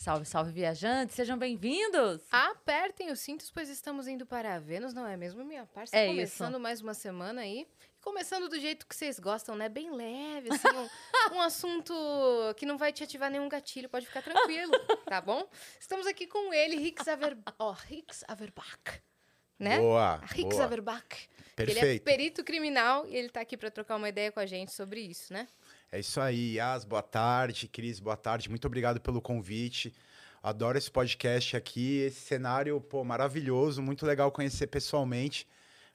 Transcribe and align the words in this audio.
Salve, 0.00 0.24
salve, 0.24 0.50
viajantes, 0.50 1.14
sejam 1.14 1.36
bem-vindos! 1.36 2.22
Apertem 2.30 3.12
os 3.12 3.20
cintos, 3.20 3.50
pois 3.50 3.68
estamos 3.68 4.08
indo 4.08 4.24
para 4.24 4.58
Vênus, 4.58 4.94
não 4.94 5.06
é 5.06 5.14
mesmo, 5.14 5.44
minha 5.44 5.66
parça? 5.66 5.94
É 5.94 6.06
Começando 6.06 6.52
isso. 6.52 6.58
mais 6.60 6.80
uma 6.80 6.94
semana 6.94 7.42
aí. 7.42 7.66
Começando 8.00 8.48
do 8.48 8.58
jeito 8.58 8.86
que 8.86 8.96
vocês 8.96 9.18
gostam, 9.20 9.54
né? 9.54 9.68
Bem 9.68 9.94
leve, 9.94 10.54
assim, 10.54 10.68
um, 10.68 10.88
um 11.36 11.40
assunto 11.42 11.92
que 12.56 12.64
não 12.64 12.78
vai 12.78 12.94
te 12.94 13.04
ativar 13.04 13.30
nenhum 13.30 13.46
gatilho, 13.46 13.90
pode 13.90 14.06
ficar 14.06 14.22
tranquilo, 14.22 14.72
tá 15.04 15.20
bom? 15.20 15.46
Estamos 15.78 16.06
aqui 16.06 16.26
com 16.26 16.50
ele, 16.54 16.76
Rix 16.76 17.06
Aver... 17.06 17.36
oh, 17.58 17.72
Rix 17.72 18.24
Averbach, 18.26 19.02
né? 19.58 19.80
Boa, 19.80 20.16
Rix 20.32 20.54
boa. 20.54 20.64
Averbach. 20.64 21.28
Ele 21.58 21.72
é 21.72 21.74
Perfeito. 21.74 22.04
perito 22.04 22.42
criminal 22.42 23.06
e 23.06 23.14
ele 23.14 23.28
tá 23.28 23.42
aqui 23.42 23.54
para 23.54 23.70
trocar 23.70 23.96
uma 23.96 24.08
ideia 24.08 24.32
com 24.32 24.40
a 24.40 24.46
gente 24.46 24.72
sobre 24.72 25.02
isso, 25.02 25.30
né? 25.30 25.46
É 25.92 25.98
isso 25.98 26.20
aí, 26.20 26.54
Yas, 26.56 26.84
boa 26.84 27.02
tarde, 27.02 27.66
Cris, 27.66 27.98
boa 27.98 28.16
tarde. 28.16 28.48
Muito 28.48 28.66
obrigado 28.66 29.00
pelo 29.00 29.20
convite. 29.20 29.92
Adoro 30.42 30.78
esse 30.78 30.90
podcast 30.90 31.56
aqui, 31.56 31.98
esse 31.98 32.20
cenário, 32.20 32.80
pô, 32.80 33.04
maravilhoso, 33.04 33.82
muito 33.82 34.06
legal 34.06 34.30
conhecer 34.30 34.68
pessoalmente. 34.68 35.46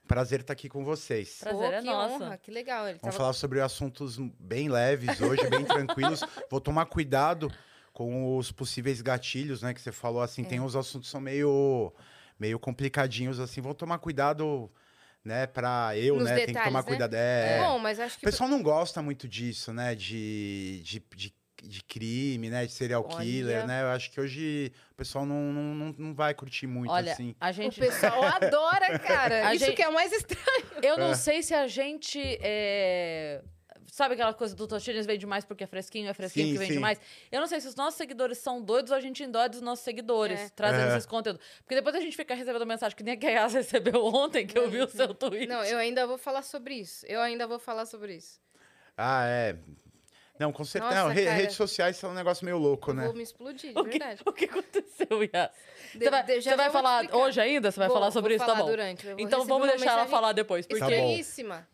Prazer 0.08 0.42
estar 0.42 0.54
aqui 0.54 0.70
com 0.70 0.84
vocês. 0.84 1.38
Prazer 1.40 1.74
é 1.74 1.80
que 1.80 1.86
nosso. 1.88 2.16
honra, 2.24 2.38
que 2.38 2.52
legal. 2.52 2.84
Ele 2.88 3.00
Vamos 3.00 3.16
tava... 3.16 3.18
falar 3.18 3.34
sobre 3.34 3.60
assuntos 3.62 4.18
bem 4.40 4.70
leves 4.70 5.20
hoje, 5.20 5.50
bem 5.50 5.64
tranquilos. 5.66 6.22
Vou 6.52 6.62
tomar 6.62 6.86
cuidado 6.86 7.52
com 7.92 8.38
os 8.38 8.52
possíveis 8.52 9.02
gatilhos, 9.02 9.62
né, 9.64 9.74
que 9.74 9.82
você 9.82 9.92
falou 9.92 10.22
assim, 10.22 10.44
É. 10.44 10.46
tem 10.46 10.60
uns 10.60 10.76
assuntos 10.76 11.08
que 11.08 11.12
são 11.12 11.22
meio 11.22 11.92
meio 12.38 12.60
complicadinhos 12.60 13.40
assim. 13.40 13.62
Vou 13.62 13.74
tomar 13.74 13.98
cuidado, 13.98 14.70
né, 15.26 15.48
para 15.48 15.98
eu, 15.98 16.16
Nos 16.18 16.26
né, 16.26 16.36
tem 16.36 16.42
que 16.42 16.48
detalhes, 16.54 16.68
tomar 16.70 16.82
né? 16.84 16.88
cuidado. 16.88 17.14
É. 17.16 17.60
Bom, 17.66 17.80
mas 17.80 18.00
acho 18.00 18.16
O 18.16 18.20
que... 18.20 18.26
pessoal 18.26 18.48
não 18.50 18.62
gosta 18.62 19.02
muito 19.02 19.28
disso, 19.28 19.74
né? 19.74 19.96
De, 19.96 20.82
de, 20.84 21.04
de, 21.16 21.34
de 21.64 21.84
crime, 21.84 22.50
né? 22.50 22.66
De 22.68 22.72
serial 22.72 23.04
killer, 23.04 23.58
Olha. 23.58 23.66
né? 23.68 23.82
Eu 23.82 23.88
acho 23.88 24.12
que 24.12 24.22
hoje 24.22 24.72
o 24.92 24.96
pessoal 24.96 25.26
não, 25.26 25.52
não, 25.52 25.74
não, 25.76 25.96
não 25.98 26.14
vai 26.14 26.34
curtir 26.36 26.68
muito, 26.68 26.92
Olha, 26.92 27.12
assim. 27.12 27.36
a 27.42 27.50
O 27.50 27.54
gente. 27.54 27.80
pessoal 27.80 28.22
adora, 28.40 29.00
cara. 29.00 29.48
A 29.48 29.56
Isso 29.56 29.66
gente- 29.66 29.76
que 29.76 29.82
é 29.82 29.90
o 29.90 29.94
mais 29.94 30.12
estranho. 30.12 30.66
Eu 30.84 30.98
não 30.98 31.12
É. 31.12 31.16
sei 31.16 31.42
se 31.42 31.54
a 31.56 31.68
gente. 31.68 32.20
é, 32.42 33.42
Sabe 33.96 34.16
aquela 34.16 34.34
coisa 34.34 34.54
do 34.54 34.68
Tostines 34.68 35.06
vende 35.06 35.26
mais 35.26 35.46
porque 35.46 35.64
é 35.64 35.68
fresquinho, 35.68 36.10
é 36.10 36.14
fresquinho 36.14 36.48
Sim, 36.48 36.52
que 36.52 36.60
vende 36.60 36.74
sim. 36.74 36.80
mais? 36.80 37.00
Eu 37.32 37.40
não 37.40 37.48
sei 37.48 37.62
se 37.62 37.68
os 37.70 37.76
nossos 37.76 37.96
seguidores 37.98 38.38
são 38.40 38.62
doidos 38.62 38.92
ou 38.92 38.98
a 38.98 39.00
gente 39.00 39.24
endói 39.24 39.48
dos 39.48 39.62
nossos 39.62 39.86
seguidores, 39.86 40.38
É. 40.38 40.50
trazendo 40.50 40.92
É. 40.92 40.98
esses 40.98 41.06
conteúdos. 41.06 41.42
Porque 41.60 41.76
depois 41.76 41.96
a 41.96 42.02
gente 42.02 42.14
fica 42.18 42.36
recebendo 42.36 42.66
mensagem 42.66 42.94
que 42.94 43.04
nem 43.04 43.14
a 43.14 43.18
Kayas 43.18 43.54
recebeu 43.94 44.04
ontem, 44.04 44.46
que 44.46 44.60
eu 44.60 44.70
vi 44.70 44.82
o 44.82 44.88
seu 44.90 45.14
tweet. 45.14 45.48
Não, 45.48 45.64
eu 45.64 45.78
ainda 45.78 46.06
vou 46.06 46.18
falar 46.18 46.42
sobre 46.42 46.76
isso. 46.76 47.06
Eu 47.06 47.22
ainda 47.22 47.48
vou 47.48 47.58
falar 47.58 47.86
sobre 47.86 48.16
isso. 48.18 48.42
Ah, 48.98 49.26
é. 49.28 49.56
Não, 50.38 50.52
com 50.52 50.66
certeza. 50.66 50.94
Nossa, 50.94 51.08
não, 51.08 51.16
re- 51.16 51.24
cara. 51.24 51.38
redes 51.38 51.56
sociais 51.56 51.96
são 51.96 52.12
um 52.12 52.14
negócio 52.14 52.44
meio 52.44 52.58
louco, 52.58 52.92
Eu 52.92 52.96
né? 52.96 53.06
vou 53.06 53.14
me 53.16 53.24
explodir, 53.24 53.72
de 53.72 53.80
O 53.80 53.84
que, 53.86 53.92
verdade. 53.92 54.22
o 54.26 54.34
que 54.34 54.44
aconteceu, 54.44 55.24
Yas? 55.34 55.52
De- 55.98 56.10
vai, 56.10 56.24
de- 56.24 56.42
já 56.42 56.52
você 56.52 56.58
vai 56.58 56.70
falar 56.70 57.04
explicar. 57.04 57.26
hoje 57.26 57.40
ainda? 57.42 57.72
Você 57.72 57.80
vai 57.80 57.88
Vou- 57.88 57.98
falar 57.98 58.12
sobre 58.12 58.30
vou 58.30 58.36
isso? 58.38 58.46
falar 58.46 58.58
tá 58.58 58.64
bom. 58.64 58.70
durante. 58.70 59.06
Eu 59.08 59.16
vou 59.16 59.26
Então 59.26 59.46
vamos 59.46 59.68
deixar 59.70 59.92
ela 59.94 60.06
falar 60.08 60.32
depois. 60.34 60.66
Porque 60.68 60.80
Tá 60.80 60.86
bom. 60.88 60.92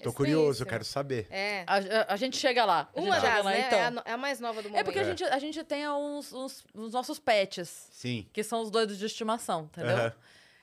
Tô 0.04 0.14
curioso, 0.14 0.64
estranhíssima. 0.64 0.66
quero 0.70 0.84
saber. 0.86 1.28
É. 1.30 1.64
a, 1.68 1.76
a- 1.78 2.14
a 2.14 2.16
gente 2.16 2.38
chega 2.38 2.64
lá. 2.66 2.90
A 2.96 3.00
gente 3.00 3.10
Uma 3.10 3.20
chega 3.20 3.36
das, 3.36 3.46
lá, 3.46 3.52
né? 3.52 3.64
então. 3.68 3.80
É, 3.80 3.84
a, 3.86 3.92
no- 3.92 4.02
é 4.06 4.12
a 4.12 4.18
mais 4.18 4.40
nova 4.40 4.62
do 4.62 4.70
momento. 4.70 4.82
É 4.82 4.84
porque 4.84 5.00
a 5.00 5.04
gente, 5.04 5.24
a 5.24 5.40
gente 5.40 5.64
tem 5.64 5.88
uns, 5.90 6.32
uns, 6.34 6.64
os 6.74 6.94
nossos 6.94 7.20
pets, 7.20 7.88
Sim. 7.92 8.28
que 8.32 8.44
são 8.44 8.62
os 8.62 8.70
doidos 8.72 8.98
de 8.98 9.06
estimação, 9.06 9.64
entendeu? 9.64 9.96
Aham. 9.96 10.14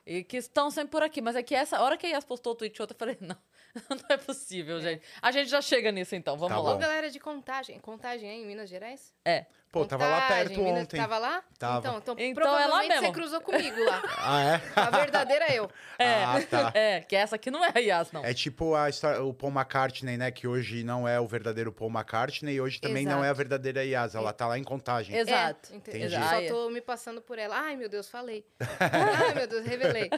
E 0.07 0.25
que 0.25 0.39
estão 0.39 0.71
sempre 0.71 0.91
por 0.91 1.03
aqui. 1.03 1.21
Mas 1.21 1.37
é 1.37 1.43
que 1.43 1.55
essa 1.55 1.83
hora 1.83 1.97
que 1.97 2.07
a 2.07 2.11
Yas 2.11 2.25
postou 2.25 2.53
o 2.53 2.57
tweet 2.57 2.81
outra, 2.81 2.95
eu 2.95 2.99
falei, 2.99 3.17
não, 3.21 3.37
não 3.91 4.05
é 4.09 4.17
possível, 4.17 4.81
gente. 4.81 5.03
A 5.21 5.31
gente 5.31 5.51
já 5.51 5.61
chega 5.61 5.93
nisso 5.93 6.15
então, 6.15 6.37
vamos 6.37 6.57
Tá 6.57 6.63
lá. 6.63 6.73
Bom. 6.73 6.79
galera 6.81 7.11
de 7.11 7.21
contagem. 7.21 7.79
Contagem 7.81 8.29
aí 8.31 8.43
em 8.43 8.47
Minas 8.47 8.71
Gerais? 8.71 9.13
É. 9.25 9.45
Pô, 9.71 9.85
tava 9.85 10.07
lá 10.07 10.23
Contagem, 10.23 10.47
perto 10.49 10.63
Minas, 10.63 10.83
ontem. 10.83 10.97
Tava 10.97 11.19
lá? 11.19 11.43
Tava. 11.59 11.79
Então, 11.81 11.99
então, 11.99 12.15
Então 12.19 12.43
é 12.43 12.47
lá 12.47 12.59
provavelmente 12.59 12.89
mesmo. 12.89 13.07
você 13.07 13.13
cruzou 13.13 13.41
comigo 13.43 13.85
lá. 13.85 14.03
Ah, 14.19 14.43
é? 14.43 14.63
A 14.77 14.91
verdadeira 14.91 15.53
eu. 15.55 15.71
É, 15.99 16.25
Ah, 16.25 16.41
tá. 16.49 16.73
é, 16.79 17.01
que 17.01 17.15
essa 17.17 17.37
aqui 17.37 17.51
não 17.51 17.65
é 17.65 17.73
a 17.75 17.79
Yas, 17.79 18.11
não. 18.13 18.25
É 18.25 18.33
tipo 18.33 18.75
a 18.75 18.89
história, 18.89 19.23
o 19.23 19.35
Paul 19.35 19.53
McCartney, 19.53 20.17
né? 20.17 20.31
Que 20.31 20.47
hoje 20.47 20.85
não 20.85 21.07
é 21.07 21.21
o 21.21 21.27
verdadeiro 21.27 21.71
Paul 21.73 21.91
McCartney 21.91 22.55
e 22.55 22.61
hoje 22.61 22.81
também 22.81 23.05
não 23.05 23.17
é 23.19 23.29
a 23.29 23.31
Exato. 23.31 23.37
verdadeira 23.37 23.85
Yas. 23.85 24.15
Ela 24.15 24.33
tá 24.33 24.47
lá 24.47 24.59
em 24.59 24.65
contagem. 24.65 25.15
Exato. 25.17 25.73
É, 25.73 25.77
ente- 25.77 25.91
Entendi. 25.91 26.15
Eu 26.15 26.23
só 26.23 26.55
tô 26.55 26.71
me 26.71 26.81
passando 26.81 27.21
por 27.21 27.39
ela. 27.39 27.57
Ai, 27.59 27.77
meu 27.77 27.89
Deus, 27.89 28.09
falei. 28.09 28.47
Ai, 28.81 29.35
meu 29.35 29.47
Deus, 29.47 29.67
revelei. 29.67 30.09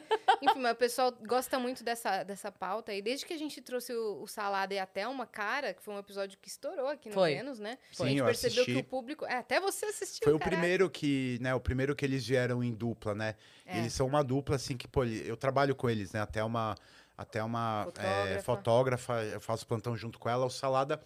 Enfim, 0.43 0.61
mas 0.61 0.73
o 0.73 0.77
pessoal 0.77 1.13
gosta 1.27 1.59
muito 1.59 1.83
dessa, 1.83 2.23
dessa 2.23 2.53
pauta. 2.53 2.93
E 2.95 3.03
desde 3.03 3.27
que 3.27 3.33
a 3.33 3.39
gente 3.39 3.61
trouxe 3.61 3.93
o, 3.93 4.23
o 4.23 4.27
Salada 4.29 4.75
e 4.75 4.79
até 4.79 5.09
uma 5.09 5.27
cara, 5.27 5.73
que 5.75 5.83
foi 5.83 5.95
um 5.95 5.99
episódio 5.99 6.39
que 6.41 6.49
estourou 6.49 6.89
aqui 6.89 7.09
no 7.09 7.15
Foi. 7.15 7.35
Vênus, 7.35 7.59
né? 7.59 7.79
Sim, 7.93 8.05
a 8.05 8.07
gente 8.09 8.19
eu 8.19 8.25
percebeu 8.27 8.63
assisti. 8.63 8.73
que 8.75 8.79
o 8.81 8.85
público. 8.85 9.25
É, 9.27 9.40
até 9.41 9.61
você 9.61 9.87
assistiu. 9.87 10.25
Foi 10.25 10.33
o 10.33 10.39
primeiro 10.39 10.89
que, 10.89 11.39
né, 11.41 11.55
o 11.55 11.61
primeiro 11.61 11.95
que 11.97 12.05
eles 12.05 12.27
vieram 12.27 12.63
em 12.63 12.73
dupla, 12.73 13.15
né? 13.15 13.35
É. 13.67 13.79
Eles 13.79 13.93
são 13.93 14.07
uma 14.07 14.23
dupla, 14.23 14.57
assim, 14.57 14.77
que, 14.77 14.87
pô, 14.87 15.05
eu 15.05 15.37
trabalho 15.37 15.75
com 15.75 15.89
eles, 15.89 16.13
né? 16.13 16.21
Até 16.21 16.43
uma, 16.45 16.77
até 17.17 17.43
uma 17.43 17.85
Fotógrafa. 17.85 18.29
é, 18.29 18.43
fotógrafa, 18.43 19.25
eu 19.25 19.41
faço 19.41 19.67
plantão 19.67 19.97
junto 19.97 20.19
com 20.19 20.29
ela. 20.29 20.47
O 20.47 20.51
Salada, 20.51 21.01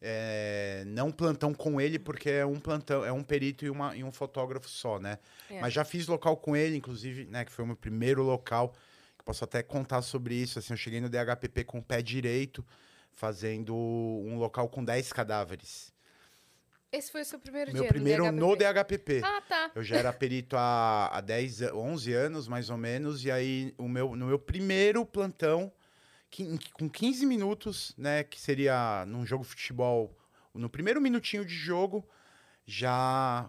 é, 0.00 0.84
não 0.86 1.10
plantão 1.10 1.52
com 1.52 1.80
ele, 1.80 1.98
porque 1.98 2.30
é 2.30 2.46
um 2.46 2.58
plantão, 2.58 3.04
é 3.04 3.12
um 3.12 3.22
perito 3.22 3.64
e, 3.64 3.70
uma, 3.70 3.96
e 3.96 4.04
um 4.04 4.12
fotógrafo 4.12 4.68
só, 4.68 4.98
né? 4.98 5.18
É. 5.50 5.60
Mas 5.60 5.72
já 5.72 5.84
fiz 5.84 6.06
local 6.06 6.36
com 6.36 6.56
ele, 6.56 6.76
inclusive, 6.76 7.26
né? 7.26 7.44
Que 7.44 7.52
foi 7.52 7.64
o 7.64 7.66
meu 7.68 7.76
primeiro 7.76 8.22
local. 8.22 8.74
que 9.18 9.24
Posso 9.24 9.44
até 9.44 9.62
contar 9.62 10.02
sobre 10.02 10.34
isso, 10.34 10.58
assim, 10.58 10.72
eu 10.72 10.76
cheguei 10.76 11.00
no 11.00 11.08
DHPP 11.08 11.64
com 11.64 11.78
o 11.78 11.82
pé 11.82 12.00
direito, 12.00 12.64
fazendo 13.12 13.74
um 13.74 14.38
local 14.38 14.68
com 14.68 14.84
10 14.84 15.12
cadáveres. 15.12 15.92
Esse 16.92 17.12
foi 17.12 17.22
o 17.22 17.24
seu 17.24 17.38
primeiro 17.38 17.72
Meu 17.72 17.82
dia 17.82 17.90
primeiro 17.92 18.32
no 18.32 18.56
DHPP. 18.56 19.20
DHPP. 19.20 19.22
Ah, 19.24 19.40
tá. 19.42 19.70
Eu 19.74 19.82
já 19.84 19.96
era 19.96 20.12
perito 20.12 20.56
há, 20.56 21.06
há 21.12 21.20
10, 21.20 21.62
a- 21.62 21.74
11 21.74 22.12
anos, 22.12 22.48
mais 22.48 22.68
ou 22.68 22.76
menos, 22.76 23.24
e 23.24 23.30
aí 23.30 23.72
o 23.78 23.88
meu, 23.88 24.16
no 24.16 24.26
meu 24.26 24.38
primeiro 24.38 25.06
plantão, 25.06 25.72
que, 26.28 26.58
com 26.72 26.88
15 26.90 27.24
minutos, 27.26 27.94
né, 27.96 28.24
que 28.24 28.40
seria 28.40 29.04
num 29.06 29.24
jogo 29.24 29.44
de 29.44 29.50
futebol, 29.50 30.16
no 30.52 30.68
primeiro 30.68 31.00
minutinho 31.00 31.44
de 31.44 31.54
jogo, 31.54 32.04
já 32.66 33.48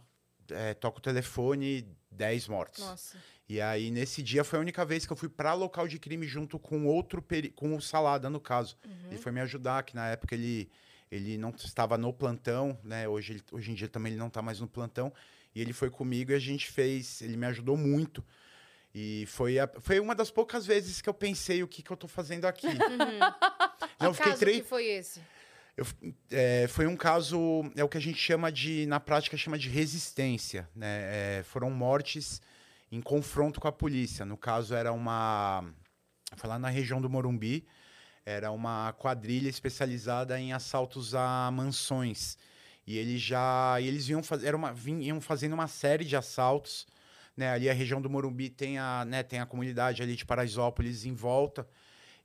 é, 0.52 0.74
toco 0.76 1.00
o 1.00 1.02
telefone, 1.02 1.88
10 2.12 2.48
mortos. 2.48 2.84
Nossa. 2.84 3.18
E 3.50 3.60
aí, 3.60 3.90
nesse 3.92 4.22
dia, 4.22 4.44
foi 4.44 4.60
a 4.60 4.62
única 4.62 4.86
vez 4.86 5.06
que 5.06 5.12
eu 5.12 5.18
fui 5.18 5.28
para 5.30 5.54
local 5.54 5.88
de 5.88 5.98
crime 6.00 6.26
junto 6.28 6.58
com 6.60 6.86
outro, 6.86 7.22
peri- 7.22 7.50
com 7.50 7.76
o 7.76 7.82
Salada, 7.82 8.30
no 8.30 8.40
caso. 8.40 8.78
Ele 9.10 9.18
foi 9.18 9.32
me 9.32 9.42
ajudar, 9.42 9.84
que 9.84 9.96
na 9.96 10.08
época 10.10 10.36
ele, 10.36 10.70
ele 11.12 11.38
não 11.38 11.50
estava 11.50 11.98
no 11.98 12.14
plantão, 12.14 12.80
né? 12.84 13.08
Hoje, 13.08 13.34
ele- 13.34 13.44
hoje 13.52 13.72
em 13.72 13.76
dia 13.76 13.88
também 13.90 14.14
ele 14.14 14.20
não 14.20 14.28
está 14.28 14.42
mais 14.42 14.60
no 14.60 14.68
plantão. 14.68 15.14
E 15.54 15.60
ele 15.62 15.74
foi 15.74 15.90
comigo 15.90 16.32
e 16.32 16.36
a 16.36 16.40
gente 16.40 16.72
fez, 16.72 17.22
ele 17.22 17.36
me 17.36 17.46
ajudou 17.48 17.76
muito. 17.76 18.24
E 18.96 19.26
foi, 19.28 19.60
a- 19.60 19.70
foi 19.80 20.00
uma 20.00 20.16
das 20.16 20.32
poucas 20.32 20.66
vezes 20.66 21.02
que 21.02 21.10
eu 21.10 21.14
pensei 21.14 21.62
o 21.62 21.68
que, 21.68 21.82
que 21.84 21.92
eu 21.92 21.98
tô 21.98 22.08
fazendo 22.08 22.46
aqui. 22.46 22.68
Não, 24.00 24.08
eu 24.08 24.12
que 24.12 24.18
fiquei 24.18 24.32
caso 24.32 24.40
três. 24.40 24.58
que 24.62 24.68
foi 24.68 24.86
esse? 24.86 25.22
Eu 25.78 25.86
é, 26.30 26.68
foi 26.68 26.86
um 26.88 26.96
caso, 26.98 27.40
é 27.76 27.84
o 27.84 27.90
que 27.90 27.98
a 27.98 28.02
gente 28.02 28.18
chama 28.20 28.52
de, 28.52 28.86
na 28.88 29.00
prática, 29.00 29.36
chama 29.38 29.58
de 29.58 29.70
resistência. 29.70 30.70
Né? 30.76 31.40
É, 31.40 31.44
foram 31.44 31.70
mortes 31.72 32.42
em 32.92 33.02
confronto 33.02 33.60
com 33.60 33.68
a 33.68 33.72
polícia. 33.72 34.26
No 34.26 34.38
caso, 34.38 34.74
era 34.76 34.92
uma. 34.92 35.64
Foi 36.36 36.50
lá 36.50 36.60
na 36.60 36.70
região 36.70 37.02
do 37.02 37.10
Morumbi, 37.10 37.66
era 38.26 38.52
uma 38.52 38.94
quadrilha 38.94 39.50
especializada 39.50 40.40
em 40.40 40.54
assaltos 40.54 41.16
a 41.16 41.50
mansões. 41.52 42.38
E 42.86 42.98
eles 42.98 43.22
já. 43.22 43.80
e 43.80 43.88
eles 43.88 44.10
iam, 44.10 44.22
faz, 44.24 44.44
era 44.44 44.56
uma, 44.56 44.74
vin- 44.74 45.02
iam 45.02 45.22
fazendo 45.22 45.54
uma 45.54 45.68
série 45.68 46.06
de 46.06 46.16
assaltos. 46.16 46.86
Né? 47.36 47.50
Ali 47.50 47.70
a 47.70 47.74
região 47.74 48.02
do 48.02 48.10
Morumbi 48.10 48.50
tem 48.50 48.78
a, 48.78 49.06
né, 49.06 49.24
tem 49.24 49.40
a 49.40 49.46
comunidade 49.46 50.02
ali 50.04 50.16
de 50.16 50.26
Paraisópolis 50.26 51.06
em 51.06 51.14
volta. 51.14 51.68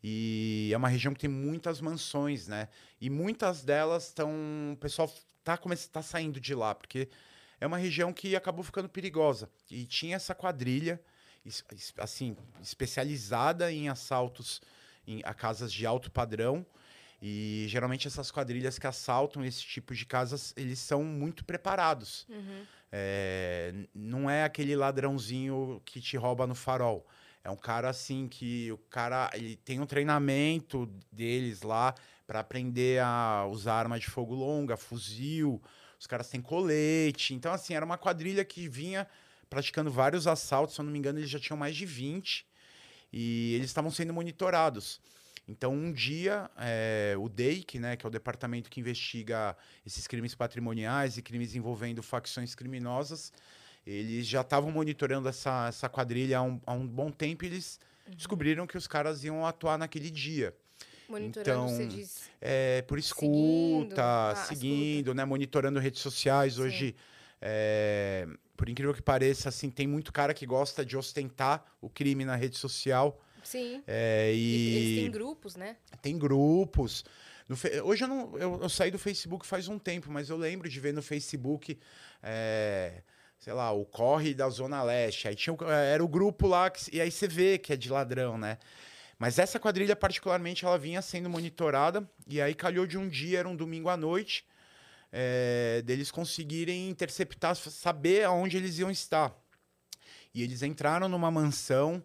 E 0.02 0.70
é 0.72 0.76
uma 0.76 0.88
região 0.88 1.14
que 1.14 1.20
tem 1.20 1.30
muitas 1.30 1.80
mansões, 1.80 2.46
né? 2.46 2.68
E 3.00 3.08
muitas 3.10 3.64
delas 3.64 4.08
estão. 4.08 4.30
O 4.72 4.76
pessoal 4.76 5.12
tá, 5.42 5.56
come- 5.56 5.76
tá 5.76 6.02
saindo 6.02 6.38
de 6.38 6.54
lá, 6.54 6.74
porque 6.74 7.08
é 7.60 7.66
uma 7.66 7.78
região 7.78 8.12
que 8.12 8.36
acabou 8.36 8.62
ficando 8.62 8.88
perigosa. 8.88 9.50
E 9.70 9.84
tinha 9.84 10.14
essa 10.16 10.34
quadrilha, 10.34 11.00
assim, 11.98 12.36
especializada 12.62 13.72
em 13.72 13.88
assaltos 13.88 14.60
em, 15.06 15.20
a 15.24 15.32
casas 15.34 15.72
de 15.72 15.86
alto 15.86 16.10
padrão. 16.10 16.64
E 17.22 17.64
geralmente 17.68 18.06
essas 18.06 18.30
quadrilhas 18.30 18.78
que 18.78 18.86
assaltam 18.86 19.44
esse 19.44 19.62
tipo 19.62 19.94
de 19.94 20.04
casas, 20.04 20.52
eles 20.56 20.78
são 20.78 21.02
muito 21.02 21.44
preparados. 21.44 22.26
É, 22.92 23.70
n- 23.74 23.88
não 23.94 24.28
é 24.30 24.44
aquele 24.44 24.76
ladrãozinho 24.76 25.80
que 25.84 26.00
te 26.00 26.16
rouba 26.16 26.46
no 26.46 26.54
farol. 26.54 27.06
É 27.42 27.50
um 27.50 27.56
cara 27.56 27.88
assim 27.88 28.28
que 28.28 28.70
o 28.72 28.78
cara 28.90 29.30
ele 29.34 29.56
tem 29.56 29.80
um 29.80 29.86
treinamento 29.86 30.86
deles 31.12 31.62
lá 31.62 31.94
para 32.26 32.40
aprender 32.40 33.00
a 33.00 33.46
usar 33.48 33.74
arma 33.74 33.98
de 33.98 34.06
fogo 34.06 34.34
longa, 34.34 34.76
fuzil. 34.76 35.62
Os 35.98 36.06
caras 36.06 36.28
têm 36.28 36.40
colete. 36.42 37.34
Então 37.34 37.52
assim, 37.52 37.74
era 37.74 37.84
uma 37.84 37.96
quadrilha 37.96 38.44
que 38.44 38.68
vinha 38.68 39.06
praticando 39.48 39.90
vários 39.90 40.26
assaltos, 40.26 40.74
se 40.74 40.80
eu 40.80 40.84
não 40.84 40.92
me 40.92 40.98
engano, 40.98 41.18
eles 41.20 41.30
já 41.30 41.38
tinham 41.38 41.56
mais 41.56 41.74
de 41.76 41.86
20 41.86 42.46
e 43.18 43.54
eles 43.54 43.68
estavam 43.70 43.90
sendo 43.90 44.12
monitorados. 44.12 45.00
Então, 45.48 45.72
um 45.72 45.90
dia, 45.90 46.50
eh, 46.58 47.14
o 47.18 47.30
DEIC, 47.30 47.78
né, 47.78 47.96
que 47.96 48.04
é 48.04 48.08
o 48.08 48.10
departamento 48.10 48.68
que 48.68 48.78
investiga 48.78 49.56
esses 49.86 50.06
crimes 50.06 50.34
patrimoniais 50.34 51.16
e 51.16 51.22
crimes 51.22 51.54
envolvendo 51.54 52.02
facções 52.02 52.54
criminosas, 52.54 53.32
eles 53.86 54.26
já 54.26 54.42
estavam 54.42 54.70
monitorando 54.70 55.30
essa, 55.30 55.68
essa 55.68 55.88
quadrilha 55.88 56.38
há 56.38 56.42
um, 56.42 56.60
há 56.66 56.74
um 56.74 56.86
bom 56.86 57.10
tempo 57.10 57.44
e 57.44 57.46
eles 57.46 57.80
descobriram 58.08 58.66
que 58.66 58.76
os 58.76 58.86
caras 58.86 59.24
iam 59.24 59.46
atuar 59.46 59.78
naquele 59.78 60.10
dia. 60.10 60.54
Monitorando, 61.08 61.50
Então, 61.50 61.68
você 61.68 61.86
diz. 61.86 62.28
É, 62.38 62.82
por 62.82 63.00
Seguindo. 63.00 63.84
escuta, 63.86 64.32
Ah, 64.32 64.34
seguindo, 64.46 65.14
né? 65.14 65.24
Monitorando 65.24 65.78
redes 65.78 66.02
sociais. 66.02 66.54
Sim. 66.54 66.62
Hoje, 66.62 66.96
é, 67.40 68.26
por 68.56 68.68
incrível 68.68 68.94
que 68.94 69.02
pareça, 69.02 69.48
assim, 69.48 69.70
tem 69.70 69.86
muito 69.86 70.12
cara 70.12 70.32
que 70.32 70.46
gosta 70.46 70.84
de 70.84 70.96
ostentar 70.96 71.64
o 71.80 71.88
crime 71.90 72.24
na 72.24 72.34
rede 72.36 72.56
social. 72.56 73.20
Sim. 73.44 73.82
é, 73.86 74.32
E... 74.34 74.74
Eles 74.76 75.02
têm 75.02 75.10
grupos, 75.10 75.54
né? 75.56 75.76
tem 76.02 76.18
grupos. 76.18 77.04
Fe- 77.54 77.80
Hoje 77.82 78.02
eu, 78.04 78.08
não, 78.08 78.36
eu, 78.38 78.58
eu 78.62 78.68
saí 78.68 78.90
do 78.90 78.98
Facebook 78.98 79.46
faz 79.46 79.68
um 79.68 79.78
tempo, 79.78 80.10
mas 80.10 80.28
eu 80.30 80.36
lembro 80.36 80.68
de 80.68 80.80
ver 80.80 80.92
no 80.92 81.00
Facebook, 81.02 81.78
é, 82.22 83.02
sei 83.38 83.52
lá, 83.52 83.70
o 83.72 83.84
Corre 83.84 84.34
da 84.34 84.48
Zona 84.48 84.82
Leste. 84.82 85.28
Aí 85.28 85.36
tinha, 85.36 85.54
o- 85.54 85.70
era 85.70 86.02
o 86.04 86.08
grupo 86.08 86.48
lá, 86.48 86.68
que- 86.70 86.96
e 86.96 87.00
aí 87.00 87.10
você 87.10 87.28
vê 87.28 87.56
que 87.58 87.72
é 87.72 87.76
de 87.76 87.88
ladrão, 87.90 88.36
né? 88.36 88.58
Mas 89.18 89.38
essa 89.38 89.58
quadrilha, 89.60 89.94
particularmente, 89.96 90.64
ela 90.64 90.76
vinha 90.78 91.00
sendo 91.00 91.30
monitorada, 91.30 92.08
e 92.26 92.40
aí 92.40 92.54
calhou 92.54 92.86
de 92.86 92.98
um 92.98 93.08
dia, 93.08 93.38
era 93.38 93.48
um 93.48 93.56
domingo 93.56 93.88
à 93.88 93.96
noite, 93.96 94.44
é, 95.18 95.80
deles 95.80 96.10
conseguirem 96.10 96.90
interceptar, 96.90 97.56
saber 97.56 98.24
aonde 98.24 98.58
eles 98.58 98.78
iam 98.78 98.90
estar. 98.90 99.34
E 100.34 100.42
eles 100.42 100.62
entraram 100.62 101.08
numa 101.08 101.30
mansão, 101.30 102.04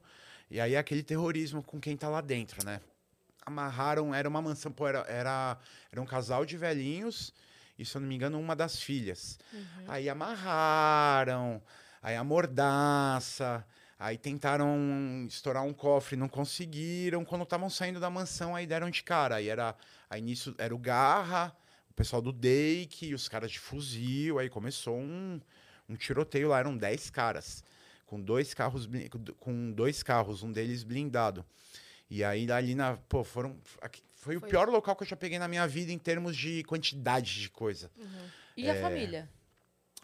e 0.50 0.62
aí 0.62 0.75
é 0.75 0.78
aquele 0.78 1.04
terrorismo 1.04 1.62
com 1.62 1.78
quem 1.78 1.98
tá 1.98 2.08
lá 2.08 2.22
dentro, 2.22 2.66
né? 2.66 2.80
Amarraram, 3.46 4.16
era 4.16 4.30
uma 4.30 4.42
mansão, 4.42 4.72
pô, 4.72 4.88
era, 4.88 5.00
era, 5.10 5.58
era 5.92 6.02
um 6.02 6.06
casal 6.06 6.46
de 6.46 6.56
velhinhos, 6.56 7.34
e 7.78 7.84
se 7.84 7.98
eu 7.98 8.00
não 8.00 8.08
me 8.08 8.16
engano, 8.16 8.40
uma 8.40 8.56
das 8.56 8.80
filhas. 8.81 9.38
Aí 9.90 10.08
amarraram, 10.08 11.62
aí 12.02 12.16
amordaça, 12.16 13.66
aí 14.00 14.18
tentaram 14.18 15.25
estourar 15.28 15.63
um 15.66 15.74
cofre, 15.74 16.16
não 16.16 16.30
conseguiram. 16.30 17.25
Quando 17.25 17.44
estavam 17.44 17.69
saindo 17.69 18.00
da 18.00 18.10
mansão, 18.10 18.56
aí 18.56 18.66
deram 18.66 18.90
de 18.90 19.04
cara. 19.04 19.36
Aí 19.36 19.50
era, 19.50 19.75
aí 20.10 20.22
nisso 20.22 20.56
era 20.58 20.74
o 20.74 20.78
Garra, 20.78 21.54
pessoal 22.01 22.21
do 22.21 22.31
Dake, 22.31 23.13
os 23.13 23.30
caras 23.30 23.51
de 23.51 23.59
fuzil, 23.59 24.39
aí 24.39 24.50
começou 24.50 24.98
um, 24.98 25.39
um 25.88 25.95
tiroteio 25.95 26.48
lá, 26.50 26.57
eram 26.57 26.75
10 26.75 27.12
caras, 27.12 27.63
com 28.07 28.19
dois 28.19 28.56
carros, 28.56 28.89
com 29.39 29.71
dois 29.71 30.01
carros, 30.01 30.42
um 30.42 30.51
deles 30.51 30.83
blindado. 30.83 31.45
E 32.09 32.24
aí 32.24 32.51
ali 32.51 32.74
na, 32.74 32.98
pô, 33.07 33.24
foram, 33.24 33.56
aqui- 33.80 34.01
foi, 34.15 34.36
o 34.36 34.39
Foi. 34.39 34.50
pior 34.50 34.68
local 34.68 34.95
que 34.95 35.03
eu 35.03 35.07
já 35.07 35.15
peguei 35.15 35.38
na 35.38 35.48
minha 35.48 35.68
vida 35.68 35.92
em 35.92 35.98
termos 36.00 36.36
de 36.36 36.63
quantidade 36.63 37.39
de 37.39 37.50
coisa. 37.51 37.92
E 38.57 38.68
a 38.68 38.81
família? 38.81 39.30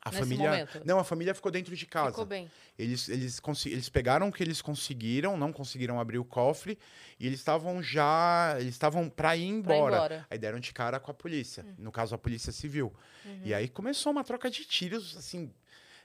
A 0.07 0.11
Nesse 0.11 0.23
família, 0.23 0.49
momento? 0.49 0.81
não, 0.85 0.99
a 0.99 1.03
família 1.03 1.33
ficou 1.33 1.51
dentro 1.51 1.75
de 1.75 1.85
casa. 1.85 2.09
Ficou 2.11 2.25
bem. 2.25 2.49
Eles, 2.77 3.09
eles, 3.09 3.41
eles 3.65 3.89
pegaram 3.89 4.29
o 4.29 4.31
que 4.31 4.43
eles 4.43 4.61
conseguiram, 4.61 5.35
não 5.37 5.51
conseguiram 5.51 5.99
abrir 5.99 6.17
o 6.19 6.25
cofre 6.25 6.77
e 7.19 7.25
eles 7.27 7.39
estavam 7.39 7.81
já, 7.81 8.55
eles 8.59 8.73
estavam 8.73 9.09
para 9.09 9.35
ir 9.35 9.45
embora. 9.47 9.95
embora. 9.95 10.27
Aí 10.29 10.37
deram 10.37 10.59
de 10.59 10.71
cara 10.73 10.99
com 10.99 11.09
a 11.11 11.13
polícia, 11.13 11.63
Hum. 11.67 11.73
no 11.79 11.91
caso 11.91 12.13
a 12.13 12.17
polícia 12.17 12.51
civil. 12.51 12.93
Uhum. 13.25 13.41
E 13.45 13.53
aí 13.53 13.67
começou 13.67 14.11
uma 14.11 14.23
troca 14.23 14.49
de 14.49 14.63
tiros, 14.65 15.15
assim. 15.17 15.51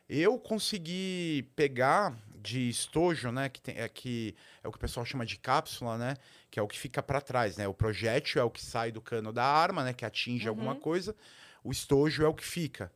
Eu 0.08 0.38
consegui 0.38 1.48
pegar 1.54 2.16
de 2.36 2.68
estojo, 2.68 3.30
né, 3.30 3.48
que, 3.48 3.60
tem, 3.60 3.76
é, 3.78 3.88
que 3.88 4.34
é 4.64 4.68
o 4.68 4.72
que 4.72 4.76
o 4.76 4.80
pessoal 4.80 5.06
chama 5.06 5.24
de 5.24 5.36
cápsula, 5.38 5.96
né, 5.96 6.16
que 6.50 6.58
é 6.58 6.62
o 6.62 6.66
que 6.66 6.76
fica 6.78 7.00
para 7.02 7.20
trás, 7.20 7.56
né? 7.56 7.68
O 7.68 7.72
projétil 7.74 8.40
é 8.40 8.44
o 8.44 8.50
que 8.50 8.60
sai 8.60 8.90
do 8.90 9.00
cano 9.00 9.32
da 9.32 9.44
arma, 9.44 9.84
né, 9.84 9.92
que 9.92 10.04
atinge 10.04 10.48
alguma 10.48 10.72
Uhum. 10.72 10.80
coisa. 10.80 11.14
O 11.62 11.70
estojo 11.70 12.24
é 12.24 12.28
o 12.28 12.34
que 12.34 12.44
fica. 12.44 12.90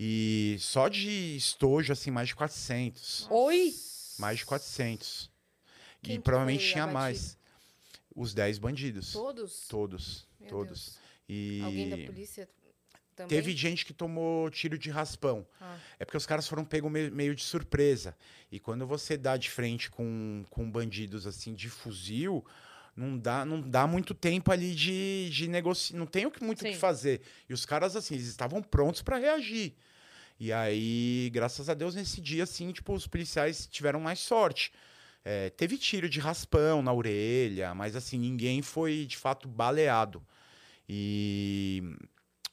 E 0.00 0.56
só 0.60 0.86
de 0.88 1.36
estojo, 1.36 1.92
assim, 1.92 2.12
mais 2.12 2.28
de 2.28 2.36
400. 2.36 3.26
Oi? 3.30 3.74
Mais 4.16 4.38
de 4.38 4.46
400. 4.46 5.28
Quem 6.00 6.14
e 6.14 6.18
provavelmente 6.20 6.64
tinha 6.70 6.84
abatido? 6.84 6.94
mais. 7.00 7.38
Os 8.14 8.32
10 8.32 8.58
bandidos. 8.58 9.12
Todos? 9.12 9.66
Todos. 9.68 10.26
Meu 10.38 10.48
todos. 10.48 10.84
Deus. 10.84 10.98
E 11.28 11.60
Alguém 11.64 11.88
da 11.88 11.96
polícia 11.96 12.48
também? 13.16 13.28
teve 13.28 13.56
gente 13.56 13.84
que 13.84 13.92
tomou 13.92 14.48
tiro 14.50 14.78
de 14.78 14.88
raspão. 14.88 15.44
Ah. 15.60 15.76
É 15.98 16.04
porque 16.04 16.16
os 16.16 16.26
caras 16.26 16.46
foram 16.46 16.64
pegos 16.64 16.90
meio, 16.92 17.12
meio 17.12 17.34
de 17.34 17.42
surpresa. 17.42 18.16
E 18.52 18.60
quando 18.60 18.86
você 18.86 19.16
dá 19.16 19.36
de 19.36 19.50
frente 19.50 19.90
com, 19.90 20.44
com 20.48 20.70
bandidos 20.70 21.26
assim 21.26 21.54
de 21.54 21.68
fuzil, 21.68 22.44
não 22.96 23.18
dá, 23.18 23.44
não 23.44 23.60
dá 23.60 23.84
muito 23.86 24.14
tempo 24.14 24.52
ali 24.52 24.74
de, 24.76 25.28
de 25.30 25.48
negociar. 25.48 25.98
Não 25.98 26.06
tem 26.06 26.24
o 26.24 26.30
que- 26.30 26.42
muito 26.42 26.60
o 26.62 26.64
que 26.64 26.76
fazer. 26.76 27.20
E 27.48 27.52
os 27.52 27.66
caras, 27.66 27.96
assim, 27.96 28.14
eles 28.14 28.26
estavam 28.28 28.62
prontos 28.62 29.02
para 29.02 29.18
reagir. 29.18 29.74
E 30.40 30.52
aí, 30.52 31.30
graças 31.32 31.68
a 31.68 31.74
Deus, 31.74 31.94
nesse 31.94 32.20
dia, 32.20 32.44
assim, 32.44 32.70
tipo, 32.72 32.92
os 32.92 33.06
policiais 33.06 33.66
tiveram 33.66 34.00
mais 34.00 34.20
sorte. 34.20 34.72
É, 35.24 35.50
teve 35.50 35.76
tiro 35.76 36.08
de 36.08 36.20
raspão 36.20 36.80
na 36.80 36.92
orelha, 36.92 37.74
mas 37.74 37.96
assim, 37.96 38.18
ninguém 38.18 38.62
foi 38.62 39.04
de 39.04 39.16
fato 39.16 39.48
baleado. 39.48 40.24
E 40.88 41.82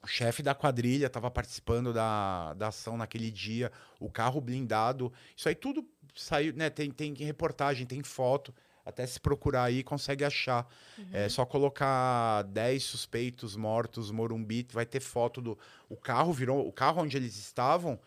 o 0.03 0.07
chefe 0.07 0.43
da 0.43 0.53
quadrilha 0.53 1.07
estava 1.07 1.31
participando 1.31 1.93
da, 1.93 2.53
da 2.55 2.67
ação 2.67 2.97
naquele 2.97 3.31
dia, 3.31 3.71
o 3.99 4.09
carro 4.09 4.41
blindado. 4.41 5.13
Isso 5.37 5.47
aí 5.47 5.55
tudo 5.55 5.87
saiu, 6.15 6.53
né? 6.53 6.69
Tem, 6.69 6.91
tem 6.91 7.13
reportagem, 7.13 7.85
tem 7.85 8.03
foto. 8.03 8.53
Até 8.85 9.05
se 9.07 9.19
procurar 9.19 9.63
aí, 9.63 9.83
consegue 9.83 10.23
achar. 10.23 10.67
É 11.11 11.27
só 11.27 11.43
colocar 11.45 12.43
10 12.43 12.83
suspeitos 12.83 13.55
mortos, 13.55 14.11
Morumbi, 14.11 14.67
vai 14.71 14.85
ter 14.85 14.99
foto 14.99 15.41
do. 15.41 15.57
O 15.89 15.97
carro 15.97 16.31
virou. 16.31 16.67
O 16.67 16.71
carro 16.71 17.01
onde 17.01 17.17
eles 17.17 17.35
estavam, 17.35 17.99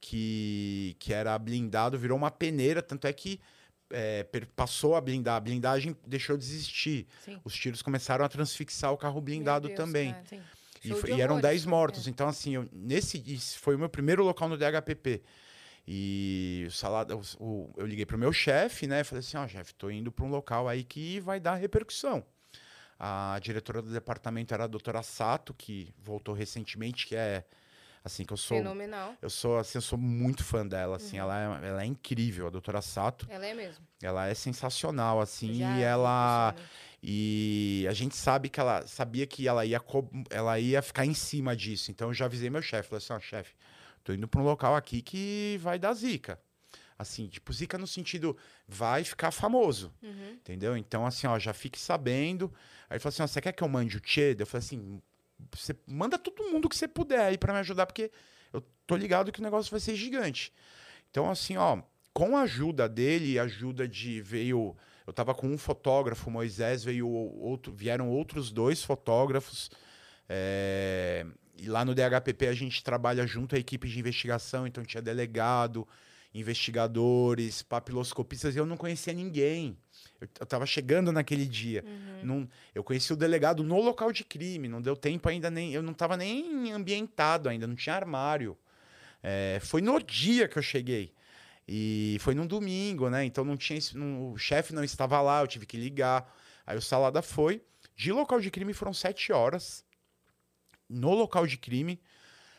que, 0.00 0.96
que 0.98 1.12
era 1.12 1.38
blindado, 1.38 1.98
virou 1.98 2.16
uma 2.18 2.30
peneira, 2.30 2.82
tanto 2.82 3.06
é 3.06 3.12
que 3.12 3.40
é, 3.90 4.26
passou 4.56 4.96
a 4.96 5.00
blindar. 5.00 5.36
A 5.36 5.40
blindagem 5.40 5.96
deixou 6.06 6.36
de 6.36 6.44
existir. 6.44 7.06
Sim. 7.24 7.38
Os 7.44 7.54
tiros 7.54 7.82
começaram 7.82 8.24
a 8.24 8.28
transfixar 8.28 8.92
o 8.92 8.96
carro 8.96 9.20
blindado 9.20 9.68
Deus, 9.68 9.76
também. 9.76 10.14
E, 10.84 10.88
Show 10.88 10.96
foi- 10.96 11.10
de 11.12 11.18
e 11.18 11.20
eram 11.20 11.34
horrores, 11.36 11.50
10 11.50 11.64
né? 11.66 11.70
mortos. 11.70 12.08
Então, 12.08 12.26
assim, 12.26 12.54
eu- 12.56 12.68
nesse 12.72 13.18
foi 13.58 13.76
o 13.76 13.78
meu 13.78 13.88
primeiro 13.88 14.24
local 14.24 14.48
no 14.48 14.56
DHPP. 14.56 15.22
E 15.86 16.64
o 16.68 16.70
salada, 16.70 17.16
o- 17.16 17.22
o- 17.40 17.72
eu 17.76 17.86
liguei 17.86 18.06
pro 18.06 18.16
meu 18.18 18.32
chefe, 18.32 18.86
né? 18.86 19.02
Falei 19.02 19.20
assim, 19.20 19.36
ó, 19.36 19.46
chefe, 19.48 19.74
tô 19.74 19.90
indo 19.90 20.12
para 20.12 20.24
um 20.24 20.28
local 20.30 20.68
aí 20.68 20.84
que 20.84 21.18
vai 21.20 21.40
dar 21.40 21.54
repercussão. 21.56 22.24
A 22.98 23.38
diretora 23.42 23.82
do 23.82 23.90
departamento 23.92 24.54
era 24.54 24.64
a 24.64 24.68
doutora 24.68 25.02
Sato, 25.02 25.52
que 25.52 25.92
voltou 25.98 26.34
recentemente, 26.34 27.06
que 27.06 27.16
é 27.16 27.44
assim 28.04 28.24
que 28.24 28.32
eu 28.32 28.36
sou, 28.36 28.58
Fenomenal. 28.58 29.16
eu 29.20 29.28
sou 29.28 29.58
assim, 29.58 29.78
eu 29.78 29.82
sou 29.82 29.98
muito 29.98 30.44
fã 30.44 30.64
dela, 30.66 30.96
assim, 30.96 31.16
Uhum. 31.16 31.22
ela 31.24 31.60
é, 31.64 31.68
ela 31.68 31.82
é 31.82 31.86
incrível, 31.86 32.46
a 32.46 32.50
doutora 32.50 32.80
Sato. 32.80 33.26
Ela 33.28 33.46
é 33.46 33.54
mesmo. 33.54 33.84
Ela 34.00 34.28
é 34.28 34.34
sensacional, 34.34 35.20
assim, 35.20 35.54
Já 35.54 35.64
e 35.70 35.74
vi 35.74 35.82
ela 35.82 36.54
e 37.02 37.86
a 37.88 37.92
gente 37.92 38.16
sabe 38.16 38.48
que 38.48 38.60
ela 38.60 38.86
sabia 38.86 39.26
que 39.26 39.48
ela 39.48 39.64
ia, 39.66 39.80
ela 40.30 40.58
ia 40.60 40.80
ficar 40.80 41.04
em 41.04 41.14
cima 41.14 41.56
disso. 41.56 41.90
Então 41.90 42.08
eu 42.08 42.14
já 42.14 42.26
avisei 42.26 42.50
meu 42.50 42.62
chefe. 42.62 42.88
Falei 42.88 42.98
assim, 43.04 43.12
ó, 43.12 43.18
chefe, 43.20 43.52
tô 44.02 44.12
indo 44.12 44.28
pra 44.28 44.40
um 44.40 44.44
local 44.44 44.74
aqui 44.74 45.02
que 45.02 45.58
vai 45.60 45.78
dar 45.78 45.92
zica. 45.94 46.40
Assim, 46.98 47.26
tipo, 47.26 47.52
zica 47.52 47.76
no 47.78 47.86
sentido, 47.86 48.36
vai 48.68 49.02
ficar 49.02 49.30
famoso. 49.30 49.92
Uhum. 50.02 50.32
Entendeu? 50.34 50.76
Então, 50.76 51.04
assim, 51.04 51.26
ó, 51.26 51.38
já 51.38 51.52
fique 51.52 51.78
sabendo. 51.78 52.52
Aí 52.88 52.94
ele 52.94 53.00
falou 53.00 53.12
assim, 53.12 53.22
ó, 53.22 53.26
você 53.26 53.40
quer 53.40 53.52
que 53.52 53.62
eu 53.62 53.68
mande 53.68 53.96
o 53.96 54.00
Tchê? 54.00 54.36
Eu 54.38 54.46
falei 54.46 54.64
assim, 54.64 55.02
você 55.50 55.74
manda 55.86 56.18
todo 56.18 56.44
mundo 56.50 56.68
que 56.68 56.76
você 56.76 56.86
puder 56.86 57.20
aí 57.20 57.38
pra 57.38 57.52
me 57.52 57.58
ajudar, 57.60 57.86
porque 57.86 58.10
eu 58.52 58.62
tô 58.86 58.96
ligado 58.96 59.32
que 59.32 59.40
o 59.40 59.42
negócio 59.42 59.70
vai 59.70 59.80
ser 59.80 59.96
gigante. 59.96 60.52
Então, 61.10 61.30
assim, 61.30 61.56
ó, 61.56 61.82
com 62.12 62.36
a 62.36 62.42
ajuda 62.42 62.88
dele, 62.88 63.38
ajuda 63.38 63.88
de 63.88 64.20
veio. 64.20 64.76
Eu 65.06 65.12
tava 65.12 65.34
com 65.34 65.48
um 65.48 65.58
fotógrafo, 65.58 66.30
Moisés, 66.30 66.84
veio 66.84 67.08
outro, 67.08 67.72
vieram 67.72 68.08
outros 68.08 68.52
dois 68.52 68.82
fotógrafos. 68.82 69.70
é, 70.28 71.26
e 71.56 71.68
lá 71.68 71.84
no 71.84 71.94
DHPP 71.94 72.46
a 72.48 72.54
gente 72.54 72.82
trabalha 72.82 73.26
junto 73.26 73.54
à 73.54 73.58
equipe 73.58 73.88
de 73.88 73.98
investigação, 73.98 74.66
então 74.66 74.84
tinha 74.84 75.02
delegado, 75.02 75.86
investigadores, 76.66 77.62
papiloscopistas, 77.62 78.54
e 78.54 78.58
eu 78.58 78.66
não 78.66 78.76
conhecia 78.76 79.12
ninguém. 79.12 79.76
Eu, 80.20 80.28
eu 80.40 80.46
tava 80.46 80.64
chegando 80.66 81.10
naquele 81.12 81.44
dia. 81.46 81.84
Não- 82.22 82.48
eu 82.74 82.82
conheci 82.84 83.12
o 83.12 83.16
delegado 83.16 83.62
no 83.62 83.80
local 83.80 84.12
de 84.12 84.24
crime, 84.24 84.68
não 84.68 84.80
deu 84.80 84.96
tempo 84.96 85.28
ainda 85.28 85.50
nem. 85.50 85.72
Eu 85.72 85.82
não 85.82 85.92
tava 85.92 86.16
nem 86.16 86.72
ambientado 86.72 87.48
ainda, 87.48 87.66
não 87.66 87.74
tinha 87.74 87.94
armário. 87.94 88.56
É, 89.22 89.58
foi 89.62 89.80
no 89.82 90.00
dia 90.02 90.48
que 90.48 90.58
eu 90.58 90.62
cheguei. 90.62 91.12
E 91.68 92.16
foi 92.20 92.34
num 92.34 92.46
domingo, 92.46 93.08
né? 93.08 93.24
Então 93.24 93.44
não 93.44 93.56
tinha. 93.56 93.78
não- 93.94 94.32
o 94.32 94.38
chefe 94.38 94.72
não 94.74 94.82
estava 94.82 95.20
lá, 95.20 95.40
eu 95.42 95.46
tive 95.46 95.64
que 95.66 95.76
ligar. 95.76 96.32
Aí 96.66 96.76
o 96.76 96.82
Salada 96.82 97.22
foi. 97.22 97.62
De 97.94 98.10
local 98.12 98.40
de 98.40 98.50
crime 98.50 98.72
foram 98.72 98.92
sete 98.92 99.32
horas. 99.32 99.84
No 100.88 101.14
local 101.14 101.46
de 101.46 101.56
crime. 101.56 102.00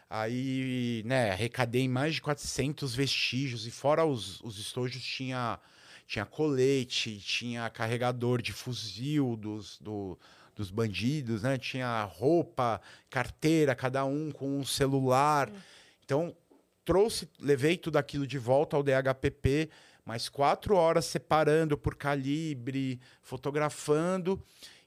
Aí, 0.10 1.01
né, 1.06 1.32
arrecadei 1.32 1.88
mais 1.88 2.15
de 2.15 2.22
400 2.22 2.94
vestígios. 2.94 3.65
E 3.65 3.72
fora 3.72 4.06
os, 4.06 4.39
os 4.42 4.60
estojos, 4.60 5.01
tinha, 5.03 5.60
tinha 6.06 6.25
colete, 6.25 7.18
tinha 7.20 7.70
carregador 7.70 8.42
de 8.42 8.53
fuzil 8.53 9.36
dos, 9.36 9.80
do- 9.80 10.18
dos 10.56 10.70
bandidos, 10.70 11.42
né? 11.42 11.58
Tinha 11.58 12.03
roupa, 12.03 12.80
carteira, 13.10 13.74
cada 13.74 14.06
um 14.06 14.32
com 14.32 14.60
um 14.60 14.63
celular. 14.65 15.51
Então, 16.06 16.36
trouxe, 16.86 17.27
levei 17.39 17.75
tudo 17.75 17.98
aquilo 17.98 18.27
de 18.27 18.38
volta 18.38 18.75
ao 18.75 18.84
DHPP, 18.84 19.70
mais 20.06 20.30
quatro 20.30 20.75
horas 20.75 21.06
separando 21.06 21.75
por 21.75 21.96
calibre, 21.96 23.00
fotografando, 23.22 24.39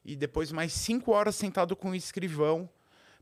e 0.05 0.15
depois 0.15 0.53
mais 0.53 0.71
cinco 0.71 1.11
horas 1.11 1.35
sentado 1.35 1.75
com 1.75 1.89
o 1.89 1.95
escrivão 1.95 2.69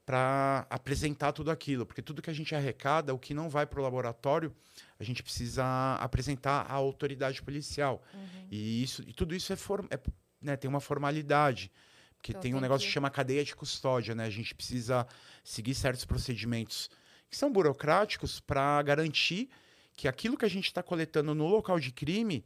para 0.06 0.68
apresentar 0.70 1.32
tudo 1.32 1.50
aquilo, 1.50 1.86
porque 1.86 2.02
tudo 2.02 2.22
que 2.22 2.30
a 2.30 2.34
gente 2.34 2.54
arrecada, 2.54 3.14
o 3.14 3.18
que 3.18 3.34
não 3.34 3.50
vai 3.50 3.66
para 3.66 3.80
o 3.80 3.84
laboratório, 3.84 4.56
a 5.00 5.04
gente 5.04 5.24
precisa 5.24 5.96
apresentar 5.96 6.62
à 6.70 6.74
autoridade 6.74 7.42
policial. 7.42 8.04
Uhum. 8.14 8.48
E, 8.52 8.84
isso, 8.84 9.04
e 9.08 9.14
tudo 9.14 9.34
isso 9.34 9.52
é, 9.52 9.56
form, 9.56 9.88
é 9.90 10.00
né, 10.40 10.56
tem 10.56 10.70
uma 10.70 10.80
formalidade. 10.80 11.72
Porque 12.18 12.32
Então 12.32 12.42
tem 12.42 12.54
um 12.54 12.60
negócio 12.60 12.84
que... 12.84 12.88
que- 12.88 12.94
chama 12.94 13.10
cadeia 13.10 13.44
de 13.44 13.56
custódia, 13.56 14.14
né? 14.14 14.26
A 14.26 14.30
gente 14.30 14.54
precisa 14.54 15.08
seguir 15.44 15.74
certos 15.74 16.06
procedimentos 16.06 16.90
que 17.30 17.36
são 17.36 17.52
burocráticos 17.52 18.40
para 18.40 18.82
garantir 18.84 19.50
que 19.96 20.08
aquilo 20.08 20.38
que 20.38 20.46
a 20.46 20.50
gente 20.50 20.66
está 20.66 20.84
coletando 20.84 21.34
no 21.34 21.48
local 21.48 21.80
de 21.80 21.92
crime 21.92 22.44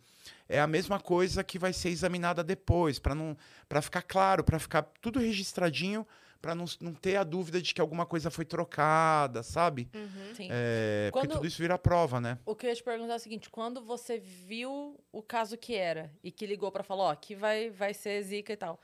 é 0.47 0.59
a 0.59 0.67
mesma 0.67 0.99
coisa 0.99 1.43
que 1.43 1.59
vai 1.59 1.73
ser 1.73 1.89
examinada 1.89 2.43
depois, 2.43 2.99
para 2.99 3.15
não 3.15 3.35
para 3.67 3.81
ficar 3.81 4.01
claro, 4.01 4.43
para 4.43 4.59
ficar 4.59 4.83
tudo 5.01 5.19
registradinho, 5.19 6.05
para 6.41 6.55
não, 6.55 6.65
não 6.79 6.93
ter 6.93 7.15
a 7.17 7.23
dúvida 7.23 7.61
de 7.61 7.73
que 7.73 7.81
alguma 7.81 8.05
coisa 8.05 8.29
foi 8.29 8.45
trocada, 8.45 9.43
sabe? 9.43 9.89
Uhum. 9.93 10.33
Sim. 10.35 10.47
É, 10.51 11.09
Porque 11.11 11.27
Quando- 11.27 11.37
tudo 11.37 11.47
isso 11.47 11.61
vira 11.61 11.77
prova, 11.77 12.19
né? 12.21 12.37
O 12.45 12.55
que 12.55 12.65
eu 12.65 12.69
ia 12.69 12.75
te 12.75 12.83
perguntar 12.83 13.13
é 13.13 13.15
o 13.17 13.19
seguinte: 13.19 13.49
quando 13.49 13.81
você 13.83 14.17
viu 14.17 14.99
o 15.11 15.21
caso 15.21 15.57
que 15.57 15.75
era 15.75 16.11
e 16.23 16.31
que 16.31 16.45
ligou 16.45 16.71
pra 16.71 16.83
falar, 16.83 17.03
ó, 17.05 17.11
aqui 17.11 17.35
vai, 17.35 17.69
vai 17.69 17.93
ser 17.93 18.21
zica 18.23 18.53
e 18.53 18.57
tal, 18.57 18.79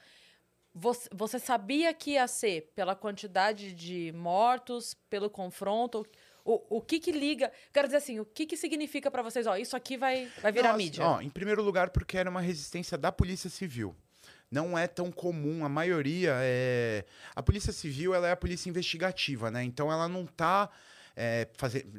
você, 0.74 1.08
você 1.14 1.40
sabia 1.40 1.94
que 1.94 2.12
ia 2.12 2.28
ser 2.28 2.72
pela 2.76 2.96
quantidade 2.96 3.74
de 3.74 4.12
mortos, 4.14 4.94
pelo 5.10 5.30
confronto? 5.30 6.06
O, 6.44 6.78
o 6.78 6.82
que 6.82 7.00
que 7.00 7.12
liga? 7.12 7.52
Quero 7.74 7.88
dizer 7.88 7.98
assim, 7.98 8.20
o 8.20 8.26
que 8.26 8.46
que 8.46 8.56
significa 8.56 9.10
pra 9.10 9.24
vocês? 9.24 9.48
Ó, 9.48 9.56
isso 9.56 9.76
aqui 9.76 9.98
vai, 9.98 10.30
vai 10.44 10.52
virar 10.52 10.68
Não, 10.70 10.76
assim, 10.76 10.84
mídia. 10.84 11.04
Ó, 11.04 11.20
em 11.22 11.30
primeiro 11.30 11.64
lugar, 11.64 11.90
porque 11.90 12.18
era 12.18 12.30
uma 12.30 12.42
resistência 12.42 12.96
da 12.98 13.12
Polícia 13.12 13.50
Civil. 13.50 13.96
Não 14.52 14.78
é 14.78 14.88
tão 14.88 15.12
comum, 15.12 15.66
a 15.66 15.70
maioria 15.70 16.36
é. 16.40 17.06
A 17.36 17.42
Polícia 17.42 17.74
Civil 17.74 18.14
ela 18.14 18.28
é 18.28 18.32
a 18.32 18.38
polícia 18.38 18.70
investigativa, 18.70 19.50
né? 19.52 19.64
Então 19.64 19.92
ela 19.92 20.08
não 20.08 20.24
está 20.24 20.70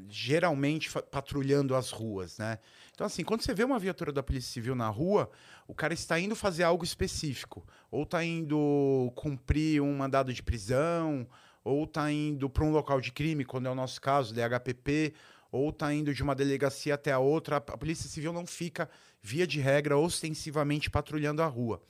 geralmente 0.09 0.91
fa- 0.91 1.03
patrulhando 1.03 1.75
as 1.75 1.91
ruas, 1.91 2.38
né? 2.38 2.59
Então, 2.93 3.07
assim, 3.07 3.25
quando 3.25 3.43
você 3.43 3.55
vê 3.55 3.65
uma 3.65 3.79
viatura 3.79 4.12
da 4.12 4.23
Polícia 4.23 4.53
Civil 4.53 4.75
na 4.75 4.88
rua, 4.88 5.31
o 5.67 5.75
cara 5.75 5.95
está 5.95 6.19
indo 6.21 6.37
fazer 6.37 6.65
algo 6.65 6.85
específico. 6.85 7.67
Ou 7.91 8.03
está 8.03 8.25
indo 8.25 9.12
cumprir 9.15 9.81
um 9.81 9.97
mandado 9.97 10.33
de 10.33 10.43
prisão, 10.43 11.26
ou 11.65 11.85
está 11.85 12.11
indo 12.11 12.49
para 12.49 12.65
um 12.65 12.71
local 12.71 13.00
de 13.00 13.11
crime, 13.11 13.45
quando 13.45 13.67
é 13.67 13.71
o 13.71 13.75
nosso 13.75 14.00
caso, 14.00 14.35
DHPP, 14.35 15.15
ou 15.50 15.71
está 15.71 15.93
indo 15.93 16.12
de 16.12 16.23
uma 16.23 16.35
delegacia 16.35 16.95
até 16.95 17.12
a 17.12 17.19
outra. 17.19 17.57
A 17.57 17.61
Polícia 17.61 18.09
Civil 18.09 18.33
não 18.33 18.47
fica, 18.47 18.88
via 19.23 19.47
de 19.47 19.61
regra, 19.61 19.97
ostensivamente 19.97 20.91
patrulhando 20.91 21.43
a 21.43 21.47
rua. 21.47 21.83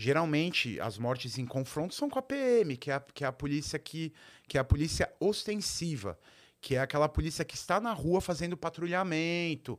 Geralmente, 0.00 0.78
as 0.78 0.96
mortes 0.96 1.38
em 1.38 1.44
confronto 1.44 1.92
são 1.92 2.08
com 2.08 2.20
a 2.20 2.22
PM, 2.22 2.76
que 2.76 2.88
é 2.88 2.94
a, 2.94 3.00
que 3.00 3.24
é 3.24 3.26
a 3.26 3.32
polícia 3.32 3.76
que, 3.80 4.12
que 4.46 4.56
é 4.56 4.60
a 4.60 4.64
polícia 4.64 5.12
ostensiva, 5.18 6.16
que 6.60 6.76
é 6.76 6.78
aquela 6.78 7.08
polícia 7.08 7.44
que 7.44 7.56
está 7.56 7.80
na 7.80 7.92
rua 7.92 8.20
fazendo 8.20 8.56
patrulhamento. 8.56 9.76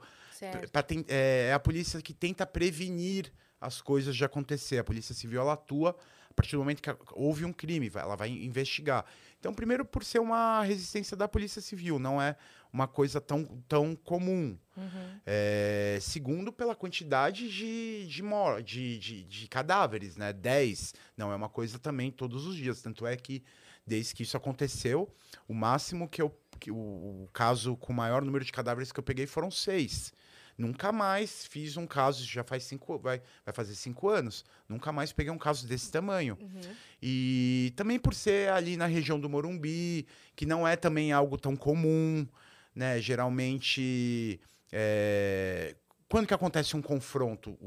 Pra 0.73 0.85
é, 1.07 1.47
é 1.51 1.53
a 1.53 1.59
polícia 1.59 2.01
que 2.01 2.13
tenta 2.13 2.45
prevenir 2.45 3.31
as 3.61 3.81
coisas 3.81 4.13
de 4.13 4.25
acontecer. 4.25 4.79
A 4.79 4.83
Polícia 4.83 5.15
Civil 5.15 5.39
ela 5.39 5.53
atua 5.53 5.95
a 6.29 6.33
partir 6.33 6.57
do 6.57 6.59
momento 6.59 6.81
que 6.81 6.93
houve 7.13 7.45
um 7.45 7.53
crime, 7.53 7.89
ela 7.95 8.17
vai 8.17 8.29
investigar. 8.29 9.05
Então, 9.39 9.53
primeiro, 9.53 9.85
por 9.85 10.03
ser 10.03 10.19
uma 10.19 10.63
resistência 10.63 11.15
da 11.15 11.29
Polícia 11.29 11.61
Civil, 11.61 11.97
não 11.97 12.21
é 12.21 12.35
uma 12.71 12.87
coisa 12.87 13.19
tão, 13.19 13.45
tão 13.67 13.95
comum. 13.95 14.57
Uhum. 14.77 15.19
É, 15.25 15.97
segundo, 16.01 16.53
pela 16.53 16.75
quantidade 16.75 17.49
de, 17.49 18.07
de, 18.07 18.23
mor 18.23 18.61
de, 18.61 18.97
de, 18.99 19.23
de 19.23 19.47
cadáveres, 19.47 20.15
né? 20.15 20.31
10 20.31 20.93
não 21.17 21.31
é 21.31 21.35
uma 21.35 21.49
coisa 21.49 21.79
também 21.79 22.11
todos 22.11 22.45
os 22.45 22.55
dias. 22.55 22.81
Tanto 22.81 23.05
é 23.05 23.15
que, 23.15 23.43
desde 23.85 24.13
que 24.13 24.23
isso 24.23 24.37
aconteceu, 24.37 25.13
o 25.47 25.53
máximo 25.53 26.07
que 26.07 26.21
eu. 26.21 26.35
Que 26.59 26.71
o, 26.71 26.75
o 26.75 27.29
caso 27.31 27.77
com 27.77 27.93
o 27.93 27.95
maior 27.95 28.21
número 28.21 28.43
de 28.43 28.51
cadáveres 28.51 28.91
que 28.91 28.99
eu 28.99 29.03
peguei 29.03 29.25
foram 29.25 29.49
seis. 29.49 30.11
Nunca 30.59 30.91
mais 30.91 31.45
fiz 31.45 31.77
um 31.77 31.87
caso, 31.87 32.21
já 32.25 32.43
faz 32.43 32.65
cinco, 32.65 32.99
vai, 32.99 33.21
vai 33.45 33.55
fazer 33.55 33.75
cinco 33.75 34.09
anos. 34.09 34.43
Nunca 34.67 34.91
mais 34.91 35.13
peguei 35.13 35.31
um 35.31 35.37
caso 35.37 35.65
desse 35.65 35.89
tamanho. 35.89 36.37
Uhum. 36.41 36.75
E 37.01 37.71
também 37.77 37.97
por 37.97 38.13
ser 38.13 38.49
ali 38.49 38.75
na 38.75 38.85
região 38.85 39.17
do 39.17 39.29
Morumbi, 39.29 40.05
que 40.35 40.45
não 40.45 40.67
é 40.67 40.75
também 40.75 41.13
algo 41.13 41.37
tão 41.37 41.55
comum, 41.55 42.27
né? 42.73 42.99
Geralmente, 42.99 44.39
é, 44.71 45.75
quando 46.07 46.27
que 46.27 46.33
acontece 46.33 46.75
um 46.75 46.81
confronto? 46.81 47.57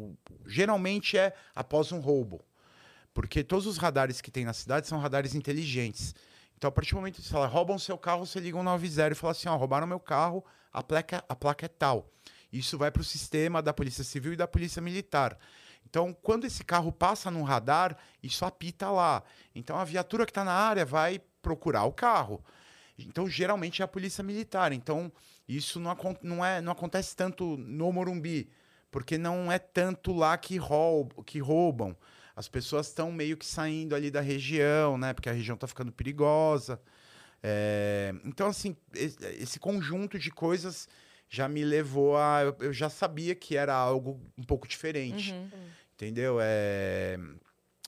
Geralmente 0.47 1.17
é 1.17 1.35
após 1.55 1.93
um 1.93 2.01
roubo. 2.01 2.45
Porque 3.15 3.45
todos 3.45 3.67
os 3.67 3.77
radares 3.77 4.21
que 4.21 4.31
tem 4.31 4.45
na 4.45 4.53
cidade 4.53 4.87
são 4.87 4.99
radares 4.99 5.35
inteligentes. 5.35 6.15
Então, 6.57 6.69
a 6.69 6.73
partir 6.73 6.93
do 6.93 6.97
momento 6.97 7.17
que 7.17 7.23
você 7.23 7.31
fala, 7.31 7.47
roubam 7.47 7.79
seu 7.79 7.99
carro, 7.99 8.25
você 8.25 8.41
liga 8.41 8.57
um 8.57 8.63
90 8.63 9.13
e 9.13 9.15
fala 9.15 9.33
assim, 9.33 9.49
ó, 9.49 9.57
roubaram 9.57 9.87
meu 9.87 10.01
carro, 10.01 10.45
a 10.73 10.83
placa, 10.83 11.25
a 11.29 11.37
placa 11.37 11.67
é 11.67 11.69
tal. 11.69 12.09
Isso 12.53 12.79
vai 12.79 12.91
para 12.91 13.01
o 13.01 13.05
sistema 13.05 13.61
da 13.63 13.73
Polícia 13.73 14.05
Civil 14.05 14.35
e 14.35 14.37
da 14.37 14.47
Polícia 14.47 14.81
Militar. 14.81 15.39
Então, 15.85 16.17
quando 16.23 16.45
esse 16.45 16.65
carro 16.65 16.93
passa 16.93 17.31
num 17.31 17.43
radar, 17.43 17.97
isso 18.23 18.45
apita 18.45 18.91
lá. 18.91 19.23
Então, 19.55 19.77
a 19.77 19.85
viatura 19.85 20.25
que 20.25 20.31
está 20.31 20.45
na 20.45 20.53
área 20.53 20.85
vai 20.85 21.21
procurar 21.43 21.85
o 21.85 21.93
carro. 21.93 22.43
Então, 22.99 23.29
geralmente 23.29 23.83
é 23.83 23.85
a 23.85 23.89
Polícia 23.89 24.23
Militar. 24.23 24.73
Então, 24.73 25.11
isso 25.49 25.81
não, 25.81 25.91
acon- 25.91 26.17
não, 26.23 26.45
é, 26.45 26.61
não 26.61 26.73
acontece 26.73 27.17
tanto 27.17 27.57
no 27.57 27.93
Morumbi, 27.93 28.49
porque 28.91 29.17
não 29.19 29.51
é 29.51 29.59
tanto 29.59 30.13
lá 30.13 30.37
que, 30.37 30.57
roub, 30.59 31.13
que 31.25 31.39
roubam. 31.41 31.97
As 32.37 32.49
pessoas 32.49 32.89
estão 32.89 33.11
meio 33.13 33.37
que 33.37 33.45
saindo 33.47 33.95
ali 33.95 34.11
da 34.11 34.21
região, 34.21 34.97
né? 34.97 35.13
Porque 35.13 35.29
a 35.29 35.33
região 35.33 35.55
está 35.55 35.67
ficando 35.67 35.91
perigosa. 35.93 36.81
É, 37.43 38.15
então, 38.25 38.47
assim, 38.49 38.77
es- 38.95 39.19
esse 39.21 39.59
conjunto 39.59 40.19
de 40.19 40.31
coisas 40.31 40.89
já 41.29 41.49
me 41.49 41.65
levou 41.65 42.17
a. 42.17 42.41
Eu, 42.61 42.73
já 42.73 42.89
sabia 42.89 43.35
que 43.35 43.57
era 43.57 43.75
algo 43.75 44.21
um 44.39 44.43
pouco 44.45 44.69
diferente. 44.69 45.33
Uhum. 45.33 45.49
Entendeu? 45.95 46.39
É, 46.41 47.19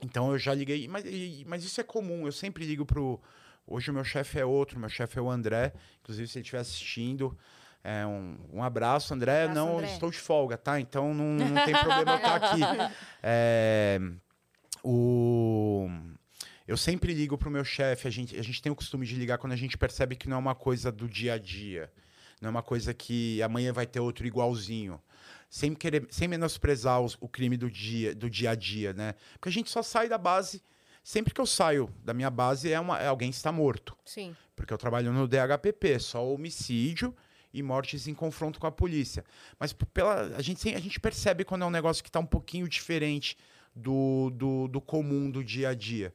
Então 0.02 0.32
eu 0.32 0.38
já 0.38 0.52
liguei. 0.54 0.88
Mas, 0.88 1.04
mas 1.46 1.64
isso 1.64 1.80
é 1.80 1.84
comum. 1.84 2.26
Eu 2.26 2.32
sempre 2.32 2.64
ligo 2.66 2.84
pro. 2.84 3.20
Hoje 3.66 3.90
o 3.90 3.94
meu 3.94 4.04
chefe 4.04 4.38
é 4.38 4.44
outro, 4.44 4.78
meu 4.78 4.88
chefe 4.88 5.18
é 5.18 5.22
o 5.22 5.30
André. 5.30 5.72
Inclusive, 6.02 6.28
se 6.28 6.38
ele 6.38 6.42
estiver 6.42 6.60
assistindo. 6.60 7.36
é, 7.82 8.04
um, 8.06 8.36
um 8.52 8.62
abraço, 8.62 9.12
André. 9.14 9.42
Abraço, 9.44 9.54
não 9.60 9.78
André. 9.78 9.92
estou 9.92 10.10
de 10.10 10.18
folga, 10.18 10.56
tá? 10.56 10.78
Então 10.80 11.12
não, 11.14 11.34
não 11.48 11.64
tem 11.64 11.74
problema 11.74 12.12
eu 12.12 12.16
estar 12.16 12.34
aqui. 12.36 12.60
É, 13.22 13.98
o... 14.82 15.88
Eu 16.66 16.76
sempre 16.78 17.12
ligo 17.12 17.36
pro 17.36 17.50
meu 17.50 17.64
chefe, 17.64 18.08
a 18.08 18.10
gente, 18.10 18.38
a 18.38 18.42
gente 18.42 18.62
tem 18.62 18.72
o 18.72 18.74
costume 18.76 19.06
de 19.06 19.14
ligar 19.16 19.36
quando 19.38 19.52
a 19.52 19.56
gente 19.56 19.76
percebe 19.76 20.16
que 20.16 20.28
não 20.28 20.36
é 20.36 20.40
uma 20.40 20.54
coisa 20.54 20.90
do 20.90 21.06
dia 21.08 21.34
a 21.34 21.38
dia. 21.38 21.92
Não 22.40 22.48
é 22.48 22.50
uma 22.50 22.62
coisa 22.62 22.94
que 22.94 23.42
amanhã 23.42 23.72
vai 23.72 23.86
ter 23.86 24.00
outro 24.00 24.26
igualzinho. 24.26 25.00
Sem, 25.50 25.74
querer, 25.74 26.06
sem 26.10 26.26
menosprezar 26.26 27.00
os- 27.00 27.16
o 27.20 27.28
crime 27.28 27.56
do 27.56 27.70
dia, 27.70 28.14
do 28.14 28.28
dia 28.30 28.50
a 28.50 28.54
dia, 28.54 28.92
né? 28.94 29.14
Porque 29.34 29.48
a 29.50 29.52
gente 29.52 29.70
só 29.70 29.82
sai 29.82 30.08
da 30.08 30.16
base. 30.18 30.62
Sempre 31.04 31.34
que 31.34 31.40
eu 31.40 31.44
saio 31.44 31.90
da 32.02 32.14
minha 32.14 32.30
base, 32.30 32.72
é, 32.72 32.80
uma, 32.80 32.98
é 32.98 33.06
alguém 33.06 33.28
está 33.28 33.52
morto. 33.52 33.94
Sim. 34.06 34.34
Porque 34.56 34.72
eu 34.72 34.78
trabalho 34.78 35.12
no 35.12 35.28
DHPP, 35.28 35.98
só 35.98 36.26
homicídio 36.26 37.14
e 37.52 37.62
mortes 37.62 38.08
em 38.08 38.14
confronto 38.14 38.58
com 38.58 38.66
a 38.66 38.72
polícia. 38.72 39.22
Mas 39.60 39.74
pela, 39.74 40.34
a, 40.34 40.40
gente, 40.40 40.74
a 40.74 40.80
gente 40.80 40.98
percebe 40.98 41.44
quando 41.44 41.60
é 41.60 41.66
um 41.66 41.70
negócio 41.70 42.02
que 42.02 42.08
está 42.08 42.18
um 42.18 42.26
pouquinho 42.26 42.66
diferente 42.66 43.36
do, 43.76 44.30
do, 44.30 44.66
do 44.66 44.80
comum 44.80 45.30
do 45.30 45.44
dia 45.44 45.68
a 45.68 45.74
dia. 45.74 46.12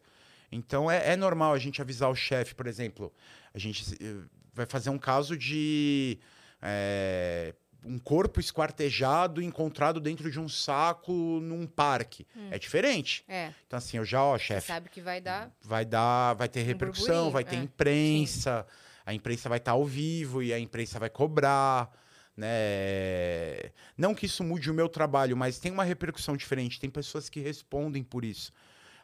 Então 0.51 0.89
é, 0.89 1.11
é 1.11 1.15
normal 1.15 1.53
a 1.53 1.59
gente 1.59 1.79
avisar 1.79 2.09
o 2.09 2.15
chefe, 2.15 2.55
por 2.55 2.65
exemplo. 2.65 3.13
A 3.53 3.59
gente 3.59 3.95
eh, 4.01 4.25
vai 4.55 4.65
fazer 4.65 4.89
um 4.89 4.97
caso 4.97 5.37
de 5.37 6.17
eh, 6.63 7.53
um 7.83 7.97
corpo 7.97 8.39
esquartejado 8.39 9.41
encontrado 9.41 9.99
dentro 9.99 10.29
de 10.29 10.39
um 10.39 10.49
saco 10.49 11.11
num 11.11 11.65
parque. 11.65 12.25
É 12.51 12.59
diferente. 12.59 13.23
É. 13.27 13.53
Então, 13.65 13.77
assim, 13.77 13.97
eu 13.97 14.05
já, 14.05 14.23
ó, 14.23 14.37
chefe, 14.37 14.67
sabe 14.67 14.89
que 14.89 15.01
vai 15.01 15.21
dar. 15.21 15.51
vai 15.61 15.85
dar, 15.85 16.33
vai 16.33 16.47
ter 16.47 16.63
repercussão, 16.63 17.25
burburinho, 17.25 17.31
vai 17.31 17.43
ter 17.43 17.55
é. 17.55 17.59
imprensa, 17.59 18.65
a 19.05 19.13
imprensa 19.13 19.49
vai 19.49 19.57
estar 19.57 19.71
ao 19.71 19.85
vivo 19.85 20.43
e 20.43 20.53
a 20.53 20.59
imprensa 20.59 20.99
vai 20.99 21.09
cobrar, 21.09 21.91
né? 22.35 23.71
Não 23.97 24.13
que 24.13 24.25
isso 24.25 24.43
mude 24.43 24.69
o 24.69 24.73
meu 24.73 24.87
trabalho, 24.87 25.35
mas 25.35 25.59
tem 25.59 25.71
uma 25.71 25.83
repercussão 25.83 26.37
diferente, 26.37 26.79
tem 26.79 26.89
pessoas 26.89 27.29
que 27.29 27.39
respondem 27.39 28.03
por 28.03 28.23
isso. 28.23 28.51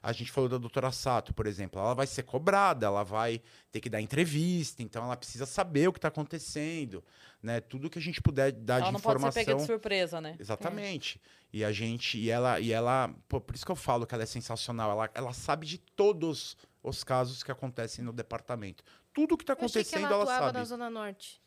A 0.05 0.12
gente 0.12 0.31
falou 0.31 0.47
da 0.47 0.59
doutora 0.59 0.91
Sato, 0.91 1.33
por 1.33 1.47
exemplo, 1.47 1.81
ela 1.81 1.95
vai 1.95 2.05
ser 2.05 2.21
cobrada, 2.21 2.85
ela 2.85 3.01
vai 3.03 3.41
ter 3.71 3.81
que 3.81 3.89
dar 3.89 4.00
entrevista, 4.00 4.83
então 4.83 5.03
ela 5.03 5.17
precisa 5.17 5.47
saber 5.47 5.88
o 5.88 5.91
que 5.91 5.97
está 5.97 6.09
acontecendo, 6.09 7.03
né? 7.41 7.59
Tudo 7.59 7.89
que 7.89 7.97
a 7.97 8.01
gente 8.01 8.21
puder 8.21 8.51
dar 8.51 8.75
Ela 8.75 8.85
de 8.85 8.91
não 8.93 9.00
pode 9.00 9.15
informação. 9.17 9.31
ser 9.41 9.45
pega 9.47 9.57
de 9.59 9.65
surpresa, 9.65 10.21
né? 10.21 10.35
Exatamente. 10.39 11.19
E 11.51 11.63
a 11.65 11.71
gente, 11.71 12.19
e 12.19 12.29
ela, 12.29 12.59
e 12.59 12.71
ela, 12.71 13.15
pô, 13.27 13.41
por 13.41 13.55
isso 13.55 13.65
que 13.65 13.71
eu 13.71 13.75
falo 13.75 14.05
que 14.05 14.13
ela 14.13 14.21
é 14.24 14.27
sensacional. 14.27 14.91
Ela, 14.91 15.09
ela 15.15 15.33
sabe 15.33 15.65
de 15.65 15.79
todos 15.79 16.55
os 16.83 17.03
casos 17.03 17.41
que 17.41 17.51
acontecem 17.51 18.05
no 18.05 18.13
departamento. 18.13 18.83
Tudo 19.12 19.35
que 19.35 19.41
está 19.43 19.53
Eu 19.53 19.65
achei 19.65 19.83
que 19.83 19.89
acontecendo, 19.89 20.13
ela 20.13 20.24
ela, 20.24 20.39
sabe. 20.39 20.57
na 20.59 20.65
Zona 20.65 20.88
Norte. 20.88 21.41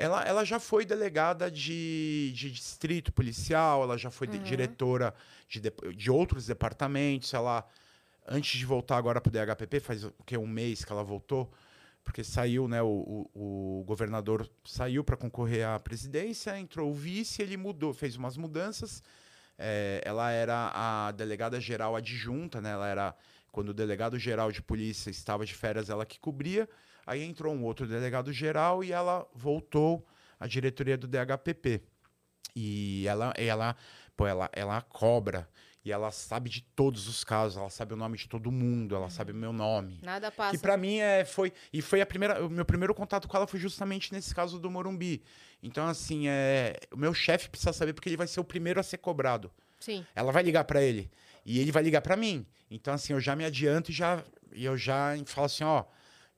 Ela, 0.00 0.22
ela 0.22 0.44
já 0.44 0.60
foi 0.60 0.86
delegada 0.86 1.50
de, 1.50 2.32
de 2.32 2.52
distrito 2.52 3.12
policial, 3.12 3.82
ela 3.82 3.98
já 3.98 4.10
foi 4.12 4.28
de- 4.28 4.36
Uhum. 4.36 4.42
diretora 4.44 5.12
de, 5.48 5.58
de, 5.60 5.72
de 5.96 6.08
outros 6.10 6.46
departamentos. 6.46 7.34
Ela, 7.34 7.66
antes 8.26 8.56
de 8.58 8.64
voltar 8.64 8.96
agora 8.96 9.20
para 9.20 9.28
o 9.28 9.32
DHPP, 9.32 9.80
faz 9.80 10.04
o 10.04 10.14
que, 10.24 10.38
um 10.38 10.46
mês 10.46 10.84
que 10.84 10.92
ela 10.92 11.02
voltou, 11.02 11.52
porque 12.04 12.22
saiu, 12.22 12.68
né? 12.68 12.80
O, 12.80 13.28
o, 13.34 13.80
o 13.80 13.84
governador 13.84 14.48
saiu 14.64 15.02
para 15.02 15.16
concorrer 15.16 15.66
à 15.66 15.80
presidência, 15.80 16.56
entrou 16.56 16.90
o 16.90 16.94
vice, 16.94 17.42
ele 17.42 17.56
mudou, 17.56 17.92
fez 17.92 18.14
umas 18.14 18.36
mudanças. 18.36 19.02
É, 19.58 20.00
ela 20.04 20.30
era 20.30 20.70
a 20.72 21.10
delegada 21.10 21.60
geral 21.60 21.96
adjunta, 21.96 22.60
né? 22.60 22.70
Ela 22.70 22.86
era 22.86 23.14
quando 23.50 23.70
o 23.70 23.74
delegado 23.74 24.16
geral 24.16 24.52
de 24.52 24.62
polícia 24.62 25.10
estava 25.10 25.44
de 25.44 25.54
férias, 25.54 25.90
ela 25.90 26.06
que 26.06 26.20
cobria. 26.20 26.68
Aí 27.08 27.22
entrou 27.22 27.54
um 27.54 27.64
outro 27.64 27.86
delegado 27.86 28.30
geral 28.34 28.84
e 28.84 28.92
ela 28.92 29.26
voltou 29.34 30.06
à 30.38 30.46
diretoria 30.46 30.94
do 30.94 31.08
DHPP. 31.08 31.82
E 32.54 33.06
ela, 33.08 33.32
ela, 33.34 33.74
pô, 34.14 34.26
ela, 34.26 34.50
ela 34.52 34.82
cobra 34.82 35.48
e 35.82 35.90
ela 35.90 36.10
sabe 36.10 36.50
de 36.50 36.60
todos 36.60 37.08
os 37.08 37.24
casos, 37.24 37.56
ela 37.56 37.70
sabe 37.70 37.94
o 37.94 37.96
nome 37.96 38.18
de 38.18 38.28
todo 38.28 38.52
mundo, 38.52 38.94
ela 38.94 39.08
sabe 39.08 39.32
o 39.32 39.34
meu 39.34 39.54
nome. 39.54 39.98
Nada 40.02 40.30
passa. 40.30 40.54
Que 40.54 40.58
pra 40.60 40.76
mim 40.76 40.98
é, 40.98 41.24
foi. 41.24 41.50
E 41.72 41.80
foi 41.80 42.02
a 42.02 42.06
primeira. 42.06 42.44
O 42.44 42.50
meu 42.50 42.66
primeiro 42.66 42.94
contato 42.94 43.26
com 43.26 43.34
ela 43.38 43.46
foi 43.46 43.58
justamente 43.58 44.12
nesse 44.12 44.34
caso 44.34 44.58
do 44.58 44.70
Morumbi. 44.70 45.22
Então, 45.62 45.86
assim, 45.86 46.28
é, 46.28 46.78
o 46.92 46.96
meu 46.98 47.14
chefe 47.14 47.48
precisa 47.48 47.72
saber 47.72 47.94
porque 47.94 48.10
ele 48.10 48.18
vai 48.18 48.26
ser 48.26 48.38
o 48.38 48.44
primeiro 48.44 48.78
a 48.78 48.82
ser 48.82 48.98
cobrado. 48.98 49.50
Sim. 49.80 50.04
Ela 50.14 50.30
vai 50.30 50.42
ligar 50.42 50.64
pra 50.64 50.82
ele. 50.82 51.10
E 51.42 51.58
ele 51.58 51.72
vai 51.72 51.82
ligar 51.82 52.02
pra 52.02 52.16
mim. 52.16 52.46
Então, 52.70 52.92
assim, 52.92 53.14
eu 53.14 53.20
já 53.20 53.34
me 53.34 53.46
adianto 53.46 53.90
e 53.90 53.94
já. 53.94 54.22
E 54.52 54.66
eu 54.66 54.76
já 54.76 55.14
falo 55.24 55.46
assim, 55.46 55.64
ó. 55.64 55.84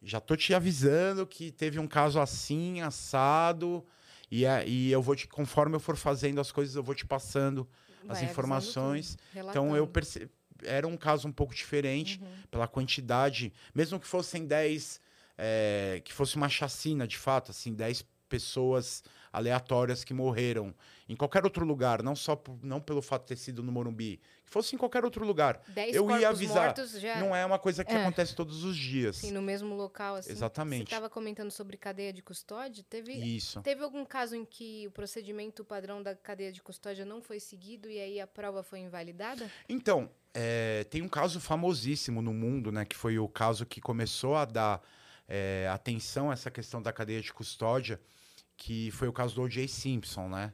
Já 0.02 0.21
tô 0.21 0.35
te 0.37 0.54
avisando 0.54 1.26
que 1.26 1.50
teve 1.50 1.78
um 1.78 1.87
caso 1.87 2.19
assim, 2.21 2.80
assado. 2.80 3.85
E, 4.30 4.47
a- 4.47 4.64
e 4.64 4.90
eu 4.90 5.02
vou 5.02 5.14
te. 5.14 5.26
Conforme 5.28 5.76
eu 5.76 5.80
for 5.80 5.97
fazendo 5.97 6.40
as 6.40 6.50
coisas, 6.52 6.75
eu 6.76 6.83
vou 6.83 6.95
te 6.95 7.04
passando 7.04 7.69
Vai 8.04 8.16
as 8.16 8.23
informações. 8.30 9.16
tudo, 9.33 9.49
Então 9.50 9.76
eu 9.76 9.87
percebi. 9.87 10.30
Era 10.62 10.87
um 10.87 10.97
caso 10.97 11.26
um 11.26 11.33
pouco 11.33 11.54
diferente 11.54 12.21
Uhum. 12.23 12.28
pela 12.50 12.69
quantidade. 12.69 13.52
Mesmo 13.75 13.99
que 13.99 14.07
fossem 14.07 14.47
10. 14.47 15.00
é, 15.42 16.02
que 16.04 16.12
fosse 16.12 16.37
uma 16.37 16.50
chacina, 16.50 17.09
de 17.09 17.16
fato, 17.16 17.50
assim, 17.50 17.73
10 17.73 18.04
pessoas 18.28 19.02
aleatórias 19.33 20.04
que 20.04 20.12
morreram 20.12 20.75
em 21.09 21.16
qualquer 21.16 21.45
outro 21.45 21.64
lugar, 21.64 22.02
não 22.02 22.14
só 22.14 22.38
não 22.62 22.78
pelo 22.78 23.00
fato 23.00 23.23
de 23.23 23.28
ter 23.28 23.37
sido 23.37 23.62
no 23.62 23.73
Morumbi, 23.73 24.21
fosse 24.50 24.75
em 24.75 24.78
qualquer 24.78 25.04
outro 25.04 25.25
lugar. 25.25 25.62
Dez 25.69 25.95
eu 25.95 26.11
ia 26.19 26.28
avisar. 26.28 26.75
já. 26.99 27.21
Não 27.21 27.35
é 27.35 27.47
uma 27.47 27.59
coisa 27.59 27.85
que 27.85 27.92
É. 27.92 28.02
acontece 28.02 28.35
todos 28.35 28.64
os 28.64 28.76
dias. 28.76 29.16
Sim, 29.16 29.30
no 29.30 29.40
mesmo 29.40 29.75
local, 29.75 30.16
assim. 30.16 30.33
Exatamente. 30.33 30.80
Você 30.80 30.85
estava 30.85 31.09
comentando 31.09 31.50
sobre 31.50 31.76
cadeia 31.76 32.12
de 32.12 32.21
custódia. 32.23 32.85
Teve, 32.90 33.12
Isso. 33.12 33.62
teve 33.62 33.83
algum 33.83 34.04
caso 34.04 34.35
em 34.35 34.45
que 34.45 34.87
o 34.88 34.90
procedimento 34.90 35.64
padrão 35.64 36.02
da 36.02 36.14
cadeia 36.14 36.52
de 36.52 36.61
custódia 36.61 37.04
não 37.04 37.23
foi 37.23 37.38
seguido 37.40 37.88
e 37.88 37.99
aí 37.99 38.21
a 38.21 38.26
prova 38.26 38.62
foi 38.62 38.80
invalidada? 38.80 39.50
Então, 39.69 40.11
é, 40.35 40.85
tem 40.90 41.00
um 41.00 41.09
caso 41.09 41.40
famosíssimo 41.40 42.21
no 42.21 42.35
mundo, 42.35 42.73
né? 42.73 42.85
Que 42.85 42.97
foi 42.97 43.19
o 43.19 43.28
caso 43.28 43.64
que 43.64 43.80
começou 43.80 44.37
a 44.37 44.45
dar 44.45 44.83
é, 45.28 45.69
atenção 45.73 46.28
a 46.28 46.33
essa 46.33 46.50
questão 46.50 46.83
da 46.83 46.92
cadeia 46.92 47.21
de 47.21 47.33
custódia, 47.33 48.00
que 48.57 48.90
foi 48.90 49.07
o 49.07 49.12
caso 49.12 49.37
do 49.37 49.42
O.J. 49.42 49.69
Simpson, 49.69 50.28
né? 50.28 50.52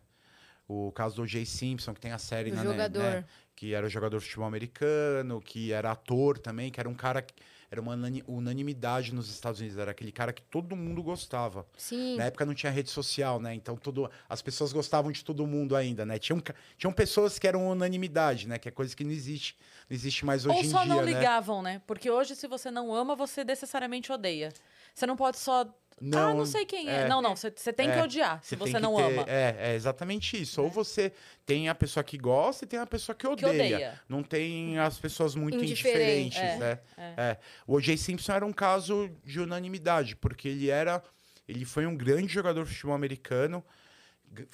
O 0.68 0.90
caso 0.92 1.16
do 1.16 1.22
O.J. 1.22 1.44
Simpson, 1.46 1.94
que 1.94 2.00
tem 2.00 2.12
a 2.12 2.18
série 2.18 2.50
O 2.50 2.54
na 2.54 2.64
jogador. 2.64 2.98
Né, 3.02 3.24
que 3.54 3.72
era 3.72 3.88
jogador 3.88 4.18
de 4.18 4.24
futebol 4.24 4.46
americano, 4.46 5.40
que 5.40 5.72
era 5.72 5.90
ator 5.92 6.38
também, 6.38 6.70
que 6.70 6.78
era 6.78 6.88
um 6.88 6.94
cara 6.94 7.22
que 7.22 7.34
era 7.70 7.80
uma 7.80 7.92
unani- 7.94 8.22
unanimidade 8.28 9.14
nos 9.14 9.28
Estados 9.30 9.60
Unidos, 9.60 9.78
era 9.78 9.90
aquele 9.90 10.12
cara 10.12 10.32
que 10.32 10.42
todo 10.42 10.76
mundo 10.76 11.02
gostava. 11.02 11.66
Sim. 11.76 12.16
Na 12.16 12.24
época 12.24 12.44
não 12.44 12.54
tinha 12.54 12.70
rede 12.70 12.90
social, 12.90 13.40
né? 13.40 13.54
Então 13.54 13.76
todo, 13.76 14.10
as 14.28 14.42
pessoas 14.42 14.72
gostavam 14.72 15.10
de 15.10 15.24
todo 15.24 15.46
mundo 15.46 15.74
ainda, 15.74 16.04
né? 16.06 16.18
Tinham, 16.18 16.40
tinham 16.76 16.92
pessoas 16.92 17.38
que 17.38 17.46
eram 17.48 17.68
unanimidade, 17.68 18.46
né? 18.46 18.58
Que 18.58 18.68
é 18.68 18.70
coisa 18.70 18.94
que 18.94 19.02
não 19.02 19.10
existe, 19.10 19.56
não 19.88 19.94
existe 19.94 20.24
mais 20.24 20.46
hoje 20.46 20.58
Ou 20.58 20.64
em 20.64 20.68
só 20.70 20.84
dia, 20.84 20.94
não 20.94 21.02
né? 21.02 21.12
ligavam, 21.12 21.62
né? 21.62 21.80
Porque 21.86 22.10
hoje, 22.10 22.36
se 22.36 22.46
você 22.46 22.70
não 22.70 22.94
ama, 22.94 23.16
você 23.16 23.42
necessariamente 23.42 24.12
odeia. 24.12 24.52
Você 24.94 25.06
não 25.06 25.16
pode 25.16 25.38
só. 25.38 25.64
Ah, 25.98 26.34
não 26.34 26.44
sei 26.46 26.64
quem 26.66 26.88
é. 26.88 27.02
é. 27.02 27.08
Não, 27.08 27.22
não. 27.22 27.34
Você, 27.34 27.50
tem 27.72 27.88
que 27.90 27.96
É, 27.98 28.02
odiar 28.02 28.42
se 28.42 28.54
Você 28.56 28.74
que 28.74 28.78
não 28.80 28.96
ter- 28.96 29.02
ama. 29.02 29.24
É, 29.26 29.56
é 29.70 29.74
exatamente 29.74 30.40
isso. 30.40 30.60
Ou 30.60 30.68
Né? 30.68 30.72
você 30.74 31.12
tem 31.46 31.68
a 31.68 31.74
pessoa 31.74 32.04
que 32.04 32.18
gosta 32.18 32.64
e 32.64 32.68
tem 32.68 32.78
a 32.78 32.86
pessoa 32.86 33.14
que 33.16 33.26
Que 33.26 33.32
odeia. 33.32 33.52
odeia. 33.76 34.00
Não 34.08 34.22
tem 34.22 34.78
as 34.78 34.98
pessoas 34.98 35.34
muito 35.34 35.56
Indiferente, 35.56 36.38
indiferentes, 36.38 36.38
é, 36.38 36.58
né? 36.58 36.78
É. 37.16 37.36
O 37.66 37.74
O.J. 37.76 37.96
Simpson 37.96 38.32
era 38.34 38.44
um 38.44 38.52
caso 38.52 39.10
de 39.24 39.40
unanimidade, 39.40 40.14
porque 40.16 40.48
ele 40.48 40.68
era... 40.70 41.02
Ele 41.48 41.64
foi 41.64 41.86
um 41.86 41.96
grande 41.96 42.32
jogador 42.32 42.64
de 42.64 42.72
futebol 42.72 42.94
americano, 42.94 43.64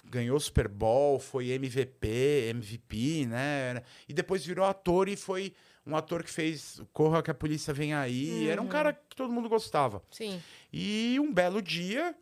ganhou 0.04 0.38
Super 0.38 0.68
Bowl, 0.68 1.18
foi 1.18 1.48
MVP, 1.50 2.48
MVP, 2.50 3.26
né? 3.26 3.82
E 4.08 4.12
depois 4.12 4.44
virou 4.44 4.64
ator 4.66 5.08
e 5.08 5.16
foi 5.16 5.54
um 5.86 5.96
ator 5.96 6.22
que 6.22 6.30
fez 6.30 6.80
Corra 6.92 7.22
que 7.22 7.30
a 7.30 7.34
Polícia 7.34 7.72
Vem 7.74 7.94
Aí. 7.94 8.46
Era 8.48 8.60
um 8.60 8.64
Uhum. 8.64 8.70
cara 8.70 8.92
que 8.92 9.16
todo 9.16 9.32
mundo 9.32 9.48
gostava. 9.48 10.02
Sim. 10.10 10.40
E 10.72 11.18
um 11.20 11.32
belo 11.32 11.60
dia, 11.60 12.14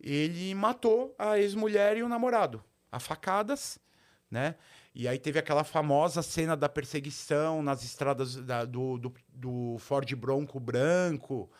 ele 0.00 0.54
matou 0.54 1.14
a 1.18 1.38
ex-mulher 1.38 1.96
e 1.96 2.02
o 2.02 2.08
namorado, 2.08 2.62
a 2.92 3.00
facadas, 3.00 3.78
né? 4.30 4.54
E 4.94 5.06
aí 5.06 5.18
teve 5.18 5.38
aquela 5.38 5.64
famosa 5.64 6.22
cena 6.22 6.56
da 6.56 6.68
perseguição 6.68 7.62
nas 7.62 7.82
estradas 7.84 8.34
da- 8.36 8.64
do, 8.64 8.98
do, 8.98 9.14
do 9.28 9.76
Ford 9.78 10.10
Bronco 10.14 10.58
branco, 10.58 11.50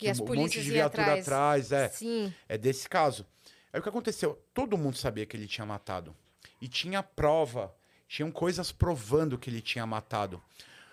E 0.00 0.08
as 0.08 0.18
um 0.18 0.24
monte 0.26 0.62
de 0.62 0.70
viatura 0.70 1.02
atrás. 1.02 1.20
atrás, 1.26 1.72
é. 1.72 1.88
Sim. 1.88 2.32
É 2.48 2.56
desse 2.56 2.88
caso. 2.88 3.26
Aí 3.72 3.78
o 3.78 3.82
que 3.82 3.88
aconteceu? 3.88 4.42
Todo 4.54 4.78
mundo 4.78 4.96
sabia 4.96 5.26
que 5.26 5.36
ele 5.36 5.46
tinha 5.46 5.66
matado. 5.66 6.16
E 6.60 6.66
tinha 6.68 7.02
prova, 7.02 7.72
tinham 8.08 8.30
coisas 8.32 8.72
provando 8.72 9.38
que 9.38 9.48
ele 9.50 9.60
tinha 9.60 9.86
matado. 9.86 10.42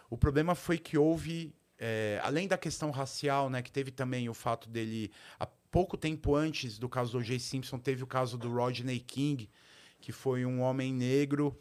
O 0.10 0.18
problema 0.18 0.54
foi 0.56 0.78
que 0.78 0.98
houve, 0.98 1.54
é, 1.80 2.20
além 2.24 2.48
da 2.48 2.58
questão 2.58 2.92
racial, 2.92 3.50
né, 3.50 3.62
que 3.62 3.72
teve 3.72 3.92
também 3.92 4.28
o 4.30 4.34
fato 4.34 4.68
dele, 4.70 5.12
há 5.40 5.46
pouco 5.46 5.98
tempo 5.98 6.36
antes 6.36 6.78
do 6.80 6.90
caso 6.90 7.12
do 7.12 7.18
O.J. 7.20 7.40
Simpson, 7.40 7.78
teve 7.78 8.04
o 8.04 8.08
caso 8.08 8.38
do 8.38 8.52
Rodney 8.52 9.00
King, 9.00 9.50
que 10.00 10.12
foi 10.12 10.46
um 10.46 10.62
homem 10.62 10.94
negro. 10.94 11.58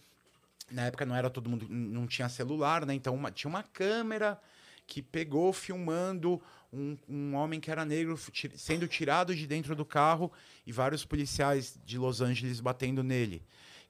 Na 0.70 0.86
época 0.86 1.04
não 1.06 1.14
era 1.14 1.30
todo 1.30 1.48
mundo, 1.50 1.66
não 1.68 2.06
tinha 2.06 2.28
celular, 2.28 2.86
né? 2.86 2.94
Então 2.94 3.14
uma- 3.14 3.30
tinha 3.30 3.48
uma 3.48 3.62
câmera 3.62 4.40
que 4.86 5.02
pegou 5.02 5.52
filmando 5.52 6.40
um, 6.72 6.96
um 7.08 7.34
homem 7.34 7.60
que 7.60 7.70
era 7.70 7.84
negro 7.84 8.18
sendo 8.56 8.86
tirado 8.86 9.34
de 9.34 9.46
dentro 9.46 9.74
do 9.74 9.84
carro 9.84 10.32
e 10.66 10.72
vários 10.72 11.04
policiais 11.04 11.78
de 11.84 11.98
Los 11.98 12.20
Angeles 12.20 12.60
batendo 12.60 13.02
nele. 13.02 13.42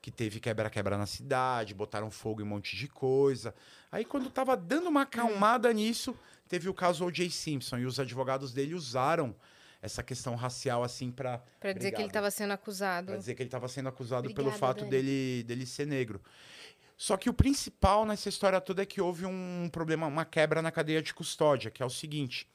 Que 0.07 0.11
teve 0.12 0.38
quebra-quebra 0.38 0.97
na 0.97 1.05
cidade, 1.05 1.75
botaram 1.75 2.12
fogo 2.12 2.40
em 2.40 2.45
um 2.45 2.47
monte 2.47 2.77
de 2.77 2.87
coisa. 2.87 3.53
Aí, 3.90 4.05
quando 4.05 4.31
tava 4.31 4.57
dando 4.57 4.88
uma 4.88 5.03
acalmada 5.03 5.73
nisso, 5.73 6.16
teve 6.49 6.69
o 6.69 6.75
caso 6.75 7.05
O.J. 7.05 7.29
Simpson. 7.29 7.79
E 7.79 7.87
os 7.87 7.99
advogados 7.99 8.53
dele 8.53 8.77
usaram 8.77 9.35
essa 9.83 10.05
questão 10.05 10.37
racial, 10.37 10.85
assim, 10.85 11.11
para 11.11 11.42
Pra 11.59 11.73
dizer 11.73 11.90
que 11.90 12.01
ele 12.01 12.07
estava 12.07 12.31
sendo 12.31 12.53
acusado. 12.53 13.09
Pra 13.09 13.16
dizer 13.16 13.35
que 13.35 13.42
ele 13.42 13.49
estava 13.49 13.66
sendo 13.66 13.88
acusado 13.88 14.33
pelo 14.33 14.47
Obrigada, 14.47 14.59
fato 14.59 14.79
Dani. 14.85 14.90
dele, 14.92 15.42
dele 15.42 15.66
ser 15.66 15.88
negro. 15.88 16.23
Só 16.97 17.16
que 17.16 17.29
o 17.29 17.35
principal 17.35 18.07
nessa 18.07 18.29
história 18.29 18.61
toda 18.61 18.83
é 18.83 18.87
que 18.87 19.01
houve 19.01 19.27
um 19.27 19.69
problema, 19.73 20.07
uma 20.07 20.25
quebra 20.25 20.62
na 20.62 20.71
cadeia 20.71 21.03
de 21.03 21.12
custódia, 21.12 21.69
que 21.69 21.83
é 21.83 21.85
o 21.85 21.90
seguinte. 21.90 22.49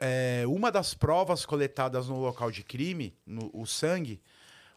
É, 0.00 0.42
uma 0.48 0.72
das 0.72 0.92
provas 0.92 1.46
coletadas 1.46 2.08
no 2.08 2.18
local 2.18 2.50
de 2.50 2.64
crime, 2.64 3.16
no, 3.24 3.48
o 3.54 3.64
sangue, 3.64 4.20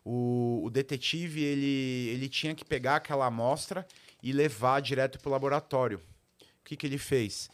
o, 0.04 0.62
o 0.64 0.70
detetive 0.70 1.42
ele, 1.44 2.10
ele 2.14 2.30
tinha 2.30 2.56
que 2.56 2.66
pegar 2.66 2.98
aquela 2.98 3.26
amostra 3.26 3.86
e 4.22 4.32
levar 4.32 4.82
direto 4.82 5.20
para 5.20 5.30
o 5.30 5.32
laboratório. 5.32 6.00
O 6.40 6.64
que, 6.66 6.76
que 6.76 6.86
ele 6.88 6.98
fez? 6.98 7.50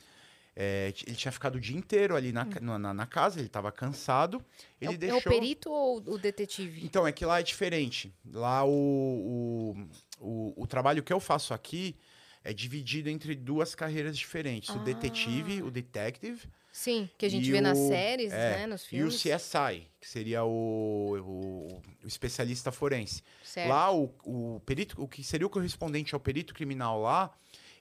É, 0.58 0.94
ele 1.06 1.18
tinha 1.18 1.32
ficado 1.34 1.56
o 1.56 1.60
dia 1.60 1.76
inteiro 1.78 2.16
ali 2.16 2.32
na, 2.32 2.46
ca- 2.46 2.62
na, 2.62 2.94
na 2.94 3.06
casa, 3.06 3.40
ele 3.40 3.48
estava 3.48 3.72
cansado. 3.74 4.44
É 4.80 4.86
Ele 4.86 4.94
o, 4.94 4.96
é 4.96 4.98
deixou... 4.98 5.20
o 5.20 5.24
perito 5.24 5.70
ou 5.70 5.98
o 5.98 6.18
detetive? 6.18 6.86
Então, 6.86 7.06
é 7.06 7.12
que 7.12 7.26
lá 7.26 7.42
é 7.42 7.44
diferente. 7.44 8.14
Lá 8.32 8.64
o, 8.64 8.72
o, 8.72 9.88
o, 10.26 10.64
o 10.64 10.68
trabalho 10.68 11.04
que 11.04 11.12
eu 11.12 11.20
faço 11.20 11.54
aqui 11.54 11.94
é 12.42 12.54
dividido 12.54 13.10
entre 13.10 13.36
duas 13.36 13.76
carreiras 13.76 14.18
diferentes. 14.18 14.74
O 14.74 14.80
detetive, 14.80 15.62
o 15.62 15.70
detective, 15.70 16.48
Sim, 16.78 17.10
que 17.18 17.26
a 17.26 17.30
gente 17.30 17.48
E 17.48 17.52
vê 17.54 17.62
nas 17.62 17.78
o- 17.78 17.88
séries, 17.88 18.34
é, 18.34 18.58
né? 18.58 18.68
Nos 18.68 18.82
e 18.82 18.86
o 19.02 19.10
filmes. 19.10 19.24
CSI, 19.24 19.88
que 20.02 20.10
seria 20.10 20.44
o, 20.44 21.18
o, 21.22 21.82
o 22.04 22.08
especialista 22.08 22.70
forense. 22.70 23.24
Certo. 23.42 23.70
Lá, 23.70 23.94
o, 23.96 24.14
o 24.26 24.60
perito, 24.66 25.02
o 25.02 25.08
que 25.08 25.24
seria 25.24 25.48
o 25.48 25.50
correspondente 25.50 26.14
ao 26.14 26.20
perito 26.20 26.54
criminal 26.54 27.02
lá, 27.02 27.32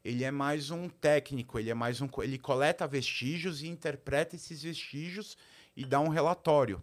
ele 0.05 0.23
é 0.23 0.31
mais 0.31 0.71
um 0.71 0.89
técnico, 0.89 1.59
ele 1.59 1.71
é 1.71 1.75
mais 1.75 2.01
um. 2.01 2.09
Ele 2.23 2.39
coleta 2.39 2.87
vestígios 2.87 3.63
e 3.63 3.67
interpreta 3.67 4.37
esses 4.37 4.63
vestígios 4.63 5.37
e 5.77 5.85
dá 5.85 5.99
um 5.99 6.09
relatório. 6.09 6.81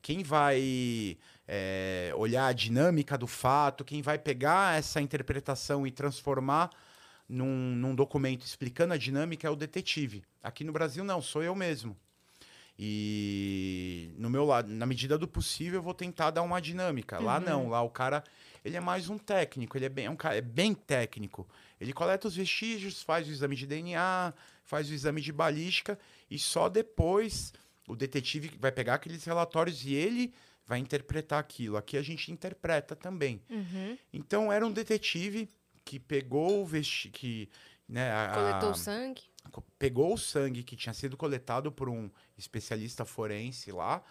Quem 0.00 0.22
vai 0.22 1.18
é, 1.46 2.12
olhar 2.16 2.46
a 2.46 2.52
dinâmica 2.54 3.18
do 3.18 3.26
fato, 3.26 3.84
quem 3.84 4.00
vai 4.00 4.18
pegar 4.18 4.78
essa 4.78 5.02
interpretação 5.02 5.86
e 5.86 5.90
transformar 5.90 6.70
num, 7.28 7.74
num 7.76 7.94
documento 7.94 8.44
explicando 8.44 8.94
a 8.94 8.96
dinâmica 8.96 9.46
é 9.46 9.50
o 9.50 9.56
detetive. 9.56 10.22
Aqui 10.42 10.64
no 10.64 10.72
Brasil, 10.72 11.04
não, 11.04 11.22
sou 11.22 11.42
eu 11.42 11.54
mesmo. 11.54 11.96
E 12.78 14.10
no 14.16 14.30
meu 14.30 14.44
lado, 14.44 14.68
na 14.68 14.86
medida 14.86 15.18
do 15.18 15.28
possível, 15.28 15.78
eu 15.78 15.82
vou 15.82 15.94
tentar 15.94 16.30
dar 16.30 16.42
uma 16.42 16.60
dinâmica. 16.60 17.18
Lá 17.18 17.38
não, 17.38 17.68
lá 17.68 17.82
o 17.82 17.90
cara, 17.90 18.24
ele 18.64 18.76
é 18.76 18.80
mais 18.80 19.08
um 19.08 19.18
técnico, 19.18 19.76
ele 19.76 19.84
é 19.84 19.88
bem, 19.88 20.06
é 20.06 20.10
um 20.10 20.16
cara, 20.16 20.36
é 20.36 20.40
bem 20.40 20.74
técnico. 20.74 21.46
Ele 21.80 21.92
coleta 21.92 22.28
os 22.28 22.34
vestígios, 22.34 23.02
faz 23.02 23.28
o 23.28 23.30
exame 23.30 23.56
de 23.56 23.66
DNA, 23.66 24.32
faz 24.64 24.88
o 24.90 24.94
exame 24.94 25.20
de 25.20 25.32
balística 25.32 25.98
e 26.30 26.38
só 26.38 26.68
depois 26.68 27.52
o 27.86 27.94
detetive 27.94 28.50
vai 28.58 28.72
pegar 28.72 28.94
aqueles 28.94 29.24
relatórios 29.24 29.84
e 29.84 29.94
ele 29.94 30.32
vai 30.66 30.78
interpretar 30.78 31.38
aquilo. 31.38 31.76
Aqui 31.76 31.96
a 31.96 32.02
gente 32.02 32.32
interpreta 32.32 32.96
também. 32.96 33.42
Uhum. 33.50 33.98
Então 34.12 34.52
era 34.52 34.66
um 34.66 34.72
detetive 34.72 35.48
que 35.84 35.98
pegou 35.98 36.62
o 36.62 36.66
vesti 36.66 37.08
que 37.10 37.48
né, 37.88 38.10
a- 38.12 38.32
Coletou 38.34 38.70
a- 38.70 38.74
sangue. 38.74 39.22
pegou 39.78 40.14
o 40.14 40.18
sangue 40.18 40.62
que 40.62 40.76
tinha 40.76 40.94
sido 40.94 41.16
coletado 41.16 41.70
por 41.70 41.88
um 41.88 42.10
especialista 42.38 43.04
forense 43.04 43.70
lá, 43.72 44.02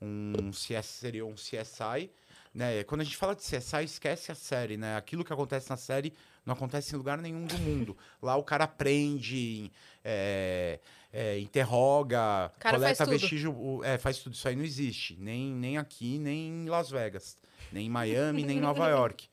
um 0.00 0.52
CS, 0.52 0.86
seria 0.86 1.24
um 1.24 1.34
CSI, 1.34 2.10
né? 2.54 2.82
Quando 2.84 3.02
a 3.02 3.04
gente 3.04 3.16
fala 3.16 3.34
de 3.36 3.42
CSI, 3.42 3.84
esquece 3.84 4.32
a 4.32 4.34
série, 4.34 4.76
né? 4.76 4.96
Aquilo 4.96 5.24
que 5.24 5.32
acontece 5.32 5.70
na 5.70 5.76
série 5.76 6.12
não 6.44 6.54
acontece 6.54 6.94
em 6.94 6.98
lugar 6.98 7.18
nenhum 7.18 7.46
do 7.46 7.58
mundo. 7.58 7.96
Lá 8.20 8.34
o 8.36 8.42
cara 8.42 8.66
prende, 8.66 9.70
é, 10.04 10.80
é, 11.12 11.38
interroga, 11.38 12.50
cara 12.58 12.78
faz 12.78 12.82
coleta 12.98 13.04
tudo. 13.04 13.12
vestígio, 13.18 13.52
o- 13.56 13.84
é, 13.84 13.98
faz 13.98 14.18
tudo. 14.18 14.34
Isso 14.34 14.48
aí 14.48 14.56
não 14.56 14.64
existe, 14.64 15.16
nem, 15.18 15.52
nem 15.52 15.78
aqui, 15.78 16.18
nem 16.18 16.64
em 16.64 16.68
Las 16.68 16.90
Vegas, 16.90 17.38
nem 17.72 17.86
em 17.86 17.90
Miami, 17.90 18.44
nem 18.44 18.58
em 18.58 18.60
Nova 18.60 18.88
York. 18.90 19.28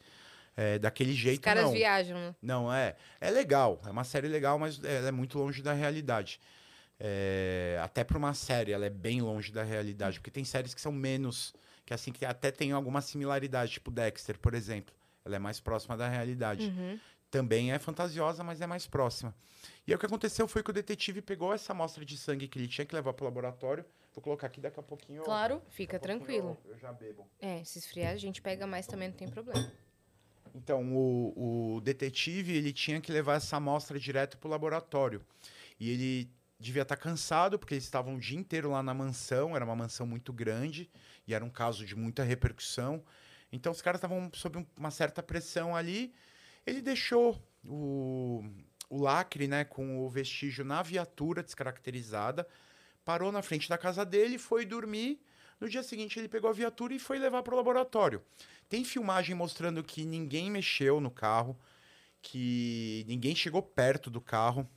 É, 0.60 0.80
daquele 0.80 1.12
Os 1.12 1.18
jeito 1.18 1.42
caras 1.42 1.66
não. 1.66 1.72
viajam, 1.72 2.18
né? 2.18 2.36
Não, 2.42 2.74
é. 2.74 2.96
É 3.22 3.30
legal. 3.30 3.80
É 3.86 3.92
uma 3.92 4.04
série 4.04 4.28
legal, 4.28 4.58
mas 4.58 4.84
ela 4.84 5.10
é 5.10 5.12
muito 5.12 5.38
longe 5.38 5.62
da 5.62 5.72
realidade. 5.72 6.42
É, 7.00 7.80
até 7.84 8.04
para 8.04 8.18
uma 8.18 8.34
série, 8.34 8.72
ela 8.72 8.86
é 8.86 8.90
bem 8.90 9.22
longe 9.22 9.52
da 9.52 9.64
realidade. 9.64 10.20
Porque 10.20 10.32
tem 10.32 10.44
séries 10.44 10.74
que 10.74 10.82
são 10.82 10.92
menos. 10.92 11.54
Que 11.86 11.94
assim, 11.94 12.12
que 12.12 12.26
até 12.26 12.50
tem 12.52 12.72
alguma 12.72 13.02
similaridade, 13.02 13.74
tipo 13.74 13.92
Dexter, 13.92 14.38
por 14.40 14.54
exemplo. 14.56 14.96
Ela 15.24 15.36
é 15.36 15.40
mais 15.40 15.60
próxima 15.60 15.96
da 15.96 16.08
realidade. 16.08 16.66
Uhum. 16.66 17.00
Também 17.30 17.72
é 17.72 17.78
fantasiosa, 17.80 18.44
mas 18.44 18.60
é 18.60 18.66
mais 18.68 18.88
próxima. 18.88 19.36
E 19.86 19.92
aí 19.92 19.96
o 19.96 20.00
que 20.00 20.06
aconteceu 20.06 20.48
foi 20.48 20.64
que 20.64 20.70
o 20.70 20.74
detetive 20.74 21.22
pegou 21.22 21.54
essa 21.54 21.72
amostra 21.74 22.04
de 22.04 22.18
sangue 22.18 22.48
que 22.48 22.58
ele 22.58 22.68
tinha 22.68 22.86
que 22.86 22.96
levar 22.96 23.14
pro 23.14 23.26
laboratório. 23.26 23.86
Vou 24.14 24.24
colocar 24.24 24.48
aqui 24.48 24.60
daqui 24.60 24.80
a 24.80 24.84
pouquinho. 24.84 25.20
eu- 25.20 25.24
Claro. 25.24 25.62
Fica 25.70 26.00
daqui 26.00 26.14
a 26.14 26.18
pouquinho 26.18 26.42
tranquilo. 26.42 26.58
Eu, 26.66 26.72
eu 26.72 26.78
já 26.80 26.92
bebo. 26.92 27.28
É, 27.40 27.64
se 27.64 27.78
esfriar, 27.78 28.14
a 28.14 28.18
gente 28.18 28.42
pega 28.42 28.66
mais 28.66 28.88
também, 28.88 29.10
não 29.10 29.16
tem 29.16 29.28
problema. 29.28 29.72
Então, 30.58 30.92
o, 30.96 31.76
o 31.76 31.82
detetive, 31.82 32.58
ele 32.58 32.74
tinha 32.74 33.00
que 33.00 33.12
levar 33.12 33.36
essa 33.36 33.58
amostra 33.58 34.00
direto 34.00 34.40
pro 34.40 34.50
laboratório. 34.50 35.22
E 35.80 35.92
ele 35.92 36.32
devia 36.60 36.82
estar 36.82 36.98
cansado, 36.98 37.60
porque 37.60 37.76
eles 37.76 37.84
estavam 37.84 38.16
o 38.16 38.20
dia 38.20 38.40
inteiro 38.40 38.72
lá 38.72 38.82
na 38.82 38.94
mansão, 38.94 39.56
era 39.56 39.64
uma 39.64 39.76
mansão 39.76 40.08
muito 40.08 40.34
grande, 40.34 40.90
e 41.28 41.34
era 41.36 41.46
um 41.46 41.50
caso 41.50 41.86
de 41.86 41.96
muita 41.96 42.24
repercussão. 42.24 43.04
Então, 43.52 43.72
os 43.72 43.84
caras 43.84 44.00
estavam 44.00 44.32
sob 44.34 44.58
um- 44.58 44.66
uma 44.76 44.90
certa 44.90 45.22
pressão 45.22 45.76
ali. 45.76 46.12
Ele 46.66 46.82
deixou 46.82 47.40
o, 47.64 48.44
o 48.90 49.00
lacre, 49.00 49.48
né, 49.48 49.64
com 49.64 50.00
o 50.00 50.10
vestígio 50.10 50.66
na 50.66 50.82
viatura 50.82 51.44
descaracterizada, 51.44 52.48
parou 53.06 53.32
na 53.32 53.44
frente 53.44 53.70
da 53.70 53.78
casa 53.78 54.04
dele, 54.04 54.40
foi 54.40 54.66
dormir. 54.66 55.22
No 55.60 55.70
dia 55.70 55.84
seguinte, 55.84 56.20
ele 56.20 56.28
pegou 56.28 56.50
a 56.50 56.54
viatura 56.54 56.94
e 56.94 57.00
foi 57.00 57.20
levar 57.20 57.44
para 57.44 57.54
o 57.54 57.58
laboratório. 57.58 58.22
Tem 58.70 58.84
filmagem 58.84 59.34
mostrando 59.36 59.84
que 59.84 60.06
ninguém 60.06 60.50
mexeu 60.52 61.00
no 61.00 61.10
carro, 61.12 61.58
que 62.22 63.06
ninguém 63.08 63.36
chegou 63.36 63.62
perto 63.62 64.10
do 64.10 64.20
carro, 64.20 64.70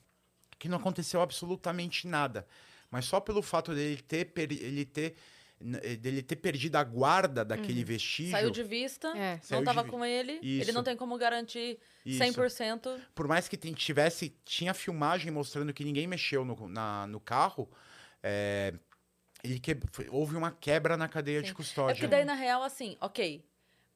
que 0.59 0.69
não 0.69 0.79
aconteceu 0.79 1.21
absolutamente 1.21 2.07
nada. 2.07 2.47
Mas 2.91 3.05
só 3.07 3.19
pelo 3.21 3.43
fato 3.43 3.75
dele 3.75 4.01
ter, 4.03 4.27
per- 4.27 4.53
ele 4.53 4.85
ter, 4.85 5.17
eh, 5.83 5.97
dele 5.97 6.23
ter 6.23 6.37
perdido 6.37 6.77
a 6.77 6.85
guarda 6.85 7.45
daquele 7.45 7.83
vestígio. 7.83 8.33
Saiu 8.33 8.51
de 8.51 8.63
vista, 8.63 9.09
É. 9.17 9.39
Saiu 9.43 9.61
não 9.61 9.65
tava 9.65 9.81
de 9.81 9.87
vi- 9.87 9.91
com 9.91 10.05
ele, 10.05 10.33
ele 10.43 10.61
Isso. 10.63 10.73
não 10.73 10.83
tem 10.85 10.97
como 10.97 11.17
garantir 11.19 11.79
Isso. 12.05 12.19
100%. 12.19 13.01
Por 13.15 13.27
mais 13.27 13.49
que 13.49 13.57
tivesse, 13.57 14.35
tinha 14.45 14.75
filmagem 14.75 15.31
mostrando 15.33 15.73
que 15.73 15.83
ninguém 15.85 16.07
mexeu 16.07 16.45
no, 16.45 16.69
na- 16.69 17.07
no 17.07 17.19
carro, 17.21 17.69
é, 18.23 18.75
ele 19.43 19.59
que, 19.59 19.77
houve 20.11 20.37
uma 20.37 20.51
quebra 20.53 20.97
na 20.97 21.09
cadeia 21.09 21.41
de 21.41 21.49
Sim. 21.49 21.53
É 21.53 21.57
custódia. 21.57 21.95
porque 21.95 22.07
daí, 22.09 22.25
na 22.25 22.35
real, 22.35 22.63
assim, 22.63 22.97
ok, 23.01 23.43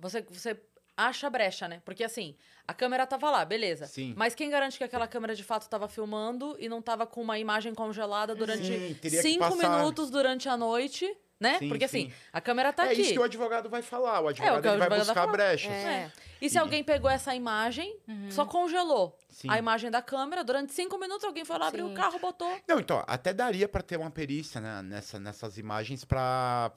você, 0.05 0.21
você 0.23 0.61
acha 0.97 1.29
brecha, 1.31 1.67
né? 1.67 1.81
Porque 1.85 2.05
assim, 2.05 2.37
a 2.69 2.75
câmera 2.75 3.07
tava 3.07 3.31
lá, 3.31 3.45
beleza. 3.45 3.87
Sim. 3.87 4.13
Mas 4.17 4.35
quem 4.35 4.51
garante 4.51 4.77
que 4.79 4.85
aquela 4.85 5.09
câmera 5.09 5.35
de 5.35 5.43
fato 5.43 5.69
tava 5.69 5.89
filmando 5.89 6.57
e 6.61 6.69
não 6.69 6.81
tava 6.83 7.07
com 7.07 7.21
uma 7.23 7.39
imagem 7.39 7.75
congelada 7.75 8.35
durante 8.35 8.67
Sim, 8.67 8.95
teria 9.01 9.23
que 9.23 9.29
cinco 9.29 9.41
passar- 9.41 9.79
minutos 9.79 10.11
durante 10.11 10.49
a 10.49 10.57
noite, 10.57 11.17
né? 11.45 11.59
Sim, 11.59 11.69
Porque 11.69 11.87
sim. 11.87 12.07
assim, 12.07 12.13
a 12.33 12.41
câmera 12.41 12.73
tá 12.73 12.87
é 12.87 12.93
aqui. 12.93 13.03
isso 13.03 13.13
que 13.13 13.19
o 13.19 13.23
advogado 13.23 13.69
vai 13.69 13.83
falar. 13.83 14.21
O 14.21 14.29
advogado 14.29 14.61
que 14.63 14.67
o 14.69 14.71
advogado 14.71 14.89
vai 14.89 14.99
buscar 14.99 15.27
brechas. 15.29 15.71
É. 15.73 16.11
E 16.41 16.51
se 16.51 16.57
E- 16.57 16.59
alguém 16.59 16.83
pegou 16.83 17.09
essa 17.11 17.35
imagem, 17.35 17.97
só 18.31 18.45
congelou 18.45 19.17
Sim. 19.31 19.49
a 19.51 19.57
imagem 19.59 19.91
da 19.91 20.03
câmera, 20.03 20.43
durante 20.45 20.73
cinco 20.73 20.99
minutos 20.99 21.25
alguém 21.25 21.45
foi 21.45 21.57
lá, 21.59 21.69
abriu 21.69 21.87
o 21.87 21.95
carro, 21.95 22.19
botou. 22.19 22.61
Não, 22.69 22.79
então, 22.81 23.03
até 23.07 23.33
daria 23.33 23.67
para 23.69 23.83
ter 23.83 23.97
uma 23.97 24.11
perícia 24.11 24.61
né, 24.61 24.83
nessa, 24.83 25.19
nessas 25.19 25.57
imagens 25.57 26.05
para 26.05 26.71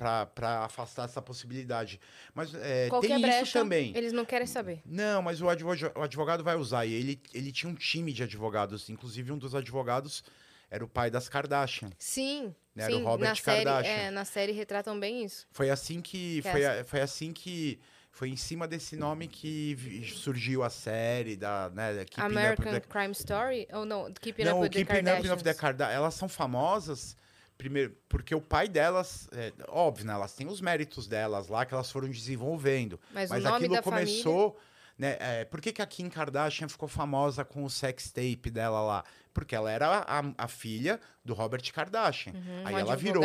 afastar 0.63 1.05
essa 1.05 1.21
possibilidade. 1.21 1.99
Mas 2.33 2.53
é, 2.55 2.87
Qualquer 2.87 3.07
tem 3.07 3.17
isso 3.17 3.25
brecha, 3.27 3.59
também. 3.59 3.91
Eles 3.95 4.13
não 4.13 4.25
querem 4.25 4.47
saber. 4.47 4.81
Não, 4.85 5.21
mas 5.21 5.41
o 5.41 5.49
advogado, 5.49 5.91
o 5.97 6.01
advogado 6.01 6.43
vai 6.43 6.55
usar. 6.55 6.85
E 6.85 6.93
ele, 6.93 7.21
ele 7.33 7.51
tinha 7.51 7.69
um 7.69 7.75
time 7.75 8.13
de 8.13 8.23
advogados. 8.23 8.89
Inclusive, 8.89 9.31
um 9.31 9.37
dos 9.37 9.53
advogados 9.55 10.23
era 10.69 10.83
o 10.83 10.87
pai 10.87 11.09
das 11.09 11.27
Kardashian. 11.29 11.89
Sim. 11.97 12.53
Né, 12.77 12.83
era 12.83 12.93
o 12.95 12.97
sim. 12.99 13.03
Robert 13.03 13.29
na 13.29 13.35
série, 13.35 13.63
Kardashian. 13.65 13.91
é, 13.91 14.11
na 14.11 14.25
série 14.25 14.51
retratam 14.51 14.99
bem 14.99 15.23
isso. 15.25 15.47
Foi 15.51 15.69
assim 15.69 15.99
que. 16.01 16.41
Que 16.41 16.49
Foi, 16.51 16.61
essa- 16.61 16.81
a- 16.81 16.83
foi 16.83 17.01
assim 17.01 17.33
que. 17.33 17.79
Foi 18.11 18.29
em 18.29 18.35
cima 18.35 18.67
desse 18.67 18.95
nome 18.95 19.27
que 19.27 19.77
surgiu 20.15 20.63
a 20.63 20.69
série 20.71 21.35
da. 21.35 21.69
Né, 21.69 21.93
da 21.95 22.05
Keeping 22.05 22.21
American 22.21 22.71
the- 22.73 22.79
Crime 22.81 23.11
Story? 23.11 23.67
Ou 23.73 23.85
não? 23.85 24.11
Keeping 24.13 24.43
Não, 24.43 24.53
Up 24.57 24.63
with 24.63 24.69
the 24.69 24.85
Keeping 24.85 25.09
Up 25.11 25.21
with 25.37 25.43
the 25.43 25.53
Kardashians. 25.53 25.95
Elas 25.97 26.13
são 26.15 26.27
famosas, 26.27 27.15
primeiro, 27.57 27.95
porque 28.09 28.33
o 28.33 28.41
pai 28.41 28.67
delas. 28.67 29.27
É, 29.31 29.51
óbvio, 29.67 30.05
né? 30.07 30.13
Elas 30.13 30.33
têm 30.33 30.47
os 30.47 30.61
méritos 30.61 31.07
delas 31.07 31.47
lá 31.47 31.63
que 31.65 31.73
elas 31.75 31.91
foram 31.91 32.09
desenvolvendo. 32.09 32.99
Mas, 33.13 33.29
Mas 33.29 33.41
o 33.43 33.47
nome 33.47 33.57
aquilo 33.65 33.75
da 33.75 33.81
começou. 33.83 34.59
Né, 34.97 35.15
é, 35.19 35.45
por 35.45 35.61
que, 35.61 35.71
que 35.71 35.79
a 35.79 35.85
Kim 35.85 36.09
Kardashian 36.09 36.67
ficou 36.67 36.89
famosa 36.89 37.45
com 37.45 37.63
o 37.63 37.69
sex 37.69 38.09
tape 38.11 38.49
dela 38.49 38.81
lá? 38.81 39.03
Porque 39.37 39.55
ela 39.55 39.69
era 39.69 39.99
a, 39.99 40.23
a 40.35 40.47
filha 40.47 40.99
do 41.23 41.35
Robert 41.35 41.61
Kardashian. 41.71 42.33
família. 42.33 42.61
Aí 42.65 42.73
um 42.73 42.79
ela 42.79 42.95
virou. 42.95 43.23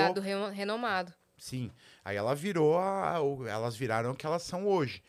renomado. 0.51 1.15
Sim. 1.39 1.71
Aí 2.05 2.19
ela 2.19 2.35
virou 2.35 2.79
a, 2.79 3.17
elas 3.49 3.75
viraram 3.75 4.11
o 4.11 4.15
que 4.15 4.27
elas 4.27 4.43
são 4.43 4.67
hoje. 4.67 5.03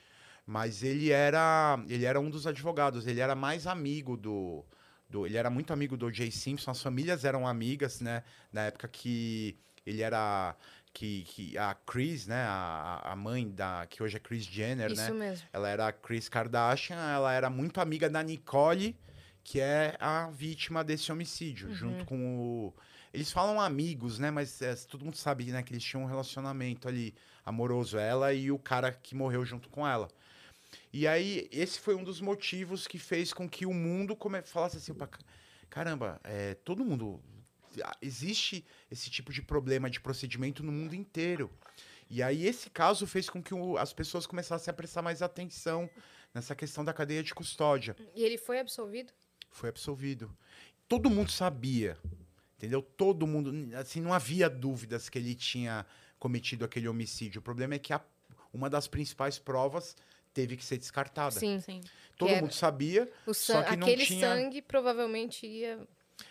Mas 0.46 0.82
ele 0.82 1.12
era, 1.12 1.78
ele 1.90 2.06
era 2.06 2.22
um 2.22 2.30
dos 2.30 2.48
advogados, 2.48 3.06
ele 3.06 3.20
era 3.20 3.36
mais 3.36 3.68
amigo 3.68 4.16
do, 4.16 4.64
do 5.10 5.26
ele 5.26 5.36
era 5.36 5.50
muito 5.50 5.74
amigo 5.74 5.98
do 5.98 6.10
Jay 6.10 6.32
Simpson, 6.32 6.72
as 6.72 6.82
famílias 6.82 7.26
eram 7.26 7.46
amigas, 7.46 8.00
né, 8.00 8.24
na 8.52 8.62
época 8.62 8.88
que 8.88 9.58
ele 9.86 10.02
era 10.02 10.56
que, 10.94 11.24
que 11.24 11.58
a 11.58 11.76
Chris, 11.86 12.28
né, 12.28 12.46
a, 12.48 13.02
a 13.04 13.16
mãe 13.16 13.50
da 13.50 13.86
que 13.90 14.02
hoje 14.02 14.16
é 14.16 14.20
Chris 14.22 14.46
Jenner, 14.46 14.88
né? 14.88 15.04
Isso 15.04 15.14
mesmo. 15.14 15.48
Ela 15.52 15.68
era 15.68 15.88
a 15.88 15.92
Chris 15.92 16.30
Kardashian, 16.30 16.96
ela 16.96 17.34
era 17.34 17.50
muito 17.50 17.82
amiga 17.82 18.10
da 18.10 18.24
Nicole, 18.24 18.96
que 19.44 19.60
é 19.60 19.96
a 20.00 20.30
vítima 20.30 20.84
desse 20.84 21.12
homicídio, 21.12 21.74
junto 21.74 22.06
com 22.06 22.40
o. 22.68 22.74
Eles 23.14 23.32
falam 23.32 23.60
amigos, 23.62 24.18
né? 24.18 24.32
Mas 24.32 24.62
é, 24.62 24.74
todo 24.76 25.06
mundo 25.06 25.18
sabe 25.18 25.46
né, 25.52 25.62
que 25.62 25.72
eles 25.74 25.84
tinham 25.84 26.04
um 26.04 26.08
relacionamento 26.08 26.88
ali 26.88 27.14
amoroso, 27.46 27.98
ela 27.98 28.34
e 28.34 28.50
o 28.52 28.58
cara 28.58 28.92
que 28.92 29.14
morreu 29.14 29.46
junto 29.46 29.70
com 29.70 29.88
ela. 29.88 30.08
E 30.92 31.08
aí, 31.08 31.48
esse 31.52 31.80
foi 31.80 31.94
um 31.96 32.04
dos 32.04 32.20
motivos 32.22 32.88
que 32.88 32.98
fez 32.98 33.32
com 33.34 33.48
que 33.48 33.66
o 33.66 33.74
mundo 33.74 34.16
come... 34.16 34.42
falasse 34.42 34.78
assim: 34.78 34.92
"Opa, 34.94 35.10
caramba, 35.70 36.20
é, 36.24 36.56
todo 36.56 36.84
mundo. 36.86 37.22
Existe 38.02 38.64
esse 38.92 39.10
tipo 39.10 39.34
de 39.34 39.42
problema 39.42 39.90
de 39.90 40.00
procedimento 40.00 40.64
no 40.64 40.72
mundo 40.72 40.94
inteiro. 40.96 41.50
E 42.10 42.22
aí, 42.22 42.46
esse 42.46 42.70
caso 42.70 43.08
fez 43.08 43.30
com 43.30 43.42
que 43.42 43.54
o- 43.54 43.78
as 43.78 43.92
pessoas 43.94 44.28
começassem 44.28 44.70
a 44.72 44.74
prestar 44.74 45.02
mais 45.02 45.22
atenção 45.24 45.90
nessa 46.34 46.54
questão 46.56 46.84
da 46.86 46.94
cadeia 46.94 47.24
de 47.24 47.34
custódia. 47.34 47.96
E 48.16 48.24
ele 48.24 48.38
foi 48.38 48.60
absolvido? 48.60 49.12
Foi 49.54 49.70
absolvido. 49.70 50.36
Todo 50.88 51.10
mundo 51.10 51.32
sabia, 51.32 51.98
entendeu? 52.58 52.82
Todo 52.82 53.26
mundo, 53.26 53.54
assim, 53.78 54.02
não 54.02 54.14
havia 54.14 54.50
dúvidas 54.50 55.08
que 55.10 55.18
ele 55.18 55.34
tinha 55.36 55.86
cometido 56.20 56.66
aquele 56.66 56.88
homicídio. 56.88 57.40
O 57.40 57.42
problema 57.42 57.76
é 57.76 57.80
que 57.80 57.94
a- 57.94 58.02
uma 58.54 58.70
das 58.70 58.88
principais 58.88 59.40
provas 59.40 59.96
teve 60.34 60.58
que 60.58 60.66
ser 60.66 60.78
descartada. 60.78 61.40
Sim. 61.40 61.60
Sim. 61.60 61.82
Todo 62.18 62.28
Que 62.30 62.34
era- 62.36 62.42
mundo 62.42 62.54
sabia. 62.54 63.10
O 63.26 63.34
Só 63.34 63.62
que 63.64 63.76
não 63.76 63.88
Aquele 63.88 64.06
tinha- 64.06 64.28
sangue 64.28 64.62
provavelmente 64.62 65.46
ia 65.48 65.80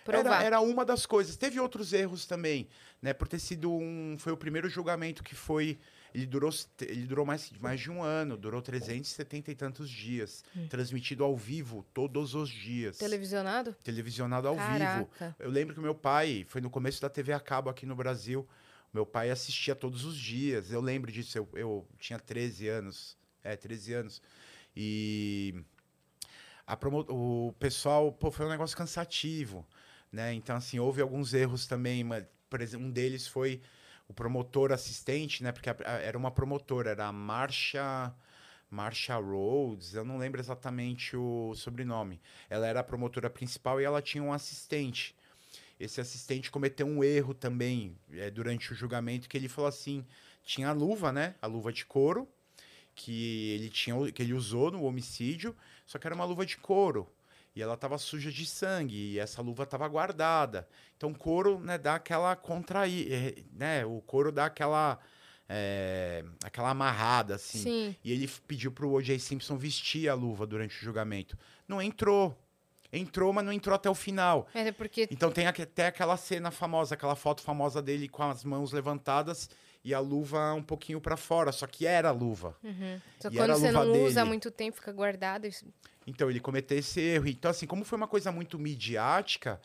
Era, 0.06 0.42
era 0.42 0.60
uma 0.60 0.84
das 0.84 1.04
coisas. 1.06 1.36
Teve 1.36 1.58
outros 1.60 1.92
erros 1.92 2.24
também, 2.24 2.68
né? 3.00 3.12
Por 3.12 3.26
ter 3.28 3.38
sido 3.40 3.70
um. 3.72 4.16
Foi 4.18 4.32
o 4.32 4.36
primeiro 4.36 4.68
julgamento 4.68 5.22
que 5.24 5.34
foi. 5.34 5.78
Ele 6.14 6.26
durou, 6.26 6.50
ele 6.80 7.06
durou 7.06 7.24
mais, 7.24 7.50
mais 7.60 7.80
de 7.80 7.90
um 7.90 8.02
ano, 8.02 8.36
durou 8.36 8.60
370 8.60 9.50
e 9.50 9.54
tantos 9.54 9.88
dias. 9.88 10.44
Hum. 10.56 10.66
Transmitido 10.68 11.24
ao 11.24 11.36
vivo 11.36 11.84
todos 11.94 12.34
os 12.34 12.50
dias. 12.50 12.98
Televisionado? 12.98 13.74
Televisionado 13.82 14.46
ao 14.48 14.54
vivo. 14.54 14.66
Caraca. 14.68 15.36
Eu 15.38 15.50
lembro 15.50 15.74
que 15.74 15.80
meu 15.80 15.94
pai, 15.94 16.44
foi 16.48 16.60
no 16.60 16.68
começo 16.70 17.00
da 17.00 17.08
TV 17.08 17.32
a 17.32 17.40
cabo 17.40 17.70
aqui 17.70 17.86
no 17.86 17.96
Brasil, 17.96 18.46
Meu 18.92 19.06
pai 19.06 19.30
assistia 19.30 19.74
todos 19.74 20.04
os 20.04 20.18
dias. 20.18 20.70
Eu 20.70 20.82
lembro 20.82 21.10
disso. 21.10 21.38
Eu, 21.38 21.48
eu 21.54 21.88
tinha 21.98 22.18
13 22.18 22.68
anos. 22.68 23.16
É, 23.42 23.56
13 23.56 23.94
anos. 23.94 24.20
E 24.76 25.54
a 26.66 26.76
promo- 26.76 27.06
o 27.08 27.52
pessoal, 27.58 28.12
pô, 28.12 28.30
foi 28.30 28.44
um 28.46 28.50
negócio 28.50 28.76
cansativo, 28.76 29.66
né? 30.12 30.32
Então, 30.34 30.56
assim, 30.56 30.78
houve 30.78 31.00
alguns 31.00 31.32
erros 31.34 31.66
também. 31.66 32.04
mas, 32.04 32.24
Por 32.50 32.60
exemplo, 32.60 32.86
um 32.86 32.90
deles 32.90 33.26
foi 33.26 33.62
o 34.08 34.12
promotor 34.14 34.72
assistente, 34.72 35.42
né? 35.42 35.52
Porque 35.52 35.70
a- 35.70 35.76
a- 35.84 35.98
era 35.98 36.16
uma 36.18 36.30
promotora, 36.30 36.90
era 36.90 37.06
a 37.06 37.12
Marcia, 37.12 38.12
Marcia 38.70 39.16
Rhodes, 39.16 39.94
eu 39.94 40.04
não 40.04 40.18
lembro 40.18 40.40
exatamente 40.40 41.16
o 41.16 41.54
sobrenome. 41.54 42.20
Ela 42.48 42.66
era 42.66 42.80
a 42.80 42.84
promotora 42.84 43.28
principal 43.30 43.80
e 43.80 43.84
ela 43.84 44.00
tinha 44.02 44.22
um 44.22 44.32
assistente. 44.32 45.14
Esse 45.78 46.00
assistente 46.00 46.50
cometeu 46.50 46.86
um 46.86 47.02
erro 47.04 47.34
também 47.34 47.96
eh, 48.12 48.30
durante 48.30 48.72
o 48.72 48.74
julgamento, 48.74 49.28
que 49.28 49.36
ele 49.36 49.48
falou 49.48 49.68
assim, 49.68 50.04
tinha 50.44 50.68
a 50.68 50.72
luva, 50.72 51.12
né? 51.12 51.34
A 51.42 51.46
luva 51.46 51.72
de 51.72 51.84
couro, 51.84 52.28
que 52.94 53.50
ele 53.54 53.68
tinha 53.70 54.12
que 54.12 54.22
ele 54.22 54.34
usou 54.34 54.70
no 54.70 54.84
homicídio, 54.84 55.56
só 55.86 55.98
que 55.98 56.06
era 56.06 56.14
uma 56.14 56.24
luva 56.24 56.46
de 56.46 56.56
couro. 56.56 57.08
E 57.54 57.60
ela 57.62 57.74
estava 57.74 57.98
suja 57.98 58.30
de 58.30 58.46
sangue, 58.46 59.12
e 59.12 59.18
essa 59.18 59.42
luva 59.42 59.64
estava 59.64 59.86
guardada. 59.86 60.66
Então, 60.96 61.12
couro, 61.12 61.58
né, 61.60 61.76
dá 61.76 61.96
aquela 61.96 62.34
contrair, 62.34 63.12
eh, 63.12 63.44
né? 63.52 63.84
O 63.84 64.00
couro 64.00 64.32
dá 64.32 64.46
aquela 64.46 64.98
eh, 65.48 66.24
aquela 66.42 66.70
amarrada 66.70 67.34
assim. 67.34 67.58
Sim. 67.58 67.96
E 68.02 68.10
ele 68.10 68.26
pediu 68.46 68.72
pro 68.72 68.90
O.J. 68.90 69.18
Simpson 69.18 69.56
vestir 69.58 70.08
a 70.08 70.14
luva 70.14 70.46
durante 70.46 70.76
o 70.76 70.80
julgamento. 70.80 71.36
Não 71.68 71.82
entrou. 71.82 72.38
Entrou, 72.90 73.32
mas 73.32 73.44
não 73.44 73.52
entrou 73.52 73.74
até 73.74 73.88
o 73.88 73.94
final. 73.94 74.46
É 74.54 74.70
porque. 74.72 75.08
Então 75.10 75.30
tem 75.30 75.46
até 75.46 75.86
aquela 75.86 76.16
cena 76.16 76.50
famosa, 76.50 76.94
aquela 76.94 77.16
foto 77.16 77.42
famosa 77.42 77.82
dele 77.82 78.08
com 78.08 78.22
as 78.22 78.44
mãos 78.44 78.72
levantadas 78.72 79.48
e 79.84 79.92
a 79.92 79.98
luva 80.00 80.54
um 80.54 80.62
pouquinho 80.62 81.00
pra 81.00 81.16
fora, 81.16 81.50
só 81.52 81.66
que 81.66 81.86
era 81.86 82.08
a 82.08 82.12
luva. 82.12 82.56
Uhum. 82.62 83.00
Só 83.20 83.28
E 83.28 83.32
quando 83.32 83.42
era 83.42 83.52
a 83.54 83.56
você 83.56 83.66
luva 83.72 83.84
não 83.84 83.92
usa 84.04 84.20
há 84.20 84.22
dele. 84.22 84.28
muito 84.28 84.50
tempo, 84.50 84.76
fica 84.76 84.92
guardado. 84.92 85.46
isso- 85.46 85.66
Então 86.06 86.28
ele 86.30 86.40
cometeu 86.40 86.78
esse 86.78 87.00
erro. 87.00 87.26
Então, 87.28 87.50
assim, 87.50 87.66
como 87.66 87.84
foi 87.84 87.96
uma 87.96 88.08
coisa 88.08 88.30
muito 88.32 88.58
midiática, 88.58 89.60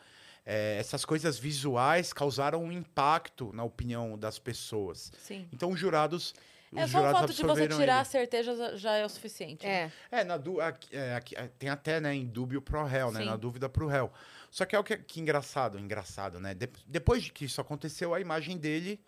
eh, 0.46 0.76
essas 0.78 1.04
coisas 1.04 1.38
visuais 1.38 2.12
causaram 2.12 2.62
um 2.62 2.72
impacto 2.72 3.52
na 3.52 3.64
opinião 3.64 4.18
das 4.18 4.38
pessoas. 4.38 5.12
Sim. 5.18 5.46
Então 5.52 5.70
os 5.70 5.78
jurados. 5.80 6.34
Os 6.70 6.78
É 6.80 6.86
só 6.86 6.98
o 6.98 7.12
fato 7.12 7.32
de 7.32 7.42
você 7.42 7.66
tirar 7.66 7.82
ele. 7.82 7.90
a 7.92 8.04
certeza 8.04 8.76
já- 8.76 8.94
é 8.96 9.04
o 9.04 9.08
suficiente. 9.08 9.64
né? 9.66 9.90
É. 10.12 10.20
É, 10.20 10.24
na 10.24 10.36
du 10.36 10.60
aqui, 10.60 10.94
é, 10.94 11.14
aqui- 11.14 11.34
é, 11.34 11.48
tem 11.58 11.70
até, 11.70 11.98
né, 11.98 12.14
em 12.14 12.26
dúbio 12.26 12.60
pro 12.60 12.84
réu, 12.84 13.10
né? 13.10 13.20
Sim. 13.20 13.26
Na 13.26 13.36
dúvida 13.36 13.70
pro 13.70 13.86
réu. 13.86 14.12
Só 14.50 14.66
que 14.66 14.76
é 14.76 14.78
o 14.78 14.84
que, 14.84 14.96
que 14.98 15.18
engraçado, 15.18 15.78
engraçado, 15.78 16.38
né? 16.38 16.52
De- 16.54 16.68
depois 16.86 17.22
de 17.22 17.32
que 17.32 17.46
isso 17.46 17.58
aconteceu, 17.60 18.12
a 18.12 18.20
imagem 18.20 18.58
dele 18.58 19.00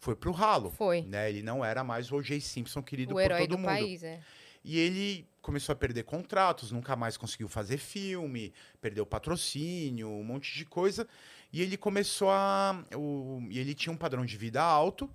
foi 0.00 0.16
pro 0.16 0.32
ralo. 0.32 0.70
Foi. 0.70 1.02
Né? 1.02 1.28
Ele 1.30 1.42
não 1.42 1.64
era 1.64 1.84
mais 1.84 2.10
o 2.10 2.16
O.J. 2.16 2.40
Simpson 2.40 2.82
querido 2.82 3.12
O 3.12 3.14
por 3.14 3.22
herói 3.22 3.40
todo 3.40 3.50
do 3.50 3.58
mundo. 3.58 3.66
país, 3.66 4.02
é. 4.02 4.20
E 4.64 4.78
ele 4.78 5.28
começou 5.40 5.72
a 5.72 5.76
perder 5.76 6.04
contratos, 6.04 6.70
nunca 6.70 6.94
mais 6.96 7.16
conseguiu 7.16 7.48
fazer 7.48 7.78
filme, 7.78 8.52
perdeu 8.80 9.06
patrocínio, 9.06 10.08
um 10.08 10.24
monte 10.24 10.54
de 10.54 10.64
coisa. 10.64 11.06
E 11.52 11.62
ele 11.62 11.76
começou 11.76 12.30
a. 12.30 12.82
O, 12.94 13.42
e 13.50 13.58
ele 13.58 13.74
tinha 13.74 13.92
um 13.92 13.96
padrão 13.96 14.24
de 14.24 14.36
vida 14.36 14.62
alto, 14.62 15.08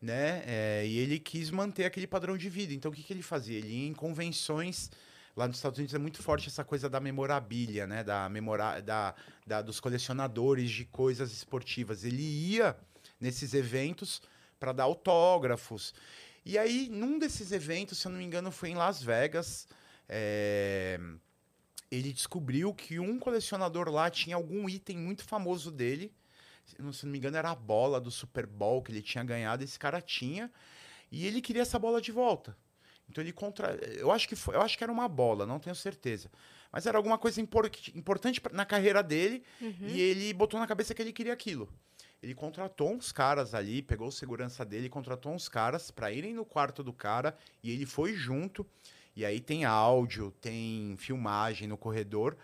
né? 0.00 0.42
É, 0.46 0.86
e 0.86 0.98
ele 0.98 1.18
quis 1.18 1.50
manter 1.50 1.84
aquele 1.84 2.06
padrão 2.06 2.36
de 2.36 2.48
vida. 2.48 2.72
Então 2.72 2.90
o 2.90 2.94
que, 2.94 3.02
que 3.02 3.12
ele 3.12 3.22
fazia? 3.22 3.58
Ele 3.58 3.68
ia 3.68 3.88
em 3.88 3.94
convenções. 3.94 4.90
Lá 5.34 5.48
nos 5.48 5.56
Estados 5.56 5.78
Unidos 5.78 5.94
é 5.94 5.98
muito 5.98 6.22
forte 6.22 6.48
essa 6.48 6.62
coisa 6.62 6.90
da 6.90 7.00
memorabilia, 7.00 7.86
né? 7.86 8.04
Da 8.04 8.28
memora 8.28 8.80
da, 8.80 9.14
da, 9.46 9.62
dos 9.62 9.80
colecionadores 9.80 10.70
de 10.70 10.84
coisas 10.84 11.32
esportivas. 11.32 12.04
Ele 12.04 12.22
ia 12.22 12.76
nesses 13.22 13.54
eventos 13.54 14.20
para 14.60 14.72
dar 14.72 14.84
autógrafos. 14.84 15.94
E 16.44 16.58
aí, 16.58 16.88
num 16.90 17.18
desses 17.18 17.52
eventos, 17.52 17.98
se 17.98 18.06
eu 18.06 18.10
não 18.12 18.18
me 18.18 18.24
engano, 18.24 18.50
foi 18.50 18.70
em 18.70 18.74
Las 18.74 19.00
Vegas, 19.02 19.68
é, 20.08 20.98
ele 21.90 22.12
descobriu 22.12 22.74
que 22.74 22.98
um 22.98 23.18
colecionador 23.18 23.88
lá 23.88 24.10
tinha 24.10 24.34
algum 24.36 24.68
item 24.68 24.98
muito 24.98 25.24
famoso 25.24 25.70
dele. 25.70 26.12
Se 26.64 26.80
não- 27.06 27.10
me 27.12 27.18
engano, 27.18 27.36
era 27.36 27.50
a 27.50 27.54
bola 27.54 28.00
do 28.00 28.10
Super 28.10 28.46
Bowl 28.46 28.82
que 28.82 28.90
ele 28.92 29.02
tinha 29.02 29.22
ganhado. 29.24 29.62
Esse 29.62 29.78
cara 29.78 30.00
tinha. 30.00 30.50
E 31.10 31.26
ele 31.26 31.40
queria 31.40 31.62
essa 31.62 31.78
bola 31.78 32.00
de 32.00 32.10
volta. 32.10 32.56
Então 33.08 33.22
ele 33.22 33.32
contra. 33.32 33.74
Eu 33.96 34.10
acho 34.10 34.26
que 34.28 34.34
foi, 34.34 34.54
eu 34.56 34.62
acho 34.62 34.76
que 34.78 34.82
era 34.84 34.92
uma 34.92 35.08
bola, 35.08 35.44
não 35.44 35.58
tenho 35.58 35.76
certeza. 35.76 36.30
Mas 36.72 36.86
era 36.86 36.96
alguma 36.96 37.18
coisa 37.18 37.40
impor- 37.40 37.70
importante 37.94 38.40
na 38.52 38.64
carreira 38.64 39.02
dele 39.02 39.44
e 39.60 40.00
ele 40.00 40.32
botou 40.32 40.58
na 40.58 40.66
cabeça 40.66 40.94
que 40.94 41.02
ele 41.02 41.12
queria 41.12 41.32
aquilo. 41.34 41.68
Ele 42.22 42.34
contratou 42.34 42.92
uns 42.94 43.10
caras 43.10 43.52
ali, 43.52 43.82
pegou 43.82 44.08
o 44.08 44.12
segurança 44.12 44.64
dele, 44.64 44.88
contratou 44.88 45.32
uns 45.32 45.48
caras 45.48 45.90
pra 45.90 46.12
irem 46.12 46.32
no 46.34 46.44
quarto 46.44 46.82
do 46.82 46.92
cara 46.92 47.36
e 47.62 47.70
ele 47.72 47.84
foi 47.84 48.14
junto. 48.14 48.64
E 49.16 49.24
aí 49.24 49.40
tem 49.40 49.64
áudio, 49.64 50.30
tem 50.40 50.94
filmagem 50.98 51.66
no 51.66 51.76
corredor. 51.76 52.36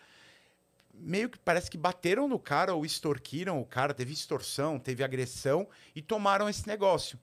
Meio 0.93 1.29
que 1.31 1.39
parece 1.39 1.71
que 1.71 1.79
bateram 1.79 2.27
no 2.27 2.39
cara 2.41 2.75
ou 2.75 2.85
extorquiram 2.85 3.61
o 3.61 3.65
cara, 3.65 3.95
teve 3.95 4.13
extorsão, 4.13 4.81
teve 4.81 5.05
agressão 5.05 5.69
e 5.95 6.03
tomaram 6.03 6.49
esse 6.49 6.67
negócio. 6.67 7.17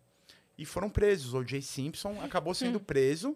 E 0.58 0.66
foram 0.66 0.90
presos. 0.90 1.34
O 1.34 1.44
J. 1.44 1.62
Simpson 1.62 2.22
acabou 2.22 2.54
sendo 2.54 2.80
preso 2.80 3.36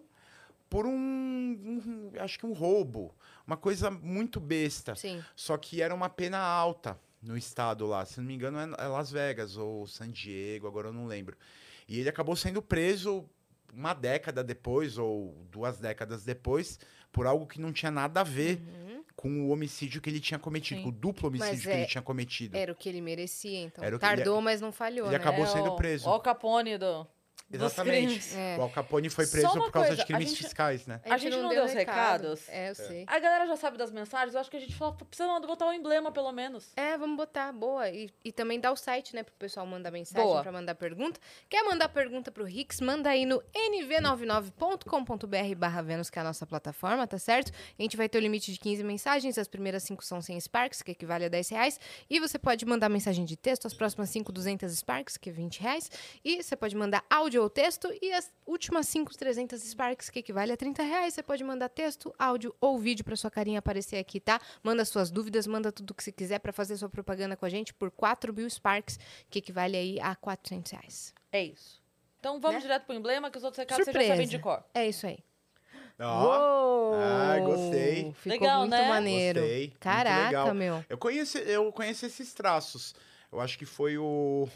por 0.70 0.86
um, 0.86 0.90
um- 0.94 2.10
acho 2.18 2.38
que 2.38 2.46
um 2.46 2.52
roubo, 2.54 3.14
uma 3.46 3.56
coisa 3.58 3.90
muito 3.90 4.40
besta. 4.40 4.94
Sim. 4.94 5.22
Só 5.36 5.58
que 5.58 5.82
era 5.82 5.94
uma 5.94 6.08
pena 6.08 6.38
alta 6.38 6.98
no 7.22 7.36
estado 7.36 7.86
lá. 7.86 8.04
Se 8.04 8.18
não 8.18 8.26
me 8.26 8.34
engano, 8.34 8.58
é 8.58 8.84
é 8.84 8.86
Las 8.88 9.10
Vegas 9.10 9.56
ou 9.56 9.86
San 9.86 10.08
Diego, 10.10 10.66
agora 10.66 10.88
eu 10.88 10.92
não 10.92 11.06
lembro. 11.06 11.36
E 11.88 11.98
ele 12.00 12.08
acabou 12.08 12.34
sendo 12.36 12.62
preso 12.62 13.28
uma 13.72 13.94
década 13.94 14.42
depois, 14.42 14.98
ou 14.98 15.46
duas 15.50 15.78
décadas 15.78 16.24
depois, 16.24 16.78
por 17.12 17.26
algo 17.26 17.46
que 17.46 17.60
não 17.60 17.72
tinha 17.72 17.90
nada 17.90 18.20
a 18.20 18.24
ver 18.24 18.58
Uhum. 18.60 19.04
com 19.14 19.42
o 19.42 19.50
homicídio 19.50 20.00
que 20.00 20.08
ele 20.10 20.18
tinha 20.20 20.38
cometido, 20.38 20.78
Sim. 20.80 20.84
com 20.84 20.88
o 20.90 20.92
duplo 20.92 21.28
homicídio 21.28 21.54
Mas 21.54 21.62
que 21.62 21.68
é- 21.70 21.78
ele 21.78 21.86
tinha 21.86 22.02
cometido. 22.02 22.56
Era 22.56 22.72
o 22.72 22.74
que 22.74 22.88
ele 22.88 23.00
merecia, 23.00 23.60
então. 23.60 23.84
Era 23.84 23.94
o 23.96 23.98
que- 23.98 24.04
Tardou, 24.06 24.40
mas 24.40 24.60
não 24.60 24.72
falhou, 24.72 25.06
ele 25.06 25.16
né? 25.18 25.22
acabou 25.22 25.46
sendo 25.46 25.70
o- 25.72 25.76
preso. 25.76 26.08
O 26.08 26.12
Al 26.12 26.20
Capone 26.20 26.78
do, 26.78 27.06
Exatamente. 27.52 28.34
É. 28.36 28.56
O 28.58 28.62
Al 28.62 28.70
Capone 28.70 29.08
foi 29.10 29.26
preso 29.26 29.50
por 29.52 29.70
causa 29.70 29.88
coisa, 29.88 29.96
de 29.96 30.04
crimes 30.06 30.26
a 30.26 30.28
gente- 30.30 30.42
fiscais, 30.44 30.86
né? 30.86 31.00
A 31.04 31.18
gente 31.18 31.36
não 31.36 31.48
deu 31.48 31.64
os 31.64 31.72
recado. 31.72 32.22
recados? 32.22 32.48
É, 32.48 32.70
eu 32.70 32.74
sei. 32.74 33.04
A 33.06 33.18
galera 33.18 33.46
já 33.46 33.56
sabe 33.56 33.76
das 33.76 33.90
mensagens, 33.90 34.34
eu 34.34 34.40
acho 34.40 34.50
que 34.50 34.56
a 34.56 34.60
gente 34.60 34.74
fala, 34.74 34.92
precisa 34.92 35.28
botar 35.40 35.66
um 35.66 35.72
emblema, 35.72 36.12
pelo 36.12 36.30
menos. 36.32 36.72
É, 36.76 36.96
vamos 36.96 37.16
botar, 37.16 37.52
boa. 37.52 37.88
E, 37.88 38.10
e 38.24 38.32
também 38.32 38.60
dá 38.60 38.70
o 38.70 38.76
site, 38.76 39.14
né, 39.14 39.22
pro 39.22 39.34
pessoal 39.34 39.66
mandar 39.66 39.90
mensagem 39.90 40.26
Boa. 40.26 40.42
pra 40.42 40.52
mandar 40.52 40.74
pergunta. 40.74 41.20
Quer 41.48 41.62
mandar 41.64 41.88
pergunta 41.88 42.30
pro 42.30 42.44
Rix? 42.44 42.80
Manda 42.80 43.10
aí 43.10 43.24
no 43.26 43.42
nv99.com.br 43.54 45.54
barra 45.56 45.82
Vênus, 45.82 46.10
que 46.10 46.18
é 46.18 46.22
a 46.22 46.24
nossa 46.24 46.46
plataforma, 46.46 47.06
tá 47.06 47.18
certo? 47.18 47.52
A 47.78 47.82
gente 47.82 47.96
vai 47.96 48.08
ter 48.08 48.18
o 48.18 48.20
limite 48.20 48.52
de 48.52 48.58
15 48.58 48.82
mensagens, 48.84 49.38
as 49.38 49.48
primeiras 49.48 49.82
5 49.84 50.04
são 50.04 50.20
100 50.20 50.40
Sparks, 50.40 50.82
que 50.82 50.90
equivale 50.92 51.24
a 51.24 51.28
10 51.28 51.48
reais. 51.50 51.80
E 52.08 52.20
você 52.20 52.38
pode 52.38 52.64
mandar 52.66 52.88
mensagem 52.88 53.24
de 53.24 53.36
texto, 53.36 53.66
as 53.66 53.74
próximas 53.74 54.10
5, 54.10 54.30
200 54.32 54.72
Sparks, 54.72 55.16
que 55.16 55.30
é 55.30 55.32
20 55.32 55.60
reais. 55.60 55.90
E 56.24 56.42
você 56.42 56.56
pode 56.56 56.74
mandar 56.76 57.04
áudio 57.10 57.39
ou 57.42 57.50
texto, 57.50 57.88
e 58.00 58.12
as 58.12 58.30
últimas 58.46 58.86
5, 58.88 59.16
300 59.16 59.60
Sparks, 59.62 60.10
que 60.10 60.18
equivale 60.20 60.52
a 60.52 60.56
30 60.56 60.82
reais. 60.82 61.14
Você 61.14 61.22
pode 61.22 61.42
mandar 61.44 61.68
texto, 61.68 62.14
áudio 62.18 62.54
ou 62.60 62.78
vídeo 62.78 63.04
pra 63.04 63.16
sua 63.16 63.30
carinha 63.30 63.58
aparecer 63.58 63.96
aqui, 63.96 64.20
tá? 64.20 64.40
Manda 64.62 64.84
suas 64.84 65.10
dúvidas, 65.10 65.46
manda 65.46 65.70
tudo 65.72 65.94
que 65.94 66.02
você 66.04 66.12
quiser 66.12 66.38
pra 66.38 66.52
fazer 66.52 66.76
sua 66.76 66.88
propaganda 66.88 67.36
com 67.36 67.44
a 67.46 67.48
gente 67.48 67.72
por 67.74 67.90
4 67.90 68.32
mil 68.32 68.48
Sparks, 68.48 68.98
que 69.28 69.38
equivale 69.40 69.76
aí 69.76 70.00
a 70.00 70.14
400 70.16 70.72
reais. 70.72 71.14
É 71.32 71.42
isso. 71.44 71.80
Então 72.18 72.38
vamos 72.40 72.56
Né? 72.56 72.60
direto 72.62 72.84
pro 72.86 72.94
emblema, 72.94 73.30
que 73.30 73.38
os 73.38 73.44
outros 73.44 73.58
recados 73.58 73.84
vocês 73.84 73.94
já 73.94 74.00
Surpresa. 74.00 74.14
sabem 74.14 74.28
de 74.28 74.38
cor. 74.38 74.62
É 74.74 74.86
isso 74.88 75.06
aí. 75.06 75.18
Ó, 75.98 76.24
Uou! 76.24 76.94
Ah, 76.94 77.38
gostei. 77.40 78.12
Ficou 78.14 78.32
Legal, 78.40 78.58
muito 78.60 78.70
né? 78.70 78.88
maneiro. 78.88 79.40
Gostei, 79.40 79.60
muito 79.68 79.78
Caraca, 79.78 80.26
legal. 80.26 80.54
meu. 80.54 80.84
Eu 80.88 80.96
conheço, 80.98 81.38
eu 81.38 81.70
conheço 81.72 82.06
esses 82.06 82.32
traços. 82.32 82.94
Eu 83.30 83.40
acho 83.40 83.58
que 83.58 83.66
foi 83.66 83.96
o. 83.98 84.48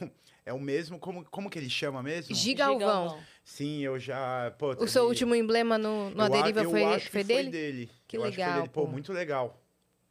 É 0.46 0.52
o 0.52 0.60
mesmo. 0.60 0.98
Como, 0.98 1.24
como 1.30 1.48
que 1.48 1.58
ele 1.58 1.70
chama 1.70 2.02
mesmo? 2.02 2.34
Gigalvão. 2.34 3.18
Sim, 3.42 3.80
eu 3.80 3.98
já. 3.98 4.52
Pô, 4.58 4.70
O 4.72 4.86
seu 4.86 5.02
teve- 5.02 5.06
último 5.08 5.34
emblema 5.34 5.78
no, 5.78 6.10
no 6.10 6.20
eu 6.20 6.24
Aderiva 6.26 6.62
eu 6.62 6.70
foi, 6.70 6.84
acho 6.84 7.06
que 7.06 7.12
foi 7.12 7.24
dele? 7.24 7.90
Que 8.06 8.16
Eu 8.18 8.22
acho 8.24 8.30
legal, 8.32 8.50
foi 8.52 8.60
dele. 8.62 8.70
Pô, 8.72 8.82
pô. 8.82 8.86
muito 8.88 9.12
legal. 9.12 9.60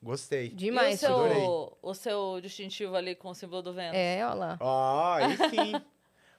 Gostei. 0.02 0.50
Demais. 0.50 1.02
e 1.02 1.06
o 1.06 1.10
adorei. 1.10 1.36
seu, 1.39 1.78
o 1.82 1.93
seu 1.93 2.39
distintivo 2.41 2.96
ali 2.96 3.15
com 3.15 3.30
o 3.30 3.34
símbolo 3.34 3.62
do 3.62 3.74
vento? 3.74 3.93
É, 3.96 4.26
olha 4.26 4.34
lá. 4.34 4.58
Ah, 4.60 5.15
aí 5.17 5.38
sim. 5.50 5.74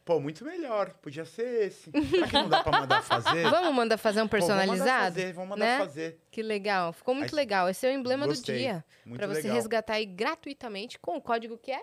Pô, 0.04 0.20
muito 0.20 0.44
melhor. 0.44 0.92
Podia 1.00 1.24
ser 1.24 1.68
esse. 1.68 1.90
Será 2.10 2.26
que 2.26 2.32
não 2.34 2.48
dá 2.50 2.62
pra 2.62 2.80
mandar 2.80 3.02
fazer? 3.02 3.48
Vamos 3.48 3.74
mandar 3.74 3.96
fazer 3.96 4.20
um 4.20 4.28
Pô, 4.28 4.36
vamos 4.36 4.48
mandar 4.50 4.60
personalizado? 4.66 5.14
fazer, 5.14 5.32
vamos 5.32 5.48
mandar 5.50 5.64
né? 5.64 5.78
fazer. 5.78 6.20
Que 6.30 6.42
legal. 6.42 6.92
Ficou 6.92 7.14
muito 7.14 7.30
Aí- 7.32 7.36
legal. 7.36 7.70
Esse 7.70 7.86
é 7.86 7.90
o 7.90 7.94
emblema 7.94 8.26
Gostei. 8.26 8.54
do 8.54 8.58
dia. 8.58 8.84
Muito 9.06 9.18
Pra 9.18 9.26
você 9.26 9.40
legal. 9.40 9.54
resgatar 9.56 9.94
aí 9.94 10.04
gratuitamente 10.04 10.98
com 10.98 11.16
o 11.16 11.22
código 11.22 11.56
que 11.56 11.72
é? 11.72 11.80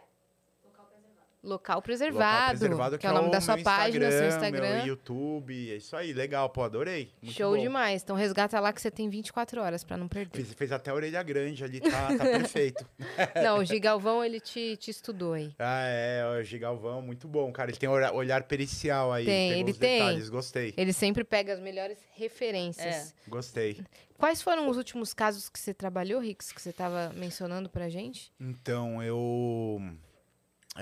Local 1.43 1.81
preservado, 1.81 2.59
preservado, 2.59 2.97
que 2.99 3.07
é 3.07 3.09
o 3.09 3.13
nome 3.13 3.31
da 3.31 3.39
meu 3.39 3.41
sua 3.41 3.57
página, 3.57 4.11
seu 4.11 4.27
Instagram. 4.27 4.77
Meu 4.77 4.85
YouTube, 4.85 5.71
é 5.71 5.75
isso 5.75 5.95
aí, 5.95 6.13
legal, 6.13 6.47
pô, 6.51 6.61
adorei. 6.61 7.11
Muito 7.19 7.35
Show 7.35 7.55
bom. 7.55 7.61
demais. 7.61 8.03
Então 8.03 8.15
resgata 8.15 8.59
lá 8.59 8.71
que 8.71 8.79
você 8.79 8.91
tem 8.91 9.09
24 9.09 9.59
horas 9.59 9.83
pra 9.83 9.97
não 9.97 10.07
perder. 10.07 10.35
Fez, 10.35 10.53
fez 10.53 10.71
até 10.71 10.91
a 10.91 10.93
orelha 10.93 11.23
grande 11.23 11.63
ali, 11.63 11.79
tá, 11.79 12.15
tá 12.15 12.23
perfeito. 12.23 12.85
Não, 13.43 13.57
o 13.57 13.65
Gigalvão, 13.65 14.23
ele 14.23 14.39
te, 14.39 14.77
te 14.77 14.91
estudou 14.91 15.33
aí. 15.33 15.51
Ah, 15.57 15.83
é, 15.87 16.39
o 16.39 16.43
Gigalvão, 16.43 17.01
muito 17.01 17.27
bom, 17.27 17.51
cara. 17.51 17.71
Ele 17.71 17.77
tem 17.77 17.89
olhar, 17.89 18.43
pericial 18.43 19.11
aí. 19.11 19.25
Tem, 19.25 19.49
pegou 19.49 19.63
ele 19.63 19.71
os 19.71 19.77
tem. 19.77 19.99
detalhes, 19.99 20.29
gostei. 20.29 20.73
Ele 20.77 20.93
sempre 20.93 21.23
pega 21.23 21.53
as 21.53 21.59
melhores 21.59 21.97
referências. 22.13 23.15
Gostei. 23.27 23.83
Quais 24.15 24.43
foram 24.43 24.69
os 24.69 24.77
últimos 24.77 25.11
casos 25.11 25.49
que 25.49 25.59
você 25.59 25.73
trabalhou, 25.73 26.21
Rix, 26.21 26.51
que 26.51 26.61
você 26.61 26.69
estava 26.69 27.11
mencionando 27.15 27.67
pra 27.67 27.89
gente? 27.89 28.31
Então, 28.39 29.01
eu 29.01 29.81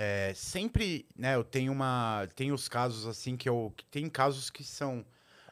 é, 0.02 0.34
sempre, 0.34 1.06
né, 1.14 1.36
eu 1.36 1.44
tenho 1.44 1.74
uma, 1.74 2.26
tenho 2.34 2.56
os 2.56 2.70
casos 2.70 3.06
assim 3.06 3.36
que 3.36 3.50
eu, 3.50 3.74
que 3.76 3.84
tem 3.84 4.10
casos 4.10 4.50
que 4.50 4.64
são 4.64 5.06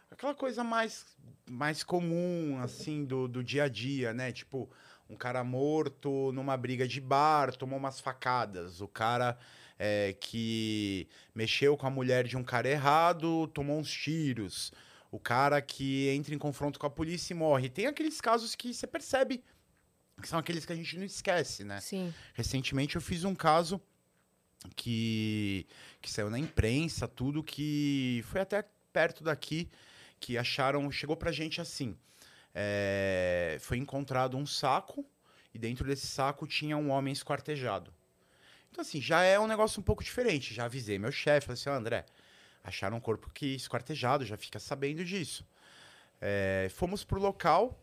aquela 0.10 0.34
coisa 0.34 0.64
mais, 0.64 1.06
mais 1.46 1.84
comum, 1.84 2.58
assim, 2.62 3.04
do, 3.04 3.28
do 3.28 3.44
dia 3.44 3.66
a 3.66 3.68
dia, 3.68 4.14
né, 4.14 4.32
tipo, 4.32 4.70
um 5.10 5.18
cara 5.18 5.44
morto 5.44 6.32
numa 6.32 6.56
briga 6.56 6.88
de 6.88 7.02
bar, 7.02 7.54
tomou 7.58 7.78
umas 7.78 8.00
facadas, 8.00 8.80
o 8.80 8.88
cara 8.88 9.38
é, 9.78 10.16
que 10.18 11.10
mexeu 11.36 11.76
com 11.76 11.86
a 11.86 11.90
mulher 11.90 12.26
de 12.26 12.38
um 12.38 12.44
cara 12.44 12.70
errado, 12.70 13.48
tomou 13.48 13.78
uns 13.78 13.92
tiros, 13.92 14.72
o 15.12 15.20
cara 15.20 15.62
que 15.62 16.08
entra 16.08 16.34
em 16.34 16.38
confronto 16.38 16.80
com 16.80 16.88
a 16.88 16.90
polícia 16.90 17.34
e 17.34 17.38
morre. 17.38 17.68
Tem 17.68 17.86
aqueles 17.86 18.22
casos 18.22 18.56
que 18.56 18.74
você 18.74 18.88
percebe 18.88 19.44
que 20.22 20.28
são 20.28 20.40
aqueles 20.40 20.66
que 20.66 20.72
a 20.72 20.76
gente 20.76 20.98
não 20.98 21.06
esquece, 21.06 21.66
né? 21.66 21.82
Sim. 21.82 22.14
Recentemente 22.34 22.96
eu 22.96 23.02
fiz 23.02 23.26
um 23.26 23.36
caso 23.36 23.80
que, 24.76 25.66
que 26.02 26.12
saiu 26.12 26.30
na 26.30 26.40
imprensa, 26.40 27.08
tudo 27.08 27.44
que 27.44 28.24
foi 28.28 28.42
até 28.42 28.64
perto 28.92 29.24
daqui, 29.24 29.70
que 30.20 30.38
acharam, 30.38 30.90
chegou 30.92 31.16
pra 31.16 31.32
gente 31.32 31.62
assim, 31.62 31.96
é, 32.54 33.58
foi 33.62 33.78
encontrado 33.78 34.38
um 34.38 34.46
saco 34.46 35.06
e 35.54 35.60
dentro 35.60 35.86
desse 35.86 36.08
saco 36.08 36.48
tinha 36.48 36.76
um 36.76 36.90
homem 36.90 37.14
esquartejado. 37.14 37.94
Então 38.72 38.82
assim, 38.82 39.02
já 39.02 39.22
é 39.24 39.40
um 39.40 39.48
negócio 39.48 39.80
um 39.80 39.84
pouco 39.84 40.04
diferente, 40.04 40.54
já 40.54 40.66
avisei 40.66 40.98
meu 41.00 41.12
chefe, 41.12 41.48
falei 41.48 41.60
assim, 41.60 41.70
"Ó, 41.70 41.74
André, 41.74 42.06
acharam 42.64 42.98
um 42.98 43.02
corpo 43.02 43.30
que 43.34 43.56
esquartejado, 43.56 44.26
já 44.26 44.38
fica 44.38 44.60
sabendo 44.60 45.04
disso. 45.06 45.46
É, 46.20 46.68
fomos 46.72 47.04
pro 47.04 47.20
local, 47.20 47.80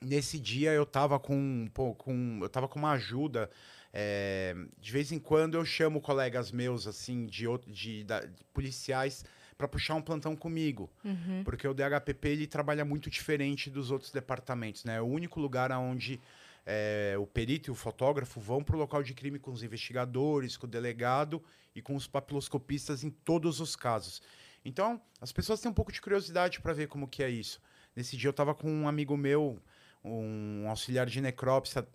nesse 0.00 0.38
dia 0.38 0.72
eu 0.72 0.86
tava 0.86 1.18
com, 1.18 1.68
pô, 1.72 1.94
com 1.94 2.40
eu 2.42 2.48
tava 2.48 2.68
com 2.68 2.78
uma 2.78 2.92
ajuda 2.92 3.50
é, 3.92 4.54
de 4.78 4.92
vez 4.92 5.12
em 5.12 5.18
quando 5.18 5.54
eu 5.56 5.64
chamo 5.64 6.00
colegas 6.00 6.50
meus, 6.52 6.86
assim, 6.86 7.26
de, 7.26 7.44
de, 7.66 8.04
da- 8.04 8.20
de 8.24 8.44
policiais, 8.52 9.24
para 9.56 9.66
puxar 9.66 9.94
um 9.94 10.02
plantão 10.02 10.36
comigo. 10.36 10.88
Uhum. 11.04 11.42
Porque 11.44 11.66
o 11.66 11.74
DHPP 11.74 12.28
ele 12.28 12.46
trabalha 12.46 12.84
muito 12.84 13.10
diferente 13.10 13.68
dos 13.68 13.90
outros 13.90 14.12
departamentos, 14.12 14.84
né? 14.84 14.96
É 14.96 15.00
o 15.00 15.06
único 15.06 15.40
lugar 15.40 15.72
onde 15.72 16.20
é, 16.64 17.16
o 17.18 17.26
perito 17.26 17.70
e 17.70 17.72
o 17.72 17.74
fotógrafo 17.74 18.38
vão 18.40 18.62
para 18.62 18.76
o 18.76 18.78
local 18.78 19.02
de 19.02 19.14
crime 19.14 19.38
com 19.38 19.50
os 19.50 19.62
investigadores, 19.62 20.56
com 20.56 20.66
o 20.66 20.70
delegado 20.70 21.42
e 21.74 21.82
com 21.82 21.96
os 21.96 22.06
papiloscopistas 22.06 23.02
em 23.02 23.10
todos 23.10 23.58
os 23.58 23.74
casos. 23.74 24.22
Então, 24.64 25.00
as 25.20 25.32
pessoas 25.32 25.60
têm 25.60 25.70
um 25.70 25.74
pouco 25.74 25.90
de 25.90 26.00
curiosidade 26.00 26.60
para 26.60 26.72
ver 26.72 26.86
como 26.86 27.08
que 27.08 27.22
é 27.22 27.30
isso. 27.30 27.60
Nesse 27.96 28.16
dia 28.16 28.28
eu 28.28 28.32
estava 28.32 28.54
com 28.54 28.70
um 28.70 28.86
amigo 28.86 29.16
meu, 29.16 29.58
um 30.04 30.68
auxiliar 30.68 31.06
de 31.06 31.20
necrópsia, 31.20 31.86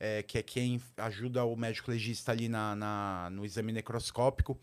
é, 0.00 0.22
que 0.22 0.38
é 0.38 0.42
quem 0.42 0.80
ajuda 0.96 1.44
o 1.44 1.54
médico 1.54 1.90
legista 1.90 2.32
ali 2.32 2.48
na, 2.48 2.74
na- 2.74 3.28
no 3.30 3.44
exame 3.44 3.70
necroscópico, 3.70 4.58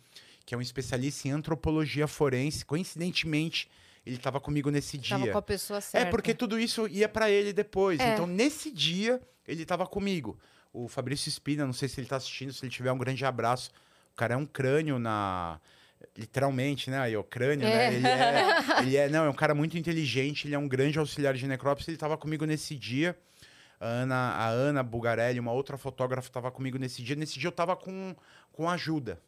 que 0.45 0.55
é 0.55 0.57
um 0.57 0.61
especialista 0.61 1.27
em 1.27 1.31
antropologia 1.31 2.07
forense. 2.07 2.65
Coincidentemente, 2.65 3.69
ele 4.05 4.15
estava 4.15 4.39
comigo 4.39 4.69
nesse 4.71 4.97
Tava 4.97 5.23
dia. 5.23 5.31
com 5.31 5.37
a 5.37 5.41
pessoa 5.41 5.77
É 5.77 5.81
certa. 5.81 6.09
porque 6.09 6.33
tudo 6.33 6.59
isso 6.59 6.87
ia 6.87 7.07
para 7.07 7.29
ele 7.29 7.53
depois. 7.53 7.99
É. 7.99 8.13
Então, 8.13 8.25
nesse 8.25 8.71
dia, 8.71 9.21
ele 9.47 9.61
estava 9.63 9.85
comigo. 9.85 10.39
O 10.73 10.87
Fabrício 10.87 11.29
Espina, 11.29 11.65
não 11.65 11.73
sei 11.73 11.87
se 11.87 11.99
ele 11.99 12.07
tá 12.07 12.15
assistindo, 12.17 12.51
se 12.51 12.63
ele 12.65 12.71
tiver 12.71 12.91
um 12.91 12.97
grande 12.97 13.23
abraço. 13.25 13.69
O 14.13 14.15
cara 14.15 14.33
é 14.33 14.37
um 14.37 14.45
crânio 14.45 14.97
na. 14.97 15.59
Literalmente, 16.15 16.89
né? 16.89 16.99
Aí, 16.99 17.15
o 17.17 17.23
crânio, 17.23 17.67
É. 17.67 17.91
né? 17.91 17.95
Ele 17.95 18.07
é, 18.07 18.55
ele 18.81 18.97
é. 18.97 19.09
Não, 19.09 19.25
é 19.25 19.29
um 19.29 19.33
cara 19.33 19.53
muito 19.53 19.77
inteligente, 19.77 20.47
ele 20.47 20.55
é 20.55 20.59
um 20.59 20.67
grande 20.67 20.97
auxiliar 20.97 21.33
de 21.33 21.45
necrópsia. 21.47 21.89
Ele 21.91 21.95
estava 21.95 22.17
comigo 22.17 22.45
nesse 22.45 22.75
dia. 22.75 23.15
A 23.79 23.85
Ana, 23.85 24.15
a 24.15 24.47
Ana 24.47 24.83
Bugarelli, 24.83 25.39
uma 25.39 25.51
outra 25.51 25.77
fotógrafa, 25.77 26.27
estava 26.27 26.51
comigo 26.51 26.77
nesse 26.77 27.01
dia. 27.03 27.15
Nesse 27.15 27.39
dia 27.39 27.47
eu 27.47 27.51
estava 27.51 27.75
com, 27.75 28.15
com 28.51 28.69
ajuda. 28.69 29.21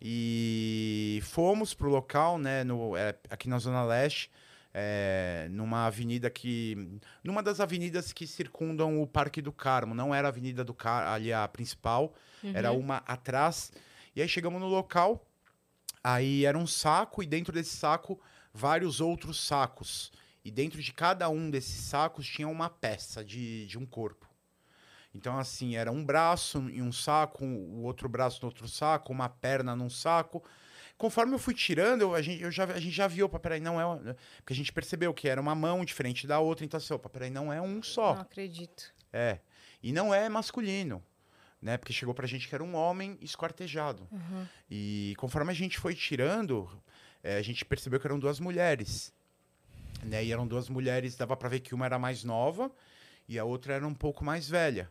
E 0.00 1.20
fomos 1.24 1.74
pro 1.74 1.90
local, 1.90 2.38
né? 2.38 2.62
No, 2.62 2.96
é, 2.96 3.14
aqui 3.28 3.48
na 3.48 3.58
Zona 3.58 3.84
Leste 3.84 4.30
é, 4.72 5.48
numa 5.50 5.86
avenida 5.86 6.30
que. 6.30 7.00
numa 7.24 7.42
das 7.42 7.60
avenidas 7.60 8.12
que 8.12 8.26
circundam 8.26 9.02
o 9.02 9.06
Parque 9.06 9.42
do 9.42 9.52
Carmo. 9.52 9.94
Não 9.94 10.14
era 10.14 10.28
a 10.28 10.30
Avenida 10.30 10.62
do 10.62 10.74
Carmo, 10.74 11.10
ali 11.10 11.32
a 11.32 11.46
principal, 11.48 12.14
era 12.54 12.70
Uhum. 12.72 12.78
uma 12.78 12.98
atrás. 12.98 13.72
E 14.14 14.22
aí 14.22 14.28
chegamos 14.28 14.60
no 14.60 14.68
local, 14.68 15.26
aí 16.02 16.44
era 16.44 16.56
um 16.56 16.66
saco, 16.66 17.22
e 17.22 17.26
dentro 17.26 17.52
desse 17.52 17.76
saco, 17.76 18.20
vários 18.52 19.00
outros 19.00 19.44
sacos. 19.44 20.12
E 20.48 20.50
dentro 20.50 20.80
de 20.82 20.94
cada 20.94 21.28
um 21.28 21.50
desses 21.50 21.78
sacos 21.84 22.26
tinha 22.26 22.48
uma 22.48 22.70
peça 22.70 23.22
de, 23.22 23.66
de 23.66 23.76
um 23.78 23.84
corpo. 23.84 24.26
Então, 25.14 25.38
assim, 25.38 25.76
era 25.76 25.92
um 25.92 26.02
braço 26.02 26.58
em 26.70 26.80
um 26.80 26.90
saco, 26.90 27.44
o 27.44 27.82
outro 27.82 28.08
braço 28.08 28.38
no 28.40 28.48
outro 28.48 28.66
saco, 28.66 29.12
uma 29.12 29.28
perna 29.28 29.76
num 29.76 29.90
saco. 29.90 30.42
Conforme 30.96 31.34
eu 31.34 31.38
fui 31.38 31.52
tirando, 31.52 32.00
eu- 32.00 32.14
a, 32.14 32.22
gente, 32.22 32.42
eu 32.42 32.50
já, 32.50 32.64
a 32.64 32.80
gente 32.80 32.94
já 32.94 33.06
viu, 33.06 33.26
opa, 33.26 33.38
peraí, 33.38 33.60
não 33.60 33.78
é. 33.78 34.14
Porque 34.38 34.54
a 34.54 34.56
gente 34.56 34.72
percebeu 34.72 35.12
que 35.12 35.28
era 35.28 35.38
uma 35.38 35.54
mão 35.54 35.84
diferente 35.84 36.26
da 36.26 36.40
outra, 36.40 36.64
então 36.64 36.78
assim, 36.78 36.94
opa, 36.94 37.10
peraí, 37.10 37.28
não 37.28 37.52
é 37.52 37.60
um 37.60 37.82
só. 37.82 38.14
Não 38.14 38.22
acredito. 38.22 38.90
É. 39.12 39.40
E 39.82 39.92
não 39.92 40.14
é 40.14 40.30
masculino, 40.30 41.04
né? 41.60 41.76
Porque 41.76 41.92
chegou 41.92 42.14
pra 42.14 42.26
gente 42.26 42.48
que 42.48 42.54
era 42.54 42.64
um 42.64 42.74
homem 42.74 43.18
esquartejado. 43.20 44.08
Uhum. 44.10 44.46
E 44.70 45.14
conforme 45.18 45.50
a 45.52 45.54
gente 45.54 45.78
foi 45.78 45.94
tirando, 45.94 46.68
eh, 47.22 47.36
a 47.36 47.42
gente 47.42 47.66
percebeu 47.66 48.00
que 48.00 48.06
eram 48.06 48.18
duas 48.18 48.40
mulheres. 48.40 49.12
Né? 50.02 50.24
E 50.24 50.32
eram 50.32 50.46
duas 50.46 50.68
mulheres, 50.68 51.16
dava 51.16 51.36
pra 51.36 51.48
ver 51.48 51.60
que 51.60 51.74
uma 51.74 51.86
era 51.86 51.98
mais 51.98 52.24
nova 52.24 52.70
e 53.28 53.38
a 53.38 53.44
outra 53.44 53.74
era 53.74 53.86
um 53.86 53.94
pouco 53.94 54.24
mais 54.24 54.48
velha. 54.48 54.90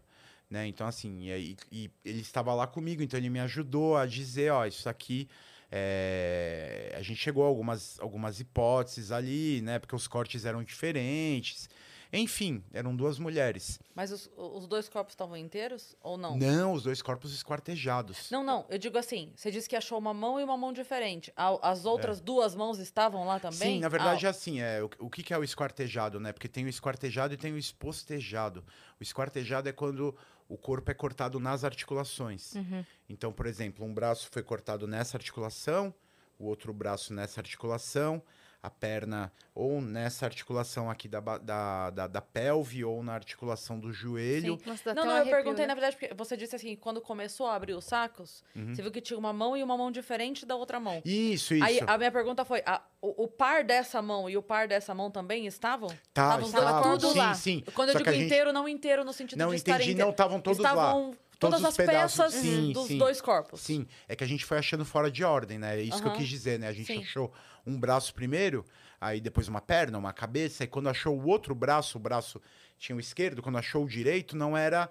Né? 0.50 0.68
Então, 0.68 0.88
assim, 0.88 1.30
e, 1.30 1.58
e 1.72 1.92
ele 2.06 2.22
estava 2.22 2.54
lá 2.54 2.66
comigo, 2.68 3.02
então 3.02 3.20
ele 3.20 3.30
me 3.30 3.40
ajudou 3.40 3.98
a 3.98 4.06
dizer, 4.06 4.52
ó, 4.52 4.66
isso 4.66 4.88
aqui. 4.88 5.28
é, 5.72 6.96
A 6.98 7.02
gente 7.02 7.18
chegou 7.18 7.44
a 7.44 7.48
algumas, 7.48 8.00
algumas 8.00 8.40
hipóteses 8.40 9.12
ali, 9.12 9.62
né? 9.62 9.80
Porque 9.80 9.96
os 9.96 10.08
cortes 10.08 10.46
eram 10.46 10.64
diferentes. 10.64 11.70
Enfim, 12.12 12.64
eram 12.74 12.96
duas 12.96 13.20
mulheres. 13.20 13.80
Mas 13.94 14.12
os, 14.12 14.30
os 14.36 14.68
dois 14.68 14.88
corpos 14.88 15.14
estavam 15.14 15.36
inteiros 15.36 15.96
ou 16.02 16.18
não? 16.18 16.38
Não, 16.38 16.74
os 16.74 16.84
dois 16.84 17.02
corpos 17.02 17.34
esquartejados. 17.34 18.30
Não, 18.32 18.44
não. 18.44 18.66
Eu 18.70 18.78
digo 18.78 18.98
assim, 18.98 19.32
você 19.36 19.52
disse 19.52 19.68
que 19.68 19.76
achou 19.76 19.98
uma 19.98 20.14
mão 20.14 20.40
e 20.40 20.44
uma 20.44 20.58
mão 20.58 20.72
diferente. 20.72 21.32
As 21.36 21.86
É. 21.86 21.88
outras 21.90 22.22
duas 22.22 22.56
mãos 22.56 22.80
estavam 22.80 23.26
lá 23.26 23.40
também? 23.40 23.76
Sim, 23.76 23.80
na 23.80 23.90
verdade 23.90 24.26
é 24.26 24.28
Ah, 24.28 24.32
assim, 24.32 24.60
é, 24.62 24.82
o, 24.84 24.90
o 25.00 25.10
que, 25.10 25.22
que 25.24 25.34
é 25.34 25.38
o 25.38 25.44
esquartejado, 25.44 26.20
né? 26.20 26.32
Porque 26.32 26.48
tem 26.48 26.66
o 26.66 26.70
esquartejado 26.70 27.34
e 27.34 27.38
tem 27.38 27.52
o 27.54 27.58
espostejado. 27.58 28.64
O 29.00 29.04
esquartejado 29.04 29.68
é 29.68 29.72
quando 29.74 30.16
o 30.50 30.58
corpo 30.58 30.90
é 30.90 30.94
cortado 30.94 31.40
nas 31.40 31.64
articulações. 31.64 32.56
Uhum. 32.56 32.86
Então, 33.10 33.34
por 33.34 33.46
exemplo, 33.46 33.86
um 33.86 33.94
braço 33.94 34.30
foi 34.32 34.42
cortado 34.44 34.88
nessa 34.88 35.18
articulação, 35.18 35.94
o 36.40 36.46
outro 36.46 36.72
braço 36.74 37.14
nessa 37.14 37.42
articulação, 37.42 38.22
a 38.62 38.70
perna 38.70 39.32
ou 39.54 39.80
nessa 39.82 40.26
articulação 40.26 40.90
aqui 40.90 41.08
da, 41.08 41.20
da, 41.20 41.90
da, 41.92 42.08
da 42.08 42.22
pelve 42.22 42.84
ou 42.84 43.04
na 43.04 43.14
articulação 43.14 43.80
do 43.80 43.94
joelho. 43.94 44.58
Nossa, 44.66 44.84
dá 44.86 44.94
Não, 44.96 45.04
um 45.04 45.06
não, 45.06 45.12
eu 45.14 45.18
arrepio, 45.22 45.36
perguntei, 45.38 45.64
né? 45.64 45.68
na 45.68 45.74
verdade, 45.76 45.96
porque 45.96 46.14
você 46.14 46.36
disse 46.36 46.56
assim, 46.56 46.76
quando 46.76 47.00
começou 47.00 47.48
a 47.48 47.56
abrir 47.56 47.74
os 47.74 47.86
sacos, 47.86 48.44
Uhum. 48.56 48.74
você 48.76 48.82
viu 48.82 48.92
que 48.92 49.00
tinha 49.00 49.18
uma 49.18 49.32
mão 49.32 49.56
e 49.56 49.64
uma 49.64 49.78
mão 49.78 49.92
diferente 49.92 50.46
da 50.46 50.56
outra 50.56 50.80
mão. 50.80 51.02
Isso, 51.06 51.54
isso. 51.54 51.64
Aí 51.64 51.80
a 51.86 51.98
minha 51.98 52.12
pergunta 52.12 52.44
foi: 52.44 52.62
a- 52.66 52.82
o, 53.02 53.24
o 53.24 53.28
par 53.28 53.64
dessa 53.64 54.02
mão 54.02 54.30
e 54.30 54.36
o 54.36 54.42
par 54.42 54.68
dessa 54.68 54.94
mão 54.94 55.10
também 55.12 55.46
estavam? 55.46 55.90
Tá, 56.14 56.40
estavam 56.40 56.48
estavam, 56.48 56.98
tudo 56.98 57.12
sim, 57.14 57.18
lá. 57.20 57.34
sim. 57.36 57.64
Quando 57.74 57.90
eu 57.90 57.94
Só 57.94 58.00
digo 58.00 58.10
que 58.10 58.16
a 58.16 58.20
gente- 58.20 58.26
inteiro, 58.26 58.52
não 58.52 58.68
inteiro 58.68 59.04
no 59.06 59.14
sentido 59.14 59.38
Não 59.40 59.50
de 59.50 59.58
entendi, 59.58 59.80
estarem 59.82 59.96
não, 59.96 60.10
estavam 60.10 60.42
todos 60.42 60.60
lá. 60.60 60.70
estavam 60.72 61.04
todas 61.12 61.18
Todos 61.40 61.60
os 61.60 61.66
as 61.68 61.78
pedaços, 61.78 62.18
peças 62.18 62.34
sim, 62.34 62.72
dos 62.72 62.88
sim. 62.88 62.98
dois 62.98 63.22
corpos. 63.22 63.62
Sim, 63.62 63.86
é 64.08 64.16
que 64.16 64.24
a 64.24 64.28
gente 64.28 64.44
foi 64.44 64.58
achando 64.58 64.84
fora 64.84 65.12
de 65.12 65.24
ordem, 65.24 65.60
né? 65.60 65.78
É 65.80 65.84
isso 65.84 66.02
que 66.02 66.08
eu 66.08 66.14
quis 66.14 66.28
dizer, 66.28 66.58
né? 66.60 66.68
A 66.68 66.74
gente 66.74 66.88
Sim. 66.88 66.98
achou 67.04 67.32
um 67.68 67.80
braço 67.80 68.14
primeiro, 68.14 68.66
aí 69.00 69.20
depois 69.22 69.48
uma 69.48 69.62
perna, 69.62 69.98
uma 69.98 70.14
cabeça, 70.14 70.64
e 70.64 70.68
quando 70.68 70.90
achou 70.90 71.20
o 71.20 71.28
outro 71.28 71.54
braço, 71.54 71.98
o 71.98 72.02
braço 72.02 72.42
tinha 72.78 72.96
o 72.96 73.00
esquerdo, 73.00 73.42
quando 73.42 73.58
achou 73.58 73.84
o 73.84 73.88
direito, 73.90 74.36
não 74.38 74.56
era 74.58 74.90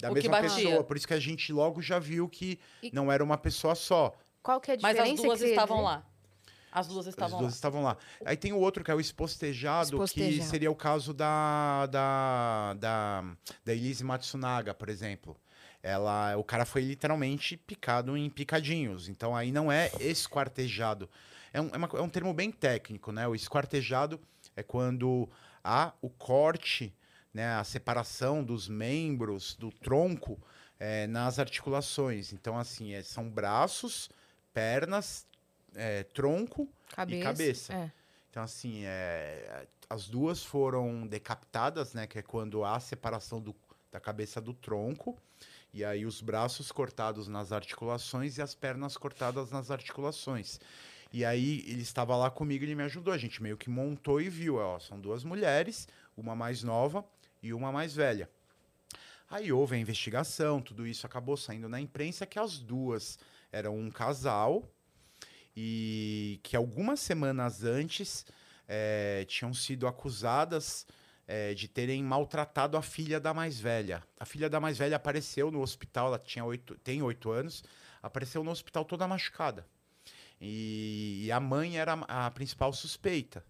da 0.00 0.10
O 0.10 0.14
que 0.14 0.28
mesma 0.28 0.40
pessoa. 0.40 0.84
Por 0.84 0.96
isso 0.96 1.08
que 1.08 1.14
a 1.14 1.18
gente 1.20 1.52
logo 1.52 1.80
já 1.82 1.98
viu 1.98 2.28
que 2.28 2.58
E- 2.82 2.90
não 2.92 3.10
era 3.10 3.24
uma 3.24 3.38
pessoa 3.38 3.74
só. 3.74 4.14
Qual 4.42 4.60
que 4.60 4.70
é 4.70 4.74
a 4.74 4.78
Mas 4.80 4.92
diferença? 4.94 5.22
as 5.22 5.26
duas 5.26 5.40
que 5.40 5.46
estavam 5.48 5.82
lá. 5.82 6.04
As 6.70 6.86
duas 6.86 7.06
As 7.08 7.14
estavam 7.14 7.38
duas 7.38 7.52
lá. 7.52 7.56
estavam 7.56 7.82
lá. 7.82 7.96
Aí 8.24 8.36
tem 8.36 8.52
o 8.52 8.58
outro 8.58 8.84
que 8.84 8.90
é 8.90 8.94
o 8.94 9.00
espostejado, 9.00 9.88
que 9.88 9.94
Espostejado. 10.04 10.48
seria 10.50 10.70
o 10.70 10.76
caso 10.76 11.14
da, 11.14 11.86
da, 11.86 12.74
da, 12.74 13.24
da 13.64 13.72
Elise 13.72 14.04
Matsunaga, 14.04 14.74
por 14.74 14.88
exemplo. 14.90 15.34
ela, 15.82 16.36
o 16.36 16.44
cara 16.44 16.64
foi 16.66 16.82
literalmente 16.82 17.56
picado 17.56 18.16
em 18.16 18.28
picadinhos. 18.28 19.08
Então 19.08 19.34
aí 19.34 19.50
não 19.50 19.72
é 19.72 19.90
esquartejado. 19.98 21.08
É 21.52 21.60
um, 21.60 21.68
é, 21.72 21.76
uma, 21.76 21.88
é 21.94 22.00
um 22.00 22.08
termo 22.08 22.32
bem 22.32 22.50
técnico, 22.50 23.12
né? 23.12 23.26
O 23.26 23.34
esquartejado 23.34 24.20
é 24.56 24.62
quando 24.62 25.28
há 25.62 25.92
o 26.00 26.08
corte, 26.08 26.94
né, 27.32 27.54
a 27.54 27.64
separação 27.64 28.42
dos 28.42 28.68
membros 28.68 29.54
do 29.54 29.70
tronco 29.70 30.40
é, 30.78 31.06
nas 31.06 31.38
articulações. 31.38 32.32
Então, 32.32 32.58
assim, 32.58 32.94
é, 32.94 33.02
são 33.02 33.28
braços, 33.28 34.10
pernas, 34.52 35.26
é, 35.74 36.04
tronco 36.04 36.68
cabeça, 36.90 37.18
e 37.18 37.22
cabeça. 37.22 37.74
É. 37.74 37.92
Então, 38.30 38.42
assim, 38.42 38.82
é, 38.84 39.66
as 39.88 40.08
duas 40.08 40.42
foram 40.42 41.06
decapitadas, 41.06 41.94
né? 41.94 42.06
Que 42.06 42.18
é 42.18 42.22
quando 42.22 42.64
há 42.64 42.76
a 42.76 42.80
separação 42.80 43.40
do, 43.40 43.54
da 43.90 44.00
cabeça 44.00 44.40
do 44.40 44.52
tronco. 44.52 45.16
E 45.72 45.84
aí 45.84 46.06
os 46.06 46.20
braços 46.20 46.72
cortados 46.72 47.28
nas 47.28 47.52
articulações 47.52 48.38
e 48.38 48.42
as 48.42 48.54
pernas 48.54 48.96
cortadas 48.96 49.50
nas 49.50 49.70
articulações. 49.70 50.58
E 51.12 51.24
aí 51.24 51.64
ele 51.66 51.82
estava 51.82 52.16
lá 52.16 52.30
comigo 52.30 52.64
ele 52.64 52.74
me 52.74 52.82
ajudou. 52.84 53.12
A 53.12 53.18
gente 53.18 53.42
meio 53.42 53.56
que 53.56 53.70
montou 53.70 54.20
e 54.20 54.28
viu, 54.28 54.56
ó, 54.56 54.78
são 54.78 55.00
duas 55.00 55.24
mulheres, 55.24 55.88
uma 56.16 56.34
mais 56.34 56.62
nova 56.62 57.04
e 57.42 57.52
uma 57.52 57.72
mais 57.72 57.94
velha. 57.94 58.28
Aí 59.30 59.52
houve 59.52 59.76
a 59.76 59.78
investigação, 59.78 60.60
tudo 60.60 60.86
isso 60.86 61.06
acabou 61.06 61.36
saindo 61.36 61.68
na 61.68 61.80
imprensa 61.80 62.26
que 62.26 62.38
as 62.38 62.58
duas 62.58 63.18
eram 63.52 63.78
um 63.78 63.90
casal 63.90 64.66
e 65.54 66.40
que 66.42 66.56
algumas 66.56 67.00
semanas 67.00 67.62
antes 67.62 68.24
é, 68.66 69.24
tinham 69.28 69.52
sido 69.52 69.86
acusadas 69.86 70.86
é, 71.26 71.52
de 71.52 71.68
terem 71.68 72.02
maltratado 72.02 72.76
a 72.76 72.82
filha 72.82 73.20
da 73.20 73.34
mais 73.34 73.60
velha. 73.60 74.02
A 74.18 74.24
filha 74.24 74.48
da 74.48 74.60
mais 74.60 74.78
velha 74.78 74.96
apareceu 74.96 75.50
no 75.50 75.60
hospital, 75.60 76.08
ela 76.08 76.18
tinha 76.18 76.44
oito, 76.44 76.74
tem 76.76 77.02
oito 77.02 77.30
anos, 77.30 77.62
apareceu 78.02 78.42
no 78.42 78.50
hospital 78.50 78.84
toda 78.84 79.06
machucada. 79.06 79.66
E, 80.40 81.24
e 81.24 81.32
a 81.32 81.40
mãe 81.40 81.78
era 81.78 81.92
a 81.92 82.30
principal 82.30 82.72
suspeita. 82.72 83.44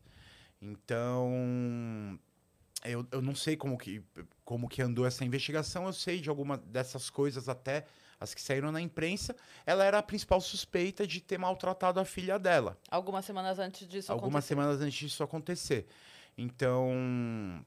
Então, 0.60 2.18
eu, 2.84 3.06
eu 3.12 3.22
não 3.22 3.34
sei 3.34 3.56
como 3.56 3.76
que, 3.76 4.02
como 4.44 4.68
que 4.68 4.82
andou 4.82 5.06
essa 5.06 5.24
investigação, 5.24 5.86
eu 5.86 5.92
sei 5.92 6.20
de 6.20 6.28
alguma 6.28 6.56
dessas 6.56 7.10
coisas 7.10 7.48
até 7.48 7.84
as 8.20 8.34
que 8.34 8.42
saíram 8.42 8.72
na 8.72 8.80
imprensa, 8.80 9.36
ela 9.64 9.84
era 9.84 9.98
a 9.98 10.02
principal 10.02 10.40
suspeita 10.40 11.06
de 11.06 11.20
ter 11.20 11.38
maltratado 11.38 12.00
a 12.00 12.04
filha 12.04 12.38
dela. 12.38 12.76
Algumas 12.90 13.24
semanas 13.24 13.58
antes 13.60 13.86
disso 13.86 14.10
Algumas 14.10 14.44
acontecer. 14.44 14.48
semanas 14.48 14.80
antes 14.80 14.98
disso 14.98 15.22
acontecer. 15.22 15.86
Então, 16.36 17.64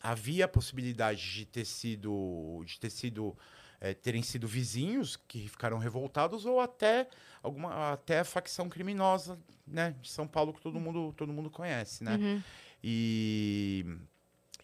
havia 0.00 0.46
a 0.46 0.48
possibilidade 0.48 1.32
de 1.32 1.46
ter 1.46 1.64
sido, 1.64 2.62
de 2.66 2.78
ter 2.80 2.90
sido 2.90 3.36
é, 3.80 3.94
terem 3.94 4.22
sido 4.22 4.46
vizinhos 4.46 5.16
que 5.16 5.48
ficaram 5.48 5.78
revoltados 5.78 6.44
ou 6.46 6.60
até 6.60 7.08
alguma 7.42 7.92
até 7.92 8.20
a 8.20 8.24
facção 8.24 8.68
criminosa, 8.68 9.38
né, 9.66 9.94
de 10.00 10.10
São 10.10 10.26
Paulo 10.26 10.52
que 10.52 10.60
todo 10.60 10.78
mundo 10.80 11.12
todo 11.16 11.32
mundo 11.32 11.50
conhece, 11.50 12.02
né? 12.02 12.16
Uhum. 12.16 12.42
E 12.82 13.86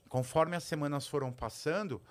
conforme 0.08 0.56
as 0.56 0.64
semanas 0.64 1.06
foram 1.06 1.32
passando, 1.32 2.02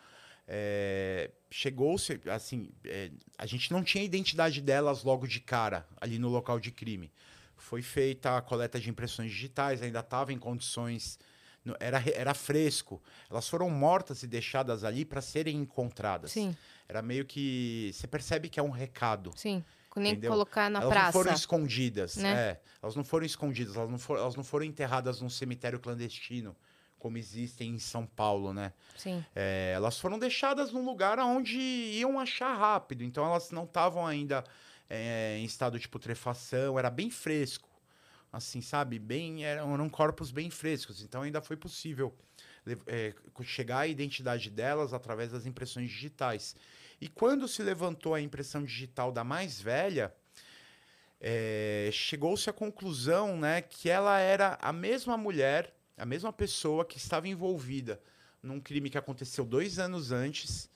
é, 0.47 1.29
chegou-se 1.51 2.19
assim, 2.29 2.69
é, 2.83 3.11
a 3.37 3.45
gente 3.45 3.71
não 3.71 3.83
tinha 3.83 4.01
a 4.01 4.05
identidade 4.05 4.61
delas 4.61 5.03
logo 5.03 5.27
de 5.27 5.39
cara 5.39 5.87
ali 6.01 6.17
no 6.17 6.29
local 6.29 6.59
de 6.59 6.71
crime. 6.71 7.11
Foi 7.55 7.81
feita 7.81 8.37
a 8.37 8.41
coleta 8.41 8.79
de 8.79 8.89
impressões 8.89 9.31
digitais, 9.31 9.81
ainda 9.81 9.99
estava 9.99 10.31
em 10.31 10.39
condições 10.39 11.19
era, 11.79 12.01
era 12.15 12.33
fresco. 12.33 13.01
Elas 13.29 13.47
foram 13.47 13.69
mortas 13.69 14.23
e 14.23 14.27
deixadas 14.27 14.83
ali 14.83 15.05
para 15.05 15.21
serem 15.21 15.57
encontradas. 15.57 16.31
Sim. 16.31 16.55
Era 16.89 17.03
meio 17.03 17.23
que. 17.23 17.91
Você 17.93 18.07
percebe 18.07 18.49
que 18.49 18.59
é 18.59 18.63
um 18.63 18.71
recado. 18.71 19.31
Sim. 19.35 19.63
Nem 19.95 20.13
entendeu? 20.13 20.31
colocar 20.31 20.69
na 20.69 20.79
elas 20.79 20.89
praça. 20.89 21.01
Elas 21.01 21.13
não 21.15 21.23
foram 21.23 21.35
escondidas. 21.35 22.15
Né? 22.17 22.31
É, 22.31 22.61
elas 22.81 22.95
não 22.95 23.03
foram 23.03 23.25
escondidas. 23.25 23.75
Elas 23.75 23.89
não, 23.89 23.99
for, 23.99 24.17
elas 24.17 24.35
não 24.35 24.43
foram 24.43 24.65
enterradas 24.65 25.21
num 25.21 25.29
cemitério 25.29 25.79
clandestino, 25.79 26.55
como 26.97 27.17
existem 27.17 27.71
em 27.75 27.79
São 27.79 28.05
Paulo, 28.05 28.53
né? 28.53 28.73
Sim. 28.97 29.23
É, 29.35 29.73
elas 29.75 29.99
foram 29.99 30.17
deixadas 30.17 30.71
num 30.71 30.85
lugar 30.85 31.19
onde 31.19 31.59
iam 31.59 32.19
achar 32.19 32.57
rápido. 32.57 33.03
Então 33.03 33.25
elas 33.25 33.51
não 33.51 33.65
estavam 33.65 34.07
ainda 34.07 34.43
é, 34.89 35.37
em 35.37 35.45
estado 35.45 35.77
de 35.77 35.87
putrefação. 35.87 36.79
Era 36.79 36.89
bem 36.89 37.11
fresco 37.11 37.69
assim, 38.31 38.61
sabe? 38.61 38.99
Bem, 38.99 39.43
eram, 39.43 39.73
eram 39.73 39.89
corpos 39.89 40.31
bem 40.31 40.49
frescos, 40.49 41.01
então 41.01 41.23
ainda 41.23 41.41
foi 41.41 41.57
possível 41.57 42.15
é, 42.87 43.13
chegar 43.43 43.79
à 43.79 43.87
identidade 43.87 44.49
delas 44.49 44.93
através 44.93 45.31
das 45.31 45.45
impressões 45.45 45.89
digitais. 45.89 46.55
E 46.99 47.07
quando 47.07 47.47
se 47.47 47.63
levantou 47.63 48.13
a 48.13 48.21
impressão 48.21 48.63
digital 48.63 49.11
da 49.11 49.23
mais 49.23 49.61
velha, 49.61 50.13
é, 51.21 51.89
chegou-se 51.91 52.49
à 52.49 52.53
conclusão 52.53 53.37
né, 53.37 53.61
que 53.61 53.89
ela 53.89 54.19
era 54.19 54.57
a 54.61 54.73
mesma 54.73 55.17
mulher, 55.17 55.73
a 55.97 56.05
mesma 56.05 56.31
pessoa 56.31 56.85
que 56.85 56.97
estava 56.97 57.27
envolvida 57.27 58.01
num 58.41 58.59
crime 58.59 58.89
que 58.89 58.97
aconteceu 58.97 59.45
dois 59.45 59.79
anos 59.79 60.11
antes, 60.11 60.69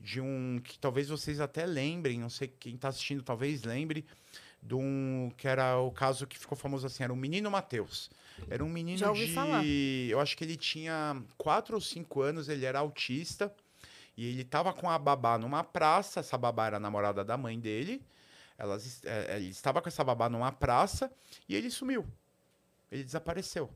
de 0.00 0.20
um 0.20 0.60
que 0.62 0.78
talvez 0.78 1.08
vocês 1.08 1.40
até 1.40 1.64
lembrem, 1.64 2.18
não 2.18 2.30
sei 2.30 2.48
quem 2.48 2.74
está 2.74 2.88
assistindo 2.88 3.22
talvez 3.22 3.62
lembre, 3.62 4.04
de 4.62 4.74
um 4.74 5.32
que 5.36 5.48
era 5.48 5.78
o 5.78 5.90
caso 5.90 6.26
que 6.26 6.38
ficou 6.38 6.56
famoso 6.56 6.86
assim, 6.86 7.02
era 7.02 7.12
um 7.12 7.16
menino 7.16 7.50
Matheus. 7.50 8.08
Era 8.48 8.64
um 8.64 8.68
menino 8.68 8.98
Já 8.98 9.08
ouvi 9.08 9.26
de, 9.26 9.34
falar. 9.34 9.64
eu 9.64 10.20
acho 10.20 10.36
que 10.36 10.44
ele 10.44 10.56
tinha 10.56 11.20
quatro 11.36 11.74
ou 11.74 11.80
cinco 11.80 12.22
anos, 12.22 12.48
ele 12.48 12.64
era 12.64 12.78
autista 12.78 13.52
e 14.16 14.26
ele 14.26 14.42
estava 14.42 14.72
com 14.72 14.88
a 14.88 14.98
babá 14.98 15.36
numa 15.38 15.64
praça. 15.64 16.20
Essa 16.20 16.38
babá 16.38 16.66
era 16.66 16.76
a 16.76 16.80
namorada 16.80 17.24
da 17.24 17.36
mãe 17.36 17.58
dele. 17.58 18.02
Elas, 18.56 19.02
é, 19.04 19.36
ele 19.36 19.48
estava 19.48 19.82
com 19.82 19.88
essa 19.88 20.04
babá 20.04 20.28
numa 20.28 20.52
praça 20.52 21.10
e 21.48 21.54
ele 21.54 21.70
sumiu. 21.70 22.06
Ele 22.90 23.02
desapareceu. 23.02 23.70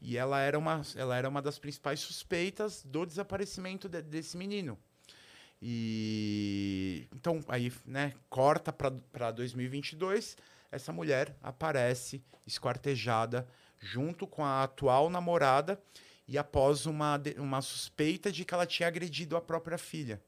E 0.00 0.16
ela 0.16 0.40
era 0.40 0.58
uma, 0.58 0.82
ela 0.96 1.16
era 1.16 1.28
uma 1.28 1.42
das 1.42 1.58
principais 1.58 2.00
suspeitas 2.00 2.82
do 2.84 3.04
desaparecimento 3.06 3.88
de, 3.88 4.02
desse 4.02 4.36
menino. 4.36 4.78
E 5.60 7.08
então 7.14 7.40
aí, 7.48 7.72
né, 7.84 8.14
corta 8.28 8.72
para 8.72 9.30
2022, 9.32 10.36
essa 10.70 10.92
mulher 10.92 11.36
aparece 11.42 12.22
esquartejada 12.46 13.46
junto 13.80 14.26
com 14.26 14.44
a 14.44 14.62
atual 14.62 15.10
namorada 15.10 15.80
e 16.26 16.36
após 16.36 16.86
uma, 16.86 17.20
uma 17.38 17.62
suspeita 17.62 18.30
de 18.30 18.44
que 18.44 18.54
ela 18.54 18.66
tinha 18.66 18.86
agredido 18.86 19.36
a 19.36 19.40
própria 19.40 19.78
filha. 19.78 20.20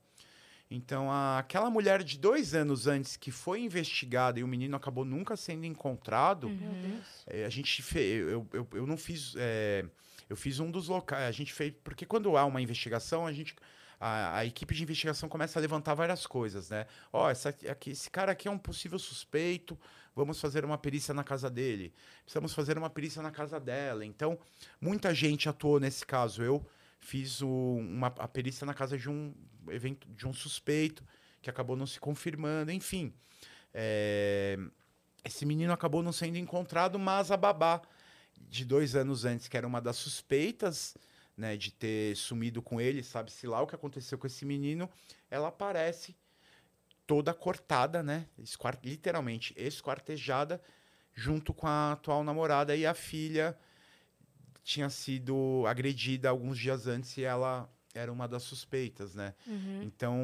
Então, 0.70 1.11
a, 1.11 1.39
aquela 1.39 1.68
mulher 1.68 2.03
de 2.05 2.16
dois 2.16 2.55
anos 2.55 2.87
antes 2.87 3.16
que 3.16 3.33
foi 3.33 3.61
investigada 3.61 4.39
e 4.39 4.45
o 4.45 4.49
menino 4.49 4.76
acabou 4.76 5.05
nunca 5.05 5.37
sendo 5.37 5.66
encontrado, 5.66 6.47
uhum. 6.47 7.01
é, 7.26 7.45
a 7.45 7.49
gente 7.49 7.83
fez. 7.83 8.28
Eu, 8.28 8.47
eu, 8.53 8.68
eu 8.72 8.87
não 8.87 8.97
fiz. 8.97 9.35
É, 9.37 9.85
eu 10.28 10.37
fiz 10.37 10.61
um 10.61 10.70
dos 10.70 10.87
locais. 10.87 11.24
A 11.24 11.33
gente 11.33 11.53
fez. 11.53 11.74
Porque 11.83 12.07
quando 12.07 12.37
há 12.37 12.45
uma 12.45 12.62
investigação, 12.62 13.26
a 13.26 13.33
gente 13.33 13.57
a, 14.01 14.38
a, 14.38 14.46
equipe 14.46 14.74
de 14.74 14.82
investigação 14.82 15.28
começa 15.28 15.59
a 15.59 15.61
levantar 15.61 15.92
várias 15.92 16.26
coisas, 16.26 16.70
né? 16.70 16.86
Ó, 17.12 17.26
oh, 17.26 17.30
esse 17.30 18.11
cara 18.11 18.32
aqui 18.32 18.48
é 18.48 18.51
um 18.51 18.57
possível 18.57 18.98
suspeito, 18.98 19.78
vamos 20.16 20.40
fazer 20.40 20.64
uma 20.64 20.78
perícia 20.78 21.12
na 21.12 21.22
casa 21.22 21.51
dele. 21.51 21.92
Precisamos 22.22 22.55
fazer 22.55 22.78
uma 22.78 22.88
perícia 22.88 23.20
na 23.20 23.30
casa 23.30 23.61
dela. 23.61 24.05
Então, 24.05 24.38
muita 24.80 25.14
gente 25.14 25.51
atuou 25.51 25.78
nesse 25.78 26.07
caso. 26.07 26.42
Eu 26.42 26.66
fiz 26.98 27.42
o, 27.42 27.48
uma, 27.48 28.07
a 28.07 28.26
perícia 28.26 28.66
na 28.66 28.72
casa 28.72 28.96
de 28.96 29.11
um 29.11 29.34
evento 29.68 30.09
de 30.09 30.26
um 30.26 30.32
suspeito 30.32 31.05
que 31.42 31.51
acabou 31.51 31.76
não 31.76 31.86
se 31.86 32.01
confirmando, 32.01 32.72
enfim. 32.72 33.12
É, 33.74 34.59
esse 35.22 35.44
menino 35.44 35.74
acabou 35.74 36.03
não 36.03 36.12
sendo 36.12 36.38
encontrado, 36.38 36.98
mas 36.98 37.30
a 37.30 37.36
babá 37.36 37.82
de 38.48 38.64
dois 38.64 38.96
anos 38.96 39.26
antes, 39.26 39.46
que 39.46 39.57
era 39.57 39.66
uma 39.66 39.80
das 39.80 39.96
suspeitas, 39.96 40.96
né, 41.41 41.57
de 41.57 41.72
ter 41.72 42.14
sumido 42.14 42.61
com 42.61 42.78
ele, 42.78 43.03
sabe-se 43.03 43.47
lá 43.47 43.62
o 43.62 43.66
que 43.66 43.74
aconteceu 43.74 44.18
com 44.18 44.26
esse 44.26 44.45
menino, 44.45 44.88
ela 45.30 45.49
aparece 45.49 46.14
toda 47.07 47.32
cortada, 47.32 48.03
né, 48.03 48.26
esquart 48.38 48.78
literalmente 48.84 49.55
esquartejada, 49.57 50.61
junto 51.14 51.55
com 51.55 51.66
a 51.66 51.93
atual 51.93 52.22
namorada 52.22 52.76
e 52.76 52.86
a 52.86 52.93
filha 52.93 53.59
tinha 54.62 54.91
sido 54.91 55.64
agredida 55.66 56.28
alguns 56.28 56.59
dias 56.59 56.86
antes 56.86 57.16
e 57.16 57.24
ela 57.24 57.68
era 57.95 58.12
uma 58.12 58.28
das 58.28 58.45
suspeitas, 58.45 59.16
né? 59.16 59.34
Uhum. 59.47 59.80
Então, 59.82 60.16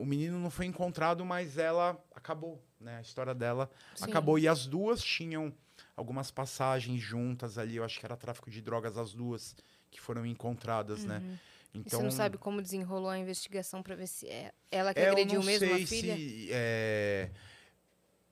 o 0.00 0.06
menino 0.06 0.38
não 0.38 0.48
foi 0.48 0.64
encontrado, 0.64 1.22
mas 1.24 1.58
ela 1.58 2.02
acabou, 2.14 2.64
né? 2.80 2.96
A 2.96 3.00
história 3.02 3.34
dela 3.34 3.70
Sim. 3.94 4.04
acabou. 4.04 4.38
E 4.38 4.48
as 4.48 4.66
duas 4.66 5.02
tinham 5.02 5.52
algumas 5.94 6.30
passagens 6.30 6.98
juntas 6.98 7.58
ali. 7.58 7.76
Eu 7.76 7.84
acho 7.84 8.00
que 8.00 8.06
era 8.06 8.16
tráfico 8.16 8.50
de 8.50 8.62
drogas 8.62 8.96
as 8.96 9.12
duas 9.12 9.54
que 9.90 10.00
foram 10.00 10.24
encontradas, 10.24 11.04
né? 11.04 11.18
uhum. 11.18 11.30
né? 11.30 11.38
Então, 11.72 12.00
você 12.00 12.04
não 12.04 12.10
sabe 12.10 12.36
como 12.36 12.60
desenrolou 12.60 13.08
a 13.10 13.18
investigação 13.18 13.82
para 13.82 13.94
ver 13.94 14.08
se 14.08 14.26
é 14.26 14.52
ela 14.70 14.92
que 14.92 15.00
é, 15.00 15.08
agrediu 15.08 15.42
mesmo 15.42 15.72
a 15.72 15.78
filha? 15.86 16.16
Se, 16.16 16.48
é, 16.50 17.30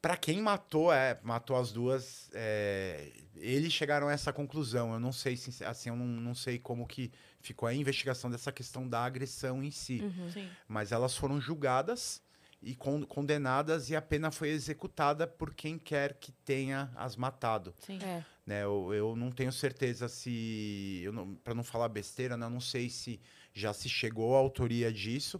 para 0.02 0.16
quem 0.16 0.40
matou, 0.40 0.92
é, 0.92 1.18
matou 1.22 1.56
as 1.56 1.72
duas, 1.72 2.30
é, 2.32 3.12
eles 3.36 3.72
chegaram 3.72 4.08
a 4.08 4.12
essa 4.12 4.32
conclusão. 4.32 4.92
Eu 4.92 5.00
não 5.00 5.12
sei 5.12 5.36
se, 5.36 5.64
assim, 5.64 5.88
eu 5.88 5.96
não, 5.96 6.06
não 6.06 6.34
sei 6.34 6.58
como 6.58 6.86
que 6.86 7.12
ficou 7.40 7.68
a 7.68 7.74
investigação 7.74 8.30
dessa 8.30 8.50
questão 8.50 8.88
da 8.88 9.04
agressão 9.04 9.62
em 9.62 9.70
si. 9.70 10.00
Uhum. 10.02 10.48
Mas 10.66 10.90
elas 10.90 11.16
foram 11.16 11.40
julgadas 11.40 12.20
e 12.60 12.74
con- 12.74 13.06
condenadas 13.06 13.88
e 13.90 13.96
a 13.96 14.02
pena 14.02 14.30
foi 14.30 14.48
executada 14.48 15.26
por 15.26 15.54
quem 15.54 15.78
quer 15.78 16.14
que 16.14 16.32
tenha 16.32 16.90
as 16.96 17.14
matado. 17.16 17.74
Sim. 17.78 17.98
É. 18.02 18.24
Né? 18.48 18.64
Eu, 18.64 18.94
eu 18.94 19.14
não 19.14 19.30
tenho 19.30 19.52
certeza 19.52 20.08
se, 20.08 21.04
para 21.44 21.52
não 21.52 21.62
falar 21.62 21.86
besteira, 21.86 22.34
né? 22.34 22.46
eu 22.46 22.50
não 22.50 22.62
sei 22.62 22.88
se 22.88 23.20
já 23.52 23.74
se 23.74 23.90
chegou 23.90 24.34
à 24.34 24.38
autoria 24.38 24.90
disso, 24.90 25.38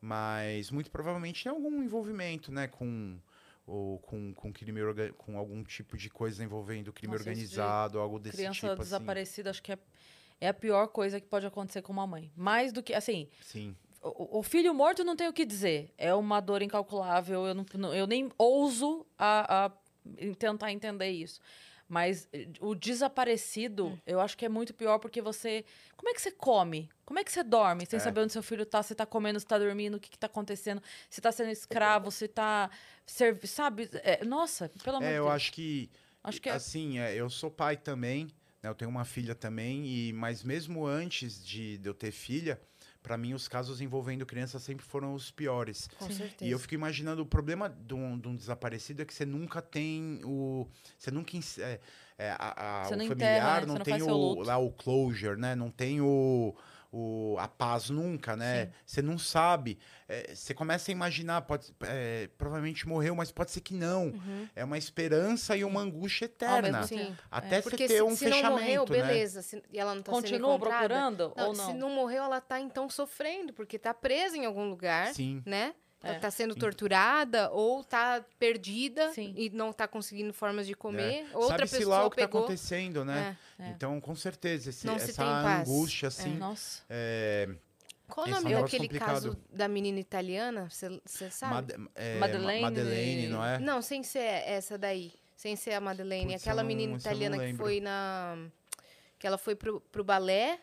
mas 0.00 0.70
muito 0.70 0.88
provavelmente 0.88 1.42
tem 1.42 1.50
algum 1.50 1.82
envolvimento, 1.82 2.52
né, 2.52 2.68
com 2.68 3.18
ou 3.66 3.98
com, 3.98 4.32
com 4.32 4.52
crime 4.52 4.80
com 5.18 5.36
algum 5.36 5.64
tipo 5.64 5.96
de 5.96 6.08
coisa 6.08 6.44
envolvendo 6.44 6.92
crime 6.92 7.14
Nossa, 7.14 7.28
organizado, 7.28 7.98
algo 7.98 8.20
desse 8.20 8.36
Criança 8.36 8.60
tipo 8.60 8.72
assim. 8.74 8.82
desaparecida, 8.82 9.50
acho 9.50 9.60
que 9.60 9.72
é, 9.72 9.78
é 10.40 10.46
a 10.46 10.54
pior 10.54 10.86
coisa 10.86 11.20
que 11.20 11.26
pode 11.26 11.46
acontecer 11.46 11.82
com 11.82 11.92
uma 11.92 12.06
mãe. 12.06 12.30
Mais 12.36 12.72
do 12.72 12.80
que, 12.80 12.94
assim, 12.94 13.28
Sim. 13.42 13.74
o, 14.00 14.38
o 14.38 14.42
filho 14.44 14.72
morto 14.72 15.02
não 15.02 15.16
tem 15.16 15.26
o 15.26 15.32
que 15.32 15.44
dizer. 15.44 15.92
É 15.98 16.14
uma 16.14 16.38
dor 16.38 16.62
incalculável. 16.62 17.44
Eu, 17.44 17.54
não, 17.74 17.92
eu 17.92 18.06
nem 18.06 18.30
ouso 18.38 19.04
a, 19.18 19.66
a 19.66 19.72
tentar 20.38 20.70
entender 20.70 21.10
isso. 21.10 21.40
Mas 21.88 22.28
eh, 22.32 22.48
o 22.60 22.74
desaparecido, 22.74 23.86
Hum. 23.86 23.98
eu 24.06 24.20
acho 24.20 24.36
que 24.36 24.44
é 24.44 24.48
muito 24.48 24.74
pior 24.74 24.98
porque 24.98 25.22
você. 25.22 25.64
Como 25.96 26.08
é 26.10 26.14
que 26.14 26.20
você 26.20 26.30
come? 26.30 26.88
Como 27.04 27.18
é 27.18 27.24
que 27.24 27.30
você 27.32 27.42
dorme 27.44 27.86
sem 27.86 27.96
É. 27.98 28.00
saber 28.00 28.20
onde 28.22 28.32
seu 28.32 28.42
filho 28.42 28.66
tá? 28.66 28.82
Se 28.82 28.94
tá 28.94 29.06
comendo, 29.06 29.38
se 29.38 29.46
tá 29.46 29.58
dormindo, 29.58 29.96
o 29.96 30.00
que, 30.00 30.10
que 30.10 30.18
tá 30.18 30.26
acontecendo? 30.26 30.82
Se 31.08 31.20
tá 31.20 31.30
sendo 31.30 31.50
escravo, 31.50 32.10
se 32.10 32.26
tá. 32.28 32.70
Servi 33.06 33.46
sabe? 33.46 33.88
É, 34.02 34.24
nossa, 34.24 34.68
pelo 34.82 34.96
amor 34.96 35.06
É, 35.06 35.12
de 35.12 35.18
eu 35.18 35.24
Deus. 35.24 35.34
acho 35.36 35.52
que 35.52 35.88
Acho 36.24 36.40
que 36.42 36.48
é. 36.48 36.52
assim, 36.52 36.98
é, 36.98 37.14
eu 37.14 37.30
sou 37.30 37.48
pai 37.52 37.76
também, 37.76 38.24
né? 38.60 38.68
Eu 38.68 38.74
tenho 38.74 38.90
uma 38.90 39.04
filha 39.04 39.32
também 39.32 39.86
e 39.86 40.12
mas 40.12 40.42
mesmo 40.42 40.84
antes 40.84 41.44
de, 41.44 41.78
de 41.78 41.88
eu 41.88 41.94
ter 41.94 42.10
filha, 42.10 42.60
para 43.06 43.16
mim 43.16 43.34
os 43.34 43.46
casos 43.46 43.80
envolvendo 43.80 44.26
criança 44.26 44.58
sempre 44.58 44.84
foram 44.84 45.14
os 45.14 45.30
piores. 45.30 45.88
Com 45.96 46.10
certeza. 46.10 46.44
E 46.44 46.50
eu 46.50 46.58
fico 46.58 46.74
imaginando 46.74 47.22
o 47.22 47.26
problema 47.26 47.68
de 47.68 47.94
um, 47.94 48.18
de 48.18 48.26
um 48.26 48.34
desaparecido 48.34 49.00
é 49.00 49.04
que 49.04 49.14
você 49.14 49.24
nunca 49.24 49.62
tem 49.62 50.20
o. 50.24 50.66
Você 50.98 51.12
nunca. 51.12 51.36
É, 51.60 51.78
é, 52.18 52.30
a, 52.36 52.80
a- 52.80 52.84
Você 52.84 52.94
o 52.94 52.96
não 52.96 53.06
familiar 53.06 53.32
enterra, 53.32 53.60
né? 53.60 53.66
não 53.66 53.74
não 53.76 53.84
tem 53.84 54.02
o, 54.02 54.42
lá 54.42 54.58
o 54.58 54.72
closure, 54.72 55.38
né? 55.40 55.54
Não 55.54 55.70
tem 55.70 56.00
o. 56.00 56.52
O, 56.98 57.36
a 57.38 57.46
paz 57.46 57.90
nunca, 57.90 58.34
né? 58.34 58.64
Sim. 58.66 58.72
Você 58.86 59.02
não 59.02 59.18
sabe. 59.18 59.78
É, 60.08 60.34
Você 60.34 60.54
começa 60.54 60.90
a 60.90 60.92
imaginar, 60.92 61.42
pode, 61.42 61.74
é, 61.82 62.30
provavelmente 62.38 62.88
morreu, 62.88 63.14
mas 63.14 63.30
pode 63.30 63.50
ser 63.50 63.60
que 63.60 63.74
não. 63.74 64.06
Uhum. 64.06 64.48
É 64.56 64.64
uma 64.64 64.78
esperança 64.78 65.54
e 65.54 65.62
uma 65.62 65.80
angústia 65.82 66.24
eterna. 66.24 66.84
Sim. 66.84 67.14
Até 67.30 67.56
você 67.60 67.68
Porque 67.68 67.86
ter 67.86 67.96
se, 67.96 68.02
um 68.02 68.16
se 68.16 68.24
fechamento, 68.24 68.44
não 68.48 68.52
morreu, 68.60 68.86
né? 68.88 69.02
beleza. 69.02 69.42
se- 69.42 69.62
e 69.70 69.78
ela 69.78 69.94
não 69.94 70.00
tá 70.00 70.10
sendo 70.12 70.22
Continua 70.22 70.58
procurando 70.58 71.34
Não, 71.36 71.46
ou 71.48 71.54
não? 71.54 71.66
Se 71.66 71.72
não 71.74 71.90
morreu, 71.90 72.24
ela 72.24 72.40
tá 72.40 72.58
então 72.60 72.88
sofrendo, 72.88 73.52
porque 73.52 73.78
tá 73.78 73.92
presa 73.92 74.36
em 74.38 74.46
algum 74.46 74.66
lugar, 74.70 75.12
Sim. 75.12 75.42
né? 75.44 75.74
Ela 76.06 76.16
É. 76.16 76.18
tá 76.18 76.30
sendo 76.30 76.54
torturada 76.54 77.50
ou 77.50 77.82
tá 77.84 78.24
perdida 78.38 79.12
Sim. 79.12 79.34
e 79.36 79.50
não 79.50 79.72
tá 79.72 79.86
conseguindo 79.88 80.32
formas 80.32 80.66
de 80.66 80.74
comer. 80.74 81.26
Outra 81.34 81.58
Sabe-se 81.58 81.78
pessoa 81.78 81.98
lá 81.98 82.06
o 82.06 82.10
que 82.10 82.16
tá 82.16 82.26
pegou. 82.26 82.40
acontecendo, 82.44 83.04
né? 83.04 83.36
É. 83.58 83.68
Então, 83.70 84.00
com 84.00 84.14
certeza, 84.14 84.70
esse- 84.70 84.86
Não 84.86 84.98
se 84.98 85.10
essa 85.10 85.22
tem 85.22 85.26
paz. 85.32 85.68
angústia, 85.68 86.08
assim. 86.08 86.34
Nossa. 86.36 86.82
é, 86.88 87.48
Qual 88.08 88.26
o 88.26 88.30
nome 88.30 88.52
é 88.52 88.60
daquele 88.60 88.84
complicado. 88.84 89.08
caso 89.08 89.36
da 89.52 89.66
menina 89.66 89.98
italiana? 89.98 90.68
Você 90.70 91.30
sabe? 91.30 91.54
Mad- 91.76 91.88
é, 91.94 92.18
Madeleine- 92.18 92.62
Madeleine, 92.62 93.26
não 93.28 93.44
é? 93.44 93.58
Não, 93.58 93.82
sem 93.82 94.02
ser 94.02 94.20
essa 94.46 94.78
daí. 94.78 95.12
Sem 95.36 95.56
ser 95.56 95.72
a 95.74 95.80
Madeleine. 95.80 96.32
Putz, 96.32 96.42
Aquela 96.42 96.62
menina 96.64 96.96
italiana 96.96 97.36
que 97.38 97.54
foi 97.54 97.80
na. 97.80 98.38
Que 99.18 99.26
ela 99.26 99.36
foi 99.38 99.54
pro, 99.54 99.80
pro 99.80 100.04
balé. 100.04 100.58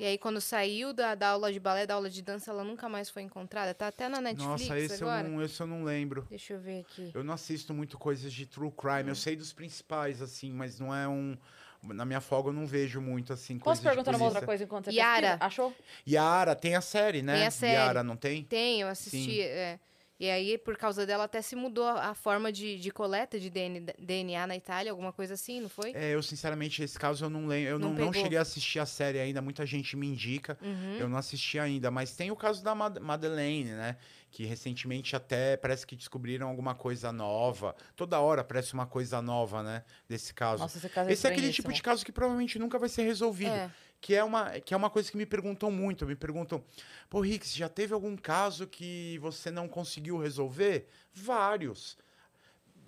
E 0.00 0.06
aí, 0.06 0.16
quando 0.16 0.40
saiu 0.40 0.94
da, 0.94 1.14
da 1.14 1.28
aula 1.28 1.52
de 1.52 1.60
balé, 1.60 1.86
da 1.86 1.92
aula 1.92 2.08
de 2.08 2.22
dança, 2.22 2.50
ela 2.50 2.64
nunca 2.64 2.88
mais 2.88 3.10
foi 3.10 3.20
encontrada. 3.20 3.74
Tá 3.74 3.88
até 3.88 4.08
na 4.08 4.18
Netflix 4.18 4.62
Nossa, 4.62 4.78
esse 4.78 5.02
eu, 5.02 5.10
agora. 5.10 5.28
não, 5.28 5.42
esse 5.42 5.60
eu 5.60 5.66
não 5.66 5.84
lembro. 5.84 6.26
Deixa 6.30 6.54
eu 6.54 6.58
ver 6.58 6.80
aqui. 6.80 7.10
Eu 7.12 7.22
não 7.22 7.34
assisto 7.34 7.74
muito 7.74 7.98
coisas 7.98 8.32
de 8.32 8.46
true 8.46 8.70
crime. 8.70 9.02
Hum. 9.02 9.08
Eu 9.08 9.14
sei 9.14 9.36
dos 9.36 9.52
principais, 9.52 10.22
assim, 10.22 10.50
mas 10.52 10.80
não 10.80 10.94
é 10.94 11.06
um. 11.06 11.36
Na 11.82 12.06
minha 12.06 12.22
folga 12.22 12.48
eu 12.48 12.54
não 12.54 12.66
vejo 12.66 12.98
muito, 12.98 13.30
assim, 13.34 13.58
Posso 13.58 13.82
perguntar 13.82 14.16
uma 14.16 14.24
outra 14.24 14.40
coisa 14.40 14.64
enquanto 14.64 14.86
você 14.86 14.96
Yara. 14.96 15.20
pesquisa? 15.20 15.44
Achou? 15.44 15.76
Yara, 16.08 16.56
tem 16.56 16.76
a 16.76 16.80
série, 16.80 17.20
né? 17.20 17.34
Tem 17.34 17.46
a 17.46 17.50
série. 17.50 17.74
Yara, 17.74 18.02
não 18.02 18.16
tem? 18.16 18.44
Tem, 18.44 18.80
eu 18.80 18.88
assisti. 18.88 19.42
É. 19.42 19.78
E 20.20 20.28
aí, 20.28 20.58
por 20.58 20.76
causa 20.76 21.06
dela, 21.06 21.24
até 21.24 21.40
se 21.40 21.56
mudou 21.56 21.86
a 21.88 22.14
forma 22.14 22.52
de, 22.52 22.78
de 22.78 22.90
coleta 22.90 23.40
de 23.40 23.48
DN 23.48 23.80
DNA 23.98 24.46
na 24.46 24.54
Itália, 24.54 24.92
alguma 24.92 25.14
coisa 25.14 25.32
assim, 25.32 25.62
não 25.62 25.68
foi? 25.70 25.92
É, 25.94 26.14
eu 26.14 26.22
sinceramente, 26.22 26.82
esse 26.82 26.98
caso 26.98 27.24
eu 27.24 27.30
não 27.30 27.46
lembro. 27.46 27.70
Eu 27.70 27.78
Não 27.78 27.94
não, 27.94 28.04
não, 28.04 28.12
cheguei 28.12 28.36
a 28.36 28.42
assistir 28.42 28.78
a 28.80 28.84
série 28.84 29.18
ainda, 29.18 29.40
muita 29.40 29.64
gente 29.64 29.96
me 29.96 30.06
indica. 30.06 30.58
Uhum. 30.60 30.98
Eu 30.98 31.08
não 31.08 31.16
assisti 31.16 31.58
ainda, 31.58 31.90
mas 31.90 32.14
tem 32.14 32.30
o 32.30 32.36
caso 32.36 32.62
da 32.62 32.74
Mad- 32.74 32.98
Madeleine, 32.98 33.70
né? 33.72 33.96
Que 34.30 34.44
recentemente 34.44 35.16
até 35.16 35.56
parece 35.56 35.86
que 35.86 35.96
descobriram 35.96 36.48
alguma 36.48 36.74
coisa 36.74 37.10
nova. 37.10 37.74
Toda 37.96 38.20
hora 38.20 38.44
parece 38.44 38.74
uma 38.74 38.86
coisa 38.86 39.22
nova, 39.22 39.62
né? 39.62 39.82
Desse 40.06 40.34
caso. 40.34 40.62
Nossa, 40.62 40.76
esse 40.76 40.88
caso 40.90 41.08
é 41.08 41.12
Esse 41.14 41.26
é 41.26 41.30
aquele 41.30 41.50
tipo 41.50 41.72
de 41.72 41.82
caso 41.82 42.04
que 42.04 42.12
provavelmente 42.12 42.58
nunca 42.58 42.78
vai 42.78 42.90
ser 42.90 43.04
resolvido. 43.04 43.52
É. 43.52 43.70
Que, 44.00 44.14
é 44.14 44.24
uma, 44.24 44.58
que 44.60 44.72
é 44.72 44.76
uma 44.76 44.88
coisa 44.88 45.10
que 45.10 45.16
me 45.16 45.26
perguntam 45.26 45.70
muito. 45.70 46.06
Me 46.06 46.16
perguntam, 46.16 46.64
pô, 47.08 47.20
Rix, 47.20 47.54
já 47.54 47.68
teve 47.68 47.92
algum 47.92 48.16
caso 48.16 48.66
que 48.66 49.18
você 49.18 49.50
não 49.50 49.68
conseguiu 49.68 50.18
resolver? 50.18 50.88
Vários. 51.12 51.98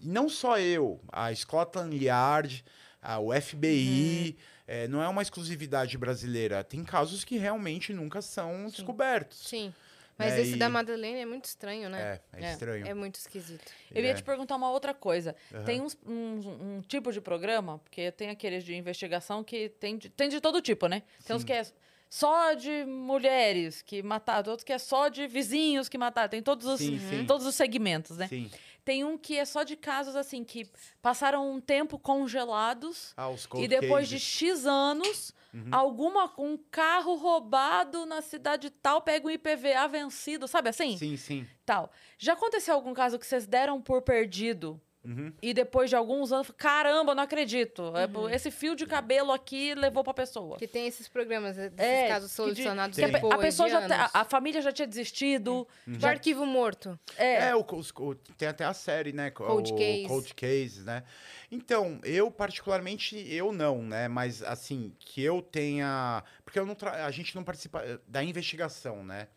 E 0.01 0.09
não 0.09 0.29
só 0.29 0.59
eu, 0.59 1.01
a 1.13 1.35
Scotland 1.35 1.95
Yard, 2.03 2.65
a, 3.01 3.19
o 3.19 3.33
FBI, 3.39 4.37
eh, 4.67 4.89
não 4.89 5.03
é 5.03 5.09
uma 5.09 5.23
exclusividade 5.23 5.99
brasileira. 5.99 6.65
Tem 6.65 6.83
casos 6.83 7.25
que 7.25 7.37
realmente 7.37 7.93
nunca 7.93 8.23
são 8.23 8.67
descobertos. 8.67 9.39
Sim. 9.47 9.75
Mas 10.19 10.35
É, 10.35 10.41
esse 10.43 10.55
e- 10.55 10.59
da 10.59 10.69
Madeleine 10.69 11.21
é 11.21 11.27
muito 11.27 11.47
estranho, 11.47 11.89
né? 11.89 12.21
É, 12.33 12.41
é, 12.41 12.45
É. 12.47 12.53
estranho. 12.53 12.87
É 12.87 12.95
muito 12.95 13.17
esquisito. 13.17 13.65
Eu 13.95 14.03
ia 14.05 14.11
É. 14.11 14.15
te 14.15 14.23
perguntar 14.23 14.57
uma 14.57 14.71
outra 14.71 14.93
coisa. 14.95 15.35
Aham. 15.53 15.65
Tem 15.65 15.81
uns- 15.81 15.97
um, 16.07 16.77
um 16.79 16.83
tipo 16.87 17.11
de 17.13 17.21
programa, 17.21 17.79
porque 17.79 18.11
tem 18.13 18.29
aqueles 18.31 18.63
de 18.65 18.75
investigação 18.75 19.43
que 19.43 19.69
tem 19.69 19.97
de, 19.97 20.09
tem 20.11 20.29
de 20.29 20.41
todo 20.41 20.61
tipo, 20.61 20.87
né? 20.87 21.03
Tem 21.25 21.35
uns 21.35 21.43
Sim. 21.43 21.47
que 21.47 21.53
é 21.53 21.63
só 22.11 22.53
de 22.53 22.85
mulheres 22.85 23.81
que 23.81 24.03
mataram, 24.03 24.51
outros 24.51 24.65
que 24.65 24.73
é 24.73 24.79
só 24.79 25.09
de 25.09 25.27
vizinhos 25.27 25.89
que 25.89 25.97
mataram. 25.97 26.29
Tem 26.29 26.43
todos 26.43 26.67
os, 26.67 26.79
Sim, 26.79 26.99
sim. 26.99 27.25
todos 27.27 27.47
os 27.47 27.55
segmentos, 27.55 28.19
né? 28.19 28.29
Sim. 28.29 28.51
Tem 28.85 29.05
um 29.05 29.17
que 29.17 29.37
é 29.39 29.45
só 29.45 29.63
de 29.63 29.77
casos 29.77 30.17
assim 30.17 30.43
que 30.43 30.69
passaram 31.01 31.51
um 31.51 31.61
tempo 31.61 31.99
congelados 31.99 33.13
Ah, 33.17 33.29
os 33.29 33.49
e 33.57 33.69
depois 33.69 34.09
de 34.09 34.17
cases. 34.17 34.29
X 34.29 34.67
anos, 34.67 35.33
Uhum. 35.55 35.69
alguma 35.71 36.33
um 36.39 36.57
carro 36.71 37.15
roubado 37.15 38.07
na 38.07 38.23
cidade 38.23 38.71
tal 38.71 39.03
pega 39.03 39.27
um 39.27 39.31
IPVA 39.31 39.87
vencido, 39.87 40.49
sabe 40.49 40.71
assim? 40.71 40.97
Sim, 40.97 41.17
sim. 41.17 41.47
Tal. 41.67 41.93
Já 42.19 42.33
aconteceu 42.33 42.75
algum 42.75 42.95
caso 42.95 43.19
que 43.19 43.27
vocês 43.27 43.47
deram 43.47 43.81
por 43.81 44.01
perdido 44.03 44.81
Uhum. 45.05 45.33
e 45.43 45.53
depois 45.53 45.91
de 45.91 45.97
alguns 45.97 46.31
anos, 46.33 46.49
caramba, 46.57 47.13
não 47.15 47.25
acredito. 47.25 47.93
É, 47.97 48.35
Esse 48.37 48.51
fio 48.53 48.77
de 48.77 48.87
cabelo 48.87 49.33
aqui 49.33 49.75
levou 49.75 50.05
pra 50.05 50.15
pessoa. 50.15 50.57
Que 50.59 50.69
tem 50.69 50.87
esses 50.87 51.09
programas, 51.09 51.59
eh, 51.59 51.71
desses 51.71 51.93
É, 51.93 52.09
casos 52.09 52.31
de- 52.31 52.37
solucionados 52.37 52.97
pe- 52.97 53.07
depois 53.11 53.33
a 53.35 53.39
pessoa 53.39 53.67
de 53.69 53.73
já 53.73 53.87
te- 53.87 53.93
a, 53.93 53.97
anos. 54.03 54.11
a 54.15 54.25
família 54.25 54.63
já 54.63 54.71
tinha 54.71 54.87
desistido. 54.87 55.67
Do 55.87 56.07
arquivo 56.07 56.47
morto. 56.47 56.99
É, 57.17 57.49
É, 57.49 57.57
o, 57.57 57.61
o- 57.65 58.15
tem 58.15 58.47
até 58.49 58.65
a 58.65 58.73
série, 58.73 59.13
né? 59.13 59.31
co- 59.31 59.45
Cold 59.45 59.73
o 59.73 59.77
Case. 59.77 60.07
Cold 60.07 60.35
Case, 60.35 60.81
né? 60.83 61.03
Então, 61.51 62.01
eu 62.05 62.31
particularmente, 62.31 63.17
eu 63.29 63.53
não, 63.53 63.83
né? 63.83 64.07
Mas, 64.09 64.43
assim, 64.43 64.95
que 64.99 65.21
eu 65.23 65.43
tenha... 65.43 66.23
Porque 66.45 66.59
eu 66.59 66.65
não 66.65 66.75
tra- 66.75 67.05
a 67.07 67.11
gente 67.11 67.35
não 67.35 67.43
participa 67.43 67.83
eh, 67.85 67.99
da 68.07 68.23
investigação, 68.23 69.05
né? 69.05 69.29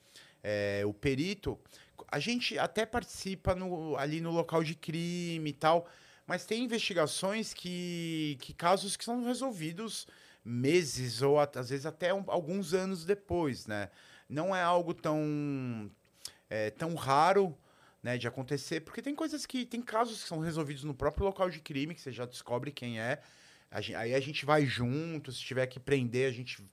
É, 0.48 0.84
o 0.86 0.94
perito, 0.94 1.60
a 2.16 2.20
gente 2.20 2.58
até 2.58 2.86
participa 2.86 3.54
no- 3.54 3.98
ali 3.98 4.22
no 4.22 4.32
local 4.32 4.64
de 4.64 4.74
crime 4.74 5.50
e 5.50 5.54
tal, 5.54 5.86
mas 6.26 6.46
tem 6.46 6.64
investigações 6.64 7.54
que, 7.54 8.38
que 8.40 8.54
casos 8.54 8.96
que 8.96 9.04
são 9.04 9.26
resolvidos 9.26 10.08
meses 10.44 11.22
ou 11.22 11.38
às 11.40 11.70
vezes 11.70 11.86
até 11.86 12.14
um- 12.14 12.24
alguns 12.28 12.74
anos 12.74 13.04
depois, 13.04 13.68
né? 13.68 13.90
Não 14.30 14.56
é 14.56 14.62
algo 14.64 14.94
tão, 14.94 15.92
é, 16.50 16.70
tão 16.72 16.96
raro 16.96 17.58
né, 18.02 18.18
de 18.18 18.28
acontecer, 18.28 18.80
porque 18.82 19.02
tem 19.02 19.14
coisas 19.16 19.46
que. 19.46 19.66
Tem 19.66 19.82
casos 19.82 20.22
que 20.24 20.30
são 20.30 20.40
resolvidos 20.40 20.84
no 20.86 20.94
próprio 20.94 21.26
local 21.26 21.50
de 21.50 21.60
crime, 21.60 21.94
que 21.96 22.02
você 22.02 22.12
já 22.14 22.26
descobre 22.26 22.72
quem 22.72 23.00
é. 23.00 23.20
A 23.70 23.82
gen- 23.82 23.96
aí 23.96 24.14
a 24.14 24.20
gente 24.22 24.46
vai 24.46 24.66
junto, 24.66 25.32
se 25.34 25.40
tiver 25.42 25.68
que 25.68 25.80
prender, 25.80 26.30
a 26.30 26.34
gente 26.34 26.64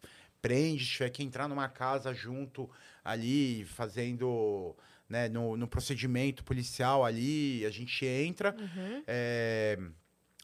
prende, 0.41 0.85
se 0.85 0.93
tiver 0.93 1.11
que 1.11 1.23
entrar 1.23 1.49
numa 1.49 1.69
casa 1.69 2.15
junto 2.15 2.71
ali, 3.05 3.65
fazendo. 3.65 4.77
Né, 5.13 5.29
no, 5.29 5.59
no 5.59 5.69
procedimento 5.69 6.43
policial 6.43 7.05
ali, 7.05 7.67
a 7.67 7.71
gente 7.71 8.07
entra. 8.07 8.57
Uhum. 8.59 9.03
é, 9.07 9.79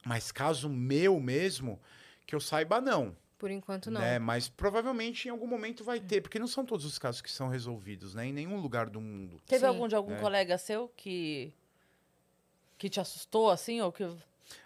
mas 0.05 0.31
caso 0.31 0.69
meu 0.69 1.19
mesmo, 1.19 1.81
que 2.27 2.35
eu 2.35 2.41
saiba, 2.41 2.79
não. 2.79 3.17
Por 3.39 3.51
enquanto, 3.51 3.91
não. 3.91 3.99
Né? 3.99 4.19
Mas 4.19 4.47
provavelmente 4.47 5.27
em 5.27 5.31
algum 5.31 5.47
momento 5.47 5.83
vai 5.83 6.01
ter, 6.01 6.21
porque 6.21 6.39
não 6.39 6.47
são 6.47 6.67
todos 6.67 6.85
os 6.85 6.99
casos 6.99 7.23
que 7.23 7.31
são 7.31 7.49
resolvidos, 7.49 8.15
né? 8.15 8.27
Em 8.27 8.33
nenhum 8.33 8.61
lugar 8.61 8.91
do 8.91 9.01
mundo. 9.01 9.41
teve 9.47 9.61
Sim. 9.61 9.67
algum 9.69 9.89
de 9.89 9.95
algum 9.95 10.13
É. 10.13 10.21
colega 10.21 10.59
seu 10.59 10.93
que 10.95 11.51
que 12.77 12.91
te 12.91 13.01
assustou 13.01 13.51
assim 13.51 13.81
ou 13.81 13.91
que 13.91 14.05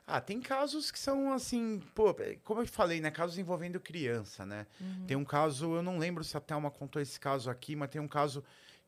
Ah, 0.04 0.20
tem 0.20 0.40
casos 0.40 0.90
que 0.90 0.98
são 0.98 1.32
assim, 1.32 1.80
pô, 1.94 2.12
como 2.42 2.60
eu 2.60 2.66
falei, 2.66 3.00
né? 3.00 3.10
Casos 3.12 3.38
envolvendo 3.38 3.78
criança, 3.78 4.44
né? 4.44 4.66
Tem 5.06 5.16
um 5.16 5.24
caso, 5.24 5.76
eu 5.76 5.82
não 5.82 5.96
lembro 5.96 6.24
se 6.24 6.36
a 6.36 6.40
Thelma 6.40 6.72
contou 6.72 7.00
esse 7.00 7.20
caso 7.20 7.48
aqui, 7.48 7.76
mas 7.76 7.88
tem 7.88 8.00
um 8.00 8.08
caso 8.08 8.42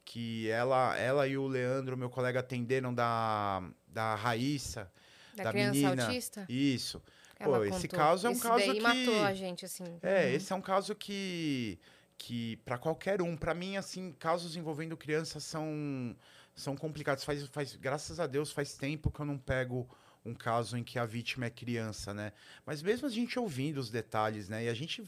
que 0.04 0.48
ela, 0.50 0.96
ela 0.98 1.26
e 1.26 1.36
o 1.38 1.46
Leandro, 1.46 1.96
meu 1.96 2.10
colega, 2.10 2.40
atenderam 2.40 2.92
da, 2.94 3.62
da 3.86 4.14
Raíssa, 4.14 4.90
Da, 5.34 5.44
Da 5.44 5.50
criança 5.50 5.72
menina. 5.80 6.06
autista? 6.06 6.46
isso. 6.48 7.02
Ela 7.40 7.58
Pô, 7.58 7.64
esse 7.64 7.88
contou. 7.88 7.98
caso 7.98 8.26
é 8.26 8.30
um 8.30 8.32
Esse 8.34 8.42
caso 8.42 8.72
que- 8.74 8.80
matou 8.80 9.22
a 9.24 9.34
gente, 9.34 9.64
assim. 9.64 9.84
É, 10.02 10.24
Uhum. 10.26 10.30
esse 10.36 10.52
é 10.52 10.56
um 10.56 10.60
caso 10.60 10.94
que, 10.94 11.78
que 12.16 12.56
para 12.58 12.78
qualquer 12.78 13.20
um, 13.20 13.36
para 13.36 13.52
mim, 13.54 13.76
assim, 13.76 14.12
casos 14.12 14.54
envolvendo 14.56 14.96
crianças 14.96 15.42
são, 15.42 16.16
são 16.54 16.76
complicados. 16.76 17.24
Faz, 17.24 17.44
faz, 17.48 17.74
graças 17.74 18.20
a 18.20 18.26
Deus, 18.26 18.52
faz 18.52 18.74
tempo 18.76 19.10
que 19.10 19.18
eu 19.20 19.26
não 19.26 19.36
pego 19.38 19.88
um 20.24 20.32
caso 20.32 20.78
em 20.78 20.84
que 20.84 20.98
a 20.98 21.04
vítima 21.04 21.46
é 21.46 21.50
criança, 21.50 22.14
né? 22.14 22.32
Mas 22.64 22.80
mesmo 22.82 23.06
a 23.06 23.10
gente 23.10 23.38
ouvindo 23.38 23.78
os 23.78 23.90
detalhes, 23.90 24.48
né? 24.48 24.64
E 24.64 24.68
a 24.68 24.74
gente, 24.74 25.02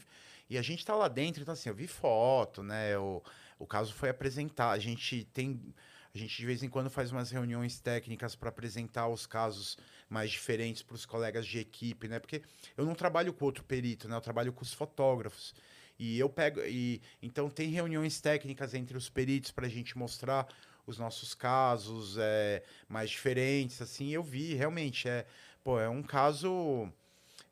e 0.49 0.57
a 0.57 0.61
gente 0.61 0.85
tá 0.85 0.93
lá 0.93 1.07
dentro, 1.07 1.41
então 1.41 1.53
assim, 1.53 1.69
eu 1.69 1.75
vi 1.75 1.87
foto, 1.87 2.61
né? 2.61 2.97
O, 2.99 3.23
o 3.59 3.65
caso 3.65 3.93
foi 3.93 4.09
apresentar. 4.09 4.71
A 4.71 4.79
gente 4.79 5.25
tem. 5.33 5.73
A 6.13 6.17
gente 6.17 6.35
de 6.35 6.45
vez 6.45 6.63
em 6.63 6.69
quando 6.69 6.89
faz 6.89 7.11
umas 7.11 7.29
reuniões 7.29 7.79
técnicas 7.79 8.35
para 8.35 8.49
apresentar 8.49 9.07
os 9.07 9.27
casos 9.27 9.77
mais 10.09 10.31
diferentes 10.31 10.81
para 10.81 10.95
os 10.95 11.05
colegas 11.05 11.45
de 11.45 11.59
equipe, 11.59 12.07
né? 12.07 12.17
Porque 12.19 12.41
eu 12.75 12.85
não 12.85 12.95
trabalho 12.95 13.33
com 13.33 13.45
outro 13.45 13.63
perito, 13.63 14.07
né? 14.07 14.15
Eu 14.15 14.21
trabalho 14.21 14.53
com 14.53 14.63
os 14.63 14.73
fotógrafos. 14.73 15.53
E 15.99 16.17
eu 16.17 16.29
pego. 16.29 16.61
E, 16.61 17.01
então 17.21 17.49
tem 17.49 17.69
reuniões 17.69 18.21
técnicas 18.21 18.73
entre 18.73 18.97
os 18.97 19.09
peritos 19.09 19.51
para 19.51 19.65
a 19.65 19.69
gente 19.69 19.97
mostrar 19.97 20.47
os 20.85 20.97
nossos 20.97 21.35
casos 21.35 22.17
é, 22.17 22.63
mais 22.87 23.09
diferentes, 23.09 23.81
assim. 23.81 24.09
Eu 24.09 24.23
vi, 24.23 24.53
realmente, 24.53 25.07
é, 25.07 25.25
pô, 25.63 25.79
é 25.79 25.89
um 25.89 26.01
caso. 26.01 26.91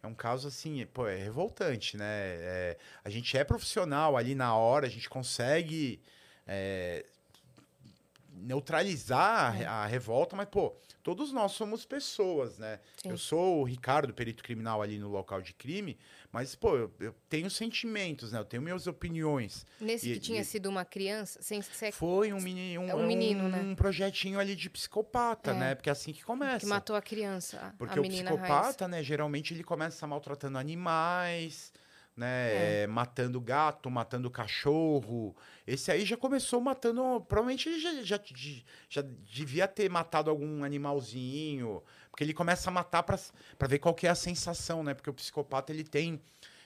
É 0.06 0.08
um 0.08 0.14
caso 0.14 0.48
assim, 0.48 0.86
pô, 0.94 1.08
é 1.08 1.16
revoltante, 1.18 1.98
né? 1.98 2.06
É, 2.08 2.78
a 3.04 3.10
gente 3.10 3.36
é 3.38 3.44
profissional 3.44 4.16
ali 4.16 4.36
na 4.36 4.56
hora, 4.56 4.86
a 4.86 4.90
gente 4.90 5.10
consegue 5.10 6.00
é, 6.48 7.04
neutralizar 8.34 9.46
a 9.46 9.50
re- 9.50 9.66
a 9.66 9.86
revolta, 9.86 10.36
mas, 10.36 10.48
pô, 10.48 10.76
todos 11.02 11.32
nós 11.32 11.54
somos 11.54 11.86
pessoas, 11.86 12.58
né? 12.58 12.80
Sim. 13.02 13.10
Eu 13.10 13.18
sou 13.18 13.62
o 13.62 13.64
Ricardo, 13.64 14.14
perito 14.14 14.44
criminal 14.44 14.82
ali 14.82 14.98
no 15.00 15.10
local 15.10 15.42
de 15.42 15.54
crime, 15.54 15.98
mas, 16.36 16.54
pô, 16.54 16.76
eu, 16.76 16.94
eu 17.00 17.16
tenho 17.30 17.50
sentimentos, 17.50 18.34
né? 18.34 18.40
Eu 18.40 18.44
tenho 18.44 18.62
minhas 18.62 18.88
opiniões. 18.88 19.66
Nesse 19.80 20.10
E- 20.12 20.14
que 20.16 20.20
tinha 20.20 20.42
e- 20.42 20.44
sido 20.44 20.68
uma 20.68 20.84
criança, 20.84 21.42
sem 21.42 21.62
ser 21.62 21.94
Foi 21.94 22.34
um, 22.34 22.42
meni, 22.42 22.78
um, 22.78 22.90
É 22.90 22.94
um 22.94 23.08
menino, 23.08 23.46
um, 23.46 23.48
né? 23.48 23.62
um 23.62 23.74
projetinho 23.74 24.38
ali 24.38 24.54
de 24.54 24.70
psicopata, 24.70 25.52
É. 25.52 25.54
né? 25.54 25.76
Porque 25.76 25.88
é 25.88 25.94
assim 25.94 26.12
que 26.12 26.26
começa. 26.26 26.60
que 26.60 26.66
matou 26.66 26.94
a 26.94 27.02
criança, 27.02 27.74
Porque 27.78 27.98
a 27.98 28.02
o 28.02 28.06
psicopata, 28.06 28.86
né, 28.86 29.02
geralmente 29.02 29.54
ele 29.54 29.64
começa 29.64 30.06
maltratando 30.06 30.58
animais, 30.58 31.72
né, 32.18 32.84
é, 32.84 32.88
matando 32.88 33.40
gato, 33.40 33.90
matando 33.90 34.30
cachorro. 34.30 35.34
Esse 35.66 35.90
aí 35.92 36.06
já 36.06 36.18
começou 36.18 36.60
matando, 36.60 37.22
provavelmente 37.28 37.70
ele 37.70 37.80
já, 37.80 38.04
já, 38.04 38.20
já 38.90 39.02
devia 39.02 39.68
ter 39.70 39.90
matado 39.90 40.30
algum 40.30 40.64
animalzinho, 40.66 41.82
porque 42.16 42.24
ele 42.24 42.34
começa 42.34 42.70
a 42.70 42.74
matar 42.74 43.04
pra 43.04 43.68
ver 43.68 43.78
qual 43.78 43.94
que 43.94 44.08
é 44.08 44.10
a 44.10 44.16
sensação, 44.16 44.82
né? 44.82 44.94
Porque 44.94 45.10
o 45.10 45.14
psicopata 45.14 45.74
ele 45.74 45.84
tem 45.84 46.22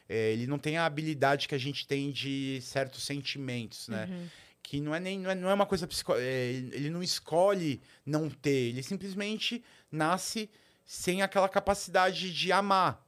é, 0.07 0.31
ele 0.31 0.45
não 0.45 0.59
tem 0.59 0.77
a 0.77 0.85
habilidade 0.85 1.47
que 1.47 1.55
a 1.55 1.57
gente 1.57 1.87
tem 1.87 2.11
de 2.11 2.59
certos 2.61 3.01
sentimentos, 3.03 3.87
né? 3.87 4.07
Uhum. 4.11 4.27
que 4.61 4.79
não 4.79 4.93
é 4.93 4.99
nem 4.99 5.17
não 5.17 5.31
é, 5.31 5.33
não 5.33 5.49
é 5.49 5.53
uma 5.55 5.65
coisa 5.65 5.87
psico, 5.87 6.13
é, 6.13 6.51
ele 6.51 6.75
ele 6.75 6.89
não 6.91 7.01
escolhe 7.01 7.81
não 8.05 8.29
ter, 8.29 8.69
ele 8.69 8.83
simplesmente 8.83 9.63
nasce 9.91 10.51
sem 10.85 11.23
aquela 11.23 11.49
capacidade 11.49 12.31
de 12.31 12.51
amar, 12.51 13.03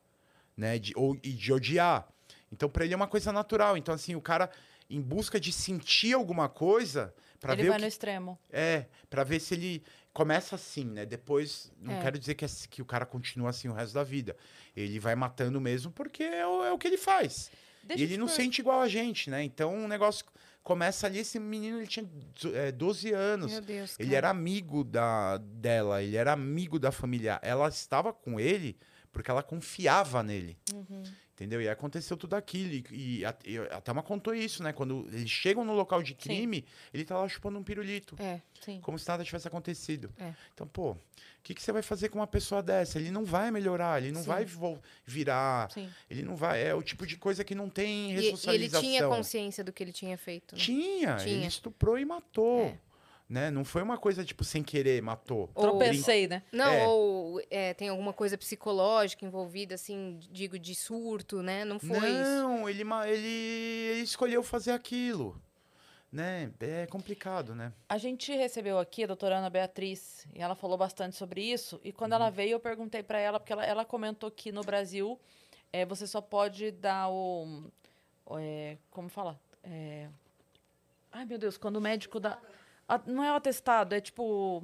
né, 0.57 0.79
de, 0.79 0.93
ou 0.95 1.15
e 1.21 1.33
de 1.33 1.53
odiar. 1.53 2.07
Então 2.51 2.67
para 2.67 2.85
ele 2.85 2.95
é 2.95 2.97
uma 2.97 3.07
coisa 3.07 3.31
natural. 3.31 3.77
Então 3.77 3.93
assim, 3.93 4.15
o 4.15 4.21
cara 4.21 4.49
em 4.89 4.99
busca 4.99 5.39
de 5.39 5.51
sentir 5.51 6.13
alguma 6.13 6.49
coisa 6.49 7.13
para 7.39 7.53
Ele 7.53 7.63
ver 7.63 7.67
vai 7.69 7.77
o 7.77 7.79
que 7.79 7.81
no 7.81 7.87
extremo. 7.87 8.39
é, 8.51 8.85
para 9.09 9.23
ver 9.23 9.39
se 9.39 9.53
ele 9.53 9.83
começa 10.13 10.55
assim, 10.55 10.85
né? 10.85 11.05
Depois, 11.05 11.71
não 11.79 11.93
É. 11.95 12.01
quero 12.01 12.19
dizer 12.19 12.35
que, 12.35 12.45
é- 12.45 12.49
que 12.69 12.81
o 12.81 12.85
cara 12.85 13.05
continua 13.05 13.49
assim 13.49 13.67
o 13.67 13.73
resto 13.73 13.93
da 13.93 14.03
vida. 14.03 14.35
Ele 14.75 14.99
vai 14.99 15.15
matando 15.15 15.59
mesmo 15.61 15.91
porque 15.91 16.23
é 16.23 16.45
o, 16.45 16.63
é 16.63 16.71
o 16.71 16.77
que 16.77 16.87
ele 16.87 16.97
faz. 16.97 17.49
Deixa 17.83 18.01
e 18.03 18.05
ele 18.05 18.17
não 18.17 18.27
sente 18.27 18.59
igual 18.61 18.81
a 18.81 18.87
gente, 18.87 19.29
né? 19.29 19.43
Então 19.43 19.85
o 19.85 19.87
negócio 19.87 20.25
começa 20.63 21.07
ali. 21.07 21.19
Esse 21.19 21.39
menino 21.39 21.77
ele 21.79 21.87
tinha 21.87 22.05
dezo- 22.05 22.55
é, 22.55 22.71
12 22.71 23.11
anos. 23.11 23.51
Meu 23.51 23.61
Deus, 23.61 23.95
Ele 23.97 24.09
cara. 24.09 24.17
era 24.17 24.29
amigo 24.29 24.83
da, 24.83 25.37
dela, 25.37 26.03
ele 26.03 26.15
era 26.15 26.31
amigo 26.33 26.77
da 26.77 26.91
família. 26.91 27.39
Ela 27.41 27.67
estava 27.69 28.13
com 28.13 28.39
ele 28.39 28.77
porque 29.11 29.31
ela 29.31 29.41
confiava 29.41 30.21
nele. 30.21 30.57
Uhum. 30.73 31.03
Entendeu? 31.41 31.59
E 31.59 31.67
aconteceu 31.67 32.15
tudo 32.15 32.35
aquilo. 32.35 32.85
E, 32.91 33.25
a, 33.25 33.35
e 33.43 33.57
a 33.57 33.81
Thelma 33.81 34.03
contou 34.03 34.31
isso, 34.35 34.61
né? 34.61 34.71
Quando 34.71 35.07
eles 35.11 35.27
chegam 35.31 35.65
no 35.65 35.73
local 35.73 36.03
de 36.03 36.13
crime, 36.13 36.63
ele 36.93 37.03
tá 37.03 37.17
lá 37.17 37.27
chupando 37.27 37.57
um 37.57 37.63
pirulito. 37.63 38.15
É, 38.19 38.39
Sim. 38.63 38.79
Como 38.79 38.99
se 38.99 39.07
nada 39.07 39.23
tivesse 39.23 39.47
acontecido. 39.47 40.13
É. 40.19 40.35
Então, 40.53 40.67
pô, 40.67 40.91
o 40.91 40.97
que, 41.41 41.55
que 41.55 41.63
você 41.63 41.71
vai 41.71 41.81
fazer 41.81 42.09
com 42.09 42.19
uma 42.19 42.27
pessoa 42.27 42.61
dessa? 42.61 42.99
Ele 42.99 43.09
não 43.09 43.25
vai 43.25 43.49
melhorar, 43.49 43.99
ele 43.99 44.11
não 44.11 44.21
Sim. 44.21 44.27
vai 44.27 44.45
virar, 45.03 45.71
Sim. 45.71 45.89
ele 46.07 46.21
não 46.21 46.35
vai. 46.35 46.61
É 46.63 46.75
o 46.75 46.83
tipo 46.83 47.07
de 47.07 47.17
coisa 47.17 47.43
que 47.43 47.55
não 47.55 47.67
tem 47.67 48.11
e, 48.11 48.13
e 48.13 48.17
ele 48.17 48.25
ressocialização. 48.29 48.81
tinha 48.87 49.07
consciência 49.07 49.63
do 49.63 49.73
que 49.73 49.81
ele 49.83 49.91
tinha 49.91 50.19
feito. 50.19 50.55
né? 50.55 50.61
Tinha, 50.61 51.15
Tinha. 51.15 51.35
ele 51.37 51.47
estuprou 51.47 51.97
e 51.97 52.05
matou. 52.05 52.65
É. 52.65 52.77
Né? 53.31 53.49
Não 53.49 53.63
foi 53.63 53.81
uma 53.81 53.97
coisa 53.97 54.25
tipo 54.25 54.43
sem 54.43 54.61
querer, 54.61 55.01
matou. 55.01 55.49
Ou- 55.55 55.61
Tropecei, 55.63 56.27
né? 56.27 56.43
Não, 56.51 56.65
É. 56.69 56.85
ou 56.85 57.41
é, 57.49 57.73
tem 57.73 57.87
alguma 57.87 58.11
coisa 58.11 58.37
psicológica 58.37 59.25
envolvida, 59.25 59.75
assim, 59.75 60.19
digo, 60.29 60.59
de 60.59 60.75
surto, 60.75 61.41
né? 61.41 61.63
Não 61.63 61.79
foi 61.79 61.95
isso. 62.09 62.29
não, 62.29 62.67
ele, 62.67 62.83
ma- 62.83 63.07
ele, 63.07 63.25
ele 63.25 64.01
escolheu 64.01 64.43
fazer 64.43 64.71
aquilo. 64.73 65.41
Né? 66.11 66.51
É 66.59 66.85
complicado, 66.87 67.55
né? 67.55 67.71
A 67.87 67.97
gente 67.97 68.33
recebeu 68.35 68.77
aqui 68.77 69.05
a 69.05 69.07
doutora 69.07 69.37
Ana 69.37 69.49
Beatriz 69.49 70.27
e 70.35 70.41
ela 70.41 70.53
falou 70.53 70.77
bastante 70.77 71.15
sobre 71.15 71.41
isso. 71.41 71.79
E 71.85 71.93
quando 71.93 72.11
Uhum. 72.11 72.17
ela 72.17 72.29
veio, 72.29 72.51
eu 72.55 72.59
perguntei 72.59 73.01
para 73.01 73.17
ela, 73.17 73.39
porque 73.39 73.53
ela, 73.53 73.65
ela 73.65 73.85
comentou 73.85 74.29
que 74.29 74.51
no 74.51 74.61
Brasil 74.61 75.17
é, 75.71 75.85
você 75.85 76.05
só 76.05 76.19
pode 76.19 76.69
dar 76.71 77.07
o. 77.09 77.63
o, 78.25 78.37
é, 78.37 78.77
como 78.89 79.07
fala? 79.07 79.39
É, 79.63 80.09
ai, 81.13 81.23
meu 81.23 81.37
Deus, 81.37 81.55
quando 81.57 81.77
o 81.77 81.81
médico 81.81 82.19
dá. 82.19 82.37
Não 83.07 83.23
é 83.23 83.31
o 83.31 83.35
atestado, 83.35 83.95
é 83.95 84.01
tipo. 84.01 84.63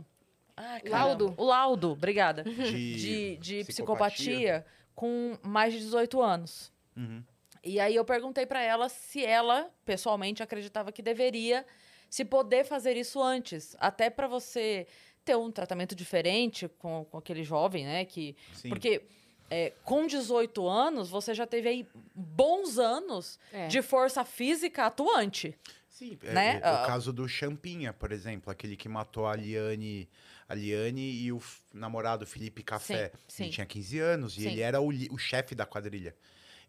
Caramba. 0.56 0.90
Laudo? 0.90 1.34
O 1.38 1.44
laudo, 1.46 1.92
obrigada. 1.92 2.44
De, 2.44 2.96
De, 2.96 3.38
de 3.38 3.64
psicopatia. 3.66 4.16
psicopatia 4.64 4.66
com 4.96 5.38
mais 5.44 5.74
de 5.74 5.80
18 5.80 6.22
anos. 6.22 6.72
Uhum. 6.96 7.24
E 7.64 7.80
aí 7.80 7.96
eu 7.96 8.04
perguntei 8.06 8.46
pra 8.46 8.62
ela 8.62 8.90
se 8.90 9.24
ela, 9.24 9.70
pessoalmente, 9.86 10.42
acreditava 10.42 10.92
que 10.92 11.02
deveria 11.02 11.66
se 12.10 12.24
poder 12.26 12.64
fazer 12.66 12.96
isso 12.98 13.22
antes, 13.22 13.76
até 13.80 14.10
pra 14.10 14.28
você 14.28 14.88
ter 15.26 15.36
um 15.36 15.52
tratamento 15.52 15.94
diferente 15.94 16.68
com, 16.80 17.06
com 17.06 17.18
aquele 17.18 17.44
jovem, 17.44 17.86
né? 17.86 18.06
Que 18.06 18.36
Sim. 18.54 18.70
porque 18.70 19.04
é, 19.52 19.74
com 19.84 20.08
18 20.08 20.66
anos 20.68 21.10
você 21.10 21.34
já 21.34 21.46
teve 21.46 21.68
aí 21.70 21.88
bons 22.16 22.80
anos 22.80 23.38
É. 23.52 23.68
de 23.68 23.82
força 23.82 24.24
física 24.24 24.86
atuante. 24.86 25.54
Sim, 25.98 26.16
é, 26.22 26.34
né? 26.34 26.62
é, 26.64 26.72
o 26.72 26.76
Ah. 26.76 26.86
caso 26.86 27.12
do 27.12 27.28
Champinha, 27.28 27.92
por 27.92 28.12
exemplo, 28.12 28.52
aquele 28.52 28.78
que 28.78 28.88
matou 28.88 29.26
a 29.26 29.36
Liane, 29.36 30.08
a 30.48 30.54
Liane 30.54 31.02
e 31.24 31.32
o 31.32 31.42
namorado 31.74 32.24
Felipe 32.28 32.62
Café. 32.62 33.12
sim. 33.28 33.46
Ele 33.46 33.52
tinha 33.54 33.66
15 33.66 33.98
anos 34.00 34.38
e 34.38 34.42
Sim. 34.42 34.48
ele 34.50 34.62
era 34.62 34.80
o, 34.80 34.90
o 35.12 35.18
chefe 35.18 35.56
da 35.56 35.66
quadrilha. 35.66 36.16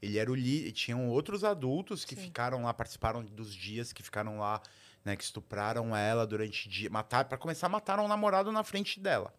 Ele 0.00 0.16
era 0.18 0.30
o 0.30 0.34
líder, 0.34 0.72
tinham 0.72 1.08
outros 1.08 1.44
adultos 1.44 2.06
que 2.06 2.16
ficaram 2.16 2.62
lá, 2.62 2.72
participaram 2.72 3.22
dos 3.22 3.54
dias 3.54 3.92
que 3.92 4.02
ficaram 4.02 4.38
lá, 4.38 4.62
né, 5.04 5.14
que 5.14 5.24
estupraram 5.24 5.94
ela 5.94 6.26
durante 6.26 6.66
dia, 6.66 6.88
matar, 6.88 7.26
para 7.26 7.36
começar 7.36 7.68
mataram 7.68 8.06
o 8.06 8.08
namorado 8.08 8.50
na 8.50 8.64
frente 8.64 8.98
dela. 8.98 9.34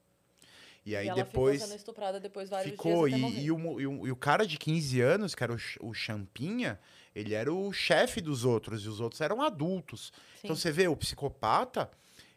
E 0.86 0.96
aí 0.96 1.08
e 1.08 1.10
ela 1.10 1.16
depois 1.24 1.56
ficou 1.56 1.68
sendo 1.68 1.78
estuprada 1.78 2.20
depois 2.20 2.48
vários 2.50 2.72
ficou 2.72 3.08
dias 3.08 3.20
e, 3.20 3.22
morrer. 3.22 3.40
e, 3.40 3.46
e 3.46 3.88
o- 3.88 4.08
e 4.08 4.12
o 4.12 4.16
cara 4.16 4.46
de 4.46 4.58
15 4.58 5.02
anos, 5.02 5.34
que 5.34 5.44
era 5.44 5.54
o, 5.54 5.58
o 5.82 5.94
Champinha, 5.94 6.80
ele 7.20 7.34
era 7.34 7.54
o 7.54 7.72
chefe 7.74 8.22
dos 8.22 8.46
outros 8.46 8.86
e 8.86 8.88
os 8.88 9.00
outros 9.00 9.20
eram 9.22 9.42
adultos. 9.42 10.12
Então 10.44 10.56
Sim. 10.56 10.62
você 10.62 10.72
vê, 10.72 10.88
o 10.88 10.96
psicopata, 10.96 11.90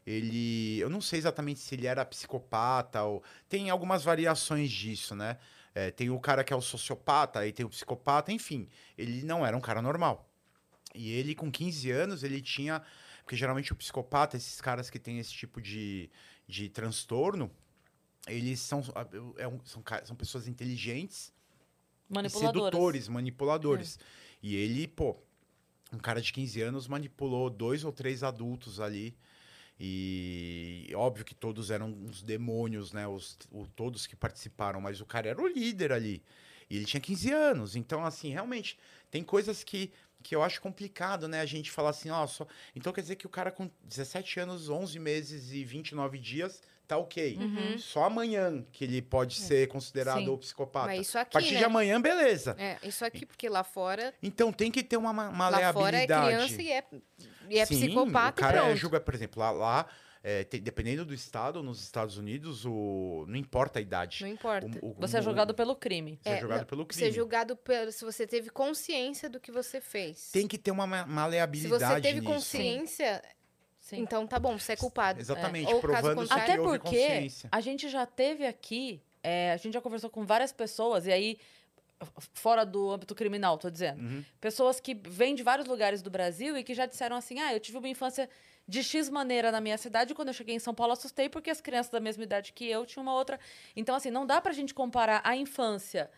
ele. 0.07 0.78
Eu 0.78 0.91
não 0.91 1.01
sei 1.01 1.18
exatamente 1.18 1.61
se 1.61 1.74
ele 1.74 1.87
era 1.87 2.05
psicopata 2.05 3.03
ou. 3.05 3.22
Tem 3.49 3.70
algumas 3.70 4.03
variações 4.03 4.70
disso, 4.70 5.14
né? 5.14 5.39
É, 5.74 5.91
tem 5.91 6.11
o 6.11 6.18
cara 6.18 6.45
que 6.45 6.53
é 6.53 6.57
o 6.57 6.61
sociopata, 6.61 7.39
aí 7.41 7.53
tem 7.53 7.64
o 7.64 7.68
psicopata, 7.68 8.33
enfim. 8.33 8.68
Ele 8.99 9.24
não 9.24 9.47
era 9.47 9.57
um 9.57 9.61
cara 9.61 9.80
normal. 9.80 10.28
E 10.95 11.11
ele, 11.12 11.35
com 11.35 11.51
15 11.51 11.91
anos, 11.91 12.22
ele 12.24 12.41
tinha. 12.41 12.83
Porque 13.22 13.37
geralmente 13.37 13.72
o 13.72 13.76
psicopata, 13.76 14.37
esses 14.37 14.61
caras 14.61 14.91
que 14.91 14.99
têm 14.99 15.20
esse 15.20 15.33
tipo 15.33 15.61
de, 15.62 16.11
de 16.47 16.68
transtorno, 16.68 17.51
eles 18.26 18.59
são, 18.61 18.80
é 19.39 19.45
são, 19.64 19.83
são 20.05 20.16
pessoas 20.16 20.49
inteligentes 20.49 21.33
Manipuladoras. 22.09 22.64
sedutores, 22.64 23.09
manipuladores. 23.09 23.99
E 24.43 24.57
ele, 24.57 24.88
pô, 24.88 25.16
um 25.93 25.99
cara 25.99 26.20
de 26.20 26.32
15 26.32 26.61
anos 26.62 26.88
manipulou 26.88 27.51
dois 27.51 27.84
ou 27.84 27.93
três 27.93 28.22
adultos 28.22 28.80
ali. 28.80 29.16
E 29.80 30.90
óbvio 30.95 31.24
que 31.24 31.34
todos 31.34 31.70
eram 31.70 31.88
uns 31.90 32.22
demônios, 32.22 32.93
né? 32.93 33.07
Os, 33.07 33.38
o- 33.51 33.66
todos 33.66 34.07
que 34.07 34.14
participaram, 34.16 34.80
mas 34.80 35.01
o 35.01 35.07
cara 35.07 35.28
era 35.28 35.43
o 35.43 35.47
líder 35.47 35.93
ali. 35.93 36.22
E 36.70 36.76
ele 36.76 36.84
tinha 36.86 37.01
15 37.01 37.30
anos. 37.32 37.76
Então, 37.76 38.05
assim, 38.05 38.30
realmente, 38.30 38.78
tem 39.11 39.22
coisas 39.24 39.64
que, 39.64 39.93
que 40.22 40.34
eu 40.34 40.43
acho 40.43 40.61
complicado, 40.61 41.26
né? 41.28 41.40
A 41.40 41.47
gente 41.47 41.70
falar 41.70 41.90
assim, 41.90 42.11
ó, 42.11 42.26
só... 42.26 42.47
então 42.76 42.93
quer 42.93 43.01
dizer 43.03 43.16
que 43.16 43.26
o 43.26 43.30
cara 43.30 43.51
com 43.51 43.70
17 43.82 44.40
anos, 44.40 44.68
11 44.68 44.99
meses 44.99 45.53
e 45.53 45.64
29 45.64 46.18
dias 46.18 46.62
tá 46.95 46.99
ok. 46.99 47.36
Uhum. 47.38 47.78
Só 47.78 48.05
amanhã 48.05 48.64
que 48.72 48.84
ele 48.84 49.01
pode 49.03 49.36
ser 49.36 49.68
considerado 49.68 50.24
Sim. 50.24 50.36
psicopata. 50.38 50.86
Mas 50.86 51.07
isso 51.09 51.18
A 51.18 51.22
aqui, 51.22 51.32
partir 51.32 51.53
né? 51.55 51.59
de 51.59 51.64
amanhã, 51.64 52.01
beleza. 52.01 52.55
É, 52.59 52.78
isso 52.82 53.05
aqui, 53.05 53.24
porque 53.26 53.49
lá 53.49 53.62
fora, 53.64 54.12
Então 54.22 54.53
tem 54.53 54.70
que 54.70 54.82
ter 54.82 54.97
uma 54.97 55.12
ma- 55.12 55.28
lá 55.49 55.72
fora 55.72 55.97
é 56.01 56.07
maleabilidade. 56.07 56.26
criança 56.49 56.62
e 56.62 56.70
é, 56.72 56.84
e 57.49 57.59
é 57.59 57.66
Sim, 57.66 57.76
psicopata 57.76 58.40
o 58.40 58.45
e 58.45 58.47
cara 58.49 58.62
pronto. 58.62 58.76
julga, 58.76 59.01
por 59.01 59.14
exemplo, 59.14 59.40
lá, 59.40 59.51
lá, 59.51 59.86
é, 60.24 60.45
tem- 60.45 60.61
dependendo 60.62 61.05
do 61.05 61.12
estado, 61.12 61.62
nos 61.64 61.82
Estados 61.82 62.16
Unidos, 62.16 62.64
o, 62.64 63.24
não 63.26 63.34
importa 63.36 63.80
a 63.80 63.82
idade. 63.82 64.22
Não 64.22 64.28
importa. 64.28 64.68
O- 64.80 64.90
o- 64.90 64.95
Você 65.01 65.16
é 65.16 65.20
o- 65.20 65.22
julgado 65.22 65.53
pelo 65.53 65.74
crime. 65.74 66.18
Você 66.22 66.28
é, 66.28 66.32
É, 66.36 66.40
julgado 66.40 66.61
não, 66.61 66.66
pelo 66.68 66.82
Você 66.84 66.88
crime. 67.01 67.09
é 67.09 67.12
julgado 67.12 67.57
pelo, 67.57 67.90
se 67.90 68.05
você 68.05 68.24
teve 68.26 68.49
consciência 68.49 69.28
do 69.28 69.40
que 69.40 69.51
você 69.51 69.80
fez. 69.80 70.30
Tem 70.30 70.47
que 70.47 70.57
ter 70.59 70.70
uma 70.70 70.86
ma- 70.86 71.03
se 71.05 71.11
maleabilidade 71.11 71.95
você 71.97 72.01
teve 72.01 72.20
nisso. 72.20 72.32
consciência, 72.32 73.16
Sim. 73.24 73.41
Então 74.01 74.26
tá 74.26 74.38
bom, 74.38 74.59
você 74.59 74.72
é 74.72 74.76
culpado. 74.76 75.20
Exatamente, 75.20 75.70
É. 75.70 75.74
Ou 75.74 75.80
caso 75.80 75.93
provando 75.93 76.16
contrário- 76.28 76.45
Até 76.45 76.57
porque 76.62 76.78
consciência. 77.09 77.49
a 77.53 77.61
gente 77.61 77.88
já 77.88 78.05
teve 78.07 78.47
aqui, 78.47 79.03
é, 79.22 79.53
a 79.53 79.57
gente 79.57 79.74
já 79.74 79.80
conversou 79.80 80.11
com 80.11 80.24
várias 80.24 80.53
pessoas, 80.53 81.07
e 81.07 81.12
aí, 81.12 81.38
fora 82.34 82.64
do 82.64 82.90
âmbito 82.90 83.14
criminal, 83.14 83.57
tô 83.59 83.70
dizendo. 83.70 84.01
Uhum. 84.03 84.24
Pessoas 84.40 84.80
que 84.80 84.95
vêm 84.95 85.34
de 85.34 85.43
vários 85.43 85.66
lugares 85.68 86.03
do 86.03 86.11
Brasil 86.11 86.57
e 86.57 86.64
que 86.64 86.74
já 86.74 86.86
disseram 86.86 87.16
assim: 87.16 87.38
ah, 87.40 87.53
eu 87.55 87.61
tive 87.61 87.78
uma 87.78 87.88
infância 87.88 88.28
de 88.66 88.82
X 88.82 89.09
maneira 89.09 89.51
na 89.53 89.61
minha 89.61 89.76
cidade, 89.78 90.12
e 90.12 90.14
quando 90.14 90.28
eu 90.28 90.34
cheguei 90.34 90.55
em 90.55 90.59
São 90.59 90.74
Paulo 90.74 90.93
assustei 90.93 91.28
porque 91.28 91.51
as 91.51 91.61
crianças 91.61 91.90
da 91.90 92.01
mesma 92.01 92.22
idade 92.24 92.53
que 92.53 92.64
eu 92.68 92.84
tinham 92.86 93.03
uma 93.03 93.14
outra. 93.14 93.38
Então, 93.76 93.95
assim, 93.95 94.11
não 94.11 94.24
dá 94.26 94.40
pra 94.40 94.53
gente 94.53 94.72
comparar 94.74 95.20
a 95.24 95.36
infância 95.36 96.11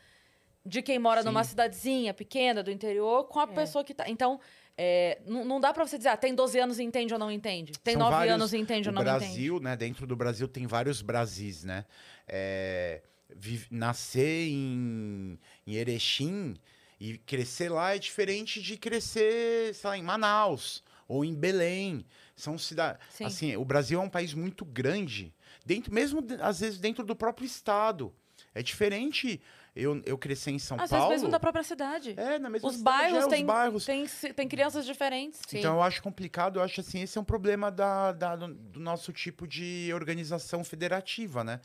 de 0.65 0.81
quem 0.81 0.99
mora 0.99 1.21
Sim. 1.21 1.27
numa 1.29 1.45
cidadezinha 1.45 2.15
pequena 2.15 2.63
do 2.63 2.71
interior 2.71 3.25
com 3.25 3.39
a 3.41 3.47
pessoa 3.47 3.85
que 3.85 3.93
tá. 3.95 4.09
Então. 4.09 4.41
É, 4.77 5.21
não, 5.27 5.45
não 5.45 5.61
dá 5.61 5.73
pra 5.73 5.87
você 5.87 5.97
dizer, 5.97 6.09
ah, 6.11 6.17
tem 6.17 6.35
12 6.35 6.59
anos 6.59 6.79
e 6.79 6.83
entende 6.83 7.13
ou 7.13 7.19
não 7.19 7.31
entende. 7.31 7.73
Tem 7.79 7.95
São 7.95 8.03
9 8.03 8.17
vários- 8.17 8.35
anos 8.35 8.53
e 8.53 8.59
entende 8.59 8.89
ou 8.89 8.95
não 8.95 9.03
entende. 9.03 9.19
Brasil, 9.19 9.61
né? 9.61 9.77
Dentro 9.77 10.07
do 10.07 10.17
Brasil 10.17 10.49
tem 10.49 10.67
vários 10.67 11.01
Brasis, 11.03 11.63
né? 11.65 11.85
É, 12.27 13.03
vive- 13.35 13.67
nascer 13.71 14.49
em, 14.49 15.39
em 15.67 15.75
Erechim 15.75 16.57
e 17.01 17.19
crescer 17.19 17.69
lá 17.69 17.95
é 17.95 17.99
diferente 17.99 18.61
de 18.63 18.77
crescer, 18.77 19.75
sei 19.75 19.91
lá, 19.91 19.99
em 19.99 20.03
Manaus 20.03 20.83
ou 21.07 21.25
em 21.25 21.35
Belém. 21.35 22.05
São 22.35 22.59
cidades. 22.59 23.01
Sim. 23.11 23.25
Assim, 23.25 23.57
o 23.57 23.65
Brasil 23.65 24.01
é 24.01 24.03
um 24.03 24.09
país 24.09 24.35
muito 24.35 24.65
grande, 24.65 25.33
dentro, 25.65 25.93
mesmo 25.95 26.25
às 26.41 26.61
vezes 26.61 26.79
dentro 26.81 27.05
do 27.05 27.15
próprio 27.15 27.47
estado. 27.47 28.13
É 28.53 28.63
diferente 28.63 29.41
eu, 29.75 30.01
eu 30.07 30.17
crescer 30.17 30.51
em 30.53 30.59
São 30.59 30.79
Às 30.81 30.91
Paulo. 30.91 31.09
vezes 31.09 31.23
mesmo 31.23 31.31
da 31.33 31.41
própria 31.41 31.65
cidade. 31.65 32.15
É, 32.17 32.39
na 32.39 32.49
mesma 32.49 32.69
Os 32.69 32.77
cidade, 32.77 32.99
bairros 32.99 33.19
é, 33.19 33.27
os 33.27 33.33
têm, 33.33 33.45
bairros. 33.47 33.85
Tem, 33.85 34.07
tem 34.07 34.49
crianças 34.49 34.87
diferentes. 34.87 35.41
Sim. 35.49 35.59
Então 35.59 35.75
eu 35.75 35.83
acho 35.83 36.03
complicado, 36.03 36.59
eu 36.59 36.63
acho 36.63 36.81
assim, 36.81 37.03
esse 37.03 37.19
é 37.19 37.21
um 37.21 37.25
problema 37.25 37.71
da, 37.71 38.13
da- 38.13 38.37
do, 38.37 38.79
nosso 38.79 39.13
tipo 39.13 39.47
de 39.47 39.91
organização 39.95 40.63
federativa, 40.63 41.43
né? 41.43 41.61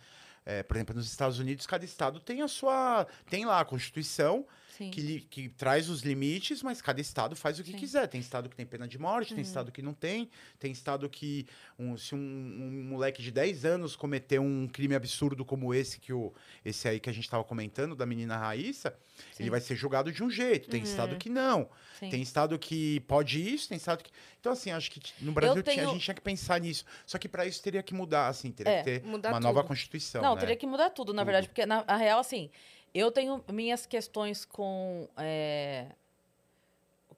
É, 0.45 0.63
por 0.63 0.75
exemplo, 0.77 0.95
nos 0.95 1.05
Estados 1.05 1.37
Unidos, 1.37 1.67
cada 1.67 1.85
estado 1.85 2.19
tem 2.19 2.41
a 2.41 2.47
sua. 2.47 3.05
Tem 3.29 3.45
lá 3.45 3.59
a 3.59 3.65
Constituição. 3.65 4.45
Que, 4.89 5.01
li- 5.01 5.19
que 5.21 5.49
traz 5.49 5.89
os 5.89 6.01
limites, 6.01 6.63
mas 6.63 6.81
cada 6.81 7.01
estado 7.01 7.35
faz 7.35 7.59
o 7.59 7.63
que 7.63 7.71
Sim. 7.71 7.77
quiser. 7.77 8.07
Tem 8.07 8.21
estado 8.21 8.47
que 8.47 8.55
tem 8.55 8.65
pena 8.65 8.87
de 8.87 8.97
morte, 8.97 9.31
Uhum. 9.31 9.35
tem 9.35 9.43
estado 9.43 9.71
que 9.71 9.81
não 9.81 9.93
tem, 9.93 10.29
tem 10.57 10.71
estado 10.71 11.09
que 11.09 11.45
um- 11.77 11.97
se 11.97 12.15
um, 12.15 12.17
um 12.17 12.83
moleque 12.89 13.21
de 13.21 13.31
10 13.31 13.65
anos 13.65 13.95
cometer 13.95 14.39
um 14.39 14.67
crime 14.67 14.95
absurdo 14.95 15.43
como 15.43 15.73
esse, 15.73 15.99
que 15.99 16.13
o, 16.13 16.33
esse 16.63 16.87
aí 16.87 16.99
que 16.99 17.09
a 17.09 17.13
gente 17.13 17.25
estava 17.25 17.43
comentando, 17.43 17.95
da 17.95 18.05
menina 18.05 18.37
Raíssa, 18.37 18.95
ele 19.37 19.45
Sim. 19.45 19.49
vai 19.49 19.59
ser 19.59 19.75
julgado 19.75 20.11
de 20.11 20.23
um 20.23 20.29
jeito. 20.29 20.69
Tem 20.69 20.81
estado 20.81 21.17
que 21.17 21.29
não. 21.29 21.69
Sim. 21.99 22.09
Tem 22.09 22.21
estado 22.21 22.57
que 22.57 23.01
pode 23.01 23.41
isso, 23.53 23.67
tem 23.67 23.75
estado 23.77 24.01
que. 24.01 24.11
Então, 24.39 24.53
assim, 24.53 24.71
acho 24.71 24.89
que 24.89 25.01
no 25.19 25.33
Brasil 25.33 25.61
tinha- 25.61 25.75
tenho- 25.75 25.89
a 25.89 25.93
gente 25.93 26.03
tinha 26.03 26.15
que 26.15 26.21
pensar 26.21 26.61
nisso. 26.61 26.85
Só 27.05 27.17
que 27.17 27.27
para 27.27 27.45
isso 27.45 27.61
teria 27.61 27.83
que 27.83 27.93
mudar, 27.93 28.29
assim, 28.29 28.49
teria 28.51 28.71
É, 28.71 28.77
que 28.77 28.83
ter 29.01 29.03
uma 29.05 29.39
nova 29.41 29.59
tudo. 29.59 29.67
Constituição. 29.67 30.21
Não, 30.21 30.35
né? 30.35 30.39
teria 30.39 30.55
que 30.55 30.65
mudar 30.65 30.89
tudo, 30.91 31.13
na 31.13 31.21
Tudo. 31.21 31.25
verdade, 31.25 31.47
porque 31.49 31.65
na 31.65 31.83
a 31.85 31.97
real, 31.97 32.19
assim, 32.19 32.49
eu 32.93 33.11
tenho 33.11 33.43
minhas 33.51 33.85
questões 33.85 34.45
com. 34.45 35.07
é, 35.17 35.87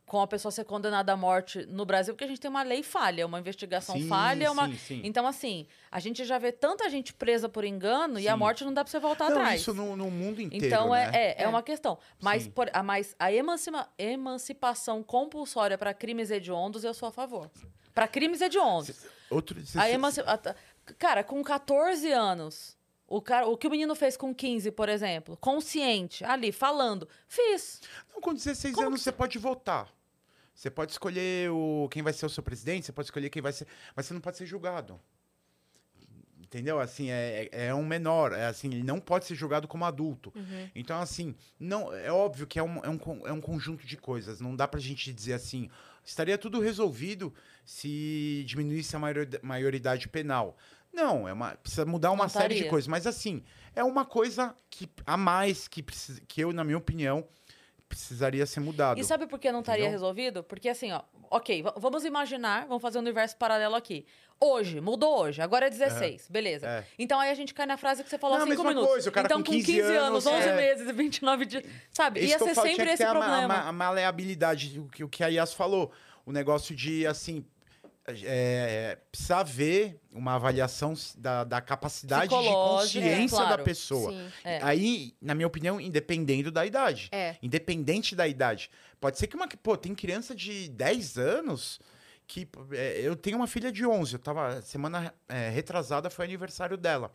com 0.06 0.20
a 0.20 0.28
pessoa 0.28 0.52
ser 0.52 0.66
condenada 0.66 1.14
à 1.14 1.16
morte 1.16 1.66
no 1.68 1.86
Brasil, 1.86 2.14
porque 2.14 2.26
a 2.26 2.28
gente 2.28 2.42
tem 2.42 2.50
uma 2.50 2.64
lei 2.64 2.84
falha, 2.84 3.26
uma 3.26 3.40
investigação 3.40 3.96
Sim, 3.96 4.10
falha, 4.10 4.52
uma. 4.52 4.68
sim, 4.68 4.76
sim. 4.76 5.02
Então, 5.06 5.26
assim, 5.26 5.66
a 5.90 6.02
gente 6.02 6.26
já 6.26 6.38
vê 6.38 6.52
tanta 6.52 6.90
gente 6.90 7.14
presa 7.14 7.48
por 7.48 7.64
engano 7.64 8.20
e 8.20 8.28
a 8.28 8.36
morte 8.36 8.66
não 8.66 8.74
dá 8.74 8.84
pra 8.84 8.92
você 8.92 9.00
voltar 9.00 9.30
Não, 9.30 9.38
atrás. 9.38 9.62
isso 9.62 9.74
no, 9.74 9.96
no 9.96 10.12
mundo 10.12 10.42
inteiro. 10.42 10.66
Então, 10.66 10.90
né? 10.90 11.10
é, 11.14 11.18
é, 11.18 11.36
é 11.38 11.44
É. 11.44 11.48
uma 11.48 11.64
questão. 11.64 11.98
Mas, 12.20 12.46
por, 12.46 12.70
a, 12.74 12.84
mas 12.84 13.16
a 13.18 13.32
emancipa- 13.32 13.88
emancipação 13.98 15.02
compulsória 15.02 15.78
para 15.78 15.94
crimes 15.94 16.30
hediondos, 16.30 16.84
eu 16.84 16.94
sou 16.94 17.08
a 17.08 17.12
favor. 17.12 17.50
Para 17.96 18.06
crimes 18.06 18.42
hediondos. 18.42 19.06
Outro, 19.30 19.66
cê- 19.66 19.80
A 19.80 19.88
Cara, 20.98 21.24
com 21.24 21.42
14 21.42 22.12
anos, 22.12 22.76
o, 23.18 23.22
cara, 23.22 23.48
o 23.48 23.58
que 23.58 23.68
o 23.68 23.70
menino 23.72 23.94
fez 23.96 24.16
com 24.18 24.34
15, 24.34 24.72
por 24.72 24.88
exemplo, 24.90 25.36
consciente, 25.38 26.24
ali, 26.24 26.52
falando, 26.52 27.08
fiz. 27.28 27.82
Não, 28.14 28.22
com 28.22 28.34
16 28.34 28.76
Como 28.76 28.88
anos 28.88 29.02
você 29.02 29.12
pode 29.12 29.38
votar. 29.38 29.88
Você 30.54 30.70
pode 30.70 30.92
escolher 30.92 31.50
o, 31.52 31.88
quem 31.92 32.04
vai 32.04 32.14
ser 32.14 32.26
o 32.26 32.30
seu 32.30 32.44
presidente, 32.44 32.86
você 32.86 32.92
pode 32.92 33.08
escolher 33.08 33.30
quem 33.30 33.42
vai 33.42 33.52
ser. 33.52 33.68
Mas 33.96 34.06
você 34.06 34.14
não 34.14 34.22
pode 34.22 34.38
ser 34.38 34.46
julgado. 34.46 35.00
Entendeu? 36.40 36.80
Assim, 36.80 37.10
é, 37.10 37.48
é 37.52 37.68
é 37.68 37.74
um 37.74 37.86
menor. 37.86 38.34
É 38.34 38.46
assim, 38.46 38.68
ele 38.68 38.84
não 38.84 39.00
pode 39.00 39.26
ser 39.26 39.36
julgado 39.36 39.68
como 39.68 39.86
adulto. 39.86 40.34
Uhum. 40.36 40.70
Então, 40.76 41.00
assim, 41.00 41.34
não, 41.60 41.94
é 41.94 42.12
óbvio 42.12 42.46
que 42.46 42.60
é 42.60 42.64
um, 42.64 42.78
é, 42.84 42.90
um, 42.90 43.28
é 43.28 43.32
um 43.32 43.40
conjunto 43.40 43.88
de 43.88 43.96
coisas. 43.96 44.42
Não 44.42 44.54
dá 44.56 44.68
pra 44.68 44.80
gente 44.80 45.14
dizer 45.14 45.34
assim, 45.34 45.70
estaria 46.04 46.38
tudo 46.38 46.60
resolvido 46.60 47.34
se 47.64 48.44
diminuísse 48.46 48.96
a 48.96 49.00
maiori- 49.00 49.40
maioridade 49.42 50.10
penal. 50.10 50.58
Não, 50.94 51.28
é 51.28 51.34
uma, 51.34 51.52
precisa 51.56 51.86
mudar 51.86 52.12
uma 52.12 52.28
série 52.30 52.56
de 52.56 52.66
coisas. 52.66 52.88
Mas, 52.88 53.08
assim, 53.08 53.44
é 53.76 53.84
uma 53.84 54.04
coisa 54.06 54.56
que, 54.70 54.90
a 55.06 55.16
mais 55.18 55.68
que, 55.68 55.82
precisa, 55.82 56.22
que 56.28 56.42
eu, 56.42 56.52
na 56.52 56.64
minha 56.64 56.78
opinião, 56.78 57.26
precisaria 57.88 58.46
ser 58.46 58.60
mudado. 58.62 59.00
E 59.00 59.04
sabe 59.04 59.28
por 59.28 59.38
que 59.40 59.52
não 59.52 59.60
estaria 59.60 59.84
Entendeu? 59.86 60.00
resolvido? 60.00 60.44
Porque 60.44 60.70
assim, 60.70 60.92
ó, 60.92 61.02
ok, 61.30 61.62
va- 61.62 61.74
vamos 61.78 62.06
imaginar, 62.06 62.66
vamos 62.68 62.82
fazer 62.82 62.98
um 62.98 63.02
universo 63.02 63.36
paralelo 63.38 63.76
aqui. 63.76 64.06
Hoje, 64.40 64.82
mudou 64.82 65.20
hoje, 65.20 65.42
agora 65.42 65.68
é 65.68 65.70
16, 65.70 66.28
beleza. 66.30 66.66
É. 66.68 66.86
Então 66.98 67.20
aí 67.20 67.30
a 67.30 67.36
gente 67.36 67.54
cai 67.54 67.66
na 67.66 67.78
frase 67.78 68.04
que 68.04 68.10
você 68.10 68.18
falou 68.18 68.38
há 68.38 68.40
Não, 68.40 68.46
a 68.46 68.50
cinco 68.50 68.64
mesma 68.64 68.70
minutos. 68.72 68.92
coisa, 68.92 69.10
o 69.10 69.12
cara 69.12 69.28
então 69.28 69.44
com 69.44 69.52
15 69.52 69.80
anos, 69.82 70.26
anos, 70.26 70.26
11 70.26 70.48
é. 70.50 70.56
meses 70.56 70.88
e 70.90 70.94
29 70.94 71.46
dias, 71.46 71.64
sabe? 71.92 72.22
Isso 72.22 72.30
Ia 72.30 72.40
ser 72.40 72.56
sempre 72.56 72.90
esse 72.92 73.04
a 73.04 73.12
problema. 73.12 73.38
A, 73.44 73.48
ma- 73.48 73.68
a 73.68 73.72
maleabilidade, 73.72 74.80
o 74.80 74.88
que, 74.88 75.04
o 75.04 75.10
que 75.10 75.24
a 75.24 75.28
Yas 75.28 75.54
falou. 75.54 75.92
O 76.26 76.32
negócio 76.32 76.76
de, 76.76 77.06
assim, 77.06 77.44
é, 78.08 78.98
precisar 79.12 79.44
ver 79.44 80.00
uma 80.12 80.36
avaliação 80.36 80.94
da, 81.18 81.44
da 81.44 81.62
capacidade 81.62 82.30
de 82.30 82.36
Psicológica, 82.36 83.00
consciência 83.06 83.38
claro. 83.38 83.58
da 83.58 83.64
pessoa. 83.64 84.12
Sim. 84.12 84.32
É. 84.44 84.60
Aí, 84.64 85.14
na 85.22 85.36
minha 85.36 85.48
opinião, 85.48 85.80
independendo 85.80 86.52
da 86.52 86.66
idade. 86.66 87.10
É. 87.12 87.36
Independente 87.42 88.16
da 88.16 88.28
idade. 88.28 88.70
Pode 89.00 89.18
ser 89.18 89.28
que 89.28 89.36
uma. 89.36 89.48
Pô, 89.48 89.78
tem 89.78 89.94
criança 89.94 90.36
de 90.36 90.70
10 90.70 91.18
anos 91.18 91.80
que. 92.28 92.48
é, 92.72 93.02
eu 93.02 93.16
tenho 93.16 93.38
uma 93.38 93.48
filha 93.48 93.72
de 93.72 93.86
11. 93.86 94.14
Eu 94.14 94.20
tava. 94.20 94.62
Semana 94.62 95.14
é, 95.30 95.50
retrasada 95.50 96.10
foi 96.10 96.26
aniversário 96.26 96.78
dela. 96.78 97.14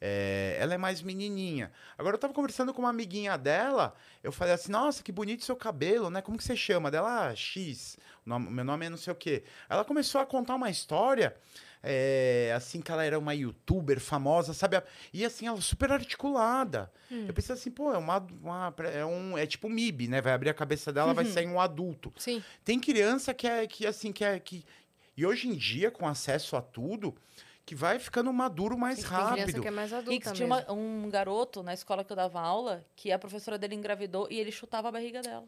É, 0.00 0.56
ela 0.60 0.74
é 0.74 0.78
mais 0.78 1.00
menininha. 1.02 1.72
Agora 1.96 2.14
eu 2.16 2.18
tava 2.20 2.34
conversando 2.34 2.74
com 2.74 2.82
uma 2.82 2.90
amiguinha 2.90 3.36
dela. 3.38 3.94
Eu 4.22 4.30
falei 4.30 4.54
assim: 4.54 4.70
Nossa, 4.70 5.02
que 5.02 5.10
bonito 5.10 5.44
seu 5.44 5.56
cabelo, 5.56 6.10
né? 6.10 6.20
Como 6.20 6.36
que 6.36 6.44
você 6.44 6.54
chama? 6.56 6.90
Dela, 6.90 7.28
ah, 7.28 7.34
X. 7.34 7.96
O 8.26 8.28
nome- 8.28 8.50
meu 8.50 8.64
nome 8.64 8.86
é 8.86 8.90
não 8.90 8.96
sei 8.98 9.12
o 9.12 9.16
quê. 9.16 9.42
Ela 9.68 9.84
começou 9.84 10.20
a 10.20 10.26
contar 10.26 10.54
uma 10.54 10.68
história. 10.70 11.34
é, 11.88 12.52
assim 12.56 12.80
que 12.80 12.90
ela 12.90 13.04
era 13.04 13.16
uma 13.16 13.32
youtuber 13.32 14.00
famosa, 14.00 14.52
sabe? 14.52 14.82
E 15.12 15.24
assim, 15.24 15.46
ela 15.46 15.60
super 15.60 15.92
articulada. 15.92 16.90
Eu 17.28 17.32
pensei 17.32 17.54
assim, 17.54 17.70
pô, 17.70 17.92
é 17.92 17.98
uma, 17.98 18.18
uma- 18.42 18.74
é 18.92 19.04
um 19.04 19.38
é 19.38 19.46
tipo 19.46 19.68
MIB, 19.68 20.08
né? 20.08 20.20
Vai 20.20 20.32
abrir 20.32 20.50
a 20.50 20.54
cabeça 20.54 20.92
dela, 20.92 21.14
vai 21.14 21.24
sair 21.26 21.46
um 21.46 21.60
adulto. 21.60 22.12
Sim. 22.18 22.42
Tem 22.64 22.80
criança 22.80 23.32
que 23.32 23.46
é 23.46 23.66
que 23.68 23.86
assim 23.86 24.10
que 24.12 24.24
é 24.24 24.36
que 24.40 24.64
e 25.16 25.24
hoje 25.24 25.48
em 25.48 25.54
dia 25.54 25.88
com 25.90 26.08
acesso 26.08 26.56
a 26.56 26.60
tudo 26.62 27.14
que 27.66 27.74
vai 27.74 27.98
ficando 27.98 28.32
maduro 28.32 28.78
mais 28.78 29.04
criança 29.04 29.34
rápido. 29.34 29.60
que 29.60 29.66
é 29.68 29.70
mais 29.72 29.92
adulta 29.92 30.10
Rix, 30.12 30.32
tinha 30.32 30.46
mesmo. 30.48 30.72
uma- 30.72 30.72
um 30.72 31.10
garoto 31.10 31.64
na 31.64 31.74
escola 31.74 32.04
que 32.04 32.12
eu 32.12 32.16
dava 32.16 32.40
aula 32.40 32.86
que 32.94 33.10
a 33.10 33.18
professora 33.18 33.58
dele 33.58 33.74
engravidou 33.74 34.28
e 34.30 34.38
ele 34.38 34.52
chutava 34.52 34.88
a 34.88 34.92
barriga 34.92 35.20
dela. 35.20 35.44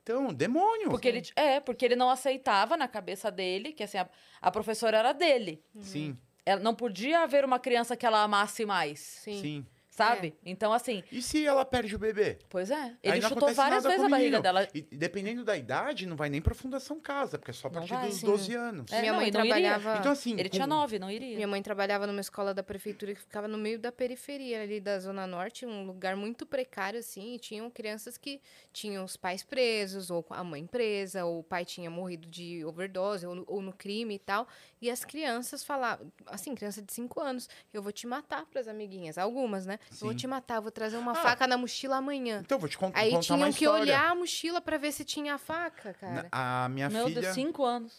Então, 0.00 0.32
demônio. 0.32 0.90
Porque 0.90 1.08
ele, 1.08 1.22
é, 1.34 1.58
porque 1.60 1.84
ele 1.84 1.96
não 1.96 2.08
aceitava 2.08 2.76
na 2.76 2.86
cabeça 2.86 3.30
dele, 3.32 3.72
que 3.72 3.82
assim, 3.82 3.98
a, 3.98 4.08
a 4.40 4.50
professora 4.50 4.98
era 4.98 5.12
dele. 5.12 5.60
Sim, 5.80 6.16
Ela, 6.46 6.60
não 6.60 6.74
podia 6.74 7.20
haver 7.22 7.44
uma 7.44 7.58
criança 7.58 7.96
que 7.96 8.04
ela 8.06 8.22
amasse 8.22 8.64
mais. 8.64 9.00
Sim. 9.00 9.40
sim. 9.40 9.66
Sabe? 9.94 10.34
Então, 10.44 10.72
assim, 10.72 11.04
E 11.12 11.22
se 11.22 11.46
ela 11.46 11.64
perde 11.64 11.94
o 11.94 11.98
bebê? 12.00 12.38
pois 12.48 12.68
é. 12.68 12.96
Ele 13.00 13.22
chutou 13.22 13.54
várias 13.54 13.84
vezes 13.84 14.00
a 14.04 14.08
barriga 14.08 14.40
dela. 14.40 14.66
E 14.74 14.82
dependendo 14.82 15.44
da 15.44 15.56
idade, 15.56 16.04
não 16.04 16.16
vai 16.16 16.28
nem 16.28 16.42
pra 16.42 16.52
Fundação 16.52 16.98
Casa, 16.98 17.38
porque 17.38 17.52
é 17.52 17.54
só 17.54 17.68
a 17.68 17.70
partir 17.70 17.90
vai, 17.94 18.08
dos 18.08 18.16
sim. 18.16 18.26
12 18.26 18.54
anos. 18.56 18.90
É, 18.92 19.00
Minha 19.00 19.12
não, 19.12 19.20
mãe 19.20 19.30
não 19.30 19.40
iria. 19.44 19.54
trabalhava. 19.54 19.98
Então, 20.00 20.10
assim. 20.10 20.32
Ele 20.32 20.48
com- 20.48 20.56
tinha 20.56 20.66
nove, 20.66 20.98
não 20.98 21.08
iria. 21.08 21.36
Minha 21.36 21.46
mãe 21.46 21.62
trabalhava 21.62 22.08
numa 22.08 22.20
escola 22.20 22.52
da 22.52 22.62
prefeitura 22.62 23.14
que 23.14 23.20
ficava 23.20 23.46
no 23.46 23.56
meio 23.56 23.78
da 23.78 23.92
periferia 23.92 24.62
ali 24.62 24.80
da 24.80 24.98
Zona 24.98 25.28
Norte, 25.28 25.64
um 25.64 25.86
lugar 25.86 26.16
muito 26.16 26.44
precário, 26.44 26.98
assim, 26.98 27.34
e 27.34 27.38
tinham 27.38 27.70
crianças 27.70 28.18
que 28.18 28.40
tinham 28.72 29.04
os 29.04 29.16
pais 29.16 29.44
presos, 29.44 30.10
ou 30.10 30.26
a 30.30 30.42
mãe 30.42 30.66
presa, 30.66 31.24
ou 31.24 31.38
o 31.38 31.44
pai 31.44 31.64
tinha 31.64 31.88
morrido 31.88 32.26
de 32.28 32.64
overdose, 32.64 33.24
ou 33.26 33.36
no, 33.36 33.44
ou 33.46 33.62
no 33.62 33.72
crime 33.72 34.16
e 34.16 34.18
tal. 34.18 34.48
E 34.82 34.90
as 34.90 35.04
crianças 35.04 35.62
falavam, 35.62 36.12
assim, 36.26 36.52
criança 36.52 36.82
de 36.82 36.92
5 36.92 37.20
anos, 37.20 37.48
eu 37.72 37.80
vou 37.80 37.92
te 37.92 38.08
matar 38.08 38.44
pras 38.46 38.66
amiguinhas, 38.66 39.16
algumas, 39.18 39.64
né? 39.64 39.78
Eu 39.90 39.96
vou 39.98 40.10
Sim. 40.10 40.16
te 40.16 40.26
matar, 40.26 40.60
vou 40.60 40.70
trazer 40.70 40.96
uma 40.96 41.12
Ah. 41.12 41.14
faca 41.16 41.46
na 41.46 41.56
mochila 41.56 41.96
amanhã. 41.96 42.40
Então, 42.44 42.58
vou 42.58 42.68
te 42.68 42.76
con- 42.76 42.90
Aí 42.94 43.10
contar 43.12 43.16
uma 43.16 43.22
tinham 43.22 43.52
que 43.52 43.64
história. 43.64 43.82
olhar 43.82 44.10
a 44.10 44.14
mochila 44.14 44.60
pra 44.60 44.76
ver 44.78 44.92
se 44.92 45.04
tinha 45.04 45.34
a 45.34 45.38
faca, 45.38 45.88
Na- 45.88 45.94
cara. 45.94 46.28
A 46.32 46.68
minha 46.68 46.88
Meu 46.90 47.06
filha. 47.06 47.20
Deus, 47.20 47.34
cinco 47.34 47.64
anos. 47.64 47.96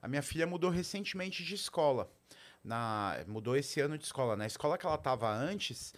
A 0.00 0.06
minha 0.06 0.22
filha 0.22 0.46
mudou 0.46 0.70
recentemente 0.70 1.42
de 1.42 1.54
escola. 1.54 2.10
Na, 2.62 3.16
mudou 3.26 3.56
esse 3.56 3.80
ano 3.80 3.96
de 3.98 4.04
escola. 4.04 4.36
Na 4.36 4.46
escola 4.46 4.76
que 4.78 4.86
ela 4.86 4.94
estava 4.96 5.28
antes, 5.32 5.92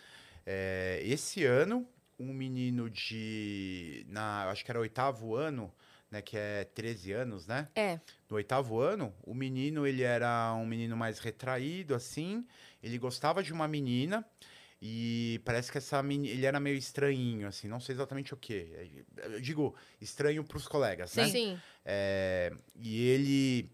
é, 0.46 1.00
esse 1.04 1.44
ano, 1.44 1.86
um 2.18 2.32
menino 2.32 2.88
de. 2.88 4.04
Na, 4.08 4.48
acho 4.50 4.64
que 4.64 4.70
era 4.70 4.78
oitavo 4.80 5.34
ano, 5.34 5.72
né? 6.10 6.22
Que 6.22 6.36
é 6.36 6.64
13 6.64 7.12
anos, 7.12 7.46
né? 7.46 7.68
É. 7.74 7.98
No 8.28 8.36
oitavo 8.36 8.78
ano, 8.78 9.12
o 9.22 9.34
menino, 9.34 9.86
ele 9.86 10.02
era 10.02 10.52
um 10.54 10.66
menino 10.66 10.96
mais 10.96 11.18
retraído, 11.18 11.94
assim. 11.94 12.46
Ele 12.82 12.98
gostava 12.98 13.42
de 13.42 13.52
uma 13.52 13.66
menina. 13.68 14.24
E 14.82 15.40
parece 15.44 15.70
que 15.70 15.76
essa 15.78 16.02
menina, 16.02 16.32
ele 16.34 16.46
era 16.46 16.58
meio 16.58 16.76
estranhinho, 16.76 17.46
assim, 17.46 17.68
não 17.68 17.80
sei 17.80 17.94
exatamente 17.94 18.32
o 18.32 18.36
quê. 18.36 18.90
Eu 19.16 19.40
digo, 19.40 19.74
estranho 20.00 20.42
pros 20.42 20.66
colegas, 20.66 21.14
né? 21.16 21.26
Sim. 21.26 21.30
Sim. 21.32 21.60
É, 21.84 22.52
e 22.76 23.06
ele 23.08 23.70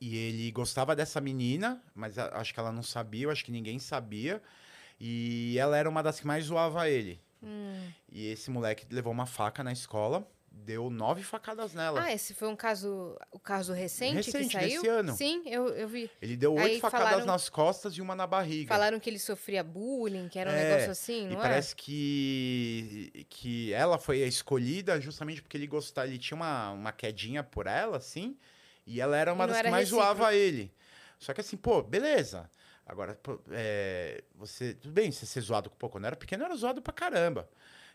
e 0.00 0.16
ele 0.16 0.52
gostava 0.52 0.94
dessa 0.94 1.20
menina, 1.20 1.82
mas 1.92 2.16
a- 2.18 2.36
acho 2.38 2.54
que 2.54 2.60
ela 2.60 2.70
não 2.70 2.84
sabia, 2.84 3.24
eu 3.24 3.30
acho 3.30 3.44
que 3.44 3.50
ninguém 3.50 3.80
sabia. 3.80 4.40
E 5.00 5.56
ela 5.58 5.76
era 5.76 5.88
uma 5.88 6.02
das 6.02 6.20
que 6.20 6.26
mais 6.26 6.44
zoava 6.46 6.88
ele. 6.88 7.20
Hum. 7.42 7.90
E 8.10 8.26
esse 8.28 8.48
moleque 8.50 8.86
levou 8.92 9.12
uma 9.12 9.26
faca 9.26 9.64
na 9.64 9.72
escola, 9.72 10.24
deu 10.64 10.90
nove 10.90 11.22
facadas 11.22 11.72
nela. 11.74 12.02
Ah, 12.04 12.12
esse 12.12 12.34
foi 12.34 12.48
um 12.48 12.56
caso, 12.56 13.16
o 13.32 13.38
caso 13.38 13.72
recente, 13.72 14.16
Recente, 14.16 14.46
que 14.48 14.52
saiu? 14.52 14.82
desse 14.82 14.88
ano. 14.88 15.16
Sim, 15.16 15.42
eu, 15.46 15.68
eu 15.68 15.88
vi. 15.88 16.10
Ele 16.20 16.36
deu 16.36 16.54
oito 16.54 16.74
Aí 16.74 16.80
facadas 16.80 17.08
falaram- 17.10 17.26
nas 17.26 17.48
costas 17.48 17.94
e 17.94 18.02
uma 18.02 18.14
na 18.14 18.26
barriga. 18.26 18.68
Falaram 18.68 19.00
que 19.00 19.08
ele 19.08 19.18
sofria 19.18 19.62
bullying, 19.64 20.28
que 20.28 20.38
era 20.38 20.50
um 20.50 20.54
É, 20.54 20.68
negócio 20.68 20.90
assim, 20.90 21.26
E 21.26 21.30
não 21.34 21.38
é? 21.38 21.42
parece 21.42 21.74
que, 21.76 23.26
que 23.28 23.72
ela 23.72 23.98
foi 23.98 24.22
a 24.22 24.26
escolhida 24.26 25.00
justamente 25.00 25.42
porque 25.42 25.56
ele 25.56 25.66
gostava, 25.66 26.06
ele 26.08 26.18
tinha 26.18 26.36
uma, 26.36 26.70
uma 26.72 26.92
quedinha 26.92 27.42
por 27.42 27.66
ela, 27.66 27.96
assim, 27.96 28.36
e 28.86 29.00
ela 29.00 29.16
era 29.16 29.32
uma 29.32 29.44
E 29.44 29.48
das 29.48 29.56
que 29.56 29.60
era 29.60 29.70
mais 29.70 29.88
recíproco. 29.90 30.14
zoava 30.14 30.34
ele. 30.34 30.72
Só 31.18 31.32
que 31.34 31.40
assim, 31.40 31.56
pô, 31.56 31.82
beleza. 31.82 32.50
Agora, 32.86 33.14
pô, 33.22 33.38
é, 33.50 34.22
você. 34.34 34.72
Tudo 34.74 34.92
bem, 34.92 35.10
você 35.12 35.26
ser 35.26 35.40
zoado, 35.42 35.70
pô, 35.70 35.88
quando 35.90 36.04
eu 36.04 36.08
era 36.08 36.16
pequeno, 36.16 36.42
eu 36.42 36.46
era 36.46 36.56
zoado 36.56 36.80
pra 36.80 36.92
caramba. 36.92 37.48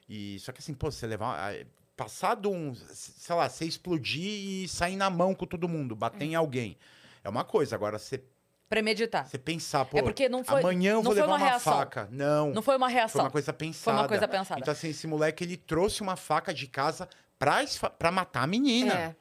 E 0.07 0.37
só 0.39 0.51
que 0.51 0.59
assim, 0.59 0.73
pô, 0.73 0.91
você 0.91 1.07
levar. 1.07 1.53
Passado 1.95 2.49
um. 2.51 2.73
Sei 2.75 3.35
lá, 3.35 3.47
você 3.49 3.65
explodir 3.65 4.23
e 4.23 4.67
sair 4.67 4.95
na 4.95 5.09
mão 5.09 5.35
com 5.35 5.45
todo 5.45 5.67
mundo, 5.69 5.95
bater 5.95 6.25
em 6.25 6.35
alguém. 6.35 6.77
É 7.23 7.29
uma 7.29 7.43
coisa. 7.43 7.75
Agora, 7.75 7.99
você, 7.99 8.23
Premeditar. 8.67 9.27
você 9.27 9.37
pensar, 9.37 9.85
pô, 9.85 9.97
é 9.97 10.01
porque 10.01 10.27
não 10.27 10.43
foi, 10.43 10.59
amanhã 10.59 10.91
eu 10.91 10.95
não 10.95 11.03
vou 11.03 11.13
foi 11.13 11.21
levar 11.21 11.35
uma 11.37 11.47
uma, 11.51 11.59
faca. 11.59 12.07
Não. 12.11 12.51
Não 12.51 12.61
foi 12.61 12.75
uma 12.77 12.87
Foi 12.87 12.93
reação. 12.95 13.21
uma 13.21 13.29
coisa 13.31 13.53
pensada. 13.53 13.83
Foi 13.83 13.93
uma 14.03 14.07
coisa 14.07 14.27
pensada. 14.27 14.59
Então, 14.59 14.71
assim, 14.71 14.89
esse 14.89 15.05
moleque, 15.05 15.43
ele 15.43 15.55
trouxe 15.55 16.01
uma 16.01 16.15
faca 16.15 16.51
de 16.53 16.65
casa 16.67 17.07
pra, 17.37 17.63
pra 17.99 18.11
matar 18.11 18.43
a 18.43 18.47
menina. 18.47 18.93
É. 18.93 19.15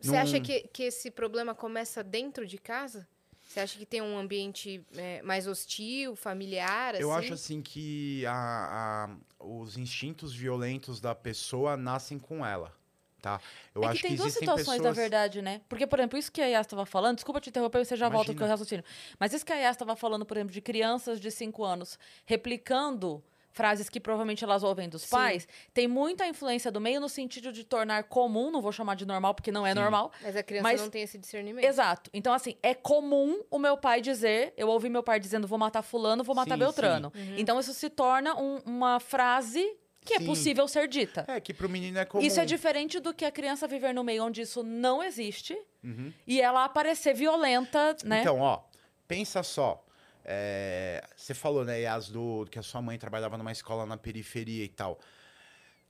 Você 0.00 0.16
acha 0.16 0.40
que, 0.40 0.62
que 0.72 0.84
esse 0.84 1.10
problema 1.10 1.54
começa 1.54 2.02
dentro 2.04 2.46
de 2.46 2.58
casa? 2.58 3.06
Você 3.48 3.60
acha 3.60 3.78
que 3.78 3.86
tem 3.86 4.02
um 4.02 4.18
ambiente 4.18 4.84
é, 4.96 5.22
mais 5.22 5.46
hostil, 5.46 6.14
familiar, 6.14 6.94
assim? 6.94 7.02
Eu 7.02 7.12
acho, 7.12 7.32
assim, 7.32 7.62
que 7.62 8.24
a- 8.26 9.06
a- 9.08 9.16
os 9.38 9.76
instintos 9.76 10.34
violentos 10.34 11.00
da 11.00 11.14
pessoa 11.14 11.76
nascem 11.76 12.18
com 12.18 12.44
ela, 12.44 12.72
tá? 13.20 13.40
Eu 13.74 13.84
é 13.84 13.86
acho 13.86 13.96
que 13.96 14.08
tem 14.08 14.16
que 14.16 14.22
duas 14.22 14.32
situações, 14.32 14.78
pessoas... 14.78 14.82
na 14.82 14.90
verdade, 14.92 15.40
né? 15.40 15.60
Porque, 15.68 15.86
por 15.86 15.98
exemplo, 15.98 16.18
isso 16.18 16.32
que 16.32 16.40
a 16.40 16.46
Yas 16.46 16.66
estava 16.66 16.84
falando, 16.84 17.16
desculpa 17.16 17.40
te 17.40 17.50
interromper, 17.50 17.84
você 17.84 17.96
já 17.96 18.08
volta 18.08 18.26
com 18.26 18.32
o 18.32 18.46
Imagina. 18.46 18.52
raciocínio. 18.52 18.84
Mas 19.18 19.32
isso 19.32 19.44
que 19.44 19.52
a 19.52 19.56
Yas 19.56 19.76
estava 19.76 19.94
falando, 19.94 20.26
por 20.26 20.36
exemplo, 20.36 20.52
de 20.52 20.60
crianças 20.60 21.20
de 21.20 21.30
5 21.30 21.64
anos 21.64 21.98
replicando 22.24 23.22
frases 23.52 23.88
que 23.88 23.98
provavelmente 23.98 24.44
elas 24.44 24.62
ouvem 24.62 24.88
dos 24.88 25.02
Sim. 25.02 25.10
pais, 25.10 25.48
tem 25.74 25.88
muita 25.88 26.26
influência 26.26 26.70
do 26.70 26.80
meio 26.80 27.00
no 27.00 27.08
sentido 27.08 27.52
de 27.52 27.64
tornar 27.64 28.04
comum, 28.04 28.50
não 28.50 28.60
vou 28.62 28.70
chamar 28.72 28.94
de 28.94 29.04
normal 29.06 29.34
porque 29.34 29.50
não 29.50 29.66
é 29.66 29.70
Sim. 29.74 29.80
normal. 29.80 30.12
Mas 30.22 30.36
a 30.36 30.42
criança 30.42 30.62
Mas- 30.62 30.80
não 30.80 30.90
tem 30.90 31.02
esse 31.02 31.18
discernimento. 31.18 31.64
Exato. 31.64 32.10
Então, 32.14 32.32
assim, 32.32 32.56
é 32.62 32.74
comum 32.74 33.42
o 33.50 33.58
meu 33.58 33.76
pai 33.76 34.00
dizer, 34.00 34.52
eu 34.56 34.68
ouvi 34.68 34.88
meu 34.88 35.02
pai 35.02 35.18
dizendo, 35.18 35.46
vou 35.46 35.58
matar 35.58 35.82
fulano, 35.82 36.22
vou 36.22 36.34
matar 36.36 36.54
Sim, 36.54 36.60
Beltrano. 36.60 37.12
Uhum. 37.14 37.34
Então, 37.36 37.58
isso 37.58 37.74
se 37.74 37.90
torna 37.90 38.34
um- 38.40 38.60
uma 38.64 39.00
frase 39.00 39.76
que 40.04 40.14
é 40.14 40.18
Sim. 40.20 40.26
possível 40.26 40.66
ser 40.68 40.88
dita. 40.88 41.24
É, 41.28 41.38
que 41.40 41.52
pro 41.52 41.68
menino 41.68 41.98
é 41.98 42.04
comum. 42.04 42.22
Isso 42.24 42.40
é 42.40 42.44
diferente 42.46 42.98
do 43.00 43.12
que 43.12 43.24
a 43.24 43.30
criança 43.30 43.66
viver 43.66 43.92
no 43.92 44.02
meio 44.02 44.24
onde 44.24 44.40
isso 44.42 44.62
não 44.62 45.02
existe 45.02 45.58
Uhum. 45.84 46.12
e 46.26 46.40
ela 46.40 46.64
aparecer 46.64 47.14
violenta, 47.14 47.94
né? 48.04 48.20
Então, 48.20 48.40
ó, 48.40 48.60
pensa 49.06 49.42
só. 49.42 49.84
É, 50.30 51.02
você 51.16 51.32
falou, 51.32 51.64
né, 51.64 51.80
Yas, 51.80 52.10
do, 52.10 52.46
que 52.50 52.58
a 52.58 52.62
sua 52.62 52.82
mãe 52.82 52.98
trabalhava 52.98 53.38
numa 53.38 53.50
escola 53.50 53.86
na 53.86 53.96
periferia 53.96 54.62
e 54.62 54.68
tal. 54.68 55.00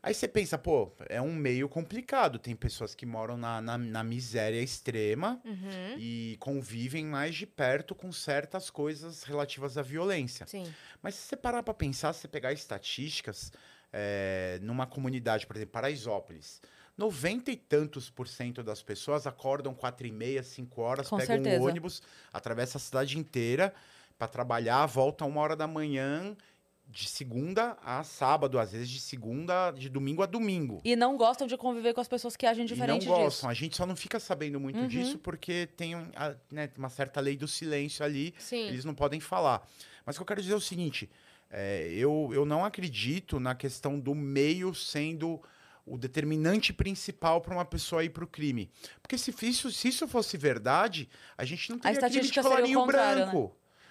Aí 0.01 0.15
você 0.15 0.29
pensa, 0.29 0.57
pô, 0.57 0.93
é 1.09 1.21
um 1.21 1.35
meio 1.35 1.69
complicado. 1.69 2.39
Tem 2.39 2.55
pessoas 2.55 2.95
que 2.95 3.05
moram 3.05 3.37
na, 3.37 3.61
na, 3.61 3.77
na 3.77 4.05
miséria 4.05 4.63
extrema 4.63 5.41
Uhum. 5.45 5.97
e 5.99 6.37
convivem 6.39 7.05
mais 7.05 7.35
de 7.35 7.47
perto 7.49 7.97
com 7.97 8.13
certas 8.13 8.71
coisas 8.71 9.25
relativas 9.25 9.77
à 9.77 9.83
violência. 9.83 10.47
Sim. 10.47 10.73
Mas 11.03 11.17
se 11.17 11.23
você 11.23 11.37
parar 11.37 11.65
pra 11.65 11.75
pensar, 11.75 12.13
se 12.13 12.21
você 12.21 12.29
pegar 12.29 12.53
estatísticas, 12.53 13.51
é, 13.93 14.61
numa 14.63 14.87
comunidade, 14.87 15.49
por 15.49 15.57
exemplo, 15.57 15.73
Paraisópolis, 15.73 16.63
90 16.97 17.51
e 17.51 17.57
tantos 17.57 18.09
por 18.09 18.29
cento 18.29 18.63
das 18.63 18.83
pessoas 18.83 19.27
acordam 19.27 19.75
quatro 19.75 20.07
e 20.07 20.13
meia, 20.13 20.45
cinco 20.45 20.81
horas, 20.81 21.09
Com 21.09 21.17
pegam 21.17 21.37
certeza. 21.37 21.61
um 21.61 21.67
ônibus, 21.67 22.03
atravessa 22.33 22.79
a 22.79 22.81
cidade 22.81 23.19
inteira 23.19 23.75
para 24.19 24.27
trabalhar, 24.29 24.85
voltam 24.87 25.29
uma 25.29 25.41
hora 25.41 25.55
da 25.55 25.67
manhã, 25.67 26.37
de 26.91 27.09
segunda 27.09 27.77
a 27.85 28.03
sábado, 28.03 28.59
às 28.59 28.73
vezes 28.73 28.89
de 28.89 28.99
segunda, 28.99 29.71
de 29.71 29.89
domingo 29.89 30.23
a 30.23 30.27
domingo. 30.27 30.81
E 30.85 30.97
não 30.97 31.17
gostam 31.17 31.47
de 31.47 31.57
conviver 31.57 31.93
com 31.95 32.01
as 32.01 32.09
pessoas 32.09 32.35
que 32.35 32.47
agem 32.47 32.65
E 32.65 32.69
não 32.69 32.75
diferente 32.75 33.07
gostam. 33.07 33.29
disso. 33.29 33.47
A 33.49 33.55
gente 33.55 33.77
só 33.77 33.87
não 33.87 33.95
fica 33.95 34.19
sabendo 34.19 34.59
muito 34.59 34.81
Uhum. 34.81 34.89
disso 34.89 35.19
porque 35.19 35.69
tem 35.77 35.95
a- 35.95 36.35
né, 36.51 36.71
uma 36.77 36.89
certa 36.89 37.21
lei 37.21 37.37
do 37.37 37.47
silêncio 37.47 38.05
ali 38.05 38.35
Sim. 38.39 38.67
eles 38.69 38.85
não 38.85 38.95
podem 38.95 39.21
falar. 39.21 39.67
Mas 40.05 40.17
o 40.17 40.19
que 40.19 40.23
eu 40.23 40.27
quero 40.27 40.41
dizer 40.41 40.55
é 40.55 40.57
o 40.57 40.61
seguinte: 40.61 41.09
é, 41.51 41.89
eu, 41.93 42.31
eu 42.33 42.45
não 42.47 42.65
acredito 42.65 43.39
na 43.39 43.55
questão 43.55 44.01
do 44.01 44.15
meio 44.15 44.75
sendo 44.75 45.41
o 45.85 45.97
determinante 45.99 46.73
principal 46.73 47.41
para 47.43 47.53
uma 47.55 47.65
pessoa 47.67 48.03
ir 48.03 48.11
para 48.11 48.25
o 48.25 48.27
crime. 48.27 48.71
Porque 49.03 49.17
se 49.19 49.33
isso, 49.43 49.71
se 49.71 49.89
isso 49.89 50.09
fosse 50.09 50.37
verdade, 50.39 51.09
a 51.37 51.45
gente 51.45 51.71
não 51.71 51.79
teria 51.79 51.99
crime 52.01 52.21
de 52.31 52.41
colarinho 52.41 52.81
contrário, 52.81 53.27
né? 53.27 53.33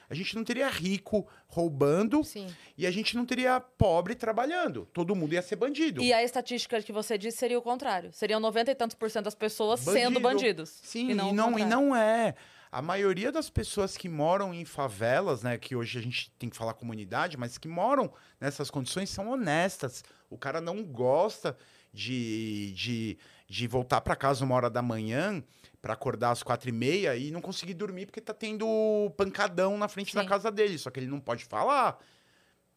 A 0.10 0.16
gente 0.16 0.36
não 0.36 0.44
teria 0.44 0.70
rico 0.70 1.28
roubando 1.48 2.24
Sim. 2.24 2.48
e 2.78 2.88
a 2.88 2.92
gente 2.92 3.16
não 3.16 3.26
teria 3.26 3.60
pobre 3.60 4.16
trabalhando. 4.16 4.88
Todo 4.94 5.16
mundo 5.16 5.34
ia 5.34 5.42
ser 5.42 5.58
bandido. 5.58 6.02
E 6.02 6.14
a 6.14 6.24
estatística 6.24 6.82
que 6.82 6.94
você 6.94 7.18
disse 7.18 7.38
seria 7.38 7.60
o 7.60 7.62
contrário. 7.62 8.12
Seriam 8.14 8.40
90 8.40 8.72
e 8.72 8.76
tantos 8.76 8.96
por 8.96 9.10
cento 9.10 9.26
das 9.26 9.36
pessoas 9.36 9.82
sendo 9.82 10.20
Bandido. 10.20 10.22
bandidos. 10.22 10.70
Sim, 10.84 11.12
e 11.12 11.14
não, 11.14 11.30
e 11.30 11.34
não, 11.34 11.60
e 11.60 11.66
não 11.66 11.96
é. 11.96 12.36
A 12.72 12.82
maioria 12.82 13.32
das 13.32 13.50
pessoas 13.50 13.98
que 13.98 14.08
moram 14.10 14.54
em 14.54 14.66
favelas, 14.66 15.42
né, 15.42 15.58
que 15.58 15.76
hoje 15.76 16.00
a 16.00 16.02
gente 16.02 16.32
tem 16.38 16.50
que 16.50 16.56
falar 16.56 16.74
comunidade, 16.74 17.38
mas 17.38 17.58
que 17.58 17.68
moram 17.68 18.12
nessas 18.40 18.70
condições 18.70 19.10
são 19.10 19.30
honestas. 19.30 20.04
O 20.30 20.38
cara 20.38 20.60
não 20.62 20.84
gosta 20.84 21.58
de, 21.94 22.74
de, 22.74 23.18
de 23.48 23.68
voltar 23.68 24.02
para 24.02 24.16
casa 24.16 24.44
uma 24.44 24.56
hora 24.56 24.70
da 24.70 24.82
manhã 24.82 25.44
para 25.82 25.94
acordar 25.94 26.32
às 26.32 26.44
quatro 26.44 26.70
e 26.70 26.72
meia 26.72 27.16
e 27.16 27.32
não 27.32 27.42
conseguir 27.42 27.74
dormir 27.74 28.06
porque 28.06 28.22
tá 28.22 28.34
tendo 28.34 29.12
pancadão 29.16 29.78
na 29.78 29.88
frente 29.88 30.14
da 30.14 30.22
Sim. 30.22 30.28
casa 30.28 30.52
dele. 30.52 30.78
Só 30.78 30.90
que 30.90 31.00
ele 31.00 31.08
não 31.08 31.20
pode 31.20 31.46
falar. 31.46 32.00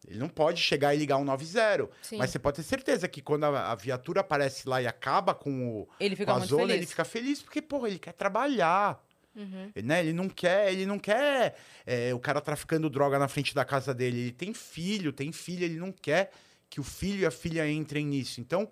Ele 0.07 0.17
não 0.17 0.29
pode 0.29 0.59
chegar 0.59 0.95
e 0.95 0.97
ligar 0.97 1.17
um 1.17 1.23
90. 1.23 1.89
Sim. 2.01 2.17
Mas 2.17 2.31
você 2.31 2.39
pode 2.39 2.57
ter 2.57 2.63
certeza 2.63 3.07
que 3.07 3.21
quando 3.21 3.43
a, 3.43 3.71
a 3.71 3.75
viatura 3.75 4.21
aparece 4.21 4.67
lá 4.67 4.81
e 4.81 4.87
acaba 4.87 5.33
com 5.33 5.81
o, 5.81 5.89
Ele 5.99 6.15
fica 6.15 6.31
com 6.31 6.39
a 6.39 6.45
zona, 6.45 6.61
feliz. 6.63 6.75
ele 6.77 6.85
fica 6.87 7.05
feliz 7.05 7.41
porque, 7.41 7.61
porra, 7.61 7.87
ele 7.87 7.99
quer 7.99 8.13
trabalhar. 8.13 9.03
Uhum. 9.35 9.71
Ele, 9.75 9.87
né? 9.87 9.99
ele 10.01 10.13
não 10.13 10.27
quer, 10.27 10.73
ele 10.73 10.85
não 10.85 10.99
quer 10.99 11.55
é, 11.85 12.13
o 12.13 12.19
cara 12.19 12.41
traficando 12.41 12.89
droga 12.89 13.17
na 13.19 13.27
frente 13.27 13.53
da 13.53 13.63
casa 13.63 13.93
dele. 13.93 14.19
Ele 14.19 14.31
tem 14.31 14.53
filho, 14.53 15.13
tem 15.13 15.31
filha, 15.31 15.65
ele 15.65 15.77
não 15.77 15.91
quer 15.91 16.31
que 16.69 16.79
o 16.79 16.83
filho 16.83 17.21
e 17.21 17.25
a 17.25 17.31
filha 17.31 17.69
entrem 17.69 18.05
nisso. 18.05 18.41
Então, 18.41 18.69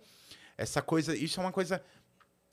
essa 0.57 0.82
coisa, 0.82 1.15
isso 1.15 1.39
é 1.39 1.43
uma 1.43 1.51
coisa, 1.51 1.82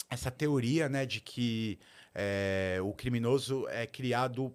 essa 0.09 0.30
teoria, 0.30 0.88
né, 0.88 1.04
de 1.07 1.20
que 1.20 1.78
é, 2.14 2.78
o 2.82 2.92
criminoso 2.92 3.66
é 3.68 3.86
criado 3.86 4.52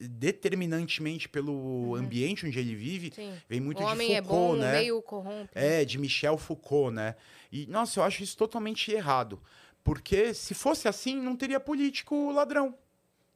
determinantemente 0.00 1.28
pelo 1.28 1.94
ambiente 1.94 2.46
onde 2.46 2.58
ele 2.58 2.74
vive, 2.74 3.12
Sim. 3.14 3.32
vem 3.48 3.60
muito 3.60 3.82
o 3.82 3.86
de 3.86 3.92
homem 3.92 4.08
Foucault, 4.16 4.18
é 4.18 4.36
bom, 4.36 4.54
né? 4.56 4.68
o 4.70 4.72
meio 4.78 5.02
corrompe. 5.02 5.50
É, 5.54 5.84
de 5.84 5.98
Michel 5.98 6.36
Foucault, 6.36 6.94
né? 6.94 7.16
E, 7.50 7.66
nossa, 7.66 8.00
eu 8.00 8.04
acho 8.04 8.22
isso 8.22 8.36
totalmente 8.36 8.92
errado. 8.92 9.40
Porque 9.82 10.34
se 10.34 10.52
fosse 10.54 10.86
assim, 10.86 11.16
não 11.16 11.34
teria 11.34 11.58
político 11.58 12.30
ladrão. 12.30 12.74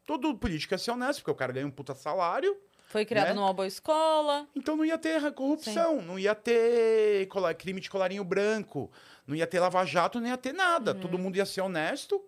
Todo 0.06 0.34
político 0.34 0.74
ia 0.74 0.78
ser 0.78 0.90
honesto, 0.90 1.20
porque 1.20 1.30
o 1.30 1.34
cara 1.34 1.52
ganha 1.52 1.66
um 1.66 1.70
puta 1.70 1.94
salário, 1.94 2.54
Foi 2.88 3.04
criado 3.06 3.28
Né? 3.28 3.34
numa 3.34 3.52
boa 3.52 3.66
escola. 3.66 4.46
então 4.54 4.76
não 4.76 4.84
ia 4.84 4.98
ter 4.98 5.32
corrupção, 5.32 6.02
não 6.02 6.18
ia 6.18 6.34
ter 6.34 7.26
crime 7.58 7.80
de 7.80 7.88
colarinho 7.88 8.22
branco, 8.22 8.90
não 9.26 9.34
ia 9.34 9.46
ter 9.46 9.60
lava-jato, 9.60 10.20
não 10.20 10.28
ia 10.28 10.36
ter 10.38 10.52
nada. 10.52 10.92
Uhum. 10.92 11.00
Todo 11.00 11.18
mundo 11.18 11.36
ia 11.36 11.46
ser 11.46 11.60
honesto 11.60 12.22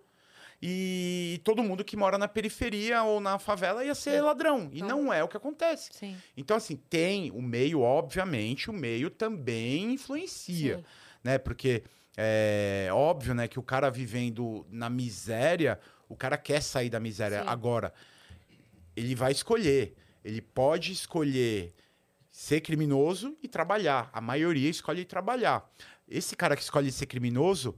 e 0.62 1.40
todo 1.44 1.62
mundo 1.62 1.84
que 1.84 1.96
mora 1.96 2.16
na 2.16 2.26
periferia 2.26 3.02
ou 3.02 3.20
na 3.20 3.38
favela 3.38 3.84
ia 3.84 3.94
ser 3.94 4.20
ladrão. 4.22 4.68
E 4.72 4.78
Então- 4.80 5.02
não 5.04 5.12
é 5.12 5.22
o 5.22 5.28
que 5.28 5.36
acontece. 5.36 5.90
Sim. 5.92 6.16
Então, 6.36 6.56
assim, 6.56 6.76
tem 6.76 7.30
o 7.32 7.42
meio, 7.42 7.80
obviamente, 7.82 8.70
o 8.70 8.72
meio 8.72 9.10
também 9.10 9.92
influencia, 9.92 10.78
Sim. 10.78 10.84
né? 11.22 11.36
Porque 11.38 11.82
é 12.16 12.88
óbvio, 12.92 13.34
né, 13.34 13.46
que 13.46 13.58
o 13.58 13.62
cara 13.62 13.90
vivendo 13.90 14.66
na 14.70 14.88
miséria, 14.88 15.78
o 16.08 16.16
cara 16.16 16.38
quer 16.38 16.62
sair 16.62 16.88
da 16.88 16.98
miséria. 16.98 17.42
Agora, 17.46 17.92
ele 18.96 19.14
vai 19.14 19.32
escolher. 19.32 19.94
Ele 20.24 20.40
pode 20.40 20.92
escolher 20.92 21.74
ser 22.30 22.60
criminoso 22.62 23.36
e 23.42 23.48
trabalhar. 23.48 24.08
A 24.12 24.20
maioria 24.20 24.68
escolhe 24.70 25.04
trabalhar. 25.04 25.68
Esse 26.08 26.36
cara 26.36 26.54
que 26.56 26.62
escolhe 26.62 26.90
ser 26.92 27.06
criminoso, 27.06 27.74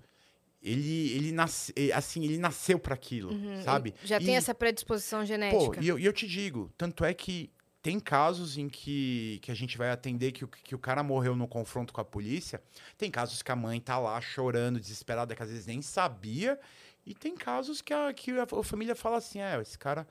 ele, 0.62 1.12
ele, 1.12 1.33
nasce, 1.33 1.72
eh, 1.76 1.93
assim, 1.93 2.24
ele 2.24 2.39
nasceu 2.39 2.79
para 2.79 2.95
aquilo, 2.95 3.31
Uhum, 3.31 3.62
sabe? 3.62 3.95
Já 4.05 4.18
tem 4.18 4.35
E- 4.35 4.39
essa 4.39 4.55
predisposição 4.55 5.20
Pô, 5.20 5.26
genética. 5.26 5.81
e 5.81 5.89
eu, 5.89 5.99
e 5.99 6.05
eu 6.05 6.12
te 6.12 6.26
digo, 6.26 6.70
tanto 6.76 7.05
é 7.05 7.14
que 7.14 7.51
tem 7.81 7.99
casos 8.01 8.59
em 8.59 8.68
que, 8.68 9.39
que 9.41 9.51
a 9.53 9.55
gente 9.55 9.79
vai 9.79 9.91
atender 9.91 10.33
que 10.33 10.45
o, 10.45 10.49
que 10.49 10.74
o 10.74 10.79
cara 10.79 11.03
morreu 11.03 11.37
no 11.37 11.47
confronto 11.47 11.93
com 11.93 12.01
a 12.01 12.05
polícia. 12.05 12.61
Tem 12.99 13.11
casos 13.11 13.41
que 13.41 13.51
a 13.53 13.57
mãe 13.57 13.81
tá 13.81 13.99
lá 13.99 14.20
chorando, 14.20 14.81
desesperada, 14.81 15.35
que 15.35 15.43
às 15.43 15.49
vezes 15.49 15.64
nem 15.64 15.81
sabia. 15.81 16.59
E 17.07 17.14
tem 17.14 17.35
casos 17.37 17.81
que 17.81 17.95
a, 17.95 18.12
que 18.12 18.33
a, 18.33 18.43
a 18.43 18.62
família 18.64 18.95
fala 18.97 19.16
assim: 19.18 19.41
é, 19.41 19.59
esse 19.62 19.79
cara, 19.79 20.07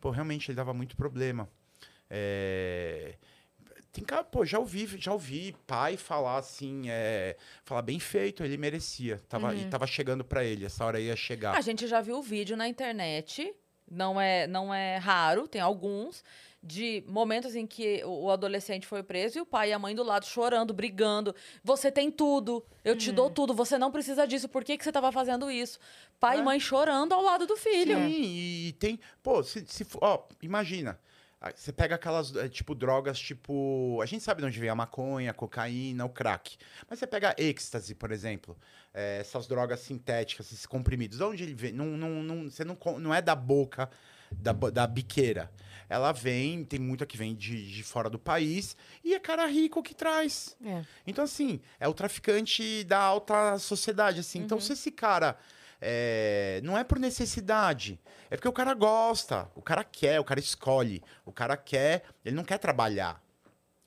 pô, 0.00 0.10
realmente 0.10 0.48
ele 0.50 0.56
dava 0.56 0.72
muito 0.72 0.96
problema. 0.96 1.50
É, 2.08 3.16
Tem 3.98 4.04
cara, 4.04 4.22
pô, 4.22 4.44
já 4.44 4.58
ouvi, 4.60 4.86
já 4.96 5.12
ouvi 5.12 5.56
pai 5.66 5.96
falar 5.96 6.38
assim, 6.38 6.84
é, 6.88 7.36
falar 7.64 7.82
bem 7.82 7.98
feito, 7.98 8.44
ele 8.44 8.56
merecia. 8.56 9.20
Tava, 9.28 9.54
E 9.56 9.64
tava 9.66 9.86
chegando 9.88 10.24
pra 10.24 10.44
ele, 10.44 10.64
essa 10.66 10.84
hora 10.84 11.00
ia 11.00 11.16
chegar. 11.16 11.56
A 11.56 11.60
gente 11.60 11.86
já 11.88 12.00
viu 12.00 12.22
vídeo 12.22 12.56
na 12.56 12.68
internet, 12.68 13.52
não 13.90 14.20
é, 14.20 14.46
não 14.46 14.72
é 14.72 14.98
raro, 14.98 15.48
tem 15.48 15.60
alguns, 15.60 16.22
de 16.62 17.02
momentos 17.08 17.56
em 17.56 17.66
que 17.66 18.02
o 18.04 18.18
o 18.28 18.30
adolescente 18.30 18.86
foi 18.86 19.02
preso 19.02 19.38
e 19.38 19.40
o 19.40 19.46
pai 19.46 19.70
e 19.70 19.72
a 19.72 19.78
mãe 19.78 19.94
do 19.94 20.02
lado 20.04 20.26
chorando, 20.26 20.72
brigando. 20.74 21.34
Você 21.64 21.90
tem 21.90 22.10
tudo, 22.10 22.64
eu 22.84 22.96
te 22.96 23.10
dou 23.10 23.30
tudo, 23.30 23.52
você 23.54 23.78
não 23.78 23.90
precisa 23.90 24.26
disso, 24.26 24.48
por 24.48 24.62
que, 24.62 24.76
que 24.76 24.84
você 24.84 24.90
estava 24.90 25.10
fazendo 25.10 25.50
isso? 25.50 25.78
Pai 26.20 26.36
É. 26.36 26.40
e 26.40 26.42
mãe 26.44 26.60
chorando 26.60 27.12
ao 27.14 27.22
lado 27.22 27.46
do 27.46 27.56
filho. 27.56 27.96
Sim, 27.96 28.22
e 28.68 28.72
tem. 28.78 29.00
Pô, 29.22 29.42
se, 29.42 29.64
se 29.66 29.84
ó, 30.00 30.22
imagina. 30.42 31.00
Você 31.54 31.72
pega 31.72 31.94
aquelas, 31.94 32.34
eh, 32.34 32.48
tipo, 32.48 32.74
drogas, 32.74 33.18
tipo. 33.18 34.00
A 34.02 34.06
gente 34.06 34.24
sabe 34.24 34.40
de 34.42 34.46
onde 34.48 34.58
vem 34.58 34.68
a 34.68 34.74
maconha, 34.74 35.30
a 35.30 35.34
cocaína, 35.34 36.04
o 36.04 36.08
crack. 36.08 36.56
Mas 36.90 36.98
você 36.98 37.06
pega 37.06 37.34
êxtase, 37.38 37.94
por 37.94 38.10
exemplo. 38.10 38.56
eh, 38.92 39.18
essas 39.20 39.46
drogas 39.46 39.80
sintéticas, 39.80 40.46
esses 40.52 40.66
comprimidos. 40.66 41.18
De 41.18 41.24
onde 41.24 41.42
ele 41.44 41.54
vem? 41.54 41.72
Não, 41.72 41.86
não, 41.86 42.22
não, 42.22 42.50
você 42.50 42.64
não, 42.64 42.76
não 42.98 43.14
é 43.14 43.22
da 43.22 43.34
boca 43.36 43.88
da, 44.32 44.52
da 44.52 44.86
biqueira. 44.86 45.50
Ela 45.88 46.12
vem, 46.12 46.64
tem 46.64 46.78
muita 46.78 47.06
que 47.06 47.16
vem 47.16 47.34
de, 47.34 47.72
de 47.72 47.82
fora 47.82 48.10
do 48.10 48.18
país. 48.18 48.76
E 49.02 49.14
é 49.14 49.18
cara 49.20 49.46
rico 49.46 49.82
que 49.82 49.94
traz. 49.94 50.56
É. 50.64 50.84
Então, 51.06 51.24
assim, 51.24 51.60
é 51.80 51.88
o 51.88 51.94
traficante 51.94 52.84
da 52.84 52.98
alta 52.98 53.58
sociedade, 53.58 54.20
assim. 54.20 54.40
Então, 54.40 54.60
se 54.60 54.72
esse 54.72 54.90
cara 54.90 55.38
é, 55.80 56.60
não 56.64 56.76
é 56.76 56.84
por 56.84 56.98
necessidade, 56.98 58.00
é 58.30 58.36
porque 58.36 58.48
o 58.48 58.52
cara 58.52 58.74
gosta, 58.74 59.50
o 59.54 59.62
cara 59.62 59.84
quer, 59.84 60.20
o 60.20 60.24
cara 60.24 60.40
escolhe, 60.40 61.02
o 61.24 61.32
cara 61.32 61.56
quer, 61.56 62.04
ele 62.24 62.36
não 62.36 62.44
quer 62.44 62.58
trabalhar. 62.58 63.22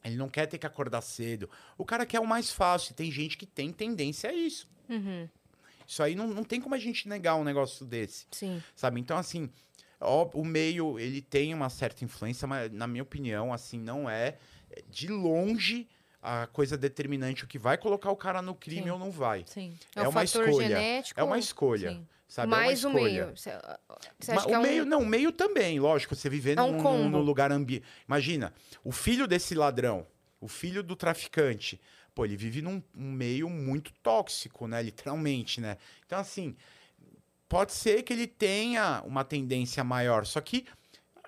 Ele 0.03 0.15
não 0.15 0.27
quer 0.27 0.47
ter 0.47 0.57
que 0.57 0.65
acordar 0.65 1.01
cedo. 1.01 1.47
O 1.77 1.85
cara 1.85 2.07
quer 2.07 2.19
o 2.19 2.25
mais 2.25 2.51
fácil. 2.51 2.91
e 2.91 2.95
Tem 2.95 3.11
gente 3.11 3.37
que 3.37 3.45
tem 3.45 3.71
tendência 3.71 4.31
a 4.31 4.33
isso. 4.33 4.67
Uhum. 4.89 5.29
Isso 5.85 6.01
aí 6.01 6.15
não, 6.15 6.27
não 6.27 6.43
tem 6.43 6.59
como 6.59 6.73
a 6.73 6.79
gente 6.79 7.07
negar 7.07 7.35
um 7.35 7.43
negócio 7.43 7.85
desse 7.85 8.25
Sim. 8.31 8.63
sabe? 8.75 8.99
Então, 8.99 9.15
assim, 9.15 9.47
ó, 9.99 10.27
o 10.33 10.43
meio, 10.43 10.97
ele 10.97 11.21
tem 11.21 11.53
uma 11.53 11.69
certa 11.69 12.03
influência, 12.03 12.47
mas, 12.47 12.71
na 12.71 12.87
minha 12.87 13.03
opinião, 13.03 13.53
assim, 13.53 13.77
não 13.77 14.09
é 14.09 14.37
é, 14.71 14.83
de 14.89 15.07
longe 15.07 15.87
a 16.21 16.47
coisa 16.47 16.77
determinante, 16.77 17.43
o 17.43 17.47
que 17.47 17.57
vai 17.57 17.77
colocar 17.77 18.11
o 18.11 18.15
cara 18.15 18.41
no 18.41 18.53
crime 18.55 18.83
Sim. 18.83 18.89
ou 18.91 18.99
não 18.99 19.09
vai. 19.11 19.43
Sim. 19.47 19.75
É, 19.95 20.01
É 20.01 20.07
um 20.07 20.11
uma 20.11 20.23
escolha. 20.23 20.67
genético. 20.67 21.19
É 21.19 21.23
uma 21.23 21.39
escolha, 21.39 21.89
Sim. 21.91 22.07
sabe? 22.27 22.49
mais 22.51 22.83
é 22.83 22.87
o 22.87 22.89
uma 22.91 22.99
escolha. 22.99 23.25
meio. 23.25 23.33
Ma- 24.27 24.33
acha 24.35 24.45
que 24.45 24.51
o 24.51 24.55
é 24.55 24.59
um... 24.59 24.61
meio, 24.61 24.85
não, 24.85 24.99
o 25.01 25.05
meio 25.05 25.31
também, 25.31 25.79
lógico, 25.79 26.15
você 26.15 26.29
viver 26.29 26.57
É 26.57 26.61
um 26.61 26.81
num, 26.81 27.09
num- 27.09 27.21
lugar 27.21 27.51
ambiente. 27.51 27.83
Imagina, 28.07 28.53
o 28.83 28.91
filho 28.91 29.27
desse 29.27 29.55
ladrão, 29.55 30.05
o 30.39 30.47
filho 30.47 30.83
do 30.83 30.95
traficante, 30.95 31.79
pô, 32.13 32.23
ele 32.25 32.35
vive 32.37 32.61
num 32.61 32.81
um 32.95 33.11
meio 33.11 33.49
muito 33.49 33.91
tóxico, 34.03 34.67
né? 34.67 34.81
Literalmente, 34.83 35.59
né? 35.59 35.77
Então, 36.05 36.19
assim, 36.19 36.55
pode 37.49 37.73
ser 37.73 38.03
que 38.03 38.13
ele 38.13 38.27
tenha 38.27 39.01
uma 39.05 39.23
tendência 39.23 39.83
maior, 39.83 40.25
só 40.25 40.39
que 40.39 40.65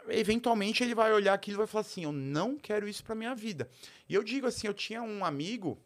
eventualmente 0.09 0.83
ele 0.83 0.95
vai 0.95 1.11
olhar 1.13 1.33
aquilo 1.33 1.57
e 1.57 1.59
vai 1.59 1.67
falar 1.67 1.81
assim: 1.81 2.03
eu 2.03 2.11
não 2.11 2.57
quero 2.57 2.87
isso 2.87 3.03
pra 3.03 3.15
minha 3.15 3.35
vida. 3.35 3.69
E 4.07 4.13
eu 4.13 4.23
digo 4.23 4.47
assim: 4.47 4.67
eu 4.67 4.73
tinha 4.73 5.01
um 5.01 5.23
amigo. 5.23 5.79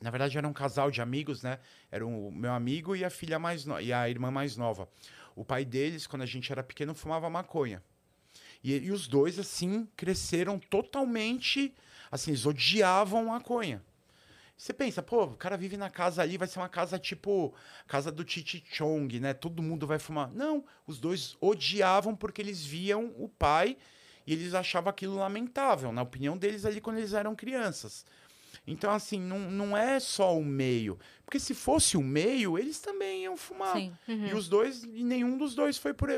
Na 0.00 0.10
verdade, 0.10 0.36
era 0.36 0.46
um 0.46 0.52
casal 0.52 0.90
de 0.90 1.00
amigos, 1.00 1.42
né? 1.42 1.58
Era 1.90 2.06
o 2.06 2.30
meu 2.30 2.52
amigo 2.52 2.94
e 2.94 3.04
a 3.04 3.10
filha 3.10 3.38
mais 3.38 3.64
no... 3.64 3.80
e 3.80 3.92
a 3.92 4.08
irmã 4.08 4.30
mais 4.30 4.56
nova. 4.56 4.88
O 5.34 5.44
pai 5.44 5.64
deles, 5.64 6.06
quando 6.06 6.22
a 6.22 6.26
gente 6.26 6.50
era 6.52 6.62
pequeno, 6.62 6.94
fumava 6.94 7.30
maconha. 7.30 7.82
E, 8.62 8.74
e 8.74 8.90
os 8.90 9.06
dois, 9.06 9.38
assim, 9.38 9.88
cresceram 9.96 10.58
totalmente. 10.58 11.74
Assim, 12.10 12.30
eles 12.30 12.44
odiavam 12.46 13.26
maconha. 13.26 13.82
Você 14.56 14.72
pensa, 14.72 15.02
pô, 15.02 15.24
o 15.24 15.36
cara 15.36 15.56
vive 15.56 15.76
na 15.76 15.90
casa 15.90 16.22
ali, 16.22 16.38
vai 16.38 16.48
ser 16.48 16.58
uma 16.58 16.68
casa 16.68 16.98
tipo 16.98 17.54
casa 17.86 18.10
do 18.10 18.24
Titi 18.24 18.64
Chong, 18.72 19.20
né? 19.20 19.34
Todo 19.34 19.62
mundo 19.62 19.86
vai 19.86 19.98
fumar. 19.98 20.30
Não, 20.32 20.64
os 20.86 20.98
dois 20.98 21.36
odiavam 21.40 22.16
porque 22.16 22.40
eles 22.40 22.64
viam 22.64 23.12
o 23.18 23.28
pai 23.28 23.76
e 24.26 24.32
eles 24.32 24.54
achavam 24.54 24.90
aquilo 24.90 25.16
lamentável, 25.16 25.92
na 25.92 26.02
opinião 26.02 26.38
deles 26.38 26.64
ali 26.64 26.80
quando 26.80 26.98
eles 26.98 27.12
eram 27.12 27.36
crianças. 27.36 28.04
Então, 28.66 28.90
assim, 28.90 29.20
não, 29.20 29.38
não 29.38 29.76
é 29.76 30.00
só 30.00 30.36
o 30.36 30.44
meio. 30.44 30.98
Porque 31.24 31.38
se 31.38 31.54
fosse 31.54 31.96
o 31.96 32.02
meio, 32.02 32.58
eles 32.58 32.80
também 32.80 33.24
iam 33.24 33.36
fumar. 33.36 33.76
Sim. 33.76 33.92
Uhum. 34.08 34.26
E 34.28 34.34
os 34.34 34.48
dois, 34.48 34.82
e 34.82 35.04
nenhum 35.04 35.36
dos 35.36 35.54
dois 35.54 35.78
foi 35.78 35.94
por. 35.94 36.08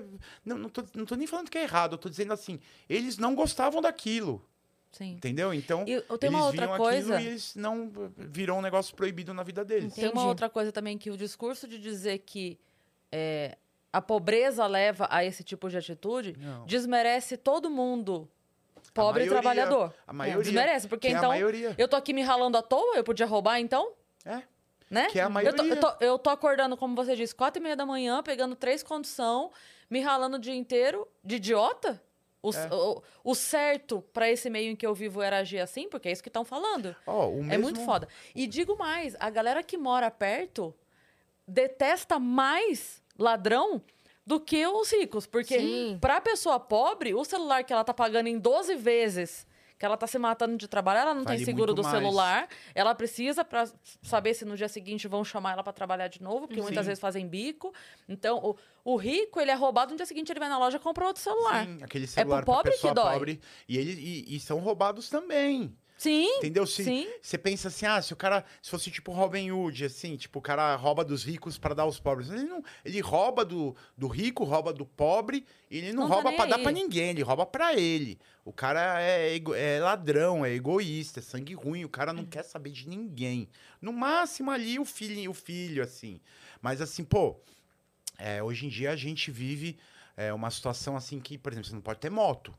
Não, 0.44 0.56
não, 0.56 0.68
tô, 0.68 0.82
não 0.94 1.04
tô 1.04 1.14
nem 1.14 1.26
falando 1.26 1.50
que 1.50 1.58
é 1.58 1.62
errado, 1.62 1.94
eu 1.94 1.98
tô 1.98 2.08
dizendo 2.08 2.32
assim, 2.32 2.58
eles 2.88 3.18
não 3.18 3.34
gostavam 3.34 3.82
daquilo, 3.82 4.47
Sim. 4.90 5.12
entendeu? 5.12 5.52
Então, 5.54 5.84
E 5.86 5.92
eu 5.92 6.18
tenho 6.18 6.30
eles 6.30 6.40
uma 6.40 6.46
outra 6.46 6.66
viam 6.66 6.76
coisa. 6.78 7.14
aquilo 7.14 7.28
e 7.28 7.30
eles 7.32 7.54
não 7.54 7.90
virou 8.16 8.58
um 8.58 8.62
negócio 8.62 8.94
proibido 8.96 9.32
na 9.34 9.42
vida 9.42 9.64
deles. 9.64 9.94
Tem 9.94 10.04
uma 10.04 10.10
Entendi. 10.12 10.26
outra 10.26 10.48
coisa 10.48 10.72
também 10.72 10.96
que 10.98 11.10
o 11.10 11.16
discurso 11.16 11.68
de 11.68 11.78
dizer 11.78 12.18
que 12.20 12.58
é, 13.12 13.56
a 13.92 14.00
pobreza 14.02 14.66
leva 14.66 15.06
a 15.10 15.24
esse 15.24 15.44
tipo 15.44 15.68
de 15.68 15.76
atitude 15.78 16.34
Não. 16.38 16.64
desmerece 16.66 17.36
todo 17.36 17.70
mundo 17.70 18.28
pobre 18.94 19.24
e 19.24 19.26
maioria- 19.26 19.30
trabalhador. 19.42 19.94
A 20.06 20.12
maioria. 20.12 20.42
Desmerece, 20.42 20.88
porque 20.88 21.08
que 21.08 21.12
é 21.12 21.16
a 21.16 21.18
então 21.18 21.30
maioria. 21.30 21.74
eu 21.78 21.86
tô 21.86 21.94
aqui 21.96 22.12
me 22.12 22.22
ralando 22.22 22.56
à 22.58 22.62
toa, 22.62 22.96
eu 22.96 23.04
podia 23.04 23.26
roubar 23.26 23.60
então? 23.60 23.92
É. 24.24 24.42
Né? 24.90 25.06
Que 25.10 25.18
é 25.20 25.22
a 25.22 25.24
Eu 25.24 25.28
tô, 25.28 25.32
maioria. 25.34 25.62
eu, 25.74 25.76
tô, 25.80 25.92
eu 26.00 26.18
tô 26.18 26.30
acordando, 26.30 26.74
como 26.76 26.96
você 26.96 27.14
disse, 27.14 27.34
quatro 27.34 27.60
e 27.60 27.62
meia 27.62 27.76
da 27.76 27.84
manhã, 27.84 28.22
pegando 28.22 28.56
três 28.56 28.82
condição, 28.82 29.52
me 29.90 30.00
ralando 30.00 30.36
o 30.36 30.40
dia 30.40 30.54
inteiro 30.54 31.06
de 31.22 31.36
idiota? 31.36 32.02
O, 32.48 32.54
É. 32.54 32.68
o, 32.74 33.02
o 33.24 33.34
certo 33.34 34.02
pra 34.12 34.30
esse 34.30 34.48
meio 34.50 34.70
em 34.72 34.76
que 34.76 34.86
eu 34.86 34.94
vivo 34.94 35.20
era 35.22 35.38
agir 35.38 35.58
assim, 35.60 35.88
porque 35.88 36.08
é 36.08 36.12
isso 36.12 36.22
que 36.22 36.28
estão 36.28 36.44
falando. 36.44 36.94
Ó, 37.06 37.28
o 37.28 37.38
É 37.40 37.42
mesmo- 37.42 37.62
muito 37.64 37.80
foda. 37.84 38.08
E 38.34 38.46
digo 38.46 38.76
mais, 38.76 39.16
a 39.20 39.30
galera 39.30 39.62
que 39.62 39.76
mora 39.76 40.10
perto 40.10 40.74
detesta 41.46 42.18
mais 42.18 43.02
ladrão 43.18 43.82
do 44.26 44.38
que 44.38 44.66
os 44.66 44.90
ricos. 44.92 45.26
Porque 45.26 45.58
Sim. 45.58 45.98
pra 46.00 46.20
pessoa 46.20 46.60
pobre, 46.60 47.14
o 47.14 47.24
celular 47.24 47.64
que 47.64 47.72
ela 47.72 47.84
tá 47.84 47.94
pagando 47.94 48.26
em 48.28 48.38
12 48.38 48.74
vezes, 48.76 49.46
que 49.78 49.86
ela 49.86 49.96
tá 49.96 50.06
se 50.06 50.18
matando 50.18 50.56
de 50.56 50.66
trabalhar, 50.66 51.02
ela 51.02 51.14
não 51.14 51.22
Vale 51.22 51.36
tem 51.36 51.44
seguro 51.44 51.72
do 51.72 51.82
mais. 51.82 51.94
celular. 51.96 52.48
Ela 52.74 52.94
precisa 52.94 53.44
pra 53.44 53.68
saber 54.02 54.34
se 54.34 54.44
no 54.44 54.56
dia 54.56 54.68
seguinte 54.68 55.06
vão 55.06 55.24
chamar 55.24 55.52
ela 55.52 55.62
pra 55.62 55.72
trabalhar 55.72 56.08
de 56.08 56.20
novo, 56.22 56.48
porque 56.48 56.60
muitas 56.60 56.84
Sim. 56.84 56.88
vezes 56.88 57.00
fazem 57.00 57.28
bico. 57.28 57.72
Então, 58.08 58.38
o, 58.38 58.56
o 58.92 58.96
rico, 58.96 59.40
ele 59.40 59.50
é 59.52 59.54
roubado, 59.54 59.92
no 59.92 59.96
dia 59.96 60.06
seguinte 60.06 60.32
ele 60.32 60.40
vai 60.40 60.48
na 60.48 60.58
loja 60.58 60.78
e 60.78 60.80
compra 60.80 61.06
outro 61.06 61.22
celular. 61.22 61.64
Sim, 61.64 61.78
aquele 61.82 62.06
celular 62.06 62.44
pro 62.44 62.54
pobre 62.54 62.72
que 62.72 62.92
dói. 62.92 63.12
pobre. 63.12 63.40
E, 63.68 63.78
ele, 63.78 63.92
e, 63.92 64.36
e 64.36 64.40
são 64.40 64.58
roubados 64.58 65.08
também. 65.08 65.76
Sim, 65.98 66.28
Entendeu? 66.38 66.64
Se, 66.64 66.84
sim. 66.84 67.08
Você 67.20 67.36
pensa 67.36 67.66
assim, 67.66 67.84
ah, 67.84 68.00
se 68.00 68.12
o 68.12 68.16
cara 68.16 68.44
se 68.62 68.70
fosse 68.70 68.88
tipo 68.88 69.10
Robin 69.10 69.50
Hood, 69.50 69.84
assim, 69.84 70.16
tipo, 70.16 70.38
o 70.38 70.42
cara 70.42 70.76
rouba 70.76 71.04
dos 71.04 71.24
ricos 71.24 71.58
para 71.58 71.74
dar 71.74 71.82
aos 71.82 71.98
pobres. 71.98 72.30
Ele 72.30 72.44
não, 72.44 72.62
ele 72.84 73.00
rouba 73.00 73.44
do, 73.44 73.74
do 73.96 74.06
rico, 74.06 74.44
rouba 74.44 74.72
do 74.72 74.86
pobre, 74.86 75.44
e 75.68 75.78
ele 75.78 75.92
não, 75.92 76.04
Não 76.04 76.08
tá 76.08 76.14
rouba 76.14 76.28
nem 76.30 76.36
pra 76.36 76.46
dar 76.46 76.58
pra 76.60 76.70
ninguém, 76.70 77.10
ele 77.10 77.22
rouba 77.22 77.44
pra 77.44 77.74
ele. 77.74 78.16
O 78.44 78.52
cara 78.52 79.02
é, 79.02 79.34
ego- 79.34 79.56
é 79.56 79.80
ladrão, 79.80 80.46
é 80.46 80.54
egoísta, 80.54 81.18
é 81.18 81.22
sangue 81.22 81.54
ruim, 81.54 81.84
o 81.84 81.88
cara 81.88 82.12
não 82.12 82.24
quer 82.24 82.44
saber 82.44 82.70
de 82.70 82.88
ninguém. 82.88 83.48
No 83.82 83.92
máximo 83.92 84.52
ali 84.52 84.78
o 84.78 84.84
filho, 84.84 85.28
o 85.28 85.34
filho 85.34 85.82
assim. 85.82 86.20
Mas 86.62 86.80
assim, 86.80 87.02
pô, 87.04 87.40
é, 88.16 88.40
hoje 88.40 88.66
em 88.66 88.68
dia 88.68 88.92
a 88.92 88.96
gente 88.96 89.32
vive 89.32 89.76
é, 90.16 90.32
uma 90.32 90.48
situação 90.52 90.96
assim 90.96 91.18
que, 91.18 91.36
por 91.36 91.50
exemplo, 91.52 91.68
você 91.68 91.74
não 91.74 91.82
pode 91.82 91.98
ter 91.98 92.08
moto. 92.08 92.54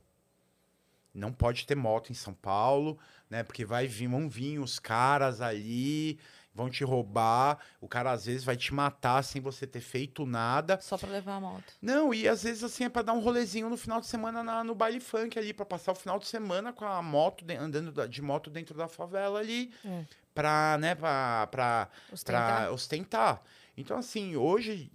Não 1.13 1.33
pode 1.33 1.65
ter 1.65 1.75
moto 1.75 2.11
em 2.11 2.13
São 2.13 2.33
Paulo, 2.33 2.97
né? 3.30 3.43
Porque 3.43 3.63
vai 3.65 3.88
vir, 3.88 4.07
vão 4.07 4.27
vir 4.30 4.59
os 4.59 4.80
caras 4.80 5.39
ali, 5.41 6.19
vão 6.53 6.69
te 6.69 6.84
roubar. 6.84 7.59
O 7.80 7.88
cara 7.88 8.11
às 8.11 8.25
vezes 8.25 8.43
vai 8.43 8.57
te 8.57 8.73
matar 8.73 9.23
sem 9.23 9.41
você 9.41 9.67
ter 9.67 9.82
feito 9.82 10.25
nada. 10.25 10.80
Só 10.82 10.97
pra 10.97 11.09
levar 11.09 11.36
a 11.36 11.39
moto. 11.39 11.73
Não, 11.82 12.13
e 12.13 12.27
às 12.27 12.43
vezes 12.43 12.63
assim 12.63 12.84
é 12.86 12.89
pra 12.89 13.01
dar 13.01 13.13
um 13.13 13.19
rolezinho 13.19 13.69
no 13.69 13.77
final 13.77 13.99
de 14.01 14.07
semana 14.07 14.43
na- 14.43 14.63
no 14.63 14.73
baile 14.75 14.99
funk 14.99 15.38
ali, 15.38 15.53
pra 15.53 15.65
passar 15.65 15.91
o 15.91 15.95
final 15.95 16.17
de 16.19 16.27
semana 16.27 16.73
com 16.73 16.86
a 16.86 17.01
moto, 17.01 17.45
de- 17.45 17.55
andando 17.55 17.91
da- 17.91 18.07
de 18.07 18.21
moto 18.21 18.49
dentro 18.49 18.75
da 18.75 18.88
favela 18.88 19.39
ali, 19.39 19.71
É. 19.86 20.03
pra, 20.34 20.77
né, 20.80 20.95
pra, 20.95 21.47
pra, 21.47 21.89
Ostentar. 22.11 22.57
pra 22.63 22.71
ostentar. 22.71 23.41
Então, 23.77 23.97
assim, 23.97 24.36
hoje, 24.36 24.91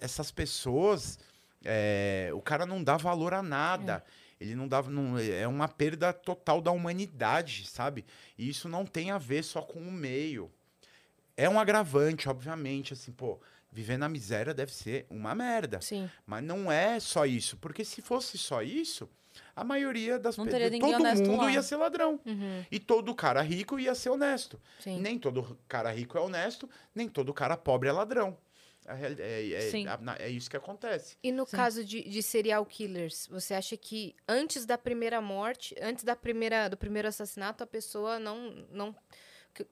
essas 0.00 0.30
pessoas, 0.30 1.18
é, 1.64 2.30
o 2.34 2.40
cara 2.42 2.66
não 2.66 2.82
dá 2.82 2.96
valor 2.96 3.32
a 3.32 3.42
nada. 3.42 4.04
Ele 4.40 4.54
não 4.54 4.68
dá. 4.68 4.82
Não, 4.82 5.18
é 5.18 5.46
uma 5.48 5.66
perda 5.68 6.12
total 6.12 6.60
da 6.60 6.70
humanidade, 6.70 7.66
sabe? 7.66 8.04
E 8.36 8.48
isso 8.48 8.68
não 8.68 8.84
tem 8.84 9.10
a 9.10 9.18
ver 9.18 9.42
só 9.42 9.62
com 9.62 9.78
o 9.80 9.90
meio. 9.92 10.50
É 11.36 11.48
um 11.48 11.58
agravante, 11.60 12.28
obviamente, 12.28 12.92
assim, 12.92 13.12
pô, 13.12 13.38
viver 13.70 13.96
na 13.98 14.08
miséria 14.08 14.54
deve 14.54 14.72
ser 14.74 15.06
uma 15.10 15.34
merda. 15.34 15.80
Sim. 15.80 16.10
Mas 16.26 16.42
não 16.42 16.70
é 16.72 16.98
só 17.00 17.26
isso, 17.26 17.56
porque 17.58 17.84
se 17.84 18.00
fosse 18.00 18.38
só 18.38 18.62
isso, 18.62 19.08
a 19.54 19.62
maioria 19.62 20.18
das 20.18 20.36
Não 20.38 20.46
pe- 20.46 20.50
teria 20.50 20.70
ninguém 20.70 20.92
todo 20.92 21.04
mundo 21.28 21.42
lá. 21.42 21.52
ia 21.52 21.62
ser 21.62 21.76
ladrão. 21.76 22.18
Uhum. 22.24 22.64
E 22.70 22.78
todo 22.78 23.14
cara 23.14 23.42
rico 23.42 23.78
ia 23.78 23.94
ser 23.94 24.08
honesto. 24.10 24.58
Sim. 24.80 24.98
Nem 25.00 25.18
todo 25.18 25.58
cara 25.68 25.90
rico 25.90 26.16
é 26.16 26.20
honesto, 26.22 26.68
nem 26.94 27.06
todo 27.08 27.34
cara 27.34 27.56
pobre 27.56 27.88
é 27.88 27.92
ladrão. 27.92 28.36
É, 28.86 29.52
é- 29.54 29.70
Sim. 29.70 29.84
é 30.18 30.28
isso 30.28 30.48
que 30.48 30.56
acontece. 30.56 31.16
E 31.22 31.32
no 31.32 31.44
Sim. 31.44 31.56
caso 31.56 31.84
de, 31.84 32.02
de 32.08 32.22
serial 32.22 32.64
killers, 32.64 33.26
você 33.28 33.54
acha 33.54 33.76
que 33.76 34.14
antes 34.28 34.64
da 34.64 34.78
primeira 34.78 35.20
morte, 35.20 35.74
antes 35.80 36.04
da 36.04 36.14
primeira, 36.14 36.68
do 36.68 36.76
primeiro 36.76 37.08
assassinato, 37.08 37.64
a 37.64 37.66
pessoa 37.66 38.18
não. 38.18 38.66
não 38.70 38.90
o 38.90 38.94
que, 39.54 39.66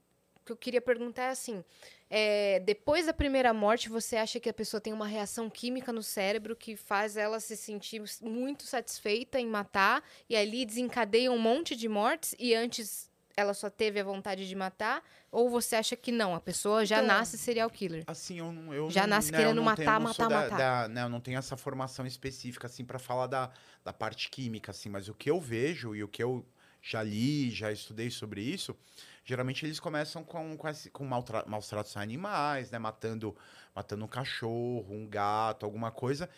que 0.45 0.53
eu 0.53 0.57
queria 0.57 0.81
perguntar 0.81 1.25
é 1.25 1.31
assim: 1.31 1.65
é, 2.11 2.61
depois 2.61 3.07
da 3.07 3.13
primeira 3.13 3.55
morte, 3.55 3.89
você 3.89 4.17
acha 4.17 4.41
que 4.41 4.49
a 4.49 4.55
pessoa 4.55 4.81
tem 4.81 4.93
uma 4.93 5.07
reação 5.07 5.49
química 5.49 5.93
no 5.93 6.03
cérebro 6.03 6.57
que 6.57 6.77
faz 6.77 7.17
ela 7.17 7.39
se 7.39 7.57
sentir 7.57 8.03
muito 8.21 8.65
satisfeita 8.65 9.39
em 9.39 9.47
matar, 9.47 10.03
e 10.29 10.35
ali 10.35 10.67
desencadeia 10.67 11.31
um 11.31 11.39
monte 11.39 11.77
de 11.77 11.89
mortes, 11.89 12.35
e 12.39 12.55
antes 12.55 13.11
ela 13.37 13.53
só 13.55 13.69
teve 13.69 13.99
a 14.01 14.05
vontade 14.05 14.49
de 14.49 14.55
matar? 14.55 15.03
Ou 15.31 15.49
você 15.51 15.77
acha 15.77 15.97
que 15.97 16.13
não, 16.13 16.35
a 16.35 16.41
pessoa 16.41 16.85
já 16.87 16.97
Então, 16.97 17.09
nasce 17.09 17.37
serial 17.37 17.69
killer? 17.71 18.05
Assim, 18.07 18.39
eu, 18.39 18.53
não- 18.53 18.73
eu 18.73 18.91
Já 18.91 19.03
não, 19.03 19.09
nasce 19.17 19.33
né, 19.33 19.39
querendo 19.39 19.57
não 19.63 19.75
tenho- 19.75 19.87
matar, 19.91 20.01
matar, 20.01 20.29
da- 20.29 20.41
matar. 20.43 20.57
da- 20.59 20.89
né, 20.89 21.03
eu 21.03 21.09
não 21.09 21.21
tenho 21.21 21.39
essa 21.39 21.57
formação 21.57 22.07
específica, 22.07 22.67
assim, 22.67 22.85
para 22.85 22.99
falar 22.99 23.27
da, 23.27 23.51
da 23.85 23.93
parte 23.93 24.29
química, 24.31 24.71
assim, 24.71 24.89
mas 24.89 25.09
o 25.09 25.15
que 25.15 25.31
eu 25.31 25.41
vejo 25.41 25.95
e 25.95 26.03
o 26.05 26.09
que 26.09 26.23
eu 26.23 26.45
já 26.81 27.03
li, 27.03 27.51
já 27.51 27.73
estudei 27.73 28.11
sobre 28.11 28.43
isso, 28.43 28.77
geralmente 29.25 29.65
eles 29.65 29.81
começam 29.81 30.23
com, 30.23 30.57
com, 30.57 30.69
esse, 30.69 30.91
com 30.91 31.05
maltra- 31.05 31.45
maus 31.47 31.67
tratos 31.67 31.97
a 31.97 32.01
animais, 32.03 32.71
né, 32.71 32.79
matando, 32.79 33.35
matando 33.75 34.05
um 34.05 34.09
cachorro, 34.09 34.87
um 34.91 35.09
gato, 35.09 35.65
alguma 35.65 35.91
coisa, 35.91 36.29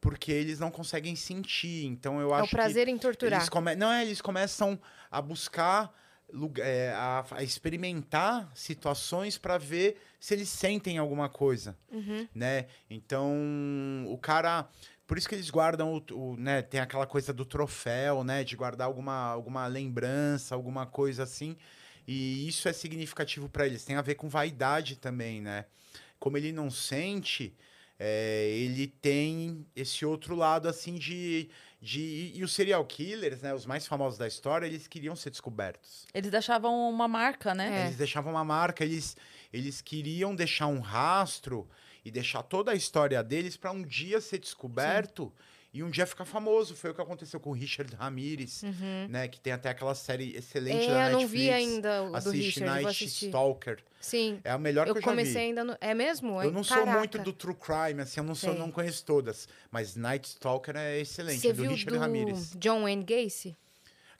porque 0.00 0.32
eles 0.32 0.58
não 0.58 0.70
conseguem 0.70 1.14
sentir. 1.16 1.86
Então 1.86 2.20
eu 2.20 2.28
É 2.28 2.32
o 2.32 2.34
acho 2.34 2.48
que 2.50 2.56
prazer 2.56 2.88
em 2.88 2.98
torturar. 2.98 3.38
eles 3.40 3.48
come... 3.48 3.74
Não, 3.76 3.90
é, 3.90 4.02
eles 4.04 4.20
começam 4.20 4.78
a 5.10 5.22
buscar, 5.22 5.90
é, 6.58 6.92
a, 6.96 7.24
a 7.30 7.42
experimentar 7.42 8.50
situações 8.54 9.38
para 9.38 9.58
ver 9.58 9.96
se 10.18 10.34
eles 10.34 10.48
sentem 10.48 10.98
alguma 10.98 11.28
coisa, 11.28 11.76
Uhum. 11.90 12.26
né? 12.34 12.66
Então, 12.90 14.06
o 14.08 14.18
cara... 14.18 14.68
Por 15.06 15.18
isso 15.18 15.28
que 15.28 15.34
eles 15.34 15.50
guardam, 15.50 16.02
o, 16.10 16.14
o, 16.14 16.36
né? 16.38 16.62
Tem 16.62 16.80
aquela 16.80 17.06
coisa 17.06 17.30
do 17.30 17.44
troféu, 17.44 18.24
né? 18.24 18.42
De 18.42 18.56
guardar 18.56 18.86
alguma, 18.86 19.12
alguma 19.26 19.66
lembrança, 19.66 20.54
alguma 20.54 20.86
coisa 20.86 21.24
assim. 21.24 21.58
E 22.08 22.48
isso 22.48 22.66
é 22.70 22.72
significativo 22.72 23.46
para 23.46 23.66
eles. 23.66 23.84
Tem 23.84 23.96
a 23.96 24.02
ver 24.02 24.14
com 24.14 24.30
vaidade 24.30 24.96
também, 24.96 25.42
né? 25.42 25.66
Como 26.18 26.38
ele 26.38 26.52
não 26.52 26.70
sente, 26.70 27.54
é, 27.98 28.48
ele 28.48 28.86
tem 28.86 29.66
esse 29.76 30.06
outro 30.06 30.34
lado, 30.34 30.68
assim, 30.68 30.94
de... 30.94 31.50
de 31.84 32.00
e, 32.00 32.38
e 32.38 32.42
os 32.42 32.52
serial 32.52 32.82
killers, 32.86 33.42
né? 33.42 33.52
Os 33.52 33.66
mais 33.66 33.86
famosos 33.86 34.18
da 34.18 34.26
história, 34.26 34.66
eles 34.66 34.88
queriam 34.88 35.14
ser 35.14 35.28
descobertos. 35.28 36.06
Eles 36.14 36.30
deixavam 36.30 36.88
uma 36.88 37.06
marca, 37.06 37.54
né? 37.54 37.82
É. 37.82 37.86
Eles 37.86 37.96
deixavam 37.96 38.32
uma 38.32 38.44
marca, 38.44 38.82
eles, 38.82 39.14
eles 39.52 39.82
queriam 39.82 40.34
deixar 40.34 40.66
um 40.66 40.80
rastro 40.80 41.68
e 42.02 42.10
deixar 42.10 42.42
toda 42.42 42.72
a 42.72 42.74
história 42.74 43.22
deles 43.22 43.58
para 43.58 43.70
um 43.70 43.82
dia 43.82 44.18
ser 44.22 44.38
descoberto 44.38 45.30
e 45.74 45.82
um 45.82 45.90
dia 45.90 46.06
ficar 46.06 46.24
famoso. 46.24 46.74
Foi 46.76 46.90
o 46.90 46.94
que 46.94 47.00
aconteceu 47.02 47.38
com 47.40 47.50
o 47.50 47.52
Richard 47.52 47.94
Ramirez, 47.96 48.62
Uhum. 48.62 49.06
né? 49.10 49.28
Que 49.28 49.38
tem 49.40 49.52
até 49.52 49.68
aquela 49.68 49.94
série 49.94 50.34
excelente 50.36 50.84
É, 50.84 50.88
da 50.88 51.06
eu 51.08 51.12
não 51.12 51.18
Netflix. 51.22 51.30
vi 51.32 51.50
ainda 51.50 52.02
o 52.04 52.10
do 52.10 52.16
Assiste 52.16 52.36
Richard, 52.44 52.64
vou 52.70 52.74
Night 52.82 53.04
assistir. 53.04 53.26
Stalker. 53.26 53.78
Sim. 54.00 54.40
É 54.44 54.50
a 54.52 54.58
melhor 54.58 54.86
Eu 54.86 54.94
que 54.94 54.98
eu 54.98 55.02
já 55.02 55.08
comecei 55.08 55.32
vi. 55.34 55.38
ainda 55.40 55.64
no... 55.64 55.76
É 55.80 55.92
mesmo? 55.94 56.40
Eu 56.42 56.52
não 56.52 56.62
sou 56.62 56.76
Caraca. 56.78 56.98
muito 56.98 57.18
do 57.18 57.32
true 57.32 57.54
crime, 57.56 58.00
assim, 58.02 58.20
eu 58.20 58.24
não, 58.24 58.34
sou, 58.34 58.54
não 58.54 58.70
conheço 58.70 59.04
todas. 59.04 59.48
Mas 59.70 59.96
Night 59.96 60.28
Stalker 60.28 60.76
é 60.76 61.00
excelente, 61.00 61.40
Você 61.40 61.48
é 61.48 61.52
do 61.52 61.62
viu 61.62 61.70
Richard 61.72 61.92
do 61.92 61.98
Ramirez. 61.98 62.52
John 62.56 62.82
Wayne 62.82 63.02
Gacy? 63.02 63.56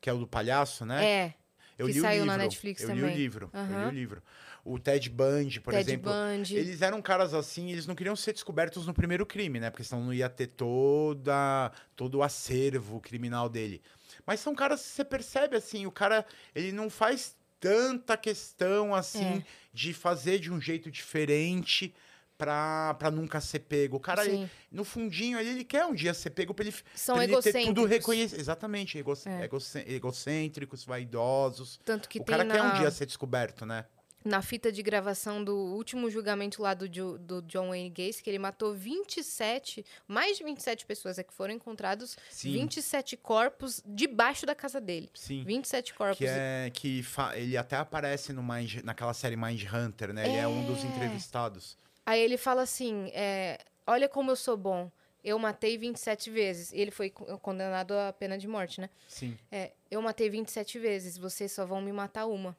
Que 0.00 0.10
é 0.10 0.12
o 0.12 0.18
do 0.18 0.26
palhaço, 0.26 0.84
né? 0.84 1.04
É. 1.04 1.34
eu 1.78 1.86
que 1.86 1.92
li 1.92 1.98
o 1.98 2.02
saiu 2.02 2.22
livro. 2.22 2.26
na 2.26 2.36
Netflix 2.38 2.82
eu 2.82 2.88
li 2.94 3.00
também. 3.00 3.14
o 3.14 3.18
livro. 3.18 3.50
Eu 3.52 3.80
li 3.82 3.86
o 3.86 3.90
livro. 3.90 4.22
O 4.64 4.78
Ted 4.78 5.10
Bundy, 5.10 5.60
por 5.60 5.74
Ted 5.74 5.90
exemplo. 5.90 6.10
Bundy. 6.10 6.56
Eles 6.56 6.80
eram 6.80 7.02
caras 7.02 7.34
assim, 7.34 7.70
eles 7.70 7.86
não 7.86 7.94
queriam 7.94 8.16
ser 8.16 8.32
descobertos 8.32 8.86
no 8.86 8.94
primeiro 8.94 9.26
crime, 9.26 9.60
né? 9.60 9.68
Porque 9.70 9.84
senão 9.84 10.02
não 10.04 10.14
ia 10.14 10.28
ter 10.28 10.46
toda, 10.46 11.70
todo 11.94 12.16
o 12.18 12.22
acervo 12.22 12.98
criminal 13.00 13.48
dele. 13.48 13.82
Mas 14.26 14.40
são 14.40 14.54
caras 14.54 14.80
que 14.80 14.88
você 14.88 15.04
percebe 15.04 15.56
assim, 15.56 15.84
o 15.84 15.90
cara, 15.92 16.24
ele 16.54 16.72
não 16.72 16.88
faz 16.88 17.36
tanta 17.60 18.16
questão 18.16 18.94
assim 18.94 19.38
É. 19.38 19.44
de 19.72 19.92
fazer 19.92 20.38
de 20.38 20.50
um 20.50 20.60
jeito 20.60 20.90
diferente 20.90 21.94
pra, 22.36 22.94
pra 22.94 23.10
nunca 23.10 23.40
ser 23.40 23.60
pego. 23.60 23.96
O 23.96 24.00
cara, 24.00 24.24
ele- 24.26 24.50
no 24.70 24.82
fundinho, 24.84 25.38
ele, 25.38 25.50
ele 25.50 25.64
quer 25.64 25.84
um 25.86 25.94
dia 25.94 26.12
ser 26.12 26.30
pego 26.30 26.52
pra 26.52 26.64
ele, 26.66 26.74
São 26.94 27.14
pra 27.16 27.24
ele 27.24 27.40
ter 27.42 27.64
tudo 27.64 27.84
reconhecido. 27.84 28.40
Exatamente, 28.40 28.98
ego- 28.98 29.12
É. 29.26 29.44
egocê- 29.44 29.84
egocêntricos, 29.86 30.84
vaidosos. 30.84 31.78
Tanto 31.84 32.08
que 32.08 32.18
o 32.18 32.24
cara 32.24 32.44
na, 32.44 32.54
quer 32.54 32.62
um 32.62 32.74
dia 32.80 32.90
ser 32.90 33.06
descoberto, 33.06 33.64
né? 33.64 33.84
Na 34.24 34.40
fita 34.40 34.72
de 34.72 34.82
gravação 34.82 35.44
do 35.44 35.54
último 35.54 36.08
julgamento 36.08 36.62
lá 36.62 36.72
do, 36.72 36.88
do 37.18 37.42
John 37.42 37.68
Wayne 37.68 37.90
Gacy, 37.90 38.22
que 38.22 38.30
ele 38.30 38.38
matou 38.38 38.72
27, 38.72 39.84
mais 40.08 40.38
de 40.38 40.44
27 40.44 40.86
pessoas, 40.86 41.18
é 41.18 41.22
que 41.22 41.32
foram 41.34 41.52
encontrados 41.52 42.16
Sim. 42.30 42.52
27 42.52 43.16
corpos 43.18 43.82
debaixo 43.84 44.46
da 44.46 44.54
casa 44.54 44.80
dele. 44.80 45.10
Sim. 45.14 45.44
27 45.44 45.94
corpos. 45.94 46.18
Que 46.18 46.26
é 46.26 46.70
que 46.72 47.04
ele 47.34 47.56
até 47.56 47.76
aparece 47.76 48.32
no 48.32 48.42
Mind, 48.42 48.76
naquela 48.82 49.12
série 49.12 49.36
Mind 49.36 49.62
Hunter, 49.72 50.12
né? 50.12 50.26
Ele 50.26 50.36
é 50.38 50.48
um 50.48 50.64
dos 50.64 50.82
É. 50.82 50.86
entrevistados. 50.86 51.76
Aí 52.06 52.20
ele 52.20 52.36
fala 52.38 52.62
assim: 52.62 53.10
é, 53.14 53.58
olha 53.86 54.08
como 54.08 54.30
eu 54.30 54.36
sou 54.36 54.56
bom. 54.56 54.90
Eu 55.22 55.38
matei 55.38 55.78
27 55.78 56.28
vezes. 56.30 56.70
E 56.72 56.78
ele 56.78 56.90
foi 56.90 57.08
co- 57.08 57.38
condenado 57.38 57.92
à 57.92 58.12
pena 58.12 58.36
de 58.36 58.46
morte, 58.46 58.78
né? 58.80 58.90
Sim. 59.08 59.36
É, 59.50 59.72
eu 59.90 60.02
matei 60.02 60.28
27 60.28 60.78
vezes, 60.78 61.16
vocês 61.16 61.50
só 61.52 61.64
vão 61.64 61.80
me 61.80 61.92
matar 61.92 62.26
uma. 62.26 62.54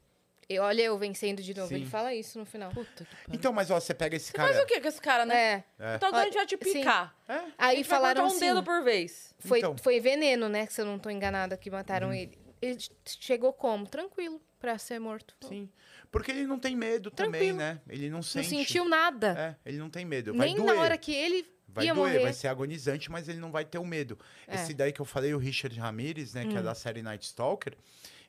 E 0.48 0.60
olha 0.60 0.84
eu 0.84 0.98
vencendo 0.98 1.42
de 1.42 1.54
novo. 1.56 1.70
Sim. 1.70 1.76
Ele 1.76 1.86
fala 1.88 2.14
isso 2.14 2.38
no 2.38 2.46
final. 2.46 2.70
Puta 2.72 3.04
que 3.04 3.16
pariu. 3.16 3.34
Então, 3.34 3.52
mas 3.52 3.72
ó, 3.72 3.80
você 3.80 3.94
pega 3.94 4.16
esse 4.16 4.32
Faz 4.32 4.52
cara. 4.52 4.64
o 4.64 4.68
que 4.68 4.80
com 4.80 4.88
esse 4.88 5.02
cara, 5.02 5.26
né? 5.26 5.64
É. 5.80 5.94
É. 5.94 5.96
Então 5.96 6.10
agora 6.10 6.24
a 6.24 6.26
gente 6.26 6.36
vai 6.36 6.46
te 6.46 6.58
picar. 6.58 7.16
É, 7.28 7.34
A 7.34 7.44
Aí 7.58 7.78
gente 7.78 7.88
vai 7.88 7.98
falaram 7.98 8.22
cortar 8.24 8.36
um 8.36 8.40
dedo 8.40 8.64
por 8.64 8.84
vez. 8.84 9.34
foi, 9.40 9.60
Então. 9.60 9.76
foi 9.78 10.00
veneno, 10.00 10.48
né? 10.48 10.68
Que 10.68 10.74
se 10.74 10.82
eu 10.82 10.86
não 10.86 11.00
tô 11.00 11.10
enganada, 11.10 11.58
que 11.58 11.70
mataram 11.72 12.08
Uhum. 12.10 12.14
ele. 12.14 12.38
Ele 12.62 12.78
chegou 13.20 13.52
como? 13.54 13.86
Tranquilo 13.88 14.40
pra 14.60 14.78
ser 14.78 15.00
morto. 15.00 15.36
sim. 15.48 15.70
Porque 16.12 16.32
ele 16.32 16.48
não 16.48 16.58
tem 16.58 16.76
medo 16.78 17.12
também, 17.12 17.32
Tranquilo. 17.50 17.58
né? 17.58 17.82
Ele 17.90 18.10
não 18.10 18.18
Não 18.18 18.24
sente. 18.24 18.48
sentiu 18.48 18.88
nada. 18.88 19.36
É, 19.66 19.70
ele 19.70 19.78
não 19.78 19.90
tem 19.90 20.06
medo. 20.06 20.34
Vai 20.34 20.48
Nem 20.48 20.56
doer. 20.56 20.74
na 20.74 20.82
hora 20.82 20.98
que 20.98 21.14
ele 21.14 21.46
Vai 21.68 21.86
ia 21.88 21.94
doer, 21.94 22.06
morrer. 22.14 22.20
vai 22.24 22.32
ser 22.32 22.48
agonizante, 22.48 23.12
mas 23.12 23.28
ele 23.28 23.40
não 23.40 23.52
vai 23.52 23.66
ter 23.66 23.80
o 23.80 23.86
medo. 23.86 24.18
É. 24.48 24.56
Esse 24.56 24.74
daí 24.74 24.94
que 24.94 25.02
eu 25.02 25.06
falei, 25.06 25.34
o 25.34 25.38
Richard 25.38 25.78
Ramirez, 25.78 26.34
né, 26.34 26.46
que 26.46 26.56
é 26.56 26.60
Hum. 26.62 26.64
da 26.64 26.74
série 26.74 27.02
Night 27.02 27.26
Stalker, 27.26 27.76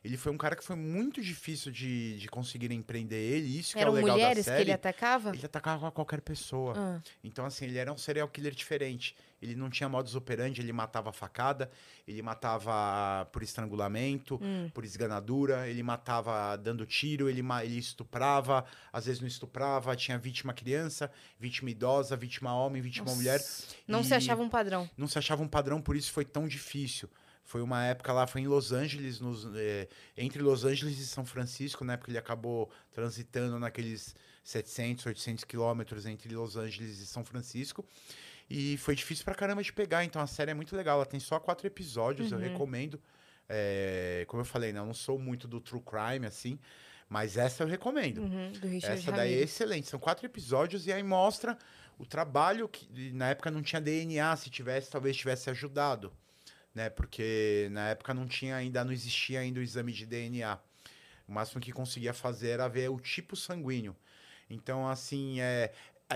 Ele 0.03 0.17
foi 0.17 0.31
um 0.31 0.37
cara 0.37 0.55
que 0.55 0.63
foi 0.63 0.75
muito 0.75 1.21
difícil 1.21 1.71
de, 1.71 2.17
de 2.17 2.27
conseguir 2.27 2.71
empreender 2.71 3.15
ele. 3.15 3.59
Isso 3.59 3.73
que 3.73 3.79
é 3.79 3.81
Eram 3.81 3.91
o 3.93 3.95
legal 3.95 4.11
mulheres 4.11 4.45
da 4.45 4.51
que 4.51 4.57
série. 4.57 4.63
ele 4.63 4.71
atacava? 4.71 5.29
Ele 5.29 5.45
atacava 5.45 5.91
qualquer 5.91 6.21
pessoa. 6.21 6.73
Ah, 6.77 7.01
Então, 7.23 7.45
assim, 7.45 7.65
ele 7.65 7.77
era 7.77 7.91
um 7.91 7.97
serial 7.97 8.27
killer 8.27 8.53
diferente. 8.53 9.15
Ele 9.41 9.55
não 9.55 9.69
tinha 9.69 9.87
modus 9.87 10.15
operandi, 10.15 10.61
ele 10.61 10.73
matava 10.73 11.11
facada, 11.11 11.69
ele 12.07 12.21
matava 12.23 13.25
por 13.31 13.43
estrangulamento, 13.43 14.39
hum. 14.41 14.69
por 14.73 14.83
esganadura, 14.83 15.67
ele 15.67 15.83
matava 15.83 16.55
dando 16.57 16.85
tiro, 16.85 17.29
ele, 17.29 17.43
ele 17.63 17.77
estuprava, 17.77 18.65
às 18.91 19.05
vezes 19.05 19.21
não 19.21 19.27
estuprava, 19.27 19.95
tinha 19.95 20.17
vítima 20.17 20.53
criança, 20.53 21.11
vítima 21.39 21.69
idosa, 21.69 22.15
vítima 22.15 22.53
homem, 22.53 22.81
vítima 22.81 23.13
mulher. 23.13 23.39
Não 23.87 24.03
se 24.03 24.13
achava 24.15 24.41
um 24.41 24.49
padrão. 24.49 24.89
Não 24.97 25.07
se 25.07 25.19
achava 25.19 25.43
um 25.43 25.47
padrão, 25.47 25.81
por 25.81 25.95
isso 25.95 26.11
foi 26.11 26.25
tão 26.25 26.47
difícil. 26.47 27.07
Foi 27.47 27.61
uma 27.61 27.85
época 27.85 28.11
lá, 28.11 28.27
foi 28.27 28.41
em 28.41 28.47
Los 28.47 28.73
Angeles, 28.73 29.21
nos, 29.21 29.47
eh, 29.55 29.87
entre 30.17 30.41
Los 30.41 30.65
Angeles 30.65 30.99
e 30.99 31.07
São 31.07 31.25
Francisco, 31.25 31.85
né? 31.85 31.95
Porque 31.95 32.11
ele 32.11 32.17
acabou 32.17 32.69
transitando 32.91 33.57
naqueles 33.57 34.13
700, 34.43 35.05
800 35.05 35.45
quilômetros 35.45 36.05
entre 36.05 36.35
Los 36.35 36.57
Angeles 36.57 36.99
e 36.99 37.07
São 37.07 37.23
Francisco. 37.23 37.85
E 38.49 38.75
foi 38.75 38.95
difícil 38.95 39.23
pra 39.23 39.33
caramba 39.33 39.63
de 39.63 39.71
pegar. 39.71 40.03
Então 40.03 40.21
a 40.21 40.27
série 40.27 40.51
é 40.51 40.53
muito 40.53 40.75
legal. 40.75 40.97
Ela 40.97 41.05
tem 41.05 41.21
só 41.21 41.39
quatro 41.39 41.65
episódios, 41.65 42.33
eu 42.33 42.37
recomendo. 42.37 42.99
Eh, 43.47 44.25
como 44.27 44.41
eu 44.41 44.45
falei, 44.45 44.73
né? 44.73 44.81
Eu 44.81 44.85
não 44.85 44.93
sou 44.93 45.17
muito 45.17 45.47
do 45.47 45.61
true 45.61 45.81
crime, 45.81 46.27
assim. 46.27 46.59
Mas 47.07 47.37
essa 47.37 47.63
eu 47.63 47.67
recomendo. 47.67 48.23
Uhum, 48.23 48.51
Essa 48.83 49.09
daí 49.13 49.35
é 49.35 49.41
excelente. 49.43 49.87
São 49.87 49.97
quatro 49.97 50.25
episódios 50.25 50.85
e 50.85 50.91
aí 50.91 51.01
mostra 51.01 51.57
o 51.97 52.05
trabalho 52.05 52.67
que 52.67 53.13
na 53.13 53.29
época 53.29 53.49
não 53.49 53.63
tinha 53.63 53.79
DNA, 53.81 54.35
se 54.35 54.49
tivesse, 54.49 54.91
talvez 54.91 55.15
tivesse 55.15 55.49
ajudado, 55.49 56.11
né? 56.77 56.89
Porque 56.91 57.67
na 57.71 57.89
época 57.89 58.13
não 58.13 58.27
tinha 58.27 58.55
ainda, 58.55 58.85
não 58.85 58.91
existia 58.91 59.39
ainda 59.39 59.59
o 59.59 59.63
exame 59.63 59.91
de 59.91 60.05
DNA. 60.05 60.57
O 61.27 61.31
máximo 61.33 61.59
que 61.59 61.71
conseguia 61.73 62.13
fazer 62.13 62.49
era 62.49 62.67
ver 62.69 62.89
o 62.89 62.99
tipo 62.99 63.35
sanguíneo. 63.35 63.95
Então, 64.49 64.87
assim, 64.87 65.41
é, 65.41 65.73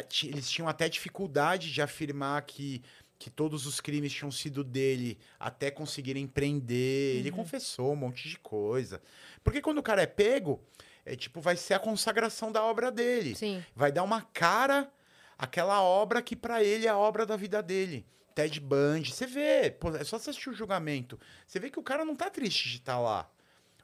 ti- 0.07 0.27
eles 0.29 0.49
tinham 0.49 0.69
até 0.69 0.87
dificuldade 0.87 1.73
de 1.73 1.81
afirmar 1.81 2.43
que, 2.43 2.81
que 3.19 3.29
todos 3.29 3.65
os 3.65 3.81
crimes 3.81 4.13
tinham 4.13 4.31
sido 4.31 4.63
dele 4.63 5.17
até 5.39 5.71
conseguirem 5.71 6.27
prender. 6.27 7.17
Ele 7.17 7.31
confessou 7.31 7.91
um 7.91 7.95
monte 7.97 8.29
de 8.29 8.37
coisa. 8.37 9.01
Porque 9.43 9.61
quando 9.61 9.79
o 9.79 9.83
cara 9.83 10.03
é 10.03 10.07
pego, 10.07 10.63
é 11.03 11.15
tipo, 11.15 11.41
vai 11.41 11.57
ser 11.57 11.73
a 11.73 11.79
consagração 11.79 12.51
da 12.51 12.63
obra 12.63 12.89
dele. 12.91 13.35
Sim. 13.35 13.61
Vai 13.75 13.91
dar 13.91 14.03
uma 14.03 14.21
cara 14.21 14.89
àquela 15.37 15.81
obra 15.81 16.21
que 16.21 16.35
pra 16.35 16.63
ele 16.63 16.85
é 16.85 16.89
a 16.89 16.97
obra 16.97 17.25
da 17.25 17.35
vida 17.35 17.61
dele. 17.63 18.05
Ted 18.33 18.59
Bundy, 18.59 19.11
você 19.11 19.25
vê, 19.25 19.71
pô, 19.71 19.95
é 19.95 20.03
só 20.03 20.17
você 20.17 20.29
assistir 20.29 20.49
o 20.49 20.53
julgamento. 20.53 21.19
Você 21.45 21.59
vê 21.59 21.69
que 21.69 21.79
o 21.79 21.83
cara 21.83 22.05
não 22.05 22.15
tá 22.15 22.29
triste 22.29 22.69
de 22.69 22.77
estar 22.77 22.99
lá. 22.99 23.29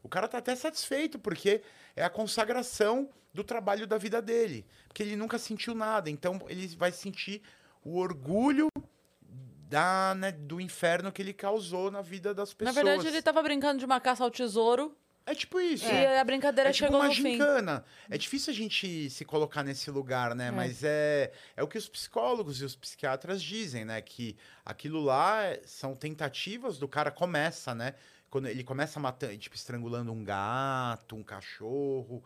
O 0.04 0.10
cara 0.10 0.28
tá 0.28 0.38
até 0.38 0.56
satisfeito, 0.56 1.20
porque 1.20 1.62
é 1.96 2.04
a 2.04 2.10
consagração 2.10 3.10
do 3.34 3.44
trabalho 3.44 3.86
da 3.86 3.98
vida 3.98 4.22
dele. 4.22 4.66
Porque 4.88 5.04
ele 5.04 5.16
nunca 5.16 5.38
sentiu 5.38 5.76
nada. 5.76 6.10
Então 6.10 6.40
ele 6.48 6.68
vai 6.76 6.92
sentir 6.92 7.42
o 7.84 7.98
orgulho 7.98 8.70
da, 9.70 10.16
né, 10.16 10.32
do 10.32 10.62
inferno 10.62 11.12
que 11.12 11.22
ele 11.22 11.34
causou 11.34 11.92
na 11.92 12.02
vida 12.02 12.34
das 12.34 12.50
Na 12.52 12.56
pessoas. 12.56 12.76
verdade, 12.76 13.08
ele 13.08 13.22
tava 13.22 13.44
brincando 13.44 13.80
de 13.80 13.86
uma 13.86 14.00
caça 14.00 14.24
ao 14.24 14.32
tesouro 14.32 14.96
É 15.28 15.36
tipo 15.36 15.60
isso. 15.60 15.86
e 15.86 16.18
a 16.18 16.24
brincadeira 16.24 16.70
É 16.70 16.74
tipo 16.74 16.86
chegou 16.86 17.00
uma 17.02 17.10
no 17.10 17.14
fim. 17.14 17.34
gincana. 17.34 17.84
É 18.10 18.18
difícil 18.18 18.52
a 18.52 18.56
gente 18.56 19.10
se 19.10 19.26
colocar 19.26 19.62
nesse 19.62 19.92
lugar, 19.92 20.34
né? 20.34 20.50
Mas 20.52 20.84
é, 20.84 21.32
é 21.56 21.62
o 21.62 21.68
que 21.68 21.78
os 21.78 21.88
psicólogos 21.90 22.62
e 22.62 22.66
os 22.66 22.76
psiquiatras 22.76 23.44
dizem, 23.44 23.84
né? 23.84 24.02
Que 24.02 24.38
aquilo 24.66 25.02
lá 25.04 25.44
é- 25.44 25.62
são 25.66 25.94
tentativas 25.96 26.78
do 26.78 26.88
cara 26.88 27.12
começa, 27.12 27.76
né? 27.76 27.94
Quando 28.30 28.48
ele 28.48 28.64
começa 28.64 29.00
matando, 29.00 29.38
tipo, 29.38 29.56
estrangulando 29.56 30.12
um 30.14 30.24
gato, 30.24 31.16
um 31.16 31.24
cachorro, 31.24 32.24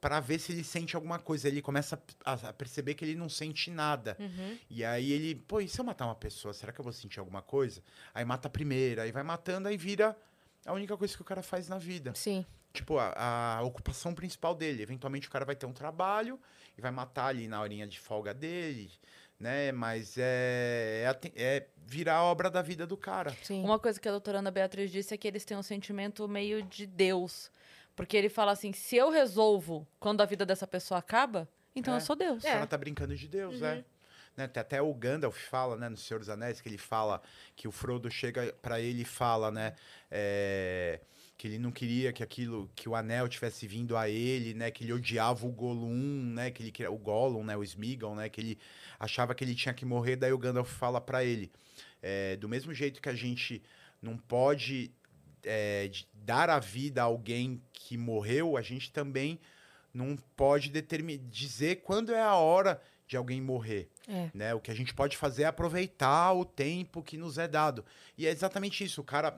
para 0.00 0.20
ver 0.20 0.38
se 0.38 0.52
ele 0.52 0.62
sente 0.62 0.94
alguma 0.94 1.18
coisa. 1.18 1.48
Ele 1.48 1.60
começa 1.60 2.00
a, 2.24 2.32
a 2.34 2.52
perceber 2.52 2.94
que 2.94 3.04
ele 3.04 3.16
não 3.16 3.28
sente 3.28 3.70
nada. 3.72 4.16
Uhum. 4.20 4.56
E 4.70 4.84
aí 4.84 5.10
ele, 5.10 5.34
pô, 5.34 5.60
e 5.60 5.68
se 5.68 5.80
eu 5.80 5.84
matar 5.84 6.04
uma 6.06 6.14
pessoa, 6.14 6.54
será 6.54 6.72
que 6.72 6.78
eu 6.80 6.84
vou 6.84 6.92
sentir 6.92 7.18
alguma 7.18 7.42
coisa? 7.42 7.82
Aí 8.14 8.24
mata 8.24 8.46
a 8.46 8.50
primeira, 8.50 9.02
aí 9.02 9.10
vai 9.10 9.22
matando, 9.24 9.66
aí 9.68 9.76
vira 9.76 10.16
a 10.66 10.72
única 10.72 10.96
coisa 10.96 11.14
que 11.14 11.22
o 11.22 11.24
cara 11.24 11.42
faz 11.42 11.68
na 11.68 11.78
vida 11.78 12.12
Sim. 12.14 12.44
tipo, 12.72 12.98
a, 12.98 13.56
a 13.58 13.62
ocupação 13.62 14.14
principal 14.14 14.54
dele. 14.54 14.82
Eventualmente 14.82 15.28
o 15.28 15.30
cara 15.30 15.44
vai 15.44 15.56
ter 15.56 15.66
um 15.66 15.72
trabalho 15.72 16.38
e 16.76 16.80
vai 16.80 16.90
matar 16.90 17.26
ali 17.28 17.48
na 17.48 17.60
horinha 17.60 17.86
de 17.86 17.98
folga 17.98 18.34
dele, 18.34 18.90
né? 19.40 19.72
Mas 19.72 20.16
é, 20.18 21.04
é, 21.24 21.32
é 21.42 21.66
virar 21.86 22.16
a 22.16 22.22
obra 22.24 22.50
da 22.50 22.60
vida 22.62 22.86
do 22.86 22.96
cara. 22.96 23.34
Sim. 23.42 23.62
Uma 23.64 23.78
coisa 23.78 23.98
que 24.00 24.08
a 24.08 24.10
doutora 24.10 24.38
Ana 24.40 24.50
Beatriz 24.50 24.90
disse 24.90 25.14
é 25.14 25.16
que 25.16 25.26
eles 25.28 25.44
têm 25.44 25.56
um 25.56 25.62
sentimento 25.62 26.26
meio 26.28 26.62
de 26.62 26.86
Deus. 26.86 27.50
Porque 27.94 28.16
ele 28.16 28.28
fala 28.28 28.52
assim: 28.52 28.72
se 28.72 28.96
eu 28.96 29.10
resolvo 29.10 29.86
quando 29.98 30.20
a 30.20 30.26
vida 30.26 30.44
dessa 30.44 30.66
pessoa 30.66 30.98
acaba, 30.98 31.48
então 31.74 31.94
É. 31.94 31.96
eu 31.96 32.00
sou 32.02 32.14
Deus. 32.14 32.42
O 32.44 32.46
cara 32.46 32.66
tá 32.66 32.76
brincando 32.76 33.16
de 33.16 33.26
Deus, 33.26 33.62
é. 33.62 33.84
Né, 34.36 34.44
até 34.44 34.82
o 34.82 34.92
Gandalf 34.92 35.36
fala, 35.48 35.76
né, 35.76 35.88
no 35.88 35.96
Senhor 35.96 36.20
dos 36.20 36.28
Anéis, 36.28 36.60
que 36.60 36.68
ele 36.68 36.76
fala 36.76 37.22
que 37.54 37.66
o 37.66 37.72
Frodo 37.72 38.10
chega 38.10 38.52
pra 38.60 38.78
ele 38.78 39.00
e 39.02 39.04
fala, 39.04 39.50
né, 39.50 39.74
é, 40.10 41.00
que 41.38 41.46
ele 41.48 41.58
não 41.58 41.72
queria 41.72 42.12
que 42.12 42.22
aquilo, 42.22 42.70
que 42.74 42.86
o 42.86 42.94
anel 42.94 43.28
tivesse 43.28 43.66
vindo 43.66 43.96
a 43.96 44.10
ele, 44.10 44.52
né, 44.52 44.70
que 44.70 44.84
ele 44.84 44.92
odiava 44.92 45.46
o 45.46 45.50
Gollum, 45.50 46.32
né, 46.34 46.50
que 46.50 46.62
ele 46.62 46.70
queria, 46.70 46.90
o 46.90 46.98
Gollum, 46.98 47.44
né, 47.44 47.56
o 47.56 47.64
Smeagol, 47.64 48.14
né, 48.14 48.28
que 48.28 48.40
ele 48.40 48.58
achava 49.00 49.34
que 49.34 49.42
ele 49.42 49.54
tinha 49.54 49.72
que 49.72 49.86
morrer, 49.86 50.16
daí 50.16 50.32
o 50.34 50.38
Gandalf 50.38 50.70
fala 50.70 51.00
pra 51.00 51.24
ele, 51.24 51.50
é, 52.02 52.36
do 52.36 52.46
mesmo 52.46 52.74
jeito 52.74 53.00
que 53.00 53.08
a 53.08 53.14
gente 53.14 53.62
não 54.02 54.18
pode 54.18 54.90
é, 55.44 55.90
dar 56.12 56.50
a 56.50 56.58
vida 56.58 57.00
a 57.00 57.04
alguém 57.04 57.62
que 57.72 57.96
morreu, 57.96 58.58
a 58.58 58.62
gente 58.62 58.92
também 58.92 59.40
não 59.94 60.14
pode 60.36 60.68
determi- 60.68 61.16
dizer 61.16 61.76
quando 61.76 62.12
é 62.12 62.20
a 62.20 62.34
hora 62.34 62.82
de 63.08 63.16
alguém 63.16 63.40
morrer. 63.40 63.88
É. 64.08 64.30
Né? 64.32 64.54
O 64.54 64.60
que 64.60 64.70
a 64.70 64.74
gente 64.74 64.94
pode 64.94 65.16
fazer 65.16 65.42
é 65.42 65.46
aproveitar 65.46 66.32
o 66.32 66.44
tempo 66.44 67.02
que 67.02 67.16
nos 67.16 67.38
é 67.38 67.48
dado. 67.48 67.84
E 68.16 68.26
é 68.26 68.30
exatamente 68.30 68.84
isso. 68.84 69.00
O 69.00 69.04
cara, 69.04 69.36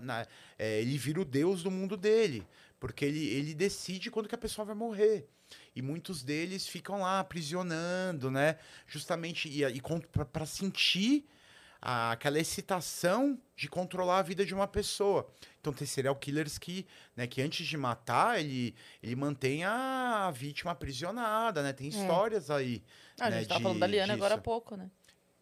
é, 0.59 0.81
ele 0.81 0.99
vira 0.99 1.20
o 1.20 1.24
deus 1.24 1.62
do 1.62 1.70
mundo 1.70 1.97
dele. 1.97 2.47
Porque 2.78 3.05
ele, 3.05 3.27
ele 3.28 3.55
decide 3.55 4.11
quando 4.11 4.28
que 4.28 4.35
a 4.35 4.39
pessoa 4.39 4.65
vai 4.65 4.74
morrer. 4.74 5.27
E 5.74 5.81
muitos 5.81 6.23
deles 6.23 6.66
ficam 6.66 7.01
lá 7.01 7.19
aprisionando, 7.19 8.31
né? 8.31 8.59
Justamente 8.86 9.49
e, 9.49 9.65
e 9.65 9.81
para 10.23 10.45
sentir 10.47 11.27
a- 11.81 12.12
aquela 12.12 12.39
excitação 12.39 13.40
de 13.57 13.69
controlar 13.69 14.19
a 14.19 14.23
vida 14.23 14.45
de 14.45 14.55
uma 14.55 14.66
pessoa. 14.69 15.28
Então 15.69 15.77
tem 15.78 15.86
serial 15.86 16.16
killers 16.16 16.57
que, 16.57 16.86
né, 17.15 17.27
que 17.27 17.43
antes 17.43 17.66
de 17.66 17.77
matar, 17.77 18.40
ele, 18.40 18.74
ele 19.03 19.15
mantém 19.15 19.65
a 19.65 20.31
vítima 20.35 20.70
aprisionada, 20.73 21.62
né? 21.62 21.74
Tem 21.74 21.89
histórias 21.89 22.51
aí. 22.51 22.82
Ah, 23.20 23.27
a 23.27 23.31
né, 23.31 23.40
gente 23.40 23.49
tava 23.49 23.59
de- 23.59 23.62
falando 23.65 23.81
da 23.81 23.86
Liana 23.86 24.15
agora 24.15 24.35
há 24.35 24.36
disso. 24.39 24.45
pouco, 24.45 24.77
né? 24.77 24.90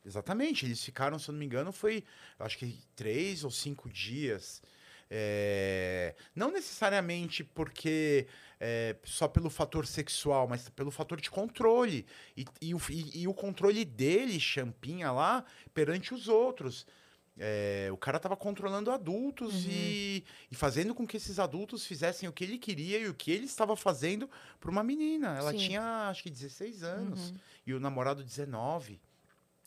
Exatamente, 0.04 0.66
eles 0.66 0.84
ficaram, 0.84 1.16
se 1.18 1.28
eu 1.28 1.32
não 1.32 1.38
me 1.38 1.46
engano, 1.46 1.70
foi 1.72 2.02
acho 2.40 2.58
que 2.58 2.76
três 2.96 3.44
ou 3.44 3.50
cinco 3.52 3.88
dias. 3.88 4.60
É, 5.08 6.16
Não 6.34 6.50
necessariamente 6.50 7.44
porque 7.44 8.26
é, 8.58 8.96
só 9.04 9.28
pelo 9.28 9.48
fator 9.48 9.86
sexual, 9.86 10.48
mas 10.48 10.68
pelo 10.70 10.90
fator 10.90 11.20
de 11.20 11.30
controle. 11.30 12.04
E, 12.36 12.44
e 12.60 12.72
e- 12.72 13.22
e 13.22 13.28
o 13.28 13.34
controle 13.34 13.84
dele, 13.84 14.40
Champinha, 14.40 15.12
lá, 15.12 15.44
perante 15.72 16.12
os 16.12 16.26
outros. 16.26 16.84
É, 17.38 17.88
o 17.92 17.96
cara 17.98 18.18
tava 18.18 18.34
controlando 18.34 18.90
adultos 18.90 19.66
e, 19.68 20.24
e 20.50 20.54
fazendo 20.54 20.94
com 20.94 21.06
que 21.06 21.18
esses 21.18 21.38
adultos 21.38 21.84
fizessem 21.84 22.26
o 22.28 22.32
que 22.32 22.42
ele 22.44 22.56
queria 22.58 22.98
e 22.98 23.08
o 23.08 23.14
que 23.14 23.30
ele 23.30 23.44
estava 23.44 23.76
fazendo 23.76 24.28
para 24.58 24.70
uma 24.70 24.82
menina. 24.82 25.36
Ela 25.36 25.50
Sim. 25.52 25.58
tinha, 25.58 26.08
acho 26.08 26.22
que 26.22 26.30
16 26.30 26.82
anos. 26.82 27.34
E 27.66 27.74
o 27.74 27.80
namorado 27.80 28.24
19. 28.24 28.98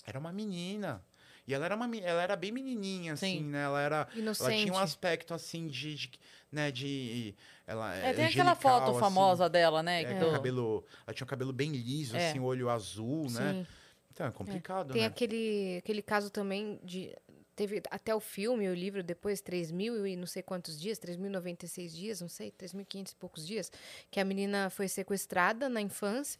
Era 0.05 0.17
uma 0.17 0.31
menina. 0.33 1.03
E 1.47 1.53
ela 1.53 1.65
era, 1.65 1.75
uma, 1.75 1.95
ela 1.97 2.21
era 2.21 2.35
bem 2.35 2.51
menininha, 2.51 3.13
assim, 3.13 3.37
Sim. 3.39 3.43
né? 3.45 3.63
Ela 3.63 3.81
era. 3.81 4.07
Inocente. 4.15 4.51
Ela 4.53 4.61
tinha 4.63 4.73
um 4.73 4.77
aspecto 4.79 5.33
assim 5.33 5.67
de. 5.67 5.95
de 5.95 6.11
né, 6.51 6.71
de. 6.71 7.35
Ela, 7.67 7.95
É, 7.95 8.13
tem 8.13 8.25
aquela 8.25 8.55
foto 8.55 8.91
assim. 8.91 8.99
famosa 8.99 9.47
dela, 9.47 9.83
né? 9.83 10.01
É, 10.03 10.19
do- 10.19 10.31
cabelo. 10.31 10.83
Ela 11.05 11.13
tinha 11.13 11.25
o 11.25 11.29
cabelo 11.29 11.53
bem 11.53 11.71
liso, 11.71 12.15
É. 12.15 12.29
assim, 12.29 12.39
o 12.39 12.43
olho 12.43 12.67
azul, 12.69 13.29
né? 13.29 13.53
Sim. 13.53 13.67
Então 14.11 14.27
é 14.27 14.31
complicado, 14.31 14.91
Tem 14.91 15.03
né? 15.03 15.07
aquele, 15.07 15.77
aquele 15.77 16.01
caso 16.01 16.29
também 16.29 16.79
de. 16.83 17.15
Teve 17.59 17.83
até 17.91 18.15
o 18.15 18.21
filme, 18.21 18.69
o 18.69 18.73
livro, 18.73 19.03
depois 19.03 19.41
3 19.41 19.69
mil 19.69 20.07
e 20.07 20.15
não 20.15 20.25
sei 20.25 20.41
quantos 20.41 20.79
dias, 20.79 20.97
3.096 20.97 21.89
dias, 21.89 22.21
não 22.21 22.29
sei, 22.29 22.53
3.500 22.53 23.11
e 23.11 23.15
poucos 23.15 23.45
dias, 23.45 23.69
que 24.09 24.17
a 24.17 24.23
menina 24.23 24.69
foi 24.69 24.87
sequestrada 24.87 25.67
na 25.67 25.81
infância 25.81 26.39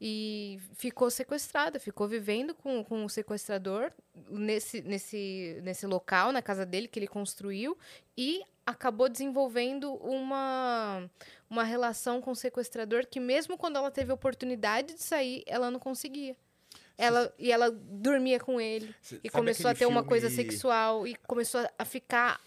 e 0.00 0.58
ficou 0.72 1.10
sequestrada, 1.10 1.78
ficou 1.78 2.08
vivendo 2.08 2.54
com, 2.54 2.82
com 2.82 3.04
o 3.04 3.10
sequestrador 3.10 3.92
nesse, 4.30 4.80
nesse, 4.80 5.60
nesse 5.62 5.86
local, 5.86 6.32
na 6.32 6.40
casa 6.40 6.64
dele, 6.64 6.88
que 6.88 6.98
ele 6.98 7.06
construiu, 7.06 7.76
e 8.16 8.42
acabou 8.64 9.10
desenvolvendo 9.10 9.92
uma, 9.96 11.10
uma 11.50 11.62
relação 11.62 12.22
com 12.22 12.30
o 12.30 12.34
sequestrador 12.34 13.06
que, 13.06 13.20
mesmo 13.20 13.58
quando 13.58 13.76
ela 13.76 13.90
teve 13.90 14.10
oportunidade 14.14 14.94
de 14.94 15.02
sair, 15.02 15.42
ela 15.46 15.70
não 15.70 15.78
conseguia. 15.78 16.34
Ela, 16.98 17.32
e 17.38 17.52
ela 17.52 17.70
dormia 17.70 18.40
com 18.40 18.60
ele. 18.60 18.92
C- 19.00 19.20
E 19.22 19.30
começou 19.30 19.70
a 19.70 19.74
ter 19.74 19.86
uma 19.86 20.02
coisa 20.02 20.28
sexual. 20.34 21.06
E 21.06 21.14
começou 21.26 21.64
a 21.78 21.84
ficar 21.84 22.40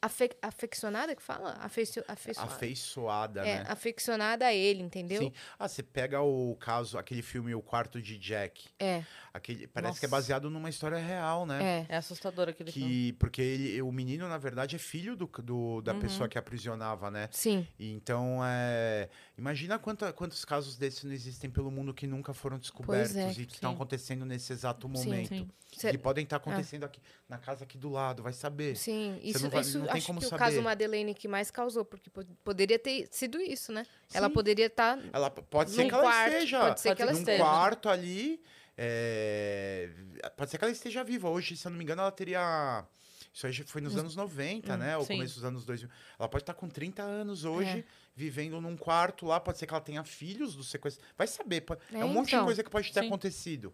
afe, 0.00 0.30
afeccionada 0.40 1.14
que 1.14 1.22
fala? 1.22 1.56
Afeicio, 1.60 2.04
afeiçoada. 2.08 2.52
Afeiçoada, 2.52 3.40
É, 3.46 3.58
né? 3.58 3.64
afeccionada 3.68 4.46
a 4.46 4.54
ele, 4.54 4.82
entendeu? 4.82 5.22
Sim. 5.22 5.32
Ah, 5.58 5.66
você 5.68 5.82
pega 5.82 6.20
o 6.22 6.56
caso, 6.56 6.98
aquele 6.98 7.22
filme 7.22 7.54
O 7.54 7.60
Quarto 7.62 8.00
de 8.00 8.16
Jack. 8.18 8.66
É, 8.78 9.02
Aquele, 9.32 9.68
parece 9.68 10.00
que 10.00 10.06
é 10.06 10.08
Nossa. 10.08 10.16
baseado 10.22 10.50
numa 10.50 10.68
história 10.68 10.98
real, 10.98 11.46
né? 11.46 11.86
é. 11.88 11.94
É 11.94 11.96
assustador 11.98 12.48
aquele 12.48 12.72
filme. 12.72 12.88
Que, 12.88 13.12
porque 13.14 13.40
ele, 13.40 13.82
o 13.82 13.92
menino, 13.92 14.26
na 14.28 14.38
verdade, 14.38 14.74
é 14.74 14.78
filho 14.78 15.14
do, 15.14 15.26
do- 15.42 15.80
da 15.82 15.92
Uhum. 15.92 16.00
pessoa 16.00 16.28
que 16.28 16.36
aprisionava, 16.38 17.10
né? 17.10 17.28
Sim. 17.30 17.66
E 17.78 17.92
Então, 17.92 18.40
é, 18.44 19.08
imagina 19.36 19.78
quanta- 19.78 20.12
quantos 20.12 20.44
casos 20.44 20.76
desses 20.76 21.04
não 21.04 21.12
existem 21.12 21.48
pelo 21.50 21.70
mundo 21.70 21.92
que 21.94 22.06
nunca 22.06 22.32
foram 22.34 22.58
descobertos 22.58 23.14
é, 23.16 23.30
e 23.32 23.46
que 23.46 23.54
estão 23.54 23.70
sim. 23.70 23.76
acontecendo 23.76 24.24
nesse 24.24 24.52
exato 24.52 24.86
Sim, 24.88 24.92
momento. 24.92 25.28
Sim. 25.28 25.50
Cê- 25.76 25.90
E 25.90 25.98
podem 25.98 26.24
estar 26.24 26.36
acontecendo 26.36 26.84
aqui 26.84 27.00
na 27.28 27.36
casa 27.38 27.62
aqui 27.64 27.76
do 27.76 27.90
lado, 27.90 28.22
vai 28.22 28.32
saber. 28.32 28.74
Sim, 28.76 29.20
isso, 29.22 29.42
não 29.44 29.50
vai- 29.50 29.60
isso 29.60 29.78
não 29.92 29.96
acho 29.98 30.06
que 30.06 30.12
o 30.26 30.28
saber. 30.28 30.38
caso 30.38 30.62
Madeleine 30.62 31.14
que 31.14 31.26
mais 31.28 31.50
causou, 31.50 31.84
porque 31.84 32.08
po- 32.10 32.24
poderia 32.44 32.78
ter 32.78 33.08
sido 33.10 33.40
isso, 33.40 33.72
né? 33.72 33.84
Ela 34.12 34.28
Sim. 34.28 34.34
poderia 34.34 34.66
estar 34.66 34.98
Ela 35.12 35.30
p- 35.30 35.42
pode 35.42 35.70
ser 35.70 35.86
que 35.88 35.94
ela 35.94 36.02
quarto, 36.02 36.32
esteja 36.32 36.60
pode 36.60 36.80
ser 36.80 36.94
que 36.96 37.02
ela 37.02 37.12
num 37.12 37.18
esteja. 37.18 37.38
quarto 37.42 37.88
ali. 37.88 38.40
é, 38.76 39.90
Pode 40.36 40.50
ser 40.50 40.58
que 40.58 40.64
ela 40.64 40.72
esteja 40.72 41.02
viva. 41.04 41.28
Hoje, 41.28 41.56
se 41.56 41.66
eu 41.66 41.70
não 41.70 41.78
me 41.78 41.84
engano, 41.84 42.02
ela 42.02 42.10
teria. 42.12 42.84
Isso 43.32 43.46
aí 43.46 43.52
foi 43.52 43.80
nos 43.80 43.96
anos 43.96 44.16
90, 44.16 44.76
né? 44.76 44.96
Ou 44.96 45.04
sim. 45.04 45.14
começo 45.14 45.34
dos 45.36 45.44
anos 45.44 45.64
2000. 45.64 45.88
Ela 46.18 46.28
pode 46.28 46.42
estar 46.42 46.54
com 46.54 46.68
30 46.68 47.02
anos 47.02 47.44
hoje, 47.44 47.78
É. 47.80 47.84
vivendo 48.16 48.60
num 48.60 48.76
quarto 48.76 49.26
lá. 49.26 49.38
Pode 49.38 49.58
ser 49.58 49.66
que 49.66 49.72
ela 49.74 49.80
tenha 49.80 50.02
filhos 50.02 50.56
do 50.56 50.64
sequestro. 50.64 51.04
Vai 51.16 51.26
saber. 51.26 51.60
pode- 51.60 51.80
É, 51.92 52.00
É, 52.00 52.04
um 52.04 52.08
monte 52.08 52.30
de 52.30 52.34
então. 52.34 52.46
coisa 52.46 52.64
que 52.64 52.70
pode 52.70 52.92
ter 52.92 53.00
Sim. 53.00 53.06
acontecido. 53.06 53.72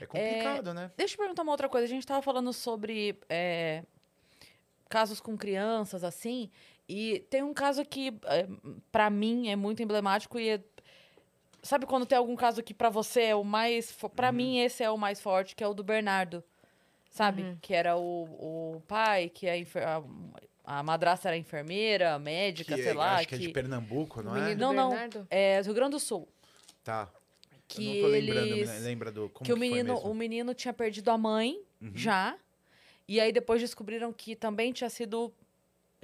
É 0.00 0.06
complicado, 0.06 0.72
né? 0.74 0.90
Deixa 0.96 1.14
eu 1.14 1.18
perguntar 1.18 1.42
uma 1.42 1.52
outra 1.52 1.68
coisa. 1.68 1.84
A 1.86 1.88
gente 1.88 2.06
tava 2.06 2.22
falando 2.22 2.52
sobre 2.52 3.18
é, 3.28 3.84
casos 4.92 5.20
com 5.20 5.36
crianças, 5.38 6.04
assim. 6.04 6.50
E 6.88 7.20
tem 7.30 7.42
um 7.42 7.54
caso 7.54 7.82
que, 7.84 8.08
é, 8.24 8.46
para 8.90 9.08
mim, 9.08 9.48
é 9.48 9.56
muito 9.56 9.82
emblemático 9.82 10.38
e 10.38 10.50
é- 10.50 10.60
Sabe 11.62 11.86
quando 11.86 12.04
tem 12.04 12.18
algum 12.18 12.34
caso 12.34 12.60
que 12.62 12.74
pra 12.74 12.90
você 12.90 13.22
é 13.22 13.34
o 13.36 13.44
mais... 13.44 13.90
fo- 13.92 14.08
Pra 14.10 14.32
mim, 14.32 14.58
esse 14.58 14.82
é 14.82 14.90
o 14.90 14.98
mais 14.98 15.20
forte, 15.20 15.54
que 15.54 15.62
é 15.62 15.66
o 15.68 15.72
do 15.72 15.84
Bernardo. 15.84 16.42
Sabe? 17.08 17.56
Que 17.62 17.72
era 17.72 17.96
o, 17.96 18.24
o 18.76 18.82
pai, 18.88 19.28
que 19.28 19.48
a, 19.48 19.56
enfer- 19.56 19.86
a, 19.86 20.02
a 20.64 20.82
madrasta 20.82 21.28
era 21.28 21.36
enfermeira, 21.36 22.18
médica, 22.18 22.74
Que 22.74 22.82
sei 22.82 22.90
é- 22.92 22.94
lá. 22.94 23.14
acho 23.16 23.28
que 23.28 23.36
é 23.36 23.38
de 23.38 23.48
Pernambuco, 23.50 24.20
o 24.20 24.22
não 24.24 24.36
é? 24.36 24.54
Não, 24.56 24.72
não. 24.72 24.90
Bernardo. 24.90 25.26
É, 25.30 25.60
do 25.62 25.66
Rio 25.66 25.74
Grande 25.74 25.90
do 25.92 26.00
Sul. 26.00 26.26
Tá. 26.82 27.08
Que 27.68 27.86
eu 27.86 27.94
não 27.94 28.02
tô 28.02 28.08
lembrando, 28.08 28.46
eles- 28.56 28.70
me 28.70 28.78
lembra 28.80 29.12
do. 29.12 29.28
Como 29.30 29.46
que 29.46 29.52
o 29.52 29.56
foi 29.56 29.68
menino, 29.68 29.94
mesmo? 29.94 30.10
o 30.10 30.14
menino 30.14 30.54
tinha 30.54 30.74
perdido 30.74 31.10
a 31.12 31.16
mãe 31.16 31.62
Uhum. 31.80 31.92
já. 31.94 32.36
E 33.08 33.20
aí 33.20 33.32
depois 33.32 33.60
descobriram 33.60 34.12
que 34.12 34.34
também 34.36 34.72
tinha 34.72 34.90
sido. 34.90 35.32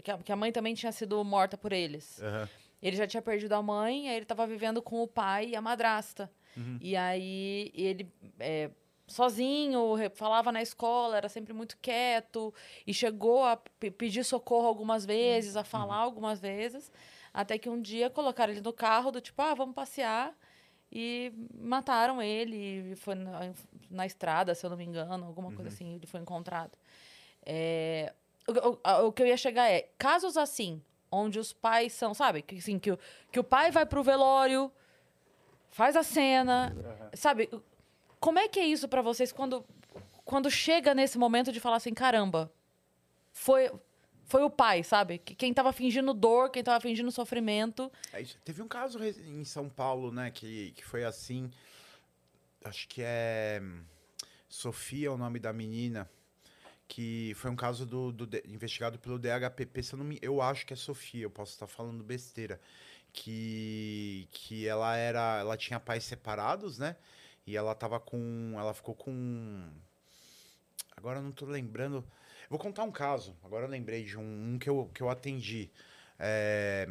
Que 0.03 0.11
a, 0.11 0.19
que 0.19 0.31
a 0.33 0.37
mãe 0.37 0.53
também 0.53 0.75
tinha 0.75 0.93
sido 0.93 1.23
morta 1.25 1.57
por 1.57 1.73
eles. 1.73 2.21
Aham. 2.23 2.49
Ele 2.81 2.97
já 2.97 3.07
tinha 3.07 3.21
perdido 3.21 3.53
a 3.55 3.63
mãe, 3.63 4.09
aí 4.09 4.17
ele 4.17 4.25
tava 4.27 4.47
vivendo 4.47 4.81
com 4.81 5.03
o 5.03 5.09
pai 5.09 5.49
e 5.49 5.57
a 5.57 5.61
madrasta. 5.61 6.31
Uhum. 6.57 6.79
E 6.81 6.95
aí 6.97 7.73
ele. 7.75 8.09
é, 8.39 8.71
sozinho, 9.09 9.97
falava 10.15 10.53
na 10.53 10.63
escola, 10.63 11.17
era 11.17 11.29
sempre 11.29 11.53
muito 11.53 11.77
quieto. 11.79 12.53
E 12.87 12.93
chegou 12.95 13.43
a 13.45 13.57
pe- 13.57 13.91
pedir 13.91 14.25
socorro 14.25 14.67
algumas 14.69 15.05
vezes, 15.05 15.57
a 15.57 15.65
falar 15.65 15.97
algumas 15.97 16.39
vezes. 16.41 16.93
Até 17.33 17.59
que 17.59 17.69
um 17.69 17.81
dia 17.81 18.11
colocaram 18.11 18.53
ele 18.53 18.61
no 18.63 18.73
carro, 18.73 19.11
do 19.11 19.21
tipo, 19.21 19.41
ah, 19.43 19.55
vamos 19.55 19.75
passear. 19.75 20.33
E 20.93 21.33
mataram 21.55 22.23
ele. 22.23 22.93
E 22.93 22.97
foi 22.97 23.15
na, 23.15 23.53
na 23.91 24.07
estrada, 24.07 24.55
se 24.55 24.65
eu 24.65 24.71
não 24.71 24.77
me 24.77 24.85
engano, 24.85 25.27
alguma 25.27 25.51
coisa 25.53 25.69
assim, 25.69 25.95
ele 25.97 26.07
foi 26.07 26.21
encontrado. 26.21 26.79
É, 27.51 28.13
o, 28.47 28.53
o- 28.53 29.07
o 29.07 29.13
que 29.13 29.23
eu 29.23 29.27
ia 29.27 29.37
chegar 29.39 29.67
é, 29.71 29.89
casos 29.97 30.37
assim, 30.37 30.83
onde 31.11 31.39
os 31.39 31.51
pais 31.51 31.95
são, 31.95 32.13
sabe? 32.13 32.43
Que, 32.43 32.57
assim, 32.59 32.79
que, 32.79 32.91
o, 32.93 32.99
que 33.33 33.41
o 33.41 33.45
pai 33.45 33.71
vai 33.71 33.87
pro 33.87 34.03
velório, 34.03 34.71
faz 35.71 35.97
a 35.97 36.03
cena, 36.03 36.77
sabe? 37.15 37.49
Como 38.21 38.39
é 38.39 38.47
que 38.49 38.61
é 38.61 38.67
isso 38.67 38.87
pra 38.87 39.01
vocês 39.01 39.33
quando, 39.33 39.65
quando 40.27 40.51
chega 40.51 40.95
nesse 40.95 41.17
momento 41.17 41.51
de 41.51 41.59
falar 41.59 41.77
assim, 41.77 41.95
caramba, 41.95 42.53
foi, 43.33 43.71
foi 44.27 44.43
o 44.43 44.51
pai, 44.51 44.83
sabe? 44.85 45.17
Que 45.19 45.35
Quem 45.35 45.55
tava 45.55 45.73
fingindo 45.73 46.13
dor, 46.13 46.51
quem 46.51 46.63
tava 46.63 46.81
fingindo 46.81 47.11
sofrimento. 47.11 47.91
É. 48.13 48.23
Teve 48.45 48.61
um 48.61 48.69
caso 48.69 49.03
em 49.03 49.43
São 49.45 49.71
Paulo, 49.71 50.13
né, 50.13 50.31
que, 50.31 50.73
que 50.73 50.85
foi 50.85 51.05
assim. 51.05 51.51
Acho 52.63 52.87
que 52.89 53.01
é. 53.03 53.63
Sofia 54.51 55.09
é 55.09 55.11
o 55.11 55.17
nome 55.17 55.39
da 55.39 55.53
menina. 55.53 56.11
Que 56.89 57.35
foi 57.37 57.51
um 57.51 57.57
caso 57.57 57.85
do, 57.87 58.11
do 58.11 58.29
investigado 58.47 58.99
pelo 58.99 59.19
DHPP. 59.19 59.83
Se 59.83 59.95
eu, 59.95 59.99
não 59.99 60.07
me, 60.07 60.19
eu 60.23 60.41
acho 60.43 60.67
que 60.67 60.73
é 60.73 60.77
Sofia, 60.77 61.23
eu 61.25 61.31
posso 61.31 61.53
estar 61.53 61.67
falando 61.67 62.03
besteira. 62.03 62.61
Que, 63.13 64.27
que 64.33 64.67
ela 64.67 64.97
era. 64.97 65.39
Ela 65.41 65.57
tinha 65.57 65.79
pais 65.79 66.05
separados, 66.05 66.79
né? 66.79 66.97
E 67.47 67.57
ela 67.57 67.75
tava 67.75 68.01
com. 68.01 68.55
Ela 68.59 68.75
ficou 68.75 68.95
com. 68.95 69.71
Agora 70.97 71.19
eu 71.19 71.23
não 71.23 71.33
tô 71.33 71.47
lembrando. 71.47 72.05
Vou 72.49 72.59
contar 72.59 72.83
um 72.85 72.93
caso. 72.93 73.37
Agora 73.45 73.67
eu 73.67 73.71
lembrei 73.71 74.05
de 74.05 74.17
um, 74.17 74.55
um 74.55 74.59
que, 74.59 74.69
eu, 74.69 74.91
que 74.95 75.03
eu 75.03 75.11
atendi. 75.11 75.71
É, 76.19 76.89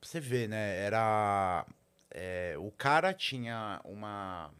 você 0.00 0.20
ver, 0.20 0.48
né? 0.48 0.78
Era. 0.78 1.66
é, 2.10 2.54
o 2.58 2.70
cara 2.70 3.12
tinha 3.14 3.80
uma. 3.84 4.52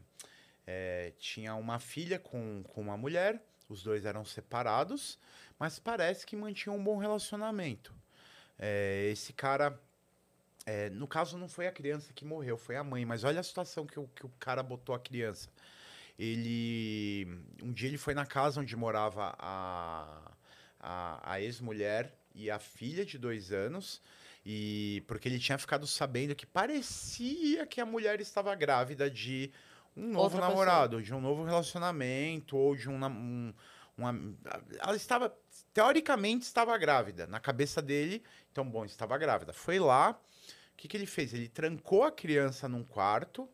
é, 0.66 1.12
tinha 1.18 1.54
uma 1.54 1.78
filha 1.78 2.18
com, 2.18 2.62
com 2.64 2.80
uma 2.80 2.96
mulher, 2.96 3.42
os 3.68 3.82
dois 3.82 4.04
eram 4.04 4.24
separados, 4.24 5.18
mas 5.58 5.78
parece 5.78 6.26
que 6.26 6.36
mantinham 6.36 6.76
um 6.76 6.82
bom 6.82 6.96
relacionamento. 6.96 7.94
É, 8.58 9.08
esse 9.12 9.32
cara. 9.32 9.78
é, 10.66 10.90
no 10.90 11.06
caso, 11.06 11.36
não 11.38 11.48
foi 11.48 11.66
a 11.66 11.72
criança 11.72 12.12
que 12.12 12.24
morreu, 12.24 12.56
foi 12.56 12.76
a 12.76 12.84
mãe, 12.84 13.04
mas 13.04 13.24
olha 13.24 13.40
a 13.40 13.42
situação 13.42 13.86
que 13.86 13.98
o, 13.98 14.08
que 14.08 14.26
o 14.26 14.32
cara 14.40 14.62
botou 14.62 14.94
a 14.94 14.98
criança. 14.98 15.48
Ele. 16.18 17.26
Um 17.62 17.72
dia 17.72 17.88
ele 17.88 17.98
foi 17.98 18.14
na 18.14 18.26
casa 18.26 18.60
onde 18.60 18.74
morava 18.74 19.36
a, 19.38 20.32
a, 20.80 21.32
a 21.34 21.40
ex-mulher 21.40 22.12
e 22.34 22.50
a 22.50 22.58
filha 22.58 23.04
de 23.04 23.18
dois 23.18 23.52
anos. 23.52 24.00
E 24.44 25.04
porque 25.06 25.28
ele 25.28 25.38
tinha 25.38 25.58
ficado 25.58 25.86
sabendo 25.86 26.34
que 26.34 26.46
parecia 26.46 27.66
que 27.66 27.80
a 27.80 27.86
mulher 27.86 28.20
estava 28.20 28.54
grávida 28.54 29.10
de 29.10 29.52
um 29.98 30.08
novo 30.12 30.20
Outra 30.24 30.38
pessoa. 30.40 30.48
namorado, 30.50 31.02
de 31.02 31.12
um 31.14 31.20
novo 31.20 31.44
relacionamento, 31.44 32.56
ou 32.56 32.76
de 32.76 32.88
um, 32.88 33.04
um, 33.04 33.54
uma- 33.96 34.14
Ela 34.78 34.96
estava. 34.96 35.36
Teoricamente 35.74 36.44
estava 36.44 36.76
grávida. 36.78 37.26
Na 37.26 37.40
cabeça 37.40 37.82
dele, 37.82 38.22
então, 38.52 38.64
bom, 38.68 38.84
estava 38.84 39.18
grávida. 39.18 39.52
Foi 39.52 39.78
lá. 39.78 40.10
O 40.72 40.76
que, 40.76 40.86
que 40.86 40.96
ele 40.96 41.06
fez? 41.06 41.34
Ele 41.34 41.48
trancou 41.48 42.04
a 42.04 42.12
criança 42.12 42.68
num 42.68 42.84
quarto, 42.84 43.48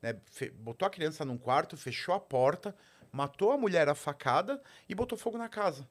né? 0.00 0.16
botou 0.54 0.86
a 0.86 0.90
criança 0.90 1.24
num 1.24 1.36
quarto, 1.36 1.76
fechou 1.76 2.14
a 2.14 2.20
porta, 2.20 2.76
matou 3.10 3.50
a 3.50 3.58
mulher 3.58 3.88
a 3.88 3.94
facada 3.96 4.62
e 4.88 4.94
botou 4.94 5.18
fogo 5.18 5.36
na 5.36 5.48
casa. 5.48 5.88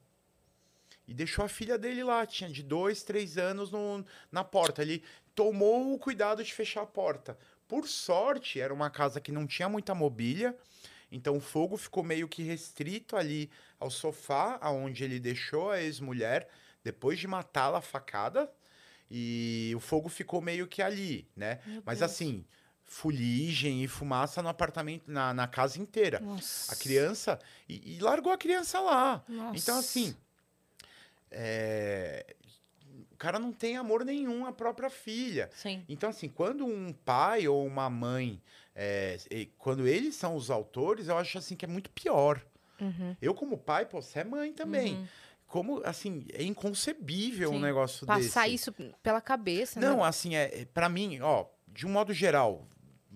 E 1.05 1.13
deixou 1.13 1.43
a 1.43 1.49
filha 1.49 1.77
dele 1.77 2.03
lá, 2.05 2.25
tinha 2.25 2.49
de 2.49 2.63
dois, 2.63 3.03
três 3.03 3.37
anos 3.37 3.69
no, 3.71 4.05
na 4.31 4.45
porta. 4.45 4.81
Ele 4.81 5.03
tomou 5.35 5.93
o 5.93 5.99
cuidado 5.99 6.41
de 6.41 6.53
fechar 6.53 6.83
a 6.83 6.85
porta. 6.85 7.37
Por 7.71 7.87
sorte, 7.87 8.59
era 8.59 8.73
uma 8.73 8.89
casa 8.89 9.21
que 9.21 9.31
não 9.31 9.47
tinha 9.47 9.69
muita 9.69 9.95
mobília, 9.95 10.53
então 11.09 11.37
o 11.37 11.39
fogo 11.39 11.77
ficou 11.77 12.03
meio 12.03 12.27
que 12.27 12.43
restrito 12.43 13.15
ali 13.15 13.49
ao 13.79 13.89
sofá, 13.89 14.57
aonde 14.59 15.05
ele 15.05 15.21
deixou 15.21 15.71
a 15.71 15.81
ex-mulher, 15.81 16.49
depois 16.83 17.17
de 17.17 17.29
matá-la 17.29 17.77
a 17.77 17.81
facada, 17.81 18.51
e 19.09 19.71
o 19.73 19.79
fogo 19.79 20.09
ficou 20.09 20.41
meio 20.41 20.67
que 20.67 20.81
ali, 20.81 21.25
né? 21.33 21.61
Meu 21.65 21.81
Mas 21.85 21.99
Deus. 21.99 22.11
assim, 22.11 22.43
fuligem 22.83 23.85
e 23.85 23.87
fumaça 23.87 24.41
no 24.43 24.49
apartamento, 24.49 25.09
na, 25.09 25.33
na 25.33 25.47
casa 25.47 25.79
inteira. 25.79 26.19
Nossa. 26.19 26.73
A 26.73 26.75
criança. 26.75 27.39
E, 27.69 27.95
e 27.95 27.99
largou 28.01 28.33
a 28.33 28.37
criança 28.37 28.81
lá. 28.81 29.23
Nossa. 29.29 29.57
Então, 29.57 29.79
assim. 29.79 30.13
é, 31.31 32.35
cara 33.21 33.37
não 33.39 33.51
tem 33.53 33.77
amor 33.77 34.03
nenhum 34.03 34.45
à 34.45 34.51
própria 34.51 34.89
filha. 34.89 35.49
Sim. 35.53 35.83
Então, 35.87 36.09
assim, 36.09 36.27
quando 36.27 36.65
um 36.65 36.91
pai 36.91 37.47
ou 37.47 37.65
uma 37.65 37.89
mãe. 37.89 38.41
é, 38.75 39.17
quando 39.57 39.85
eles 39.87 40.15
são 40.15 40.35
os 40.35 40.49
autores, 40.49 41.07
eu 41.07 41.17
acho 41.17 41.37
assim 41.37 41.55
que 41.55 41.65
é 41.65 41.67
muito 41.67 41.89
pior. 41.91 42.41
Uhum. 42.79 43.15
Eu, 43.21 43.33
como 43.35 43.57
pai, 43.57 43.85
pô, 43.85 44.01
você 44.01 44.19
é 44.19 44.23
mãe 44.23 44.51
também. 44.53 44.95
Uhum. 44.95 45.07
Como, 45.45 45.81
assim, 45.85 46.25
é 46.33 46.43
inconcebível 46.43 47.51
um 47.51 47.55
Sim. 47.55 47.61
negócio 47.61 48.07
Passar 48.07 48.43
desse. 48.43 48.55
isso 48.55 48.73
pela 49.03 49.19
cabeça, 49.21 49.79
Não, 49.79 49.97
né? 49.97 50.03
assim, 50.05 50.35
é, 50.35 50.61
é, 50.61 50.65
para 50.65 50.87
mim, 50.89 51.19
ó, 51.21 51.45
de 51.67 51.85
um 51.85 51.89
modo 51.91 52.13
geral, 52.13 52.65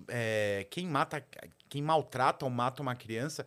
é, 0.08 0.66
quem 0.70 0.86
mata, 0.86 1.24
quem 1.68 1.82
maltrata 1.82 2.44
ou 2.44 2.50
mata 2.50 2.82
uma 2.82 2.94
criança, 2.94 3.46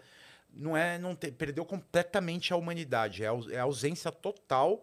não 0.52 0.76
é, 0.76 0.98
não 0.98 1.15
te- 1.15 1.31
perdeu 1.31 1.64
completamente 1.64 2.52
a 2.52 2.56
humanidade, 2.57 3.23
é 3.23 3.27
a, 3.27 3.34
é 3.52 3.60
a 3.60 3.64
ausência 3.64 4.11
total 4.11 4.81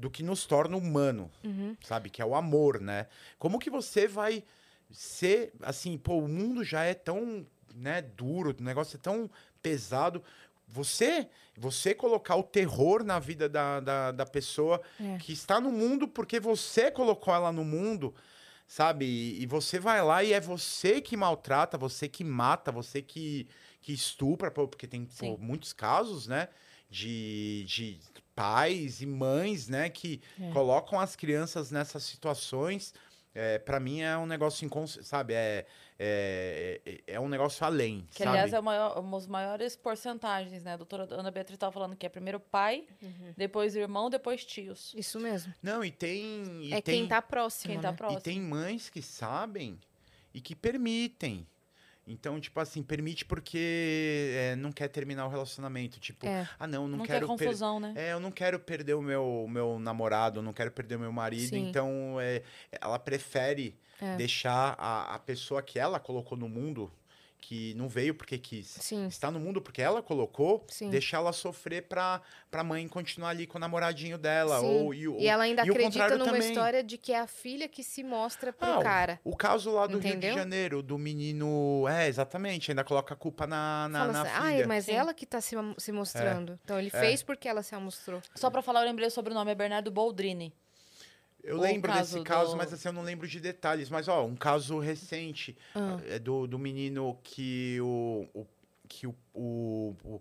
do 0.00 0.10
que 0.10 0.22
nos 0.22 0.46
torna 0.46 0.76
humano, 0.76 1.30
Uhum. 1.44 1.76
sabe? 1.82 2.10
Que 2.10 2.22
é 2.22 2.24
o 2.24 2.34
amor, 2.34 2.80
né? 2.80 3.06
Como 3.38 3.58
que 3.58 3.70
você 3.70 4.08
vai 4.08 4.42
ser, 4.90 5.52
assim, 5.62 5.96
pô, 5.96 6.18
o 6.18 6.28
mundo 6.28 6.64
já 6.64 6.82
é 6.84 6.94
tão, 6.94 7.46
né, 7.74 8.02
duro, 8.02 8.56
o 8.58 8.62
negócio 8.62 8.96
é 8.96 9.00
tão 9.00 9.30
pesado, 9.62 10.22
você 10.66 11.28
você 11.56 11.94
colocar 11.94 12.36
o 12.36 12.42
terror 12.42 13.04
na 13.04 13.18
vida 13.18 13.48
da, 13.48 13.80
da, 13.80 14.12
da 14.12 14.24
pessoa 14.26 14.80
É. 14.98 15.18
que 15.18 15.32
está 15.32 15.60
no 15.60 15.70
mundo 15.70 16.08
porque 16.08 16.40
você 16.40 16.90
colocou 16.90 17.34
ela 17.34 17.52
no 17.52 17.64
mundo, 17.64 18.14
sabe? 18.66 19.04
E, 19.04 19.42
e 19.42 19.46
você 19.46 19.78
vai 19.78 20.02
lá 20.02 20.24
e 20.24 20.32
é 20.32 20.40
você 20.40 21.00
que 21.02 21.16
maltrata, 21.16 21.76
você 21.76 22.08
que 22.08 22.24
mata, 22.24 22.72
você 22.72 23.02
que, 23.02 23.46
que 23.82 23.92
estupra, 23.92 24.50
porque 24.50 24.86
tem 24.86 25.04
pô, 25.04 25.36
muitos 25.38 25.72
casos, 25.74 26.26
né? 26.26 26.48
De, 26.88 27.64
de 27.68 28.00
pais 28.40 29.00
e 29.02 29.06
mães, 29.06 29.68
né? 29.68 29.88
Que 29.90 30.20
É. 30.40 30.50
colocam 30.52 30.98
as 30.98 31.14
crianças 31.16 31.70
nessas 31.70 32.02
situações. 32.04 32.94
É, 33.32 33.58
para 33.60 33.78
mim 33.78 34.00
é 34.00 34.16
um 34.18 34.26
negócio 34.26 34.64
incons... 34.66 34.98
sabe? 35.02 35.34
É, 35.34 35.64
é, 35.98 36.80
é, 36.84 37.00
é 37.14 37.20
um 37.20 37.28
negócio 37.28 37.64
além, 37.64 38.06
Que, 38.10 38.18
sabe? 38.24 38.30
aliás, 38.30 38.52
é 38.52 38.60
maior, 38.60 38.98
uma 38.98 39.18
das 39.18 39.26
maiores 39.28 39.76
porcentagens, 39.76 40.64
né? 40.64 40.72
A 40.72 40.76
doutora 40.76 41.06
Ana 41.10 41.30
Beatriz 41.30 41.54
estava 41.54 41.70
falando 41.70 41.94
que 41.94 42.04
é 42.04 42.08
primeiro 42.08 42.40
pai, 42.40 42.84
Uhum. 43.02 43.32
depois 43.36 43.76
irmão, 43.76 44.10
depois 44.10 44.44
tios. 44.44 44.92
Isso 44.96 45.20
mesmo. 45.20 45.52
Não, 45.62 45.84
e 45.84 45.90
tem... 45.92 46.64
E 46.64 46.72
é 46.72 46.80
tem... 46.80 47.00
quem 47.00 47.08
tá 47.08 47.22
próximo, 47.22 47.72
Quem 47.74 47.80
tá 47.80 47.90
né? 47.92 47.96
próximo. 47.96 48.18
E 48.18 48.22
tem 48.22 48.40
mães 48.40 48.88
que 48.90 49.00
sabem 49.02 49.78
e 50.34 50.40
que 50.40 50.56
permitem. 50.56 51.46
Então, 52.10 52.40
tipo 52.40 52.58
assim, 52.58 52.82
permite 52.82 53.24
porque 53.24 54.32
é, 54.34 54.56
não 54.56 54.72
quer 54.72 54.88
terminar 54.88 55.26
o 55.26 55.28
relacionamento. 55.30 56.00
Tipo, 56.00 56.26
É. 56.26 56.48
ah, 56.58 56.66
não, 56.66 56.88
não, 56.88 56.98
Não, 56.98 57.06
quero 57.06 57.26
confusão, 57.26 57.78
né? 57.78 57.92
É, 57.96 58.12
eu 58.12 58.20
não 58.20 58.30
quero 58.32 58.58
perder 58.58 58.94
o 58.94 59.02
meu, 59.02 59.46
meu 59.48 59.78
namorado, 59.78 60.40
eu 60.40 60.42
não 60.42 60.52
quero 60.52 60.70
perder 60.72 60.96
o 60.96 61.00
meu 61.00 61.12
marido. 61.12 61.48
Sim. 61.50 61.68
Então, 61.68 62.16
é, 62.20 62.42
ela 62.80 62.98
prefere 62.98 63.76
É. 64.00 64.16
deixar 64.16 64.74
a, 64.78 65.14
a 65.14 65.18
pessoa 65.18 65.62
que 65.62 65.78
ela 65.78 66.00
colocou 66.00 66.36
no 66.36 66.48
mundo, 66.48 66.90
que 67.40 67.74
não 67.74 67.88
veio 67.88 68.14
porque 68.14 68.36
quis, 68.38 68.66
Sim. 68.68 69.06
está 69.06 69.30
no 69.30 69.40
mundo 69.40 69.60
porque 69.60 69.80
ela 69.80 70.02
colocou, 70.02 70.64
Sim. 70.68 70.90
deixar 70.90 71.16
ela 71.18 71.32
sofrer 71.32 71.82
pra, 71.88 72.20
pra 72.50 72.62
mãe 72.62 72.86
continuar 72.86 73.30
ali 73.30 73.46
com 73.46 73.58
o 73.58 73.60
namoradinho 73.60 74.18
dela. 74.18 74.60
Sim. 74.60 74.66
Ou, 74.66 74.94
e, 74.94 75.08
o- 75.08 75.18
E 75.18 75.26
ela 75.26 75.44
ainda 75.44 75.64
e 75.64 75.70
o 75.70 75.72
acredita 75.72 76.16
numa 76.18 76.32
também. 76.32 76.48
história 76.48 76.82
de 76.84 76.98
que 76.98 77.12
é 77.12 77.18
a 77.20 77.26
filha 77.26 77.66
que 77.66 77.82
se 77.82 78.02
mostra 78.04 78.52
pro 78.52 78.66
Ah, 78.68 78.78
o- 78.78 78.82
cara. 78.82 79.20
O 79.24 79.36
caso 79.36 79.70
lá 79.72 79.86
do 79.86 79.98
Rio 79.98 80.10
Entendeu? 80.10 80.30
de 80.34 80.38
Janeiro, 80.38 80.82
do 80.82 80.98
menino. 80.98 81.86
É, 81.88 82.06
exatamente, 82.08 82.70
ainda 82.70 82.84
coloca 82.84 83.14
a 83.14 83.16
culpa 83.16 83.46
na, 83.46 83.88
na, 83.88 84.00
Fala 84.00 84.12
na 84.12 84.22
assim, 84.22 84.48
filha. 84.52 84.64
ah, 84.64 84.68
mas 84.68 84.84
Sim. 84.84 84.92
ela 84.92 85.14
que 85.14 85.24
tá 85.26 85.40
se, 85.40 85.56
se 85.78 85.92
mostrando. 85.92 86.58
Então 86.64 86.78
ele 86.78 86.90
É. 86.92 87.00
fez 87.00 87.22
porque 87.22 87.48
ela 87.48 87.62
se 87.62 87.74
mostrou. 87.76 88.20
Só 88.34 88.50
pra 88.50 88.60
falar, 88.62 88.80
eu 88.80 88.86
lembrei 88.86 89.08
sobre 89.10 89.32
o 89.32 89.34
nome, 89.34 89.50
é 89.50 89.54
Bernardo 89.54 89.90
Boldrini. 89.90 90.52
Eu 91.42 91.56
o 91.58 91.60
lembro 91.60 91.90
caso 91.90 92.12
desse 92.14 92.24
caso, 92.24 92.50
do- 92.52 92.56
mas 92.56 92.72
assim, 92.72 92.88
eu 92.88 92.92
não 92.92 93.02
lembro 93.02 93.26
de 93.26 93.40
detalhes. 93.40 93.88
Mas, 93.90 94.08
ó, 94.08 94.24
um 94.24 94.36
caso 94.36 94.78
recente 94.78 95.56
Ah. 95.74 95.98
é 96.06 96.18
do, 96.18 96.46
do 96.46 96.58
menino 96.58 97.18
que 97.22 97.78
o. 97.80 98.26
o- 98.34 98.46
que 98.88 99.06
o, 99.06 99.14
o- 99.32 99.94
o- 100.04 100.20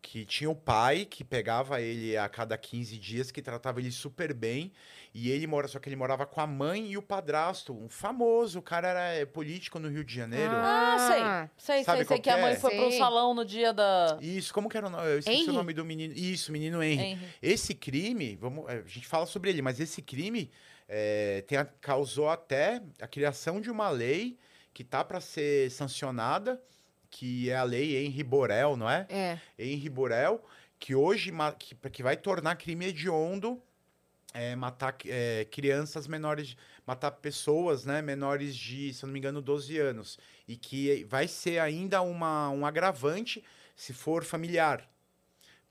que 0.00 0.24
tinha 0.24 0.48
o 0.48 0.54
pai 0.54 1.04
que 1.04 1.24
pegava 1.24 1.80
ele 1.80 2.16
a 2.16 2.28
cada 2.28 2.56
15 2.56 2.96
dias, 2.98 3.30
que 3.30 3.42
tratava 3.42 3.80
ele 3.80 3.90
super 3.90 4.32
bem, 4.32 4.72
e 5.12 5.30
ele 5.30 5.46
mora, 5.46 5.66
só 5.66 5.78
que 5.78 5.88
ele 5.88 5.96
morava 5.96 6.24
com 6.24 6.40
a 6.40 6.46
mãe 6.46 6.92
e 6.92 6.96
o 6.96 7.02
padrasto, 7.02 7.72
um 7.76 7.88
famoso, 7.88 8.58
o 8.60 8.62
cara 8.62 8.88
era 8.88 9.02
é, 9.14 9.26
político 9.26 9.78
no 9.78 9.88
Rio 9.88 10.04
de 10.04 10.14
Janeiro. 10.14 10.52
Ah, 10.54 11.48
sei. 11.56 11.74
Sei, 11.76 11.84
Sabe 11.84 11.98
sei, 11.98 12.06
sei 12.06 12.18
que 12.20 12.30
a 12.30 12.34
que 12.36 12.40
mãe 12.40 12.52
é? 12.52 12.56
foi 12.56 12.70
pro 12.76 12.90
Sei. 12.90 12.98
salão 12.98 13.34
no 13.34 13.44
dia 13.44 13.72
da. 13.72 14.18
Isso, 14.20 14.54
como 14.54 14.68
que 14.68 14.76
era 14.76 14.86
o 14.86 14.90
nome? 14.90 15.06
Eu 15.08 15.18
esqueci 15.18 15.40
Henry? 15.40 15.50
o 15.50 15.52
nome 15.54 15.72
do 15.74 15.84
menino. 15.84 16.14
Isso, 16.14 16.52
menino 16.52 16.82
Henry. 16.82 17.02
Henry. 17.12 17.28
Esse 17.42 17.74
crime, 17.74 18.36
vamos, 18.36 18.68
é, 18.68 18.78
a 18.78 18.88
gente 18.88 19.06
fala 19.06 19.26
sobre 19.26 19.50
ele, 19.50 19.60
mas 19.62 19.80
esse 19.80 20.00
crime 20.00 20.50
é, 20.88 21.42
tem 21.46 21.58
a- 21.58 21.64
causou 21.64 22.28
até 22.30 22.80
a 23.00 23.06
criação 23.08 23.60
de 23.60 23.70
uma 23.70 23.88
lei 23.90 24.38
que 24.72 24.84
tá 24.84 25.02
para 25.04 25.20
ser 25.20 25.70
sancionada, 25.72 26.62
que 27.10 27.50
é 27.50 27.56
a 27.56 27.62
lei 27.62 28.04
Henri 28.04 28.22
Borel, 28.22 28.76
não 28.76 28.88
é? 28.88 29.06
É. 29.08 29.38
Henri 29.58 29.88
Borel, 29.88 30.42
que 30.78 30.94
hoje 30.94 31.32
que, 31.58 31.74
que 31.90 32.02
vai 32.02 32.16
tornar 32.16 32.56
crime 32.56 32.86
hediondo 32.86 33.60
é, 34.34 34.54
matar 34.54 34.96
é, 35.06 35.46
crianças 35.50 36.06
menores, 36.06 36.56
matar 36.86 37.10
pessoas, 37.12 37.84
né, 37.84 38.02
menores 38.02 38.54
de, 38.54 38.92
se 38.92 39.04
eu 39.04 39.06
não 39.06 39.12
me 39.12 39.18
engano, 39.18 39.40
12 39.40 39.78
anos. 39.78 40.18
E 40.46 40.56
que 40.56 41.04
vai 41.04 41.26
ser 41.26 41.58
ainda 41.58 42.02
uma, 42.02 42.50
um 42.50 42.64
agravante 42.64 43.42
se 43.74 43.92
for 43.92 44.24
familiar. 44.24 44.88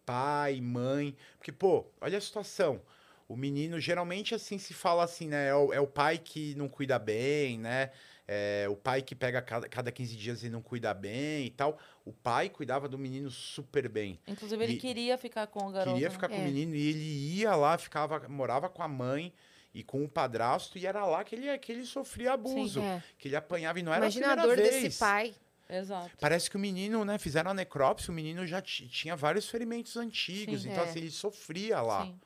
Pai, 0.06 0.62
mãe. 0.62 1.16
Porque, 1.38 1.52
pô, 1.52 1.86
olha 2.00 2.18
a 2.18 2.22
situação. 2.22 2.82
O 3.28 3.36
menino, 3.36 3.80
geralmente, 3.80 4.34
assim, 4.34 4.58
se 4.58 4.74
fala 4.74 5.04
assim, 5.04 5.28
né? 5.28 5.50
É 5.50 5.56
o, 5.56 5.74
é 5.74 5.82
o 5.82 5.88
pai 5.88 6.18
que 6.18 6.56
não 6.56 6.70
cuida 6.70 6.98
bem, 6.98 7.60
né? 7.60 7.92
É 8.30 8.68
o 8.70 8.76
pai 8.76 9.02
que 9.02 9.16
pega 9.16 9.42
cada, 9.42 9.70
cada 9.70 9.90
15 9.90 10.16
dias 10.18 10.44
e 10.44 10.50
não 10.50 10.62
cuida 10.62 10.94
bem 10.94 11.46
e 11.46 11.50
tal. 11.50 11.78
O 12.04 12.12
pai 12.12 12.50
cuidava 12.50 12.90
do 12.90 12.98
menino 12.98 13.32
super 13.32 13.88
bem. 13.88 14.20
Inclusive, 14.28 14.62
ele 14.64 14.74
E- 14.74 14.78
queria 14.78 15.18
ficar 15.18 15.48
com 15.48 15.66
o 15.66 15.72
garoto. 15.72 15.94
Queria 15.94 16.10
né? 16.10 16.14
ficar 16.14 16.28
com 16.28 16.36
É. 16.36 16.40
o 16.40 16.42
menino 16.44 16.76
e 16.76 16.90
ele 16.90 17.36
ia 17.40 17.56
lá, 17.56 17.78
ficava, 17.78 18.28
morava 18.28 18.68
com 18.70 18.84
a 18.84 18.88
mãe 18.88 19.32
e 19.74 19.82
com 19.82 20.04
o 20.04 20.10
padrasto, 20.10 20.78
e 20.78 20.86
era 20.86 21.06
lá 21.06 21.24
que 21.24 21.36
ele, 21.36 21.58
que 21.60 21.72
ele 21.72 21.86
sofria 21.86 22.34
abuso. 22.34 22.82
É. 22.82 23.02
Que 23.18 23.30
ele 23.30 23.36
apanhava 23.38 23.80
e 23.80 23.84
não 23.84 23.94
era 23.94 24.06
Imagina 24.06 24.28
a 24.28 24.32
a 24.34 24.38
primeira 24.38 24.62
dor 24.62 24.70
vez. 24.72 24.84
desse 24.84 25.00
pai. 25.00 25.34
Exato. 25.70 26.12
Parece 26.20 26.50
que 26.50 26.56
o 26.58 26.60
menino, 26.60 27.06
né, 27.06 27.18
fizeram 27.18 27.52
a 27.52 27.54
necrópsia, 27.54 28.12
o 28.12 28.14
menino 28.14 28.46
já 28.48 28.62
ti- 28.62 28.88
tinha 28.88 29.16
vários 29.16 29.48
ferimentos 29.50 29.96
antigos, 29.96 30.64
Sim. 30.64 30.70
então 30.72 30.84
É. 30.84 30.90
assim, 30.90 31.00
ele 31.00 31.12
sofria 31.12 31.82
lá. 31.82 32.06
Sim. 32.06 32.20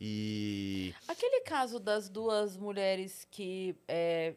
E 0.00 0.94
Aquele 1.06 1.40
caso 1.42 1.78
das 1.78 2.08
duas 2.08 2.56
mulheres 2.56 3.26
que 3.30 3.74
é, 3.86 4.34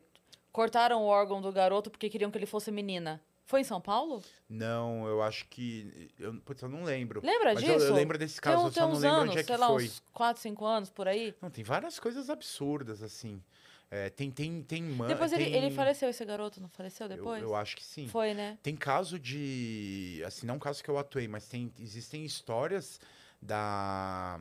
cortaram 0.55 1.03
o 1.03 1.05
órgão 1.07 1.41
do 1.41 1.51
garoto 1.51 1.91
porque 1.91 2.09
queriam 2.09 2.31
que 2.31 2.37
ele 2.37 2.45
fosse 2.45 2.71
menina. 2.71 3.21
Foi 3.45 3.59
em 3.59 3.63
São 3.65 3.79
Paulo? 3.81 4.23
não, 4.49 5.05
eu 5.05 5.21
acho 5.21 5.45
que 5.49 6.09
eu, 6.17 6.33
putz, 6.41 6.61
eu 6.63 6.69
não 6.69 6.83
lembro. 6.85 7.19
Lembra 7.23 7.53
Mas 7.53 7.63
disso? 7.63 7.73
eu, 7.73 7.89
eu 7.89 7.93
lembro 7.93 8.17
desse 8.17 8.39
Tem, 8.41 8.51
caso, 8.53 8.63
um- 8.63 8.67
eu 8.67 8.71
tem 8.71 8.81
só 8.81 8.87
não 8.87 8.95
uns 8.95 9.01
lembro 9.01 9.17
anos, 9.17 9.29
onde 9.31 9.39
é 9.39 9.43
que 9.43 9.47
sei 9.47 9.57
lá, 9.57 9.67
foi. 9.67 9.83
uns 9.85 10.01
4, 10.13 10.41
5 10.41 10.65
anos 10.65 10.89
por 10.89 11.07
aí. 11.09 11.35
Não, 11.41 11.49
tem 11.51 11.63
várias 11.63 11.99
coisas 11.99 12.29
absurdas 12.29 13.03
assim. 13.03 13.43
É, 13.91 14.09
tem 14.09 14.31
tem 14.31 14.63
tem 14.63 14.81
mãe, 14.81 15.09
depois 15.09 15.31
ele, 15.33 15.43
tem- 15.45 15.55
ele 15.55 15.69
faleceu, 15.75 16.09
esse 16.09 16.23
garoto, 16.25 16.59
não 16.61 16.69
faleceu 16.69 17.05
eu- 17.05 17.15
depois? 17.17 17.41
eu 17.43 17.53
acho 17.55 17.75
que 17.75 17.83
sim. 17.83 18.07
Foi, 18.07 18.33
né? 18.33 18.57
Tem 18.63 18.75
caso 18.75 19.19
de. 19.19 20.23
Assim, 20.25 20.47
não 20.47 20.57
caso 20.57 20.81
que 20.83 20.89
eu 20.89 20.97
atuei, 20.97 21.27
mas 21.27 21.45
tem, 21.47 21.71
existem 21.79 22.25
histórias 22.25 22.99
da. 23.41 24.39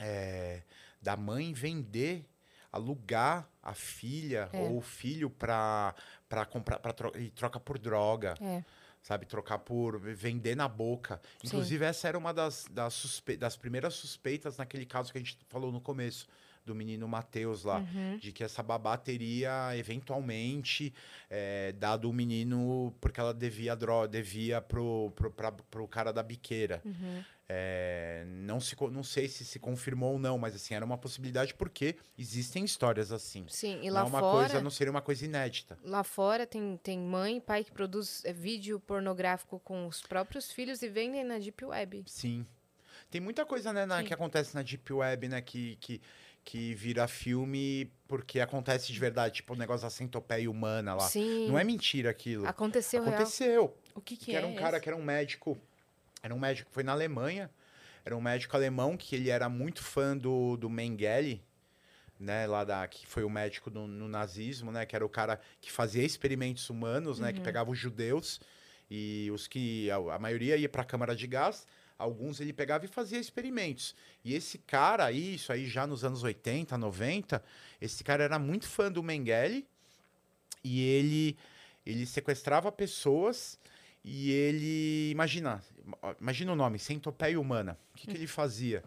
é, 0.00 0.62
da 1.00 1.16
mãe 1.16 1.52
vender, 1.52 2.24
alugar 2.78 3.48
a 3.62 3.74
filha 3.74 4.48
É. 4.52 4.58
ou 4.60 4.78
o 4.78 4.80
filho 4.80 5.28
pra, 5.28 5.94
pra 6.28 6.44
comprar 6.46 6.78
pra 6.78 6.92
tro 6.92 7.12
e 7.18 7.30
troca 7.30 7.60
por 7.60 7.78
droga. 7.78 8.34
É. 8.40 8.64
Sabe, 9.00 9.26
trocar 9.26 9.58
por. 9.58 9.98
vender 10.00 10.56
na 10.56 10.66
boca. 10.68 11.20
Sim. 11.40 11.46
Inclusive, 11.46 11.84
essa 11.84 12.08
era 12.08 12.18
uma 12.18 12.34
das, 12.34 12.66
das, 12.70 12.92
suspe 12.94 13.36
das 13.36 13.56
primeiras 13.56 13.94
suspeitas 13.94 14.56
naquele 14.58 14.84
caso 14.84 15.12
que 15.12 15.18
a 15.18 15.20
gente 15.20 15.38
falou 15.48 15.70
no 15.70 15.80
começo, 15.80 16.26
do 16.66 16.74
menino 16.74 17.06
Matheus 17.08 17.64
lá 17.64 17.78
Uhum. 17.78 18.18
de 18.18 18.30
que 18.32 18.44
essa 18.44 18.62
babá 18.62 18.98
teria 18.98 19.74
eventualmente 19.76 20.92
é, 21.30 21.72
dado 21.72 22.10
o 22.10 22.12
menino 22.12 22.92
porque 23.00 23.18
ela 23.20 23.32
devia 23.32 23.74
dro 23.74 24.06
devia 24.06 24.60
pro, 24.60 25.10
pro, 25.14 25.30
pra, 25.30 25.52
pro 25.52 25.88
cara 25.88 26.12
da 26.12 26.22
biqueira. 26.22 26.82
Uhum. 26.84 27.24
É, 27.50 28.24
não, 28.26 28.60
se, 28.60 28.76
não 28.92 29.02
sei 29.02 29.26
se 29.26 29.42
se 29.42 29.58
confirmou 29.58 30.12
ou 30.12 30.18
não, 30.18 30.36
mas 30.36 30.54
assim, 30.54 30.74
era 30.74 30.84
uma 30.84 30.98
possibilidade 30.98 31.54
porque 31.54 31.96
existem 32.18 32.62
histórias 32.62 33.10
assim. 33.10 33.46
Sim, 33.48 33.80
e 33.82 33.86
não 33.86 33.94
lá 33.94 34.00
é 34.00 34.04
uma 34.04 34.20
fora. 34.20 34.46
coisa, 34.48 34.60
não 34.62 34.70
seria 34.70 34.90
uma 34.90 35.00
coisa 35.00 35.24
inédita. 35.24 35.78
Lá 35.82 36.04
fora 36.04 36.46
tem, 36.46 36.76
tem 36.82 36.98
mãe 36.98 37.38
e 37.38 37.40
pai 37.40 37.64
que 37.64 37.72
produz 37.72 38.22
é, 38.26 38.32
vídeo 38.34 38.78
pornográfico 38.80 39.58
com 39.60 39.86
os 39.86 40.02
próprios 40.02 40.52
filhos 40.52 40.82
e 40.82 40.88
vendem 40.88 41.24
na 41.24 41.38
Deep 41.38 41.64
Web. 41.64 42.04
Sim. 42.06 42.44
Tem 43.10 43.20
muita 43.20 43.46
coisa 43.46 43.72
né, 43.72 43.86
na- 43.86 44.02
que 44.02 44.12
acontece 44.12 44.54
na 44.54 44.60
Deep 44.60 44.92
Web, 44.92 45.28
né? 45.28 45.40
Que, 45.40 45.76
que, 45.76 46.02
que 46.44 46.74
vira 46.74 47.08
filme 47.08 47.90
porque 48.06 48.40
acontece 48.40 48.92
de 48.92 48.98
verdade, 49.00 49.36
tipo 49.36 49.54
o 49.54 49.56
negócio 49.56 49.84
da 49.86 49.90
centopeia 49.90 50.50
humana 50.50 50.94
lá. 50.94 51.08
Sim. 51.08 51.48
Não 51.48 51.58
é 51.58 51.64
mentira 51.64 52.10
aquilo. 52.10 52.46
Aconteceu 52.46 53.02
real. 53.02 53.14
Aconteceu. 53.14 53.74
O 53.94 54.00
que 54.02 54.16
que, 54.18 54.26
que 54.26 54.32
é 54.32 54.34
era 54.34 54.46
um 54.46 54.54
cara 54.54 54.76
esse? 54.76 54.82
que 54.84 54.88
era 54.90 54.96
um 54.96 55.02
médico, 55.02 55.58
era 56.22 56.34
um 56.34 56.38
médico 56.38 56.70
foi 56.70 56.82
na 56.82 56.92
Alemanha, 56.92 57.50
era 58.04 58.16
um 58.16 58.20
médico 58.20 58.56
alemão 58.56 58.96
que 58.96 59.14
ele 59.14 59.30
era 59.30 59.48
muito 59.48 59.82
fã 59.82 60.16
do, 60.16 60.56
do 60.56 60.70
Mengele, 60.70 61.42
né, 62.18 62.46
lá 62.46 62.64
da 62.64 62.86
que 62.88 63.06
foi 63.06 63.22
o 63.22 63.30
médico 63.30 63.70
do, 63.70 63.86
no 63.86 64.08
nazismo, 64.08 64.72
né, 64.72 64.84
que 64.84 64.96
era 64.96 65.04
o 65.04 65.08
cara 65.08 65.40
que 65.60 65.70
fazia 65.70 66.02
experimentos 66.02 66.68
humanos, 66.68 67.18
né, 67.18 67.32
que 67.32 67.40
pegava 67.40 67.70
os 67.70 67.78
judeus 67.78 68.40
e 68.90 69.30
os 69.32 69.46
que 69.46 69.90
a, 69.90 69.96
a 70.14 70.18
maioria 70.18 70.56
ia 70.56 70.68
para 70.68 70.82
a 70.82 70.84
câmara 70.84 71.14
de 71.14 71.26
gás, 71.26 71.66
alguns 71.98 72.40
ele 72.40 72.52
pegava 72.52 72.84
e 72.84 72.88
fazia 72.88 73.18
experimentos. 73.18 73.94
E 74.24 74.34
esse 74.34 74.58
cara 74.58 75.04
aí, 75.04 75.34
isso 75.34 75.52
aí 75.52 75.66
já 75.66 75.86
nos 75.86 76.04
anos 76.04 76.22
80, 76.22 76.76
90, 76.78 77.42
esse 77.80 78.02
cara 78.02 78.24
era 78.24 78.38
muito 78.38 78.66
fã 78.66 78.90
do 78.90 79.02
Mengele 79.02 79.66
e 80.64 80.82
ele 80.82 81.38
ele 81.86 82.04
sequestrava 82.04 82.70
pessoas 82.70 83.58
e 84.08 84.30
ele 84.30 85.10
imagina 85.10 85.62
imagina 86.20 86.52
o 86.52 86.56
nome 86.56 86.78
centopeia 86.78 87.40
humana 87.40 87.78
o 87.92 87.96
que, 87.96 88.06
que 88.06 88.16
ele 88.16 88.26
fazia 88.26 88.82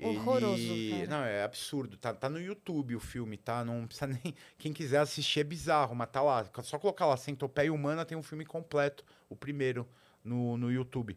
Horroroso, 0.00 0.60
ele... 0.60 0.90
cara. 0.90 1.06
não 1.06 1.24
é 1.24 1.44
absurdo 1.44 1.96
tá, 1.96 2.12
tá 2.12 2.28
no 2.28 2.40
YouTube 2.40 2.96
o 2.96 3.00
filme 3.00 3.36
tá 3.36 3.64
não 3.64 3.86
precisa 3.86 4.06
nem 4.06 4.34
quem 4.58 4.72
quiser 4.72 4.98
assistir 4.98 5.40
é 5.40 5.44
bizarro 5.44 5.94
mas 5.94 6.10
tá 6.10 6.20
lá 6.20 6.44
só 6.62 6.78
colocar 6.78 7.06
lá 7.06 7.16
centopeia 7.16 7.72
humana 7.72 8.04
tem 8.04 8.16
um 8.16 8.22
filme 8.22 8.44
completo 8.44 9.04
o 9.28 9.36
primeiro 9.36 9.86
no, 10.24 10.56
no 10.56 10.72
YouTube. 10.72 11.16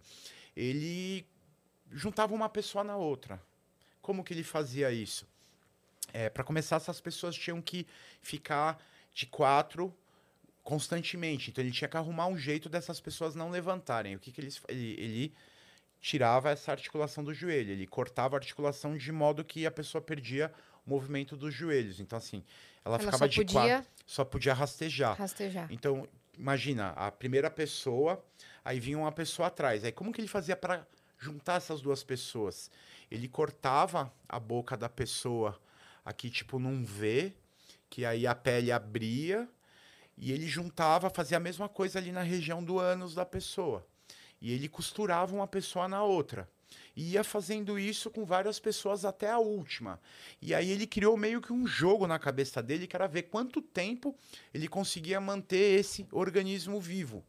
Ele 0.56 1.26
juntava 1.91 2.36
uma 2.36 2.49
pessoa 2.49 2.84
na 2.84 2.98
outra. 2.98 3.41
Como 4.02 4.24
que 4.24 4.34
ele 4.34 4.44
fazia 4.44 4.91
isso? 4.91 5.26
É, 6.14 6.30
para 6.30 6.44
começar, 6.44 6.76
essas 6.76 6.99
pessoas 6.99 7.36
tinham 7.36 7.61
que 7.61 7.88
ficar 8.22 8.82
de 9.14 9.26
quatro 9.26 9.94
constantemente. 10.68 11.49
Então 11.49 11.64
ele 11.64 11.72
tinha 11.72 11.88
que 11.88 11.95
arrumar 11.95 12.27
um 12.27 12.38
jeito 12.38 12.68
dessas 12.68 12.99
pessoas 12.99 13.34
não 13.34 13.49
levantarem. 13.49 14.18
O 14.18 14.19
que, 14.19 14.34
que 14.34 14.41
eles, 14.41 14.61
ele, 14.68 14.95
ele 14.99 15.34
tirava 16.02 16.49
essa 16.49 16.73
articulação 16.73 17.23
do 17.23 17.34
joelho, 17.34 17.72
ele 17.72 17.88
cortava 17.88 18.35
a 18.35 18.39
articulação 18.39 18.98
de 18.98 19.10
modo 19.14 19.45
que 19.45 19.65
a 19.65 19.72
pessoa 19.72 20.02
perdia 20.02 20.53
o 20.85 20.89
movimento 20.89 21.38
dos 21.38 21.53
joelhos. 21.53 22.02
Então, 22.02 22.18
assim, 22.18 22.44
ela, 22.84 22.95
Ela 22.95 22.99
ficava 22.99 23.18
só 23.18 23.27
de 23.27 23.38
podia 23.38 23.61
quatro, 23.77 23.91
só 24.06 24.26
podia 24.26 24.53
rastejar. 24.53 25.18
rastejar. 25.18 25.72
Então, 25.72 26.06
imagina, 26.38 26.89
a 26.98 27.10
primeira 27.14 27.49
pessoa, 27.49 28.22
aí 28.65 28.77
vinha 28.77 28.98
uma 28.98 29.11
pessoa 29.14 29.48
atrás. 29.48 29.85
Aí 29.85 29.94
como 29.94 30.11
que 30.11 30.19
ele 30.19 30.27
fazia 30.27 30.57
para 30.57 30.85
juntar 31.18 31.56
essas 31.56 31.80
duas 31.80 32.03
pessoas? 32.03 32.69
Ele 33.10 33.30
cortava 33.30 34.14
a 34.27 34.38
boca 34.38 34.76
da 34.76 34.89
pessoa 34.89 35.57
aqui, 36.03 36.30
tipo, 36.30 36.60
num 36.60 36.84
V, 36.84 37.31
que 37.89 38.03
aí 38.03 38.27
a 38.27 38.35
pele 38.35 38.69
abria, 38.69 39.48
e 40.18 40.31
ele 40.31 40.48
juntava, 40.48 41.10
fazia 41.10 41.38
a 41.38 41.39
mesma 41.39 41.69
coisa 41.69 41.99
ali 41.99 42.11
na 42.11 42.22
região 42.23 42.64
do 42.64 42.80
ânus 42.80 43.14
da 43.14 43.26
pessoa. 43.26 43.85
E 44.41 44.52
ele 44.52 44.68
costurava 44.68 45.35
uma 45.35 45.48
pessoa 45.48 45.88
na 45.88 46.03
outra. 46.03 46.49
E 46.95 47.11
ia 47.14 47.23
fazendo 47.23 47.77
isso 47.80 48.10
com 48.10 48.26
várias 48.26 48.60
pessoas 48.60 49.06
até 49.06 49.30
a 49.30 49.38
última. 49.39 49.99
E 50.41 50.53
aí 50.53 50.69
ele 50.72 50.85
criou 50.88 51.15
meio 51.15 51.41
que 51.41 51.53
um 51.53 51.65
jogo 51.65 52.07
na 52.07 52.19
cabeça 52.19 52.61
dele, 52.61 52.88
que 52.88 52.95
era 52.95 53.07
ver 53.07 53.23
quanto 53.23 53.61
tempo 53.61 54.15
ele 54.53 54.68
conseguia 54.68 55.22
manter 55.22 55.80
esse 55.80 56.06
organismo 56.11 56.80
vivo. 56.80 57.23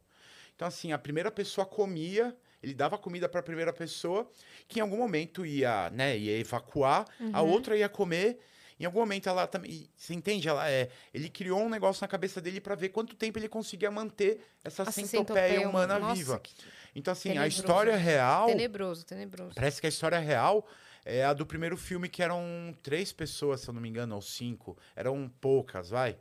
Então, 0.55 0.67
assim, 0.67 0.91
a 0.91 0.97
primeira 0.97 1.31
pessoa 1.31 1.65
comia, 1.65 2.35
ele 2.61 2.73
dava 2.73 2.97
comida 2.97 3.29
para 3.29 3.39
a 3.39 3.43
primeira 3.43 3.71
pessoa, 3.71 4.29
que 4.67 4.79
em 4.79 4.81
algum 4.81 4.97
momento 4.97 5.45
ia, 5.45 5.89
né, 5.91 6.17
ia 6.17 6.37
evacuar, 6.37 7.05
a 7.31 7.41
Uhum. 7.41 7.49
outra 7.49 7.77
ia 7.77 7.87
comer. 7.87 8.39
Em 8.79 8.85
algum 8.85 8.99
momento 8.99 9.27
ela 9.27 9.45
também. 9.45 9.89
Você 9.95 10.13
entende? 10.13 10.47
Ela 10.47 10.69
é. 10.69 10.89
Ele 11.13 11.29
criou 11.29 11.61
um 11.61 11.69
negócio 11.69 12.01
na 12.01 12.07
cabeça 12.07 12.39
dele 12.39 12.61
para 12.61 12.75
ver 12.75 12.89
quanto 12.89 13.15
tempo 13.15 13.37
ele 13.37 13.49
conseguia 13.49 13.91
manter 13.91 14.39
essa 14.63 14.83
A 14.83 14.91
centopeia 14.91 15.67
humana 15.67 15.99
nossa, 15.99 16.15
viva. 16.15 16.39
que 16.39 16.53
Então, 16.95 17.11
assim, 17.11 17.29
a 17.29 17.33
tenebroso. 17.33 17.59
história 17.59 17.95
real. 17.97 18.45
Tenebroso, 18.47 19.05
tenebroso. 19.05 19.55
Parece 19.55 19.81
que 19.81 19.87
a 19.87 19.89
história 19.89 20.19
real 20.19 20.65
é 21.03 21.25
a 21.25 21.33
do 21.33 21.45
primeiro 21.45 21.75
filme, 21.75 22.07
que 22.07 22.23
eram 22.23 22.73
três 22.81 23.11
pessoas, 23.11 23.61
se 23.61 23.67
eu 23.69 23.73
não 23.73 23.81
me 23.81 23.89
engano, 23.89 24.15
ou 24.15 24.21
cinco. 24.21 24.77
Eram 24.95 25.29
poucas, 25.41 25.89
vai. 25.89 26.17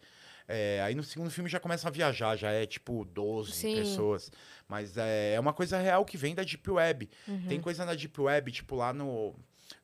É, 0.51 0.81
aí 0.83 0.95
no 0.95 1.03
segundo 1.05 1.31
filme 1.31 1.51
já 1.51 1.61
começa 1.61 1.89
a 1.89 1.91
viajar, 1.91 2.35
já 2.35 2.51
é 2.51 2.65
tipo 2.65 3.05
12 3.05 3.53
Sim. 3.53 3.77
pessoas. 3.77 4.33
Mas 4.67 4.97
é, 4.97 5.35
é 5.35 5.41
uma 5.41 5.53
coisa 5.53 5.79
real 5.79 6.05
que 6.07 6.17
vem 6.17 6.35
da 6.35 6.43
Deep 6.43 6.71
Web. 6.71 7.09
Uhum. 7.29 7.47
Tem 7.49 7.61
coisa 7.61 7.85
na 7.85 7.95
Deep 7.95 8.19
Web, 8.19 8.51
tipo 8.51 8.75
lá 8.75 8.93
no, 8.95 9.35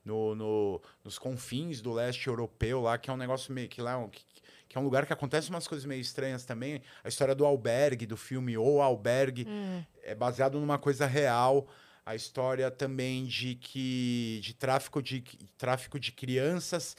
no, 0.04 0.34
no- 0.34 0.80
nos 1.02 1.18
confins 1.18 1.80
do 1.80 1.92
leste 1.92 2.26
europeu, 2.26 2.80
lá, 2.80 2.96
que 2.98 3.10
é 3.10 3.12
um 3.12 3.16
negócio 3.16 3.52
meio 3.52 3.68
que 3.68 3.80
lá. 3.80 4.06
Que, 4.08 4.22
que 4.68 4.78
é 4.78 4.80
um 4.80 4.84
lugar 4.84 5.06
que 5.06 5.12
acontece 5.12 5.50
umas 5.50 5.68
coisas 5.68 5.84
meio 5.84 6.00
estranhas 6.00 6.44
também. 6.44 6.82
A 7.04 7.08
história 7.08 7.34
do 7.34 7.44
albergue, 7.46 8.06
do 8.06 8.16
filme 8.16 8.56
O 8.58 8.80
Albergue, 8.82 9.46
Hum. 9.48 9.84
é 10.02 10.14
baseado 10.14 10.58
numa 10.58 10.78
coisa 10.78 11.06
real. 11.06 11.68
A 12.04 12.14
história 12.14 12.70
também 12.70 13.24
de 13.24 13.54
que 13.54 14.40
de 14.42 14.52
tráfico 14.54 15.02
de 15.02 15.22
tráfico 15.56 15.98
de 15.98 16.12
crianças 16.12 16.96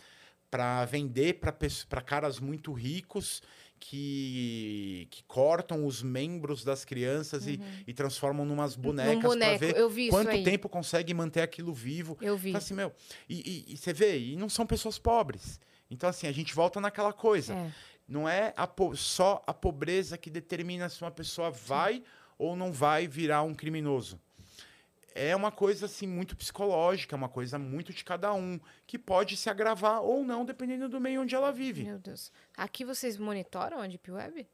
para 0.50 0.86
vender 0.86 1.34
para 1.36 2.02
caras 2.02 2.40
muito 2.40 2.72
ricos 2.72 3.42
que, 3.90 5.08
que 5.12 5.24
cortam 5.24 5.86
os 5.86 6.02
membros 6.02 6.64
das 6.64 6.84
crianças 6.86 7.48
e, 7.48 7.60
e 7.88 7.94
transformam 7.94 8.46
numas 8.46 8.76
bonecas 8.76 9.20
para 9.20 9.30
Uhum. 9.30 9.34
boneco, 9.36 9.90
ver 9.90 10.10
quanto 10.10 10.30
aí. 10.30 10.44
tempo 10.44 10.68
consegue 10.70 11.14
manter 11.14 11.42
aquilo 11.42 11.74
vivo. 11.74 12.18
Eu 12.22 12.38
vi. 12.38 12.50
Então, 12.50 12.60
assim, 12.60 12.74
meu, 12.74 12.92
e, 13.30 13.66
e- 13.70 13.74
e 13.74 13.78
você 13.78 13.94
vê, 13.94 14.18
e 14.20 14.36
não 14.36 14.50
são 14.50 14.66
pessoas 14.66 14.98
pobres. 14.98 15.60
Então, 15.90 16.10
assim, 16.10 16.28
a 16.28 16.32
gente 16.32 16.54
volta 16.54 16.80
naquela 16.82 17.14
coisa. 17.14 17.54
É. 17.54 17.72
Não 18.08 18.30
é 18.30 18.54
a 18.56 18.70
só 18.96 19.44
a 19.48 19.54
pobreza 19.54 20.18
que 20.18 20.30
determina 20.30 20.88
se 20.90 21.02
uma 21.02 21.12
pessoa 21.12 21.50
vai 21.50 22.04
ou 22.38 22.56
não 22.56 22.72
vai 22.72 23.08
virar 23.08 23.42
um 23.44 23.54
criminoso. 23.54 24.20
É 25.18 25.34
uma 25.34 25.50
coisa 25.50 25.86
assim 25.86 26.06
muito 26.06 26.36
psicológica, 26.36 27.16
é 27.16 27.18
uma 27.18 27.30
coisa 27.30 27.58
muito 27.58 27.94
de 27.94 28.04
cada 28.04 28.34
um, 28.34 28.60
que 28.86 29.00
pode 29.00 29.38
se 29.38 29.50
agravar 29.50 30.02
ou 30.02 30.26
não, 30.26 30.44
dependendo 30.44 30.90
do 30.90 31.00
meio 31.00 31.22
onde 31.22 31.34
ela 31.34 31.52
vive. 31.54 31.86
Meu 31.86 31.98
Deus. 31.98 32.34
Aqui 32.58 32.84
vocês 32.84 33.18
monitoram 33.18 33.80
a 33.80 33.88
Deep 33.88 34.12
Web? 34.12 34.46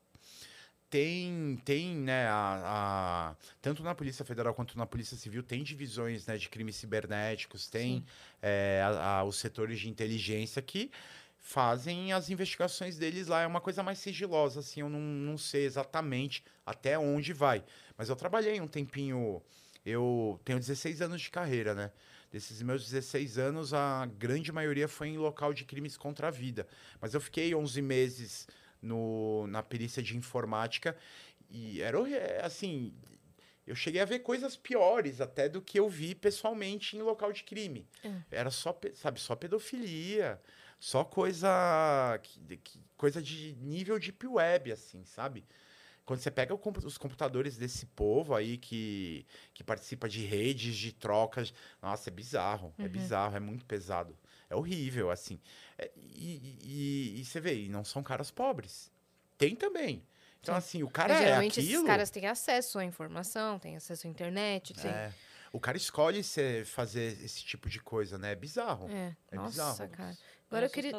Tem, 0.90 1.58
tem, 1.64 1.96
né, 1.96 2.28
a, 2.28 3.32
a- 3.32 3.36
tanto 3.62 3.82
na 3.82 3.96
Polícia 3.96 4.26
Federal 4.26 4.54
quanto 4.54 4.78
na 4.78 4.86
Polícia 4.86 5.16
Civil, 5.16 5.42
tem 5.42 5.64
divisões 5.64 6.28
né, 6.28 6.38
de 6.38 6.50
crimes 6.50 6.76
cibernéticos, 6.76 7.68
tem 7.70 8.04
é, 8.42 8.82
a- 8.86 9.20
a- 9.20 9.24
os 9.24 9.38
setores 9.38 9.80
de 9.80 9.90
inteligência 9.90 10.62
que 10.62 10.92
fazem 11.40 12.12
as 12.14 12.30
investigações 12.30 12.98
deles 12.98 13.28
lá. 13.28 13.42
É 13.42 13.48
uma 13.48 13.62
coisa 13.62 13.82
mais 13.82 14.00
sigilosa, 14.00 14.60
assim, 14.60 14.82
eu 14.82 14.90
não, 14.90 15.00
não 15.00 15.38
sei 15.38 15.64
exatamente 15.66 16.44
até 16.66 17.00
onde 17.00 17.32
vai. 17.34 17.64
Mas 17.98 18.10
eu 18.10 18.16
trabalhei 18.16 18.60
um 18.60 18.68
tempinho, 18.68 19.42
eu 19.86 20.40
tenho 20.46 20.60
16 20.60 21.02
anos 21.02 21.22
de 21.22 21.30
carreira, 21.30 21.74
né? 21.74 21.92
Desses 22.32 22.62
meus 22.62 22.84
16 22.90 23.38
anos, 23.38 23.74
a 23.74 24.06
grande 24.06 24.52
maioria 24.52 24.88
foi 24.88 25.10
em 25.10 25.18
local 25.18 25.54
de 25.54 25.66
crimes 25.66 25.98
contra 25.98 26.28
a 26.30 26.32
vida. 26.32 26.66
Mas 27.02 27.14
eu 27.14 27.20
fiquei 27.20 27.54
11 27.54 27.82
meses 27.82 28.48
no, 28.82 29.46
na 29.48 29.62
perícia 29.62 30.02
de 30.02 30.16
informática 30.16 30.96
e 31.50 31.82
era 31.82 31.98
assim. 32.46 32.94
Eu 33.68 33.76
cheguei 33.76 34.02
a 34.02 34.06
ver 34.06 34.20
coisas 34.20 34.56
piores 34.58 35.22
até 35.22 35.48
do 35.48 35.62
que 35.62 35.80
eu 35.80 35.88
vi 35.88 36.16
pessoalmente 36.16 36.98
em 36.98 37.02
local 37.02 37.32
de 37.32 37.44
crime. 37.44 37.88
Era 38.32 38.50
só, 38.50 38.78
sabe, 38.96 39.20
só 39.20 39.36
pedofilia, 39.36 40.42
só 40.80 41.04
coisa 41.04 42.20
que, 42.24 42.58
que- 42.58 42.80
coisa 42.98 43.22
de 43.22 43.54
nível 43.62 44.00
deep 44.00 44.26
web, 44.26 44.72
assim, 44.72 45.04
sabe? 45.06 45.46
Quando 46.12 46.20
você 46.20 46.30
pega 46.30 46.54
os 46.54 46.98
computadores 46.98 47.56
desse 47.56 47.86
povo 47.86 48.36
aí 48.36 48.58
que, 48.58 49.26
que 49.54 49.64
participa 49.64 50.10
de 50.10 50.26
redes, 50.26 50.76
de 50.76 50.92
trocas, 50.92 51.54
nossa, 51.82 52.10
é 52.10 52.12
bizarro, 52.12 52.74
é 52.78 52.86
bizarro, 52.90 53.38
é 53.38 53.40
muito 53.40 53.64
pesado. 53.64 54.14
É 54.50 54.56
horrível, 54.58 55.10
assim. 55.10 55.40
É, 55.78 55.90
e, 55.96 56.58
e- 56.66 57.22
e 57.22 57.24
você 57.24 57.40
vê, 57.40 57.56
e 57.64 57.70
não 57.70 57.86
são 57.86 58.04
caras 58.04 58.30
pobres. 58.30 58.92
Tem 59.38 59.56
também. 59.56 60.04
Então, 60.42 60.54
assim, 60.54 60.84
o 60.84 60.90
cara 60.90 61.14
é 61.14 61.18
geralmente 61.20 61.62
aquilo... 61.62 61.76
esses 61.76 61.88
caras 61.88 62.10
têm 62.10 62.28
acesso 62.28 62.78
à 62.78 62.84
informação, 62.84 63.58
têm 63.58 63.78
acesso 63.78 64.06
à 64.06 64.10
internet. 64.10 64.74
Tem... 64.74 64.92
É. 64.92 65.14
O 65.54 65.62
cara 65.62 65.78
escolhe 65.78 66.22
ser, 66.26 66.66
fazer 66.66 67.24
esse 67.24 67.42
tipo 67.42 67.70
de 67.70 67.80
coisa, 67.80 68.18
né? 68.18 68.34
É 68.34 68.36
bizarro. 68.36 68.90
É, 68.90 69.16
É 69.32 69.36
nossa, 69.38 69.50
bizarro. 69.86 69.90
cara. 69.92 70.12
É 70.12 70.16
Agora 70.50 70.66
eu 70.66 70.70
queria. 70.70 70.92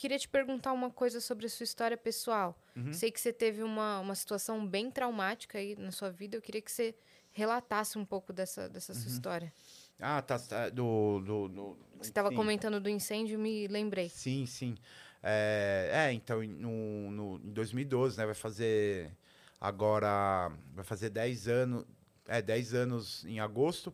Queria 0.00 0.18
te 0.18 0.26
perguntar 0.26 0.72
uma 0.72 0.90
coisa 0.90 1.20
sobre 1.20 1.44
a 1.44 1.48
sua 1.50 1.64
história 1.64 1.94
pessoal. 1.94 2.58
Uhum. 2.74 2.90
Sei 2.90 3.10
que 3.10 3.20
você 3.20 3.34
teve 3.34 3.62
uma, 3.62 4.00
uma 4.00 4.14
situação 4.14 4.66
bem 4.66 4.90
traumática 4.90 5.58
aí 5.58 5.76
na 5.76 5.90
sua 5.92 6.10
vida. 6.10 6.38
Eu 6.38 6.40
queria 6.40 6.62
que 6.62 6.72
você 6.72 6.94
relatasse 7.32 7.98
um 7.98 8.04
pouco 8.04 8.32
dessa, 8.32 8.66
dessa 8.66 8.94
Uhum. 8.94 8.98
sua 8.98 9.10
história. 9.10 9.52
Ah, 10.00 10.22
tá. 10.22 10.38
tá, 10.38 10.70
Do, 10.70 11.20
do, 11.20 11.48
do- 11.48 11.78
Você 11.98 12.08
estava 12.08 12.32
comentando 12.32 12.80
do 12.80 12.88
incêndio, 12.88 13.38
me 13.38 13.68
lembrei. 13.68 14.08
Sim, 14.08 14.46
sim. 14.46 14.74
É, 15.22 15.90
é, 15.92 16.12
então, 16.14 16.42
no, 16.42 17.10
no, 17.10 17.36
em 17.44 17.52
2012, 17.52 18.16
né? 18.16 18.24
Vai 18.24 18.34
fazer 18.34 19.14
agora... 19.60 20.50
Vai 20.74 20.84
fazer 20.84 21.10
10 21.10 21.46
anos... 21.46 21.84
É, 22.26 22.40
10 22.40 22.72
anos 22.72 23.22
em 23.26 23.38
agosto. 23.38 23.92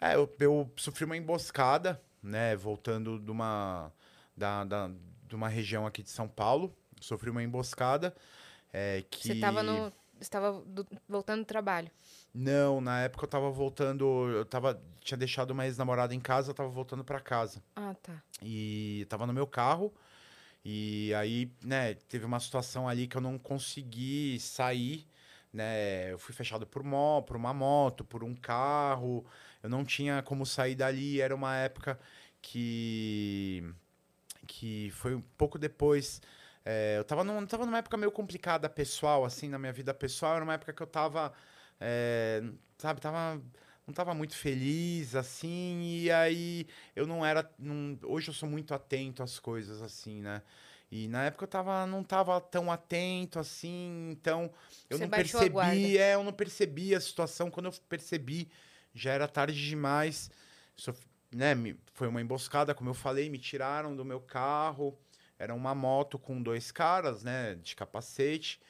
É, 0.00 0.14
eu, 0.14 0.32
eu 0.38 0.70
sofri 0.76 1.04
uma 1.04 1.16
emboscada, 1.16 2.00
né? 2.22 2.54
Voltando 2.54 3.18
de 3.18 3.30
uma, 3.32 3.92
da, 4.36 4.62
da, 4.62 4.88
de 5.32 5.36
uma 5.36 5.48
região 5.48 5.86
aqui 5.86 6.02
de 6.02 6.10
São 6.10 6.28
Paulo. 6.28 6.70
Sofri 7.00 7.30
uma 7.30 7.42
emboscada. 7.42 8.14
É, 8.70 9.02
que... 9.10 9.26
Você 9.26 9.32
estava 9.32 9.62
no. 9.62 9.90
Estava 10.20 10.60
do- 10.60 10.86
voltando 11.08 11.40
do 11.40 11.46
trabalho. 11.46 11.90
Não, 12.32 12.80
na 12.80 13.00
época 13.00 13.24
eu 13.24 13.28
tava 13.28 13.50
voltando... 13.50 14.28
Eu 14.28 14.44
tava, 14.44 14.80
tinha 15.00 15.18
deixado 15.18 15.50
uma 15.50 15.66
ex-namorada 15.66 16.14
em 16.14 16.20
casa, 16.20 16.50
eu 16.50 16.54
tava 16.54 16.68
voltando 16.68 17.02
pra 17.02 17.18
casa. 17.18 17.62
Ah, 17.74 17.94
tá. 18.00 18.22
E 18.40 19.04
tava 19.08 19.26
no 19.26 19.32
meu 19.32 19.46
carro. 19.46 19.92
E 20.64 21.12
aí, 21.14 21.50
né, 21.64 21.94
teve 21.94 22.24
uma 22.24 22.38
situação 22.38 22.88
ali 22.88 23.08
que 23.08 23.16
eu 23.16 23.20
não 23.20 23.36
consegui 23.36 24.38
sair, 24.38 25.08
né? 25.52 26.12
Eu 26.12 26.18
fui 26.18 26.32
fechado 26.32 26.66
por, 26.66 26.84
mó, 26.84 27.20
por 27.22 27.34
uma 27.36 27.52
moto, 27.52 28.04
por 28.04 28.22
um 28.22 28.34
carro. 28.34 29.24
Eu 29.62 29.68
não 29.70 29.84
tinha 29.84 30.22
como 30.22 30.46
sair 30.46 30.76
dali. 30.76 31.20
Era 31.20 31.34
uma 31.34 31.56
época 31.56 31.98
que 32.40 33.64
que 34.46 34.90
foi 34.92 35.14
um 35.14 35.20
pouco 35.36 35.58
depois. 35.58 36.20
é, 36.64 36.96
eu 36.98 37.04
tava, 37.04 37.24
num, 37.24 37.44
tava 37.46 37.66
numa 37.66 37.78
época 37.78 37.96
meio 37.96 38.12
complicada 38.12 38.68
pessoal, 38.68 39.24
assim, 39.24 39.48
na 39.48 39.58
minha 39.58 39.72
vida 39.72 39.92
pessoal. 39.94 40.34
Era 40.36 40.44
uma 40.44 40.54
época 40.54 40.72
que 40.72 40.82
eu 40.82 40.86
tava, 40.86 41.32
é, 41.80 42.42
sabe, 42.78 43.00
tava, 43.00 43.40
não 43.86 43.94
tava 43.94 44.14
muito 44.14 44.36
feliz, 44.36 45.14
assim. 45.14 45.80
E 45.82 46.10
aí 46.10 46.66
eu 46.94 47.06
não 47.06 47.24
era. 47.24 47.48
não- 47.58 47.98
hoje 48.04 48.28
eu 48.28 48.34
sou 48.34 48.48
muito 48.48 48.74
atento 48.74 49.22
às 49.22 49.38
coisas, 49.38 49.82
assim, 49.82 50.20
né? 50.22 50.42
E 50.90 51.08
na 51.08 51.24
época 51.24 51.44
eu 51.44 51.48
tava, 51.48 51.86
não 51.86 52.04
tava 52.04 52.38
tão 52.40 52.70
atento 52.70 53.38
assim, 53.38 54.10
então 54.10 54.52
eu 54.90 54.98
Você 54.98 55.04
não 55.04 55.10
percebi, 55.10 55.96
é, 55.98 56.14
eu 56.14 56.22
não 56.22 56.32
percebi 56.32 56.94
a 56.94 57.00
situação. 57.00 57.50
Quando 57.50 57.66
eu 57.66 57.72
percebi, 57.88 58.48
já 58.94 59.12
era 59.12 59.26
tarde 59.26 59.56
demais. 59.68 60.30
Sof- 60.76 61.06
né, 61.32 61.54
me- 61.54 61.76
foi 61.94 62.08
uma 62.08 62.20
emboscada, 62.20 62.74
como 62.74 62.90
eu 62.90 62.94
falei, 62.94 63.28
me 63.30 63.38
tiraram 63.38 63.94
do 63.96 64.04
meu 64.04 64.20
carro. 64.20 64.96
Era 65.38 65.54
uma 65.54 65.74
moto 65.74 66.18
com 66.18 66.40
dois 66.42 66.70
caras, 66.70 67.22
né, 67.22 67.54
de 67.56 67.74
capacete. 67.74 68.60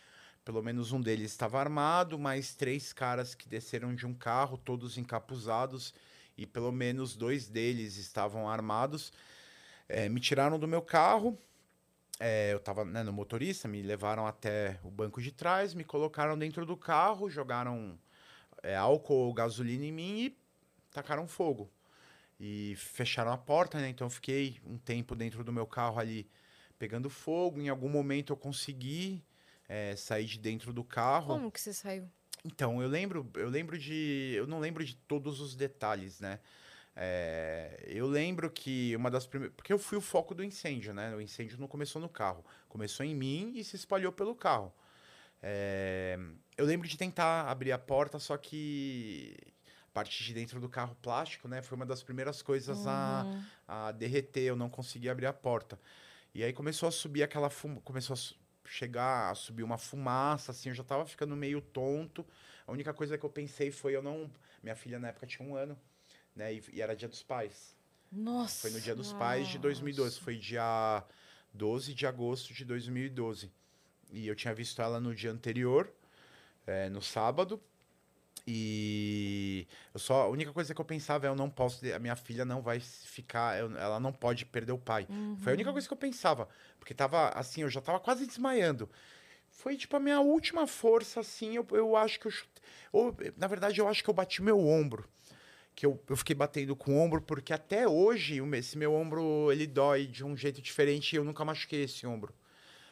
Pelo 0.45 0.63
menos 0.63 0.93
um 0.93 1.01
deles 1.01 1.31
estava 1.33 1.61
armado, 1.61 2.19
mais 2.19 2.55
três 2.55 2.93
caras 2.93 3.35
que 3.35 3.49
desceram 3.49 3.95
de 3.95 4.07
um 4.07 4.15
carro, 4.15 4.59
todos 4.59 4.99
encapuzados, 4.99 5.95
e 6.37 6.47
pelo 6.47 6.73
menos 6.73 7.15
dois 7.15 7.49
deles 7.49 7.97
estavam 7.97 8.49
armados. 8.49 9.13
Eh, 9.89 10.09
me 10.09 10.21
tiraram 10.21 10.59
do 10.59 10.67
meu 10.67 10.83
carro, 10.83 11.39
eh, 12.21 12.53
eu 12.53 12.59
estava 12.59 12.85
no 12.85 13.13
motorista, 13.13 13.69
me 13.69 13.83
levaram 13.83 14.27
até 14.27 14.79
o 14.85 14.91
banco 14.91 15.21
de 15.23 15.33
trás, 15.33 15.75
me 15.75 15.85
colocaram 15.85 16.39
dentro 16.39 16.67
do 16.67 16.77
carro, 16.77 17.29
jogaram 17.31 17.99
eh, 18.63 18.77
álcool 18.77 19.15
ou 19.29 19.35
gasolina 19.35 19.85
em 19.87 19.93
mim 19.93 20.21
e 20.27 20.39
tacaram 20.93 21.29
fogo. 21.29 21.71
E 22.45 22.75
fecharam 22.77 23.31
a 23.31 23.39
porta, 23.39 23.79
né? 23.79 23.89
Então 23.89 24.05
eu 24.05 24.11
fiquei 24.11 24.61
um 24.67 24.77
tempo 24.77 25.15
dentro 25.15 25.45
do 25.45 25.53
meu 25.53 25.65
carro 25.65 26.01
ali 26.01 26.29
pegando 26.77 27.09
fogo. 27.09 27.61
Em 27.61 27.69
algum 27.69 27.89
momento 27.89 28.33
eu 28.33 28.37
consegui 28.37 29.25
eh, 29.69 29.95
sair 29.95 30.25
de 30.25 30.41
dentro 30.41 30.73
do 30.73 30.83
carro. 30.83 31.35
Como 31.35 31.53
que 31.53 31.61
você 31.61 31.73
saiu? 31.73 32.11
Então, 32.45 32.83
eu 32.83 32.89
lembro, 32.89 33.31
eu 33.35 33.49
lembro 33.49 33.79
de. 33.79 34.35
Eu 34.37 34.47
não 34.49 34.59
lembro 34.59 34.85
de 34.85 34.97
todos 34.97 35.41
os 35.41 35.55
detalhes, 35.55 36.19
né? 36.19 36.41
É, 36.97 37.85
eu 37.87 38.07
lembro 38.07 38.51
que 38.51 38.95
uma 38.97 39.11
das 39.11 39.27
primeiras. 39.27 39.55
Porque 39.57 39.73
eu 39.73 39.79
fui 39.79 39.97
o 39.97 40.01
foco 40.01 40.35
do 40.35 40.43
incêndio, 40.43 40.93
né? 40.93 41.15
O 41.15 41.21
incêndio 41.21 41.59
não 41.61 41.69
começou 41.69 42.03
no 42.03 42.09
carro. 42.09 42.45
Começou 42.69 43.07
em 43.07 43.15
mim 43.15 43.53
e 43.55 43.63
se 43.63 43.77
espalhou 43.77 44.11
pelo 44.11 44.35
carro. 44.35 44.75
É, 45.41 46.19
eu 46.57 46.65
lembro 46.65 46.87
de 46.89 46.97
tentar 46.97 47.49
abrir 47.49 47.73
a 47.73 47.79
porta, 47.79 48.19
só 48.19 48.37
que 48.37 49.37
parte 49.93 50.25
de 50.25 50.33
dentro 50.35 50.61
do 50.61 50.69
carro 50.69 50.97
plástico, 51.03 51.49
né? 51.49 51.63
Foi 51.63 51.77
uma 51.77 51.87
das 51.87 52.03
primeiras 52.03 52.43
coisas 52.43 52.87
a, 52.87 53.25
Uhum. 53.27 53.45
a 53.69 53.93
derreter, 53.93 54.45
eu 54.45 54.57
não 54.57 54.69
consegui 54.71 55.09
abrir 55.09 55.27
a 55.27 55.33
porta. 55.33 55.79
E 56.35 56.43
aí 56.43 56.53
começou 56.53 56.89
a 56.89 56.93
subir 56.93 57.23
aquela 57.23 57.51
fuma, 57.51 57.81
começou 57.83 58.15
a 58.15 58.69
chegar 58.69 59.31
a 59.31 59.35
subir 59.35 59.63
uma 59.63 59.77
fumaça, 59.77 60.51
assim, 60.53 60.71
eu 60.71 60.75
já 60.75 60.83
tava 60.85 61.05
ficando 61.05 61.37
meio 61.37 61.61
tonto. 61.61 62.27
A 62.67 62.73
única 62.73 62.95
coisa 62.95 63.19
que 63.19 63.25
eu 63.25 63.31
pensei 63.31 63.71
foi 63.71 63.95
eu 63.95 64.03
não, 64.03 64.31
minha 64.63 64.75
filha 64.75 64.99
na 64.99 65.09
época 65.09 65.27
tinha 65.27 65.47
um 65.47 65.55
ano, 65.55 65.79
né, 66.35 66.55
e, 66.55 66.63
e 66.73 66.81
era 66.81 66.97
dia 66.97 67.09
dos 67.09 67.23
pais. 67.23 67.77
Nossa. 68.11 68.63
Foi 68.63 68.71
no 68.71 68.81
dia 68.81 68.95
dos 68.95 69.13
pais 69.13 69.49
de 69.49 69.59
2012, 69.59 70.21
foi 70.21 70.37
dia 70.37 71.05
12 71.53 71.93
de 71.93 72.07
agosto 72.07 72.55
de 72.55 72.65
2012. 72.65 73.51
E 74.11 74.27
eu 74.27 74.35
tinha 74.35 74.55
visto 74.55 74.81
ela 74.81 75.01
no 75.01 75.15
dia 75.15 75.31
anterior, 75.31 75.91
eh, 76.67 76.89
no 76.91 77.01
sábado. 77.03 77.61
E 78.47 79.67
eu 79.95 80.01
só 80.01 80.23
a 80.23 80.29
única 80.29 80.53
coisa 80.53 80.75
que 80.75 80.81
eu 80.81 80.85
pensava 80.85 81.27
é 81.27 81.29
eu 81.29 81.35
não 81.37 81.49
posso, 81.49 81.81
a 81.95 81.99
minha 81.99 82.17
filha 82.17 82.45
não 82.45 82.61
vai 82.61 82.81
ficar, 82.81 83.59
eu- 83.59 83.77
ela 83.77 84.01
não 84.01 84.13
pode 84.13 84.45
perder 84.45 84.73
o 84.73 84.79
pai. 84.79 85.07
Foi 85.39 85.53
a 85.53 85.55
única 85.55 85.73
coisa 85.73 85.87
que 85.87 85.93
eu 85.93 85.99
pensava, 85.99 86.49
porque 86.79 86.95
tava 86.95 87.29
assim, 87.31 87.63
eu 87.63 87.71
já 87.71 87.81
tava 87.81 88.01
quase 88.01 88.27
desmaiando. 88.27 88.89
Foi 89.49 89.77
tipo 89.77 89.97
a 89.97 90.01
minha 90.01 90.21
última 90.21 90.67
força 90.67 91.21
assim, 91.21 91.55
eu, 91.57 91.67
eu 91.73 91.95
acho 91.97 92.19
que 92.19 92.27
eu 92.27 92.33
ou, 92.91 93.15
na 93.37 93.47
verdade 93.47 93.79
eu 93.81 93.87
acho 93.89 94.03
que 94.03 94.11
eu 94.11 94.15
bati 94.15 94.43
meu 94.43 94.59
ombro. 94.59 95.09
Que 95.75 95.87
eu, 95.87 96.03
eu 96.09 96.17
fiquei 96.17 96.35
batendo 96.37 96.77
com 96.77 96.93
o 96.95 96.99
ombro 97.01 97.23
porque 97.23 97.53
até 97.53 97.89
hoje 97.89 98.43
esse 98.55 98.77
meu 98.77 98.93
ombro 98.93 99.51
ele 99.53 99.67
dói 99.67 100.07
de 100.07 100.25
um 100.25 100.37
jeito 100.37 100.61
diferente 100.61 101.13
e 101.13 101.17
eu 101.17 101.25
nunca 101.25 101.45
machuquei 101.45 101.85
esse 101.85 102.07
ombro. 102.07 102.35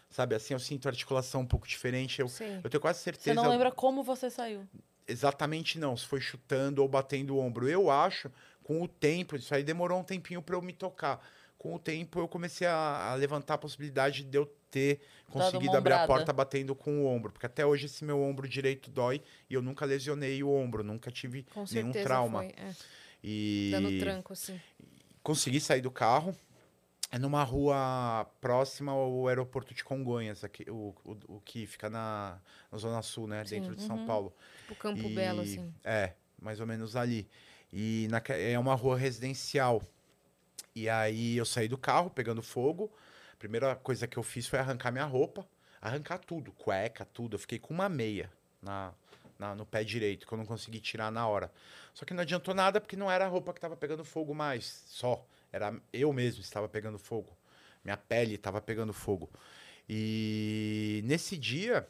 Sabe, 0.09 0.35
assim 0.35 0.55
eu 0.55 0.59
sinto 0.59 0.87
a 0.87 0.91
articulação 0.91 1.43
um 1.43 1.47
pouco 1.47 1.69
diferente, 1.69 2.21
eu, 2.21 2.27
eu 2.65 2.69
tenho 2.71 2.81
quase 2.81 2.99
Você 2.99 3.05
certeza 3.05 3.35
não 3.35 3.49
lembra 3.49 3.71
como 3.71 4.03
você 4.03 4.29
saiu? 4.31 4.67
Exatamente 5.11 5.79
não, 5.79 5.97
se 5.97 6.07
foi 6.07 6.21
chutando 6.21 6.83
ou 6.83 6.89
batendo 6.89 7.37
o 7.37 7.39
ombro. 7.39 7.69
Eu 7.69 7.91
acho, 7.91 8.31
com 8.63 8.83
o 8.83 8.89
tempo, 8.89 9.37
isso 9.37 9.55
aí 9.55 9.63
demorou 9.63 10.01
um 10.01 10.05
tempinho 10.05 10.43
para 10.43 10.57
eu 10.57 10.63
me 10.63 10.73
tocar. 10.73 11.25
Com 11.59 11.75
o 11.75 11.79
tempo 11.79 12.19
eu 12.19 12.29
comecei 12.29 12.67
a, 12.67 13.11
a 13.11 13.15
levantar 13.15 13.55
a 13.55 13.59
possibilidade 13.59 14.25
de 14.25 14.39
eu 14.39 14.47
ter 14.71 15.01
conseguido 15.29 15.77
abrir 15.77 15.93
a 15.93 16.07
porta 16.07 16.33
batendo 16.33 16.75
com 16.75 17.03
o 17.03 17.07
ombro. 17.07 17.33
Porque 17.33 17.47
até 17.47 17.67
hoje 17.67 17.87
esse 17.87 18.05
meu 18.05 18.21
ombro 18.23 18.49
direito 18.49 18.91
dói 18.91 19.21
e 19.49 19.55
eu 19.55 19.61
nunca 19.61 19.85
lesionei 19.85 20.43
o 20.43 20.51
ombro, 20.51 20.83
nunca 20.83 21.11
tive 21.11 21.45
nenhum 21.71 21.93
trauma. 21.93 22.39
foi. 22.41 22.49
é. 22.57 22.75
E 23.23 23.69
Dando 23.73 23.99
tranco, 23.99 24.33
assim. 24.33 24.59
consegui 25.23 25.61
sair 25.61 25.83
do 25.83 25.91
carro. 25.91 26.35
É 27.13 27.19
numa 27.19 27.43
rua 27.43 28.25
próxima 28.41 28.93
ao 28.93 29.27
aeroporto 29.27 29.75
de 29.75 29.83
Congonhas, 29.83 30.45
aqui, 30.45 30.65
o, 30.71 30.95
o, 31.05 31.17
o 31.37 31.41
que 31.45 31.67
fica 31.67 31.91
na, 31.91 32.39
na 32.71 32.79
Zona 32.79 33.03
Sul, 33.03 33.27
né? 33.27 33.45
Sim, 33.45 33.57
Dentro 33.61 33.75
de 33.75 33.83
São 33.83 34.07
Paulo. 34.07 34.33
Tipo 34.61 34.77
Campo 34.77 35.03
E- 35.09 35.15
Belo, 35.15 35.41
assim. 35.41 35.75
É, 35.83 36.13
mais 36.41 36.61
ou 36.61 36.67
menos 36.67 36.95
ali. 36.95 37.29
E 37.73 38.07
naque- 38.11 38.33
é 38.33 38.57
uma 38.59 38.75
rua 38.77 38.97
residencial. 38.97 39.83
E 40.75 40.89
aí 40.89 41.37
eu 41.37 41.45
saí 41.45 41.67
do 41.67 41.77
carro 41.77 42.11
pegando 42.11 42.43
fogo. 42.43 42.89
A 43.33 43.37
primeira 43.37 43.75
coisa 43.75 44.07
que 44.07 44.17
eu 44.17 44.23
fiz 44.23 44.47
foi 44.47 44.61
arrancar 44.61 44.93
minha 44.93 45.05
roupa. 45.05 45.45
Arrancar 45.83 46.19
tudo, 46.19 46.53
cueca, 46.53 47.05
tudo. 47.07 47.35
Eu 47.35 47.39
fiquei 47.41 47.59
com 47.59 47.75
uma 47.75 47.89
meia 47.89 48.31
na, 48.63 48.93
na- 49.37 49.55
no 49.57 49.67
pé 49.67 49.83
direito, 49.83 50.29
que 50.29 50.33
eu 50.33 50.39
não 50.39 50.47
consegui 50.47 50.79
tirar 50.79 51.11
na 51.11 51.27
hora. 51.27 51.51
Só 51.93 52.05
que 52.05 52.15
não 52.15 52.23
adiantou 52.23 52.55
nada, 52.55 52.81
porque 52.81 52.95
não 52.97 53.11
era 53.11 53.25
a 53.25 53.29
roupa 53.29 53.53
que 53.53 53.59
estava 53.59 53.77
pegando 53.77 54.05
fogo 54.05 54.33
mais, 54.33 54.85
só. 54.87 55.27
Era 55.53 55.75
eu 55.93 56.13
mesmo 56.13 56.41
estava 56.41 56.69
pegando 56.69 56.99
fogo. 56.99 57.37
Minha 57.85 57.97
pele 57.97 58.35
estava 58.35 58.61
pegando 58.61 58.93
fogo. 58.93 59.31
E 59.89 61.03
nesse 61.05 61.37
dia, 61.37 61.89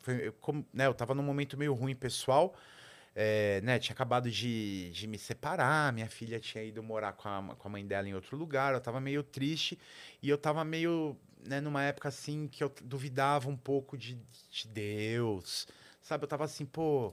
foi, 0.00 0.28
eu, 0.28 0.32
como, 0.34 0.64
né, 0.72 0.86
eu 0.86 1.14
num 1.14 1.22
momento 1.22 1.56
meio 1.56 1.74
ruim 1.74 1.94
pessoal, 1.94 2.54
é, 3.14 3.60
né, 3.62 3.78
tinha 3.78 3.92
acabado 3.92 4.30
de, 4.30 4.90
de 4.90 5.06
me 5.08 5.18
separar, 5.18 5.92
minha 5.92 6.08
filha 6.08 6.38
tinha 6.38 6.62
ido 6.62 6.82
morar 6.82 7.14
com 7.14 7.28
a, 7.28 7.56
com 7.56 7.68
a 7.68 7.70
mãe 7.70 7.84
dela 7.84 8.08
em 8.08 8.14
outro 8.14 8.36
lugar, 8.36 8.74
eu 8.74 8.80
tava 8.80 9.00
meio 9.00 9.24
triste 9.24 9.76
e 10.22 10.28
eu 10.28 10.38
tava 10.38 10.64
meio, 10.64 11.16
né, 11.44 11.60
numa 11.60 11.82
época 11.82 12.08
assim 12.08 12.46
que 12.46 12.62
eu 12.62 12.72
duvidava 12.84 13.48
um 13.48 13.56
pouco 13.56 13.98
de, 13.98 14.16
de 14.50 14.68
Deus, 14.68 15.66
sabe? 16.00 16.22
Eu 16.22 16.28
tava 16.28 16.44
assim, 16.44 16.64
pô, 16.64 17.12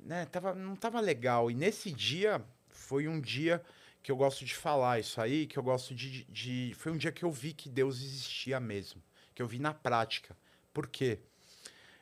né, 0.00 0.26
tava, 0.26 0.54
não 0.54 0.74
tava 0.74 0.98
legal. 1.00 1.50
E 1.50 1.54
nesse 1.54 1.92
dia, 1.92 2.42
foi 2.68 3.06
um 3.06 3.20
dia 3.20 3.62
que 4.02 4.10
eu 4.10 4.16
gosto 4.16 4.44
de 4.44 4.54
falar 4.54 4.98
isso 4.98 5.20
aí, 5.20 5.46
que 5.46 5.58
eu 5.58 5.62
gosto 5.62 5.94
de, 5.94 6.24
de. 6.24 6.74
Foi 6.76 6.90
um 6.90 6.96
dia 6.96 7.12
que 7.12 7.24
eu 7.24 7.30
vi 7.30 7.52
que 7.52 7.68
Deus 7.68 8.02
existia 8.02 8.58
mesmo. 8.58 9.02
Que 9.34 9.40
eu 9.40 9.46
vi 9.46 9.58
na 9.58 9.72
prática. 9.72 10.36
Por 10.72 10.88
quê? 10.88 11.20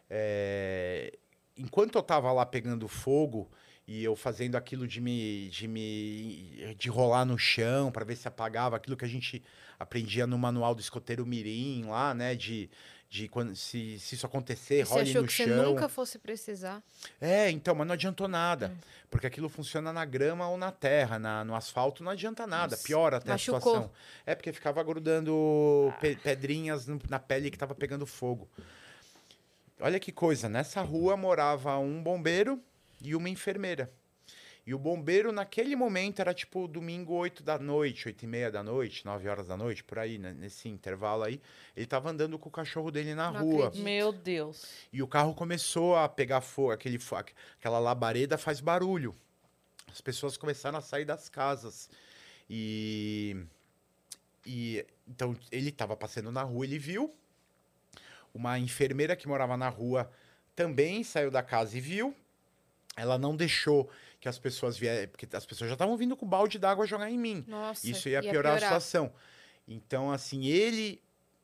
É, 0.09 1.17
enquanto 1.57 1.97
eu 1.97 2.03
tava 2.03 2.33
lá 2.33 2.47
pegando 2.47 2.89
fogo 2.89 3.51
e 3.87 4.03
eu 4.03 4.17
fazendo 4.17 4.57
aquilo 4.57 4.87
de 4.87 5.01
me 5.01 5.49
de 5.51 5.69
me 5.69 6.75
de 6.77 6.89
rolar 6.89 7.25
no 7.25 7.39
chão 7.39 7.93
para 7.93 8.05
ver 8.05 8.17
se 8.17 8.27
apagava 8.27 8.77
aquilo 8.77 8.97
que 8.97 9.05
a 9.05 9.09
gente 9.09 9.43
aprendia 9.79 10.27
no 10.27 10.39
manual 10.39 10.75
do 10.75 10.81
escoteiro 10.81 11.27
mirim 11.27 11.85
lá, 11.85 12.15
né, 12.15 12.35
de 12.35 12.71
de 13.11 13.27
quando 13.29 13.57
se, 13.57 13.99
se 13.99 14.15
isso 14.15 14.25
acontecer, 14.25 14.87
Você 14.87 14.93
role 14.95 15.11
achou 15.11 15.23
no 15.23 15.27
que 15.29 15.35
chão. 15.35 15.47
você 15.49 15.55
nunca 15.63 15.89
fosse 15.89 16.17
precisar. 16.17 16.81
É, 17.21 17.51
então, 17.51 17.75
mas 17.75 17.85
não 17.87 17.95
adiantou 17.95 18.29
nada. 18.29 18.73
Porque 19.11 19.27
aquilo 19.27 19.49
funciona 19.49 19.93
na 19.93 20.05
grama 20.05 20.49
ou 20.49 20.57
na 20.57 20.71
terra, 20.71 21.19
na, 21.19 21.45
no 21.45 21.57
asfalto 21.57 22.05
não 22.05 22.13
adianta 22.13 22.47
nada. 22.47 22.77
Nossa, 22.77 22.85
Piora 22.87 23.17
até 23.17 23.31
machucou. 23.33 23.57
a 23.59 23.61
situação. 23.61 23.91
É 24.25 24.37
porque 24.37 24.53
ficava 24.53 24.81
grudando 24.85 25.93
pe- 26.01 26.15
pedrinhas 26.15 26.87
na 27.09 27.19
pele 27.19 27.51
que 27.51 27.59
tava 27.59 27.75
pegando 27.75 28.07
fogo. 28.07 28.49
Olha 29.81 29.99
que 29.99 30.13
coisa, 30.13 30.49
nessa 30.49 30.81
rua 30.81 31.17
morava 31.17 31.77
um 31.79 32.01
bombeiro 32.01 32.61
e 33.03 33.17
uma 33.17 33.29
enfermeira. 33.29 33.91
E 34.67 34.75
o 34.75 34.79
bombeiro, 34.79 35.33
naquele 35.33 35.75
momento, 35.75 36.21
era 36.21 36.35
tipo 36.35 36.69
domingo, 36.69 37.15
8 37.15 37.43
da 37.43 37.59
noite, 37.59 38.07
8 38.09 38.23
e 38.23 38.27
meia 38.27 38.51
da 38.51 38.63
noite, 38.63 39.05
9 39.05 39.29
horas 39.29 39.49
da 39.49 39.57
noite, 39.57 39.83
por 39.83 39.99
aí, 39.99 40.19
né, 40.19 40.33
nesse 40.33 40.69
intervalo 40.69 41.23
aí. 41.25 41.41
Ele 41.77 41.87
tava 41.87 42.11
andando 42.11 42.39
com 42.39 42.49
o 42.49 42.53
cachorro 42.53 42.91
dele 42.91 43.15
na 43.15 43.31
Não 43.31 43.41
rua. 43.43 43.67
acredito. 43.67 43.85
Meu 43.85 44.13
Deus. 44.13 44.67
E 44.93 45.03
o 45.03 45.09
carro 45.09 45.35
começou 45.35 45.97
a 45.97 46.09
pegar 46.09 46.41
fogo, 46.41 46.73
aquele, 46.73 46.99
aquela 47.59 47.79
labareda 47.79 48.37
faz 48.37 48.61
barulho. 48.61 49.15
As 49.91 50.01
pessoas 50.01 50.37
começaram 50.37 50.79
a 50.79 50.83
sair 50.83 51.05
das 51.05 51.29
casas. 51.29 51.89
E, 52.49 53.37
e 54.47 54.85
então 55.09 55.37
ele 55.51 55.71
estava 55.71 55.97
passando 55.97 56.31
na 56.31 56.43
rua, 56.43 56.65
ele 56.65 56.79
viu. 56.79 57.15
Uma 58.33 58.59
enfermeira 58.59 59.17
que 59.17 59.27
morava 59.27 59.57
na 59.57 59.69
rua 59.69 60.11
também 60.55 61.03
saiu 61.03 61.31
da 61.31 61.43
casa 61.43 61.77
e 61.77 61.81
viu. 61.81 62.15
Ela 62.97 63.19
não 63.19 63.35
deixou 63.35 63.91
que 64.21 64.29
as 64.29 64.39
pessoas 64.39 64.77
viessem, 64.77 65.09
porque 65.09 65.27
as 65.35 65.47
pessoas 65.47 65.69
já 65.69 65.75
estavam 65.75 65.97
vindo 65.97 66.15
com 66.15 66.27
balde 66.27 66.59
d'água 66.59 66.87
jogar 66.87 67.11
em 67.11 67.19
mim. 67.19 67.45
Nossa, 67.49 67.89
Isso 67.89 68.09
ia, 68.09 68.21
piorar, 68.21 68.57
a 68.57 68.61
situação. 68.61 69.13
Então, 69.67 70.13
assim, 70.13 70.47
ele, 70.47 71.01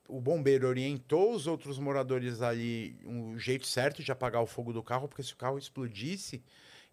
o 0.07 0.21
bombeiro 0.21 0.67
orientou 0.67 1.33
os 1.33 1.47
outros 1.47 1.79
moradores 1.79 2.41
ali 2.41 2.95
um 3.03 3.37
jeito 3.39 3.65
certo 3.65 4.03
de 4.03 4.11
apagar 4.11 4.43
o 4.43 4.45
fogo 4.45 4.71
do 4.71 4.83
carro, 4.83 5.07
porque 5.07 5.23
se 5.23 5.33
o 5.33 5.37
carro 5.37 5.57
explodisse, 5.57 6.43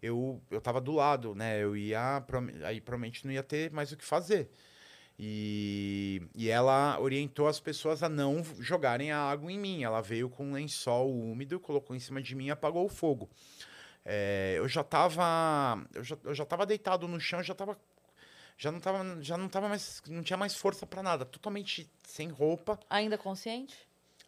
eu, 0.01 0.41
eu 0.49 0.59
tava 0.59 0.81
do 0.81 0.91
lado, 0.91 1.35
né? 1.35 1.61
Eu 1.61 1.77
ia, 1.77 2.23
aí 2.63 2.81
provavelmente 2.81 3.23
não 3.23 3.31
ia 3.31 3.43
ter 3.43 3.71
mais 3.71 3.91
o 3.91 3.97
que 3.97 4.03
fazer. 4.03 4.49
E, 5.17 6.21
e 6.35 6.49
ela 6.49 6.99
orientou 6.99 7.47
as 7.47 7.59
pessoas 7.59 8.03
a 8.03 8.09
não 8.09 8.43
jogarem 8.59 9.11
a 9.11 9.19
água 9.19 9.51
em 9.51 9.59
mim. 9.59 9.83
Ela 9.83 10.01
veio 10.01 10.29
com 10.29 10.47
um 10.47 10.53
lençol 10.53 11.13
úmido, 11.13 11.59
colocou 11.59 11.95
em 11.95 11.99
cima 11.99 12.21
de 12.21 12.35
mim 12.35 12.47
e 12.47 12.51
apagou 12.51 12.85
o 12.85 12.89
fogo. 12.89 13.29
É, 14.05 14.53
eu 14.57 14.67
já 14.67 14.83
tava. 14.83 15.83
Eu 15.93 16.03
já, 16.03 16.17
eu 16.23 16.35
já 16.35 16.45
tava 16.45 16.65
deitado 16.65 17.07
no 17.07 17.19
chão, 17.19 17.41
já 17.41 17.55
tava. 17.55 17.77
Já 18.57 18.71
não 18.71 18.79
tava, 18.79 19.21
já 19.21 19.35
não 19.35 19.49
tava 19.49 19.67
mais. 19.67 20.01
Não 20.07 20.21
tinha 20.21 20.37
mais 20.37 20.55
força 20.55 20.85
para 20.85 21.01
nada. 21.01 21.25
Totalmente 21.25 21.89
sem 22.07 22.29
roupa. 22.29 22.79
Ainda 22.89 23.17
consciente? 23.17 23.75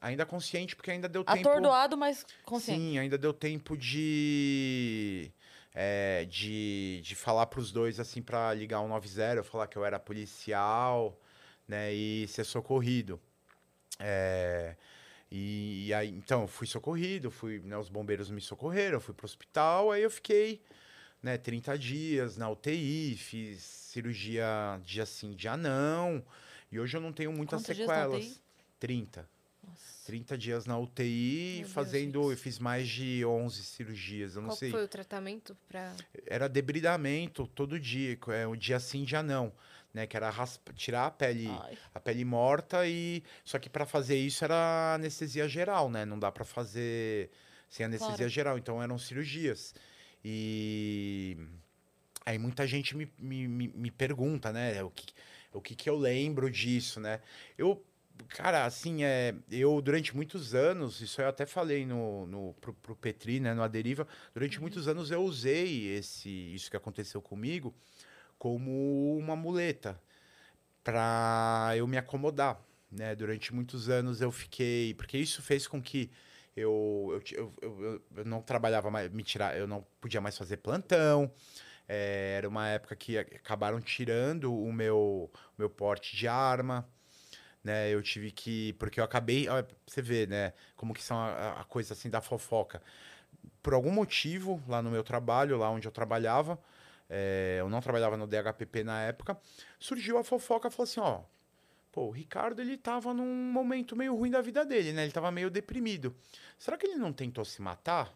Ainda 0.02 0.26
consciente, 0.26 0.76
porque 0.76 0.91
ainda 0.91 1.08
deu 1.08 1.24
tempo. 1.24 1.48
Atordoado, 1.48 1.95
mas 1.95 2.26
consciente. 2.44 2.80
Sim, 2.80 2.98
ainda 2.98 3.18
deu 3.18 3.34
tempo 3.34 3.78
de. 3.78 5.32
É, 5.80 6.26
de, 6.26 7.02
de 7.04 7.16
falar 7.16 7.45
pros 7.45 7.72
dois, 7.72 7.99
assim, 7.99 8.20
para 8.20 8.52
ligar 8.52 8.80
o 8.80 8.88
90, 8.88 9.36
eu 9.36 9.44
falar 9.44 9.68
que 9.68 9.78
eu 9.78 9.86
era 9.86 9.99
policial, 9.99 11.16
né, 11.68 11.94
e 11.94 12.28
ser 12.28 12.45
socorrido. 12.45 13.22
É, 13.99 14.76
e, 15.32 15.88
e, 15.88 15.94
aí, 15.94 16.10
então, 16.10 16.41
eu 16.41 16.48
fui 16.48 16.66
socorrido, 16.66 17.30
fui, 17.30 17.60
né, 17.60 17.78
os 17.78 17.90
bombeiros 17.90 18.30
me 18.30 18.40
socorreram, 18.40 18.99
fui 18.99 19.14
pro 19.14 19.26
hospital, 19.26 19.91
aí 19.91 20.04
eu 20.04 20.10
fiquei, 20.12 20.62
né, 21.22 21.38
30 21.38 21.78
dias 21.78 22.38
na 22.38 22.49
UTI, 22.49 23.16
fiz 23.18 23.62
cirurgia 23.62 24.45
dia 24.84 25.06
sim, 25.06 25.32
dia 25.32 25.58
não, 25.58 26.24
e 26.72 26.80
hoje 26.80 26.95
eu 26.95 27.02
não 27.02 27.12
tenho 27.12 27.32
muitas 27.34 27.62
Quantos 27.62 27.76
dias 27.76 27.88
sequelas. 27.90 28.26
UTI? 28.26 28.41
30. 28.80 29.30
Nossa. 29.68 30.06
30 30.06 30.38
dias 30.38 30.66
na 30.66 30.78
UTI, 30.80 31.56
Meu 31.56 31.62
Deus, 31.64 31.74
fazendo. 31.74 32.22
Rix. 32.22 32.32
eu 32.32 32.38
fiz 32.38 32.60
mais 32.60 32.88
de 32.88 33.26
11 33.26 33.64
cirurgias, 33.64 34.36
eu 34.36 34.41
não 34.41 34.49
Qual 34.49 34.58
sei. 34.58 34.72
foi 34.72 34.84
o 34.84 34.88
tratamento 34.88 35.58
pra. 35.68 35.94
Era 36.26 36.48
debridamento 36.48 37.48
todo 37.48 37.78
dia, 37.78 38.18
é 38.30 38.48
um 38.48 38.56
dia 38.56 38.80
sim, 38.80 39.04
dia 39.04 39.22
não, 39.22 39.52
né? 39.93 40.05
Que 40.07 40.15
era 40.18 40.30
raspa- 40.30 40.73
tirar 40.73 41.05
a 41.07 41.11
pele, 41.11 41.47
Ai. 41.47 41.77
a 41.93 41.99
pele 41.99 42.26
morta 42.26 42.88
e 42.88 43.23
só 43.43 43.57
que 43.59 43.69
para 43.69 43.85
fazer 43.85 44.18
isso 44.18 44.43
era 44.43 44.95
anestesia 44.95 45.47
geral, 45.47 45.89
né? 45.89 46.05
Não 46.05 46.19
dá 46.19 46.31
para 46.31 46.45
fazer 46.45 47.30
sem 47.69 47.85
anestesia 47.85 48.15
Claro. 48.15 48.30
geral, 48.30 48.57
então 48.57 48.81
eram 48.81 48.97
cirurgias. 48.97 49.73
E 50.23 51.38
aí 52.26 52.38
muita 52.38 52.65
gente 52.68 52.95
me, 52.95 53.11
me, 53.18 53.47
me, 53.47 53.68
me 53.69 53.91
pergunta, 53.91 54.51
né? 54.51 54.84
O 54.84 54.89
que, 54.89 55.05
o 55.53 55.61
que 55.61 55.76
que 55.76 55.89
eu 55.89 55.97
lembro 55.97 56.49
disso, 56.49 56.99
né? 56.99 57.22
Eu 57.57 57.84
Cara, 58.30 58.65
assim, 58.65 59.03
é, 59.03 59.35
eu 59.51 59.80
durante 59.81 60.15
muitos 60.15 60.55
anos, 60.55 61.01
isso 61.01 61.22
eu 61.22 61.27
até 61.27 61.45
falei 61.45 61.85
no, 61.85 62.26
no, 62.26 62.53
pro, 62.59 62.73
pro 62.73 62.95
Petri, 62.95 63.39
né, 63.39 63.53
no 63.53 63.61
Aderiva, 63.61 64.07
durante 64.34 64.59
muitos 64.59 64.88
anos 64.88 65.11
eu 65.11 65.22
usei 65.22 65.95
esse, 65.95 66.30
isso 66.30 66.69
que 66.69 66.76
aconteceu 66.76 67.22
comigo 67.22 67.76
como 68.38 69.18
uma 69.18 69.35
muleta 69.35 69.99
para 70.84 71.73
eu 71.76 71.88
me 71.88 71.97
acomodar, 71.97 72.59
né? 72.91 73.15
Durante 73.15 73.53
muitos 73.53 73.89
anos 73.89 74.22
eu 74.22 74.31
fiquei, 74.31 74.93
porque 74.95 75.18
isso 75.18 75.41
fez 75.41 75.68
com 75.68 75.81
que 75.81 76.11
eu, 76.55 77.22
eu, 77.31 77.53
eu, 77.61 78.03
eu, 78.15 78.26
não 78.26 78.41
trabalhava 78.41 78.89
mais, 78.91 79.11
me 79.11 79.23
tirar, 79.23 79.57
eu 79.57 79.68
não 79.68 79.85
podia 80.01 80.22
mais 80.22 80.38
fazer 80.38 80.57
plantão. 80.57 81.31
é, 81.88 82.35
era 82.38 82.49
uma 82.49 82.68
época 82.69 82.95
que 82.95 83.18
acabaram 83.18 83.81
tirando 83.81 84.53
o 84.53 84.73
meu, 84.73 85.31
meu 85.57 85.69
porte 85.69 86.15
de 86.15 86.27
arma 86.27 86.88
né? 87.68 87.93
Eu 87.93 88.01
tive 88.01 88.31
que. 88.31 88.73
Porque 88.73 88.99
eu 88.99 89.03
acabei. 89.03 89.47
ó, 89.49 89.64
Você 89.85 90.01
vê, 90.01 90.26
né? 90.26 90.53
Como 90.76 90.93
que 90.93 91.03
são 91.03 91.18
a, 91.19 91.61
a 91.61 91.64
coisa 91.65 91.93
assim 91.93 92.09
da 92.09 92.22
fofoca. 92.22 92.81
Por 93.61 93.73
algum 93.73 93.91
motivo, 93.91 94.64
lá 94.68 94.81
no 94.81 94.89
meu 94.89 95.03
trabalho, 95.03 95.57
lá 95.57 95.69
onde 95.69 95.88
eu 95.88 95.91
trabalhava, 95.91 96.57
é, 97.09 97.57
eu 97.59 97.69
não 97.69 97.81
trabalhava 97.81 98.17
no 98.17 98.27
DHPP 98.27 98.84
na 98.84 99.01
época, 99.01 99.39
surgiu 99.79 100.17
a 100.17 100.23
fofoca 100.23 100.69
falou 100.69 100.84
assim: 100.84 100.99
ó. 100.99 101.21
Pô, 101.91 102.09
o 102.09 102.11
Ricardo, 102.11 102.61
ele 102.61 102.77
tava 102.77 103.11
num 103.11 103.51
momento 103.51 103.95
meio 103.95 104.15
ruim 104.15 104.29
da 104.29 104.39
vida 104.39 104.63
dele, 104.63 104.93
né? 104.93 105.03
Ele 105.03 105.11
tava 105.11 105.31
meio 105.31 105.49
deprimido. 105.49 106.15
Será 106.55 106.77
que 106.77 106.85
ele 106.85 106.95
não 106.95 107.11
tentou 107.11 107.43
se 107.43 107.59
matar? 107.59 108.13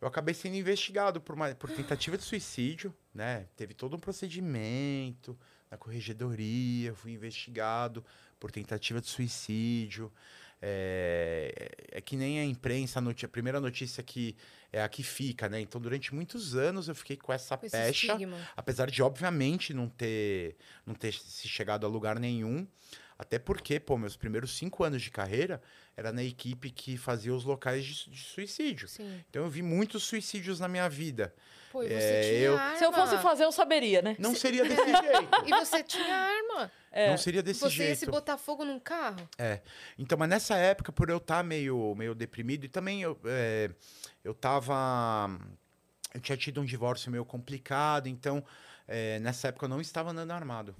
Eu 0.00 0.08
acabei 0.08 0.34
sendo 0.34 0.56
investigado 0.56 1.20
por, 1.20 1.36
uma, 1.36 1.54
por 1.54 1.70
tentativa 1.70 2.18
de 2.18 2.24
suicídio, 2.24 2.92
né? 3.14 3.46
Teve 3.56 3.74
todo 3.74 3.94
um 3.94 3.98
procedimento 4.00 5.38
na 5.70 5.78
corregedoria, 5.78 6.94
fui 6.94 7.12
investigado 7.12 8.04
por 8.40 8.50
tentativa 8.50 9.00
de 9.00 9.06
suicídio. 9.06 10.12
É, 10.60 11.70
é 11.92 12.00
que 12.00 12.16
nem 12.16 12.40
a 12.40 12.44
imprensa, 12.44 13.00
a, 13.00 13.24
a 13.26 13.28
primeira 13.28 13.60
notícia 13.60 14.02
que 14.02 14.36
é 14.72 14.82
a 14.82 14.88
que 14.88 15.02
fica, 15.02 15.48
né? 15.48 15.60
Então, 15.60 15.80
durante 15.80 16.14
muitos 16.14 16.56
anos 16.56 16.88
eu 16.88 16.94
fiquei 16.94 17.16
com 17.16 17.32
essa 17.32 17.56
Com 17.56 17.68
pecha, 17.68 18.16
apesar 18.56 18.90
de, 18.90 19.02
obviamente, 19.02 19.72
não 19.72 19.88
ter, 19.88 20.56
não 20.84 20.94
ter 20.94 21.14
se 21.14 21.46
chegado 21.48 21.86
a 21.86 21.88
lugar 21.88 22.18
nenhum. 22.18 22.66
Até 23.18 23.38
porque, 23.38 23.78
pô, 23.78 23.96
meus 23.96 24.16
primeiros 24.16 24.56
cinco 24.56 24.82
anos 24.82 25.00
de 25.00 25.10
carreira 25.10 25.62
era 25.96 26.12
na 26.12 26.22
equipe 26.22 26.70
que 26.70 26.96
fazia 26.96 27.32
os 27.32 27.44
locais 27.44 27.84
de, 27.84 28.10
de 28.10 28.20
suicídio. 28.24 28.88
Sim. 28.88 29.24
Então 29.30 29.44
eu 29.44 29.48
vi 29.48 29.62
muitos 29.62 30.02
suicídios 30.02 30.58
na 30.58 30.66
minha 30.66 30.88
vida. 30.88 31.32
Pô, 31.70 31.82
e 31.82 31.88
você 31.88 31.94
É, 31.94 32.20
tinha 32.22 32.38
eu- 32.40 32.58
arma. 32.58 32.76
Se 32.78 32.84
eu 32.84 32.92
fosse 32.92 33.18
fazer, 33.18 33.44
eu 33.44 33.52
saberia, 33.52 34.02
né? 34.02 34.16
Não 34.18 34.34
seria 34.34 34.62
desse 34.68 34.84
jeito. 34.84 35.46
E 35.46 35.50
você 35.50 35.82
tinha 35.84 36.14
arma. 36.16 36.72
É. 36.90 37.10
Não 37.10 37.16
seria 37.18 37.42
desse 37.42 37.60
você 37.60 37.88
ia 37.88 37.94
se 37.94 38.00
jeito. 38.00 38.10
botar 38.10 38.36
fogo 38.36 38.64
num 38.64 38.78
carro? 38.80 39.28
É. 39.38 39.60
Então, 39.98 40.18
mas 40.18 40.28
nessa 40.28 40.56
época, 40.56 40.90
por 40.92 41.08
eu 41.08 41.18
estar 41.18 41.42
meio, 41.44 41.94
meio 41.96 42.14
deprimido, 42.14 42.64
e 42.64 42.68
também 42.68 43.02
eu, 43.02 43.18
é, 43.24 43.70
eu 44.24 44.34
tava. 44.34 45.28
Eu 46.12 46.20
tinha 46.20 46.36
tido 46.36 46.60
um 46.60 46.64
divórcio 46.64 47.10
meio 47.10 47.24
complicado, 47.24 48.08
então 48.08 48.44
é, 48.86 49.18
nessa 49.20 49.48
época 49.48 49.64
eu 49.66 49.68
não 49.68 49.80
estava 49.80 50.10
andando 50.10 50.30
armado. 50.32 50.74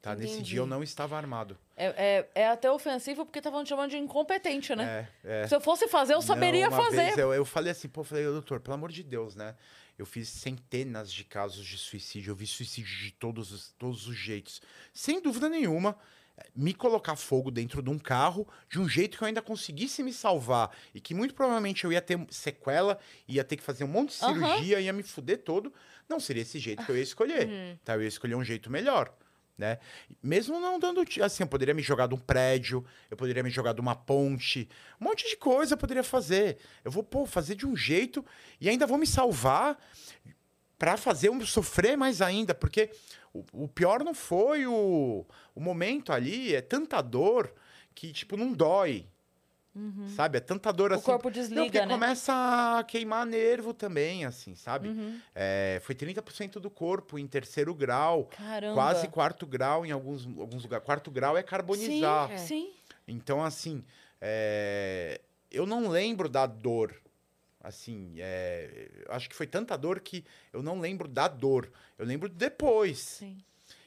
Tá? 0.00 0.14
Nesse 0.14 0.34
Entendi. 0.34 0.50
dia 0.50 0.60
eu 0.60 0.66
não 0.66 0.82
estava 0.82 1.16
armado. 1.16 1.58
É, 1.76 1.86
é, 2.34 2.42
é 2.42 2.48
até 2.48 2.70
ofensivo 2.70 3.26
porque 3.26 3.38
estavam 3.38 3.62
te 3.62 3.68
chamando 3.68 3.90
de 3.90 3.98
incompetente, 3.98 4.74
né? 4.74 5.06
É, 5.22 5.42
é. 5.42 5.46
Se 5.46 5.54
eu 5.54 5.60
fosse 5.60 5.88
fazer, 5.88 6.14
eu 6.14 6.22
saberia 6.22 6.70
Não, 6.70 6.76
fazer. 6.76 7.18
eu, 7.18 7.34
eu 7.34 7.44
falei 7.44 7.72
assim, 7.72 7.86
pô, 7.86 8.00
eu 8.00 8.04
falei, 8.04 8.24
doutor, 8.24 8.60
pelo 8.60 8.74
amor 8.74 8.90
de 8.90 9.02
Deus, 9.02 9.34
né? 9.34 9.54
Eu 9.98 10.06
fiz 10.06 10.28
centenas 10.30 11.12
de 11.12 11.22
casos 11.22 11.66
de 11.66 11.76
suicídio, 11.76 12.30
eu 12.30 12.34
vi 12.34 12.46
suicídio 12.46 12.96
de 12.96 13.10
todos 13.10 13.52
os, 13.52 13.72
todos 13.72 14.08
os 14.08 14.16
jeitos. 14.16 14.62
Sem 14.94 15.20
dúvida 15.20 15.50
nenhuma, 15.50 15.94
eh, 16.38 16.46
me 16.56 16.72
colocar 16.72 17.14
fogo 17.14 17.50
dentro 17.50 17.82
de 17.82 17.90
um 17.90 17.98
carro 17.98 18.48
de 18.70 18.80
um 18.80 18.88
jeito 18.88 19.18
que 19.18 19.22
eu 19.22 19.28
ainda 19.28 19.42
conseguisse 19.42 20.02
me 20.02 20.14
salvar 20.14 20.74
e 20.94 21.00
que 21.02 21.12
muito 21.12 21.34
provavelmente 21.34 21.84
eu 21.84 21.92
ia 21.92 22.00
ter 22.00 22.18
sequela, 22.30 22.98
ia 23.28 23.44
ter 23.44 23.58
que 23.58 23.62
fazer 23.62 23.84
um 23.84 23.88
monte 23.88 24.10
de 24.10 24.14
cirurgia, 24.14 24.80
ia 24.80 24.92
me 24.94 25.02
fuder 25.02 25.42
todo, 25.42 25.70
não 26.08 26.18
seria 26.18 26.40
esse 26.40 26.58
jeito 26.58 26.82
que 26.86 26.90
eu 26.90 26.96
ia 26.96 27.02
escolher. 27.02 27.46
Uhum. 27.46 27.78
Tá? 27.84 27.96
Eu 27.96 28.00
ia 28.00 28.08
escolher 28.08 28.34
um 28.34 28.44
jeito 28.44 28.70
melhor. 28.70 29.14
Né? 29.60 29.78
Mesmo 30.22 30.58
não 30.58 30.78
dando. 30.78 31.04
Assim, 31.22 31.42
eu 31.42 31.46
poderia 31.46 31.74
me 31.74 31.82
jogar 31.82 32.08
de 32.08 32.14
um 32.14 32.18
prédio, 32.18 32.82
eu 33.10 33.16
poderia 33.16 33.42
me 33.42 33.50
jogar 33.50 33.74
de 33.74 33.80
uma 33.80 33.94
ponte, 33.94 34.66
um 34.98 35.04
monte 35.04 35.28
de 35.28 35.36
coisa 35.36 35.74
eu 35.74 35.78
poderia 35.78 36.02
fazer. 36.02 36.56
Eu 36.82 36.90
vou, 36.90 37.02
pô, 37.02 37.26
fazer 37.26 37.54
de 37.54 37.66
um 37.66 37.76
jeito 37.76 38.24
e 38.58 38.70
ainda 38.70 38.86
vou 38.86 38.96
me 38.96 39.06
salvar 39.06 39.78
pra 40.78 40.96
fazer 40.96 41.28
eu 41.28 41.38
sofrer 41.44 41.94
mais 41.94 42.22
ainda, 42.22 42.54
porque 42.54 42.88
o, 43.34 43.44
o 43.52 43.68
pior 43.68 44.02
não 44.02 44.14
foi 44.14 44.66
o, 44.66 45.26
o 45.54 45.60
momento 45.60 46.10
ali, 46.10 46.54
é 46.54 46.62
tanta 46.62 47.02
dor 47.02 47.52
que, 47.94 48.14
tipo, 48.14 48.38
não 48.38 48.54
dói. 48.54 49.06
Sabe? 50.16 50.38
É 50.38 50.40
tanta 50.40 50.72
dor 50.72 50.90
Uhum. 50.90 50.96
O 50.96 50.98
assim. 50.98 51.06
corpo 51.06 51.28
Não, 51.28 51.32
porque 51.32 51.40
desliga, 51.40 51.86
né? 51.86 51.94
começa 51.94 52.32
a 52.78 52.84
queimar 52.84 53.24
nervo 53.26 53.72
também, 53.74 54.24
assim, 54.24 54.54
sabe? 54.54 54.88
Uhum. 54.88 55.18
É, 55.34 55.80
foi 55.82 55.94
30% 55.94 56.58
do 56.60 56.70
corpo 56.70 57.18
em 57.18 57.26
terceiro 57.26 57.74
grau, 57.74 58.24
Caramba. 58.26 58.74
quase 58.74 59.08
quarto 59.08 59.46
grau 59.46 59.84
em 59.86 59.90
alguns, 59.90 60.26
alguns 60.26 60.62
lugares. 60.62 60.84
Quarto 60.84 61.10
grau 61.10 61.36
é 61.36 61.42
carbonizar. 61.42 62.28
Sim, 62.28 62.34
É. 62.34 62.38
sim. 62.38 62.70
Então, 63.08 63.42
assim, 63.42 63.84
é, 64.20 65.20
eu 65.50 65.66
não 65.66 65.88
lembro 65.88 66.28
da 66.28 66.46
dor. 66.46 66.94
Assim, 67.62 68.14
é, 68.18 68.88
acho 69.10 69.28
que 69.28 69.36
foi 69.36 69.46
tanta 69.46 69.76
dor 69.76 70.00
que 70.00 70.24
eu 70.52 70.62
não 70.62 70.80
lembro 70.80 71.06
da 71.06 71.28
dor. 71.28 71.70
Eu 71.98 72.06
lembro 72.06 72.28
depois. 72.28 72.98
sim. 72.98 73.36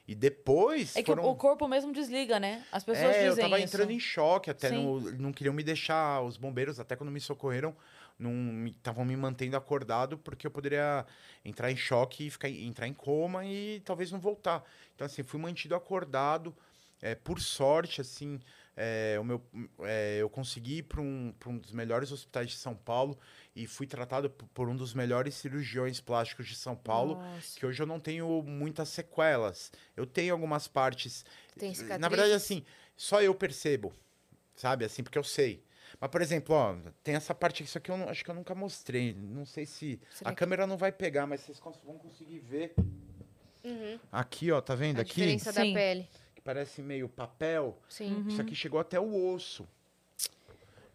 E 0.08 0.14
depois 0.14 0.96
É 0.96 1.02
que 1.02 1.08
foram... 1.08 1.24
o, 1.24 1.30
o 1.32 1.36
corpo 1.36 1.68
mesmo 1.68 1.94
desliga, 1.94 2.40
né? 2.40 2.64
As 2.72 2.84
pessoas 2.84 3.16
é, 3.16 3.26
eu 3.26 3.30
dizem 3.30 3.44
tava 3.46 3.60
isso. 3.60 3.74
entrando 3.76 3.92
em 3.92 4.00
choque, 4.00 4.50
até 4.50 4.70
no- 4.72 5.00
não 5.14 5.32
queriam 5.32 5.54
me 5.54 5.64
deixar, 5.64 6.22
os 6.22 6.36
bombeiros, 6.36 6.80
até 6.80 6.96
quando 6.96 7.10
me 7.12 7.22
socorreram, 7.22 7.74
não 8.20 8.68
estavam 8.68 9.06
me 9.06 9.16
mantendo 9.16 9.56
acordado 9.56 10.18
porque 10.18 10.46
eu 10.46 10.52
poderia 10.52 11.06
entrar 11.44 11.72
em 11.72 11.76
choque 11.78 12.28
e 12.28 12.30
ficar, 12.30 12.50
entrar 12.50 12.88
em 12.88 12.94
coma 12.94 13.46
e 13.46 13.82
talvez 13.86 14.12
não 14.12 14.20
voltar. 14.20 14.62
Então, 14.94 15.06
assim, 15.06 15.24
fui 15.24 15.40
mantido 15.40 15.74
acordado. 15.76 16.54
é, 17.02 17.16
por 17.16 17.40
sorte, 17.42 18.00
assim, 18.02 18.40
é, 18.76 19.18
o 19.20 19.24
meu, 19.24 19.42
é, 19.82 20.18
eu 20.20 20.30
consegui 20.30 20.78
ir 20.78 20.84
para 20.84 21.00
um, 21.02 21.34
pra 21.40 21.50
um 21.50 21.58
dos 21.58 21.72
melhores 21.72 22.12
hospitais 22.12 22.50
de 22.50 22.56
São 22.58 22.76
Paulo 22.76 23.18
e 23.56 23.68
fui 23.68 23.86
tratado 23.86 24.30
por 24.30 24.68
um 24.68 24.76
dos 24.76 24.94
melhores 24.94 25.36
cirurgiões 25.36 26.02
plásticos 26.02 26.48
de 26.48 26.56
São 26.56 26.76
Paulo 26.76 27.16
Nossa. 27.16 27.60
que 27.60 27.66
hoje 27.66 27.82
eu 27.82 27.86
não 27.86 28.00
tenho 28.00 28.42
muitas 28.42 28.90
sequelas. 28.90 29.72
Eu 29.96 30.06
tenho 30.06 30.34
algumas 30.34 30.68
partes. 30.68 31.24
Tem 31.58 31.70
Na 31.70 31.76
cicatrizes? 31.76 32.10
verdade, 32.10 32.34
assim, 32.34 32.64
só 32.98 33.22
eu 33.22 33.36
percebo, 33.36 33.94
sabe? 34.56 34.86
Assim, 34.86 35.04
porque 35.04 35.18
eu 35.20 35.24
sei. 35.24 35.64
Mas, 36.02 36.10
por 36.10 36.22
exemplo, 36.24 36.56
ó, 36.56 36.76
tem 37.04 37.14
essa 37.14 37.36
parte, 37.36 37.64
isso 37.64 37.78
aqui 37.78 37.92
eu 37.92 37.98
não- 37.98 38.10
acho 38.10 38.24
que 38.26 38.32
eu 38.32 38.36
nunca 38.36 38.56
mostrei. 38.56 39.14
Não 39.14 39.46
sei 39.46 39.66
se. 39.68 40.00
Será 40.12 40.32
a 40.32 40.34
que- 40.34 40.40
câmera 40.40 40.66
não 40.66 40.76
vai 40.78 40.92
pegar, 40.92 41.28
mas 41.28 41.42
vocês 41.42 41.60
vão 41.86 42.00
conseguir 42.00 42.40
ver. 42.40 42.74
Uhum. 43.64 44.00
Aqui, 44.12 44.52
ó, 44.52 44.60
tá 44.60 44.74
vendo? 44.76 44.98
A 44.98 45.02
aqui. 45.04 45.14
diferença 45.14 45.54
da 45.54 45.62
Sim. 45.62 45.74
pele. 45.74 46.10
Parece 46.44 46.82
meio 46.82 47.08
papel. 47.08 47.78
Sim. 47.90 48.26
Isso 48.28 48.42
aqui 48.42 48.56
chegou 48.56 48.80
até 48.80 49.00
o 49.00 49.34
osso. 49.34 49.68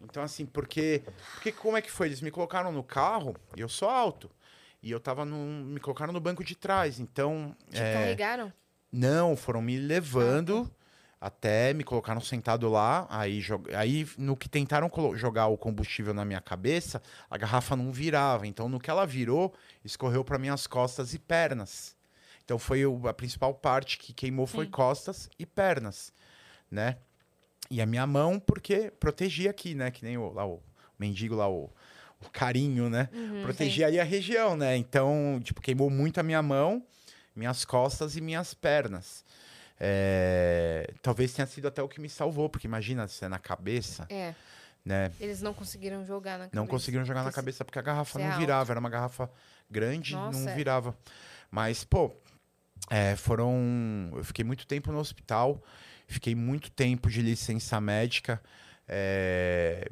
Então, 0.00 0.22
assim, 0.22 0.46
porque, 0.46 1.02
porque. 1.34 1.50
Como 1.52 1.76
é 1.76 1.82
que 1.82 1.90
foi? 1.90 2.06
Eles 2.06 2.20
me 2.20 2.30
colocaram 2.30 2.70
no 2.70 2.84
carro, 2.84 3.34
e 3.56 3.60
eu 3.60 3.68
sou 3.68 3.88
alto. 3.88 4.30
E 4.82 4.90
eu 4.90 5.00
tava 5.00 5.24
no. 5.24 5.36
Me 5.64 5.80
colocaram 5.80 6.12
no 6.12 6.20
banco 6.20 6.44
de 6.44 6.54
trás. 6.54 7.00
Então. 7.00 7.54
Te 7.70 7.78
é, 7.78 7.92
carregaram? 7.92 8.52
não, 8.92 9.36
foram 9.36 9.60
me 9.60 9.76
levando 9.76 10.70
até 11.20 11.74
me 11.74 11.84
colocaram 11.84 12.20
sentado 12.20 12.68
lá. 12.68 13.06
Aí, 13.10 13.42
aí 13.76 14.08
no 14.16 14.36
que 14.36 14.48
tentaram 14.48 14.90
jogar 15.14 15.48
o 15.48 15.58
combustível 15.58 16.14
na 16.14 16.24
minha 16.24 16.40
cabeça, 16.40 17.02
a 17.28 17.36
garrafa 17.36 17.76
não 17.76 17.90
virava. 17.92 18.46
Então, 18.46 18.68
no 18.68 18.78
que 18.78 18.90
ela 18.90 19.06
virou, 19.06 19.54
escorreu 19.84 20.24
para 20.24 20.38
minhas 20.38 20.66
costas 20.66 21.14
e 21.14 21.18
pernas. 21.18 21.96
Então, 22.48 22.58
foi 22.58 22.86
o- 22.86 23.06
a 23.06 23.12
principal 23.12 23.52
parte 23.52 23.98
que 23.98 24.10
queimou 24.14 24.46
foi 24.46 24.64
Sim. 24.64 24.70
costas 24.70 25.28
e 25.38 25.44
pernas, 25.44 26.10
né? 26.70 26.96
E 27.70 27.78
a 27.78 27.84
minha 27.84 28.06
mão, 28.06 28.40
porque 28.40 28.90
protegia 28.98 29.50
aqui, 29.50 29.74
né? 29.74 29.90
Que 29.90 30.02
nem 30.02 30.16
o, 30.16 30.32
lá, 30.32 30.46
o 30.46 30.62
mendigo 30.98 31.34
lá, 31.34 31.46
o, 31.46 31.70
o 32.24 32.30
carinho, 32.32 32.88
né? 32.88 33.10
Uhum. 33.12 33.42
protegia 33.42 33.86
ali 33.86 34.00
a 34.00 34.04
região, 34.04 34.56
né? 34.56 34.74
Então, 34.78 35.38
tipo, 35.44 35.60
queimou 35.60 35.90
muito 35.90 36.20
a 36.20 36.22
minha 36.22 36.40
mão, 36.40 36.82
minhas 37.36 37.66
costas 37.66 38.16
e 38.16 38.20
minhas 38.22 38.54
pernas. 38.54 39.26
É, 39.78 40.90
Talvez 41.02 41.34
tenha 41.34 41.46
sido 41.46 41.68
até 41.68 41.82
o 41.82 41.88
que 41.88 42.00
me 42.00 42.08
salvou, 42.08 42.48
porque 42.48 42.66
imagina 42.66 43.06
se 43.08 43.22
é 43.26 43.28
na 43.28 43.38
cabeça, 43.38 44.06
É, 44.08 44.34
né? 44.82 45.12
eles 45.20 45.42
não 45.42 45.52
conseguiram 45.52 46.02
jogar 46.02 46.32
na 46.38 46.44
cabeça. 46.46 46.56
Não 46.56 46.66
conseguiram 46.66 47.04
jogar 47.04 47.24
na 47.24 47.30
cabeça 47.30 47.62
porque 47.62 47.78
a 47.78 47.82
garrafa 47.82 48.12
você 48.12 48.18
é 48.20 48.24
não 48.24 48.30
alto. 48.30 48.40
virava. 48.40 48.72
Era 48.72 48.80
uma 48.80 48.88
garrafa 48.88 49.30
grande, 49.70 50.16
Nossa, 50.16 50.38
não 50.38 50.48
é. 50.50 50.54
virava. 50.54 50.96
Mas, 51.50 51.84
pô, 51.84 52.10
é, 52.90 53.16
foram. 53.16 54.10
Eu 54.14 54.24
fiquei 54.24 54.44
muito 54.44 54.66
tempo 54.66 54.92
no 54.92 54.98
hospital, 54.98 55.62
fiquei 56.06 56.34
muito 56.34 56.70
tempo 56.70 57.10
de 57.10 57.22
licença 57.22 57.80
médica. 57.80 58.42
é, 58.86 59.90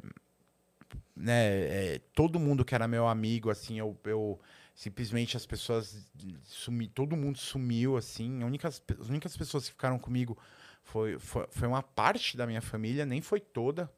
né, 1.15 1.95
é, 1.95 2.01
todo 2.13 2.39
mundo 2.39 2.63
que 2.63 2.75
era 2.75 2.87
meu 2.87 3.07
amigo, 3.07 3.49
assim, 3.49 3.79
eu, 3.79 3.97
eu 4.05 4.39
simplesmente 4.75 5.35
as 5.35 5.45
pessoas 5.45 6.05
sumi, 6.43 6.87
todo 6.87 7.17
mundo 7.17 7.37
sumiu, 7.37 7.97
assim. 7.97 8.43
A 8.43 8.45
única, 8.45 8.67
as 8.67 9.09
únicas 9.09 9.35
pessoas 9.35 9.65
que 9.65 9.71
ficaram 9.71 9.97
comigo 9.97 10.37
foi, 10.83 11.17
foi, 11.17 11.47
foi 11.49 11.67
uma 11.67 11.81
parte 11.81 12.37
da 12.37 12.45
minha 12.45 12.61
família, 12.61 13.05
nem 13.05 13.19
foi 13.19 13.39
toda, 13.39 13.91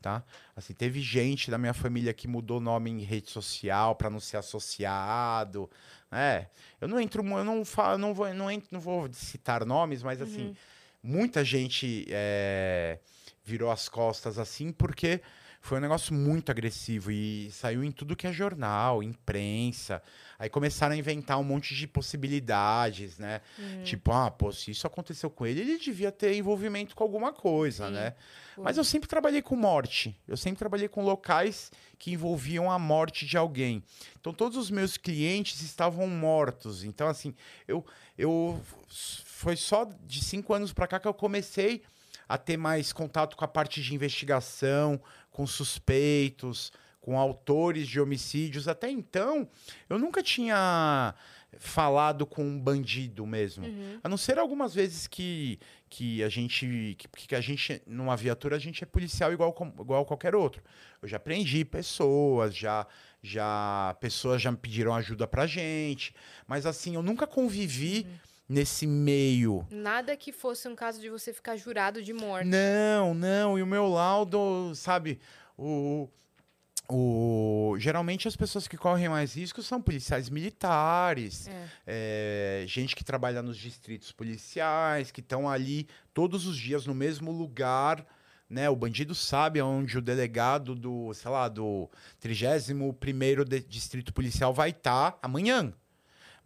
tá? 0.00 0.22
Assim, 0.54 0.74
teve 0.74 1.00
gente 1.00 1.50
da 1.50 1.56
minha 1.56 1.72
família 1.72 2.12
que 2.12 2.28
mudou 2.28 2.60
nome 2.60 2.90
em 2.90 3.00
rede 3.00 3.30
social 3.30 3.96
para 3.96 4.10
não 4.10 4.20
ser 4.20 4.36
associado. 4.36 5.70
É, 6.10 6.46
eu 6.80 6.86
não 6.86 7.00
entro, 7.00 7.24
eu 7.26 7.44
não 7.44 7.64
falo, 7.64 7.98
não 7.98 8.14
vou, 8.14 8.32
não, 8.32 8.50
entro, 8.50 8.68
não 8.70 8.80
vou 8.80 9.12
citar 9.12 9.64
nomes, 9.64 10.02
mas 10.02 10.22
assim, 10.22 10.54
muita 11.02 11.44
gente 11.44 12.06
é, 12.08 12.98
virou 13.44 13.70
as 13.70 13.88
costas 13.88 14.38
assim 14.38 14.72
porque 14.72 15.20
foi 15.66 15.78
um 15.78 15.80
negócio 15.80 16.14
muito 16.14 16.48
agressivo 16.50 17.10
e 17.10 17.50
saiu 17.50 17.82
em 17.82 17.90
tudo 17.90 18.14
que 18.14 18.24
é 18.24 18.32
jornal, 18.32 19.02
imprensa. 19.02 20.00
Aí 20.38 20.48
começaram 20.48 20.94
a 20.94 20.96
inventar 20.96 21.40
um 21.40 21.42
monte 21.42 21.74
de 21.74 21.88
possibilidades, 21.88 23.18
né? 23.18 23.40
Tipo, 23.82 24.12
ah, 24.12 24.30
pô, 24.30 24.52
se 24.52 24.70
isso 24.70 24.86
aconteceu 24.86 25.28
com 25.28 25.44
ele, 25.44 25.62
ele 25.62 25.76
devia 25.76 26.12
ter 26.12 26.36
envolvimento 26.36 26.94
com 26.94 27.02
alguma 27.02 27.32
coisa, 27.32 27.88
Sim. 27.88 27.94
né? 27.94 28.14
Mas 28.56 28.76
eu 28.76 28.84
sempre 28.84 29.08
trabalhei 29.08 29.42
com 29.42 29.56
morte. 29.56 30.16
Eu 30.28 30.36
sempre 30.36 30.58
trabalhei 30.58 30.86
com 30.86 31.02
locais 31.02 31.72
que 31.98 32.12
envolviam 32.12 32.70
a 32.70 32.78
morte 32.78 33.26
de 33.26 33.36
alguém. 33.36 33.82
Então, 34.20 34.32
todos 34.32 34.56
os 34.56 34.70
meus 34.70 34.96
clientes 34.96 35.62
estavam 35.62 36.06
mortos. 36.06 36.84
Então, 36.84 37.08
assim, 37.08 37.34
eu, 37.66 37.84
eu 38.16 38.60
foi 38.88 39.56
só 39.56 39.84
de 40.06 40.22
cinco 40.22 40.54
anos 40.54 40.72
para 40.72 40.86
cá 40.86 41.00
que 41.00 41.08
eu 41.08 41.14
comecei 41.14 41.82
a 42.28 42.36
ter 42.36 42.56
mais 42.56 42.92
contato 42.92 43.36
com 43.36 43.44
a 43.44 43.48
parte 43.48 43.82
de 43.82 43.94
investigação, 43.94 45.00
com 45.36 45.46
suspeitos, 45.46 46.72
com 46.98 47.18
autores 47.18 47.86
de 47.86 48.00
homicídios. 48.00 48.66
Até 48.66 48.88
então, 48.90 49.46
eu 49.86 49.98
nunca 49.98 50.22
tinha 50.22 51.14
falado 51.58 52.24
com 52.24 52.42
um 52.42 52.58
bandido 52.58 53.26
mesmo. 53.26 53.66
Uhum. 53.66 54.00
A 54.02 54.08
não 54.08 54.16
ser 54.16 54.38
algumas 54.38 54.74
vezes 54.74 55.06
que, 55.06 55.60
que 55.90 56.24
a 56.24 56.30
gente. 56.30 56.96
Que, 56.96 57.28
que 57.28 57.34
a 57.34 57.40
gente, 57.42 57.82
numa 57.86 58.16
viatura, 58.16 58.56
a 58.56 58.58
gente 58.58 58.82
é 58.82 58.86
policial 58.86 59.30
igual, 59.30 59.54
igual 59.78 60.06
qualquer 60.06 60.34
outro. 60.34 60.62
Eu 61.02 61.06
já 61.06 61.20
prendi 61.20 61.66
pessoas, 61.66 62.56
já. 62.56 62.86
Já 63.22 63.94
pessoas 64.00 64.40
já 64.40 64.50
me 64.50 64.56
pediram 64.56 64.94
ajuda 64.94 65.26
pra 65.26 65.46
gente. 65.46 66.14
Mas 66.46 66.64
assim, 66.64 66.94
eu 66.94 67.02
nunca 67.02 67.26
convivi 67.26 68.06
nesse 68.48 68.86
meio. 68.86 69.66
Nada 69.70 70.16
que 70.16 70.32
fosse 70.32 70.68
um 70.68 70.74
caso 70.76 71.00
de 71.00 71.08
você 71.10 71.32
ficar 71.32 71.56
jurado 71.56 72.02
de 72.02 72.12
morte. 72.12 72.46
Não, 72.48 73.12
não. 73.14 73.58
E 73.58 73.62
o 73.62 73.66
meu 73.66 73.88
laudo, 73.88 74.72
sabe? 74.74 75.18
O, 75.58 76.08
o, 76.88 77.74
geralmente 77.78 78.28
as 78.28 78.36
pessoas 78.36 78.68
que 78.68 78.76
correm 78.76 79.08
mais 79.08 79.34
riscos 79.34 79.66
são 79.66 79.82
policiais 79.82 80.30
militares, 80.30 81.48
É. 81.48 82.62
é, 82.62 82.64
gente 82.68 82.94
que 82.94 83.02
trabalha 83.02 83.42
nos 83.42 83.56
distritos 83.56 84.12
policiais, 84.12 85.10
que 85.10 85.20
estão 85.20 85.48
ali 85.48 85.88
todos 86.14 86.46
os 86.46 86.56
dias 86.56 86.86
no 86.86 86.94
mesmo 86.94 87.32
lugar. 87.32 88.06
Né, 88.48 88.70
o 88.70 88.76
bandido 88.76 89.12
sabe 89.12 89.60
onde 89.60 89.98
o 89.98 90.00
delegado 90.00 90.76
do, 90.76 91.12
sei 91.14 91.28
lá, 91.32 91.48
do 91.48 91.90
31º 92.20 93.42
de- 93.44 93.58
Distrito 93.60 94.12
Policial 94.14 94.54
vai 94.54 94.70
estar 94.70 95.18
amanhã. 95.20 95.72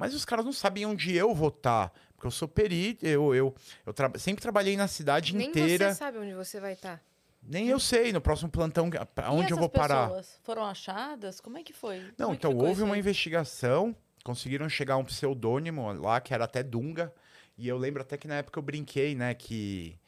Mas 0.01 0.15
os 0.15 0.25
caras 0.25 0.45
não 0.45 0.53
sabem 0.53 0.87
onde 0.87 1.15
eu 1.15 1.35
vou 1.35 1.49
estar. 1.49 1.93
Porque 2.15 2.27
eu 2.27 2.31
sou 2.31 2.49
perito, 2.49 3.07
eu, 3.07 3.35
eu, 3.35 3.55
eu 3.87 3.93
tra- 3.93 4.11
sempre 4.19 4.43
trabalhei 4.43 4.77
na 4.77 4.89
cidade 4.89 5.35
Nem 5.37 5.49
inteira. 5.49 5.91
você 5.93 5.99
sabe 5.99 6.19
onde 6.19 6.35
você 6.35 6.59
vai 6.59 6.75
tá. 6.75 6.95
estar. 6.95 7.05
Nem 7.43 7.69
eu 7.69 7.79
sei, 7.81 8.13
no 8.13 8.21
próximo 8.21 8.51
plantão, 8.51 8.91
aonde 9.17 9.51
eu 9.53 9.57
vou 9.57 9.69
parar. 9.69 10.09
pessoas 10.09 10.39
foram 10.43 10.65
achadas? 10.65 11.41
Como 11.41 11.57
é 11.57 11.63
que 11.63 11.73
foi? 11.73 11.99
Não, 12.19 12.27
Como 12.27 12.33
é 12.33 12.35
então 12.37 12.57
houve 12.57 12.83
uma 12.83 12.95
aí? 12.95 13.01
investigação, 13.01 13.95
conseguiram 14.25 14.69
chegar 14.69 14.95
a 14.95 14.97
um 14.99 15.05
pseudônimo 15.05 15.91
lá, 15.95 16.21
que 16.21 16.35
era 16.35 16.45
até 16.45 16.63
Dunga. 16.63 17.13
E 17.57 17.67
eu 17.69 17.79
lembro 17.79 18.03
até 18.03 18.17
que 18.19 18.29
na 18.29 18.37
época 18.37 18.59
eu 18.59 18.63
brinquei, 18.63 19.15
né, 19.15 19.35
que. 19.35 19.99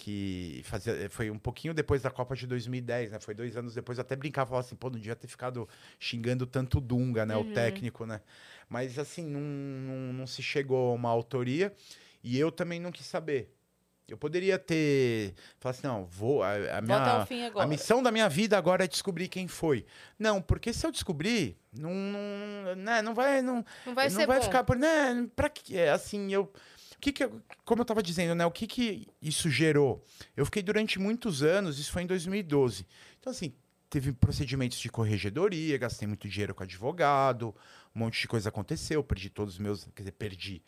Que 0.00 0.62
fazia, 0.64 1.10
foi 1.10 1.28
um 1.28 1.38
pouquinho 1.40 1.74
depois 1.74 2.02
da 2.02 2.08
Copa 2.10 2.36
de 2.36 2.46
2010, 2.46 3.10
né? 3.10 3.18
Foi 3.18 3.34
dois 3.34 3.56
anos 3.56 3.74
depois. 3.74 3.98
Eu 3.98 4.02
até 4.02 4.14
brincava, 4.14 4.50
falava 4.50 4.64
assim, 4.64 4.76
pô, 4.76 4.88
não 4.88 4.96
devia 4.96 5.16
ter 5.16 5.26
ficado 5.26 5.68
xingando 5.98 6.46
tanto 6.46 6.80
Dunga, 6.80 7.26
né? 7.26 7.36
O 7.36 7.52
técnico, 7.52 8.06
né? 8.06 8.20
Mas 8.68 8.98
assim, 8.98 9.24
não, 9.26 9.40
não, 9.40 10.12
não 10.12 10.26
se 10.26 10.42
chegou 10.42 10.90
a 10.92 10.94
uma 10.94 11.08
autoria. 11.08 11.72
E 12.22 12.38
eu 12.38 12.50
também 12.52 12.80
não 12.80 12.90
quis 12.92 13.06
saber. 13.06 13.54
Eu 14.08 14.16
poderia 14.16 14.58
ter. 14.58 15.34
Falar 15.58 15.70
assim, 15.72 15.86
não, 15.86 16.04
vou. 16.06 16.42
A, 16.42 16.52
a 16.52 16.80
Vou 16.80 16.96
até 16.96 17.10
minha, 17.10 17.22
o 17.22 17.26
fim 17.26 17.44
agora. 17.44 17.64
a 17.64 17.68
missão 17.68 18.02
da 18.02 18.10
minha 18.10 18.28
vida 18.28 18.56
agora 18.56 18.84
é 18.84 18.88
descobrir 18.88 19.28
quem 19.28 19.46
foi. 19.46 19.84
Não, 20.18 20.40
porque 20.40 20.72
se 20.72 20.86
eu 20.86 20.90
descobrir, 20.90 21.58
não, 21.72 21.92
não, 21.92 22.74
né, 22.76 23.02
não 23.02 23.14
vai, 23.14 23.42
não, 23.42 23.64
Não 23.84 23.94
vai 23.94 24.08
não 24.08 24.26
vai 24.26 24.38
bom. 24.38 24.44
ficar 24.44 24.64
por, 24.64 24.76
né, 24.76 25.28
para 25.36 25.50
que 25.50 25.76
é, 25.76 25.90
assim, 25.90 26.32
eu 26.32 26.50
o 26.96 27.00
que 27.00 27.12
que 27.12 27.30
como 27.66 27.82
eu 27.82 27.84
tava 27.84 28.02
dizendo, 28.02 28.34
né, 28.34 28.44
o 28.46 28.50
que 28.50 28.66
que 28.66 29.06
isso 29.22 29.48
gerou? 29.50 30.02
Eu 30.34 30.44
fiquei 30.46 30.62
durante 30.62 30.98
muitos 30.98 31.42
anos, 31.42 31.78
isso 31.78 31.92
foi 31.92 32.02
em 32.02 32.06
2012. 32.06 32.86
Então 33.20 33.30
assim, 33.30 33.54
teve 33.90 34.12
procedimentos 34.12 34.78
de 34.78 34.88
corregedoria, 34.88 35.76
gastei 35.78 36.08
muito 36.08 36.26
dinheiro 36.28 36.54
com 36.54 36.62
advogado, 36.62 37.54
um 37.98 38.04
monte 38.04 38.20
de 38.20 38.28
coisa 38.28 38.48
aconteceu, 38.48 39.02
perdi 39.02 39.28
todos 39.28 39.54
os 39.54 39.60
meus, 39.60 39.84
quer 39.94 40.02
dizer, 40.02 40.12
perdi. 40.12 40.62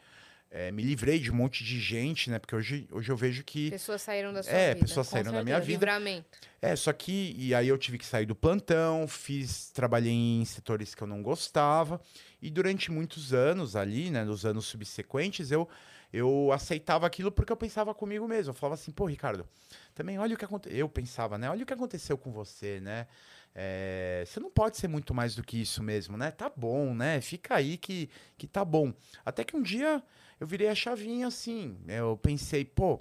É, 0.52 0.72
me 0.72 0.82
livrei 0.82 1.20
de 1.20 1.30
um 1.30 1.34
monte 1.36 1.62
de 1.62 1.78
gente, 1.78 2.28
né? 2.28 2.40
Porque 2.40 2.56
hoje, 2.56 2.88
hoje 2.90 3.08
eu 3.12 3.16
vejo 3.16 3.44
que. 3.44 3.70
Pessoas 3.70 4.02
saíram 4.02 4.32
da 4.32 4.42
sua 4.42 4.52
É, 4.52 4.74
vida. 4.74 4.84
pessoas 4.84 5.06
com 5.06 5.12
saíram 5.12 5.30
da 5.32 5.44
minha 5.44 5.54
certeza. 5.58 5.78
vida. 5.78 5.86
Livramento. 5.92 6.38
É, 6.60 6.74
só 6.74 6.92
que. 6.92 7.36
E 7.38 7.54
aí 7.54 7.68
eu 7.68 7.78
tive 7.78 7.96
que 7.98 8.04
sair 8.04 8.26
do 8.26 8.34
plantão, 8.34 9.06
fiz. 9.06 9.70
Trabalhei 9.70 10.10
em 10.12 10.44
setores 10.44 10.92
que 10.92 11.02
eu 11.02 11.06
não 11.06 11.22
gostava. 11.22 12.00
E 12.42 12.50
durante 12.50 12.90
muitos 12.90 13.32
anos 13.32 13.76
ali, 13.76 14.10
né? 14.10 14.24
Nos 14.24 14.44
anos 14.44 14.66
subsequentes, 14.66 15.52
eu, 15.52 15.68
eu 16.12 16.50
aceitava 16.52 17.06
aquilo 17.06 17.30
porque 17.30 17.52
eu 17.52 17.56
pensava 17.56 17.94
comigo 17.94 18.26
mesmo. 18.26 18.50
Eu 18.50 18.54
falava 18.54 18.74
assim, 18.74 18.90
pô, 18.90 19.04
Ricardo, 19.06 19.46
também 19.94 20.18
olha 20.18 20.34
o 20.34 20.36
que 20.36 20.44
aconteceu. 20.44 20.76
Eu 20.76 20.88
pensava, 20.88 21.38
né? 21.38 21.48
Olha 21.48 21.62
o 21.62 21.66
que 21.66 21.72
aconteceu 21.74 22.18
com 22.18 22.32
você, 22.32 22.80
né? 22.80 23.06
É, 23.54 24.24
você 24.26 24.38
não 24.38 24.50
pode 24.50 24.76
ser 24.76 24.88
muito 24.88 25.12
mais 25.12 25.34
do 25.34 25.42
que 25.42 25.60
isso 25.60 25.82
mesmo, 25.82 26.16
né? 26.16 26.30
Tá 26.30 26.50
bom, 26.54 26.94
né? 26.94 27.20
Fica 27.20 27.56
aí 27.56 27.76
que, 27.76 28.08
que 28.38 28.46
tá 28.46 28.64
bom. 28.64 28.92
Até 29.24 29.44
que 29.44 29.56
um 29.56 29.62
dia 29.62 30.02
eu 30.38 30.46
virei 30.46 30.68
a 30.68 30.74
chavinha 30.74 31.26
assim. 31.26 31.76
Eu 31.86 32.16
pensei, 32.16 32.64
pô, 32.64 33.00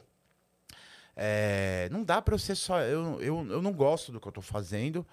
é, 1.15 1.87
não 1.91 2.03
dá 2.03 2.21
pra 2.21 2.33
eu 2.33 2.39
ser 2.39 2.55
só. 2.55 2.81
Eu, 2.81 3.21
eu, 3.21 3.45
eu 3.49 3.61
não 3.61 3.73
gosto 3.73 4.11
do 4.11 4.19
que 4.19 4.27
eu 4.27 4.31
tô 4.31 4.41
fazendo 4.41 5.05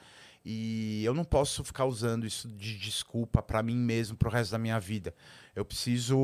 e 0.45 1.05
eu 1.05 1.13
não 1.13 1.25
posso 1.25 1.65
ficar 1.65 1.85
usando 1.85 2.25
isso 2.25 2.49
de 2.49 2.79
desculpa 2.79 3.43
pra 3.43 3.63
mim 3.63 3.77
mesmo 3.77 4.17
pro 4.17 4.31
resto 4.31 4.53
da 4.53 4.59
minha 4.59 4.79
vida. 4.79 5.15
Eu 5.55 5.65
preciso 5.65 6.17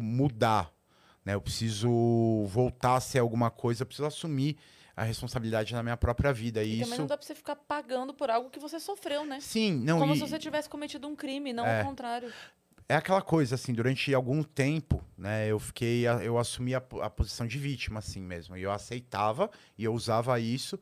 mudar, 0.00 0.72
né? 1.24 1.34
Eu 1.34 1.40
preciso 1.40 1.88
voltar 2.46 2.96
a 2.96 3.00
ser 3.00 3.20
alguma 3.20 3.50
coisa, 3.50 3.82
eu 3.82 3.86
preciso 3.86 4.06
assumir 4.06 4.58
a 5.00 5.04
responsabilidade 5.04 5.72
na 5.74 5.82
minha 5.82 5.96
própria 5.96 6.32
vida. 6.32 6.62
E 6.62 6.66
E 6.66 6.80
também 6.80 6.88
isso. 6.92 7.00
não 7.00 7.06
dá 7.06 7.16
pra 7.16 7.26
você 7.26 7.34
ficar 7.34 7.56
pagando 7.56 8.12
por 8.14 8.30
algo 8.30 8.50
que 8.50 8.58
você 8.58 8.80
sofreu, 8.80 9.24
né? 9.24 9.38
Sim, 9.40 9.72
não 9.84 9.98
Como 9.98 10.12
e- 10.14 10.16
se 10.16 10.20
você 10.28 10.38
tivesse 10.38 10.68
cometido 10.68 11.06
um 11.06 11.14
crime, 11.14 11.52
não 11.52 11.66
É. 11.66 11.80
ao 11.80 11.86
contrário. 11.86 12.32
é 12.90 12.94
aquela 12.96 13.20
coisa, 13.20 13.54
assim, 13.54 13.72
durante 13.74 14.14
algum 14.14 14.42
tempo, 14.42 15.04
né, 15.16 15.46
eu 15.46 15.58
fiquei, 15.58 16.06
eu 16.06 16.38
assumi 16.38 16.74
a, 16.74 16.78
a 17.02 17.10
posição 17.10 17.46
de 17.46 17.58
vítima, 17.58 17.98
assim 17.98 18.18
mesmo. 18.20 18.56
E 18.56 18.62
eu 18.62 18.72
aceitava 18.72 19.50
e 19.76 19.84
eu 19.84 19.92
usava 19.92 20.40
isso. 20.40 20.78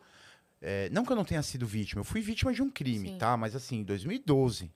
É, 0.62 0.88
não 0.90 1.04
que 1.04 1.10
eu 1.10 1.16
não 1.16 1.24
tenha 1.24 1.42
sido 1.42 1.66
vítima, 1.66 2.00
eu 2.00 2.04
fui 2.04 2.20
vítima 2.20 2.52
de 2.54 2.62
um 2.62 2.70
crime, 2.70 3.08
Sim. 3.10 3.18
tá? 3.18 3.36
Mas 3.36 3.56
assim, 3.56 3.78
em 3.78 3.82
2012. 3.84 4.70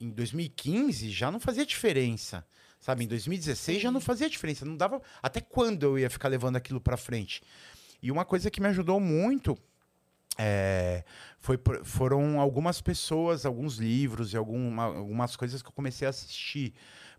Em 0.00 0.10
2015 0.10 1.10
já 1.10 1.30
não 1.30 1.40
fazia 1.40 1.66
diferença. 1.66 2.46
Sabe, 2.80 3.02
em 3.04 3.08
2016 3.08 3.82
já 3.82 3.90
não 3.90 4.00
fazia 4.00 4.30
diferença. 4.30 4.64
Não 4.64 4.76
dava. 4.76 5.02
Até 5.20 5.40
quando 5.40 5.82
eu 5.82 5.98
ia 5.98 6.08
ficar 6.08 6.28
levando 6.28 6.54
aquilo 6.56 6.80
pra 6.80 6.96
frente? 6.96 7.42
E 8.02 8.10
uma 8.10 8.24
coisa 8.24 8.50
que 8.50 8.60
me 8.60 8.68
ajudou 8.68 9.00
muito 9.00 9.58
é, 10.38 11.02
foi, 11.38 11.58
foram 11.82 12.40
algumas 12.40 12.80
pessoas, 12.80 13.44
alguns 13.44 13.76
livros 13.76 14.32
e 14.32 14.36
alguma, 14.36 14.84
algumas 14.84 15.34
coisas 15.34 15.60
que 15.62 15.68
eu 15.68 15.72
comecei 15.72 16.06
a 16.06 16.10
assistir. 16.10 16.72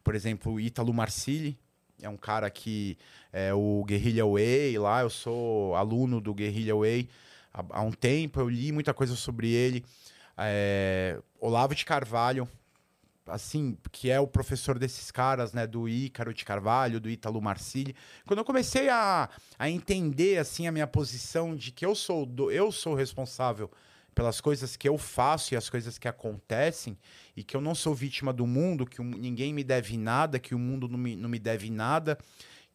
Por 0.04 0.16
exemplo, 0.16 0.60
Ítalo 0.60 0.94
Marcilli, 0.94 1.60
é 2.02 2.08
um 2.08 2.16
cara 2.16 2.50
que 2.50 2.98
é 3.34 3.54
o 3.54 3.84
Guerrilla 3.86 4.26
Way 4.26 4.80
lá, 4.80 5.02
eu 5.02 5.10
sou 5.10 5.76
aluno 5.76 6.22
do 6.22 6.34
Guerrilla 6.34 6.80
Way 6.80 7.10
há, 7.54 7.66
há 7.72 7.82
um 7.82 7.92
tempo, 7.92 8.40
eu 8.40 8.50
li 8.50 8.72
muita 8.72 8.94
coisa 8.94 9.16
sobre 9.16 9.52
ele. 9.52 9.84
É, 10.38 11.20
Olavo 11.42 11.76
de 11.76 11.84
Carvalho, 11.84 12.48
assim, 13.32 13.78
que 13.92 14.10
é 14.10 14.20
o 14.20 14.28
professor 14.28 14.78
desses 14.78 15.12
caras, 15.12 15.54
né, 15.54 15.66
do 15.66 15.88
Ícaro 15.88 16.34
de 16.34 16.44
Carvalho, 16.46 17.00
do 17.00 17.10
Ítalo 17.10 17.42
Marcilli. 17.42 17.96
Quando 18.26 18.40
eu 18.40 18.46
comecei 18.46 18.90
a, 18.90 19.30
a 19.58 19.70
entender, 19.70 20.38
assim, 20.38 20.68
a 20.68 20.72
minha 20.72 20.88
posição 20.88 21.56
de 21.56 21.72
que 21.72 21.86
eu 21.86 21.96
sou, 21.96 22.26
do, 22.26 22.52
eu 22.52 22.72
sou 22.72 22.96
responsável 22.96 23.72
pelas 24.14 24.42
coisas 24.42 24.76
que 24.76 24.90
eu 24.90 24.98
faço 24.98 25.54
e 25.54 25.58
as 25.58 25.70
coisas 25.70 25.98
que 25.98 26.08
acontecem, 26.08 26.98
e 27.38 27.44
que 27.44 27.56
eu 27.56 27.62
não 27.62 27.74
sou 27.74 27.94
vítima 27.94 28.34
do 28.34 28.46
mundo, 28.46 28.86
que 28.86 29.02
ninguém 29.02 29.54
me 29.54 29.64
deve 29.64 29.98
nada, 29.98 30.38
que 30.40 30.54
o 30.54 30.60
mundo 30.60 30.90
não 30.90 30.98
me, 30.98 31.16
não 31.16 31.30
me 31.30 31.40
deve 31.40 31.70
nada, 31.70 32.18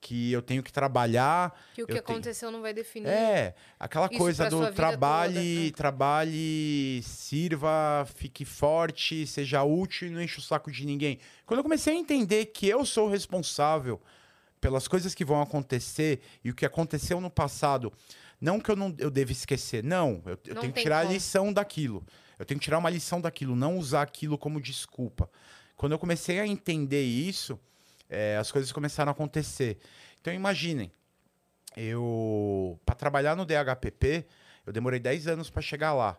que 0.07 0.31
eu 0.31 0.43
tenho 0.43 0.63
que 0.63 0.71
trabalhar, 0.71 1.51
Que 1.75 1.83
o 1.83 1.87
que 1.87 1.93
Eu 1.95 2.03
tenho- 2.03 2.17
aconteceu 2.19 2.51
não 2.51 2.61
vai 2.61 2.75
definir. 2.75 3.09
é, 3.09 3.55
aquela 3.81 4.07
coisa 4.09 4.51
do 4.51 4.71
trabalhe, 4.71 5.35
toda, 5.35 5.69
é. 5.69 5.71
trabalhe, 5.71 7.03
sirva, 7.03 8.07
fique 8.15 8.45
forte, 8.45 9.27
seja 9.27 9.63
útil 9.63 10.09
e 10.09 10.11
não 10.11 10.21
enche 10.21 10.39
o 10.39 10.43
saco 10.43 10.71
de 10.71 10.85
ninguém. 10.85 11.19
Quando 11.47 11.59
eu 11.61 11.65
comecei 11.65 11.95
a 11.95 11.99
entender 11.99 12.47
que 12.47 12.69
eu 12.69 12.85
sou 12.85 13.09
responsável 13.09 13.99
pelas 14.61 14.87
coisas 14.87 15.15
que 15.15 15.25
vão 15.25 15.41
acontecer 15.41 16.21
e 16.45 16.51
o 16.51 16.55
que 16.55 16.67
aconteceu 16.67 17.19
no 17.21 17.31
passado, 17.31 17.91
não 18.41 18.61
que 18.61 18.71
eu 18.71 18.77
não 18.77 18.95
eu 18.99 19.11
devo 19.11 19.33
esquecer, 19.33 19.83
não, 19.83 20.23
eu, 20.27 20.39
eu 20.47 20.55
Não 20.55 20.61
tenho 20.61 20.73
que 20.73 20.83
tirar 20.83 20.99
a 20.99 21.03
como. 21.03 21.15
lição 21.15 21.53
daquilo. 21.53 22.05
Eu 22.39 22.45
tenho 22.45 22.59
que 22.61 22.65
tirar 22.65 22.79
uma 22.79 22.91
lição 22.91 23.21
daquilo, 23.21 23.57
não 23.57 23.79
usar 23.79 24.03
aquilo 24.03 24.37
como 24.37 24.61
desculpa. 24.61 25.31
Quando 25.77 25.93
eu 25.93 25.99
comecei 25.99 26.41
a 26.41 26.47
entender 26.47 27.03
isso, 27.05 27.59
eh, 28.09 28.37
as 28.37 28.51
coisas 28.51 28.73
começaram 28.73 29.11
a 29.11 29.13
acontecer. 29.13 29.79
Então 30.21 30.33
imaginem, 30.33 30.91
eu 31.77 32.79
para 32.85 32.95
trabalhar 32.95 33.37
no 33.37 33.45
DHPP, 33.45 34.27
eu 34.67 34.73
demorei 34.73 34.99
10 34.99 35.29
anos 35.29 35.51
para 35.51 35.63
chegar 35.63 35.93
lá. 35.93 36.19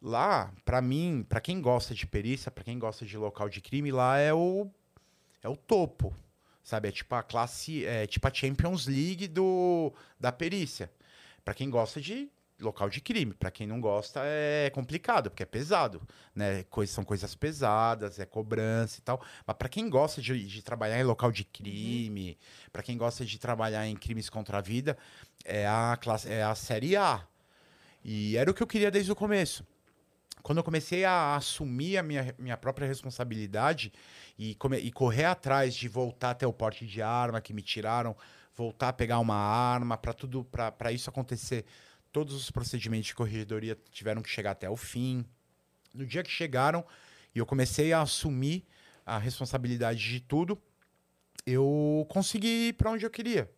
Lá, 0.00 0.52
para 0.64 0.82
mim, 0.82 1.24
para 1.26 1.40
quem 1.40 1.60
gosta 1.60 1.94
de 1.94 2.06
perícia, 2.06 2.50
para 2.50 2.64
quem 2.64 2.78
gosta 2.78 3.06
de 3.06 3.16
local 3.16 3.48
de 3.48 3.60
crime, 3.60 3.90
lá 3.90 4.18
é 4.18 4.32
o 4.32 4.70
é 5.42 5.48
o 5.48 5.56
topo. 5.56 6.14
Sabe, 6.62 6.88
é 6.88 6.92
tipo 6.92 7.14
a 7.14 7.22
classe, 7.22 7.84
é 7.84 8.06
tipo 8.06 8.26
a 8.26 8.34
Champions 8.34 8.86
League 8.86 9.28
do 9.28 9.92
da 10.18 10.32
perícia. 10.32 10.90
Para 11.44 11.54
quem 11.54 11.70
gosta 11.70 12.00
de 12.00 12.28
local 12.60 12.88
de 12.88 13.00
crime, 13.00 13.34
para 13.34 13.50
quem 13.50 13.66
não 13.66 13.80
gosta 13.80 14.20
é 14.24 14.70
complicado, 14.70 15.30
porque 15.30 15.42
é 15.42 15.46
pesado, 15.46 16.00
né? 16.34 16.64
Coisas 16.64 16.94
são 16.94 17.04
coisas 17.04 17.34
pesadas, 17.34 18.18
é 18.18 18.26
cobrança 18.26 18.98
e 18.98 19.02
tal. 19.02 19.22
Mas 19.46 19.56
para 19.56 19.68
quem 19.68 19.88
gosta 19.90 20.22
de, 20.22 20.46
de 20.46 20.62
trabalhar 20.62 20.98
em 20.98 21.04
local 21.04 21.30
de 21.30 21.44
crime, 21.44 22.38
para 22.72 22.82
quem 22.82 22.96
gosta 22.96 23.24
de 23.24 23.38
trabalhar 23.38 23.86
em 23.86 23.94
crimes 23.94 24.30
contra 24.30 24.58
a 24.58 24.60
vida, 24.60 24.96
é 25.44 25.66
a 25.66 25.98
classe, 26.00 26.30
é 26.30 26.42
a 26.42 26.54
série 26.54 26.96
A. 26.96 27.26
E 28.04 28.36
era 28.36 28.50
o 28.50 28.54
que 28.54 28.62
eu 28.62 28.66
queria 28.66 28.90
desde 28.90 29.12
o 29.12 29.16
começo. 29.16 29.66
Quando 30.42 30.58
eu 30.58 30.64
comecei 30.64 31.04
a 31.04 31.34
assumir 31.34 31.98
a 31.98 32.02
minha, 32.02 32.34
minha 32.38 32.56
própria 32.56 32.86
responsabilidade 32.86 33.92
e, 34.38 34.54
come- 34.54 34.78
e 34.78 34.92
correr 34.92 35.24
atrás 35.24 35.74
de 35.74 35.88
voltar 35.88 36.30
até 36.30 36.46
o 36.46 36.52
porte 36.52 36.86
de 36.86 37.02
arma 37.02 37.40
que 37.40 37.52
me 37.52 37.62
tiraram, 37.62 38.16
voltar 38.54 38.90
a 38.90 38.92
pegar 38.92 39.18
uma 39.18 39.34
arma, 39.34 39.98
para 39.98 40.12
tudo, 40.12 40.44
para 40.44 40.92
isso 40.92 41.10
acontecer, 41.10 41.64
todos 42.16 42.34
os 42.34 42.50
procedimentos 42.50 43.08
de 43.08 43.14
corregedoria 43.14 43.76
tiveram 43.92 44.22
que 44.22 44.30
chegar 44.30 44.52
até 44.52 44.70
o 44.70 44.74
fim. 44.74 45.22
No 45.92 46.06
dia 46.06 46.22
que 46.22 46.30
chegaram 46.30 46.82
e 47.34 47.38
eu 47.38 47.44
comecei 47.44 47.92
a 47.92 48.00
assumir 48.00 48.64
a 49.04 49.18
responsabilidade 49.18 49.98
de 49.98 50.20
tudo, 50.20 50.58
eu 51.44 52.06
consegui 52.08 52.68
ir 52.68 52.72
para 52.72 52.90
onde 52.90 53.04
eu 53.04 53.10
queria. 53.10 53.52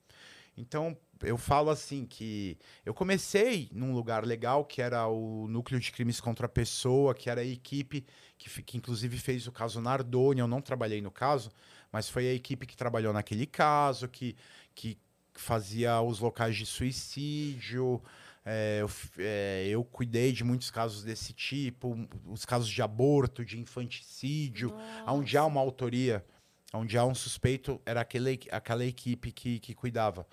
Então, 0.57 0.99
eu 1.23 1.39
falo 1.39 1.71
assim 1.71 2.05
que 2.05 2.59
eu 2.85 2.93
comecei 2.93 3.69
num 3.71 3.95
lugar 3.95 4.27
legal, 4.27 4.65
que 4.65 4.83
era 4.83 5.07
o 5.07 5.47
Núcleo 5.47 5.79
de 5.79 5.93
Crimes 5.93 6.21
contra 6.21 6.47
a 6.47 6.49
Pessoa, 6.49 7.15
que 7.15 7.31
era 7.31 7.43
a 7.43 7.47
equipe 7.47 8.05
que, 8.37 8.63
que 8.65 8.77
inclusive 8.77 9.19
fez 9.19 9.47
o 9.47 9.53
caso 9.53 9.81
Nardoni. 9.81 10.41
Eu 10.41 10.49
não 10.49 10.61
trabalhei 10.61 11.01
no 11.01 11.13
caso, 11.13 11.53
mas 11.93 12.11
foi 12.11 12.27
a 12.27 12.35
equipe 12.35 12.67
que 12.67 12.77
trabalhou 12.77 13.13
naquele 13.13 13.47
caso, 13.47 14.09
que, 14.09 14.35
que 14.75 14.99
fazia 15.33 16.01
os 16.01 16.19
locais 16.19 16.57
de 16.57 16.67
suicídio. 16.67 18.03
É, 18.51 18.79
eu, 18.81 18.91
é, 19.19 19.67
eu 19.69 19.85
cuidei 19.85 20.33
de 20.33 20.43
muitos 20.43 20.71
casos 20.71 21.05
desse 21.05 21.35
tipo, 21.35 21.95
os 22.27 22.47
casos 22.47 22.67
de 22.67 22.81
aborto, 22.81 23.45
de 23.45 23.61
infanticídio, 23.61 24.75
onde 25.07 25.37
há 25.37 25.45
uma 25.45 25.61
autoria, 25.61 26.25
onde 26.73 26.97
há 26.97 27.05
um 27.05 27.15
suspeito, 27.15 27.79
era 27.85 28.01
aquele, 28.01 28.41
aquela 28.51 28.87
equipe 28.87 29.33
que, 29.33 29.59
que 29.59 29.75
cuidava. 29.75 30.27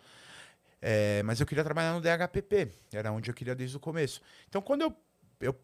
É, 0.82 1.24
mas 1.24 1.42
eu 1.42 1.46
queria 1.46 1.64
trabalhar 1.64 1.94
no 1.94 2.00
DHPP, 2.00 2.70
era 2.94 3.12
onde 3.12 3.30
eu 3.30 3.34
queria 3.34 3.54
desde 3.54 3.76
o 3.76 3.82
começo. 3.82 4.22
Então, 4.48 4.62
quando 4.62 4.84
eu, 4.84 4.96
eu 5.42 5.60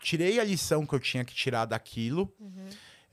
tirei 0.00 0.40
a 0.40 0.44
lição 0.44 0.84
que 0.84 0.94
eu 0.94 1.00
tinha 1.00 1.24
que 1.24 1.34
tirar 1.34 1.64
daquilo, 1.64 2.34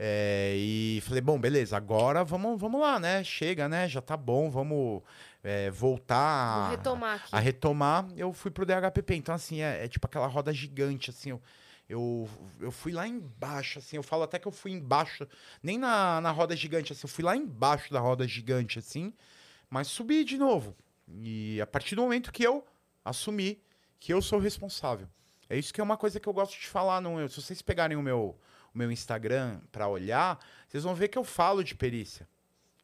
é, 0.04 0.56
e 0.58 1.00
falei, 1.06 1.22
bom, 1.22 1.40
beleza, 1.40 1.78
agora 1.78 2.24
vamos, 2.24 2.60
vamos 2.60 2.82
lá, 2.82 3.00
né? 3.00 3.24
Chega, 3.24 3.70
né? 3.70 3.88
Já 3.88 4.02
tá 4.02 4.18
bom, 4.18 4.50
vamos 4.50 5.04
é, 5.44 5.70
voltar 5.70 6.56
Vou 6.56 6.64
a- 6.66 6.70
retomar 6.72 7.16
aqui. 7.18 7.30
a 7.32 7.40
retomar, 7.40 8.08
eu 8.18 8.34
fui 8.34 8.50
pro 8.50 8.66
DHPP. 8.66 9.14
Então, 9.16 9.36
assim, 9.36 9.62
é, 9.62 9.86
é 9.86 9.88
tipo 9.88 10.08
aquela 10.08 10.26
roda 10.26 10.52
gigante, 10.52 11.12
assim, 11.12 11.30
eu, 11.30 11.42
eu, 11.88 12.28
eu 12.60 12.72
fui 12.72 12.92
lá 12.92 13.08
embaixo, 13.08 13.78
assim, 13.78 13.96
eu 13.96 14.02
falo 14.02 14.24
até 14.24 14.40
que 14.40 14.48
eu 14.48 14.52
fui 14.52 14.72
embaixo, 14.72 15.28
nem 15.62 15.78
na, 15.78 16.20
na 16.20 16.32
roda 16.32 16.56
gigante, 16.56 16.94
assim, 16.94 17.02
eu 17.04 17.10
fui 17.10 17.24
lá 17.24 17.38
embaixo 17.38 17.94
da 17.94 18.00
roda 18.00 18.28
gigante, 18.28 18.80
assim, 18.80 19.14
mas 19.70 19.88
subi 19.88 20.24
de 20.24 20.36
novo. 20.36 20.76
E 21.08 21.62
a 21.62 21.68
partir 21.68 21.94
do 21.96 22.02
momento 22.02 22.32
que 22.32 22.42
eu 22.42 22.66
assumi 23.06 23.62
que 24.00 24.12
eu 24.12 24.20
sou 24.20 24.40
responsável. 24.40 25.08
É 25.48 25.56
isso 25.60 25.72
que 25.72 25.80
é 25.80 25.84
uma 25.84 25.98
coisa 25.98 26.20
que 26.20 26.28
eu 26.28 26.34
gosto 26.34 26.60
de 26.60 26.66
falar. 26.68 27.00
No, 27.02 27.28
se 27.30 27.40
vocês 27.40 27.62
pegarem 27.62 27.96
o 27.98 28.02
meu, 28.02 28.36
o 28.74 28.78
meu 28.78 28.92
Instagram 28.92 29.60
para 29.72 29.88
olhar, 29.88 30.40
vocês 30.68 30.84
vão 30.84 30.96
ver 30.96 31.08
que 31.10 31.18
eu 31.18 31.24
falo 31.24 31.64
de 31.64 31.76
perícia. 31.76 32.28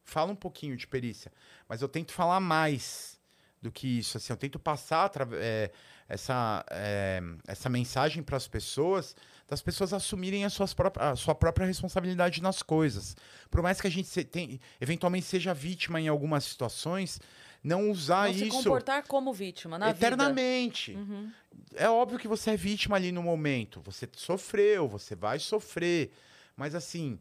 Falo 0.03 0.31
um 0.31 0.35
pouquinho 0.35 0.75
de 0.77 0.87
perícia. 0.87 1.31
Mas 1.67 1.81
eu 1.81 1.87
tento 1.89 2.13
falar 2.13 2.39
mais 2.39 3.19
do 3.61 3.71
que 3.71 3.99
isso. 3.99 4.17
Assim, 4.17 4.31
eu 4.31 4.37
tento 4.37 4.57
passar 4.59 5.11
é, 5.33 5.71
essa, 6.07 6.65
é, 6.69 7.21
essa 7.47 7.69
mensagem 7.69 8.23
para 8.23 8.37
as 8.37 8.47
pessoas, 8.47 9.15
das 9.47 9.61
pessoas 9.61 9.93
assumirem 9.93 10.45
as 10.45 10.53
suas 10.53 10.75
a 10.99 11.15
sua 11.15 11.35
própria 11.35 11.65
responsabilidade 11.65 12.41
nas 12.41 12.61
coisas. 12.61 13.15
Por 13.49 13.61
mais 13.61 13.81
que 13.81 13.87
a 13.87 13.89
gente 13.89 14.07
se- 14.07 14.23
tem, 14.23 14.59
eventualmente 14.79 15.25
seja 15.25 15.53
vítima 15.53 15.99
em 15.99 16.07
algumas 16.07 16.43
situações, 16.45 17.19
não 17.67 17.91
usar 17.91 18.27
Não 18.27 18.33
se 18.33 18.47
isso 18.47 18.57
comportar 18.57 19.03
como 19.07 19.33
vítima 19.33 19.77
na 19.77 19.87
vida. 19.91 19.97
eternamente. 20.07 20.93
Uhum. 20.93 21.31
É 21.75 21.89
óbvio 21.89 22.17
que 22.17 22.27
você 22.27 22.51
é 22.51 22.57
vítima 22.57 22.95
ali 22.95 23.11
no 23.11 23.21
momento. 23.21 23.81
Você 23.81 24.07
sofreu, 24.15 24.87
você 24.87 25.15
vai 25.15 25.37
sofrer. 25.39 26.11
Mas 26.55 26.73
assim, 26.73 27.19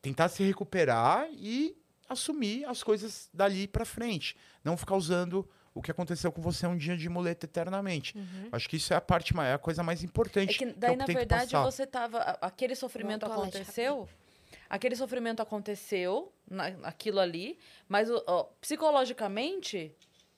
tentar 0.00 0.28
se 0.28 0.42
recuperar 0.42 1.28
e 1.32 1.76
assumir 2.08 2.64
as 2.64 2.82
coisas 2.82 3.28
dali 3.32 3.68
pra 3.68 3.84
frente. 3.84 4.36
Não 4.64 4.76
ficar 4.76 4.96
usando 4.96 5.48
o 5.74 5.82
que 5.82 5.90
aconteceu 5.90 6.32
com 6.32 6.40
você 6.40 6.66
um 6.66 6.76
dia 6.76 6.96
de 6.96 7.08
muleta 7.08 7.46
eternamente. 7.46 8.14
Acho 8.50 8.68
que 8.68 8.76
isso 8.76 8.92
é 8.92 8.96
a 8.96 9.00
parte 9.00 9.36
mais, 9.36 9.50
é 9.50 9.54
a 9.54 9.58
coisa 9.58 9.82
mais 9.82 10.02
É 10.02 10.04
importante. 10.06 10.58
que 10.58 10.64
eu 10.64 10.74
daí, 10.76 10.96
na 10.96 11.04
tento 11.04 11.16
verdade, 11.16 11.52
você 11.52 11.86
tava. 11.86 12.18
Aquele 12.40 12.74
sofrimento 12.74 13.26
aconteceu. 13.26 14.08
Aquele 14.70 14.94
sofrimento 14.96 15.40
aconteceu, 15.40 16.32
na, 16.48 16.66
aquilo 16.82 17.20
ali, 17.20 17.58
mas 17.88 18.08
ó, 18.26 18.44
psicologicamente, 18.60 19.94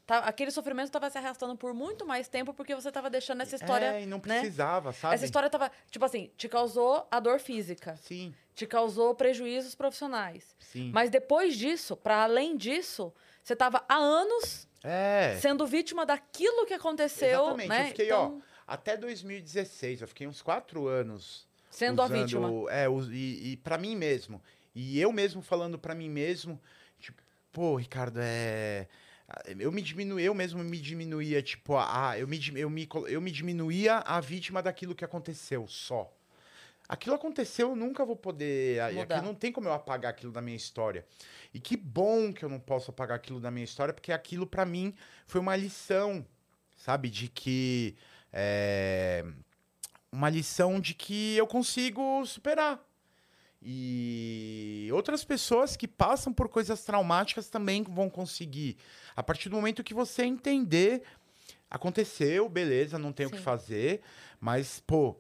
tá, 0.07 0.19
aquele 0.19 0.51
sofrimento 0.51 0.87
estava 0.87 1.11
se 1.11 1.19
arrastando 1.19 1.57
por 1.57 1.75
muito 1.75 2.07
mais 2.07 2.29
tempo 2.29 2.55
porque 2.55 2.75
você 2.75 2.89
estava 2.89 3.11
deixando 3.11 3.41
essa 3.43 3.57
história. 3.57 3.87
É, 3.95 4.03
e 4.03 4.07
não 4.07 4.19
né? 4.25 4.41
precisava, 4.41 4.93
sabe? 4.93 5.15
Essa 5.15 5.25
história 5.25 5.51
tava, 5.51 5.71
tipo 5.91 6.05
assim, 6.05 6.31
te 6.37 6.49
causou 6.49 7.07
a 7.11 7.19
dor 7.19 7.41
física, 7.41 7.97
Sim, 7.97 8.35
te 8.55 8.67
causou 8.67 9.15
prejuízos 9.15 9.75
profissionais. 9.75 10.55
sim. 10.59 10.91
Mas 10.93 11.11
depois 11.11 11.57
disso, 11.57 11.97
para 11.97 12.23
além 12.23 12.57
disso, 12.57 13.13
você 13.43 13.57
tava 13.57 13.85
há 13.89 13.97
anos 13.97 14.69
É. 14.85 15.37
sendo 15.41 15.67
vítima 15.67 16.07
daquilo 16.07 16.67
que 16.67 16.75
aconteceu, 16.75 17.41
Exatamente. 17.43 17.69
né? 17.69 17.83
Eu 17.83 17.87
fiquei, 17.89 18.07
Então, 18.07 18.43
ó, 18.47 18.51
até 18.67 18.97
2016, 18.97 20.03
eu 20.03 20.09
fiquei 20.09 20.27
uns 20.29 20.41
quatro 20.41 20.87
anos 20.87 21.49
sendo 21.71 22.03
a 22.03 22.05
usando- 22.05 22.21
vítima. 22.21 22.51
É, 22.71 22.87
e, 23.13 23.53
e 23.53 23.57
para 23.57 23.79
mim 23.79 23.97
mesmo. 23.97 24.43
E 24.75 25.01
eu 25.01 25.13
mesmo 25.13 25.41
falando 25.43 25.79
pra 25.79 25.95
mim 25.95 26.09
mesmo, 26.11 26.61
tipo, 26.99 27.23
pô, 27.53 27.77
Ricardo, 27.77 28.19
é. 28.23 28.87
Eu 29.59 29.71
me 29.71 29.81
diminui, 29.81 30.23
eu 30.25 30.35
mesmo 30.35 30.63
me 30.65 30.79
diminuía, 30.79 31.41
tipo, 31.41 31.77
ah, 31.77 32.19
eu 32.19 32.27
me, 32.27 32.41
eu, 32.57 32.69
me, 32.69 32.89
eu 33.09 33.21
me 33.21 33.31
diminuía 33.31 33.99
a 33.99 34.21
vítima 34.21 34.61
daquilo 34.61 34.95
que 34.95 35.05
aconteceu, 35.05 35.67
só. 35.69 36.13
Aquilo 36.89 37.15
aconteceu, 37.15 37.71
eu 37.71 37.77
nunca 37.77 38.05
vou 38.05 38.17
poder. 38.17 38.81
Aquilo 38.81 39.23
não 39.23 39.35
tem 39.35 39.53
como 39.53 39.69
eu 39.69 39.73
apagar 39.73 40.11
aquilo 40.11 40.33
da 40.33 40.43
minha 40.43 40.57
história. 40.57 41.07
E 41.55 41.61
que 41.61 41.77
bom 41.77 42.33
que 42.33 42.45
eu 42.45 42.49
não 42.49 42.59
posso 42.59 42.91
apagar 42.91 43.17
aquilo 43.17 43.39
da 43.39 43.49
minha 43.53 43.63
história, 43.65 43.95
porque 43.95 44.11
aquilo 44.11 44.45
pra 44.45 44.67
mim 44.67 44.93
foi 45.29 45.41
uma 45.41 45.55
lição, 45.55 46.27
sabe? 46.77 47.09
De 47.09 47.29
que. 47.29 47.97
é, 48.33 49.25
uma 50.13 50.29
lição 50.29 50.81
de 50.81 50.95
que 50.95 51.37
eu 51.37 51.47
consigo 51.47 52.25
superar. 52.27 52.85
E 53.63 54.89
outras 54.93 55.23
pessoas 55.23 55.77
que 55.77 55.87
passam 55.87 56.33
por 56.33 56.49
coisas 56.49 56.83
traumáticas 56.83 57.49
também 57.49 57.83
vão 57.83 58.09
conseguir. 58.09 58.77
A 59.15 59.23
partir 59.23 59.49
do 59.49 59.57
momento 59.57 59.85
que 59.85 59.93
você 59.93 60.25
entender, 60.25 61.03
aconteceu, 61.71 62.49
beleza, 62.49 62.99
não 62.99 63.13
tem 63.13 63.27
o 63.27 63.31
que 63.31 63.37
Sim. 63.37 63.43
fazer, 63.43 64.01
mas, 64.41 64.81
pô, 64.87 65.15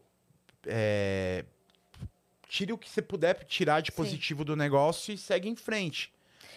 é, 0.66 1.44
tire 2.48 2.72
o 2.72 2.78
que 2.78 2.88
você 2.88 3.02
puder 3.02 3.44
tirar 3.44 3.82
de 3.82 3.90
Sim. 3.90 3.96
positivo 3.96 4.42
do 4.44 4.56
negócio 4.56 5.12
e 5.12 5.18
segue 5.18 5.48
em 5.48 5.56
frente. 5.56 6.10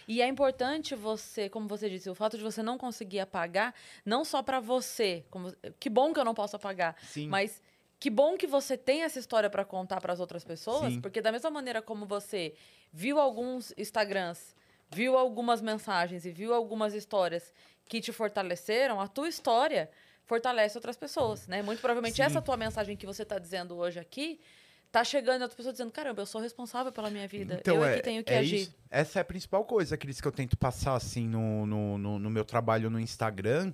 E 0.07 0.21
é 0.21 0.27
importante 0.27 0.95
você, 0.95 1.49
como 1.49 1.67
você 1.67 1.89
disse, 1.89 2.09
o 2.09 2.15
fato 2.15 2.37
de 2.37 2.43
você 2.43 2.63
não 2.63 2.77
conseguir 2.77 3.19
apagar, 3.19 3.73
não 4.05 4.25
só 4.25 4.41
pra 4.41 4.59
você, 4.59 5.25
como, 5.29 5.53
que 5.79 5.89
bom 5.89 6.13
que 6.13 6.19
eu 6.19 6.25
não 6.25 6.33
posso 6.33 6.55
apagar, 6.55 6.95
Sim. 7.03 7.27
mas 7.27 7.61
que 8.03 8.09
bom 8.09 8.35
que 8.35 8.45
você 8.45 8.77
tem 8.77 9.03
essa 9.03 9.17
história 9.17 9.49
pra 9.49 9.63
contar 9.63 10.01
pras 10.01 10.19
outras 10.19 10.43
pessoas, 10.43 10.91
Sim. 10.91 10.99
porque 10.99 11.21
da 11.21 11.31
mesma 11.31 11.49
maneira 11.49 11.81
como 11.81 12.05
você 12.05 12.53
viu 12.91 13.17
alguns 13.17 13.73
Instagrams, 13.77 14.53
viu 14.91 15.17
algumas 15.17 15.61
mensagens 15.61 16.25
e 16.25 16.29
viu 16.29 16.53
algumas 16.53 16.93
histórias 16.93 17.53
que 17.87 18.01
te 18.01 18.11
fortaleceram, 18.11 18.99
a 18.99 19.07
tua 19.07 19.29
história 19.29 19.89
fortalece 20.25 20.77
outras 20.77 20.97
pessoas, 20.97 21.47
né? 21.47 21.61
Muito 21.61 21.79
provavelmente 21.79 22.17
Sim. 22.17 22.23
essa 22.23 22.41
tua 22.41 22.57
mensagem 22.57 22.97
que 22.97 23.05
você 23.05 23.23
tá 23.23 23.39
dizendo 23.39 23.77
hoje 23.77 24.01
aqui 24.01 24.41
tá 24.91 25.01
chegando 25.05 25.39
em 25.39 25.43
outras 25.43 25.55
pessoas 25.55 25.75
dizendo, 25.75 25.91
caramba, 25.93 26.23
eu 26.23 26.25
sou 26.25 26.41
responsável 26.41 26.91
pela 26.91 27.09
minha 27.09 27.25
vida, 27.25 27.61
eu 27.63 27.85
é, 27.85 27.95
que 27.95 28.01
tenho 28.01 28.21
que 28.21 28.33
é 28.33 28.39
agir. 28.39 28.63
isso. 28.63 28.75
Essa 28.91 29.19
é 29.19 29.21
a 29.21 29.25
principal 29.25 29.63
coisa, 29.63 29.95
Cris, 29.95 30.19
que 30.19 30.27
eu 30.27 30.31
tento 30.33 30.57
passar 30.57 30.95
assim 30.95 31.25
no, 31.25 31.65
no, 31.65 31.97
no, 31.97 32.19
no 32.19 32.29
meu 32.29 32.43
trabalho 32.43 32.89
no 32.89 32.99
Instagram. 32.99 33.73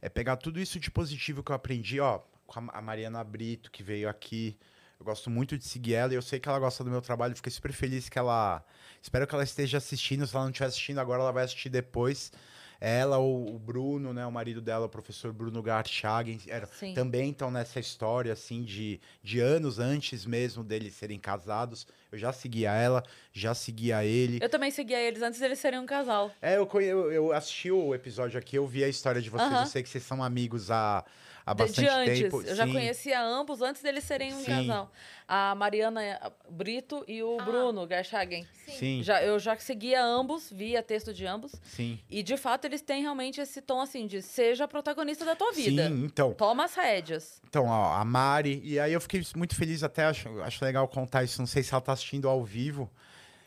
É 0.00 0.08
pegar 0.08 0.38
tudo 0.38 0.58
isso 0.58 0.80
de 0.80 0.90
positivo 0.90 1.42
que 1.42 1.52
eu 1.52 1.56
aprendi, 1.56 2.00
ó, 2.00 2.22
com 2.46 2.60
a, 2.60 2.78
a 2.78 2.82
Mariana 2.82 3.22
Brito, 3.24 3.70
que 3.70 3.82
veio 3.82 4.08
aqui. 4.08 4.56
Eu 4.98 5.04
gosto 5.04 5.28
muito 5.28 5.58
de 5.58 5.64
seguir 5.64 5.94
ela 5.94 6.12
e 6.12 6.16
eu 6.16 6.22
sei 6.22 6.40
que 6.40 6.48
ela 6.48 6.58
gosta 6.58 6.82
do 6.82 6.90
meu 6.90 7.02
trabalho. 7.02 7.36
Fiquei 7.36 7.52
super 7.52 7.72
feliz 7.72 8.08
que 8.08 8.18
ela. 8.18 8.64
Espero 9.02 9.26
que 9.26 9.34
ela 9.34 9.44
esteja 9.44 9.78
assistindo. 9.78 10.26
Se 10.26 10.34
ela 10.34 10.44
não 10.44 10.50
estiver 10.50 10.66
assistindo 10.66 10.98
agora, 10.98 11.22
ela 11.22 11.32
vai 11.32 11.44
assistir 11.44 11.68
depois. 11.68 12.32
Ela, 12.80 13.18
o, 13.18 13.54
o 13.54 13.58
Bruno, 13.58 14.12
né, 14.12 14.26
o 14.26 14.32
marido 14.32 14.60
dela, 14.60 14.86
o 14.86 14.88
professor 14.88 15.32
Bruno 15.32 15.62
Garchagen, 15.62 16.38
era, 16.46 16.66
também 16.94 17.30
estão 17.30 17.50
nessa 17.50 17.80
história, 17.80 18.32
assim, 18.32 18.62
de, 18.62 19.00
de 19.22 19.40
anos 19.40 19.78
antes 19.78 20.26
mesmo 20.26 20.62
deles 20.62 20.94
serem 20.94 21.18
casados. 21.18 21.86
Eu 22.12 22.18
já 22.18 22.32
seguia 22.32 22.72
ela, 22.72 23.02
já 23.32 23.54
seguia 23.54 24.04
ele. 24.04 24.38
Eu 24.42 24.48
também 24.48 24.70
seguia 24.70 25.00
eles 25.00 25.22
antes 25.22 25.40
deles 25.40 25.58
serem 25.58 25.78
um 25.78 25.86
casal. 25.86 26.30
É, 26.40 26.56
eu, 26.56 26.68
eu, 26.80 27.12
eu 27.12 27.32
assisti 27.32 27.70
o 27.70 27.94
episódio 27.94 28.38
aqui, 28.38 28.56
eu 28.56 28.66
vi 28.66 28.84
a 28.84 28.88
história 28.88 29.22
de 29.22 29.30
vocês, 29.30 29.50
Aham. 29.50 29.62
eu 29.62 29.66
sei 29.66 29.82
que 29.82 29.88
vocês 29.88 30.04
são 30.04 30.22
amigos 30.22 30.70
há, 30.70 31.02
há 31.46 31.54
bastante 31.54 31.80
de 31.80 31.88
antes. 31.88 32.18
tempo. 32.20 32.42
Eu 32.42 32.54
já 32.56 32.66
Sim. 32.66 32.72
conhecia 32.72 33.22
ambos 33.22 33.62
antes 33.62 33.80
deles 33.80 34.02
serem 34.04 34.34
um 34.34 34.40
Sim. 34.40 34.46
casal. 34.46 34.92
A 35.28 35.54
Mariana 35.54 36.00
Brito 36.50 37.04
e 37.08 37.22
o 37.22 37.38
Ah. 37.40 37.44
Bruno 37.44 37.86
Garchagen. 37.86 38.46
Sim, 38.66 39.02
Já, 39.02 39.22
eu 39.22 39.38
já 39.38 39.56
seguia 39.56 40.02
ambos, 40.04 40.50
via 40.52 40.82
texto 40.82 41.14
de 41.14 41.24
ambos. 41.24 41.52
sim. 41.64 41.98
E, 42.10 42.22
de 42.22 42.36
fato, 42.36 42.64
eles 42.64 42.80
têm 42.82 43.00
realmente 43.02 43.40
esse 43.40 43.62
tom, 43.62 43.80
assim, 43.80 44.06
de 44.06 44.20
seja 44.22 44.66
protagonista 44.68 45.24
da 45.24 45.34
tua 45.36 45.52
vida. 45.52 45.88
Sim, 45.88 46.04
então. 46.04 46.32
Toma 46.34 46.64
as 46.64 46.74
rédeas. 46.74 47.40
Então, 47.48 47.66
ó, 47.66 47.92
a 47.94 48.04
Mari, 48.04 48.60
e 48.64 48.78
aí 48.80 48.92
eu 48.92 49.00
fiquei 49.00 49.24
muito 49.36 49.54
feliz, 49.54 49.82
até 49.82 50.04
acho, 50.04 50.28
acho 50.42 50.64
legal 50.64 50.86
contar 50.88 51.22
isso, 51.24 51.40
não 51.40 51.46
sei 51.46 51.62
se 51.62 51.72
ela 51.72 51.80
tá 51.80 51.92
assistindo 51.92 52.28
ao 52.28 52.44
vivo, 52.44 52.90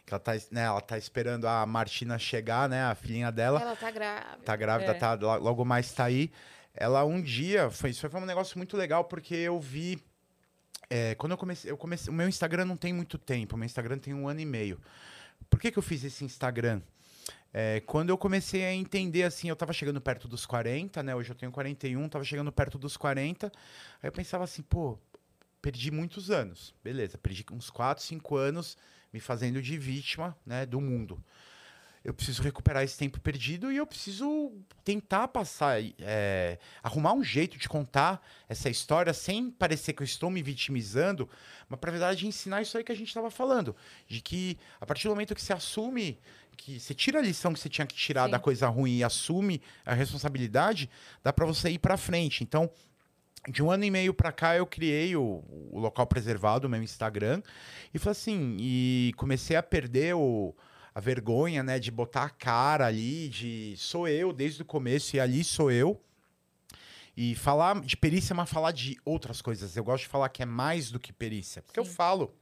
que 0.05 0.13
ela 0.13 0.19
tá, 0.19 0.33
né, 0.51 0.63
ela 0.63 0.81
tá 0.81 0.97
esperando 0.97 1.47
a 1.47 1.65
Martina 1.65 2.17
chegar, 2.17 2.67
né, 2.67 2.83
a 2.85 2.95
filhinha 2.95 3.31
dela, 3.31 3.61
Ela 3.61 3.75
tá 3.75 3.91
grávida. 3.91 4.37
tá 4.43 4.55
grávida, 4.55 4.91
É. 4.91 4.93
tá, 4.95 5.13
lo- 5.13 5.37
logo 5.39 5.63
mais 5.63 5.91
tá 5.93 6.05
aí. 6.05 6.31
Ela 6.73 7.03
um 7.03 7.21
dia, 7.21 7.69
foi, 7.69 7.89
isso 7.89 8.07
foi 8.07 8.21
um 8.21 8.25
negócio 8.25 8.57
muito 8.57 8.77
legal, 8.77 9.05
porque 9.05 9.35
eu 9.35 9.59
vi, 9.59 10.01
é, 10.89 11.15
quando 11.15 11.33
eu 11.33 11.37
comecei, 11.37 11.71
eu 11.71 11.77
comecei, 11.77 12.11
o 12.11 12.15
meu 12.15 12.27
Instagram 12.27 12.65
não 12.65 12.77
tem 12.77 12.93
muito 12.93 13.17
tempo, 13.17 13.55
o 13.55 13.59
meu 13.59 13.65
Instagram 13.65 13.97
tem 13.97 14.13
um 14.13 14.27
ano 14.27 14.39
e 14.39 14.45
meio. 14.45 14.79
Por 15.49 15.59
que 15.59 15.71
que 15.71 15.79
eu 15.79 15.83
fiz 15.83 16.03
esse 16.03 16.23
Instagram? 16.23 16.81
É, 17.51 17.81
quando 17.81 18.09
eu 18.09 18.17
comecei 18.17 18.63
a 18.63 18.73
entender, 18.73 19.23
assim, 19.23 19.49
eu 19.49 19.55
tava 19.55 19.73
chegando 19.73 19.99
perto 19.99 20.27
dos 20.27 20.45
40, 20.45 21.01
né? 21.01 21.15
Hoje 21.15 21.31
eu 21.31 21.35
tenho 21.35 21.51
41, 21.51 22.07
tava 22.07 22.23
chegando 22.23 22.51
perto 22.51 22.77
dos 22.77 22.95
40. 22.95 23.47
Aí 23.47 24.07
eu 24.07 24.11
pensava 24.11 24.43
assim, 24.43 24.61
pô, 24.61 24.99
perdi 25.61 25.89
muitos 25.89 26.29
anos. 26.29 26.73
Beleza, 26.83 27.17
perdi 27.17 27.43
uns 27.51 27.69
4, 27.69 28.03
5 28.03 28.35
anos 28.35 28.77
me 29.11 29.19
fazendo 29.19 29.61
de 29.61 29.77
vítima, 29.77 30.37
né, 30.45 30.65
do 30.65 30.79
mundo. 30.79 31.23
Eu 32.03 32.13
preciso 32.13 32.41
recuperar 32.41 32.83
esse 32.83 32.97
tempo 32.97 33.19
perdido 33.19 33.71
e 33.71 33.77
eu 33.77 33.85
preciso 33.85 34.53
tentar 34.83 35.27
passar, 35.27 35.81
é, 35.99 36.57
arrumar 36.81 37.13
um 37.13 37.23
jeito 37.23 37.57
de 37.57 37.67
contar 37.67 38.25
essa 38.47 38.69
história 38.69 39.13
sem 39.13 39.51
parecer 39.51 39.93
que 39.93 40.01
eu 40.01 40.05
estou 40.05 40.29
me 40.29 40.41
vitimizando, 40.41 41.29
mas 41.67 41.79
para 41.79 41.91
verdade 41.91 42.25
ensinar 42.25 42.61
isso 42.61 42.77
aí 42.77 42.83
que 42.83 42.91
a 42.91 42.95
gente 42.95 43.09
estava 43.09 43.29
falando, 43.29 43.75
de 44.07 44.21
que 44.21 44.57
a 44.79 44.85
partir 44.85 45.07
do 45.07 45.11
momento 45.11 45.35
que 45.35 45.41
você 45.41 45.51
assume, 45.51 46.17
que 46.55 46.79
você 46.79 46.93
tira 46.93 47.19
a 47.19 47.21
lição 47.21 47.53
que 47.53 47.59
você 47.59 47.69
tinha 47.69 47.85
que 47.85 47.95
tirar 47.95 48.25
Sim. 48.25 48.31
da 48.31 48.39
coisa 48.39 48.67
ruim 48.67 48.97
e 48.97 49.03
assume 49.03 49.61
a 49.85 49.93
responsabilidade, 49.93 50.89
dá 51.21 51.33
para 51.33 51.45
você 51.45 51.69
ir 51.69 51.79
para 51.79 51.97
frente. 51.97 52.43
Então, 52.43 52.69
de 53.47 53.63
um 53.63 53.71
ano 53.71 53.83
e 53.83 53.91
meio 53.91 54.13
para 54.13 54.31
cá 54.31 54.55
eu 54.55 54.65
criei 54.65 55.15
o, 55.15 55.43
o 55.71 55.79
local 55.79 56.05
preservado, 56.07 56.67
o 56.67 56.69
meu 56.69 56.83
Instagram, 56.83 57.41
e 57.93 57.99
falei 57.99 58.11
assim, 58.11 58.57
e 58.59 59.13
comecei 59.15 59.55
a 59.55 59.63
perder 59.63 60.15
o, 60.15 60.53
a 60.99 61.01
vergonha, 61.01 61.63
né, 61.63 61.79
de 61.79 61.89
botar 61.89 62.25
a 62.25 62.29
cara 62.29 62.85
ali, 62.85 63.29
de 63.29 63.73
sou 63.77 64.05
eu 64.05 64.33
desde 64.33 64.61
o 64.61 64.65
começo 64.65 65.15
e 65.15 65.19
ali 65.19 65.45
sou 65.45 65.71
eu. 65.71 65.99
E 67.15 67.35
falar 67.35 67.79
de 67.79 67.95
perícia, 67.95 68.35
mas 68.35 68.49
falar 68.49 68.71
de 68.73 68.97
outras 69.05 69.41
coisas. 69.41 69.77
Eu 69.77 69.83
gosto 69.83 70.03
de 70.03 70.09
falar 70.09 70.27
que 70.27 70.43
é 70.43 70.45
mais 70.45 70.91
do 70.91 70.99
que 70.99 71.13
perícia, 71.13 71.61
porque 71.61 71.79
eu 71.79 71.85
Sim. 71.85 71.93
falo. 71.93 72.35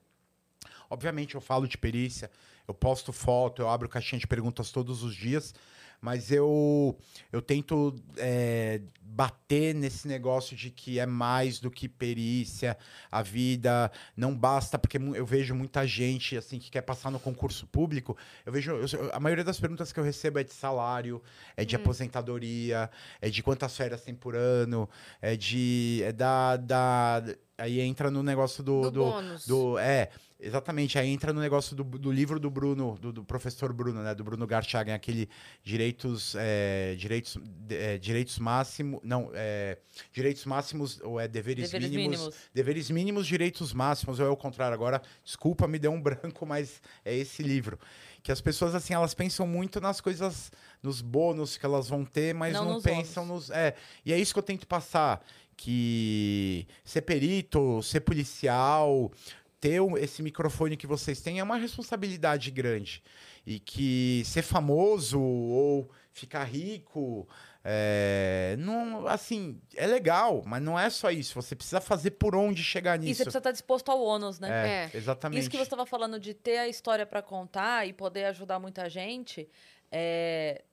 Obviamente 0.90 1.36
eu 1.36 1.42
falo 1.42 1.68
de 1.68 1.78
perícia, 1.78 2.32
eu 2.68 2.74
posto 2.74 3.14
foto, 3.14 3.62
eu 3.62 3.70
abro 3.70 3.88
caixinha 3.88 4.20
de 4.20 4.26
perguntas 4.26 4.72
todos 4.72 5.04
os 5.04 5.16
dias, 5.16 5.54
mas 6.02 6.32
eu 6.32 6.98
eu 7.32 7.44
tento 7.44 7.96
é, 8.18 8.82
bater 9.18 9.74
nesse 9.74 10.08
negócio 10.08 10.56
de 10.56 10.70
que 10.70 11.00
é 11.00 11.06
mais 11.08 11.60
do 11.60 11.72
que 11.72 11.90
perícia, 11.90 12.78
a 13.12 13.24
vida 13.24 13.92
não 14.16 14.36
basta, 14.38 14.78
porque 14.78 14.98
eu 14.98 15.26
vejo 15.26 15.56
muita 15.56 15.88
gente 15.88 16.38
assim 16.38 16.60
que 16.60 16.70
quer 16.70 16.82
passar 16.84 17.10
no 17.10 17.20
concurso 17.20 17.66
público, 17.66 18.16
eu 18.46 18.52
vejo 18.54 18.72
eu- 18.74 19.10
a 19.12 19.20
maioria 19.20 19.44
das 19.44 19.60
perguntas 19.60 19.92
que 19.92 20.00
eu 20.00 20.04
recebo 20.04 20.38
é 20.38 20.44
de 20.44 20.54
salário, 20.54 21.20
é 21.56 21.66
de 21.66 21.76
aposentadoria, 21.76 22.90
é 23.20 23.28
de 23.30 23.42
quantas 23.42 23.76
férias 23.76 24.02
tem 24.04 24.14
por 24.14 24.36
ano, 24.36 24.88
é 25.20 25.36
de 25.36 26.02
é 26.04 26.12
da, 26.12 26.56
da 26.58 27.24
aí 27.58 27.80
entra 27.80 28.12
no 28.12 28.22
negócio 28.22 28.64
do, 28.64 28.82
Do 28.82 28.92
do, 28.92 29.00
bônus. 29.04 29.48
do- 29.48 29.80
é, 29.80 30.10
exatamente. 30.40 31.00
Aí 31.00 31.10
entra 31.10 31.34
no 31.34 31.42
negócio 31.42 31.76
do, 31.76 31.84
do 31.84 32.12
livro 32.12 32.40
do 32.40 32.52
Bruno, 32.52 32.96
do, 33.02 33.12
do 33.12 33.24
professor 33.24 33.74
Bruno, 33.74 34.04
né? 34.04 34.14
Do 34.14 34.24
Bruno 34.24 34.46
Garchagen, 34.46 34.94
aquele 34.94 35.28
direitos, 35.64 36.36
é, 36.38 36.94
direitos, 36.96 37.36
é, 37.70 37.98
direitos 37.98 38.38
máximos, 38.38 39.00
não, 39.08 39.32
é, 39.34 39.78
direitos 40.12 40.44
máximos 40.46 41.00
ou 41.02 41.20
é 41.20 41.28
deveres, 41.28 41.72
Deveres 41.72 41.90
mínimos, 41.90 42.18
mínimos. 42.20 42.36
deveres 42.54 42.90
mínimos, 42.90 43.26
direitos 43.26 43.72
máximos, 43.72 44.20
ou 44.20 44.28
é 44.28 44.30
o 44.30 44.36
contrário 44.36 44.74
agora. 44.76 45.02
Desculpa, 45.24 45.68
me 45.68 45.80
deu 45.80 45.92
um 45.92 46.02
branco, 46.04 46.46
mas 46.46 46.82
é 47.06 47.16
esse 47.16 47.42
livro. 47.42 47.80
Que 48.22 48.32
as 48.32 48.42
pessoas, 48.42 48.76
assim, 48.76 48.94
elas 48.94 49.14
pensam 49.14 49.48
muito 49.48 49.80
nas 49.80 50.02
coisas, 50.02 50.52
nos 50.84 51.02
bônus 51.02 51.58
que 51.58 51.66
elas 51.66 51.88
vão 51.88 52.04
ter, 52.04 52.36
mas 52.36 52.54
Não 52.54 52.66
não, 52.66 52.82
pensam 52.82 53.26
nos. 53.26 53.50
É, 53.50 53.74
e 54.06 54.12
é 54.12 54.20
isso 54.20 54.34
que 54.34 54.40
eu 54.40 54.44
tento 54.44 54.68
passar. 54.68 55.26
Que 55.56 56.68
ser 56.84 57.02
perito, 57.02 57.82
ser 57.82 58.02
policial, 58.02 59.12
ter 59.60 59.82
esse 60.00 60.22
microfone 60.22 60.78
que 60.78 60.86
vocês 60.86 61.22
têm 61.22 61.40
é 61.40 61.44
uma 61.44 61.58
responsabilidade 61.58 62.52
grande. 62.52 63.02
E 63.46 63.60
que 63.60 64.22
ser 64.26 64.44
famoso 64.44 65.20
ou 65.20 65.90
ficar 66.12 66.44
rico. 66.44 67.28
É, 67.70 68.56
não, 68.60 69.06
assim, 69.08 69.60
é 69.76 69.86
legal, 69.86 70.42
mas 70.46 70.62
não 70.62 70.80
é 70.80 70.90
só 70.90 71.12
isso. 71.12 71.36
Você 71.36 71.54
precisa 71.54 71.82
fazer 71.82 72.12
por 72.12 72.34
onde 72.34 72.64
chegar 72.64 72.96
E 72.96 73.02
você 73.02 73.06
nisso. 73.08 73.24
precisa 73.24 73.38
estar 73.40 73.52
disposto 73.52 73.90
ao 73.92 74.02
ônus, 74.02 74.40
né? 74.40 74.50
É, 74.50 74.96
É. 74.96 74.98
exatamente. 74.98 75.42
Isso 75.42 75.50
que 75.50 75.58
você 75.58 75.64
estava 75.64 75.86
falando 75.86 76.18
de 76.18 76.34
ter 76.34 76.60
a 76.60 76.68
história 76.70 77.06
para 77.06 77.22
contar 77.22 77.86
e 77.86 77.92
poder 77.92 78.24
ajudar 78.26 78.58
muita 78.58 78.90
gente, 78.90 79.50
é, 79.92 80.64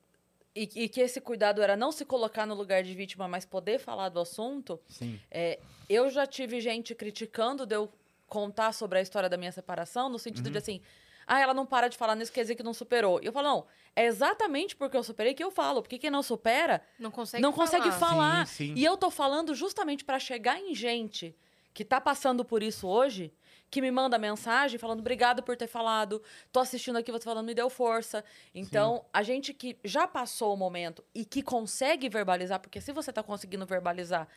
e, 0.55 0.69
e 0.85 0.89
que 0.89 1.01
esse 1.01 1.21
cuidado 1.21 1.61
era 1.61 1.77
não 1.77 1.91
se 1.91 2.05
colocar 2.05 2.47
no 2.47 2.55
lugar 2.55 2.85
de 2.85 2.95
vítima, 2.95 3.27
mas 3.27 3.45
poder 3.45 3.81
falar 3.81 4.09
do 4.09 4.21
assunto. 4.21 4.81
Sim. 4.89 5.19
é, 5.31 5.59
eu 5.89 6.09
já 6.11 6.27
tive 6.27 6.61
gente 6.61 6.95
criticando 6.95 7.67
de 7.67 7.75
eu 7.75 7.93
contar 8.29 8.73
sobre 8.73 8.99
a 9.01 9.03
história 9.03 9.29
da 9.29 9.37
minha 9.37 9.51
separação, 9.53 10.09
no 10.09 10.19
sentido 10.19 10.47
Uhum. 10.47 10.53
de 10.53 10.59
assim. 10.59 10.81
Ah, 11.27 11.41
ela 11.41 11.55
não 11.55 11.65
para 11.67 11.89
de 11.89 11.97
falar 11.97 12.15
nisso, 12.15 12.31
quer 12.33 12.43
dizer 12.43 12.55
que 12.55 12.63
não 12.63 12.73
superou. 12.75 13.19
E 13.23 13.27
eu 13.27 13.33
falo, 13.33 13.49
não, 13.49 13.67
é 13.97 14.07
exatamente 14.07 14.75
porque 14.77 14.97
eu 14.97 15.03
superei 15.03 15.35
que 15.35 15.43
eu 15.45 15.51
falo. 15.51 15.83
Porque 15.83 15.99
quem 15.99 16.11
não 16.11 16.23
supera, 16.23 16.83
Não 16.99 17.11
consegue 17.11 17.43
não 17.43 17.53
falar. 17.53 17.65
consegue 17.67 17.91
falar. 17.93 18.47
Sim, 18.47 18.69
sim. 18.69 18.75
E 18.77 18.85
eu 18.85 18.97
tô 18.97 19.11
falando 19.11 19.55
justamente 19.55 20.05
pra 20.05 20.19
chegar 20.19 20.59
em 20.59 20.75
gente 20.75 21.37
que 21.73 21.85
tá 21.85 22.01
passando 22.01 22.45
por 22.45 22.63
isso 22.63 22.87
hoje, 22.87 23.33
que 23.69 23.81
me 23.81 23.91
manda 23.91 24.17
mensagem 24.17 24.79
falando 24.79 25.01
obrigado 25.01 25.43
por 25.43 25.57
ter 25.57 25.67
falado, 25.67 26.23
tô 26.53 26.61
assistindo 26.61 26.97
aqui 26.97 27.11
você 27.11 27.25
falando 27.25 27.47
me 27.47 27.55
deu 27.55 27.69
força. 27.69 28.25
Então, 28.55 29.05
a 29.13 29.23
gente 29.25 29.53
que 29.53 29.77
já 29.83 30.07
passou 30.07 30.55
o 30.55 30.57
momento 30.57 31.03
e 31.13 31.25
que 31.25 31.43
consegue 31.43 32.09
verbalizar, 32.09 32.61
porque 32.61 32.81
se 32.81 32.93
você 32.93 33.13
tá 33.13 33.23
conseguindo 33.25 33.67
verbalizar, 33.67 34.29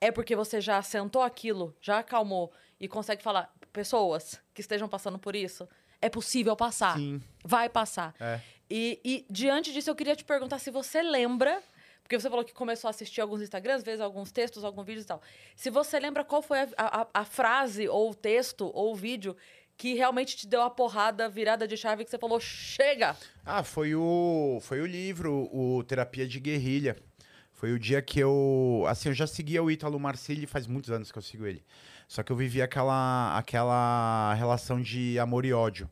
é 0.00 0.10
porque 0.10 0.34
você 0.34 0.60
já 0.60 0.82
sentou 0.82 1.22
aquilo, 1.22 1.76
já 1.80 2.00
acalmou 2.00 2.50
e 2.80 2.88
consegue 2.88 3.22
falar 3.22 3.54
pessoas 3.72 4.40
que 4.52 4.60
estejam 4.60 4.88
passando 4.88 5.16
por 5.20 5.36
isso, 5.36 5.68
é 6.00 6.08
possível 6.08 6.56
passar. 6.56 6.96
Sim. 6.96 7.22
Vai 7.44 7.68
passar. 7.68 8.12
É. 8.18 8.40
E, 8.74 8.98
e 9.04 9.26
diante 9.28 9.70
disso, 9.70 9.90
eu 9.90 9.94
queria 9.94 10.16
te 10.16 10.24
perguntar 10.24 10.58
se 10.58 10.70
você 10.70 11.02
lembra, 11.02 11.62
porque 12.02 12.18
você 12.18 12.30
falou 12.30 12.42
que 12.42 12.54
começou 12.54 12.88
a 12.88 12.90
assistir 12.90 13.20
alguns 13.20 13.42
Instagrams, 13.42 13.82
vezes 13.84 14.00
alguns 14.00 14.32
textos, 14.32 14.64
alguns 14.64 14.86
vídeos 14.86 15.04
e 15.04 15.08
tal. 15.08 15.20
Se 15.54 15.68
você 15.68 16.00
lembra 16.00 16.24
qual 16.24 16.40
foi 16.40 16.60
a, 16.60 16.68
a- 16.78 17.06
a 17.12 17.24
frase, 17.26 17.86
ou 17.86 18.10
o 18.10 18.14
texto, 18.14 18.70
ou 18.72 18.92
o 18.92 18.94
vídeo 18.96 19.36
que 19.76 19.92
realmente 19.94 20.36
te 20.36 20.46
deu 20.46 20.62
a 20.62 20.70
porrada 20.70 21.28
virada 21.28 21.68
de 21.68 21.76
chave 21.76 22.02
que 22.04 22.10
você 22.10 22.18
falou, 22.18 22.40
chega! 22.40 23.14
Ah, 23.44 23.62
foi 23.62 23.94
o, 23.94 24.58
foi 24.62 24.80
o 24.80 24.86
livro, 24.86 25.50
o 25.52 25.82
Terapia 25.84 26.26
de 26.26 26.40
Guerrilha. 26.40 26.96
Foi 27.52 27.72
o 27.72 27.78
dia 27.78 28.00
que 28.02 28.18
eu. 28.18 28.84
Assim, 28.88 29.08
eu 29.10 29.14
já 29.14 29.26
seguia 29.26 29.62
o 29.62 29.70
Ítalo 29.70 30.00
Marcilli 30.00 30.46
faz 30.46 30.66
muitos 30.66 30.90
anos 30.90 31.12
que 31.12 31.18
eu 31.18 31.22
sigo 31.22 31.46
ele. 31.46 31.62
Só 32.08 32.22
que 32.22 32.32
eu 32.32 32.36
vivi 32.36 32.60
aquela, 32.62 33.36
aquela 33.38 34.34
relação 34.34 34.80
de 34.80 35.18
amor 35.18 35.44
e 35.44 35.52
ódio. 35.52 35.88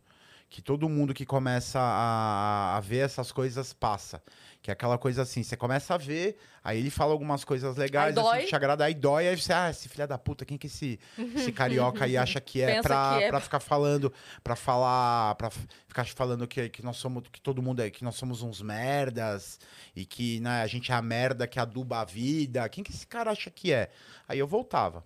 Que 0.51 0.60
todo 0.60 0.89
mundo 0.89 1.14
que 1.14 1.24
começa 1.24 1.78
a, 1.78 2.77
a 2.77 2.81
ver 2.81 2.98
essas 2.98 3.31
coisas 3.31 3.72
passa. 3.72 4.20
Que 4.60 4.70
é 4.70 4.72
aquela 4.72 4.98
coisa 4.98 5.22
assim, 5.22 5.43
você 5.44 5.56
começa 5.56 5.94
a 5.94 5.97
ver, 5.97 6.36
aí 6.62 6.78
ele 6.81 6.90
fala 6.90 7.12
algumas 7.12 7.44
coisas 7.44 7.77
legais, 7.77 8.09
Aí 8.09 8.12
dói. 8.22 8.28
assim, 8.31 8.40
que 8.43 8.48
te 8.48 8.56
agrada, 8.56 8.85
aí 8.85 8.93
dói, 8.93 9.28
aí 9.28 9.40
você, 9.40 9.52
ah, 9.55 9.70
esse 9.70 9.89
filho 9.89 10.06
da 10.06 10.18
puta, 10.18 10.44
quem 10.44 10.59
que 10.59 10.66
esse, 10.66 11.01
esse 11.35 11.51
carioca 11.52 12.05
aí 12.05 12.16
acha 12.16 12.40
que 12.43 12.60
é 12.60 12.82
pra, 12.82 13.16
que 13.16 13.24
é. 13.24 13.28
pra 13.28 13.40
ficar 13.40 13.60
falando, 13.60 14.12
pra 14.44 14.55
falar, 14.56 15.35
pra 15.36 15.51
ficar 15.51 16.05
falando 16.09 16.47
que, 16.47 16.68
que 16.68 16.82
nós 16.82 16.98
somos, 16.98 17.22
que 17.32 17.40
todo 17.40 17.62
mundo 17.62 17.81
é, 17.81 17.89
que 17.89 18.05
nós 18.05 18.16
somos 18.16 18.43
uns 18.43 18.60
merdas, 18.60 19.59
e 19.97 20.05
que 20.05 20.40
né, 20.40 20.60
a 20.62 20.66
gente 20.66 20.93
é 20.93 20.94
a 20.94 21.01
merda 21.01 21.47
que 21.47 21.59
aduba 21.59 22.01
a 22.01 22.05
vida, 22.05 22.68
quem 22.68 22.85
que 22.85 22.90
esse 22.90 23.06
cara 23.06 23.31
acha 23.31 23.51
que 23.51 23.72
é? 23.72 23.89
Aí 24.28 24.39
eu 24.39 24.47
voltava. 24.47 25.05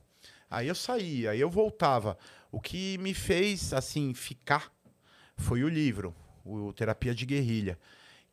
Aí 0.51 0.66
eu 0.69 0.75
saía, 0.75 1.31
aí 1.31 1.41
eu 1.41 1.51
voltava. 1.51 2.16
O 2.51 2.61
que 2.61 2.97
me 2.99 3.12
fez, 3.12 3.73
assim, 3.73 4.15
ficar 4.15 4.74
foi 5.36 5.65
o 5.65 5.69
livro, 5.69 6.15
o 6.44 6.73
Terapia 6.73 7.15
de 7.15 7.27
Guerrilha. 7.27 7.78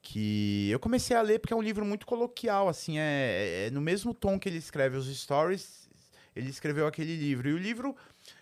Que 0.02 0.70
eu 0.72 0.80
comecei 0.80 1.16
a 1.16 1.22
ler 1.22 1.40
porque 1.40 1.54
é 1.54 1.58
um 1.58 1.62
livro 1.62 1.86
muito 1.86 2.06
coloquial, 2.06 2.68
assim, 2.68 2.98
é, 2.98 3.68
é 3.68 3.72
no 3.72 3.80
mesmo 3.80 4.14
tom 4.14 4.40
que 4.40 4.50
ele 4.50 4.58
escreve 4.58 4.98
os 4.98 5.06
stories, 5.16 5.88
ele 6.36 6.50
escreveu 6.50 6.88
aquele 6.88 7.16
livro. 7.16 7.50
E 7.50 7.54
o 7.54 7.58
livro 7.58 7.96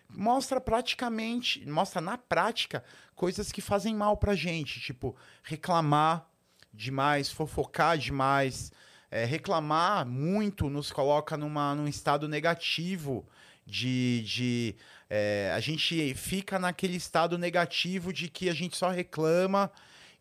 mostra 0.10 0.62
praticamente, 0.62 1.68
mostra 1.70 2.02
na 2.02 2.18
prática 2.18 2.84
coisas 3.16 3.52
que 3.52 3.62
fazem 3.62 3.96
mal 3.96 4.18
pra 4.18 4.36
gente, 4.36 4.80
tipo, 4.80 5.16
reclamar 5.44 6.28
demais, 6.74 7.32
fofocar 7.32 7.98
demais, 7.98 8.72
é, 9.12 9.26
reclamar 9.26 10.06
muito 10.06 10.70
nos 10.70 10.92
coloca 10.92 11.36
numa, 11.36 11.76
num 11.76 11.88
estado 11.88 12.28
negativo 12.28 13.28
de, 13.66 14.24
de 14.24 14.76
é, 15.10 15.52
a 15.56 15.60
gente 15.60 16.14
fica 16.14 16.60
naquele 16.60 16.98
estado 16.98 17.38
negativo 17.38 18.14
de 18.14 18.30
que 18.30 18.50
a 18.50 18.54
gente 18.54 18.78
só 18.78 18.90
reclama 18.90 19.72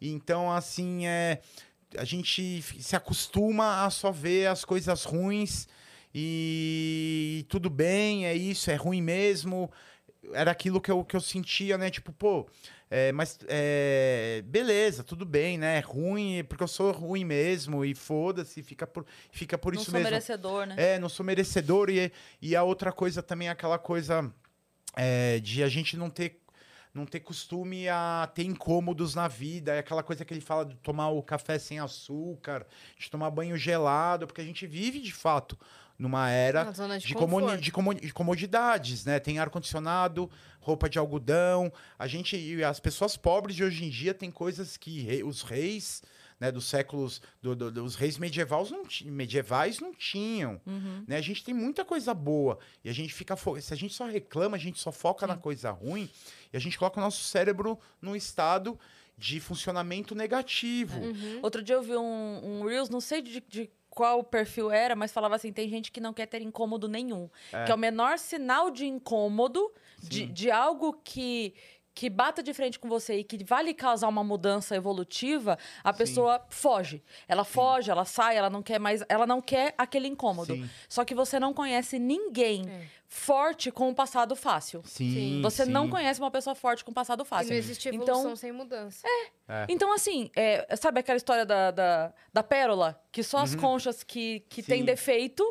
então 0.01 0.51
assim 0.51 1.07
é 1.07 1.41
a 1.97 2.05
gente 2.05 2.63
se 2.63 2.97
acostuma 2.97 3.85
a 3.85 3.91
só 3.91 4.11
ver 4.11 4.47
as 4.47 4.65
coisas 4.65 5.05
ruins 5.05 5.67
e 6.15 7.47
tudo 7.49 7.71
bem, 7.71 8.27
é 8.27 8.35
isso, 8.35 8.71
é 8.71 8.75
ruim 8.75 9.03
mesmo. 9.03 9.71
Era 10.33 10.51
aquilo 10.51 10.81
que 10.81 10.91
eu, 10.91 11.05
que 11.05 11.17
eu 11.17 11.21
sentia, 11.21 11.79
né? 11.79 11.91
Tipo, 11.91 12.13
pô, 12.13 12.49
é, 12.91 13.13
mas 13.13 13.39
é, 13.47 14.43
beleza, 14.47 15.05
tudo 15.05 15.25
bem, 15.25 15.57
né? 15.57 15.79
É 15.79 15.81
ruim, 15.81 16.45
porque 16.49 16.63
eu 16.63 16.69
sou 16.69 16.91
ruim 16.93 17.25
mesmo, 17.25 17.85
e 17.85 17.95
foda-se, 17.95 18.63
fica 18.63 18.87
por, 18.87 19.07
fica 19.31 19.57
por 19.57 19.75
não 19.75 19.81
isso 19.81 19.91
sou 19.91 19.99
mesmo. 19.99 20.11
merecedor, 20.11 20.67
né? 20.67 20.75
É, 20.77 20.99
não 20.99 21.09
sou 21.09 21.25
merecedor. 21.25 21.89
E, 21.91 22.11
e 22.41 22.57
a 22.57 22.63
outra 22.63 22.91
coisa 22.91 23.23
também 23.23 23.49
é 23.49 23.51
aquela 23.51 23.79
coisa 23.79 24.33
é, 24.97 25.39
de 25.41 25.63
a 25.63 25.69
gente 25.69 25.97
não 25.97 26.11
ter, 26.11 26.41
não 26.95 27.05
ter 27.07 27.21
costume 27.21 27.89
a 27.89 28.29
ter 28.35 28.45
incômodos 28.45 29.15
na 29.15 29.29
vida. 29.29 29.75
É 29.75 29.79
aquela 29.79 30.03
coisa 30.03 30.25
que 30.25 30.33
ele 30.35 30.41
fala 30.41 30.65
de 30.65 30.75
tomar 30.77 31.11
o 31.11 31.23
café 31.23 31.59
sem 31.59 31.79
açúcar, 31.79 32.67
de 32.99 33.11
tomar 33.11 33.31
banho 33.31 33.57
gelado, 33.57 34.27
porque 34.27 34.41
a 34.41 34.45
gente 34.45 34.67
vive 34.67 35.01
de 35.01 35.13
fato 35.13 35.59
numa 35.99 36.31
era 36.31 36.65
de, 37.03 37.09
de, 37.09 37.15
comuni- 37.15 37.47
de 37.61 37.73
comu- 37.73 37.95
de 37.95 38.13
comodidades, 38.13 39.05
né? 39.05 39.19
Tem 39.19 39.39
ar-condicionado, 39.41 40.31
roupa 40.61 40.89
de 40.89 40.97
algodão. 40.99 41.73
A 41.99 42.07
gente, 42.07 42.37
e 42.37 42.63
as 42.63 42.79
pessoas 42.79 43.17
pobres 43.17 43.57
de 43.57 43.65
hoje 43.65 43.85
em 43.85 43.89
dia 43.91 44.15
têm 44.15 44.31
coisas 44.31 44.77
que 44.77 45.03
re- 45.03 45.25
os 45.25 45.43
reis, 45.43 46.03
né, 46.41 46.53
dos 46.53 46.67
séculos, 46.67 47.21
do- 47.43 47.57
do- 47.57 47.71
dos 47.71 47.95
reis 47.97 48.17
medievais 48.19 48.71
não, 48.71 48.83
medievais 49.07 49.81
não 49.81 49.93
tinham. 49.93 50.61
Uhum. 50.67 51.05
Né? 51.07 51.17
A 51.17 51.21
gente 51.21 51.43
tem 51.45 51.53
muita 51.55 51.85
coisa 51.85 52.15
boa 52.15 52.59
e 52.85 52.89
a 52.89 52.93
gente 52.93 53.13
fica 53.13 53.37
fo- 53.37 53.61
se 53.61 53.73
a 53.73 53.77
gente 53.77 53.95
só 53.95 54.07
reclama, 54.07 54.57
a 54.57 54.61
gente 54.61 54.79
só 54.79 54.93
foca 54.93 55.27
na 55.27 55.37
coisa 55.37 55.71
ruim 55.71 56.09
e 56.53 56.57
a 56.57 56.61
gente 56.61 56.79
coloca 56.79 57.01
o 57.01 57.03
nosso 57.03 57.23
cérebro 57.25 57.79
num 58.01 58.15
estado 58.15 58.79
de 59.17 59.41
funcionamento 59.41 60.15
negativo. 60.15 61.01
Uhum. 61.01 61.41
Outro 61.43 61.63
dia 61.63 61.75
eu 61.75 61.83
vi 61.83 61.97
um, 61.97 62.41
um 62.61 62.65
Reels, 62.67 62.89
não 62.89 63.01
sei 63.01 63.21
de, 63.21 63.41
de 63.49 63.69
qual 63.91 64.23
perfil 64.23 64.71
era, 64.71 64.95
mas 64.95 65.11
falava 65.11 65.35
assim: 65.35 65.53
tem 65.53 65.69
gente 65.69 65.91
que 65.91 66.01
não 66.01 66.13
quer 66.13 66.27
ter 66.27 66.41
incômodo 66.41 66.87
nenhum. 66.87 67.29
Que 67.67 67.73
é 67.73 67.75
o 67.75 67.79
menor 67.79 68.17
sinal 68.17 68.71
de 68.71 68.87
incômodo, 68.87 69.73
de, 70.01 70.19
Sim. 70.27 70.33
de 70.33 70.51
algo 70.53 70.93
que. 71.03 71.53
Que 71.99 72.09
bata 72.09 72.41
de 72.45 72.55
frente 72.55 72.79
com 72.79 72.89
você 72.89 73.17
e 73.19 73.25
que 73.25 73.43
vai 73.43 73.65
lhe 73.65 73.75
causar 73.75 74.07
uma 74.07 74.23
mudança 74.23 74.77
evolutiva, 74.77 75.59
a 75.83 75.93
Sim. 75.93 75.99
pessoa 75.99 76.47
foge. 76.49 77.03
Ela 77.27 77.43
foge, 77.45 77.91
ela 77.91 78.05
sai, 78.05 78.37
ela 78.37 78.49
não 78.49 78.63
quer 78.63 78.79
mais. 78.79 79.03
Ela 79.09 79.27
não 79.27 79.41
quer 79.43 79.75
aquele 79.77 80.07
incômodo. 80.07 80.55
Sim. 80.55 80.71
Só 80.89 81.05
que 81.05 81.13
você 81.13 81.41
não 81.41 81.53
conhece 81.53 81.99
ninguém 81.99 82.63
É. 82.71 82.87
forte 83.09 83.73
com 83.73 83.89
um 83.89 83.95
passado 83.95 84.37
fácil. 84.37 84.81
Sim, 84.85 85.41
Você 85.43 85.65
não 85.65 85.87
sim. 85.87 85.91
conhece 85.91 86.21
uma 86.21 86.31
pessoa 86.31 86.55
forte 86.55 86.85
com 86.85 86.93
um 86.93 86.95
passado 86.95 87.25
E 87.25 87.27
fácil. 87.27 87.51
não 87.51 87.57
existe 87.57 87.89
Então- 87.89 88.03
evolução 88.21 88.37
sem 88.37 88.53
mudança. 88.53 89.05
Então, 89.69 89.93
assim, 89.93 90.31
é, 90.37 90.77
sabe 90.77 91.01
aquela 91.01 91.17
história 91.17 91.45
da, 91.45 91.73
da, 91.73 92.13
da 92.33 92.43
pérola? 92.45 93.03
Que 93.11 93.25
só 93.25 93.39
Uhum. 93.39 93.43
as 93.43 93.55
conchas 93.57 94.05
que, 94.05 94.45
que 94.49 94.63
têm 94.63 94.81
Sim. 94.81 94.85
defeito 94.85 95.43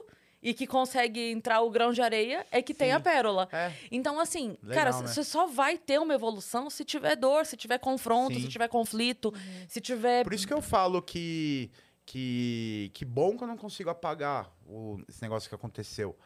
e 0.41 0.53
que 0.53 0.67
consegue 0.67 1.31
entrar 1.31 1.61
o 1.61 1.69
grão 1.69 1.91
de 1.91 2.01
areia 2.01 2.45
é 2.51 2.61
que 2.61 2.73
tem 2.73 2.89
Sim. 2.89 2.95
a 2.95 2.99
pérola. 2.99 3.49
É. 3.51 3.71
Então, 3.91 4.19
assim, 4.19 4.57
Legal, 4.61 4.85
cara, 4.85 5.01
né? 5.01 5.07
você 5.07 5.23
só 5.23 5.47
vai 5.47 5.77
ter 5.77 5.99
uma 5.99 6.13
evolução 6.13 6.69
se 6.69 6.85
tiver 6.85 7.15
dor, 7.15 7.45
se 7.45 7.57
tiver 7.57 7.79
confronto, 7.79 8.35
Sim. 8.35 8.41
se 8.41 8.47
tiver 8.47 8.67
conflito, 8.67 9.29
Uhum. 9.29 9.65
se 9.67 9.81
tiver. 9.81 10.23
Por 10.23 10.33
isso 10.33 10.47
que 10.47 10.53
eu 10.53 10.61
falo 10.61 11.01
que 11.01 11.71
que, 12.05 12.89
que 12.93 13.03
bom 13.03 13.37
que 13.37 13.43
eu 13.43 13.47
não 13.47 13.57
consigo 13.57 13.89
apagar 13.89 14.49
o, 14.65 14.97
esse 15.09 15.21
negócio 15.21 15.49
que 15.49 15.55
aconteceu. 15.55 16.17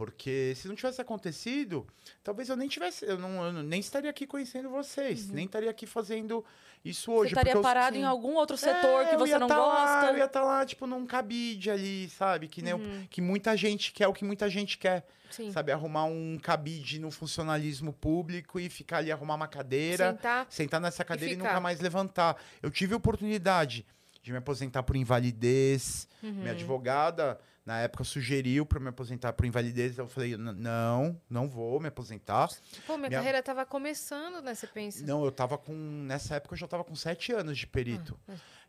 Porque 0.00 0.54
se 0.56 0.66
não 0.66 0.74
tivesse 0.74 0.98
acontecido, 0.98 1.86
talvez 2.24 2.48
eu 2.48 2.56
nem 2.56 2.66
tivesse, 2.68 3.04
eu 3.04 3.18
não, 3.18 3.44
eu 3.44 3.52
nem 3.52 3.80
estaria 3.80 4.08
aqui 4.08 4.26
conhecendo 4.26 4.70
vocês, 4.70 5.28
nem 5.28 5.44
estaria 5.44 5.68
aqui 5.70 5.84
fazendo 5.86 6.42
isso 6.82 7.10
Uhum. 7.10 7.16
Você 7.18 7.20
hoje. 7.24 7.32
estaria 7.34 7.52
eu- 7.52 7.60
parado 7.60 7.98
em 7.98 8.04
algum 8.04 8.32
outro 8.36 8.56
setor 8.56 9.02
É, 9.02 9.10
que 9.10 9.16
você 9.18 9.38
não 9.38 9.46
tá 9.46 9.58
Lá, 9.58 9.96
gosta. 10.00 10.12
eu 10.12 10.16
ia 10.18 10.24
estar 10.24 10.42
lá, 10.42 10.64
tipo, 10.64 10.86
num 10.86 11.04
cabide 11.04 11.70
ali, 11.70 12.08
sabe? 12.08 12.48
Que, 12.48 12.62
nem 12.62 12.72
o- 12.72 12.78
Uhum. 12.78 13.06
que 13.10 13.20
muita 13.20 13.54
gente 13.58 13.92
quer, 13.92 14.08
o 14.08 14.14
que 14.14 14.24
muita 14.24 14.48
gente 14.48 14.78
quer. 14.78 15.06
Sim. 15.30 15.52
Sabe? 15.52 15.70
Arrumar 15.70 16.04
um 16.04 16.38
cabide 16.42 16.98
no 16.98 17.10
funcionalismo 17.10 17.92
público 17.92 18.58
e 18.58 18.70
ficar 18.70 18.96
ali, 18.96 19.12
arrumar 19.12 19.34
uma 19.34 19.46
cadeira 19.48 20.12
Sentar. 20.12 20.46
sentar 20.48 20.80
nessa 20.80 21.04
cadeira 21.04 21.34
e, 21.34 21.36
ficar. 21.36 21.48
nunca 21.50 21.60
mais 21.60 21.78
levantar. 21.78 22.42
Eu 22.62 22.70
tive 22.70 22.94
a 22.94 22.96
oportunidade 22.96 23.84
de 24.22 24.32
me 24.32 24.38
aposentar 24.38 24.82
por 24.82 24.96
invalidez. 24.96 26.08
Uhum. 26.22 26.32
Minha 26.32 26.52
advogada, 26.52 27.38
na 27.70 27.78
época, 27.82 28.02
sugeriu 28.02 28.66
para 28.66 28.80
me 28.80 28.88
aposentar 28.88 29.32
por 29.32 29.46
invalidez. 29.46 29.96
Eu 29.96 30.08
falei, 30.08 30.34
"N- 30.34 30.52
não, 30.54 31.20
não 31.30 31.48
vou 31.48 31.78
me 31.78 31.86
aposentar. 31.86 32.48
Pô, 32.84 32.96
minha, 32.96 33.08
Minha- 33.08 33.20
carreira 33.20 33.40
tava 33.42 33.64
começando, 33.64 34.42
né? 34.42 34.54
Você 34.56 34.66
pensa. 34.66 35.06
Não, 35.06 35.24
eu 35.24 35.30
tava 35.30 35.56
com. 35.56 35.72
Nessa 35.72 36.34
época 36.34 36.54
eu 36.54 36.58
já 36.58 36.66
tava 36.66 36.82
com 36.82 36.96
sete 36.96 37.32
anos 37.32 37.56
de 37.56 37.68
perito. 37.68 38.18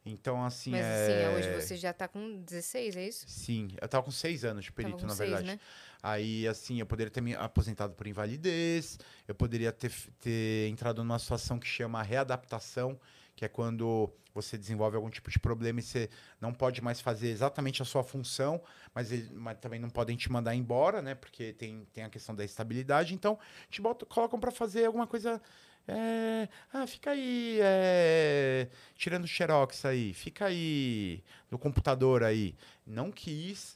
Então, 0.06 0.44
assim. 0.46 0.70
Mas 0.72 0.82
é... 0.86 1.26
assim, 1.26 1.36
hoje 1.36 1.62
você 1.62 1.76
já 1.78 1.92
tá 1.94 2.08
com 2.08 2.42
16, 2.44 2.96
é 2.96 3.08
isso? 3.08 3.26
Sim, 3.28 3.70
eu 3.82 3.88
tava 3.88 4.04
com 4.04 4.12
seis 4.12 4.46
anos 4.46 4.66
de 4.66 4.72
perito, 4.72 5.06
na 5.08 5.16
seis, 5.16 5.30
verdade. 5.32 5.48
né? 5.48 5.60
Aí, 6.04 6.48
assim, 6.48 6.80
eu 6.80 6.86
poderia 6.86 7.10
ter 7.12 7.22
me 7.22 7.34
aposentado 7.36 7.94
por 7.94 8.06
invalidez, 8.08 9.00
eu 9.28 9.34
poderia 9.36 9.72
ter, 9.72 9.92
ter 10.20 10.68
entrado 10.70 11.04
numa 11.04 11.18
situação 11.20 11.58
que 11.60 11.68
chama 11.68 12.02
readaptação, 12.04 13.00
que 13.42 13.46
é 13.46 13.50
quando 13.50 14.08
você 14.36 14.56
desenvolve 14.56 14.96
algum 14.96 15.10
tipo 15.10 15.32
de 15.32 15.40
problema 15.40 15.80
e 15.80 15.84
você 15.84 16.08
não 16.40 16.54
pode 16.54 16.80
mais 16.80 17.02
fazer 17.02 17.30
exatamente 17.30 17.82
a 17.82 17.86
sua 17.86 18.04
função, 18.04 18.62
mas, 18.94 19.12
ele- 19.12 19.32
mas 19.34 19.58
também 19.58 19.80
não 19.80 19.90
podem 19.90 20.16
te 20.16 20.32
mandar 20.32 20.54
embora, 20.54 21.02
né? 21.02 21.16
Porque 21.16 21.52
tem, 21.54 21.84
tem 21.92 22.04
a 22.04 22.10
questão 22.10 22.36
da 22.36 22.46
estabilidade. 22.46 23.16
Então, 23.16 23.40
te 23.68 23.82
botam, 23.82 24.08
colocam 24.08 24.40
para 24.40 24.52
fazer 24.52 24.86
alguma 24.86 25.08
coisa 25.08 25.42
É, 25.88 26.48
ah, 26.72 26.86
fica 26.86 27.10
aí, 27.10 27.58
é, 27.60 28.70
tirando 28.96 29.26
xerox 29.28 29.84
aí, 29.84 30.14
fica 30.14 30.46
aí 30.46 31.24
no 31.50 31.58
computador 31.58 32.24
aí. 32.24 32.56
Não 32.86 33.12
quis. 33.12 33.76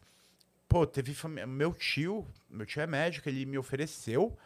Pô, 0.67 0.85
teve 0.87 1.15
meu 1.47 1.73
tio, 1.73 2.27
meu 2.49 2.65
tio 2.65 2.81
é 2.81 2.87
médico, 2.87 3.29
ele 3.29 3.45
me 3.45 3.57
ofereceu. 3.57 4.37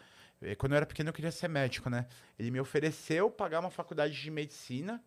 eh, 0.42 0.54
Quando 0.54 0.72
eu 0.72 0.76
era 0.76 0.86
pequeno 0.86 1.08
eu 1.10 1.12
queria 1.14 1.32
ser 1.32 1.48
médico, 1.48 1.90
né? 1.90 2.06
Ele 2.38 2.50
me 2.50 2.60
ofereceu 2.60 3.30
pagar 3.30 3.60
uma 3.60 3.70
faculdade 3.70 4.14
de 4.20 4.30
medicina 4.30 5.02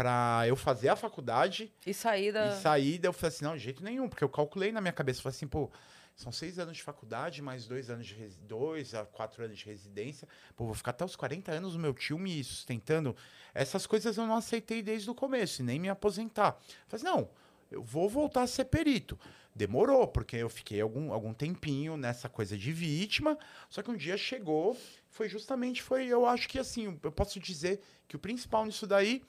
pra 0.00 0.44
eu 0.46 0.56
fazer 0.56 0.88
a 0.88 0.96
faculdade 0.96 1.70
E 1.86 1.92
saída. 1.92 2.46
e 2.46 2.62
sair, 2.62 2.98
daí 2.98 3.08
eu 3.08 3.12
falei 3.12 3.28
assim, 3.28 3.44
não, 3.44 3.54
de 3.54 3.62
jeito 3.62 3.84
nenhum, 3.84 4.08
porque 4.08 4.24
eu 4.24 4.30
calculei 4.30 4.72
na 4.72 4.80
minha 4.80 4.94
cabeça, 4.94 5.20
falei 5.20 5.36
assim, 5.36 5.46
pô, 5.46 5.70
são 6.16 6.32
seis 6.32 6.58
anos 6.58 6.78
de 6.78 6.82
faculdade, 6.82 7.42
mais 7.42 7.66
dois 7.66 7.90
anos 7.90 8.06
de 8.06 8.14
resi- 8.14 8.40
dois 8.40 8.94
a 8.94 9.04
quatro 9.04 9.44
anos 9.44 9.58
de 9.58 9.66
residência, 9.66 10.26
pô, 10.56 10.64
vou 10.64 10.72
ficar 10.74 10.92
até 10.92 11.04
os 11.04 11.14
40 11.16 11.52
anos 11.52 11.74
o 11.74 11.78
meu 11.78 11.92
tio 11.92 12.18
me 12.18 12.42
sustentando. 12.42 13.14
Essas 13.52 13.86
coisas 13.86 14.16
eu 14.16 14.26
não 14.26 14.36
aceitei 14.36 14.80
desde 14.82 15.10
o 15.10 15.14
começo, 15.14 15.60
e 15.60 15.64
nem 15.66 15.78
me 15.78 15.90
aposentar. 15.90 16.52
Falei 16.88 16.92
assim, 16.92 17.04
não, 17.04 17.28
eu 17.70 17.82
vou 17.82 18.08
voltar 18.08 18.42
a 18.44 18.46
ser 18.46 18.64
perito. 18.64 19.18
Demorou, 19.54 20.08
porque 20.08 20.36
eu 20.36 20.48
fiquei 20.48 20.80
algum, 20.80 21.12
algum 21.12 21.34
tempinho 21.34 21.98
nessa 21.98 22.26
coisa 22.26 22.56
de 22.56 22.72
vítima, 22.72 23.36
só 23.68 23.82
que 23.82 23.90
um 23.90 23.96
dia 23.96 24.16
chegou, 24.16 24.78
foi 25.10 25.28
justamente, 25.28 25.82
foi, 25.82 26.06
eu 26.06 26.24
acho 26.24 26.48
que 26.48 26.58
assim, 26.58 26.98
eu 27.02 27.12
posso 27.12 27.38
dizer 27.38 27.82
que 28.08 28.16
o 28.16 28.18
principal 28.18 28.64
nisso 28.64 28.86
daí 28.86 29.22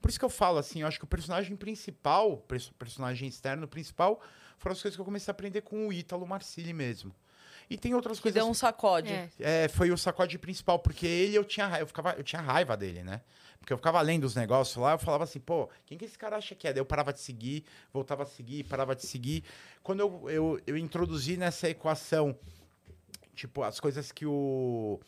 por 0.00 0.08
isso 0.08 0.18
que 0.18 0.24
eu 0.24 0.30
falo 0.30 0.58
assim, 0.58 0.82
eu 0.82 0.86
acho 0.86 0.98
que 0.98 1.04
o 1.04 1.08
personagem 1.08 1.56
principal, 1.56 2.36
perso- 2.38 2.72
personagem 2.74 3.28
externo 3.28 3.66
principal, 3.68 4.20
foram 4.58 4.72
as 4.74 4.82
coisas 4.82 4.96
que 4.96 5.00
eu 5.00 5.04
comecei 5.04 5.30
a 5.30 5.32
aprender 5.32 5.62
com 5.62 5.88
o 5.88 5.92
Ítalo 5.92 6.26
Marcilli 6.26 6.72
mesmo. 6.72 7.14
E 7.68 7.78
tem 7.78 7.94
outras 7.94 8.18
Que 8.18 8.24
coisas. 8.24 8.42
deu 8.42 8.50
um 8.50 8.54
sacode. 8.54 9.12
É. 9.12 9.30
É, 9.38 9.68
foi 9.68 9.90
o 9.92 9.96
sacode 9.96 10.36
principal, 10.38 10.78
porque 10.80 11.06
ele 11.06 11.36
eu 11.36 11.44
tinha, 11.44 11.66
ra- 11.68 11.80
eu 11.80 11.86
ficava, 11.86 12.12
eu 12.14 12.24
tinha 12.24 12.42
raiva 12.42 12.76
dele, 12.76 13.04
né? 13.04 13.20
Porque 13.60 13.72
eu 13.72 13.76
ficava 13.76 14.00
lendo 14.00 14.24
os 14.24 14.34
negócios 14.34 14.76
lá, 14.76 14.92
eu 14.92 14.98
falava 14.98 15.22
assim, 15.24 15.38
pô, 15.38 15.68
quem 15.86 15.96
que 15.96 16.04
esse 16.04 16.18
cara 16.18 16.36
acha 16.36 16.54
que 16.54 16.66
é? 16.66 16.72
Daí 16.72 16.80
eu 16.80 16.84
parava 16.86 17.12
de 17.12 17.20
seguir, 17.20 17.64
voltava 17.92 18.22
a 18.24 18.26
seguir, 18.26 18.64
parava 18.64 18.96
de 18.96 19.06
seguir. 19.06 19.44
Quando 19.82 20.00
eu, 20.00 20.30
eu, 20.30 20.60
eu 20.66 20.76
introduzi 20.76 21.36
nessa 21.36 21.68
equação, 21.68 22.36
tipo, 23.34 23.62
as 23.62 23.78
coisas 23.80 24.10
que 24.12 24.26
o. 24.26 25.00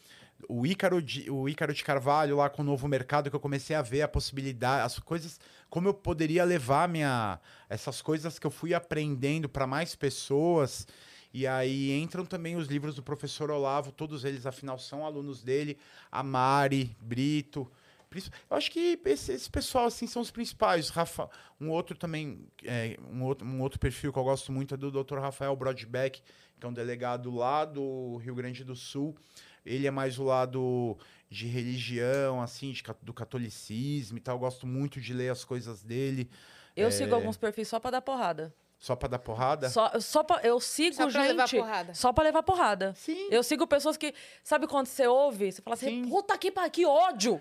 O 0.49 0.67
Ícaro, 0.67 1.01
de, 1.01 1.31
o 1.31 1.49
Ícaro 1.49 1.73
de 1.73 1.85
Carvalho 1.85 2.37
lá 2.37 2.51
com 2.51 2.63
o 2.63 2.65
novo 2.65 2.89
mercado, 2.89 3.31
que 3.31 3.37
eu 3.37 3.41
comecei 3.41 3.75
a 3.77 3.83
ver 3.83 4.03
a 4.03 4.09
possibilidade, 4.09 4.85
as 4.85 4.99
coisas, 4.99 5.41
como 5.71 5.89
eu 5.89 5.95
poderia 5.95 6.45
levar 6.45 6.89
minha, 6.89 7.39
essas 7.69 8.03
coisas 8.03 8.39
que 8.39 8.47
eu 8.47 8.51
fui 8.51 8.75
aprendendo 8.75 9.49
para 9.49 9.67
mais 9.67 9.95
pessoas. 9.95 10.87
E 11.33 11.47
aí 11.47 11.93
entram 11.93 12.27
também 12.27 12.57
os 12.57 12.67
livros 12.67 12.95
do 12.95 13.03
professor 13.03 13.51
Olavo, 13.51 13.91
todos 13.91 14.25
eles, 14.25 14.45
afinal, 14.45 14.79
são 14.79 15.07
alunos 15.07 15.43
dele, 15.43 15.79
a 16.11 16.23
Mari, 16.23 16.95
Brito. 17.01 17.71
Eu 18.51 18.57
acho 18.57 18.71
que 18.71 19.01
esse, 19.07 19.33
esse 19.33 19.49
pessoal, 19.49 19.87
assim, 19.87 20.07
são 20.07 20.21
os 20.21 20.31
principais. 20.31 20.91
Rafa, 20.91 21.31
um 21.59 21.71
outro 21.71 21.97
também, 21.97 22.47
é, 22.65 22.99
um, 23.11 23.23
outro, 23.23 23.47
um 23.47 23.63
outro 23.63 23.79
perfil 23.79 24.13
que 24.13 24.19
eu 24.19 24.25
gosto 24.25 24.53
muito 24.53 24.75
é 24.75 24.77
do 24.77 24.91
Dr. 24.91 25.19
Rafael 25.19 25.57
Brodbeck, 25.57 26.21
que 26.61 26.67
é 26.67 26.69
um 26.69 26.73
delegado 26.73 27.31
lá 27.35 27.65
do 27.65 28.17
Rio 28.19 28.35
Grande 28.35 28.63
do 28.63 28.77
Sul. 28.77 29.17
Ele 29.65 29.87
é 29.87 29.91
mais 29.91 30.19
o 30.19 30.25
lado 30.25 30.97
de 31.31 31.47
religião, 31.47 32.43
assim, 32.43 32.73
de 32.73 32.83
do 33.03 33.13
catolicismo 33.15 34.19
e 34.19 34.21
tal. 34.21 34.37
Eu 34.37 34.41
gosto 34.41 34.67
muito 34.67 35.01
de 35.01 35.13
ler 35.15 35.31
as 35.31 35.45
coisas 35.45 35.83
dele, 35.83 36.31
Eu 36.75 36.89
É. 36.89 36.91
sigo 36.91 37.15
alguns 37.15 37.37
perfis 37.37 37.69
só 37.69 37.79
pra 37.79 37.91
dar 37.91 38.01
porrada. 38.03 38.55
só 38.79 38.97
pra 38.97 39.07
dar 39.09 39.19
porrada. 39.21 39.69
Só, 39.71 40.01
só 40.01 40.25
pra, 40.25 40.41
eu 40.43 40.59
sigo 40.59 40.97
Só 40.97 41.03
pra 41.03 41.13
gente 41.13 41.29
levar 41.29 41.49
porrada. 41.49 41.95
só 41.95 42.13
pra 42.13 42.25
levar 42.25 42.43
porrada. 42.43 42.95
Sim. 42.97 43.29
Eu 43.31 43.43
sigo 43.45 43.65
pessoas 43.67 43.97
que. 43.97 44.13
Sabe 44.43 44.67
quando 44.67 44.87
você 44.87 45.07
ouve? 45.07 45.53
Você 45.53 45.63
fala 45.63 45.75
assim, 45.75 46.03
Sim. 46.05 46.09
puta 46.11 46.37
que 46.37 46.51
que 46.71 46.85
ódio! 46.87 47.41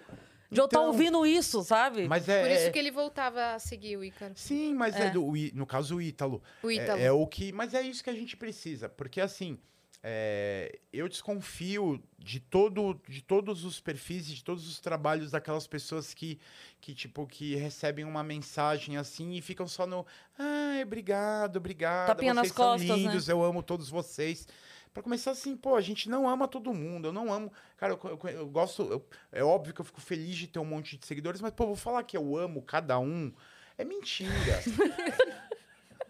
De 0.51 0.59
eu 0.59 0.65
estar 0.65 0.79
Então, 0.79 0.87
ouvindo 0.91 1.25
isso, 1.25 1.63
sabe? 1.63 2.07
Mas 2.09 2.27
é. 2.29 2.41
Por 2.41 2.51
isso 2.51 2.65
é- 2.65 2.69
que 2.71 2.77
ele 2.77 2.91
voltava 2.91 3.53
a 3.55 3.57
seguir 3.59 3.95
o 3.97 4.03
Ícaro. 4.03 4.33
Sim, 4.35 4.73
mas 4.75 4.95
é, 4.97 5.07
É. 5.07 5.09
do, 5.11 5.31
no 5.53 5.65
caso 5.65 5.95
o 5.95 6.01
Ítalo. 6.01 6.43
O 6.61 6.69
É- 6.69 6.73
Ítalo. 6.75 7.01
É, 7.01 7.11
o 7.11 7.25
que. 7.25 7.51
Mas 7.53 7.73
é 7.73 7.81
isso 7.81 8.03
que 8.03 8.09
a 8.09 8.13
gente 8.13 8.35
precisa. 8.37 8.89
Porque 8.89 9.19
assim, 9.21 9.57
é, 10.03 10.79
eu 10.91 11.07
desconfio 11.07 12.01
de, 12.17 12.39
todo, 12.39 12.99
de 13.07 13.21
todos 13.21 13.63
os 13.65 13.79
perfis 13.79 14.25
de 14.25 14.43
todos 14.43 14.67
os 14.67 14.79
trabalhos 14.79 15.31
daquelas 15.31 15.67
pessoas 15.67 16.13
que, 16.13 16.39
que, 16.79 16.93
tipo, 16.95 17.27
que 17.27 17.55
recebem 17.55 18.03
uma 18.05 18.23
mensagem 18.23 18.97
assim 18.97 19.33
e 19.33 19.41
ficam 19.41 19.67
só 19.67 19.85
no. 19.85 20.05
Ai, 20.37 20.81
obrigado, 20.83 21.57
obrigado. 21.57 22.07
Tapinha 22.07 22.33
nas 22.33 22.47
vocês 22.47 22.55
são 22.55 22.65
costas, 22.71 22.87
né?" 22.89 22.95
lindos, 22.95 23.29
eu 23.29 23.43
amo 23.43 23.61
todos 23.61 23.89
vocês. 23.89 24.47
Pra 24.93 25.01
começar 25.01 25.31
assim, 25.31 25.55
pô, 25.55 25.75
a 25.75 25.81
gente 25.81 26.09
não 26.09 26.27
ama 26.27 26.49
todo 26.49 26.73
mundo. 26.73 27.07
Eu 27.07 27.13
não 27.13 27.31
amo. 27.31 27.49
Cara, 27.77 27.93
eu, 27.93 28.19
eu- 28.23 28.29
eu 28.31 28.47
gosto. 28.49 28.81
eu- 28.83 29.07
é 29.31 29.41
óbvio 29.41 29.73
que 29.73 29.79
eu 29.79 29.85
fico 29.85 30.01
feliz 30.01 30.35
de 30.35 30.47
ter 30.47 30.59
um 30.59 30.65
monte 30.65 30.97
de 30.97 31.05
seguidores, 31.05 31.39
mas, 31.39 31.51
pô, 31.53 31.65
vou 31.65 31.77
falar 31.77 32.03
que 32.03 32.17
eu 32.17 32.35
amo 32.35 32.61
cada 32.61 32.99
um. 32.99 33.31
É 33.77 33.85
mentira. 33.85 34.31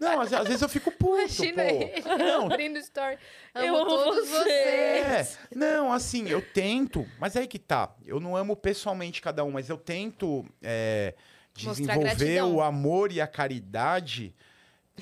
Não, 0.02 0.19
às, 0.19 0.34
às 0.34 0.48
vezes 0.48 0.61
eu 0.61 0.68
fico 0.68 0.91
puto, 0.91 1.19
Imagina 1.19 1.64
pô. 1.64 1.69
ele 1.69 2.02
Não, 2.18 2.45
abrindo 2.48 2.78
story. 2.80 3.18
Amo 3.53 3.65
Eu 3.68 3.76
amo 3.78 3.86
todos 3.86 4.28
você. 4.30 4.44
vocês. 4.44 5.38
é, 5.52 5.56
não, 5.56 5.94
assim, 5.94 6.28
eu 6.28 6.41
tento, 6.41 7.07
mas 7.19 7.38
aí 7.38 7.45
que 7.48 7.60
tá. 7.60 7.94
Eu 8.06 8.19
não 8.19 8.36
amo 8.36 8.56
pessoalmente 8.56 9.22
cada 9.22 9.44
um, 9.44 9.52
mas 9.52 9.69
eu 9.69 9.78
tento 9.78 10.44
é, 10.61 11.14
desenvolver 11.53 12.41
o 12.44 12.61
amor 12.61 13.11
e 13.11 13.22
a 13.22 13.28
caridade 13.28 14.34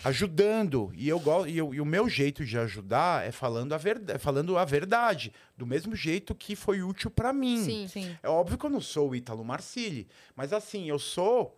ajudando. 0.03 0.91
E, 0.95 1.07
eu, 1.09 1.19
go- 1.19 1.45
e, 1.47 1.57
eu- 1.57 1.73
e 1.73 1.81
o 1.81 1.85
meu 1.85 2.07
jeito 2.07 2.45
de 2.45 2.57
ajudar 2.57 3.25
é 3.25 3.31
falando 3.31 3.73
a, 3.73 3.77
verda, 3.77 4.17
falando 4.19 4.57
a 4.57 4.65
verdade, 4.65 5.33
do 5.57 5.65
mesmo 5.65 5.95
jeito 5.95 6.33
que 6.35 6.55
foi 6.55 6.81
útil 6.81 7.09
pra 7.09 7.33
mim. 7.33 7.63
Sim. 7.63 7.87
Sim. 7.87 8.17
É 8.21 8.29
óbvio 8.29 8.57
que 8.57 8.65
eu 8.65 8.69
não 8.69 8.81
sou 8.81 9.09
o 9.09 9.15
Ítalo 9.15 9.43
Marcilli, 9.43 10.07
mas 10.35 10.53
assim, 10.53 10.87
eu 10.89 10.99
sou 10.99 11.57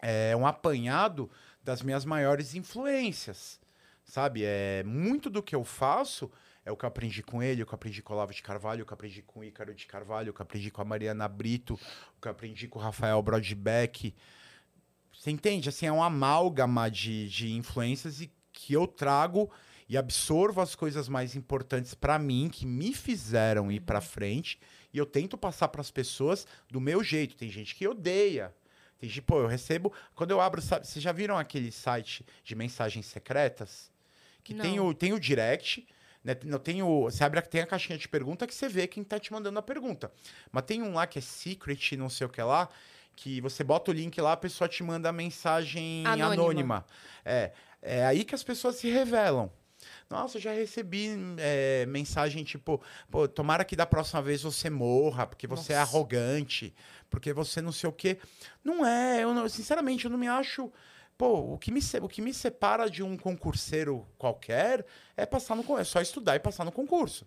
é, 0.00 0.34
um 0.36 0.46
apanhado 0.46 1.30
das 1.66 1.82
minhas 1.82 2.04
maiores 2.04 2.54
influências, 2.54 3.60
sabe? 4.04 4.44
É, 4.44 4.84
muito 4.84 5.28
do 5.28 5.42
que 5.42 5.54
eu 5.54 5.64
faço 5.64 6.30
é 6.64 6.70
o 6.70 6.76
que 6.76 6.84
eu 6.84 6.88
aprendi 6.88 7.24
com 7.24 7.42
ele, 7.42 7.62
o 7.62 7.66
que 7.66 7.72
eu 7.72 7.76
aprendi 7.76 8.00
com 8.02 8.12
o 8.12 8.16
Olavo 8.16 8.32
de 8.32 8.40
Carvalho, 8.40 8.84
o 8.84 8.86
que 8.86 8.92
eu 8.92 8.94
aprendi 8.94 9.20
com 9.20 9.40
o 9.40 9.44
Ícaro 9.44 9.74
de 9.74 9.84
Carvalho, 9.84 10.30
o 10.30 10.32
que 10.32 10.40
eu 10.40 10.44
aprendi 10.44 10.70
com 10.70 10.80
a 10.80 10.84
Mariana 10.84 11.26
Brito, 11.26 11.74
o 11.74 12.20
que 12.20 12.28
eu 12.28 12.32
aprendi 12.32 12.68
com 12.68 12.78
o 12.78 12.82
Rafael 12.82 13.20
Brodbeck. 13.20 14.14
Você 15.12 15.32
entende? 15.32 15.68
Assim, 15.68 15.86
é 15.86 15.92
um 15.92 16.02
amálgama 16.02 16.88
de, 16.88 17.28
de 17.28 17.52
influências 17.52 18.20
e 18.20 18.30
que 18.52 18.72
eu 18.72 18.86
trago 18.86 19.50
e 19.88 19.96
absorvo 19.96 20.60
as 20.60 20.76
coisas 20.76 21.08
mais 21.08 21.34
importantes 21.34 21.94
pra 21.94 22.16
mim, 22.16 22.48
que 22.48 22.64
me 22.64 22.94
fizeram 22.94 23.72
ir 23.72 23.80
pra 23.80 24.00
frente, 24.00 24.60
e 24.92 24.98
eu 24.98 25.06
tento 25.06 25.36
passar 25.36 25.66
pras 25.68 25.90
pessoas 25.90 26.46
do 26.70 26.80
meu 26.80 27.02
jeito. 27.02 27.36
Tem 27.36 27.50
gente 27.50 27.74
que 27.74 27.88
odeia. 27.88 28.54
Tem 28.98 29.08
gente, 29.08 29.22
pô, 29.22 29.40
eu 29.40 29.46
recebo. 29.46 29.92
Quando 30.14 30.30
eu 30.30 30.40
abro, 30.40 30.60
sabe, 30.62 30.86
vocês 30.86 31.02
já 31.02 31.12
viram 31.12 31.36
aquele 31.36 31.70
site 31.70 32.24
de 32.42 32.54
mensagens 32.54 33.06
secretas? 33.06 33.90
Que 34.42 34.54
tem 34.54 34.78
o, 34.80 34.94
tem 34.94 35.12
o 35.12 35.20
direct. 35.20 35.86
Né, 36.24 36.36
não 36.44 36.58
tem 36.58 36.82
o, 36.82 37.02
você 37.02 37.22
abre 37.22 37.40
tem 37.42 37.60
a 37.60 37.66
caixinha 37.66 37.98
de 37.98 38.08
pergunta 38.08 38.46
que 38.46 38.54
você 38.54 38.68
vê 38.68 38.86
quem 38.86 39.04
tá 39.04 39.18
te 39.18 39.32
mandando 39.32 39.58
a 39.58 39.62
pergunta. 39.62 40.10
Mas 40.50 40.64
tem 40.64 40.82
um 40.82 40.94
lá 40.94 41.06
que 41.06 41.18
é 41.18 41.22
secret, 41.22 41.96
não 41.96 42.08
sei 42.08 42.26
o 42.26 42.30
que 42.30 42.42
lá, 42.42 42.68
que 43.14 43.40
você 43.40 43.62
bota 43.62 43.90
o 43.90 43.94
link 43.94 44.20
lá, 44.20 44.32
a 44.32 44.36
pessoa 44.36 44.68
te 44.68 44.82
manda 44.82 45.08
a 45.08 45.12
mensagem 45.12 46.04
Anônima. 46.06 46.32
anônima. 46.32 46.86
É, 47.24 47.52
é 47.80 48.04
aí 48.04 48.24
que 48.24 48.34
as 48.34 48.42
pessoas 48.42 48.76
se 48.76 48.88
revelam. 48.88 49.50
Nossa, 50.08 50.38
já 50.38 50.52
recebi 50.52 51.10
é, 51.38 51.84
mensagem 51.86 52.44
tipo, 52.44 52.80
pô, 53.10 53.26
tomara 53.26 53.64
que 53.64 53.76
da 53.76 53.86
próxima 53.86 54.22
vez 54.22 54.42
você 54.42 54.70
morra, 54.70 55.26
porque 55.26 55.46
você 55.46 55.72
é 55.72 55.78
Nossa. 55.78 55.90
arrogante, 55.90 56.74
porque 57.10 57.32
você 57.32 57.60
não 57.60 57.72
sei 57.72 57.88
o 57.88 57.92
quê. 57.92 58.18
Não 58.64 58.84
é, 58.86 59.22
eu 59.24 59.34
não- 59.34 59.48
sinceramente, 59.48 60.04
eu 60.04 60.10
não 60.10 60.18
me 60.18 60.28
acho. 60.28 60.70
Pô, 61.18 61.54
o 61.54 61.58
que, 61.58 61.70
me, 61.72 61.80
o 62.02 62.08
que 62.08 62.20
me 62.20 62.34
separa 62.34 62.90
de 62.90 63.02
um 63.02 63.16
concurseiro 63.16 64.06
qualquer 64.18 64.84
é 65.16 65.24
passar 65.24 65.54
no 65.56 65.78
é 65.78 65.84
só 65.84 66.00
estudar 66.00 66.36
e 66.36 66.40
passar 66.40 66.64
no 66.64 66.72
concurso. 66.72 67.26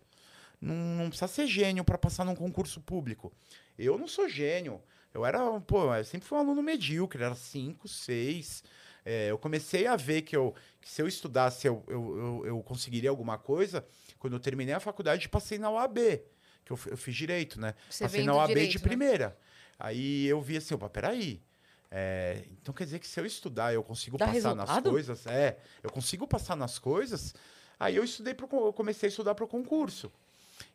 Não, 0.62 0.76
não 0.76 1.10
precisa 1.10 1.28
ser 1.28 1.48
gênio 1.48 1.84
para 1.84 1.98
passar 1.98 2.24
num 2.26 2.36
concurso 2.36 2.80
público. 2.82 3.32
Eu 3.78 3.98
não 3.98 4.08
sou 4.08 4.28
gênio. 4.30 4.82
Eu 5.14 5.26
era, 5.26 5.40
pô, 5.62 5.94
eu 5.96 6.04
sempre 6.06 6.28
fui 6.28 6.38
um 6.38 6.42
aluno 6.42 6.62
medíocre, 6.62 7.24
era 7.24 7.34
cinco, 7.34 7.88
seis. 7.88 8.64
É, 9.04 9.32
eu 9.32 9.38
comecei 9.40 9.88
a 9.88 9.96
ver 9.96 10.22
que, 10.22 10.36
eu, 10.36 10.54
se 10.90 11.04
eu 11.04 11.08
estudasse, 11.08 11.68
eu, 11.68 11.84
eu, 11.88 12.18
eu, 12.18 12.46
eu 12.48 12.64
conseguiria 12.64 13.12
alguma 13.12 13.38
coisa. 13.38 13.86
Quando 14.18 14.34
eu 14.34 14.40
terminei 14.40 14.74
a 14.74 14.80
faculdade, 14.80 15.30
passei 15.30 15.60
na 15.60 15.70
UAB, 15.70 15.98
que 16.66 16.72
eu, 16.72 16.80
eu 16.88 16.98
fiz 16.98 17.16
direito, 17.16 17.62
né? 17.62 17.76
Você 17.88 18.06
passei 18.06 18.24
na 18.24 18.32
do 18.32 18.38
UAB 18.40 18.48
direito, 18.48 18.72
de 18.72 18.78
né? 18.80 18.84
primeira. 18.84 19.38
Aí 19.78 20.26
eu 20.26 20.42
vi 20.42 20.58
assim, 20.58 20.74
opa, 20.74 20.90
peraí. 20.90 21.44
É, 21.92 22.44
então 22.60 22.74
quer 22.74 22.86
dizer 22.86 22.98
que 22.98 23.08
se 23.08 23.20
eu 23.20 23.26
estudar, 23.26 23.72
eu 23.72 23.84
consigo 23.84 24.18
Dá 24.18 24.26
passar 24.26 24.56
nas 24.56 24.68
resultado? 24.68 24.90
coisas. 24.90 25.28
É, 25.28 25.60
eu 25.84 25.92
consigo 25.92 26.28
passar 26.28 26.56
nas 26.56 26.80
coisas. 26.80 27.36
Aí 27.80 27.96
eu 27.96 28.04
estudei 28.04 28.34
pro, 28.34 28.50
eu 28.52 28.74
comecei 28.74 29.08
a 29.08 29.12
estudar 29.12 29.36
para 29.36 29.46
o 29.46 29.48
concurso. 29.48 30.12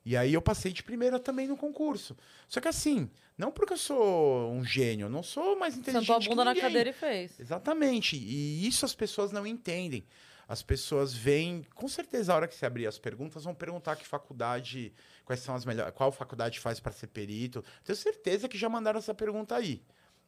E 0.04 0.16
aí 0.16 0.34
eu 0.34 0.42
passei 0.42 0.72
de 0.72 0.82
primeira 0.82 1.18
também 1.18 1.46
no 1.46 1.56
concurso. 1.56 2.16
Só 2.48 2.60
que 2.60 2.68
assim, 2.68 3.10
não 3.36 3.50
porque 3.50 3.72
eu 3.72 3.78
sou 3.78 4.52
um 4.52 4.64
gênio, 4.64 5.06
eu 5.06 5.10
não 5.10 5.22
sou 5.22 5.58
mais 5.58 5.76
inteligente 5.76 6.06
Sentou 6.06 6.16
a 6.16 6.28
bunda 6.28 6.44
na 6.44 6.54
cadeira 6.54 6.90
e 6.90 6.92
fez. 6.92 7.38
Exatamente. 7.38 8.16
E 8.16 8.66
isso 8.66 8.84
as 8.84 8.94
pessoas 8.94 9.32
não 9.32 9.46
entendem. 9.46 10.04
As 10.46 10.62
pessoas 10.62 11.14
veem, 11.14 11.64
com 11.74 11.88
certeza, 11.88 12.32
a 12.32 12.36
hora 12.36 12.48
que 12.48 12.54
você 12.54 12.66
abrir 12.66 12.86
as 12.86 12.98
perguntas, 12.98 13.44
vão 13.44 13.54
perguntar 13.54 13.96
que 13.96 14.06
faculdade, 14.06 14.92
quais 15.24 15.40
são 15.40 15.54
as 15.54 15.64
melhores, 15.64 15.94
qual 15.94 16.12
faculdade 16.12 16.60
faz 16.60 16.78
para 16.78 16.92
ser 16.92 17.06
perito. 17.06 17.64
Tenho 17.82 17.96
certeza 17.96 18.48
que 18.48 18.58
já 18.58 18.68
mandaram 18.68 18.98
essa 18.98 19.14
pergunta 19.14 19.56
aí, 19.56 19.82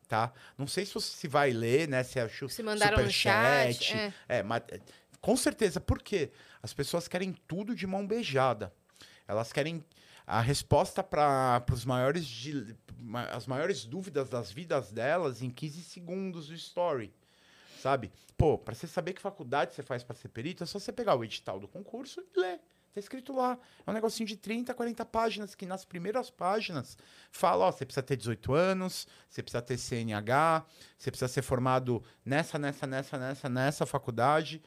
tá? 0.09 0.33
Não 0.57 0.67
sei 0.67 0.87
se 0.87 0.95
você 0.95 1.15
se 1.15 1.29
vai 1.29 1.51
ler, 1.51 1.87
né? 1.87 2.03
Se 2.03 2.19
achou 2.19 2.49
Se 2.49 2.63
mandaram 2.63 3.03
no 3.03 3.11
chat. 3.11 3.93
É. 3.95 4.13
é, 4.29 4.43
mas 4.43 4.63
é, 4.69 4.81
com 5.21 5.37
certeza, 5.37 5.81
por 5.81 6.03
quê? 6.03 6.31
As 6.63 6.73
pessoas 6.73 7.07
querem 7.07 7.35
tudo 7.47 7.75
de 7.75 7.87
mão 7.87 8.07
beijada. 8.07 8.73
Elas 9.27 9.53
querem 9.53 9.85
a 10.27 10.41
resposta 10.41 11.03
para 11.03 11.65
os 11.73 11.85
maiores 11.85 12.27
as 13.33 13.47
maiores 13.47 13.85
dúvidas 13.85 14.29
das 14.29 14.51
vidas 14.51 14.91
delas 14.91 15.43
em 15.43 15.51
15 15.51 15.83
segundos 15.83 16.49
do 16.49 16.55
story. 16.55 17.13
Sabe? 17.81 18.11
Pô, 18.37 18.59
para 18.59 18.75
você 18.75 18.87
saber 18.87 19.13
que 19.13 19.21
faculdade 19.21 19.75
você 19.75 19.83
faz 19.83 20.03
para 20.03 20.17
ser 20.17 20.29
perito, 20.29 20.65
é 20.65 20.67
só 20.67 20.79
você 20.79 20.91
pegar 20.91 21.15
o 21.15 21.23
edital 21.23 21.61
do 21.61 21.69
concurso 21.69 22.21
e 22.35 22.41
ler. 22.41 22.61
Tá 22.97 23.01
escrito 23.01 23.35
lá. 23.35 23.59
É 23.87 23.91
um 23.91 23.93
negocinho 23.93 24.27
de 24.27 24.37
30, 24.37 24.73
40 24.73 25.05
páginas, 25.05 25.55
que 25.55 25.67
nas 25.67 25.85
primeiras 25.85 26.31
páginas 26.31 26.97
fala, 27.31 27.67
ó, 27.67 27.71
você 27.71 27.85
precisa 27.85 28.03
ter 28.03 28.17
18 28.17 28.55
anos, 28.55 29.07
você 29.29 29.43
precisa 29.43 29.61
ter 29.61 29.77
CNH, 29.77 30.65
você 30.97 31.11
precisa 31.11 31.29
ser 31.29 31.43
formado 31.43 32.03
nessa, 32.25 32.59
nessa, 32.59 32.87
nessa, 32.87 33.19
nessa, 33.19 33.49
nessa 33.51 33.85
faculdade. 33.85 34.63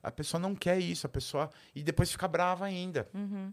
A 0.00 0.12
pessoa 0.12 0.40
não 0.40 0.54
quer 0.54 0.78
isso, 0.78 1.06
a 1.06 1.10
pessoa. 1.10 1.50
E 1.74 1.82
depois 1.82 2.12
fica 2.12 2.28
brava 2.28 2.64
ainda. 2.64 3.08
Uhum. 3.12 3.52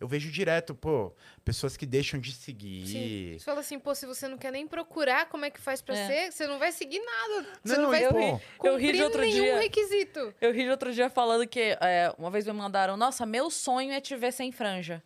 Eu 0.00 0.06
vejo 0.06 0.30
direto, 0.30 0.74
pô, 0.74 1.12
pessoas 1.44 1.76
que 1.76 1.84
deixam 1.84 2.20
de 2.20 2.32
seguir. 2.32 2.86
Sim. 2.86 3.32
Você 3.38 3.44
fala 3.44 3.60
assim, 3.60 3.78
pô, 3.78 3.94
se 3.94 4.06
você 4.06 4.28
não 4.28 4.38
quer 4.38 4.52
nem 4.52 4.66
procurar 4.66 5.28
como 5.28 5.44
é 5.44 5.50
que 5.50 5.60
faz 5.60 5.82
pra 5.82 5.96
É. 5.96 6.06
ser, 6.06 6.32
você 6.32 6.46
não 6.46 6.58
vai 6.58 6.70
seguir 6.70 7.00
nada. 7.00 7.48
Você 7.64 7.74
Não, 7.76 7.82
não 7.82 7.90
vai 7.90 8.04
eu 8.06 8.10
pô, 8.10 8.18
ri. 8.18 8.42
Eu 8.64 8.76
ri 8.76 8.86
de 8.86 8.86
cumprir 8.92 9.02
outro 9.04 9.20
nenhum 9.22 9.42
dia. 9.44 9.58
requisito. 9.58 10.34
Eu 10.40 10.52
ri 10.52 10.64
de 10.64 10.70
outro 10.70 10.92
dia 10.92 11.10
falando 11.10 11.46
que 11.48 11.76
é, 11.80 12.12
uma 12.16 12.30
vez 12.30 12.46
me 12.46 12.52
mandaram, 12.52 12.96
nossa, 12.96 13.26
meu 13.26 13.50
sonho 13.50 13.92
é 13.92 14.00
te 14.00 14.14
ver 14.14 14.32
sem 14.32 14.52
franja. 14.52 15.02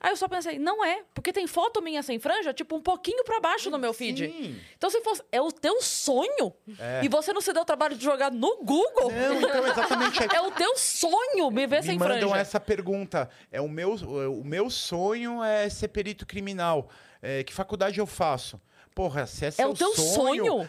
Aí 0.00 0.12
eu 0.12 0.16
só 0.16 0.28
pensei, 0.28 0.58
não 0.60 0.84
é, 0.84 1.02
porque 1.12 1.32
tem 1.32 1.46
foto 1.48 1.82
minha 1.82 2.02
sem 2.04 2.20
franja, 2.20 2.52
tipo, 2.54 2.76
um 2.76 2.80
pouquinho 2.80 3.24
pra 3.24 3.40
baixo 3.40 3.68
no 3.68 3.78
meu 3.78 3.92
feed. 3.92 4.28
Sim. 4.30 4.60
Então, 4.76 4.88
se 4.88 5.00
fosse, 5.00 5.22
é 5.32 5.40
o 5.42 5.50
teu 5.50 5.82
sonho, 5.82 6.54
É. 6.78 7.00
e 7.04 7.08
você 7.08 7.32
não 7.32 7.40
se 7.40 7.52
deu 7.52 7.62
o 7.62 7.64
trabalho 7.64 7.96
de 7.96 8.04
jogar 8.04 8.30
no 8.30 8.58
Google, 8.62 9.10
Não, 9.10 9.40
então 9.40 9.66
exatamente. 9.66 10.22
É 10.22 10.28
é 10.36 10.40
o 10.40 10.52
teu 10.52 10.76
sonho 10.76 11.50
me 11.50 11.66
ver 11.66 11.80
Me 11.80 11.86
sem 11.86 11.98
mandam 11.98 12.28
franja. 12.28 12.36
essa 12.38 12.60
pergunta. 12.60 13.28
É 13.50 13.60
o 13.60 13.68
meu, 13.68 13.94
o 13.94 14.44
meu 14.44 14.70
sonho 14.70 15.42
é 15.42 15.68
ser 15.68 15.88
perito 15.88 16.24
criminal. 16.24 16.88
É, 17.20 17.42
que 17.42 17.52
faculdade 17.52 17.98
eu 17.98 18.06
faço? 18.06 18.60
Porra, 18.98 19.26
se 19.28 19.46
é 19.46 19.50
seu 19.52 19.70
o 19.70 19.74
teu 19.74 19.94
sonho? 19.94 20.68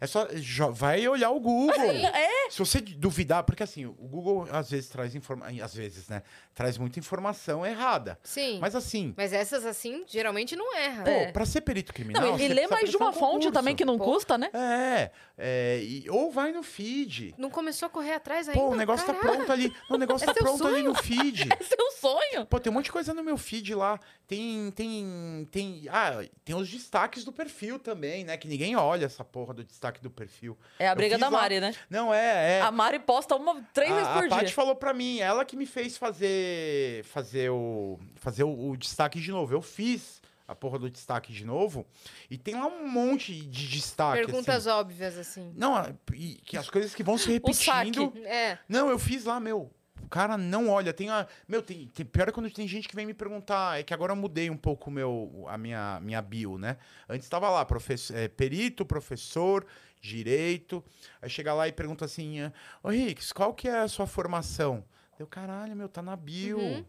É 0.00 0.06
só 0.06 0.28
vai 0.70 1.08
olhar 1.08 1.30
o 1.30 1.40
Google. 1.40 1.74
É. 2.14 2.50
Se 2.50 2.58
você 2.60 2.80
duvidar, 2.80 3.42
porque 3.42 3.64
assim, 3.64 3.84
o 3.84 3.92
Google 3.92 4.46
às 4.52 4.70
vezes 4.70 4.88
traz 4.88 5.14
informação, 5.16 5.64
às 5.64 5.74
vezes, 5.74 6.08
né, 6.08 6.22
traz 6.54 6.78
muita 6.78 6.98
informação 7.00 7.66
errada. 7.66 8.16
Sim. 8.22 8.58
Mas 8.60 8.74
assim, 8.76 9.12
Mas 9.16 9.32
essas 9.32 9.66
assim, 9.66 10.04
geralmente 10.06 10.54
não 10.54 10.74
erra. 10.76 11.02
pô, 11.04 11.10
É. 11.10 11.32
pra 11.32 11.44
ser 11.44 11.62
perito 11.62 11.92
criminal, 11.92 12.22
Não, 12.22 12.38
e, 12.38 12.46
lê 12.48 12.66
mais 12.68 12.88
de 12.90 12.96
uma 12.96 13.10
um 13.10 13.12
fonte 13.12 13.50
também 13.50 13.74
que 13.74 13.84
não 13.84 13.98
Pô. 13.98 14.04
custa, 14.04 14.38
né? 14.38 14.50
É, 14.54 15.10
é, 15.36 15.80
e- 15.82 16.08
ou 16.08 16.30
vai 16.30 16.52
no 16.52 16.62
feed. 16.62 17.34
Não 17.36 17.50
começou 17.50 17.86
a 17.86 17.90
correr 17.90 18.12
atrás 18.14 18.48
ainda? 18.48 18.60
Pô, 18.60 18.68
o 18.70 18.76
negócio 18.76 19.04
tá 19.04 19.14
Caralho. 19.14 19.36
pronto 19.38 19.52
ali. 19.52 19.72
O 19.90 19.96
negócio 19.98 20.24
É 20.30 20.32
tá 20.32 20.40
pronto 20.40 20.64
ali 20.66 20.76
sonho? 20.76 20.88
no 20.90 20.94
feed. 20.94 21.48
É 21.58 21.64
seu 21.64 21.90
sonho. 22.00 22.46
Pô, 22.46 22.60
tem 22.60 22.70
um 22.70 22.74
monte 22.74 22.84
de 22.86 22.92
coisa 22.92 23.12
no 23.12 23.22
meu 23.24 23.36
feed 23.36 23.74
lá. 23.74 23.98
Tem, 24.26 24.70
tem, 24.72 25.48
tem, 25.50 25.86
ah, 25.90 26.22
tem 26.44 26.54
os 26.54 26.68
destaques 26.70 27.24
do 27.24 27.32
perfil 27.32 27.47
também, 27.78 28.24
né? 28.24 28.36
Que 28.36 28.46
ninguém 28.48 28.76
olha 28.76 29.06
essa 29.06 29.24
porra 29.24 29.54
do 29.54 29.64
destaque 29.64 30.00
do 30.00 30.10
perfil. 30.10 30.56
É 30.78 30.88
a 30.88 30.94
briga 30.94 31.16
da 31.18 31.28
lá- 31.28 31.40
Mari, 31.40 31.60
né? 31.60 31.74
Não, 31.90 32.12
é, 32.12 32.58
é. 32.58 32.60
A 32.60 32.70
Mari 32.70 32.98
posta 32.98 33.34
uma, 33.36 33.62
três 33.72 33.90
vezes 33.92 34.06
a, 34.08 34.12
por 34.14 34.24
a 34.24 34.28
Paty 34.28 34.44
dia. 34.46 34.54
falou 34.54 34.74
pra 34.76 34.92
mim, 34.94 35.18
ela 35.20 35.44
que 35.44 35.56
me 35.56 35.66
fez 35.66 35.96
fazer, 35.96 37.04
fazer 37.04 37.50
o, 37.50 37.98
fazer 38.16 38.44
o, 38.44 38.70
o 38.70 38.76
destaque 38.76 39.20
de 39.20 39.30
novo. 39.30 39.52
Eu 39.54 39.62
fiz 39.62 40.20
a 40.46 40.54
porra 40.54 40.78
do 40.78 40.88
destaque 40.90 41.30
de 41.32 41.44
novo 41.44 41.86
e 42.30 42.38
tem 42.38 42.54
lá 42.54 42.66
um 42.66 42.88
monte 42.88 43.34
de 43.34 43.68
destaque. 43.68 44.24
Perguntas 44.24 44.66
assim. 44.66 44.78
óbvias, 44.78 45.18
assim. 45.18 45.52
Não, 45.54 45.74
a- 45.76 45.92
e 46.14 46.36
que 46.44 46.56
as 46.56 46.70
coisas 46.70 46.94
que 46.94 47.02
vão 47.02 47.18
se 47.18 47.40
O 47.42 47.52
saque. 47.54 47.90
repetindo. 47.90 48.26
É. 48.26 48.58
Não, 48.68 48.88
eu 48.88 48.98
fiz 48.98 49.24
lá, 49.24 49.38
meu. 49.38 49.70
O 50.08 50.10
cara 50.10 50.38
não 50.38 50.70
olha. 50.70 50.90
Tem 50.94 51.10
a. 51.10 51.26
Meu, 51.46 51.60
tem, 51.62 51.86
tem- 51.88 52.06
pior 52.06 52.26
é 52.30 52.32
quando 52.32 52.50
tem 52.50 52.66
gente 52.66 52.88
que 52.88 52.96
vem 52.96 53.04
me 53.04 53.12
perguntar. 53.12 53.78
É 53.78 53.82
que 53.82 53.92
agora 53.92 54.12
eu 54.12 54.16
mudei 54.16 54.48
um 54.48 54.56
pouco 54.56 54.90
meu, 54.90 55.44
a 55.46 55.58
minha, 55.58 56.00
minha 56.00 56.22
bio, 56.22 56.56
né? 56.56 56.78
Antes 57.06 57.26
estava 57.26 57.50
lá, 57.50 57.62
professor, 57.62 58.16
é, 58.16 58.26
perito, 58.26 58.86
professor, 58.86 59.66
direito. 60.00 60.82
Aí 61.20 61.28
chega 61.28 61.52
lá 61.52 61.68
e 61.68 61.72
pergunta 61.72 62.06
assim: 62.06 62.38
Ô 62.82 62.88
Rix, 62.88 63.34
qual 63.34 63.52
que 63.52 63.68
é 63.68 63.80
a 63.80 63.86
sua 63.88 64.06
formação? 64.06 64.82
Eu, 65.18 65.26
caralho, 65.26 65.76
meu, 65.76 65.90
tá 65.90 66.00
na 66.00 66.16
bio. 66.16 66.58
Uhum. 66.58 66.84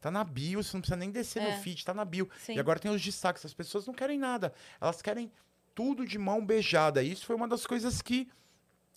Tá 0.00 0.10
na 0.10 0.24
bio, 0.24 0.60
você 0.62 0.76
não 0.76 0.80
precisa 0.80 0.96
nem 0.96 1.12
descer 1.12 1.40
É. 1.42 1.54
no 1.56 1.62
feed, 1.62 1.84
tá 1.84 1.94
na 1.94 2.04
bio. 2.04 2.28
Sim. 2.40 2.54
E 2.56 2.58
agora 2.58 2.80
tem 2.80 2.90
os 2.90 3.00
destaques. 3.00 3.44
As 3.46 3.54
pessoas 3.54 3.86
não 3.86 3.94
querem 3.94 4.18
nada. 4.18 4.52
Elas 4.80 5.00
querem 5.00 5.30
tudo 5.76 6.04
de 6.04 6.18
mão 6.18 6.44
beijada. 6.44 7.04
E 7.04 7.12
isso 7.12 7.24
foi 7.24 7.36
uma 7.36 7.46
das 7.46 7.64
coisas 7.68 8.02
que. 8.02 8.28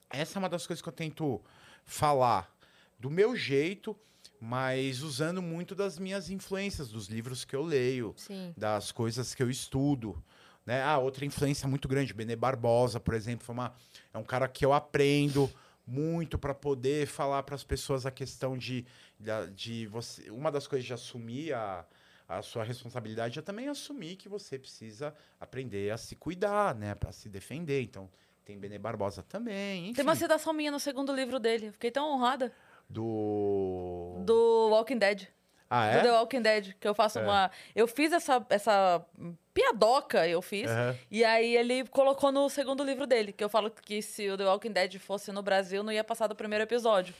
Essa 0.09 0.37
é 0.37 0.39
uma 0.39 0.49
das 0.49 0.65
coisas 0.65 0.81
que 0.81 0.89
eu 0.89 0.93
tento 0.93 1.39
falar 1.85 2.51
do 2.99 3.09
meu 3.09 3.35
jeito, 3.35 3.95
mas 4.39 5.01
usando 5.01 5.41
muito 5.41 5.73
das 5.75 5.97
minhas 5.97 6.29
influências, 6.29 6.89
dos 6.89 7.07
livros 7.07 7.43
que 7.45 7.55
eu 7.55 7.61
leio, 7.63 8.13
Sim. 8.17 8.53
das 8.55 8.91
coisas 8.91 9.33
que 9.33 9.41
eu 9.41 9.49
estudo. 9.49 10.21
Né? 10.65 10.81
Ah, 10.83 10.97
outra 10.97 11.25
influência 11.25 11.67
muito 11.67 11.87
grande, 11.87 12.13
Benê 12.13 12.35
Barbosa, 12.35 12.99
por 12.99 13.13
exemplo, 13.13 13.45
foi 13.45 13.53
uma, 13.53 13.73
é 14.13 14.17
um 14.17 14.23
cara 14.23 14.47
que 14.47 14.65
eu 14.65 14.73
aprendo 14.73 15.49
muito 15.85 16.37
para 16.37 16.53
poder 16.53 17.07
falar 17.07 17.41
para 17.43 17.55
as 17.55 17.63
pessoas 17.63 18.05
a 18.05 18.11
questão 18.11 18.57
de, 18.57 18.85
da- 19.17 19.45
de 19.45 19.87
você. 19.87 20.29
Uma 20.29 20.51
das 20.51 20.67
coisas 20.67 20.85
de 20.85 20.93
assumir 20.93 21.53
a, 21.53 21.85
a 22.27 22.41
sua 22.41 22.63
responsabilidade 22.65 23.39
é 23.39 23.41
também 23.41 23.69
assumir 23.69 24.17
que 24.17 24.27
você 24.27 24.59
precisa 24.59 25.15
aprender 25.39 25.89
a 25.91 25.97
se 25.97 26.15
cuidar, 26.17 26.75
né? 26.75 26.93
Para 26.93 27.13
se 27.13 27.29
defender. 27.29 27.81
Então, 27.81 28.09
tem 28.43 28.59
Benê 28.59 28.77
Barbosa 28.77 29.23
também. 29.23 29.85
Enfim, 29.85 29.93
Tem 29.93 30.03
uma 30.03 30.15
citação 30.15 30.51
minha 30.51 30.71
no 30.71 30.79
segundo 30.81 31.13
livro 31.15 31.39
dele. 31.39 31.71
Fiquei 31.71 31.89
tão 31.91 32.11
honrada. 32.11 32.51
Do. 32.89 34.15
Do 34.19 34.69
Walking 34.71 34.97
Dead. 34.97 35.27
Ah, 35.69 35.91
Do 35.91 35.97
é? 35.97 36.01
The 36.01 36.11
Walking 36.13 36.41
Dead. 36.41 36.73
Que 36.79 36.87
eu 36.87 36.93
faço 36.95 37.19
É. 37.19 37.23
uma. 37.23 37.51
Eu 37.75 37.87
fiz 37.87 38.11
essa, 38.13 38.45
essa 38.49 39.05
piadoca, 39.53 40.27
eu 40.27 40.41
fiz. 40.41 40.69
Aham. 40.69 40.95
E 41.11 41.23
aí 41.25 41.55
ele 41.57 41.85
colocou 41.87 42.31
no 42.31 42.49
segundo 42.49 42.83
livro 42.83 43.05
dele. 43.05 43.33
Que 43.33 43.43
eu 43.43 43.49
falo 43.49 43.69
que 43.69 44.01
se 44.01 44.29
o 44.29 44.37
The 44.37 44.45
Walking 44.45 44.71
Dead 44.71 44.97
fosse 44.99 45.31
no 45.31 45.41
Brasil, 45.41 45.83
não 45.83 45.91
ia 45.91 46.03
passar 46.03 46.27
do 46.27 46.35
primeiro 46.35 46.63
episódio. 46.63 47.13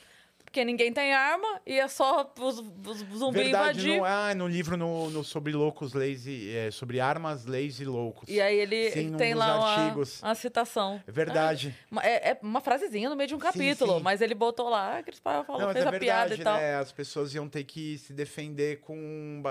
Porque 0.58 0.66
ninguém 0.66 0.92
tem 0.92 1.14
arma 1.14 1.62
e 1.68 1.80
é 1.80 1.88
só 1.88 2.34
os, 2.40 2.58
os 2.60 2.98
zumbis 3.20 3.44
Verdade, 3.44 3.80
invadir. 3.80 3.98
no, 4.00 4.06
ah, 4.06 4.34
no 4.34 4.48
livro 4.48 4.76
no, 4.76 5.08
no- 5.12 5.24
sobre 5.24 5.54
loucos, 5.54 5.94
leis 5.94 6.26
e, 6.26 6.50
é, 6.56 6.72
sobre 6.72 7.00
armas, 7.00 7.46
leis 7.46 7.80
e 7.80 7.86
loucos. 7.86 8.28
E 8.28 8.42
aí 8.42 8.58
ele, 8.58 8.90
Sim, 8.90 9.16
tem 9.16 9.36
lá 9.36 9.60
uma, 9.60 9.94
uma 10.24 10.34
citação. 10.34 11.00
É 11.08 11.12
verdade. 11.12 11.76
Uma- 11.92 12.04
É, 12.04 12.30
é 12.32 12.40
uma 12.42 12.60
frasezinha 12.60 13.08
no 13.08 13.16
meio 13.16 13.28
de 13.28 13.36
um 13.36 13.38
Sim, 13.40 13.44
capítulo, 13.44 13.98
sim. 13.98 14.04
mas 14.04 14.20
ele 14.20 14.34
botou 14.34 14.68
lá, 14.68 15.04
Cris 15.04 15.20
Paiva 15.20 15.44
falou, 15.44 15.62
Não, 15.62 15.72
fez 15.74 15.86
é 15.86 15.88
a 15.90 15.92
piada 16.00 16.30
verdade, 16.30 16.42
e 16.42 16.44
tal. 16.44 16.58
né? 16.58 16.76
As 16.78 16.92
pessoas 16.92 17.36
iam 17.36 17.48
ter 17.48 17.64
que 17.64 18.00
se 18.00 18.12
defender 18.12 18.78
com. 18.80 19.44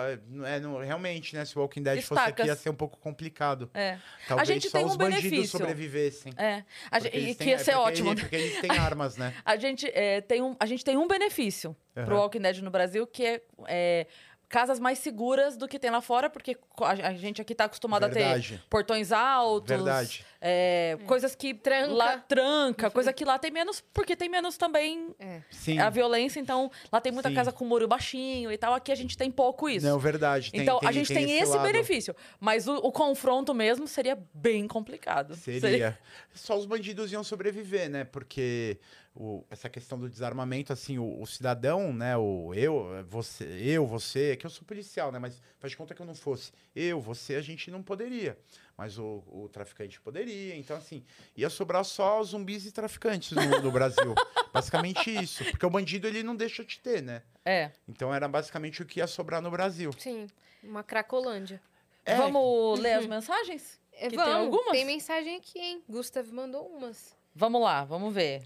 É, 0.45 0.59
não, 0.59 0.79
realmente, 0.81 1.37
né? 1.37 1.45
Se 1.45 1.57
o 1.57 1.61
Walking 1.61 1.85
Dead 1.85 2.03
fosse 2.03 2.21
aqui, 2.21 2.31
Estacas. 2.31 2.47
ia 2.49 2.57
ser 2.57 2.71
um 2.71 2.75
pouco 2.75 2.99
complicado. 2.99 3.71
É. 3.75 3.97
Talvez 4.27 4.49
gente 4.49 4.69
só 4.71 4.79
tem 4.79 4.85
um 4.85 4.89
os 4.89 4.97
bandidos 4.97 5.23
benefício. 5.23 5.57
sobrevivessem. 5.57 6.33
É. 6.37 6.65
A 6.91 6.99
Porque 6.99 7.21
gente, 7.21 7.31
e 7.31 7.35
que 7.37 7.45
ia 7.51 7.55
é 7.55 7.59
ser 7.59 7.75
porque 7.75 7.89
ótimo. 7.91 8.11
ele- 8.11 8.21
porque 8.23 8.35
eles 8.37 8.61
têm 8.61 8.71
armas, 8.73 9.17
né? 9.17 9.33
A 9.45 9.57
gente, 9.57 9.87
é, 9.95 10.21
tem 10.23 10.43
um, 10.43 10.57
a 10.59 10.65
gente 10.67 10.83
tem 10.85 10.96
um 10.97 11.07
benefício 11.09 11.77
pro 11.95 12.03
Aham. 12.15 12.23
Walking 12.23 12.41
Dead 12.41 12.59
no 12.59 12.71
Brasil, 12.71 13.07
que 13.07 13.25
é, 13.25 13.43
é, 13.67 14.07
casas 14.49 14.79
mais 14.79 14.99
seguras 15.01 15.57
do 15.57 15.67
que 15.67 15.77
tem 15.79 15.91
lá 15.91 16.01
fora, 16.01 16.31
porque 16.31 16.57
a, 16.81 17.09
a 17.09 17.15
gente 17.15 17.41
aqui 17.43 17.53
tá 17.55 17.65
acostumado 17.65 18.05
a 18.05 18.09
ter 18.09 18.21
Verdade. 18.21 18.63
portões 18.71 19.11
altos, 19.11 19.69
Verdade. 19.69 20.25
é, 20.41 20.97
coisas 21.07 21.35
que 21.35 21.53
Tranca. 21.53 21.93
lá 21.93 22.19
tranca, 22.19 22.89
coisa 22.91 23.13
que 23.13 23.25
lá 23.25 23.39
tem 23.41 23.51
menos, 23.51 23.83
porque 23.93 24.15
tem 24.15 24.29
menos 24.29 24.57
também 24.57 25.13
É. 25.19 25.41
Sim. 25.51 25.79
a 25.81 25.91
violência, 25.91 26.39
então 26.39 26.71
lá 26.93 27.01
tem 27.01 27.11
muita 27.11 27.29
Sim. 27.29 27.35
casa 27.35 27.51
com 27.51 27.65
muro 27.65 27.89
baixinho 27.89 28.53
e 28.53 28.57
tal, 28.57 28.73
aqui 28.73 28.93
a 28.93 28.95
gente 28.95 29.17
tem 29.19 29.33
pouco 29.33 29.69
isso. 29.69 29.85
Não, 29.85 29.99
verdade. 29.99 30.53
Tem, 30.53 30.61
então, 30.61 30.79
tem, 30.79 30.89
a 30.89 30.93
gente 30.93 31.13
tem, 31.13 31.39
esse, 31.39 31.51
lado. 31.51 31.63
benefício. 31.65 32.15
Mas 32.39 32.69
o, 32.69 32.75
o 32.77 32.93
confronto 32.93 33.53
mesmo 33.53 33.89
seria 33.89 34.17
bem 34.33 34.69
complicado. 34.69 35.35
Seria. 35.35 35.99
Só 36.33 36.57
os 36.57 36.67
bandidos 36.67 37.11
iam 37.11 37.25
sobreviver, 37.25 37.91
né? 37.91 38.05
Porque 38.05 38.79
o- 39.17 39.45
essa 39.51 39.69
questão 39.69 39.99
do 39.99 40.09
desarmamento, 40.09 40.73
assim, 40.73 40.99
o, 40.99 41.21
o 41.21 41.27
cidadão, 41.27 41.93
né? 41.93 42.17
O 42.17 42.53
eu, 42.55 43.05
você, 43.09 43.45
eu, 43.45 43.87
você, 43.87 44.33
é 44.33 44.37
que 44.37 44.45
eu 44.47 44.51
sou 44.51 44.63
policial, 44.65 45.11
né? 45.11 45.19
Mas 45.19 45.41
faz 45.59 45.71
de 45.71 45.77
conta 45.77 45.95
que 45.95 46.03
eu 46.03 46.07
não 46.07 46.15
fosse. 46.15 46.53
Eu, 46.75 47.01
você, 47.01 47.35
a 47.37 47.41
gente 47.41 47.71
não 47.71 47.83
poderia. 47.83 48.39
mas 48.77 48.99
o, 48.99 49.25
o 49.27 49.49
traficante 49.51 50.01
poderia. 50.01 50.55
Então, 50.57 50.77
assim, 50.77 51.03
ia 51.37 51.49
sobrar 51.49 51.85
só 51.85 52.23
zumbis 52.23 52.67
e 52.67 52.71
traficantes 52.73 53.33
no, 53.33 53.63
no 53.63 53.71
Brasil. 53.73 54.15
basicamente 54.53 55.11
isso. 55.11 55.45
Porque 55.47 55.65
o 55.65 55.71
bandido, 55.71 56.07
ele 56.07 56.23
não 56.23 56.37
deixa 56.37 56.65
de 56.65 56.79
ter, 56.79 57.03
né? 57.03 57.23
É. 57.45 57.71
Então, 57.89 58.15
era 58.15 58.29
basicamente 58.29 58.83
o 58.83 58.87
que 58.87 59.01
ia 59.01 59.07
sobrar 59.07 59.41
no 59.41 59.51
Brasil. 59.51 59.91
Sim, 59.99 60.27
uma 60.63 60.83
cracolândia. 60.85 61.61
É. 62.05 62.15
Vamos 62.17 62.79
ler 62.81 62.95
as 62.95 63.07
mensagens? 63.07 63.81
É, 63.93 64.11
Que 64.11 64.17
tem 64.17 64.19
vamos, 64.19 64.45
algumas? 64.55 64.73
Tem 64.73 64.85
mensagem 64.85 65.37
aqui, 65.37 65.59
hein? 65.59 65.83
Gustav 65.89 66.31
mandou 66.31 66.67
umas. 66.69 67.17
Vamos 67.35 67.61
lá, 67.63 67.83
vamos 67.85 68.13
ver. 68.15 68.43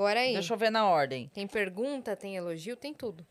Bora 0.00 0.20
aí. 0.20 0.32
Deixa 0.32 0.54
eu 0.54 0.56
ver 0.56 0.70
na 0.70 0.88
ordem. 0.88 1.30
Tem 1.34 1.46
pergunta, 1.46 2.16
tem 2.16 2.34
elogio, 2.34 2.74
tem 2.74 2.94
tudo. 2.94 3.26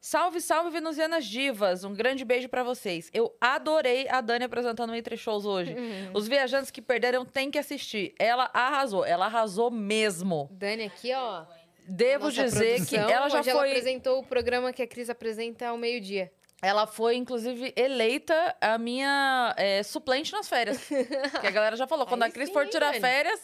Salve, 0.00 0.40
salve, 0.40 0.70
Venusianas 0.70 1.24
Divas. 1.24 1.84
Um 1.84 1.94
grande 1.94 2.24
beijo 2.24 2.48
pra 2.48 2.64
vocês. 2.64 3.08
Eu 3.14 3.32
adorei 3.40 4.08
a 4.08 4.20
Dani 4.20 4.44
apresentando 4.44 4.90
o 4.90 4.96
Entre 4.96 5.16
Shows 5.16 5.44
hoje. 5.46 5.72
Os 6.12 6.26
viajantes 6.26 6.72
que 6.72 6.82
perderam 6.82 7.24
têm 7.24 7.48
que 7.48 7.58
assistir. 7.58 8.12
Ela 8.18 8.50
arrasou. 8.52 9.04
Ela 9.04 9.26
arrasou 9.26 9.70
mesmo. 9.70 10.48
Dani 10.50 10.82
aqui, 10.82 11.14
ó. 11.14 11.44
Devo 11.86 12.24
nossa 12.24 12.42
dizer 12.42 12.84
que 12.84 12.96
produção, 12.96 13.10
ela 13.10 13.28
já 13.28 13.38
hoje 13.38 13.50
ela 13.50 13.60
foi. 13.60 13.70
apresentou 13.70 14.18
o 14.18 14.26
programa 14.26 14.72
que 14.72 14.82
a 14.82 14.88
Cris 14.88 15.08
apresenta 15.08 15.68
ao 15.68 15.78
meio-dia. 15.78 16.32
Ela 16.60 16.88
foi, 16.88 17.14
inclusive, 17.14 17.72
eleita 17.76 18.56
a 18.60 18.78
minha 18.78 19.54
é, 19.56 19.80
suplente 19.84 20.32
nas 20.32 20.48
férias. 20.48 20.78
que 21.40 21.46
a 21.46 21.50
galera 21.52 21.76
já 21.76 21.86
falou. 21.86 22.04
Quando 22.04 22.24
Aí 22.24 22.30
a 22.30 22.32
Cris 22.32 22.48
sim, 22.48 22.52
for 22.52 22.66
tirar 22.66 22.88
Dani. 22.88 23.00
férias, 23.00 23.40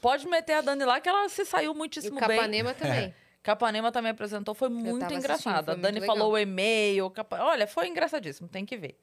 pode 0.00 0.26
meter 0.26 0.54
a 0.54 0.60
Dani 0.60 0.84
lá, 0.84 1.00
que 1.00 1.08
ela 1.08 1.28
se 1.28 1.44
saiu 1.44 1.72
E 1.72 1.74
o 1.74 1.74
muitíssimo 1.74 2.18
bem. 2.20 2.36
Capanema 2.36 2.74
também. 2.74 3.14
Capanema 3.42 3.92
também 3.92 4.10
apresentou, 4.10 4.54
foi 4.54 4.68
muito 4.68 5.06
foi 5.06 5.52
a 5.52 5.62
Dani 5.62 6.00
muito 6.00 6.06
falou 6.06 6.32
o 6.32 6.38
e-mail. 6.38 7.08
Capa... 7.10 7.42
Olha, 7.42 7.66
foi 7.66 7.88
engraçadíssimo, 7.88 8.48
tem 8.48 8.66
que 8.66 8.76
ver. 8.76 8.98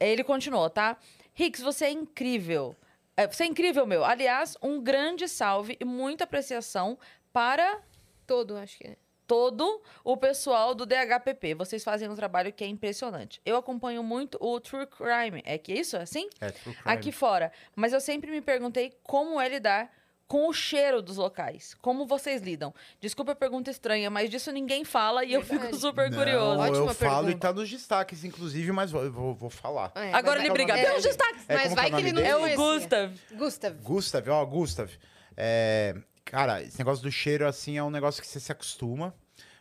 Ele 0.00 0.24
continuou, 0.24 0.70
tá? 0.70 0.96
Rix, 1.34 1.60
você 1.60 1.86
é 1.86 1.90
incrível. 1.90 2.74
É, 3.16 3.26
você 3.26 3.42
é 3.42 3.46
incrível, 3.46 3.84
meu. 3.86 4.04
Aliás, 4.04 4.56
um 4.62 4.80
grande 4.80 5.28
salve 5.28 5.76
e 5.80 5.84
muita 5.84 6.24
apreciação 6.24 6.98
para 7.32 7.82
Todo, 8.28 8.58
acho 8.58 8.76
que. 8.76 8.86
é. 8.86 8.96
todo 9.26 9.82
o 10.04 10.16
pessoal 10.16 10.74
do 10.74 10.84
DHPP. 10.84 11.54
Vocês 11.54 11.82
fazem 11.82 12.08
um 12.10 12.14
trabalho 12.14 12.52
que 12.52 12.62
é 12.62 12.66
impressionante. 12.66 13.40
Eu 13.44 13.56
acompanho 13.56 14.02
muito 14.02 14.36
o 14.38 14.60
True 14.60 14.86
Crime. 14.86 15.42
É 15.46 15.56
que 15.56 15.72
isso? 15.72 15.96
É 15.96 16.02
assim? 16.02 16.28
É, 16.40 16.50
true 16.50 16.74
crime. 16.74 16.82
aqui 16.84 17.10
fora. 17.10 17.50
Mas 17.74 17.94
eu 17.94 18.00
sempre 18.00 18.30
me 18.30 18.42
perguntei 18.42 18.92
como 19.02 19.40
é 19.40 19.48
lidar 19.48 19.90
com 20.28 20.46
o 20.46 20.52
cheiro 20.52 21.00
dos 21.00 21.16
locais. 21.16 21.74
Como 21.80 22.06
vocês 22.06 22.42
lidam? 22.42 22.72
Desculpa 23.00 23.32
a 23.32 23.34
pergunta 23.34 23.70
estranha, 23.70 24.10
mas 24.10 24.28
disso 24.28 24.52
ninguém 24.52 24.84
fala 24.84 25.24
e 25.24 25.32
eu 25.32 25.40
fico 25.42 25.58
Verdade. 25.62 25.80
super 25.80 26.10
Não, 26.10 26.18
curioso. 26.18 26.60
Ótima 26.60 26.76
eu 26.90 26.94
falo 26.94 27.22
e 27.22 27.24
pergunta. 27.32 27.48
tá 27.48 27.52
nos 27.54 27.70
destaques, 27.70 28.24
inclusive, 28.24 28.70
mas 28.70 28.90
vou, 28.90 29.10
vou, 29.10 29.34
vou 29.34 29.50
falar. 29.50 29.90
É, 29.94 30.12
Agora 30.12 30.38
ele 30.38 30.48
vai- 30.48 30.56
briga 30.58 30.76
é, 30.78 30.84
pelos 30.84 31.04
é, 31.04 31.08
destaques. 31.08 31.44
É, 31.48 31.54
Mas 31.54 31.62
como 31.64 31.76
vai 31.76 31.90
que 31.90 31.96
é 31.96 31.98
ele 32.00 32.12
não? 32.12 32.22
É 32.22 32.36
o. 32.36 32.56
Gustav. 32.56 33.12
Gustav. 33.32 33.76
Gustav, 33.82 34.28
ó, 34.28 34.44
Gustav. 34.44 34.90
É, 35.36 35.94
cara, 36.24 36.62
esse 36.62 36.78
negócio 36.78 37.02
do 37.02 37.10
cheiro, 37.10 37.46
assim, 37.46 37.78
é 37.78 37.82
um 37.82 37.90
negócio 37.90 38.20
que 38.20 38.28
você 38.28 38.38
se 38.38 38.52
acostuma, 38.52 39.14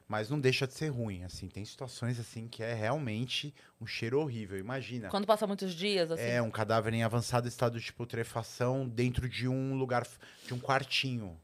mas 0.07 0.29
não 0.29 0.39
deixa 0.39 0.65
de 0.65 0.73
ser 0.73 0.87
ruim, 0.87 1.23
assim. 1.23 1.47
Tem 1.49 1.65
situações, 1.65 2.19
assim, 2.19 2.47
que 2.47 2.63
é 2.63 2.73
realmente 2.73 3.53
um 3.81 3.85
cheiro 3.85 4.19
horrível. 4.19 4.57
Imagina. 4.57 5.09
Quando 5.09 5.27
passa 5.27 5.45
muitos 5.45 5.73
dias, 5.73 6.09
assim. 6.11 6.23
É 6.23 6.41
um 6.41 6.49
cadáver 6.49 6.93
em 6.93 7.03
avançado 7.03 7.47
estado 7.47 7.79
de 7.79 7.91
putrefação 7.91 8.87
dentro 8.87 9.27
de 9.27 9.47
um 9.47 9.75
lugar, 9.75 10.07
de 10.45 10.53
um 10.53 10.59
quartinho. 10.59 11.37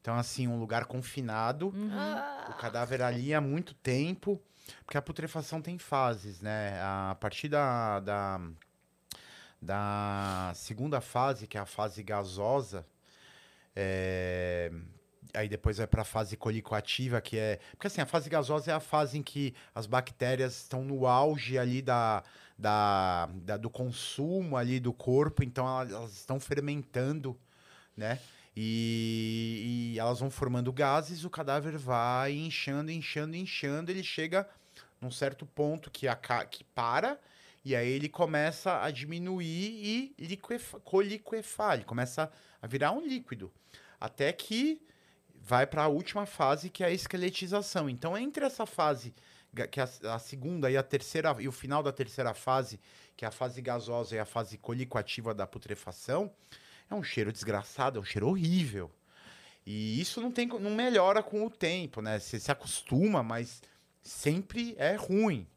Então, 0.00 0.14
assim, 0.16 0.46
um 0.46 0.58
lugar 0.58 0.84
confinado. 0.84 1.68
Uhum. 1.68 1.90
Ah, 1.92 2.48
O 2.50 2.54
cadáver 2.60 3.00
ali 3.02 3.32
há 3.32 3.40
muito 3.40 3.72
tempo, 3.74 4.40
porque 4.84 4.98
a 4.98 5.02
putrefação 5.02 5.62
tem 5.62 5.78
fases, 5.78 6.40
né? 6.42 6.78
A 6.82 7.16
partir 7.18 7.48
da, 7.48 8.00
da, 8.00 8.40
da 9.60 10.52
segunda 10.54 11.00
fase, 11.00 11.46
que 11.46 11.56
é 11.56 11.60
a 11.60 11.66
fase 11.66 12.02
gasosa, 12.02 12.86
é, 13.74 14.70
aí 15.34 15.48
depois 15.48 15.78
vai 15.78 15.86
para 15.86 16.02
a 16.02 16.04
fase 16.04 16.36
colicoativa, 16.36 17.20
que 17.20 17.38
é... 17.38 17.58
Porque 17.72 17.86
assim, 17.86 18.00
a 18.00 18.06
fase 18.06 18.28
gasosa 18.28 18.70
é 18.70 18.74
a 18.74 18.80
fase 18.80 19.18
em 19.18 19.22
que 19.22 19.54
as 19.74 19.86
bactérias 19.86 20.56
estão 20.56 20.84
no 20.84 21.06
auge 21.06 21.58
ali 21.58 21.82
da, 21.82 22.22
da, 22.58 23.26
da- 23.32 23.56
do 23.56 23.70
consumo 23.70 24.56
ali 24.56 24.78
do 24.80 24.92
corpo, 24.92 25.42
então 25.42 25.66
elas, 25.66 26.12
estão 26.12 26.38
fermentando, 26.38 27.36
né? 27.96 28.18
E, 28.56 29.92
e 29.94 29.98
elas 29.98 30.20
vão 30.20 30.30
formando 30.30 30.72
gases, 30.72 31.24
o 31.24 31.30
cadáver 31.30 31.78
vai 31.78 32.32
inchando, 32.32 32.90
inchando, 32.90 33.36
inchando, 33.36 33.90
ele 33.90 34.02
chega 34.02 34.48
num 35.00 35.10
certo 35.10 35.46
ponto 35.46 35.90
que, 35.90 36.06
a, 36.06 36.16
que 36.16 36.64
para, 36.64 37.18
e 37.64 37.74
aí 37.76 37.88
ele 37.88 38.08
começa 38.08 38.82
a 38.82 38.90
diminuir 38.90 39.44
e 39.46 40.14
liquefa, 40.18 40.80
coliquefar, 40.80 41.74
ele 41.74 41.84
começa 41.84 42.30
a 42.60 42.66
virar 42.66 42.92
um 42.92 43.00
líquido. 43.00 43.50
Até 43.98 44.32
que 44.32 44.80
vai 45.50 45.66
para 45.66 45.82
a 45.82 45.88
última 45.88 46.26
fase, 46.26 46.70
que 46.70 46.84
é 46.84 46.86
a 46.86 46.92
esqueletização. 46.92 47.90
Então, 47.90 48.16
entre 48.16 48.44
essa 48.44 48.64
fase, 48.64 49.12
que 49.68 49.80
é 49.80 49.82
a, 50.08 50.18
segunda 50.20 50.70
e 50.70 50.76
a 50.76 50.82
terceira, 50.82 51.34
e 51.40 51.48
o 51.48 51.52
final 51.52 51.82
da 51.82 51.90
terceira 51.90 52.32
fase, 52.32 52.78
que 53.16 53.24
é 53.24 53.28
a 53.28 53.32
fase 53.32 53.60
gasosa 53.60 54.14
e 54.14 54.20
a 54.20 54.24
fase 54.24 54.56
colicoativa 54.56 55.34
da 55.34 55.48
putrefação, 55.48 56.30
é 56.88 56.94
um 56.94 57.02
cheiro 57.02 57.32
desgraçado, 57.32 57.98
é 57.98 58.00
um 58.00 58.04
cheiro 58.04 58.28
horrível. 58.28 58.92
E 59.66 60.00
isso 60.00 60.20
não, 60.20 60.30
tem, 60.30 60.46
não 60.46 60.70
melhora 60.70 61.20
com 61.20 61.44
o 61.44 61.50
tempo, 61.50 62.00
né? 62.00 62.20
Você 62.20 62.38
se 62.38 62.52
acostuma, 62.52 63.20
mas 63.20 63.60
sempre 64.04 64.76
é 64.78 64.94
ruim, 64.94 65.48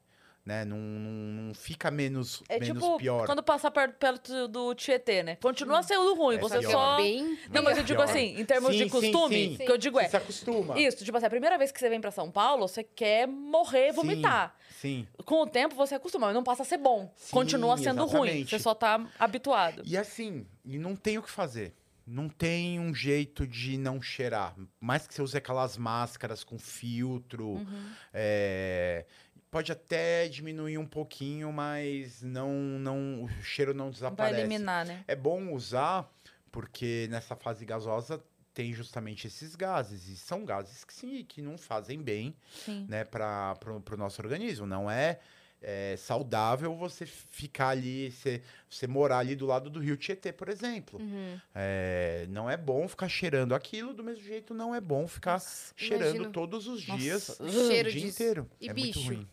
né? 0.45 0.65
Não, 0.65 0.77
não, 0.77 1.43
não 1.47 1.53
fica 1.53 1.89
menos, 1.89 2.43
É 2.49 2.59
menos 2.59 2.81
tipo 2.81 2.97
pior. 2.97 3.25
quando 3.25 3.41
passar 3.41 3.71
perto, 3.71 3.95
perto 3.97 4.47
do 4.47 4.75
Tietê, 4.75 5.23
né? 5.23 5.37
Continua 5.37 5.81
sendo 5.83 6.13
ruim, 6.15 6.35
É 6.35 6.39
você 6.39 6.59
pior. 6.59 6.71
só... 6.71 6.97
Bem. 6.97 7.37
Não, 7.49 7.63
mas 7.63 7.77
eu 7.77 7.83
digo 7.83 8.01
assim, 8.01 8.39
em 8.39 8.45
termos 8.45 8.71
Sim, 8.71 8.77
de 8.77 8.83
sim, 8.83 8.89
costume, 8.89 9.35
sim. 9.35 9.53
o 9.55 9.57
que 9.65 9.71
eu 9.71 9.77
digo 9.77 9.97
Você 9.99 10.05
é... 10.05 10.09
se 10.09 10.17
acostuma. 10.17 10.79
Isso, 10.79 11.03
tipo 11.05 11.15
assim, 11.15 11.25
a 11.27 11.29
primeira 11.29 11.57
vez 11.57 11.71
que 11.71 11.79
você 11.79 11.89
vem 11.89 12.01
pra 12.01 12.11
São 12.11 12.29
Paulo, 12.29 12.67
você 12.67 12.83
quer 12.83 13.27
morrer, 13.27 13.91
Sim, 13.91 13.95
vomitar. 13.95 14.55
Sim. 14.81 15.07
Com 15.25 15.43
o 15.43 15.47
tempo, 15.47 15.75
você 15.75 15.95
acostuma, 15.95 16.27
mas 16.27 16.35
não 16.35 16.43
passa 16.43 16.63
a 16.63 16.65
ser 16.65 16.77
bom. 16.77 17.09
Sim, 17.15 17.31
Continua 17.31 17.77
sendo 17.77 18.05
ruim, 18.05 18.27
exatamente. 18.27 18.49
você 18.49 18.59
só 18.59 18.75
tá 18.75 19.05
habituado. 19.17 19.81
E 19.85 19.97
assim, 19.97 20.45
e 20.65 20.77
não 20.77 20.95
tem 20.95 21.17
o 21.17 21.23
que 21.23 21.31
fazer. 21.31 21.73
Não 22.05 22.27
tem 22.27 22.81
um 22.81 22.93
jeito 22.93 23.47
de 23.47 23.77
não 23.77 24.01
cheirar. 24.01 24.53
Mais 24.77 25.07
que 25.07 25.13
você 25.13 25.21
use 25.21 25.37
aquelas 25.37 25.77
máscaras 25.77 26.43
com 26.43 26.59
filtro. 26.59 27.51
Uhum. 27.51 27.89
é, 28.13 29.05
Pode 29.53 29.71
até 29.71 30.27
diminuir 30.27 30.79
um 30.79 30.85
pouquinho, 30.87 31.53
mas 31.53 32.23
não, 32.23 32.51
não, 32.51 33.23
o 33.23 33.29
cheiro 33.43 33.71
não 33.71 33.85
Vai 33.85 33.93
desaparece. 33.93 34.39
eliminar, 34.39 34.83
né? 34.83 35.03
É 35.07 35.15
bom 35.15 35.53
usar, 35.53 36.11
porque 36.51 37.07
nessa 37.11 37.35
fase 37.35 37.63
gasosa 37.63 38.19
tem 38.51 38.73
justamente 38.73 39.27
esses 39.27 39.55
gases. 39.55 40.07
E 40.09 40.17
são 40.17 40.43
gases 40.43 40.83
que, 40.83 40.91
sim, 40.91 41.23
que 41.23 41.39
não 41.39 41.55
fazem 41.55 42.01
bem 42.01 42.35
Sim. 42.51 42.87
né, 42.89 43.03
para 43.03 43.55
o 43.91 43.95
nosso 43.97 44.19
organismo. 44.23 44.65
Não 44.65 44.89
é, 44.89 45.19
é, 45.61 45.95
saudável 45.97 46.75
você 46.75 47.05
ficar 47.05 47.69
ali, 47.69 48.11
você, 48.11 48.41
você 48.69 48.85
morar 48.87 49.19
ali 49.19 49.35
do 49.35 49.45
lado 49.45 49.69
do 49.69 49.79
rio 49.79 49.95
Tietê, 49.95 50.31
por 50.33 50.49
exemplo. 50.49 50.99
Uhum. 50.99 51.39
É, 51.55 52.25
não 52.29 52.49
é 52.49 52.57
bom 52.57 52.87
ficar 52.87 53.07
cheirando 53.07 53.55
aquilo, 53.55 53.93
do 53.93 54.03
mesmo 54.03 54.23
jeito 54.23 54.53
não 54.53 54.73
é 54.75 54.81
bom 54.81 55.07
ficar 55.07 55.33
Nossa, 55.33 55.73
cheirando 55.77 56.15
imagino. 56.15 56.31
todos 56.31 56.67
os 56.67 56.85
Nossa. 56.87 56.99
dias, 57.01 57.39
O 57.39 57.43
o 57.43 57.49
dia 57.49 57.83
disso. 57.85 58.07
inteiro. 58.07 58.49
E 58.59 58.69
é 58.69 58.73
bicho? 58.73 58.99
muito 58.99 59.15
ruim. 59.15 59.27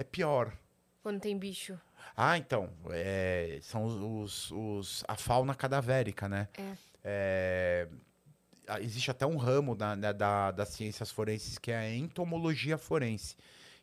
É 0.00 0.02
pior. 0.02 0.56
Quando 1.02 1.20
tem 1.20 1.38
bicho. 1.38 1.78
Ah, 2.16 2.38
então, 2.38 2.72
é, 2.88 3.58
são 3.60 3.84
os, 3.84 3.94
os- 3.94 4.50
os- 4.50 5.04
a 5.06 5.14
fauna 5.14 5.54
cadavérica, 5.54 6.26
né? 6.26 6.48
É. 6.56 6.72
É, 7.04 7.88
existe 8.80 9.10
até 9.10 9.26
um 9.26 9.36
ramo 9.36 9.74
da, 9.76 9.94
da- 9.94 10.12
da- 10.12 10.50
das 10.52 10.70
ciências 10.70 11.10
forenses 11.10 11.58
que 11.58 11.70
é 11.70 11.76
a 11.76 11.94
entomologia 11.94 12.78
forense, 12.78 13.36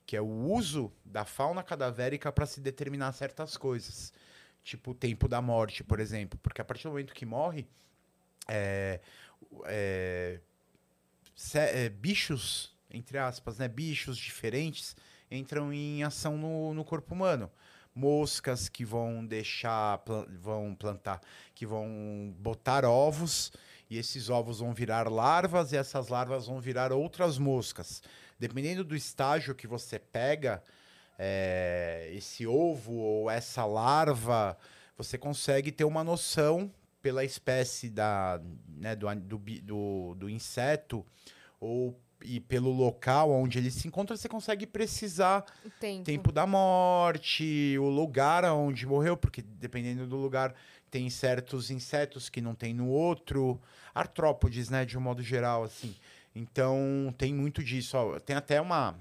que 0.07 0.17
é 0.17 0.21
o 0.21 0.25
uso 0.25 0.91
da 1.05 1.23
fauna 1.23 1.61
cadavérica 1.61 2.31
para 2.31 2.47
se 2.47 2.59
determinar 2.61 3.11
certas 3.11 3.55
coisas. 3.55 4.11
Tipo 4.63 4.91
o 4.91 4.95
tempo 4.95 5.27
da 5.27 5.39
morte, 5.39 5.83
por 5.83 5.99
exemplo. 5.99 6.39
Porque 6.41 6.61
a 6.61 6.65
partir 6.65 6.85
do 6.85 6.89
momento 6.89 7.13
que 7.13 7.27
morre, 7.27 7.67
é, 8.47 9.01
é, 9.65 10.39
é, 11.53 11.89
bichos, 11.89 12.75
entre 12.89 13.19
aspas, 13.19 13.59
né, 13.59 13.67
bichos 13.67 14.17
diferentes 14.17 14.95
entram 15.29 15.73
em 15.73 16.03
ação 16.03 16.37
no, 16.37 16.73
no 16.73 16.83
corpo 16.83 17.13
humano. 17.13 17.51
Moscas 17.93 18.69
que 18.69 18.85
vão 18.85 19.25
deixar, 19.25 19.97
plan- 19.99 20.27
vão 20.39 20.75
plantar, 20.75 21.19
que 21.55 21.65
vão 21.65 22.33
botar 22.37 22.85
ovos, 22.85 23.51
e 23.89 23.97
esses 23.97 24.29
ovos 24.29 24.59
vão 24.59 24.73
virar 24.73 25.09
larvas, 25.09 25.71
e 25.71 25.77
essas 25.77 26.07
larvas 26.09 26.45
vão 26.45 26.59
virar 26.59 26.91
outras 26.91 27.37
moscas. 27.37 28.03
Dependendo 28.39 28.83
do 28.83 28.95
estágio 28.95 29.55
que 29.55 29.65
você 29.65 29.97
pega, 29.97 30.61
é, 31.17 32.11
esse 32.13 32.45
ovo 32.45 32.93
ou 32.93 33.31
essa 33.31 33.65
larva, 33.65 34.55
você 34.95 35.17
consegue 35.17 35.71
ter 35.71 35.83
uma 35.83 36.03
noção 36.03 36.71
pela 37.01 37.23
espécie 37.23 37.89
da, 37.89 38.39
né, 38.67 38.95
do, 38.95 39.07
do, 39.15 39.37
do, 39.37 40.15
do 40.15 40.29
inseto 40.29 41.05
ou 41.59 41.99
e 42.23 42.39
pelo 42.39 42.71
local 42.71 43.31
onde 43.31 43.57
ele 43.59 43.69
se 43.71 43.87
encontra, 43.87 44.17
você 44.17 44.27
consegue 44.27 44.65
precisar 44.65 45.45
O 45.65 45.69
tempo. 45.69 46.03
tempo 46.03 46.31
da 46.31 46.45
morte, 46.47 47.77
o 47.79 47.89
lugar 47.89 48.43
onde 48.45 48.85
morreu, 48.85 49.15
porque 49.15 49.41
dependendo 49.41 50.07
do 50.07 50.15
lugar 50.15 50.53
tem 50.89 51.09
certos 51.09 51.69
insetos 51.69 52.29
que 52.29 52.41
não 52.41 52.55
tem 52.55 52.73
no 52.73 52.87
outro, 52.87 53.59
artrópodes, 53.93 54.69
né, 54.69 54.85
de 54.85 54.97
um 54.97 55.01
modo 55.01 55.21
geral, 55.21 55.63
assim. 55.63 55.95
Então 56.35 57.13
tem 57.17 57.33
muito 57.33 57.63
disso. 57.63 57.97
Ó. 57.97 58.19
Tem 58.19 58.35
até 58.35 58.59
uma. 58.61 58.95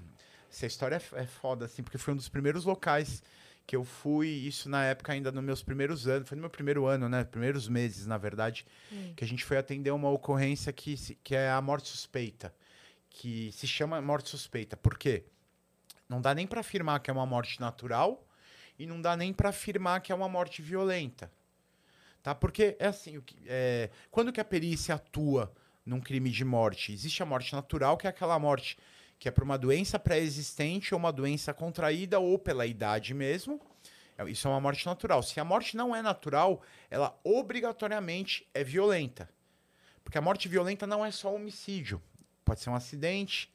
Essa 0.51 0.65
história 0.65 0.95
é 1.13 1.21
é 1.21 1.25
foda, 1.25 1.65
assim, 1.65 1.83
porque 1.83 1.97
foi 1.97 2.13
um 2.13 2.17
dos 2.17 2.29
primeiros 2.29 2.65
locais 2.65 3.21
que 3.65 3.75
eu 3.75 3.83
fui, 3.83 4.27
isso 4.29 4.69
na 4.69 4.85
época 4.85 5.11
ainda 5.11 5.29
nos 5.31 5.43
meus 5.43 5.61
primeiros 5.61 6.07
anos, 6.07 6.27
foi 6.29 6.35
no 6.37 6.41
meu 6.41 6.49
primeiro 6.49 6.85
ano, 6.85 7.09
né? 7.09 7.25
Primeiros 7.25 7.67
meses, 7.67 8.05
na 8.07 8.17
verdade, 8.17 8.65
Hum. 8.91 9.11
que 9.15 9.23
a 9.25 9.27
gente 9.27 9.43
foi 9.43 9.57
atender 9.57 9.91
uma 9.91 10.09
ocorrência 10.09 10.71
que, 10.71 10.95
que 11.21 11.35
é 11.35 11.49
a 11.51 11.61
morte 11.61 11.89
suspeita. 11.89 12.53
Que 13.09 13.51
se 13.51 13.67
chama 13.67 14.01
morte 14.01 14.29
suspeita. 14.29 14.77
Por 14.77 14.97
quê? 14.97 15.25
Não 16.07 16.21
dá 16.21 16.33
nem 16.33 16.47
pra 16.47 16.61
afirmar 16.61 16.99
que 16.99 17.09
é 17.09 17.13
uma 17.13 17.25
morte 17.25 17.59
natural 17.59 18.25
e 18.77 18.85
não 18.85 19.01
dá 19.01 19.17
nem 19.17 19.33
pra 19.33 19.49
afirmar 19.49 20.01
que 20.01 20.11
é 20.11 20.15
uma 20.15 20.29
morte 20.29 20.61
violenta. 20.61 21.31
Tá? 22.21 22.35
Porque 22.35 22.75
é 22.79 22.87
assim, 22.87 23.21
é, 23.45 23.89
quando 24.11 24.31
que 24.31 24.41
a 24.41 24.45
perícia 24.45 24.95
atua 24.95 25.51
num 25.85 25.99
crime 25.99 26.29
de 26.29 26.43
morte? 26.43 26.91
Existe 26.91 27.23
a 27.23 27.25
morte 27.25 27.53
natural, 27.53 27.97
que 27.97 28.07
é 28.07 28.09
aquela 28.09 28.37
morte 28.37 28.77
que 29.19 29.27
é 29.27 29.31
por 29.31 29.43
uma 29.43 29.57
doença 29.57 29.97
pré-existente 29.97 30.93
ou 30.93 30.99
uma 30.99 31.11
doença 31.11 31.53
contraída 31.53 32.19
ou 32.19 32.37
pela 32.37 32.65
idade 32.65 33.13
mesmo. 33.13 33.59
É, 34.17 34.29
Isso 34.29 34.47
é 34.47 34.51
uma 34.51 34.59
morte 34.59 34.85
natural. 34.85 35.23
Se 35.23 35.39
a 35.39 35.45
morte 35.45 35.75
não 35.75 35.95
é 35.95 36.01
natural, 36.01 36.61
ela 36.89 37.17
obrigatoriamente 37.23 38.47
é 38.53 38.63
violenta. 38.63 39.29
Porque 40.03 40.17
a 40.17 40.21
morte 40.21 40.47
violenta 40.47 40.85
não 40.85 41.05
é 41.05 41.11
só 41.11 41.33
homicídio. 41.33 42.01
Pode 42.47 42.61
ser 42.61 42.69
um 42.69 42.75
acidente, 42.75 43.51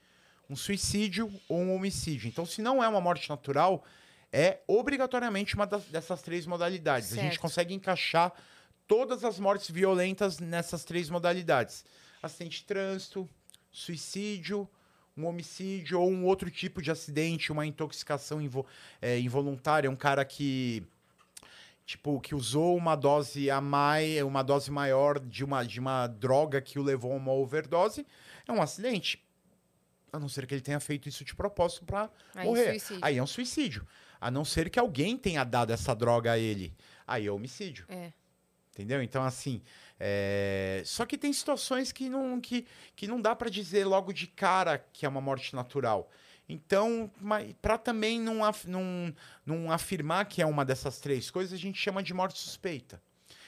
um 0.51 0.55
suicídio 0.55 1.32
ou 1.48 1.59
um 1.60 1.74
homicídio. 1.74 2.28
Então, 2.28 2.44
se 2.44 2.60
não 2.60 2.85
é 2.85 2.86
uma 2.86 3.01
morte 3.01 3.27
natural, 3.31 3.82
é 4.31 4.59
obrigatoriamente 4.66 5.55
uma 5.55 5.66
das- 5.66 5.86
dessas 5.86 6.20
três 6.20 6.44
modalidades. 6.47 7.10
A 7.12 7.16
gente 7.16 7.31
Certo. 7.31 7.40
consegue 7.40 7.73
encaixar 7.73 8.31
todas 8.86 9.24
as 9.24 9.39
mortes 9.39 9.70
violentas 9.70 10.39
nessas 10.39 10.85
três 10.85 11.09
modalidades: 11.09 11.86
acidente 12.23 12.59
de 12.60 12.64
trânsito, 12.64 13.27
suicídio, 13.70 14.69
um 15.16 15.24
homicídio 15.27 15.98
ou 15.98 16.10
um 16.10 16.27
outro 16.27 16.51
tipo 16.51 16.82
de 16.82 16.90
acidente, 16.90 17.51
uma 17.51 17.64
intoxicação 17.64 18.40
invo- 18.43 18.66
é, 19.01 19.19
involuntária, 19.19 19.90
um 19.90 19.97
cara 19.97 20.23
que 20.23 20.82
tipo 21.85 22.20
que 22.20 22.35
usou 22.35 22.77
uma 22.77 22.94
dose 22.94 23.51
a 23.51 23.60
mais, 23.60 24.23
uma 24.23 24.43
dose 24.43 24.70
maior 24.70 25.19
de 25.19 25.44
uma 25.44 25.64
de 25.64 25.81
uma 25.81 26.06
droga 26.06 26.60
que 26.60 26.78
o 26.78 26.82
levou 26.82 27.12
a 27.12 27.16
uma 27.16 27.32
overdose, 27.32 28.06
é 28.47 28.52
um 28.52 28.60
acidente. 28.62 29.23
A 30.12 30.19
não 30.19 30.28
ser 30.28 30.47
que 30.47 30.55
ele 30.55 30.60
tenha 30.60 30.78
feito 30.81 31.09
isso 31.09 31.24
de 31.24 31.35
propósito 31.35 31.85
para 31.85 32.10
morrer. 32.44 32.70
suicídio. 32.78 32.98
Aí 33.02 33.16
é 33.19 33.23
um 33.23 33.27
suicídio. 33.27 33.86
A 34.20 34.31
não 34.31 34.44
ser 34.44 34.69
que 34.70 34.78
alguém 34.78 35.16
tenha 35.16 35.43
dado 35.44 35.73
essa 35.73 35.94
droga 35.94 36.32
a 36.32 36.39
ele. 36.39 36.74
Aí 37.06 37.27
é 37.27 37.31
homicídio. 37.31 37.86
É. 37.89 38.12
Entendeu? 38.73 39.02
Então, 39.02 39.23
assim. 39.24 39.62
é, 39.98 40.82
Só 40.85 41.05
que 41.06 41.16
tem 41.19 41.32
situações 41.32 41.93
que 41.93 42.09
não, 42.09 42.40
que, 42.40 42.66
que 42.94 43.06
não 43.06 43.20
dá 43.20 43.35
pra 43.35 43.48
dizer 43.48 43.85
logo 43.86 44.12
de 44.12 44.27
cara 44.27 44.78
que 44.93 45.06
é 45.06 45.09
uma 45.09 45.20
morte 45.20 45.55
natural. 45.55 46.10
Então, 46.48 47.10
para 47.62 47.78
também 47.78 48.20
não, 48.20 48.44
af- 48.44 48.66
não, 48.66 49.14
não 49.47 49.70
afirmar 49.73 50.27
que 50.27 50.43
é 50.43 50.47
uma 50.47 50.64
dessas 50.64 51.01
três 51.01 51.31
coisas, 51.31 51.52
a 51.52 51.56
gente 51.56 51.78
chama 51.78 52.02
de 52.02 52.12
morte 52.12 52.39
suspeita. 52.39 53.01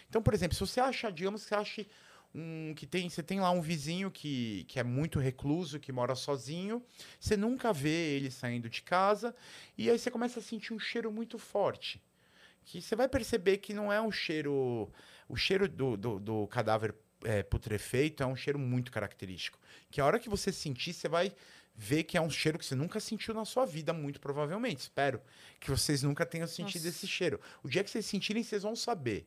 Então, 0.09 0.23
por 0.23 0.33
exemplo, 0.33 0.55
se 0.55 0.61
você 0.61 0.81
acha, 0.81 1.11
digamos 1.13 1.43
que 1.43 1.49
você 1.49 1.55
acha 1.55 1.87
um, 2.35 2.75
que 2.75 2.87
tem, 2.87 3.09
você 3.09 3.23
tem 3.23 3.41
lá 3.41 3.51
um 3.51 3.61
vizinho 3.61 4.11
que, 4.11 4.65
que 4.65 4.81
é 4.81 4.83
muito 4.83 5.19
recluso, 5.19 5.79
que 5.79 5.93
mora 5.93 6.15
sozinho, 6.15 6.83
você 7.21 7.37
nunca 7.37 7.73
vê 7.73 8.17
ele 8.17 8.31
saindo 8.31 8.69
de 8.69 8.83
casa, 8.83 9.35
e 9.79 9.89
aí 9.89 9.99
você 9.99 10.11
começa 10.11 10.41
a 10.41 10.43
sentir 10.43 10.73
um 10.73 10.79
cheiro 10.79 11.13
muito 11.13 11.39
forte. 11.39 12.03
Que 12.65 12.81
você 12.81 12.97
vai 12.97 13.09
perceber 13.09 13.59
que 13.59 13.75
não 13.75 13.93
é 13.93 14.01
um 14.01 14.11
cheiro. 14.11 14.91
O 15.29 15.37
cheiro 15.37 15.69
do, 15.69 15.97
do, 15.97 16.19
do 16.19 16.47
cadáver 16.47 16.95
é, 17.23 17.43
putrefeito 17.43 18.23
é 18.23 18.27
um 18.27 18.35
cheiro 18.35 18.59
muito 18.59 18.91
característico. 18.91 19.59
Que 19.91 20.01
a 20.01 20.07
hora 20.07 20.19
que 20.19 20.31
você 20.31 20.51
sentir, 20.51 20.95
você 20.95 21.09
vai 21.09 21.33
ver 21.75 22.05
que 22.05 22.17
é 22.17 22.21
um 22.21 22.31
cheiro 22.31 22.59
que 22.59 22.65
você 22.65 22.75
nunca 22.75 23.01
sentiu 23.01 23.35
na 23.35 23.45
sua 23.45 23.67
vida, 23.67 23.93
muito 23.93 24.19
provavelmente. 24.21 24.81
Espero 24.81 25.21
que 25.61 25.71
vocês 25.71 26.03
nunca 26.03 26.25
tenham 26.25 26.47
sentido 26.47 26.85
Nossa. 26.85 26.97
esse 26.97 27.07
cheiro. 27.07 27.41
O 27.63 27.69
dia 27.69 27.85
que 27.85 27.91
vocês 27.91 28.07
sentirem, 28.07 28.43
vocês 28.43 28.63
vão 28.63 28.75
saber. 28.75 29.27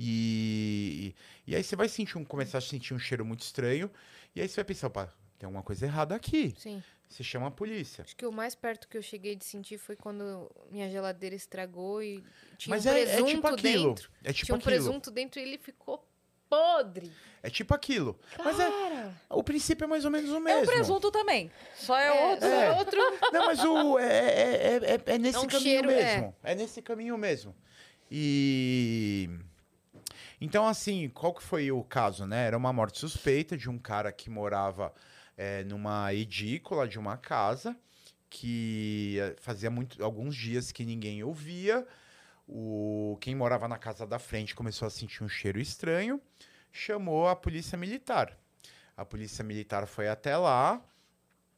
E, 0.00 1.14
e 1.46 1.56
aí 1.56 1.62
você 1.64 1.74
vai 1.74 1.88
sentir 1.88 2.16
um, 2.16 2.24
começar 2.24 2.58
a 2.58 2.60
sentir 2.60 2.94
um 2.94 2.98
cheiro 2.98 3.24
muito 3.24 3.40
estranho. 3.42 3.90
E 4.34 4.40
aí 4.40 4.48
você 4.48 4.54
vai 4.56 4.64
pensar, 4.64 4.86
opa, 4.86 5.12
tem 5.38 5.46
alguma 5.46 5.62
coisa 5.62 5.84
errada 5.86 6.14
aqui. 6.14 6.54
Sim. 6.56 6.80
Você 7.08 7.24
chama 7.24 7.48
a 7.48 7.50
polícia. 7.50 8.04
Acho 8.04 8.14
que 8.14 8.26
o 8.26 8.30
mais 8.30 8.54
perto 8.54 8.86
que 8.86 8.96
eu 8.96 9.02
cheguei 9.02 9.34
de 9.34 9.44
sentir 9.44 9.78
foi 9.78 9.96
quando 9.96 10.48
minha 10.70 10.88
geladeira 10.88 11.34
estragou 11.34 12.02
e 12.02 12.22
tinha 12.58 12.74
Mas 12.76 12.86
um 12.86 12.90
é, 12.90 13.00
é 13.00 13.04
presunto 13.06 13.30
tipo 13.30 13.46
aquilo. 13.48 13.88
dentro. 13.88 14.10
É 14.22 14.32
tipo 14.32 14.46
tinha 14.46 14.54
um 14.54 14.58
aquilo. 14.58 14.70
presunto 14.74 15.10
dentro 15.10 15.40
e 15.40 15.42
ele 15.42 15.58
ficou 15.58 16.06
podre. 16.50 17.10
É 17.42 17.48
tipo 17.50 17.74
aquilo. 17.74 18.18
Mas 18.44 18.60
é, 18.60 18.70
Cara, 18.70 19.14
o 19.30 19.42
princípio 19.42 19.84
é 19.84 19.86
mais 19.88 20.04
ou 20.04 20.10
menos 20.10 20.30
o 20.30 20.36
É 20.36 20.40
mesmo. 20.40 20.62
o 20.62 20.66
presunto 20.66 21.10
também. 21.10 21.50
Só 21.76 21.96
é, 21.98 22.06
é, 22.08 22.30
outro. 22.30 22.46
é 22.46 22.64
É. 22.66 22.70
outro. 22.72 23.00
Não, 23.32 23.46
mas 23.46 23.64
o, 23.64 23.98
é, 23.98 24.04
é, 24.06 24.66
é, 24.76 24.94
é- 24.94 25.14
é 25.14 25.18
nesse 25.18 25.36
É 25.36 25.40
um 25.40 25.46
caminho 25.46 25.60
cheiro, 25.62 25.90
é. 25.90 26.04
mesmo. 26.16 26.36
É. 26.44 26.54
nesse 26.54 26.82
caminho 26.82 27.16
mesmo. 27.18 27.54
E. 28.10 29.30
Então, 30.40 30.66
assim, 30.66 31.08
qual 31.08 31.34
que 31.34 31.42
foi 31.42 31.70
o 31.72 31.82
caso, 31.82 32.26
né? 32.26 32.46
Era 32.46 32.56
uma 32.56 32.72
morte 32.72 32.98
suspeita 32.98 33.56
de 33.56 33.68
um 33.68 33.78
cara 33.78 34.12
que 34.12 34.30
morava 34.30 34.92
é, 35.36 35.64
numa 35.64 36.12
edícula 36.14 36.86
de 36.86 36.98
uma 36.98 37.16
casa 37.16 37.76
que 38.30 39.18
eh, 39.20 39.36
fazia 39.40 39.70
muito, 39.70 40.02
alguns 40.04 40.36
dias 40.36 40.70
que 40.70 40.84
ninguém 40.84 41.22
ouvia. 41.22 41.86
O, 42.46 43.16
quem 43.20 43.34
morava 43.34 43.66
na 43.68 43.78
casa 43.78 44.06
da 44.06 44.18
frente 44.18 44.54
começou 44.54 44.86
a 44.86 44.90
sentir 44.90 45.22
um 45.24 45.28
cheiro 45.28 45.58
estranho, 45.58 46.20
chamou 46.72 47.28
a 47.28 47.36
polícia 47.36 47.76
militar. 47.76 48.36
A 48.96 49.04
polícia 49.04 49.44
militar 49.44 49.86
foi 49.86 50.08
até 50.08 50.36
lá, 50.36 50.82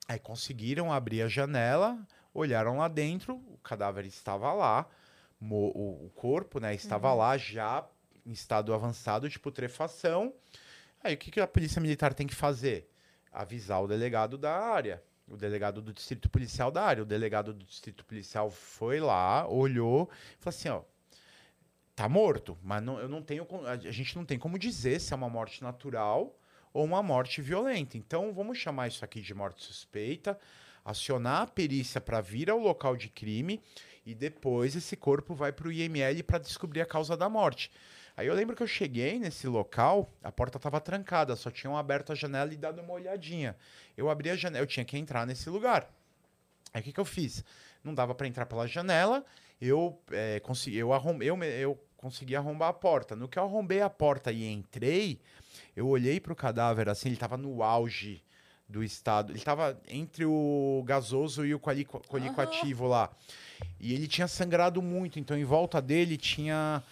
aí 0.09 0.19
conseguiram 0.19 0.93
abrir 0.93 1.23
a 1.23 1.29
janela, 1.29 1.99
olharam 2.35 2.79
lá 2.79 2.89
dentro, 2.89 3.37
o 3.37 3.59
cadáver 3.63 4.05
estava 4.05 4.53
lá, 4.53 4.87
o, 5.41 6.07
o 6.07 6.11
corpo 6.15 6.61
né, 6.61 6.75
estava 6.75 7.13
lá 7.15 7.37
já 7.39 7.87
em 8.27 8.33
estado 8.33 8.73
avançado 8.75 9.29
de 9.29 9.39
putrefação. 9.39 10.33
Aí 11.03 11.15
o 11.15 11.19
que, 11.19 11.31
que 11.31 11.41
a 11.41 11.47
polícia 11.47 11.81
militar 11.81 12.15
tem 12.15 12.27
que 12.27 12.35
fazer? 12.35 12.91
Avisar 13.33 13.83
o 13.83 13.89
delegado 13.89 14.37
da 14.37 14.53
área, 14.53 15.03
o 15.29 15.37
delegado 15.37 15.81
do 15.81 15.93
distrito 15.93 16.29
policial 16.29 16.71
da 16.71 16.83
área. 16.83 17.03
O 17.03 17.07
delegado 17.07 17.53
do 17.53 17.65
distrito 17.65 18.05
policial 18.05 18.51
foi 18.51 19.01
lá, 19.01 19.49
olhou, 19.49 20.11
falou 20.39 20.57
assim, 20.57 20.69
ó, 20.69 20.83
tá 21.95 22.09
morto, 22.09 22.57
mas 22.63 22.83
não, 22.83 22.99
eu 22.99 23.09
não 23.09 23.23
tenho, 23.23 23.47
a 23.67 23.77
gente 23.77 24.17
não 24.17 24.25
tem 24.25 24.39
como 24.39 24.59
dizer 24.59 25.01
se 25.01 25.13
é 25.13 25.17
uma 25.17 25.29
morte 25.29 25.63
natural 25.63 26.35
ou 26.73 26.85
uma 26.85 27.03
morte 27.03 27.41
violenta. 27.43 27.97
Então 27.97 28.33
vamos 28.33 28.59
chamar 28.59 28.89
isso 28.89 29.05
aqui 29.05 29.21
de 29.21 29.35
morte 29.35 29.63
suspeita, 29.63 30.39
acionar 30.85 31.43
a 31.43 31.47
perícia 31.47 32.01
para 32.01 32.21
vir 32.21 32.51
ao 32.51 32.59
local 32.59 32.97
de 32.97 33.09
crime 33.09 33.61
e 34.05 34.15
depois 34.15 34.75
esse 34.75 34.97
corpo 34.97 35.35
vai 35.35 35.53
para 35.53 35.69
o 35.69 35.73
IML 35.73 36.23
para 36.25 36.39
descobrir 36.39 36.81
a 36.81 36.87
causa 36.87 37.17
da 37.17 37.29
morte. 37.29 37.71
Aí 38.21 38.27
eu 38.27 38.35
lembro 38.35 38.55
que 38.55 38.63
eu 38.63 38.67
cheguei 38.67 39.19
nesse 39.19 39.47
local, 39.47 40.13
a 40.23 40.31
porta 40.31 40.59
estava 40.59 40.79
trancada, 40.79 41.35
só 41.37 41.51
tinham 41.51 41.75
aberto 41.75 42.13
a 42.13 42.15
janela 42.15 42.53
e 42.53 42.57
dado 42.59 42.83
uma 42.83 42.93
olhadinha. 42.93 43.57
Eu 43.97 44.11
abri 44.11 44.29
a 44.29 44.37
janela, 44.37 44.63
eu 44.63 44.67
tinha 44.67 44.85
que 44.85 44.99
entrar 44.99 45.27
nesse 45.27 45.49
lugar. 45.49 45.91
Aí 46.75 46.83
o 46.83 46.85
que, 46.85 46.93
que 46.93 47.01
eu 47.01 47.05
fiz? 47.07 47.43
Não 47.83 47.95
dava 47.95 48.15
para 48.15 48.27
entrar 48.27 48.45
pela 48.45 48.67
janela, 48.67 49.25
eu, 49.59 49.99
é, 50.11 50.39
consegui, 50.41 50.77
eu, 50.77 50.93
arrom, 50.93 51.23
eu, 51.23 51.43
eu 51.43 51.83
consegui 51.97 52.37
arrombar 52.37 52.69
a 52.69 52.73
porta. 52.75 53.17
No 53.17 53.27
que 53.27 53.39
eu 53.39 53.43
arrombei 53.43 53.81
a 53.81 53.89
porta 53.89 54.31
e 54.31 54.47
entrei, 54.47 55.19
eu 55.75 55.89
olhei 55.89 56.21
para 56.21 56.35
o 56.35 56.37
cadáver 56.37 56.91
assim, 56.91 57.09
ele 57.09 57.17
estava 57.17 57.39
no 57.39 57.63
auge 57.63 58.23
do 58.69 58.85
estado. 58.85 59.33
Ele 59.33 59.39
estava 59.39 59.81
entre 59.89 60.27
o 60.27 60.83
gasoso 60.85 61.47
e 61.47 61.55
o 61.55 61.59
colico, 61.59 62.07
colíquo 62.07 62.39
Aham. 62.39 62.51
ativo 62.51 62.87
lá. 62.87 63.11
E 63.81 63.95
ele 63.95 64.07
tinha 64.07 64.29
sangrado 64.29 64.83
muito, 64.83 65.19
então 65.19 65.39
em 65.39 65.45
volta 65.45 65.81
dele 65.81 66.19
tinha 66.19 66.83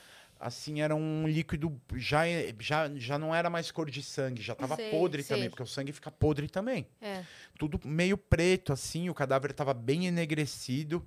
assim, 0.41 0.81
era 0.81 0.94
um 0.94 1.26
líquido 1.26 1.81
já 1.97 2.23
já, 2.60 2.91
já 2.97 3.18
não 3.18 3.34
era 3.34 3.49
mais 3.50 3.70
cor 3.70 3.91
de 3.91 4.02
sangue, 4.02 4.41
já 4.42 4.52
estava 4.52 4.76
podre 4.76 5.23
sei. 5.23 5.36
também, 5.36 5.50
porque 5.50 5.62
o 5.62 5.67
sangue 5.67 5.92
fica 5.92 6.10
podre 6.10 6.49
também 6.49 6.86
É. 7.00 7.23
tudo 7.58 7.81
meio 7.84 8.17
preto, 8.17 8.73
assim, 8.73 9.08
o 9.10 9.15
cadáver 9.15 9.50
estava 9.50 9.73
bem 9.75 10.07
enegrecido. 10.07 11.07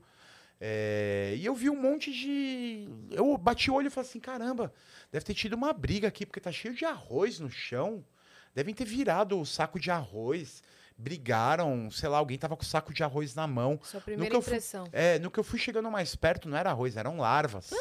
É, 0.64 1.34
e 1.38 1.43
eu 1.45 1.56
vi 1.56 1.69
um 1.72 1.76
monte 1.82 2.11
de. 2.11 2.88
Eu 3.10 3.35
bati 3.38 3.72
o 3.72 3.74
olho 3.74 3.88
e 3.88 3.90
falei 3.90 4.08
assim: 4.08 4.19
caramba, 4.19 4.72
deve 5.11 5.26
ter 5.26 5.34
tido 5.34 5.53
uma 5.53 5.74
briga 5.74 6.08
aqui, 6.08 6.24
porque 6.26 6.40
tá 6.40 6.51
cheio 6.51 6.76
de 6.76 6.85
arroz 6.85 7.40
no 7.40 7.50
chão. 7.50 8.06
Devem 8.53 8.74
ter 8.76 8.85
virado 8.85 9.40
o 9.40 9.45
saco 9.45 9.80
de 9.80 9.90
arroz. 9.90 10.61
Brigaram, 10.95 11.90
sei 11.90 12.08
lá, 12.10 12.19
alguém 12.19 12.38
tava 12.38 12.56
com 12.56 12.61
o 12.61 12.66
saco 12.66 12.93
de 12.93 13.03
arroz 13.03 13.34
na 13.34 13.48
mão. 13.48 13.80
Sua 13.82 14.00
primeira 14.00 14.30
que 14.30 14.35
eu 14.35 14.42
fui- 14.42 14.51
impressão. 14.53 14.88
É, 14.92 15.18
no 15.18 15.32
que 15.32 15.40
eu 15.40 15.43
fui 15.43 15.58
chegando 15.58 15.90
mais 15.90 16.16
perto, 16.16 16.48
não 16.48 16.56
era 16.56 16.69
arroz, 16.69 16.95
eram 16.95 17.18
larvas. 17.18 17.72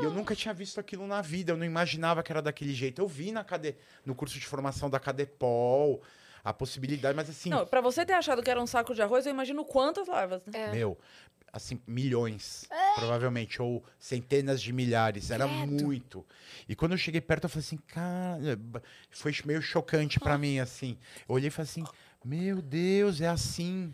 E 0.00 0.04
eu 0.04 0.10
nunca 0.12 0.34
tinha 0.34 0.52
visto 0.52 0.78
aquilo 0.78 1.06
na 1.06 1.22
vida, 1.22 1.52
eu 1.52 1.56
não 1.56 1.64
imaginava 1.64 2.22
que 2.22 2.30
era 2.30 2.42
daquele 2.42 2.74
jeito. 2.74 3.00
Eu 3.00 3.08
vi 3.08 3.32
na 3.32 3.42
cade... 3.42 3.76
no 4.04 4.14
curso 4.14 4.38
de 4.38 4.46
formação 4.46 4.90
da 4.90 5.00
Cadepol, 5.00 6.02
a 6.44 6.52
possibilidade, 6.52 7.16
mas 7.16 7.28
assim, 7.28 7.50
Não, 7.50 7.66
pra 7.66 7.80
você 7.80 8.04
ter 8.04 8.12
achado 8.12 8.42
que 8.42 8.50
era 8.50 8.60
um 8.60 8.66
saco 8.66 8.94
de 8.94 9.02
arroz, 9.02 9.26
eu 9.26 9.30
imagino 9.30 9.64
quantas 9.64 10.06
larvas. 10.06 10.42
né? 10.46 10.52
É. 10.54 10.70
meu, 10.70 10.98
assim, 11.52 11.80
milhões, 11.86 12.68
provavelmente, 12.94 13.60
ou 13.60 13.82
centenas 13.98 14.60
de 14.60 14.72
milhares, 14.72 15.30
era 15.30 15.48
Credo. 15.48 15.84
muito. 15.84 16.26
E 16.68 16.76
quando 16.76 16.92
eu 16.92 16.98
cheguei 16.98 17.20
perto, 17.20 17.44
eu 17.44 17.48
falei 17.48 17.64
assim, 17.64 17.78
cara, 17.78 18.38
foi 19.10 19.34
meio 19.44 19.62
chocante 19.62 20.20
pra 20.20 20.36
mim, 20.36 20.58
assim. 20.58 20.98
Eu 21.28 21.34
olhei 21.34 21.48
e 21.48 21.50
falei 21.50 21.68
assim, 21.68 21.84
meu 22.24 22.60
Deus, 22.60 23.20
é 23.20 23.28
assim. 23.28 23.92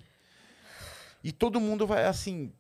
E 1.23 1.31
todo 1.31 1.61
mundo 1.61 1.87
vai, 1.87 2.05
assim, 2.05 2.53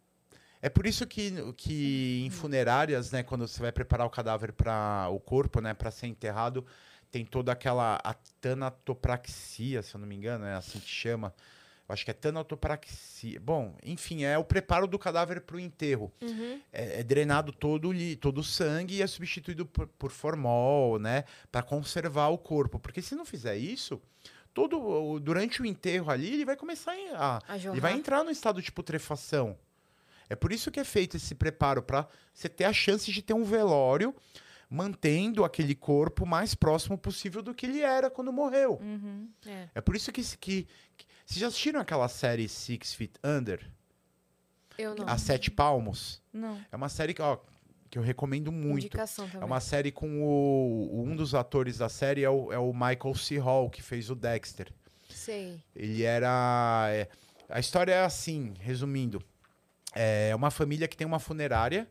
é 0.62 0.68
por 0.68 0.86
isso 0.86 1.04
que, 1.04 1.52
que 1.54 2.22
em 2.24 2.30
funerárias, 2.30 3.10
né, 3.10 3.24
quando 3.24 3.48
você 3.48 3.60
vai 3.60 3.72
preparar 3.72 4.06
o 4.06 4.10
cadáver 4.10 4.52
para 4.52 5.08
o 5.10 5.18
corpo, 5.18 5.60
né, 5.60 5.74
para 5.74 5.90
ser 5.90 6.06
enterrado, 6.06 6.64
tem 7.10 7.26
toda 7.26 7.50
aquela 7.50 8.00
a 8.02 8.14
tanatopraxia, 8.40 9.82
se 9.82 9.94
eu 9.94 10.00
não 10.00 10.06
me 10.06 10.14
engano, 10.14 10.44
é 10.44 10.54
assim 10.54 10.78
que 10.78 10.88
chama. 10.88 11.34
Eu 11.88 11.92
acho 11.92 12.04
que 12.04 12.12
é 12.12 12.14
tanatopraxia. 12.14 13.40
Bom, 13.40 13.74
enfim, 13.82 14.22
é 14.22 14.38
o 14.38 14.44
preparo 14.44 14.86
do 14.86 14.98
cadáver 15.00 15.40
para 15.40 15.56
o 15.56 15.60
enterro. 15.60 16.12
Uhum. 16.22 16.60
É, 16.72 17.00
é 17.00 17.02
drenado 17.02 17.52
todo, 17.52 17.90
todo 18.20 18.38
o 18.38 18.44
sangue 18.44 18.94
e 18.94 19.02
é 19.02 19.06
substituído 19.08 19.66
por, 19.66 19.88
por 19.88 20.12
formol, 20.12 20.96
né, 20.98 21.24
para 21.50 21.64
conservar 21.64 22.28
o 22.28 22.38
corpo. 22.38 22.78
Porque 22.78 23.02
se 23.02 23.16
não 23.16 23.24
fizer 23.24 23.56
isso, 23.56 24.00
todo 24.54 25.18
durante 25.18 25.60
o 25.60 25.66
enterro 25.66 26.08
ali, 26.08 26.34
ele 26.34 26.44
vai 26.44 26.56
começar 26.56 26.94
a, 27.14 27.40
A 27.48 27.56
ele 27.56 27.80
vai 27.80 27.94
entrar 27.94 28.22
no 28.22 28.30
estado 28.30 28.62
de 28.62 28.70
putrefação. 28.70 29.58
É 30.32 30.34
por 30.34 30.50
isso 30.50 30.70
que 30.70 30.80
é 30.80 30.84
feito 30.84 31.18
esse 31.18 31.34
preparo, 31.34 31.82
para 31.82 32.08
você 32.32 32.48
ter 32.48 32.64
a 32.64 32.72
chance 32.72 33.12
de 33.12 33.20
ter 33.20 33.34
um 33.34 33.44
velório 33.44 34.14
mantendo 34.66 35.44
aquele 35.44 35.74
corpo 35.74 36.24
mais 36.24 36.54
próximo 36.54 36.96
possível 36.96 37.42
do 37.42 37.54
que 37.54 37.66
ele 37.66 37.80
era 37.82 38.08
quando 38.08 38.32
morreu. 38.32 38.80
Uhum. 38.80 39.28
É. 39.44 39.68
É 39.74 39.80
por 39.82 39.94
isso 39.94 40.10
que, 40.10 40.22
que, 40.38 40.66
que... 40.96 41.06
Vocês 41.26 41.38
já 41.38 41.48
assistiram 41.48 41.80
aquela 41.80 42.08
série 42.08 42.48
Six 42.48 42.94
Feet 42.94 43.12
Under? 43.22 43.70
Eu 44.78 44.94
não. 44.94 45.06
A 45.06 45.18
Sete 45.18 45.50
Palmos? 45.50 46.22
Não. 46.32 46.58
É 46.72 46.76
uma 46.76 46.88
série 46.88 47.12
que, 47.12 47.20
ó, 47.20 47.36
que 47.90 47.98
eu 47.98 48.02
recomendo 48.02 48.50
muito. 48.50 48.86
Indicação 48.86 49.26
também. 49.26 49.42
É 49.42 49.44
uma 49.44 49.60
série 49.60 49.92
com 49.92 50.22
o... 50.22 51.04
Um 51.06 51.14
dos 51.14 51.34
atores 51.34 51.76
da 51.76 51.90
série 51.90 52.24
é 52.24 52.30
o, 52.30 52.50
é 52.50 52.58
o 52.58 52.72
Michael 52.72 53.14
C. 53.16 53.36
Hall, 53.36 53.68
que 53.68 53.82
fez 53.82 54.08
o 54.08 54.14
Dexter. 54.14 54.72
Sei. 55.10 55.62
Ele 55.76 56.04
era. 56.04 56.88
é, 56.90 57.06
a 57.50 57.60
história 57.60 57.92
é 57.92 58.02
assim, 58.02 58.54
resumindo. 58.60 59.22
É 59.94 60.34
uma 60.34 60.50
família 60.50 60.88
que 60.88 60.96
tem 60.96 61.06
uma 61.06 61.18
funerária. 61.18 61.88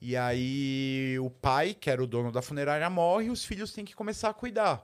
E 0.00 0.16
aí 0.16 1.18
o 1.20 1.30
pai, 1.30 1.74
que 1.74 1.90
era 1.90 2.02
o 2.02 2.06
dono 2.06 2.32
da 2.32 2.40
funerária, 2.40 2.88
morre 2.88 3.26
e 3.26 3.30
os 3.30 3.44
filhos 3.44 3.72
têm 3.72 3.84
que 3.84 3.94
começar 3.94 4.30
a 4.30 4.34
cuidar. 4.34 4.82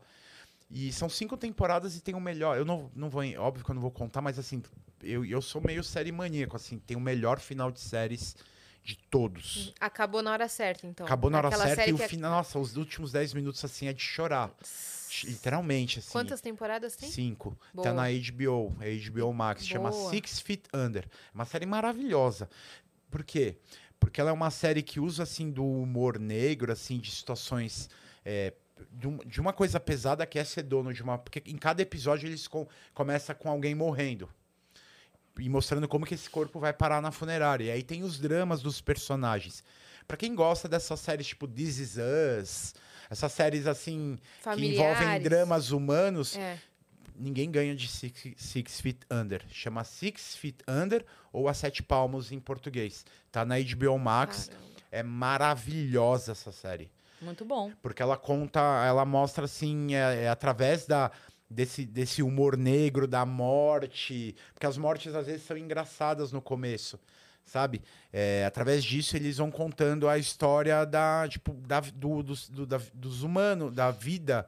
E 0.70 0.93
são 0.93 1.09
cinco 1.09 1.36
temporadas 1.36 1.97
e 1.97 2.01
tem 2.01 2.15
o 2.15 2.20
melhor. 2.20 2.59
Eu 2.59 2.65
não, 2.65 2.91
não 2.94 3.09
vou. 3.09 3.23
Óbvio 3.39 3.65
que 3.65 3.70
eu 3.70 3.75
não 3.75 3.83
vou 3.83 3.91
contar, 3.91 4.20
mas 4.20 4.39
assim, 4.39 4.62
eu, 5.02 5.25
eu 5.25 5.41
sou 5.41 5.62
meio 5.62 5.83
série 5.83 6.12
maníaco, 6.12 6.57
assim, 6.57 6.78
tem 6.78 6.97
o 6.97 7.01
melhor 7.01 7.39
final 7.39 7.70
de 7.70 7.81
séries 7.81 8.36
de 8.86 8.97
todos. 9.10 9.74
Acabou 9.81 10.23
na 10.23 10.31
hora 10.31 10.48
certa, 10.48 10.86
então. 10.86 11.05
Acabou 11.05 11.28
na 11.28 11.39
hora 11.39 11.48
Aquela 11.48 11.66
certa 11.66 11.90
e 11.90 11.92
o 11.92 11.97
que 11.97 12.05
é- 12.05 12.08
final. 12.08 12.31
Nossa, 12.31 12.56
os 12.56 12.76
últimos 12.76 13.10
10 13.10 13.34
minutos 13.34 13.65
assim 13.65 13.89
é 13.89 13.92
de 13.92 14.00
chorar. 14.00 14.55
Literalmente, 15.24 15.98
assim. 15.98 16.12
Quantas 16.12 16.40
temporadas 16.40 16.94
tem? 16.94 17.10
Cinco. 17.10 17.58
Boa. 17.74 17.89
Tá 17.89 17.92
na 17.92 18.05
HBO, 18.05 18.76
é 18.81 18.94
HBO 18.94 19.32
Max. 19.32 19.66
Chama 19.66 19.90
Boa. 19.90 20.10
Six 20.10 20.39
Feet 20.39 20.62
Under. 20.73 21.05
É 21.05 21.34
uma 21.34 21.44
série 21.44 21.66
maravilhosa. 21.66 22.48
Por 23.10 23.24
quê? 23.24 23.56
Porque 23.98 24.20
ela 24.20 24.31
é 24.31 24.32
uma 24.32 24.50
série 24.52 24.82
que 24.82 25.00
usa, 25.00 25.24
assim, 25.24 25.50
do 25.50 25.65
humor 25.65 26.16
negro, 26.18 26.70
assim, 26.70 26.98
de 27.00 27.10
situações... 27.10 27.90
é, 28.24 28.52
de, 28.92 29.08
de 29.26 29.40
uma 29.40 29.52
coisa 29.55 29.81
pesada 29.81 30.26
que 30.26 30.39
é 30.39 30.44
ser 30.44 30.62
dono 30.62 30.92
de 30.92 31.02
uma... 31.02 31.16
Porque 31.18 31.42
em 31.47 31.56
cada 31.56 31.81
episódio 31.82 32.28
eles 32.28 32.47
com, 32.47 32.68
começa 32.92 33.34
com 33.34 33.48
alguém 33.50 33.74
morrendo. 33.74 34.28
E 35.39 35.48
mostrando 35.48 35.86
como 35.89 36.06
que 36.06 36.15
esse 36.15 36.28
corpo 36.31 36.58
vai 36.60 36.73
parar 36.73 37.00
na 37.02 37.10
funerária. 37.12 37.65
E 37.65 37.70
aí 37.70 37.82
tem 37.82 38.02
os 38.02 38.18
dramas 38.18 38.62
dos 38.62 38.81
personagens. 38.81 39.62
Pra 40.08 40.16
quem 40.16 40.34
gosta 40.34 40.68
dessas 40.68 41.00
séries 41.00 41.26
tipo 41.26 41.47
This 41.48 41.78
Is 41.78 41.97
Us... 42.42 42.74
Essas 43.08 43.31
séries, 43.31 43.68
assim, 43.68 44.18
que 44.42 44.48
envolvem 44.50 44.94
Familiares. 44.97 45.23
dramas 45.23 45.70
humanos, 45.70 46.36
É. 46.36 46.58
ninguém 47.15 47.48
ganha 47.48 47.73
de 47.73 47.86
six, 47.86 48.34
six 48.36 48.81
Feet 48.81 48.98
Under. 49.08 49.44
Chama 49.48 49.84
Six 49.84 50.34
Feet 50.34 50.56
Under 50.66 51.05
ou 51.32 51.48
A 51.48 51.55
Sete 51.55 51.84
Palmos 51.84 52.32
em 52.32 52.40
português. 52.40 53.06
Tá 53.31 53.44
na 53.44 53.55
HBO 53.60 53.97
Max. 53.97 54.48
Caramba. 54.48 54.66
É 54.90 55.02
maravilhosa 55.05 56.32
essa 56.32 56.50
série. 56.50 56.90
Muito 57.20 57.44
bom. 57.44 57.70
Porque 57.81 58.02
ela 58.02 58.16
conta, 58.16 58.60
ela 58.84 59.05
mostra 59.05 59.44
assim, 59.44 59.94
é, 59.94 60.24
é 60.24 60.28
através 60.28 60.84
da, 60.84 61.12
desse, 61.49 61.84
desse 61.84 62.23
humor 62.23 62.57
negro, 62.57 63.07
da 63.07 63.25
morte. 63.26 64.34
Porque 64.55 64.66
as 64.66 64.76
mortes 64.76 65.15
às 65.15 65.26
vezes 65.26 65.42
são 65.42 65.57
engraçadas 65.57 66.33
no 66.33 66.41
começo. 66.42 66.99
Sabe? 67.44 67.81
É, 68.12 68.44
através 68.44 68.83
disso, 68.83 69.16
eles 69.16 69.36
vão 69.36 69.50
contando 69.52 70.08
a 70.08 70.18
história 70.18 70.84
da, 70.84 71.28
tipo, 71.28 71.52
da, 71.52 71.78
do, 71.78 72.20
dos, 72.23 72.49
do- 72.49 72.66
da- 72.66 72.81
dos 72.92 73.23
humanos, 73.23 73.73
da 73.73 73.92
vida 73.92 74.47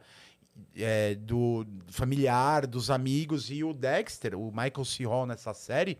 é, 0.77 1.15
do 1.15 1.65
familiar, 1.87 2.67
dos 2.67 2.91
amigos. 2.91 3.51
E 3.53 3.63
o 3.63 3.73
Dexter, 3.73 4.35
o 4.37 4.51
Michael 4.51 4.85
C. 4.85 5.05
Hall 5.05 5.27
nessa 5.27 5.55
série. 5.55 5.97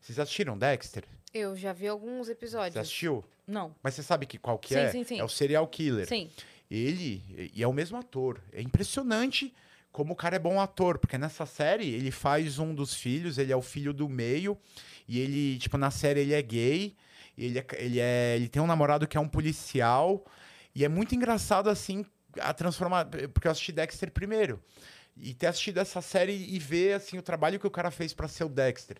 Vocês 0.00 0.18
assistiram 0.18 0.56
Dexter? 0.56 1.04
Eu 1.34 1.54
já 1.54 1.74
vi 1.74 1.86
alguns 1.86 2.26
Você 2.28 2.32
episódios. 2.32 2.76
assistiu? 2.78 3.22
Não. 3.46 3.74
Mas 3.82 3.92
você 3.94 4.02
sabe 4.02 4.24
que, 4.24 4.38
qual 4.38 4.58
que 4.58 4.68
Sim, 4.72 4.80
é? 4.80 4.90
sim, 4.90 5.04
sim. 5.04 5.20
É 5.20 5.24
o 5.24 5.28
serial 5.28 5.66
killer. 5.68 6.06
Sim. 6.08 6.30
Ele, 6.70 7.22
e 7.54 7.62
é 7.62 7.68
o 7.68 7.72
mesmo 7.74 7.98
ator. 7.98 8.40
É 8.54 8.62
impressionante 8.62 9.54
como 9.98 10.12
o 10.12 10.16
cara 10.16 10.36
é 10.36 10.38
bom 10.38 10.60
ator, 10.60 10.96
porque 10.96 11.18
nessa 11.18 11.44
série 11.44 11.92
ele 11.92 12.12
faz 12.12 12.60
um 12.60 12.72
dos 12.72 12.94
filhos, 12.94 13.36
ele 13.36 13.50
é 13.52 13.56
o 13.56 13.60
filho 13.60 13.92
do 13.92 14.08
meio, 14.08 14.56
e 15.08 15.18
ele, 15.18 15.58
tipo, 15.58 15.76
na 15.76 15.90
série 15.90 16.20
ele 16.20 16.34
é 16.34 16.40
gay, 16.40 16.96
ele, 17.36 17.58
é, 17.58 17.66
ele, 17.72 17.98
é, 17.98 18.36
ele 18.36 18.48
tem 18.48 18.62
um 18.62 18.66
namorado 18.68 19.08
que 19.08 19.16
é 19.16 19.20
um 19.20 19.26
policial, 19.26 20.24
e 20.72 20.84
é 20.84 20.88
muito 20.88 21.16
engraçado, 21.16 21.68
assim, 21.68 22.06
a 22.38 22.54
transformar, 22.54 23.06
porque 23.34 23.48
eu 23.48 23.50
assisti 23.50 23.72
Dexter 23.72 24.12
primeiro, 24.12 24.62
e 25.16 25.34
ter 25.34 25.48
assistido 25.48 25.78
essa 25.78 26.00
série 26.00 26.46
e 26.48 26.60
ver, 26.60 26.92
assim, 26.92 27.18
o 27.18 27.22
trabalho 27.22 27.58
que 27.58 27.66
o 27.66 27.70
cara 27.70 27.90
fez 27.90 28.14
pra 28.14 28.28
ser 28.28 28.44
o 28.44 28.48
Dexter. 28.48 28.98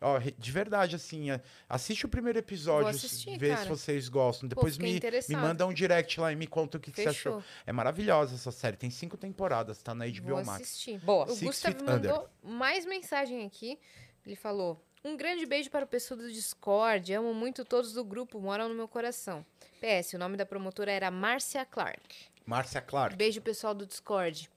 Ó, 0.00 0.18
de 0.18 0.50
verdade, 0.52 0.96
assim, 0.96 1.30
é, 1.30 1.40
assiste 1.68 2.06
o 2.06 2.08
primeiro 2.08 2.38
episódio, 2.38 2.88
assistir, 2.88 3.36
vê 3.38 3.50
se 3.50 3.56
cara. 3.56 3.68
vocês 3.68 4.08
gostam. 4.08 4.48
Depois 4.48 4.76
fiquei 4.76 4.94
me, 4.98 5.00
me 5.28 5.36
manda 5.36 5.66
um 5.66 5.72
direct 5.74 6.18
lá 6.18 6.32
e 6.32 6.36
me 6.36 6.46
conta 6.46 6.78
o 6.78 6.80
que, 6.80 6.90
que 6.90 7.02
você 7.02 7.08
achou. 7.10 7.42
É 7.66 7.72
maravilhosa 7.72 8.34
essa 8.34 8.50
série. 8.50 8.76
Tem 8.78 8.88
cinco 8.90 9.18
temporadas, 9.18 9.82
tá 9.82 9.94
na 9.94 10.06
HBO 10.06 10.36
Vou 10.36 10.44
Max. 10.44 10.62
assistir. 10.62 10.98
Boa. 11.00 11.26
O 11.26 11.30
Six 11.34 11.42
Gustav 11.42 11.74
Feet 11.74 11.84
mandou 11.84 12.28
mais 12.42 12.86
mensagem 12.86 13.44
aqui. 13.44 13.78
Ele 14.24 14.36
falou: 14.36 14.82
Um 15.04 15.16
grande 15.18 15.44
beijo 15.44 15.68
para 15.70 15.84
o 15.84 15.88
pessoal 15.88 16.18
do 16.18 16.32
Discord. 16.32 17.12
Amo 17.12 17.34
muito 17.34 17.62
todos 17.62 17.92
do 17.92 18.02
grupo, 18.02 18.40
moram 18.40 18.68
no 18.70 18.74
meu 18.74 18.88
coração. 18.88 19.44
PS, 19.80 20.14
o 20.14 20.18
nome 20.18 20.36
da 20.38 20.46
promotora 20.46 20.90
era 20.90 21.10
Márcia 21.10 21.64
Clark. 21.66 22.00
Márcia 22.46 22.80
Clark. 22.80 23.16
Beijo, 23.16 23.40
pessoal 23.42 23.74
do 23.74 23.84
Discord. 23.86 24.48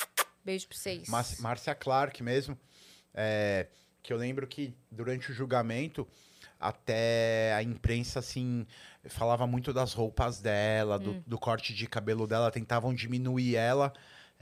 Beijo 0.43 0.67
pra 0.69 0.77
vocês. 0.77 1.07
Márcia- 1.09 1.37
Márcia 1.41 1.75
Clark 1.75 2.23
mesmo. 2.23 2.57
é, 3.13 3.67
que 4.03 4.13
eu 4.13 4.17
lembro 4.17 4.45
que 4.45 4.75
durante 4.91 5.31
o 5.31 5.33
julgamento, 5.33 6.07
até 6.59 7.53
a 7.55 7.63
imprensa, 7.63 8.19
assim, 8.19 8.67
falava 9.05 9.47
muito 9.47 9.73
das 9.73 9.93
roupas 9.93 10.39
dela, 10.41 10.99
do, 10.99 11.11
Hum. 11.11 11.23
do 11.25 11.39
corte 11.39 11.73
de 11.73 11.87
cabelo 11.87 12.27
dela, 12.27 12.51
tentavam 12.51 12.93
diminuir 12.93 13.55
ela. 13.55 13.93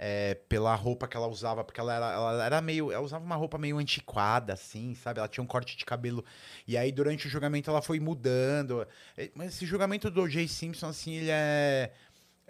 é, 0.03 0.33
pela 0.49 0.73
roupa 0.73 1.07
que 1.07 1.15
ela 1.15 1.27
usava, 1.27 1.63
porque 1.63 1.79
ela 1.79 1.93
era, 1.93 2.11
ela 2.11 2.43
era 2.45 2.61
meio. 2.61 2.91
Ela 2.91 3.03
usava 3.03 3.23
uma 3.23 3.35
roupa 3.35 3.59
meio 3.59 3.77
antiquada, 3.77 4.53
assim, 4.53 4.95
sabe? 4.95 5.19
Ela 5.19 5.27
tinha 5.27 5.43
um 5.43 5.47
corte 5.47 5.77
de 5.77 5.85
cabelo. 5.85 6.25
E 6.67 6.75
aí, 6.75 6.91
durante 6.91 7.27
o 7.27 7.29
julgamento, 7.29 7.69
ela 7.69 7.83
foi 7.83 7.99
mudando. 7.99 8.87
Mas 9.35 9.49
esse 9.53 9.63
julgamento 9.65 10.09
do 10.09 10.23
O.J. 10.23 10.47
Simpson, 10.47 10.87
assim, 10.87 11.13
ele 11.17 11.29
é. 11.29 11.91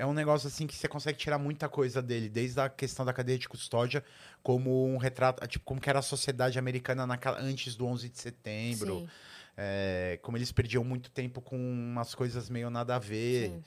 É 0.02 0.06
um 0.06 0.14
negócio 0.14 0.48
assim 0.48 0.66
que 0.66 0.76
você 0.76 0.88
consegue 0.88 1.16
tirar 1.20 1.38
muita 1.38 1.70
coisa 1.70 2.02
dele, 2.02 2.28
desde 2.28 2.60
a 2.60 2.68
questão 2.68 3.06
da 3.06 3.14
cadeia 3.14 3.38
de 3.38 3.48
custódia, 3.48 4.04
como 4.42 4.84
um 4.88 4.98
retrato, 4.98 5.46
tipo, 5.48 5.64
como 5.64 5.80
que 5.80 5.88
era 5.88 6.00
a 6.00 6.02
sociedade 6.02 6.58
americana 6.58 7.06
naquela, 7.06 7.40
antes 7.40 7.76
do 7.76 7.86
11 7.86 8.10
de 8.10 8.18
setembro, 8.18 9.08
é, 9.56 10.18
como 10.24 10.38
eles 10.38 10.52
perdiam 10.52 10.84
muito 10.84 11.12
tempo 11.12 11.40
com 11.40 11.56
umas 11.56 12.16
coisas 12.16 12.50
meio 12.50 12.72
nada 12.72 12.96
a 12.96 13.00
ver. 13.00 13.50
sim. 13.50 13.64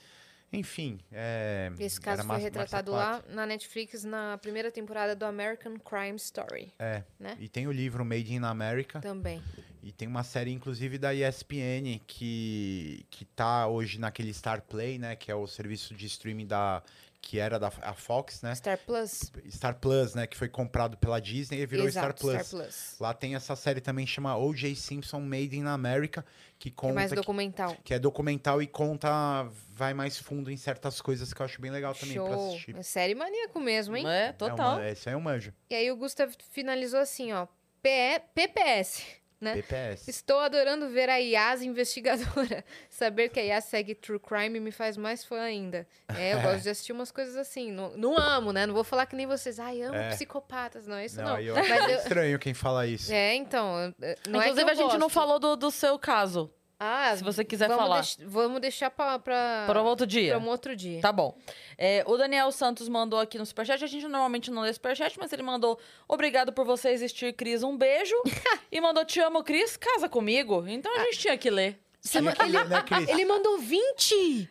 Enfim, 0.54 0.98
é, 1.12 1.72
Esse 1.78 2.00
caso 2.00 2.22
foi 2.24 2.38
retratado 2.38 2.92
lá 2.92 3.22
na 3.28 3.46
Netflix 3.46 4.04
na 4.04 4.38
primeira 4.38 4.70
temporada 4.70 5.14
do 5.14 5.24
American 5.24 5.76
Crime 5.78 6.16
Story. 6.16 6.72
É, 6.78 7.02
né? 7.18 7.36
e 7.40 7.48
tem 7.48 7.66
o 7.66 7.72
livro 7.72 8.04
Made 8.04 8.34
in 8.34 8.44
America, 8.44 9.00
Também. 9.00 9.42
e 9.82 9.92
tem 9.92 10.06
uma 10.08 10.22
série, 10.22 10.52
inclusive, 10.52 10.98
da 10.98 11.14
ESPN, 11.14 12.00
que, 12.06 13.04
que 13.10 13.24
tá 13.24 13.66
hoje 13.66 13.98
naquele 13.98 14.32
Star 14.32 14.62
Play, 14.62 14.98
né, 14.98 15.16
que 15.16 15.30
é 15.30 15.34
o 15.34 15.46
serviço 15.46 15.94
de 15.94 16.06
streaming 16.06 16.46
da, 16.46 16.82
que 17.26 17.38
era 17.38 17.58
da 17.58 17.72
a 17.80 17.94
Fox, 17.94 18.42
né? 18.42 18.54
Star 18.54 18.78
Plus. 18.78 19.32
Star 19.50 19.74
Plus, 19.76 20.14
né? 20.14 20.26
Que 20.26 20.36
foi 20.36 20.48
comprado 20.48 20.96
pela 20.98 21.18
Disney 21.20 21.60
e 21.60 21.66
virou 21.66 21.86
Exato, 21.86 22.18
Star 22.20 22.34
Plus. 22.36 22.46
Star 22.46 22.60
Plus. 22.60 22.96
Lá 23.00 23.14
tem 23.14 23.34
essa 23.34 23.56
série 23.56 23.80
também 23.80 24.06
chama 24.06 24.36
O.J. 24.36 24.74
Simpson 24.74 25.20
Made 25.20 25.56
in 25.56 25.64
America, 25.66 26.24
que 26.58 26.68
Que 26.68 26.68
é 26.68 26.72
conta 26.76 26.94
mais 26.94 27.10
que, 27.10 27.16
documental. 27.16 27.76
que 27.82 27.94
é 27.94 27.98
documental 27.98 28.60
e 28.62 28.66
conta 28.66 29.48
vai 29.70 29.94
mais 29.94 30.18
fundo 30.18 30.50
em 30.50 30.56
certas 30.56 31.00
coisas 31.00 31.32
que 31.32 31.40
eu 31.40 31.46
acho 31.46 31.60
bem 31.60 31.70
legal 31.70 31.94
também 31.94 32.14
pra 32.16 32.26
Show. 32.26 32.48
assistir. 32.50 32.76
É 32.76 32.82
série 32.82 33.14
maníaco 33.14 33.58
mesmo, 33.58 33.96
hein? 33.96 34.06
É, 34.06 34.26
É 34.26 34.32
total. 34.32 34.76
uma, 34.76 34.88
esse 34.88 35.08
aí 35.08 35.14
é 35.14 35.16
um 35.16 35.20
manjo. 35.20 35.52
E 35.70 35.74
aí 35.74 35.90
o 35.90 35.96
Gustav 35.96 36.30
finalizou 36.50 37.00
assim, 37.00 37.32
ó. 37.32 37.46
PE 37.82 38.20
PPS. 38.34 39.02
Né? 39.40 39.54
PPS. 39.56 40.08
Estou 40.08 40.38
adorando 40.38 40.88
ver 40.88 41.10
a 41.10 41.16
Yas 41.16 41.60
investigadora. 41.62 42.64
Saber 42.88 43.28
que 43.28 43.38
a 43.38 43.42
Yas 43.42 43.64
segue 43.64 43.94
True 43.94 44.18
Crime 44.18 44.58
me 44.60 44.70
faz 44.70 44.96
mais 44.96 45.24
fã 45.24 45.40
ainda. 45.40 45.86
É, 46.16 46.32
eu 46.34 46.40
gosto 46.40 46.62
de 46.62 46.70
assistir 46.70 46.92
umas 46.92 47.10
coisas 47.10 47.36
assim. 47.36 47.70
Não, 47.70 47.94
não 47.96 48.16
amo, 48.16 48.52
né? 48.52 48.64
Não 48.66 48.72
vou 48.74 48.84
falar 48.84 49.06
que 49.06 49.14
nem 49.16 49.26
vocês. 49.26 49.58
Ai, 49.60 49.82
amo 49.82 49.96
É. 49.96 50.10
psicopatas. 50.10 50.86
Não, 50.86 51.00
isso 51.00 51.16
Não, 51.20 51.30
não. 51.30 51.40
eu 51.40 51.54
Mas 51.54 51.68
eu- 51.90 51.96
estranho 51.98 52.38
quem 52.38 52.54
fala 52.54 52.86
isso. 52.86 53.12
É, 53.12 53.34
então. 53.34 53.76
eu- 54.00 54.16
Não 54.28 54.40
é 54.40 54.44
que 54.44 54.50
Inclusive, 54.50 54.62
eu 54.62 54.68
a 54.68 54.74
gente 54.74 54.92
não 54.92 54.98
gosto. 55.08 55.10
falou 55.14 55.38
do, 55.38 55.56
do 55.56 55.70
seu 55.70 55.98
caso. 55.98 56.50
Ah, 56.86 57.16
se 57.16 57.24
você 57.24 57.44
quiser 57.44 57.68
vamos 57.68 57.82
falar. 57.82 57.94
deix- 57.96 58.18
vamos 58.20 58.60
deixar 58.60 58.90
pra, 58.90 59.18
pra, 59.18 59.64
Para 59.66 59.82
um 59.82 59.86
outro 59.86 60.06
dia. 60.06 60.34
pra 60.36 60.44
um 60.44 60.48
outro 60.48 60.76
dia. 60.76 61.00
Tá 61.00 61.10
bom. 61.10 61.36
É, 61.78 62.04
o 62.06 62.16
Daniel 62.16 62.52
Santos 62.52 62.88
mandou 62.88 63.18
aqui 63.18 63.38
no 63.38 63.46
Superchat. 63.46 63.82
A 63.82 63.86
gente 63.86 64.06
normalmente 64.06 64.50
não 64.50 64.62
lê 64.62 64.72
Superchat, 64.72 65.18
mas 65.18 65.32
ele 65.32 65.42
mandou 65.42 65.78
Obrigado 66.06 66.52
por 66.52 66.64
você 66.66 66.90
existir, 66.90 67.32
Cris. 67.32 67.62
Um 67.62 67.76
beijo. 67.76 68.14
e 68.70 68.80
mandou 68.80 69.04
Te 69.04 69.20
amo, 69.20 69.42
Cris. 69.42 69.76
Casa 69.76 70.08
comigo. 70.08 70.64
Então 70.68 70.94
a 70.94 71.04
gente 71.04 71.18
tinha 71.18 71.38
que 71.38 71.50
ler. 71.50 71.78
Tinha 72.06 72.32
que 72.32 72.42
ele, 72.42 72.58
ler, 72.58 72.68
né, 72.68 72.82
Cris? 72.82 73.08
ele 73.08 73.24
mandou 73.24 73.58
20 73.58 74.50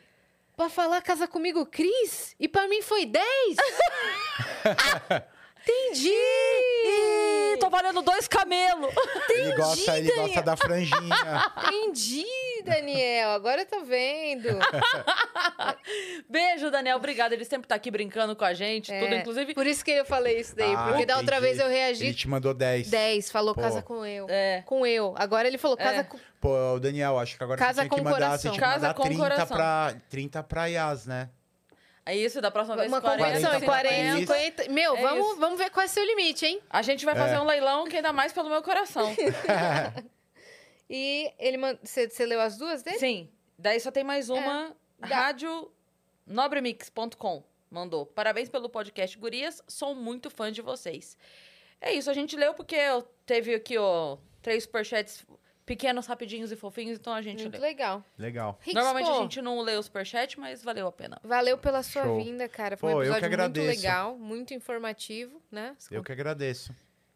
pra 0.57 0.69
falar 0.69 1.01
casa 1.01 1.27
comigo, 1.27 1.65
Cris. 1.65 2.35
E 2.39 2.47
pra 2.47 2.67
mim 2.67 2.81
foi 2.81 3.05
10. 3.05 3.23
Entendi. 5.65 6.09
Ih, 6.09 7.57
tô 7.59 7.69
valendo 7.69 8.01
dois 8.01 8.27
camelos. 8.27 8.93
Ele 9.29 9.55
gosta, 9.55 9.97
ele 9.97 10.11
gosta 10.13 10.41
da 10.41 10.55
franjinha. 10.57 11.45
Entendi, 11.67 12.25
Daniel. 12.65 13.29
Agora 13.31 13.61
eu 13.61 13.65
tô 13.65 13.81
vendo. 13.85 14.49
Beijo, 16.29 16.69
Daniel. 16.71 16.97
Obrigado. 16.97 17.33
Ele 17.33 17.45
sempre 17.45 17.67
tá 17.67 17.75
aqui 17.75 17.89
brincando 17.89 18.35
com 18.35 18.43
a 18.45 18.53
gente. 18.53 18.91
É, 18.91 18.99
Tudo, 18.99 19.15
inclusive. 19.15 19.53
Por 19.53 19.65
isso 19.65 19.83
que 19.83 19.91
eu 19.91 20.05
falei 20.05 20.39
isso 20.39 20.55
daí. 20.55 20.73
Ah, 20.75 20.85
porque 20.89 21.05
da 21.05 21.17
outra 21.17 21.37
entendi. 21.37 21.53
vez 21.55 21.59
eu 21.59 21.67
Ele 21.67 21.75
reagi 21.75 22.13
te 22.13 22.27
mandou 22.27 22.53
10. 22.53 22.89
10. 22.89 23.31
Falou 23.31 23.53
Pô. 23.55 23.61
casa 23.61 23.81
com 23.81 24.05
eu. 24.05 24.27
É. 24.29 24.63
Com 24.65 24.85
eu. 24.85 25.13
Agora 25.17 25.47
ele 25.47 25.57
falou 25.57 25.77
casa 25.77 25.99
É. 25.99 26.03
com. 26.03 26.17
Pô, 26.41 26.77
Daniel, 26.79 27.17
acho 27.19 27.37
que 27.37 27.43
agora 27.43 27.57
Casa 27.57 27.81
você 27.83 27.87
tinha 27.87 27.89
que 27.89 27.95
com 27.95 28.03
mandar, 28.03 28.15
coração. 28.17 28.37
você 28.37 28.49
tinha 28.49 28.53
que 28.53 28.59
Casa 28.59 28.87
mandar 28.87 28.93
com 28.95 29.03
30 29.03 29.17
coração. 29.23 29.57
pra, 29.57 29.95
30 30.09 30.43
pra 30.43 30.65
Yas, 30.65 31.05
né? 31.05 31.29
É 32.05 32.15
isso, 32.15 32.41
da 32.41 32.51
próxima 32.51 32.75
vez 32.75 32.89
Uma 32.89 32.99
40, 33.01 33.23
conversão, 33.23 33.49
40 33.61 33.65
40, 33.65 34.19
50. 34.19 34.33
50. 34.63 34.73
Meu, 34.73 34.97
É 34.97 35.01
vamos, 35.01 35.25
isso. 35.27 35.35
vamos 35.39 35.57
ver 35.57 35.69
qual 35.69 35.83
é 35.83 35.85
o 35.85 35.89
seu 35.89 36.03
limite, 36.05 36.45
hein? 36.45 36.59
A 36.69 36.81
gente 36.81 37.05
vai 37.05 37.15
fazer 37.15 37.35
É. 37.35 37.39
um 37.39 37.45
leilão 37.45 37.85
que 37.85 37.95
ainda 37.95 38.11
mais 38.11 38.33
pelo 38.33 38.49
meu 38.49 38.61
coração. 38.61 39.13
E 40.89 41.31
ele 41.39 41.57
mandou. 41.57 41.79
Você 41.83 42.25
leu 42.25 42.39
as 42.41 42.57
duas 42.57 42.83
dele? 42.83 42.99
Sim. 42.99 43.29
Daí 43.57 43.79
só 43.79 43.89
tem 43.89 44.03
mais 44.03 44.29
uma. 44.29 44.75
Dá. 44.99 45.07
Rádio 45.07 45.71
nobremix.com 46.27 47.43
mandou. 47.71 48.05
Parabéns 48.05 48.49
pelo 48.49 48.69
podcast, 48.69 49.17
gurias. 49.17 49.61
Sou 49.67 49.95
muito 49.95 50.29
fã 50.29 50.51
de 50.51 50.61
vocês. 50.61 51.17
É 51.81 51.91
isso, 51.93 52.09
a 52.09 52.13
gente 52.13 52.35
leu 52.35 52.53
porque 52.53 52.75
eu 52.75 53.01
teve 53.25 53.55
aqui, 53.55 53.77
ó, 53.77 54.17
três 54.41 54.63
superchats 54.63 55.25
pequenos, 55.65 56.05
rapidinhos 56.05 56.51
e 56.51 56.55
fofinhos, 56.55 56.99
então 56.99 57.13
a 57.13 57.21
gente 57.21 57.41
Muito 57.43 57.53
leu. 57.53 57.61
legal. 57.61 58.03
Legal. 58.17 58.59
Normalmente 58.73 59.07
pô, 59.07 59.17
a 59.17 59.21
gente 59.21 59.41
não 59.41 59.61
lê 59.61 59.75
o 59.75 59.83
superchat, 59.83 60.39
mas 60.39 60.63
valeu 60.63 60.87
a 60.87 60.91
pena. 60.91 61.19
Valeu 61.23 61.57
pela 61.57 61.81
sua 61.83 62.03
Show. 62.03 62.17
vinda, 62.17 62.47
cara. 62.47 62.77
Foi 62.77 62.89
um 62.89 62.93
Pô, 62.93 63.03
eu 63.03 63.13
que 63.13 63.25
episódio 63.25 63.39
muito 63.39 63.61
legal, 63.61 64.17
muito 64.17 64.53
informativo, 64.53 65.41
né? 65.51 65.75
Eu 65.89 66.03
que 66.03 66.11
agradeço. 66.11 66.73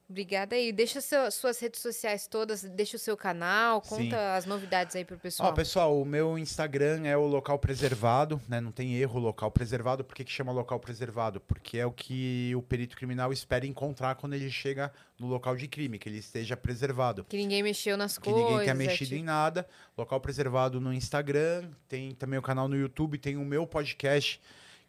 Obrigada 0.10 0.56
aí. 0.56 0.72
Deixa 0.72 1.02
seu- 1.02 1.30
suas 1.30 1.60
redes 1.60 1.82
sociais 1.82 2.28
todas, 2.28 2.64
deixa 2.64 2.96
o 2.96 3.00
seu 3.00 3.18
canal, 3.18 3.82
conta 3.82 4.04
Sim. 4.04 4.14
as 4.38 4.46
novidades 4.46 4.96
aí 4.96 5.04
pro 5.04 5.18
pessoal. 5.18 5.50
Ó, 5.50 5.52
pessoal, 5.54 6.02
o 6.02 6.06
meu 6.06 6.38
Instagram 6.40 7.06
é 7.06 7.18
o 7.18 7.26
local 7.28 7.60
preservado, 7.60 8.42
né? 8.48 8.62
Não 8.62 8.72
tem 8.72 8.96
erro, 8.96 9.20
local 9.20 9.52
preservado. 9.52 10.06
Por 10.06 10.16
que, 10.16 10.24
que 10.24 10.32
chama 10.32 10.54
local 10.54 10.80
preservado? 10.80 11.42
Porque 11.42 11.78
é 11.78 11.86
o 11.86 11.92
que 11.92 12.54
o 12.56 12.62
perito 12.62 12.96
criminal 12.96 13.34
espera 13.34 13.66
encontrar 13.68 14.16
quando 14.16 14.34
ele 14.34 14.50
chega 14.50 14.94
no 15.20 15.28
local 15.28 15.58
de 15.58 15.68
crime, 15.68 16.00
que 16.00 16.08
ele 16.08 16.20
esteja 16.20 16.56
preservado. 16.56 17.26
Que 17.26 17.36
ninguém 17.36 17.62
mexeu 17.62 17.98
nas 17.98 18.18
Que 18.18 18.30
coisas. 18.30 18.42
ninguém 18.44 18.60
tenha 18.60 18.72
é 18.72 18.76
mexido 18.76 19.10
tipo- 19.10 19.20
em 19.22 19.24
nada. 19.24 19.68
Local 19.98 20.22
preservado 20.22 20.80
no 20.80 20.94
Instagram, 20.94 21.70
tem 21.90 22.16
também 22.16 22.40
o 22.40 22.42
canal 22.42 22.70
no 22.70 22.78
YouTube, 22.78 23.18
tem 23.18 23.36
o 23.36 23.44
meu 23.44 23.68
podcast, 23.68 24.40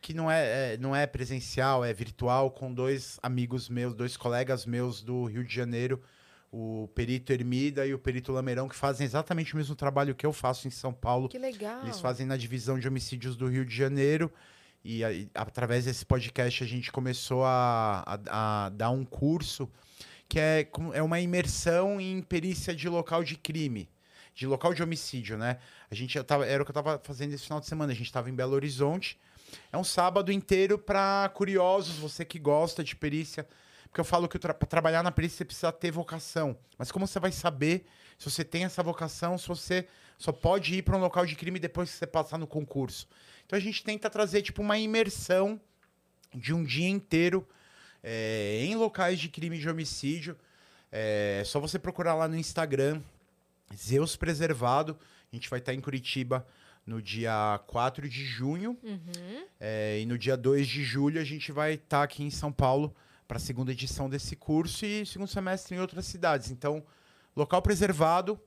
que 0.01 0.15
não 0.15 0.31
é, 0.31 0.75
é- 0.75 0.77
não 0.79 0.95
é 0.95 1.07
presencial, 1.07 1.85
é 1.85 1.93
virtual, 1.93 2.51
com 2.51 2.73
dois 2.73 3.19
amigos 3.23 3.69
meus, 3.69 3.95
dois 3.95 4.17
colegas 4.17 4.65
meus 4.67 5.03
do 5.03 5.25
Rio 5.25 5.45
de 5.45 5.55
Janeiro, 5.55 6.01
o 6.51 6.89
Perito 6.95 7.33
Ermida 7.33 7.87
e 7.87 7.93
o 7.93 7.99
Perito 7.99 8.33
Lameirão, 8.33 8.69
que 8.69 8.77
fazem 8.77 9.05
exatamente 9.05 9.53
o 9.55 9.57
mesmo 9.57 9.75
trabalho 9.75 10.15
que 10.15 10.25
eu 10.25 10.33
faço 10.33 10.67
em 10.67 10.71
São 10.71 10.93
Paulo. 10.93 11.29
Que 11.29 11.39
legal. 11.39 11.83
Eles 11.83 12.01
fazem 12.01 12.25
na 12.27 12.37
divisão 12.37 12.79
de 12.79 12.89
homicídios 12.89 13.37
do 13.37 13.49
Rio 13.49 13.65
de 13.67 13.75
Janeiro. 13.75 14.33
E 14.85 15.03
através 15.35 15.85
desse 15.85 16.07
podcast 16.07 16.63
a 16.63 16.67
gente 16.67 16.91
começou 16.93 17.45
a, 17.45 18.05
a- 18.07 18.67
a 18.67 18.69
dar 18.71 18.91
um 18.91 19.05
curso 19.05 19.69
que 20.29 20.39
é, 20.39 20.67
é 20.95 21.03
uma 21.03 21.19
imersão 21.21 22.01
em 22.01 22.23
perícia 22.23 22.75
de 22.75 22.89
local 22.89 23.25
de 23.25 23.37
crime, 23.37 23.89
de 24.35 24.47
local 24.47 24.73
de 24.73 24.83
homicídio, 24.83 25.37
né? 25.37 25.59
A 25.91 25.95
gente 25.95 26.23
tava, 26.23 26.47
era 26.47 26.63
o 26.63 26.65
que 26.65 26.71
eu 26.71 26.79
estava 26.79 26.99
fazendo 27.03 27.33
esse 27.35 27.45
final 27.45 27.61
de 27.61 27.67
semana. 27.67 27.93
A 27.93 27.95
gente 27.95 28.07
estava 28.07 28.31
em 28.31 28.35
Belo 28.35 28.55
Horizonte. 28.55 29.19
É 29.73 29.77
um 29.77 29.85
sábado 29.85 30.33
inteiro 30.33 30.79
para 30.79 31.31
curiosos, 31.35 31.97
você 31.97 32.25
que 32.25 32.39
gosta 32.39 32.83
de 32.83 32.97
perícia. 32.97 33.47
Porque 33.89 34.01
eu 34.01 34.05
falo 34.05 34.29
que 34.29 34.39
para 34.39 34.55
trabalhar 34.55 35.03
na 35.03 35.11
perícia 35.11 35.39
você 35.39 35.45
precisa 35.45 35.73
ter 35.73 35.91
vocação. 35.91 36.57
Mas 36.77 36.93
como 36.93 37.07
você 37.07 37.19
vai 37.19 37.33
saber 37.33 37.87
se 38.19 38.31
você 38.31 38.45
tem 38.45 38.65
essa 38.65 38.83
vocação, 38.83 39.39
se 39.39 39.49
você 39.49 39.87
só 40.19 40.33
pode 40.33 40.75
ir 40.75 40.83
para 40.83 40.97
um 40.97 41.01
local 41.01 41.25
de 41.25 41.35
crime 41.35 41.59
depois 41.59 41.91
que 41.91 41.97
você 41.97 42.07
passar 42.07 42.39
no 42.39 42.47
concurso? 42.47 43.09
Então 43.47 43.57
a 43.57 43.61
gente 43.61 43.83
tenta 43.83 44.11
trazer 44.11 44.43
tipo 44.43 44.61
uma 44.61 44.79
imersão 44.79 45.61
de 46.35 46.53
um 46.53 46.63
dia 46.65 46.89
inteiro 46.89 47.47
é, 48.03 48.61
em 48.63 48.75
locais 48.77 49.19
de 49.19 49.29
crime 49.29 49.57
e 49.57 49.61
de 49.61 49.69
homicídio. 49.69 50.37
É 50.93 51.43
só 51.47 51.59
você 51.59 51.79
procurar 51.79 52.15
lá 52.15 52.29
no 52.29 52.37
Instagram, 52.37 53.01
Zeus 53.75 54.17
Preservado. 54.17 54.99
A 55.33 55.37
gente 55.37 55.49
vai 55.49 55.59
estar 55.59 55.75
em 55.75 55.81
Curitiba 55.81 56.47
no 56.89 57.03
dia 57.03 57.61
4 57.67 58.09
de 58.09 58.25
junho. 58.25 58.77
Uhum. 58.83 59.45
É, 59.61 60.01
e 60.01 60.07
no 60.07 60.17
dia 60.17 60.37
2 60.37 60.67
de 60.67 60.83
julho 60.83 61.21
a 61.21 61.25
gente 61.25 61.53
vai 61.53 61.75
estar 61.75 62.03
aqui 62.03 62.25
em 62.25 62.31
São 62.31 62.51
Paulo 62.51 62.95
para 63.27 63.37
a 63.37 63.41
segunda 63.41 63.73
edição 63.73 64.09
desse 64.09 64.35
curso 64.35 64.87
e 64.87 65.05
segundo 65.05 65.29
semestre 65.29 65.77
em 65.77 65.81
outras 65.81 66.07
cidades. 66.07 66.51
Então, 66.51 66.83
local 67.37 67.61
preservado, 67.61 68.41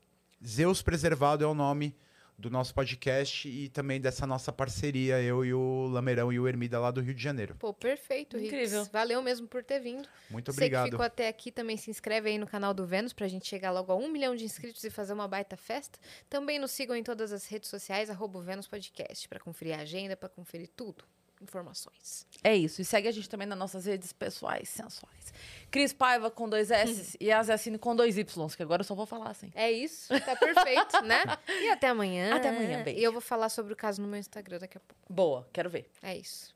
Zeus 0.44 0.82
Preservado 0.82 1.44
é 1.44 1.48
o 1.48 1.54
nome 1.54 1.96
do 2.42 2.50
nosso 2.50 2.74
podcast 2.74 3.48
e 3.48 3.70
também 3.70 4.02
dessa 4.02 4.28
nossa 4.28 4.52
parceria, 4.52 5.22
eu 5.22 5.46
e 5.46 5.54
o 5.54 5.88
Lameirão 5.88 6.34
e 6.34 6.40
o 6.40 6.48
Ermida 6.48 6.80
lá 6.80 6.92
do 6.92 7.00
Rio 7.00 7.14
de 7.14 7.22
Janeiro. 7.24 7.56
Pô, 7.58 7.74
perfeito, 7.74 8.36
Rix. 8.38 8.48
Incrível. 8.48 8.86
Valeu 8.92 9.22
mesmo 9.22 9.48
por 9.48 9.64
ter 9.64 9.80
vindo. 9.80 10.08
Muito 10.30 10.52
Você 10.52 10.58
que 10.62 10.66
obrigado. 10.66 10.90
ficou 10.90 11.06
até 11.06 11.28
aqui 11.28 11.52
também 11.52 11.78
se 11.78 11.90
inscreve 11.90 12.30
aí 12.30 12.38
no 12.38 12.48
canal 12.48 12.74
do 12.74 12.86
Vênus 12.86 13.14
pra 13.14 13.28
gente 13.28 13.48
chegar 13.48 13.72
logo 13.72 13.92
a 13.92 13.96
um 13.96 14.10
milhão 14.10 14.36
de 14.36 14.44
inscritos 14.44 14.84
e 14.84 14.90
fazer 14.90 15.14
uma 15.14 15.28
baita 15.28 15.56
festa. 15.56 16.00
Também 16.30 16.60
nos 16.60 16.72
sigam 16.72 16.96
em 16.96 17.04
todas 17.04 17.32
as 17.32 17.46
redes 17.46 17.70
sociais, 17.70 18.10
arroba 18.10 18.42
Vênus 18.42 18.68
Podcast, 18.68 19.30
pra 19.30 19.40
conferir 19.40 19.78
a 19.78 19.84
agenda, 19.84 20.18
pra 20.18 20.28
conferir 20.28 20.70
tudo. 20.76 21.04
Informações. 21.42 22.26
É 22.44 22.56
isso. 22.56 22.82
E 22.82 22.86
segue 22.86 23.08
a 23.08 23.12
gente 23.12 23.28
também 23.28 23.48
nas 23.48 23.58
nossas 23.58 23.86
redes 23.86 24.14
pessoais, 24.14 24.70
sensuais. 24.70 25.34
Cris 25.70 25.92
Paiva 25.92 26.30
com 26.30 26.48
dois 26.48 26.70
S 26.70 27.18
e 27.20 27.32
Azecine 27.32 27.78
com 27.78 27.96
dois 27.96 28.18
Y, 28.18 28.56
que 28.56 28.64
agora 28.64 28.82
eu 28.82 28.86
só 28.86 28.94
vou 28.94 29.06
falar 29.06 29.32
assim. 29.32 29.52
É 29.56 29.72
isso, 29.72 30.08
tá 30.20 30.36
perfeito, 30.36 31.02
né? 31.04 31.24
E 31.48 31.70
até 31.70 31.88
amanhã. 31.88 32.36
Até 32.36 32.50
amanhã, 32.50 32.84
beijo. 32.84 33.00
E 33.00 33.04
eu 33.04 33.12
vou 33.12 33.22
falar 33.22 33.50
sobre 33.50 33.74
o 33.74 33.76
caso 33.76 34.02
no 34.02 34.08
meu 34.08 34.20
Instagram 34.20 34.60
daqui 34.60 34.78
a 34.78 34.82
pouco. 34.82 35.02
Boa, 35.12 35.48
quero 35.52 35.70
ver. 35.70 35.90
É 36.02 36.16
isso. 36.16 36.54